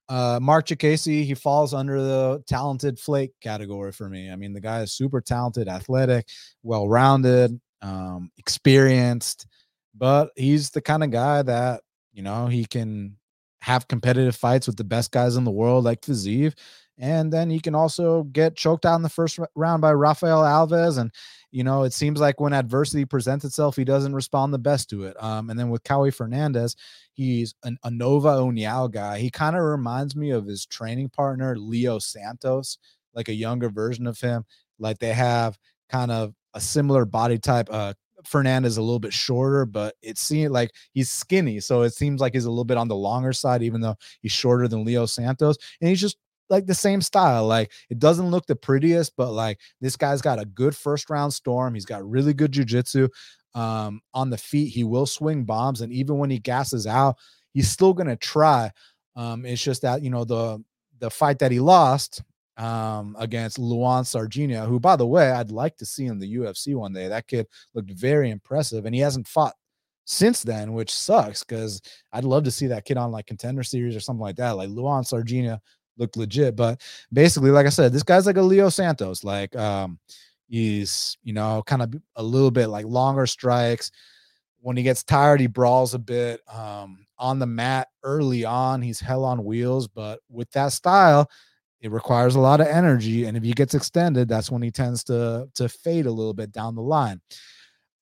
uh, 0.10 0.40
Marc 0.42 0.68
Diakiese, 0.68 1.26
he 1.26 1.34
falls 1.34 1.74
under 1.74 2.02
the 2.02 2.44
talented 2.48 3.00
flake 3.00 3.32
category 3.42 3.92
for 3.92 4.10
me. 4.10 4.30
I 4.30 4.36
mean, 4.36 4.54
the 4.54 4.62
guy 4.62 4.82
is 4.82 4.94
super 4.94 5.22
talented, 5.22 5.68
athletic, 5.68 6.28
well 6.64 6.88
rounded, 6.88 7.60
um, 7.82 8.32
experienced, 8.38 9.48
but 9.96 10.32
he's 10.36 10.70
the 10.72 10.82
kind 10.82 11.04
of 11.04 11.12
guy 11.12 11.42
that 11.42 11.82
you 12.16 12.24
know, 12.24 12.48
he 12.48 12.66
can 12.66 13.18
have 13.62 13.88
competitive 13.88 14.36
fights 14.36 14.68
with 14.68 14.78
the 14.78 14.84
best 14.84 15.12
guys 15.12 15.36
in 15.36 15.44
the 15.44 15.52
world 15.52 15.84
like 15.84 16.02
Fiziev. 16.02 16.54
And 16.98 17.32
then 17.32 17.50
he 17.50 17.60
can 17.60 17.76
also 17.76 18.24
get 18.24 18.56
choked 18.56 18.86
out 18.86 18.96
in 18.96 19.02
the 19.02 19.10
first 19.10 19.38
round 19.54 19.82
by 19.82 19.92
Rafael 19.92 20.44
Alves. 20.44 20.98
And, 20.98 21.12
you 21.52 21.64
know, 21.64 21.84
it 21.84 21.94
seems 21.94 22.20
like 22.20 22.40
when 22.40 22.54
adversity 22.54 23.06
presents 23.06 23.46
itself, 23.46 23.76
he 23.76 23.84
doesn't 23.84 24.16
respond 24.16 24.54
the 24.54 24.60
best 24.60 24.90
to 24.90 25.06
it. 25.06 25.22
Um, 25.22 25.50
and 25.50 25.60
then 25.60 25.70
with 25.70 25.84
Kauê 25.84 26.16
Fernandes, 26.16 26.76
he's 27.14 27.56
an, 27.64 27.78
a 27.84 27.92
Nova 27.92 28.30
União 28.30 28.92
guy. 28.92 29.20
He 29.20 29.30
kind 29.30 29.56
of 29.56 29.64
reminds 29.64 30.16
me 30.16 30.32
of 30.32 30.46
his 30.46 30.66
training 30.66 31.10
partner, 31.10 31.58
Leo 31.58 32.00
Santos, 32.00 32.78
like 33.14 33.30
a 33.30 33.34
younger 33.34 33.70
version 33.70 34.08
of 34.08 34.20
him. 34.20 34.46
Like 34.80 35.00
they 35.00 35.14
have 35.14 35.58
kind 35.90 36.12
of 36.12 36.34
a 36.54 36.62
similar 36.62 37.06
body 37.06 37.38
type. 37.38 37.70
Uh, 37.72 37.94
Fernandes 38.24 38.78
a 38.78 38.82
little 38.82 39.00
bit 39.00 39.14
shorter, 39.14 39.66
but 39.66 39.96
it 40.02 40.18
seems 40.18 40.52
like 40.52 40.72
he's 40.94 41.12
skinny. 41.12 41.60
So 41.60 41.84
it 41.84 41.94
seems 41.94 42.20
like 42.22 42.34
he's 42.34 42.46
a 42.46 42.50
little 42.50 42.66
bit 42.66 42.78
on 42.78 42.88
the 42.88 42.96
longer 42.96 43.34
side, 43.34 43.62
even 43.62 43.82
though 43.82 43.96
he's 44.22 44.32
shorter 44.32 44.68
than 44.68 44.84
Leo 44.84 45.06
Santos. 45.06 45.58
And 45.80 45.90
he's 45.90 46.02
just 46.02 46.18
like 46.50 46.66
the 46.66 46.74
same 46.74 47.02
style. 47.02 47.48
Like 47.48 47.72
it 47.90 48.00
doesn't 48.00 48.30
look 48.30 48.46
the 48.46 48.56
prettiest, 48.56 49.14
but 49.18 49.32
like 49.32 49.60
this 49.82 49.96
guy's 49.96 50.22
got 50.22 50.40
a 50.40 50.46
good 50.46 50.76
first 50.76 51.10
round 51.10 51.34
storm. 51.34 51.74
He's 51.74 51.86
got 51.86 52.08
really 52.10 52.34
good 52.34 52.52
jujitsu. 52.52 53.10
Um, 53.54 54.02
on 54.14 54.30
the 54.30 54.38
feet, 54.38 54.70
he 54.70 54.84
will 54.84 55.06
swing 55.06 55.46
bombs, 55.46 55.82
and 55.82 55.92
even 55.94 56.18
when 56.18 56.30
he 56.30 56.40
gasses 56.40 56.86
out, 56.86 57.18
he's 57.54 57.70
still 57.70 57.94
gonna 57.94 58.18
try. 58.18 58.72
Um, 59.16 59.46
it's 59.46 59.64
just 59.64 59.82
that 59.84 60.02
you 60.04 60.10
know 60.10 60.26
the 60.26 60.64
the 61.00 61.10
fight 61.10 61.40
that 61.40 61.52
he 61.52 61.60
lost 61.60 62.22
um, 62.58 63.16
against 63.20 63.60
Luan 63.60 64.06
Sardinia, 64.06 64.66
who, 64.66 64.80
by 64.80 64.96
the 64.96 65.06
way, 65.06 65.32
I'd 65.32 65.52
like 65.52 65.78
to 65.78 65.86
see 65.86 66.06
in 66.06 66.20
the 66.20 66.36
UFC 66.36 66.76
one 66.76 66.94
day. 66.94 67.08
That 67.08 67.28
kid 67.28 67.48
looked 67.74 67.92
very 67.92 68.30
impressive, 68.30 68.86
and 68.86 68.94
he 68.96 69.02
hasn't 69.02 69.28
fought 69.28 69.54
since 70.06 70.44
then, 70.44 70.74
which 70.74 70.94
sucks 70.94 71.44
because 71.44 71.82
I'd 72.14 72.24
love 72.24 72.44
to 72.46 72.52
see 72.52 72.68
that 72.68 72.86
kid 72.86 72.98
on 72.98 73.12
like 73.12 73.26
contender 73.26 73.64
series 73.64 73.96
or 73.96 74.00
something 74.00 74.22
like 74.22 74.36
that. 74.38 74.52
Like 74.52 74.70
Luan 74.70 75.04
Sardinia 75.04 75.62
looked 75.98 76.18
legit. 76.18 76.56
But 76.56 76.82
basically, 77.12 77.52
like 77.52 77.66
I 77.66 77.70
said, 77.70 77.94
this 77.94 78.04
guy's 78.04 78.26
like 78.26 78.38
a 78.38 78.42
Leo 78.42 78.70
Santos. 78.70 79.24
Like 79.24 79.56
um, 79.56 80.00
he's 80.48 81.18
you 81.24 81.34
know 81.34 81.64
kind 81.66 81.82
of 81.82 81.94
a 82.16 82.24
little 82.24 82.52
bit 82.52 82.68
like 82.68 82.86
longer 82.86 83.28
strikes. 83.28 83.92
When 84.62 84.78
he 84.78 84.84
gets 84.84 85.04
tired, 85.04 85.42
he 85.42 85.48
brawls 85.48 85.94
a 85.94 86.00
bit. 86.00 86.42
Um, 86.52 87.06
on 87.18 87.40
the 87.40 87.46
mat 87.46 87.90
early 88.04 88.46
on, 88.46 88.82
he's 88.82 89.00
hell 89.00 89.24
on 89.24 89.46
wheels, 89.46 89.88
but 89.88 90.20
with 90.30 90.50
that 90.52 90.74
style, 90.74 91.30
it 91.82 91.92
requires 91.92 92.36
a 92.36 92.40
lot 92.40 92.62
of 92.62 92.68
energy. 92.68 93.26
And 93.26 93.38
if 93.38 93.44
he 93.44 93.54
gets 93.54 93.76
extended, 93.76 94.28
that's 94.28 94.50
when 94.50 94.62
he 94.62 94.72
tends 94.72 95.04
to 95.06 95.48
to 95.56 95.70
fade 95.70 96.06
a 96.08 96.12
little 96.12 96.34
bit 96.34 96.52
down 96.52 96.76
the 96.76 96.82
line. 96.82 97.22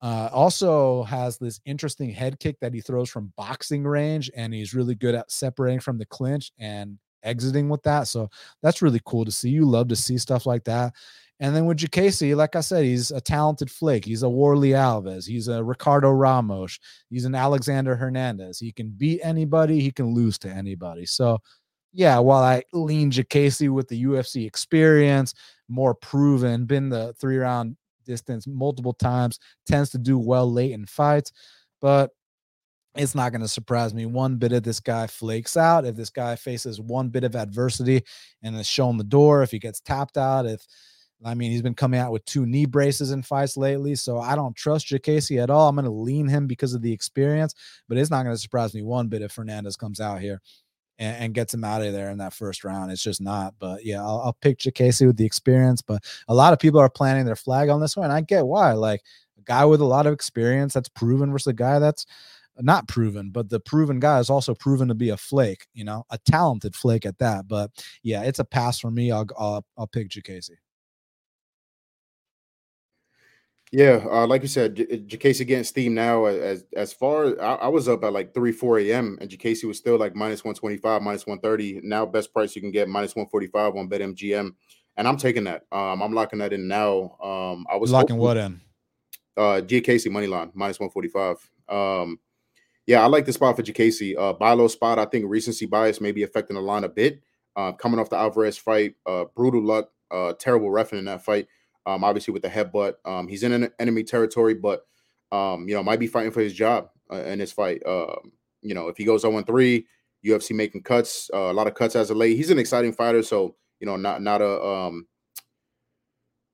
Uh, 0.02 0.30
also 0.34 1.04
has 1.04 1.38
this 1.38 1.62
interesting 1.66 2.10
head 2.10 2.38
kick 2.38 2.58
that 2.60 2.74
he 2.74 2.82
throws 2.82 3.10
from 3.10 3.32
boxing 3.38 3.84
range, 3.84 4.30
and 4.36 4.54
he's 4.54 4.74
really 4.74 4.96
good 4.96 5.16
at 5.16 5.32
separating 5.32 5.80
from 5.80 5.98
the 5.98 6.06
clinch 6.06 6.52
and 6.60 6.98
exiting 7.24 7.70
with 7.70 7.84
that. 7.84 8.08
So 8.08 8.30
that's 8.62 8.82
really 8.82 9.02
cool 9.06 9.26
to 9.26 9.32
see. 9.32 9.50
You 9.50 9.66
love 9.66 9.88
to 9.90 9.96
see 9.96 10.18
stuff 10.18 10.46
like 10.46 10.64
that. 10.66 10.94
And 11.40 11.56
then 11.56 11.66
with 11.66 11.80
Diakiese, 11.80 12.36
like 12.36 12.56
I 12.56 12.62
said, 12.62 12.86
he's 12.86 13.12
a 13.12 13.20
talented 13.20 13.70
flake. 13.70 14.06
He's 14.06 14.24
a 14.24 14.28
Warlley 14.28 14.70
Alves. 14.70 15.26
He's 15.26 15.48
a 15.48 15.64
Ricardo 15.64 16.12
Ramos. 16.12 16.80
He's 17.10 17.26
an 17.26 17.36
Alexander 17.36 17.96
Hernandez. 17.96 18.60
He 18.60 18.72
can 18.72 18.90
beat 18.90 19.20
anybody. 19.24 19.82
He 19.82 19.92
can 19.92 20.14
lose 20.14 20.38
to 20.40 20.50
anybody. 20.50 21.06
So, 21.06 21.40
yeah, 21.92 22.18
while 22.20 22.44
I 22.44 22.64
lean 22.72 23.12
Diakiese 23.12 23.70
with 23.70 23.88
the 23.88 24.04
UFC 24.04 24.48
experience, 24.48 25.34
more 25.68 25.94
proven, 25.94 26.66
been 26.66 26.90
the 26.90 27.14
three 27.20 27.38
round 27.38 27.78
distance 28.06 28.48
multiple 28.48 28.94
times, 28.94 29.40
tends 29.66 29.90
to 29.92 29.98
do 29.98 30.18
well 30.18 30.52
late 30.52 30.72
in 30.72 30.86
fights. 30.86 31.32
But 31.82 32.12
it's 32.96 33.16
not 33.16 33.32
going 33.32 33.42
to 33.42 33.48
surprise 33.48 33.94
me 33.94 34.06
one 34.06 34.36
bit 34.36 34.52
if 34.52 34.64
this 34.64 34.80
guy 34.80 35.08
flakes 35.08 35.58
out, 35.58 35.86
if 35.86 35.96
this 35.96 36.10
guy 36.10 36.36
faces 36.36 36.80
one 36.80 37.10
bit 37.10 37.24
of 37.24 37.36
adversity 37.36 38.04
and 38.44 38.56
is 38.56 38.68
shown 38.68 38.98
the 38.98 39.04
door, 39.04 39.42
if 39.42 39.52
he 39.52 39.60
gets 39.60 39.80
tapped 39.80 40.18
out, 40.18 40.46
if 40.46 40.66
I 41.26 41.34
mean 41.34 41.52
he's 41.52 41.62
been 41.62 41.74
coming 41.74 42.00
out 42.00 42.12
with 42.12 42.26
two 42.26 42.46
knee 42.46 42.66
braces 42.66 43.12
in 43.12 43.24
fights 43.24 43.58
lately, 43.58 43.96
so 43.96 44.20
I 44.20 44.36
don't 44.36 44.56
trust 44.56 44.88
Diakiese 44.88 45.42
at 45.42 45.50
all. 45.50 45.70
I'm 45.70 45.76
going 45.76 45.86
to 45.86 45.92
lean 45.92 46.28
him 46.28 46.48
because 46.48 46.74
of 46.74 46.82
the 46.82 46.92
experience, 46.92 47.56
but 47.88 47.98
it's 47.98 48.12
not 48.12 48.24
going 48.24 48.36
to 48.36 48.42
surprise 48.42 48.76
me 48.76 48.82
one 48.82 49.08
bit 49.08 49.22
if 49.22 49.34
Fernandes 49.34 49.78
comes 49.78 50.00
out 50.00 50.22
here 50.22 50.42
and, 51.00 51.16
and, 51.18 51.34
gets 51.34 51.54
him 51.54 51.64
out 51.64 51.82
of 51.82 51.94
there 51.94 52.12
in 52.12 52.18
that 52.20 52.34
first 52.34 52.64
round. 52.64 52.92
It's 52.92 53.02
just 53.02 53.22
not. 53.22 53.56
But 53.58 53.86
yeah, 53.86 54.02
I'll, 54.02 54.22
I'll 54.26 54.38
pick 54.42 54.60
Diakiese 54.60 55.08
with 55.08 55.18
the 55.18 55.26
experience. 55.26 55.82
But 55.82 56.04
a 56.28 56.36
lot 56.36 56.54
of 56.54 56.60
people 56.60 56.80
are 56.80 56.90
planting 56.90 57.26
their 57.26 57.36
flag 57.36 57.70
on 57.70 57.82
this 57.82 57.98
one. 57.98 58.12
I 58.12 58.22
get 58.22 58.46
why. 58.46 58.74
Like 58.74 59.02
a 59.40 59.42
guy 59.44 59.66
with 59.66 59.82
a 59.82 59.86
lot 59.86 60.06
of 60.06 60.14
experience 60.14 60.74
that's 60.74 60.90
proven 60.90 61.32
versus 61.32 61.48
a 61.48 61.54
guy 61.54 61.80
that's 61.80 62.06
not 62.60 62.88
proven, 62.88 63.30
but 63.32 63.50
the 63.50 63.60
proven 63.60 64.00
guy 64.00 64.20
is 64.20 64.30
also 64.30 64.54
proven 64.54 64.88
to 64.88 64.96
be 64.96 65.10
a 65.10 65.18
flake, 65.18 65.68
you 65.74 65.84
know, 65.84 66.06
a 66.10 66.18
talented 66.20 66.76
flake 66.76 67.06
at 67.06 67.18
that. 67.20 67.48
But 67.48 67.72
yeah, 68.04 68.24
it's 68.24 68.40
a 68.40 68.46
pass 68.46 68.80
for 68.80 68.92
me. 68.92 69.12
I'll 69.12 69.28
I'll, 69.38 69.66
I'll 69.78 69.88
pick 69.88 70.10
Diakiese. 70.10 70.52
Yeah, 73.74 74.06
uh, 74.08 74.28
like 74.28 74.44
you 74.44 74.48
said, 74.48 74.76
J- 74.76 74.86
Diakiese 74.86 75.40
against 75.40 75.72
Steam 75.72 75.96
now. 75.96 76.26
As 76.26 76.64
as 76.76 76.94
far 76.94 77.42
I, 77.42 77.56
I, 77.56 77.68
was 77.70 77.90
up 77.90 78.04
at 78.04 78.14
like 78.14 78.32
three 78.32 78.52
four 78.52 78.78
a.m. 78.78 79.18
and 79.20 79.28
Diakiese 79.28 79.64
was 79.64 79.80
still 79.80 79.98
like 79.98 80.16
minus 80.16 80.44
one 80.44 80.54
twenty 80.54 80.78
five, 80.78 81.02
minus 81.02 81.26
one 81.26 81.40
thirty. 81.40 81.82
Now 81.84 82.06
best 82.06 82.32
price 82.32 82.56
you 82.56 82.62
can 82.62 82.70
get 82.70 82.88
minus 82.88 83.16
one 83.16 83.26
forty 83.26 83.48
five 83.48 83.76
on 83.76 83.90
BetMGM, 83.90 84.52
and 84.98 85.08
I'm 85.08 85.18
taking 85.18 85.46
that. 85.46 85.64
Um, 85.72 86.04
I'm 86.04 86.14
locking 86.14 86.38
that 86.38 86.54
in 86.54 86.68
now. 86.68 87.18
Um, 87.20 87.66
I 87.68 87.78
was 87.78 87.92
locking 87.92 88.18
what 88.18 88.38
in? 88.38 88.62
Uh, 89.36 89.62
Casey 89.68 90.10
money 90.12 90.28
line 90.28 90.52
minus 90.54 90.80
one 90.80 90.92
forty 90.92 91.08
five. 91.08 91.38
Um, 91.68 92.20
yeah, 92.86 93.02
I 93.02 93.08
like 93.08 93.26
the 93.26 93.34
spot 93.34 93.56
for 93.56 93.64
Diakiese. 93.64 94.18
Uh, 94.18 94.34
buy 94.34 94.54
low 94.54 94.68
spot. 94.68 95.00
I 95.00 95.06
think 95.06 95.26
recency 95.28 95.66
bias 95.66 96.02
may 96.02 96.12
be 96.12 96.24
affecting 96.24 96.56
the 96.56 96.62
line 96.62 96.84
a 96.84 96.90
bit. 96.90 97.22
Uh, 97.56 97.72
coming 97.72 98.00
off 98.00 98.10
the 98.10 98.18
Alvarez 98.18 98.58
fight, 98.58 98.96
uh, 99.06 99.26
brutal 99.36 99.64
luck, 99.64 99.90
uh, 100.12 100.34
terrible 100.40 100.70
refing 100.70 101.00
in 101.00 101.06
that 101.06 101.24
fight. 101.24 101.48
Um, 101.86 102.04
obviously 102.04 102.32
with 102.32 102.42
the 102.42 102.50
headbutt, 102.50 102.94
um, 103.06 103.28
he's 103.28 103.44
in 103.44 103.52
an 103.52 103.70
enemy 103.80 104.04
territory, 104.04 104.54
but 104.54 104.86
um, 105.32 105.68
you 105.68 105.76
know 105.76 105.84
might 105.84 106.00
be 106.00 106.08
fighting 106.08 106.32
for 106.32 106.42
his 106.42 106.54
job 106.54 106.90
uh, 107.12 107.24
in 107.24 107.40
this 107.40 107.52
fight. 107.52 107.82
Um, 107.86 108.32
you 108.62 108.74
know, 108.74 108.88
if 108.88 108.98
he 108.98 109.04
goes 109.04 109.22
0 109.22 109.42
3, 109.42 109.86
UFC 110.26 110.56
making 110.56 110.84
cuts, 110.84 111.30
uh, 111.34 111.52
a 111.52 111.54
lot 111.54 111.68
of 111.68 111.74
cuts 111.74 111.96
as 111.96 112.10
of 112.10 112.18
late. 112.18 112.38
He's 112.38 112.50
an 112.50 112.60
exciting 112.60 112.94
fighter, 112.94 113.22
so 113.22 113.56
you 113.80 113.86
know, 113.86 113.98
not 113.98 114.22
not 114.22 114.42
a 114.42 114.64
um, 114.64 115.08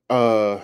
uh 0.10 0.60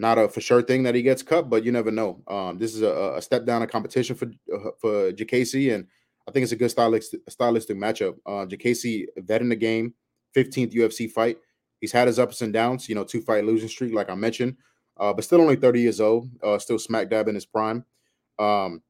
not 0.00 0.18
a 0.18 0.28
for 0.28 0.40
sure 0.40 0.62
thing 0.62 0.82
that 0.84 0.94
he 0.94 1.02
gets 1.02 1.22
cut, 1.22 1.50
but 1.50 1.62
you 1.62 1.70
never 1.70 1.90
know. 1.90 2.22
Um, 2.26 2.58
this 2.58 2.74
is 2.74 2.82
a, 2.82 3.14
a 3.16 3.22
step 3.22 3.44
down 3.44 3.62
in 3.62 3.68
competition 3.68 4.16
for 4.16 4.26
uh, 4.52 4.70
for 4.80 5.12
Diakiese, 5.12 5.74
and 5.74 5.86
I 6.26 6.32
think 6.32 6.42
it's 6.42 6.52
a 6.52 6.56
good 6.56 6.70
stylistic 6.70 7.20
stylistic 7.28 7.76
matchup. 7.76 8.16
Uh, 8.26 8.46
Diakiese 8.46 9.06
vet 9.18 9.42
in 9.42 9.50
the 9.50 9.56
game, 9.56 9.94
15th 10.34 10.72
UFC 10.72 11.10
fight. 11.10 11.38
He's 11.80 11.92
had 11.92 12.08
his 12.08 12.18
ups 12.18 12.40
and 12.40 12.52
downs, 12.52 12.88
you 12.88 12.94
know, 12.94 13.04
two 13.04 13.20
fight 13.20 13.44
losing 13.44 13.68
streak, 13.68 13.94
like 13.94 14.10
I 14.10 14.14
mentioned, 14.14 14.56
uh, 14.98 15.12
but 15.12 15.24
still 15.24 15.40
only 15.40 15.56
30 15.56 15.80
years 15.80 16.00
old, 16.00 16.28
uh, 16.42 16.58
still 16.58 16.78
smack 16.78 17.10
dab 17.10 17.28
in 17.28 17.34
his 17.34 17.46
prime, 17.46 17.84
um, 18.38 18.82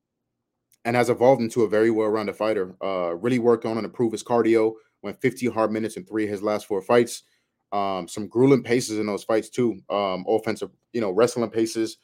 and 0.84 0.96
has 0.96 1.10
evolved 1.10 1.42
into 1.42 1.62
a 1.62 1.68
very 1.68 1.90
well 1.90 2.08
rounded 2.08 2.36
fighter. 2.36 2.76
Uh, 2.82 3.14
really 3.16 3.38
worked 3.40 3.64
on 3.64 3.76
and 3.76 3.84
improved 3.84 4.12
his 4.12 4.24
cardio. 4.24 4.74
Went 5.02 5.20
50 5.20 5.46
hard 5.46 5.72
minutes 5.72 5.96
in 5.96 6.04
three 6.04 6.24
of 6.24 6.30
his 6.30 6.42
last 6.42 6.66
four 6.66 6.82
fights 6.82 7.22
um, 7.72 8.08
some 8.08 8.26
grueling 8.26 8.62
paces 8.62 8.98
in 8.98 9.06
those 9.06 9.24
fights 9.24 9.48
too. 9.48 9.80
Um, 9.90 10.24
offensive, 10.28 10.70
you 10.92 11.00
know, 11.00 11.10
wrestling 11.10 11.50
paces. 11.50 11.98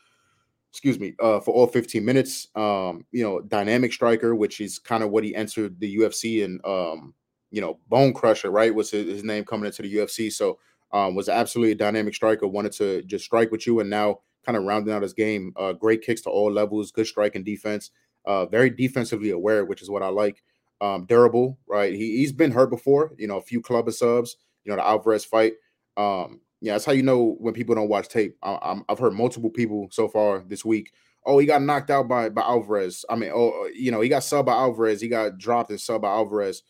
Excuse 0.72 0.98
me, 0.98 1.14
uh, 1.20 1.40
for 1.40 1.55
all 1.55 1.66
15 1.66 2.05
minutes. 2.05 2.48
Um, 2.55 3.06
you 3.10 3.22
know, 3.22 3.40
dynamic 3.40 3.93
striker, 3.93 4.34
which 4.34 4.60
is 4.60 4.78
kind 4.78 5.02
of 5.02 5.10
what 5.10 5.24
he 5.24 5.34
entered 5.34 5.80
the 5.80 5.97
UFC 5.97 6.44
and 6.44 6.60
um, 6.66 7.14
you 7.51 7.60
know, 7.60 7.78
Bone 7.88 8.12
Crusher, 8.12 8.51
right? 8.51 8.74
Was 8.74 8.90
his, 8.90 9.06
his 9.06 9.24
name 9.24 9.44
coming 9.44 9.66
into 9.66 9.82
the 9.82 9.94
UFC. 9.94 10.32
So 10.32 10.59
um, 10.93 11.14
was 11.14 11.28
absolutely 11.28 11.72
a 11.72 11.76
dynamic 11.76 12.14
striker. 12.14 12.47
Wanted 12.47 12.72
to 12.72 13.02
just 13.02 13.24
strike 13.24 13.51
with 13.51 13.66
you, 13.66 13.80
and 13.80 13.90
now 13.90 14.20
kind 14.44 14.56
of 14.56 14.64
rounding 14.64 14.94
out 14.94 15.02
his 15.02 15.12
game. 15.12 15.52
Uh, 15.56 15.72
great 15.72 16.02
kicks 16.02 16.20
to 16.22 16.30
all 16.30 16.51
levels, 16.51 16.93
good 16.93 17.06
strike 17.06 17.34
and 17.34 17.44
defense. 17.44 17.90
Uh, 18.24 18.47
very 18.47 18.70
defensively 18.70 19.30
aware, 19.30 19.64
which 19.64 19.82
is 19.82 19.90
what 19.90 20.02
I 20.02 20.09
like. 20.09 20.43
Um, 20.80 21.06
durable, 21.06 21.59
right? 21.66 21.94
He, 21.94 22.18
he's 22.18 22.32
been 22.32 22.52
hurt 22.52 22.68
before, 22.68 23.12
you 23.16 23.26
know, 23.26 23.38
a 23.38 23.43
few 23.43 23.62
club 23.62 23.90
subs 23.90 24.36
you 24.66 24.72
know, 24.72 24.76
the 24.76 24.86
Alvarez 24.86 25.24
fight. 25.24 25.55
Um, 25.97 26.40
yeah, 26.60 26.72
that's 26.72 26.84
how 26.84 26.93
you 26.93 27.02
know 27.02 27.36
when 27.38 27.55
people 27.55 27.74
don't 27.74 27.88
watch 27.88 28.09
tape. 28.09 28.36
I, 28.43 28.80
have 28.88 28.98
heard 28.98 29.14
multiple 29.14 29.51
people 29.51 29.88
so 29.93 30.09
far 30.09 30.40
this 30.40 30.64
week. 30.64 30.93
Oh, 31.24 31.38
he 31.38 31.47
got 31.47 31.62
knocked 31.62 31.90
out 31.90 32.09
by 32.09 32.28
by 32.28 32.43
Alvarez. 32.43 33.05
I 33.09 33.14
mean, 33.14 33.30
oh, 33.32 33.64
uh, 33.64 33.68
you 33.74 33.93
know, 33.93 34.01
he 34.01 34.09
got 34.09 34.22
subbed 34.22 34.47
by 34.47 34.55
Alvarez. 34.55 35.01
He 35.01 35.09
got 35.09 35.38
dropped 35.38 35.70
and 35.70 35.78
subbed 35.78 36.02
by 36.02 36.09
Alvarez. 36.09 36.62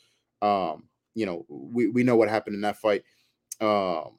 Um, 0.43 0.85
you 1.14 1.24
know, 1.24 1.47
we 1.48 1.89
we 1.89 2.02
know 2.02 2.16
what 2.16 2.28
happened 2.28 2.55
in 2.56 2.60
that 2.62 2.77
fight. 2.77 3.05
Um, 3.60 4.12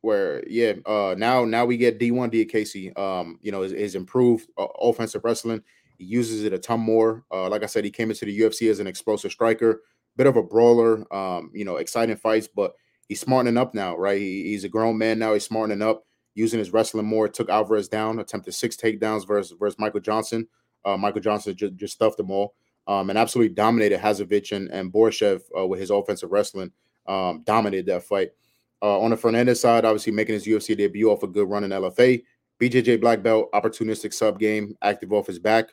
where 0.00 0.42
yeah, 0.48 0.74
uh, 0.86 1.14
now 1.18 1.44
now 1.44 1.66
we 1.66 1.76
get 1.76 1.98
D1 1.98 2.32
Diakiese. 2.32 2.98
Um, 2.98 3.38
you 3.42 3.52
know, 3.52 3.62
is, 3.62 3.72
is 3.72 3.94
improved 3.94 4.48
uh, 4.56 4.66
offensive 4.80 5.24
wrestling. 5.24 5.62
He 5.98 6.06
uses 6.06 6.44
it 6.44 6.54
a 6.54 6.58
ton 6.58 6.80
more. 6.80 7.24
Uh, 7.30 7.48
like 7.50 7.62
I 7.62 7.66
said, 7.66 7.84
he 7.84 7.90
came 7.90 8.10
into 8.10 8.24
the 8.24 8.40
UFC 8.40 8.70
as 8.70 8.80
an 8.80 8.86
explosive 8.86 9.32
striker 9.32 9.82
bit 10.16 10.26
of 10.26 10.36
a 10.36 10.42
brawler, 10.42 11.12
um, 11.14 11.50
you 11.54 11.64
know, 11.64 11.76
exciting 11.76 12.16
fights, 12.16 12.48
but 12.48 12.72
he's 13.08 13.20
smartening 13.20 13.56
up 13.56 13.74
now, 13.74 13.96
right? 13.96 14.20
He, 14.20 14.44
he's 14.44 14.64
a 14.64 14.68
grown 14.68 14.98
man 14.98 15.18
now. 15.18 15.32
He's 15.34 15.44
smartening 15.44 15.82
up, 15.82 16.04
using 16.34 16.58
his 16.58 16.72
wrestling 16.72 17.06
more. 17.06 17.28
Took 17.28 17.48
Alvarez 17.50 17.88
down, 17.88 18.18
attempted 18.18 18.52
six 18.52 18.76
takedowns 18.76 19.26
versus 19.26 19.56
versus 19.58 19.78
Michael 19.78 20.00
Johnson. 20.00 20.46
Uh, 20.84 20.96
Michael 20.96 21.20
Johnson 21.20 21.54
just, 21.56 21.76
just 21.76 21.94
stuffed 21.94 22.16
them 22.16 22.30
all. 22.30 22.54
um, 22.86 23.08
and 23.10 23.18
absolutely 23.18 23.54
dominated 23.54 24.00
Hadzovic 24.00 24.54
and, 24.54 24.68
and 24.70 24.92
Borshchev 24.92 25.42
uh, 25.58 25.66
with 25.66 25.78
his 25.80 25.90
offensive 25.90 26.32
wrestling. 26.32 26.72
Um, 27.06 27.42
dominated 27.44 27.86
that 27.86 28.02
fight. 28.02 28.30
Uh, 28.82 28.98
on 28.98 29.10
the 29.10 29.16
Fernandes 29.16 29.58
side, 29.58 29.84
obviously 29.84 30.12
making 30.12 30.34
his 30.34 30.46
UFC 30.46 30.76
debut 30.76 31.10
off 31.10 31.22
a 31.22 31.26
good 31.26 31.48
run 31.48 31.64
in 31.64 31.70
LFA. 31.70 32.22
BJJ 32.60 33.00
black 33.00 33.22
belt, 33.22 33.50
opportunistic 33.52 34.12
sub 34.12 34.38
game, 34.38 34.76
active 34.82 35.12
off 35.12 35.26
his 35.26 35.38
back, 35.38 35.68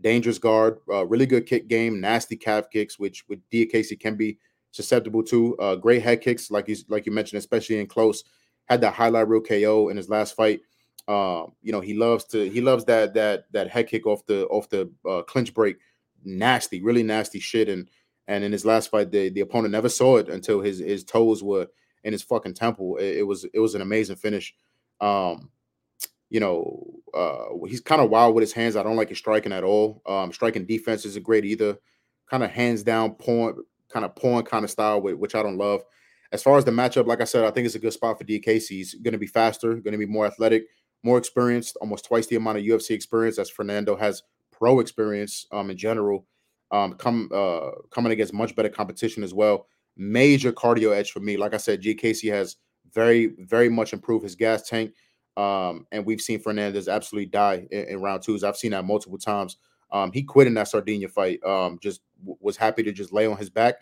dangerous 0.00 0.38
guard, 0.38 0.78
uh, 0.90 1.06
really 1.06 1.26
good 1.26 1.46
kick 1.46 1.68
game, 1.68 2.00
nasty 2.00 2.36
calf 2.36 2.70
kicks, 2.70 2.98
which 2.98 3.24
with 3.28 3.40
Diakiese 3.50 3.98
can 3.98 4.16
be 4.16 4.38
susceptible 4.70 5.22
to. 5.24 5.56
Uh, 5.58 5.76
great 5.76 6.02
head 6.02 6.20
kicks, 6.20 6.50
like 6.50 6.66
he's 6.66 6.84
like 6.88 7.06
you 7.06 7.12
mentioned, 7.12 7.38
especially 7.38 7.78
in 7.78 7.86
close. 7.86 8.24
Had 8.66 8.80
that 8.82 8.94
highlight 8.94 9.28
reel 9.28 9.40
KO 9.40 9.88
in 9.88 9.96
his 9.96 10.08
last 10.08 10.36
fight. 10.36 10.60
Um, 11.08 11.52
you 11.62 11.72
know, 11.72 11.80
he 11.80 11.94
loves 11.94 12.24
to 12.26 12.48
he 12.48 12.60
loves 12.60 12.84
that 12.84 13.14
that 13.14 13.44
that 13.52 13.70
head 13.70 13.88
kick 13.88 14.06
off 14.06 14.26
the 14.26 14.46
off 14.46 14.68
the 14.68 14.90
uh, 15.08 15.22
clinch 15.22 15.54
break. 15.54 15.76
Nasty, 16.24 16.82
really 16.82 17.02
nasty 17.02 17.40
shit. 17.40 17.68
And 17.68 17.88
and 18.26 18.44
in 18.44 18.52
his 18.52 18.66
last 18.66 18.90
fight, 18.90 19.10
the, 19.10 19.30
the 19.30 19.40
opponent 19.40 19.72
never 19.72 19.88
saw 19.88 20.18
it 20.18 20.28
until 20.28 20.60
his 20.60 20.78
his 20.78 21.04
toes 21.04 21.42
were 21.42 21.66
in 22.04 22.12
his 22.12 22.22
fucking 22.22 22.54
temple. 22.54 22.96
It, 22.98 23.18
it 23.18 23.22
was 23.26 23.44
it 23.52 23.58
was 23.58 23.74
an 23.74 23.80
amazing 23.80 24.16
finish. 24.16 24.54
Um, 25.00 25.50
you 26.30 26.40
know, 26.40 27.00
uh, 27.14 27.66
he's 27.66 27.80
kind 27.80 28.02
of 28.02 28.10
wild 28.10 28.34
with 28.34 28.42
his 28.42 28.52
hands. 28.52 28.76
I 28.76 28.82
don't 28.82 28.96
like 28.96 29.08
his 29.08 29.18
striking 29.18 29.52
at 29.52 29.64
all. 29.64 30.02
Um, 30.06 30.32
striking 30.32 30.66
defense 30.66 31.04
isn't 31.04 31.24
great 31.24 31.44
either. 31.44 31.78
Kind 32.30 32.42
of 32.42 32.50
hands 32.50 32.82
down, 32.82 33.14
point, 33.14 33.56
kind 33.88 34.04
of 34.04 34.14
point 34.14 34.46
kind 34.46 34.64
of 34.64 34.70
style, 34.70 35.00
which 35.00 35.34
I 35.34 35.42
don't 35.42 35.56
love. 35.56 35.82
As 36.30 36.42
far 36.42 36.58
as 36.58 36.64
the 36.64 36.70
matchup, 36.70 37.06
like 37.06 37.22
I 37.22 37.24
said, 37.24 37.44
I 37.44 37.50
think 37.50 37.64
it's 37.64 37.74
a 37.74 37.80
good 37.80 37.92
spot 37.92 38.18
for 38.18 38.24
Diakiese. 38.24 38.68
He's 38.68 38.94
going 38.94 39.12
to 39.12 39.18
be 39.18 39.26
faster, 39.26 39.74
going 39.76 39.92
to 39.92 39.98
be 39.98 40.06
more 40.06 40.26
athletic, 40.26 40.66
more 41.02 41.16
experienced, 41.16 41.78
almost 41.80 42.04
twice 42.04 42.26
the 42.26 42.36
amount 42.36 42.58
of 42.58 42.64
UFC 42.64 42.90
experience 42.90 43.38
as 43.38 43.48
Fernando 43.48 43.96
has 43.96 44.22
pro 44.52 44.80
experience 44.80 45.46
um, 45.52 45.70
in 45.70 45.76
general. 45.78 46.26
Um, 46.70 46.94
come 46.94 47.30
uh, 47.34 47.70
coming 47.90 48.12
against 48.12 48.34
much 48.34 48.54
better 48.54 48.68
competition 48.68 49.22
as 49.22 49.32
well. 49.32 49.66
Major 49.96 50.52
cardio 50.52 50.94
edge 50.94 51.12
for 51.12 51.20
me. 51.20 51.38
Like 51.38 51.54
I 51.54 51.56
said, 51.56 51.82
GKC 51.82 52.30
has 52.30 52.56
very, 52.92 53.34
very 53.38 53.70
much 53.70 53.94
improved 53.94 54.24
his 54.24 54.34
gas 54.34 54.68
tank. 54.68 54.92
Um, 55.38 55.86
and 55.92 56.04
we've 56.04 56.20
seen 56.20 56.42
Fernandes 56.42 56.92
absolutely 56.92 57.26
die 57.26 57.66
in, 57.70 57.84
in, 57.84 58.00
round 58.00 58.22
twos. 58.22 58.42
I've 58.42 58.56
seen 58.56 58.72
that 58.72 58.84
multiple 58.84 59.18
times. 59.18 59.56
Um, 59.92 60.10
he 60.10 60.24
quit 60.24 60.48
in 60.48 60.54
that 60.54 60.66
Sardinia 60.66 61.08
fight. 61.08 61.42
Um, 61.44 61.78
just 61.80 62.00
w- 62.20 62.36
was 62.40 62.56
happy 62.56 62.82
to 62.82 62.90
just 62.90 63.12
lay 63.12 63.24
on 63.24 63.36
his 63.36 63.48
back 63.48 63.76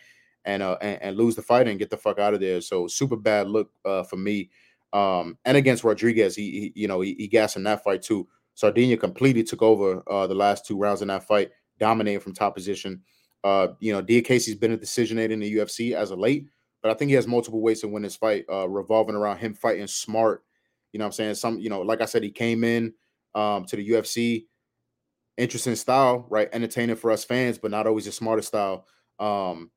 and, 0.44 0.62
uh, 0.62 0.76
and, 0.82 1.02
and 1.02 1.16
lose 1.16 1.34
the 1.34 1.40
fight 1.40 1.66
and 1.66 1.78
get 1.78 1.88
the 1.88 1.96
fuck 1.96 2.18
out 2.18 2.34
of 2.34 2.40
there. 2.40 2.60
So 2.60 2.86
super 2.86 3.16
bad 3.16 3.48
look 3.48 3.70
uh, 3.86 4.02
for 4.02 4.16
me. 4.16 4.50
Um, 4.92 5.38
and 5.46 5.56
against 5.56 5.82
Rodriguez, 5.82 6.36
he, 6.36 6.50
he 6.50 6.72
you 6.82 6.88
know 6.88 7.00
he, 7.00 7.14
he 7.18 7.26
gassed 7.26 7.56
in 7.56 7.64
that 7.64 7.82
fight 7.82 8.02
too. 8.02 8.28
Sardinia 8.54 8.98
completely 8.98 9.42
took 9.42 9.62
over 9.62 10.02
uh, 10.10 10.26
the 10.26 10.34
last 10.34 10.66
two 10.66 10.78
rounds 10.78 11.00
in 11.02 11.08
that 11.08 11.26
fight, 11.26 11.50
dominating 11.78 12.20
from 12.20 12.34
top 12.34 12.54
position. 12.54 13.02
Uh, 13.44 13.68
you 13.80 13.92
know, 13.92 14.02
Diakiese's 14.02 14.54
been 14.54 14.72
a 14.72 14.76
decision 14.76 15.18
in 15.18 15.40
the 15.40 15.54
UFC 15.56 15.92
as 15.92 16.10
of 16.10 16.18
late, 16.18 16.46
but 16.82 16.90
I 16.90 16.94
think 16.94 17.08
he 17.08 17.14
has 17.14 17.26
multiple 17.26 17.60
ways 17.60 17.80
to 17.80 17.88
win 17.88 18.02
this 18.02 18.16
fight, 18.16 18.44
uh, 18.50 18.68
revolving 18.68 19.14
around 19.14 19.38
him 19.38 19.54
fighting 19.54 19.86
smart 19.86 20.42
you 20.92 20.98
know 20.98 21.06
I'm 21.06 21.12
saying? 21.12 21.34
Some, 21.34 21.58
you 21.58 21.68
know, 21.68 21.80
like 21.82 22.00
I 22.00 22.06
said, 22.06 22.22
he 22.22 22.30
came 22.30 22.64
in 22.64 22.94
um, 23.34 23.64
to 23.66 23.76
the 23.76 23.88
UFC, 23.88 24.46
interesting 25.36 25.76
style, 25.76 26.26
right? 26.30 26.48
Entertaining 26.52 26.96
for 26.96 27.10
us 27.10 27.24
fans, 27.24 27.58
but 27.58 27.70
not 27.70 27.86
always 27.86 28.06
the 28.06 28.12
smartest 28.12 28.48
style. 28.48 28.86
Um, 29.18 29.70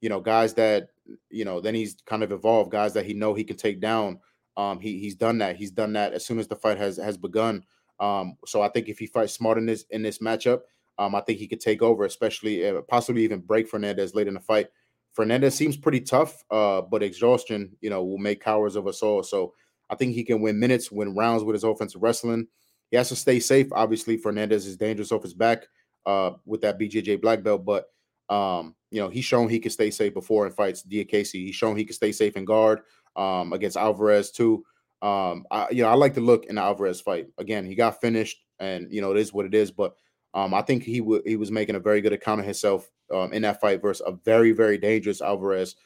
you 0.00 0.08
know, 0.08 0.20
guys 0.20 0.54
that, 0.54 0.88
you 1.30 1.44
know, 1.44 1.60
then 1.60 1.74
he's 1.74 1.96
kind 2.06 2.22
of 2.22 2.32
evolved, 2.32 2.70
guys 2.70 2.94
that 2.94 3.06
he 3.06 3.14
know 3.14 3.34
he 3.34 3.44
can 3.44 3.56
take 3.56 3.80
down. 3.80 4.20
Um, 4.56 4.80
he 4.80 4.98
he's 4.98 5.14
done 5.14 5.38
that. 5.38 5.56
He's 5.56 5.70
done 5.70 5.92
that 5.94 6.12
as 6.12 6.26
soon 6.26 6.38
as 6.38 6.48
the 6.48 6.56
fight 6.56 6.78
has 6.78 6.96
has 6.96 7.16
begun. 7.16 7.64
Um, 8.00 8.36
so 8.46 8.62
I 8.62 8.68
think 8.68 8.88
if 8.88 8.98
he 8.98 9.06
fights 9.06 9.32
smart 9.32 9.58
in 9.58 9.66
this 9.66 9.84
in 9.90 10.02
this 10.02 10.18
matchup, 10.18 10.60
um, 10.98 11.14
I 11.14 11.20
think 11.20 11.38
he 11.38 11.46
could 11.46 11.60
take 11.60 11.80
over, 11.80 12.04
especially 12.04 12.66
uh, 12.66 12.82
possibly 12.82 13.24
even 13.24 13.40
break 13.40 13.70
Fernandes 13.70 14.14
late 14.14 14.28
in 14.28 14.34
the 14.34 14.40
fight. 14.40 14.68
Fernandes 15.16 15.52
seems 15.52 15.76
pretty 15.76 16.00
tough, 16.00 16.44
uh, 16.50 16.82
but 16.82 17.02
exhaustion, 17.02 17.76
you 17.80 17.90
know, 17.90 18.04
will 18.04 18.18
make 18.18 18.40
cowards 18.40 18.76
of 18.76 18.86
us 18.86 19.02
all. 19.02 19.22
So 19.22 19.54
I 19.90 19.94
think 19.94 20.14
he 20.14 20.24
can 20.24 20.40
win 20.40 20.58
minutes, 20.58 20.90
win 20.90 21.14
rounds 21.14 21.44
with 21.44 21.54
his 21.54 21.64
offensive 21.64 22.02
wrestling. 22.02 22.46
He 22.90 22.96
has 22.96 23.08
to 23.10 23.16
stay 23.16 23.40
safe. 23.40 23.68
Obviously, 23.72 24.18
Fernandes 24.18 24.66
is 24.66 24.76
dangerous 24.76 25.12
off 25.12 25.22
his 25.22 25.34
back 25.34 25.66
uh, 26.06 26.32
with 26.44 26.60
that 26.62 26.78
BJJ 26.78 27.20
black 27.20 27.42
belt, 27.42 27.64
but 27.64 27.86
um, 28.28 28.74
you 28.90 29.00
know 29.00 29.08
he's 29.08 29.24
shown 29.24 29.48
he 29.48 29.58
can 29.58 29.70
stay 29.70 29.90
safe 29.90 30.14
before 30.14 30.46
in 30.46 30.52
fights. 30.52 30.82
Diakiese, 30.82 31.32
he's 31.32 31.54
shown 31.54 31.76
he 31.76 31.84
can 31.84 31.94
stay 31.94 32.12
safe 32.12 32.36
in 32.36 32.44
guard 32.44 32.80
um, 33.16 33.52
against 33.52 33.76
Alvarez 33.76 34.30
too. 34.30 34.64
Um, 35.00 35.44
I, 35.50 35.68
you 35.70 35.82
know, 35.82 35.88
I 35.88 35.94
like 35.94 36.14
to 36.14 36.20
look 36.20 36.46
in 36.46 36.56
the 36.56 36.62
Alvarez 36.62 37.00
fight. 37.00 37.28
Again, 37.38 37.66
he 37.66 37.74
got 37.74 38.00
finished, 38.00 38.38
and 38.58 38.92
you 38.92 39.00
know 39.00 39.12
it 39.12 39.18
is 39.18 39.32
what 39.32 39.46
it 39.46 39.54
is. 39.54 39.70
But 39.70 39.94
um, 40.34 40.54
I 40.54 40.62
think 40.62 40.82
he 40.82 41.00
w- 41.00 41.22
he 41.26 41.36
was 41.36 41.50
making 41.50 41.76
a 41.76 41.80
very 41.80 42.00
good 42.00 42.12
account 42.12 42.40
of 42.40 42.46
himself 42.46 42.90
um, 43.14 43.32
in 43.32 43.42
that 43.42 43.60
fight 43.60 43.82
versus 43.82 44.06
a 44.06 44.12
very 44.12 44.52
very 44.52 44.78
dangerous 44.78 45.20
Alvarez 45.20 45.76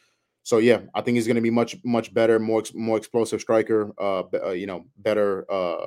so 0.42 0.58
yeah, 0.58 0.80
I 0.94 1.00
think 1.02 1.16
he's 1.16 1.26
going 1.26 1.36
to 1.36 1.42
be 1.42 1.50
much 1.50 1.76
much 1.84 2.12
better, 2.12 2.38
more 2.38 2.62
more 2.74 2.96
explosive 2.96 3.40
striker. 3.40 3.92
Uh, 3.98 4.22
uh, 4.34 4.50
you 4.50 4.66
know, 4.66 4.84
better. 4.96 5.50
Uh, 5.50 5.86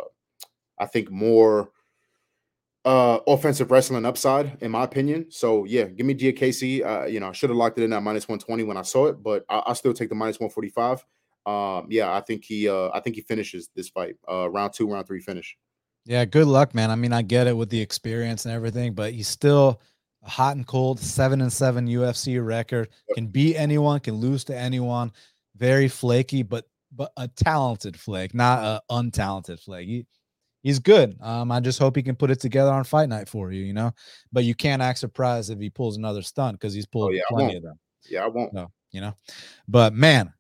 I 0.80 0.86
think 0.86 1.10
more 1.12 1.72
uh 2.84 3.18
offensive 3.26 3.72
wrestling 3.72 4.06
upside, 4.06 4.58
in 4.62 4.72
my 4.72 4.84
opinion. 4.84 5.26
So 5.30 5.66
yeah, 5.66 5.86
give 5.86 6.06
me 6.06 6.14
Diakiese. 6.14 6.86
Uh, 6.86 7.06
you 7.06 7.20
know, 7.20 7.30
I 7.30 7.32
should 7.32 7.50
have 7.50 7.58
locked 7.58 7.80
it 7.80 7.84
in 7.84 7.94
at 7.94 8.04
minus 8.04 8.28
one 8.28 8.40
twenty 8.40 8.64
when 8.64 8.78
I 8.78 8.84
saw 8.84 9.08
it, 9.08 9.24
but 9.24 9.44
I, 9.50 9.64
I 9.68 9.74
still 9.74 9.94
take 9.94 10.10
the 10.10 10.16
minus 10.16 10.40
one 10.40 10.50
forty 10.50 10.70
five. 10.70 11.04
Um, 11.46 11.88
yeah, 11.90 12.14
I 12.14 12.22
think 12.22 12.44
he 12.44 12.70
uh 12.70 12.90
I 12.94 13.02
think 13.02 13.16
he 13.16 13.22
finishes 13.24 13.70
this 13.76 13.90
fight. 13.90 14.16
Uh, 14.30 14.50
round 14.50 14.74
two, 14.74 14.88
round 14.88 15.08
three 15.08 15.20
finish. 15.20 15.58
Yeah, 16.06 16.24
good 16.26 16.46
luck, 16.46 16.76
man. 16.76 16.92
I 16.92 16.96
mean, 16.96 17.14
I 17.14 17.24
get 17.24 17.48
it 17.48 17.58
with 17.58 17.70
the 17.70 17.82
experience 17.82 18.46
and 18.46 18.54
everything, 18.54 18.94
but 18.94 19.14
he's 19.14 19.28
still 19.28 19.82
hot 20.26 20.56
and 20.56 20.66
cold, 20.66 21.00
seven 21.00 21.42
and 21.42 21.52
seven 21.52 21.88
UFC 21.88 22.44
record, 22.46 22.90
can 23.14 23.28
beat 23.28 23.56
anyone, 23.56 24.00
can 24.00 24.16
lose 24.16 24.44
to 24.46 24.58
anyone. 24.58 25.12
Very 25.56 25.88
flaky, 25.88 26.44
but 26.44 26.66
but 26.92 27.12
a 27.18 27.28
talented 27.28 28.00
flake, 28.00 28.34
not 28.34 28.60
a 28.64 28.82
untalented 28.90 29.60
flake. 29.60 29.88
He, 29.88 30.06
he's 30.64 30.80
good. 30.80 31.18
Um, 31.22 31.52
I 31.52 31.60
just 31.60 31.80
hope 31.80 31.96
he 31.96 32.04
can 32.04 32.16
put 32.16 32.32
it 32.32 32.40
together 32.40 32.72
on 32.72 32.84
fight 32.84 33.10
night 33.10 33.28
for 33.28 33.52
you, 33.52 33.64
you 33.64 33.74
know. 33.74 33.92
But 34.32 34.46
you 34.46 34.56
can't 34.56 34.82
act 34.82 35.00
surprised 35.00 35.52
if 35.52 35.60
he 35.60 35.70
pulls 35.70 35.98
another 35.98 36.22
stunt 36.22 36.60
because 36.60 36.74
he's 36.74 36.86
pulled 36.86 37.12
oh, 37.12 37.14
yeah, 37.14 37.22
plenty 37.30 37.58
of 37.58 37.64
them. 37.64 37.80
Yeah, 38.10 38.24
I 38.24 38.28
won't. 38.28 38.54
No, 38.54 38.72
you 38.92 39.02
know. 39.02 39.16
But 39.68 39.94
man, 39.94 40.34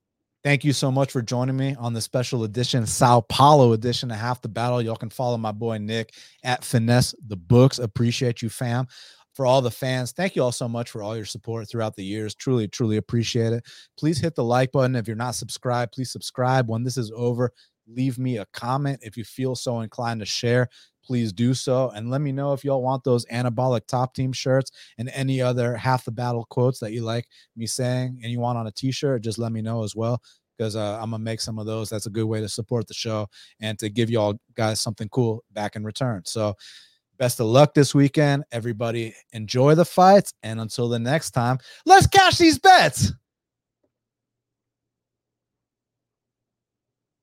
Thank 0.45 0.63
you 0.63 0.73
so 0.73 0.91
much 0.91 1.11
for 1.11 1.23
joining 1.23 1.57
me 1.57 1.75
on 1.79 1.93
the 1.93 2.01
special 2.01 2.43
edition, 2.43 2.85
Sao 2.85 3.21
Paulo 3.21 3.73
edition 3.73 4.11
of 4.11 4.17
Half 4.17 4.43
the 4.43 4.47
Battle. 4.47 4.79
Y'all 4.79 4.95
can 4.95 5.09
follow 5.09 5.37
my 5.37 5.51
boy 5.51 5.79
Nick 5.79 6.13
at 6.43 6.63
Finesse 6.63 7.15
the 7.25 7.35
Books. 7.35 7.79
Appreciate 7.79 8.43
you, 8.43 8.49
fam 8.49 8.87
for 9.35 9.45
all 9.45 9.61
the 9.61 9.69
fans. 9.69 10.13
Thank 10.13 10.35
you 10.35 10.41
all 10.43 10.51
so 10.51 10.67
much 10.67 10.89
for 10.89 11.03
all 11.03 11.15
your 11.15 11.25
support 11.25 11.69
throughout 11.69 11.95
the 11.95 12.05
years. 12.05 12.33
Truly, 12.33 12.67
truly 12.67 12.97
appreciate 12.97 13.53
it. 13.53 13.65
Please 13.97 14.17
hit 14.17 14.33
the 14.33 14.43
like 14.43 14.71
button. 14.71 14.95
If 14.95 15.07
you're 15.07 15.15
not 15.17 15.35
subscribed, 15.35 15.91
please 15.91 16.11
subscribe. 16.11 16.69
When 16.69 16.83
this 16.83 16.97
is 16.97 17.11
over, 17.13 17.51
leave 17.85 18.17
me 18.17 18.37
a 18.37 18.45
comment. 18.53 18.99
If 19.01 19.17
you 19.17 19.25
feel 19.25 19.55
so 19.55 19.81
inclined 19.81 20.21
to 20.21 20.25
share, 20.25 20.69
please 21.03 21.33
do 21.33 21.53
so. 21.53 21.91
And 21.91 22.09
let 22.09 22.21
me 22.21 22.31
know 22.31 22.53
if 22.53 22.63
y'all 22.63 22.81
want 22.81 23.03
those 23.03 23.25
anabolic 23.25 23.87
top 23.87 24.15
team 24.15 24.31
shirts 24.31 24.71
and 24.97 25.09
any 25.13 25.41
other 25.41 25.75
half 25.75 26.05
the 26.05 26.11
battle 26.11 26.45
quotes 26.49 26.79
that 26.79 26.93
you 26.93 27.03
like 27.03 27.27
me 27.57 27.67
saying 27.67 28.19
and 28.23 28.31
you 28.31 28.39
want 28.39 28.57
on 28.57 28.67
a 28.67 28.71
t 28.71 28.91
shirt, 28.91 29.21
just 29.21 29.37
let 29.37 29.51
me 29.51 29.61
know 29.61 29.83
as 29.83 29.95
well. 29.95 30.21
Because 30.57 30.77
uh, 30.77 30.97
I'm 31.01 31.11
gonna 31.11 31.19
make 31.19 31.41
some 31.41 31.59
of 31.59 31.65
those. 31.65 31.89
That's 31.89 32.05
a 32.05 32.09
good 32.09 32.23
way 32.23 32.39
to 32.39 32.47
support 32.47 32.87
the 32.87 32.93
show 32.93 33.27
and 33.59 33.77
to 33.79 33.89
give 33.89 34.09
y'all 34.09 34.39
guys 34.55 34.79
something 34.79 35.09
cool 35.09 35.43
back 35.51 35.75
in 35.75 35.83
return. 35.83 36.21
So, 36.25 36.55
Best 37.17 37.39
of 37.39 37.47
luck 37.47 37.73
this 37.73 37.95
weekend. 37.95 38.43
Everybody 38.51 39.15
enjoy 39.33 39.75
the 39.75 39.85
fights. 39.85 40.33
And 40.43 40.59
until 40.59 40.89
the 40.89 40.99
next 40.99 41.31
time, 41.31 41.59
let's 41.85 42.07
cash 42.07 42.37
these 42.37 42.59
bets. 42.59 43.11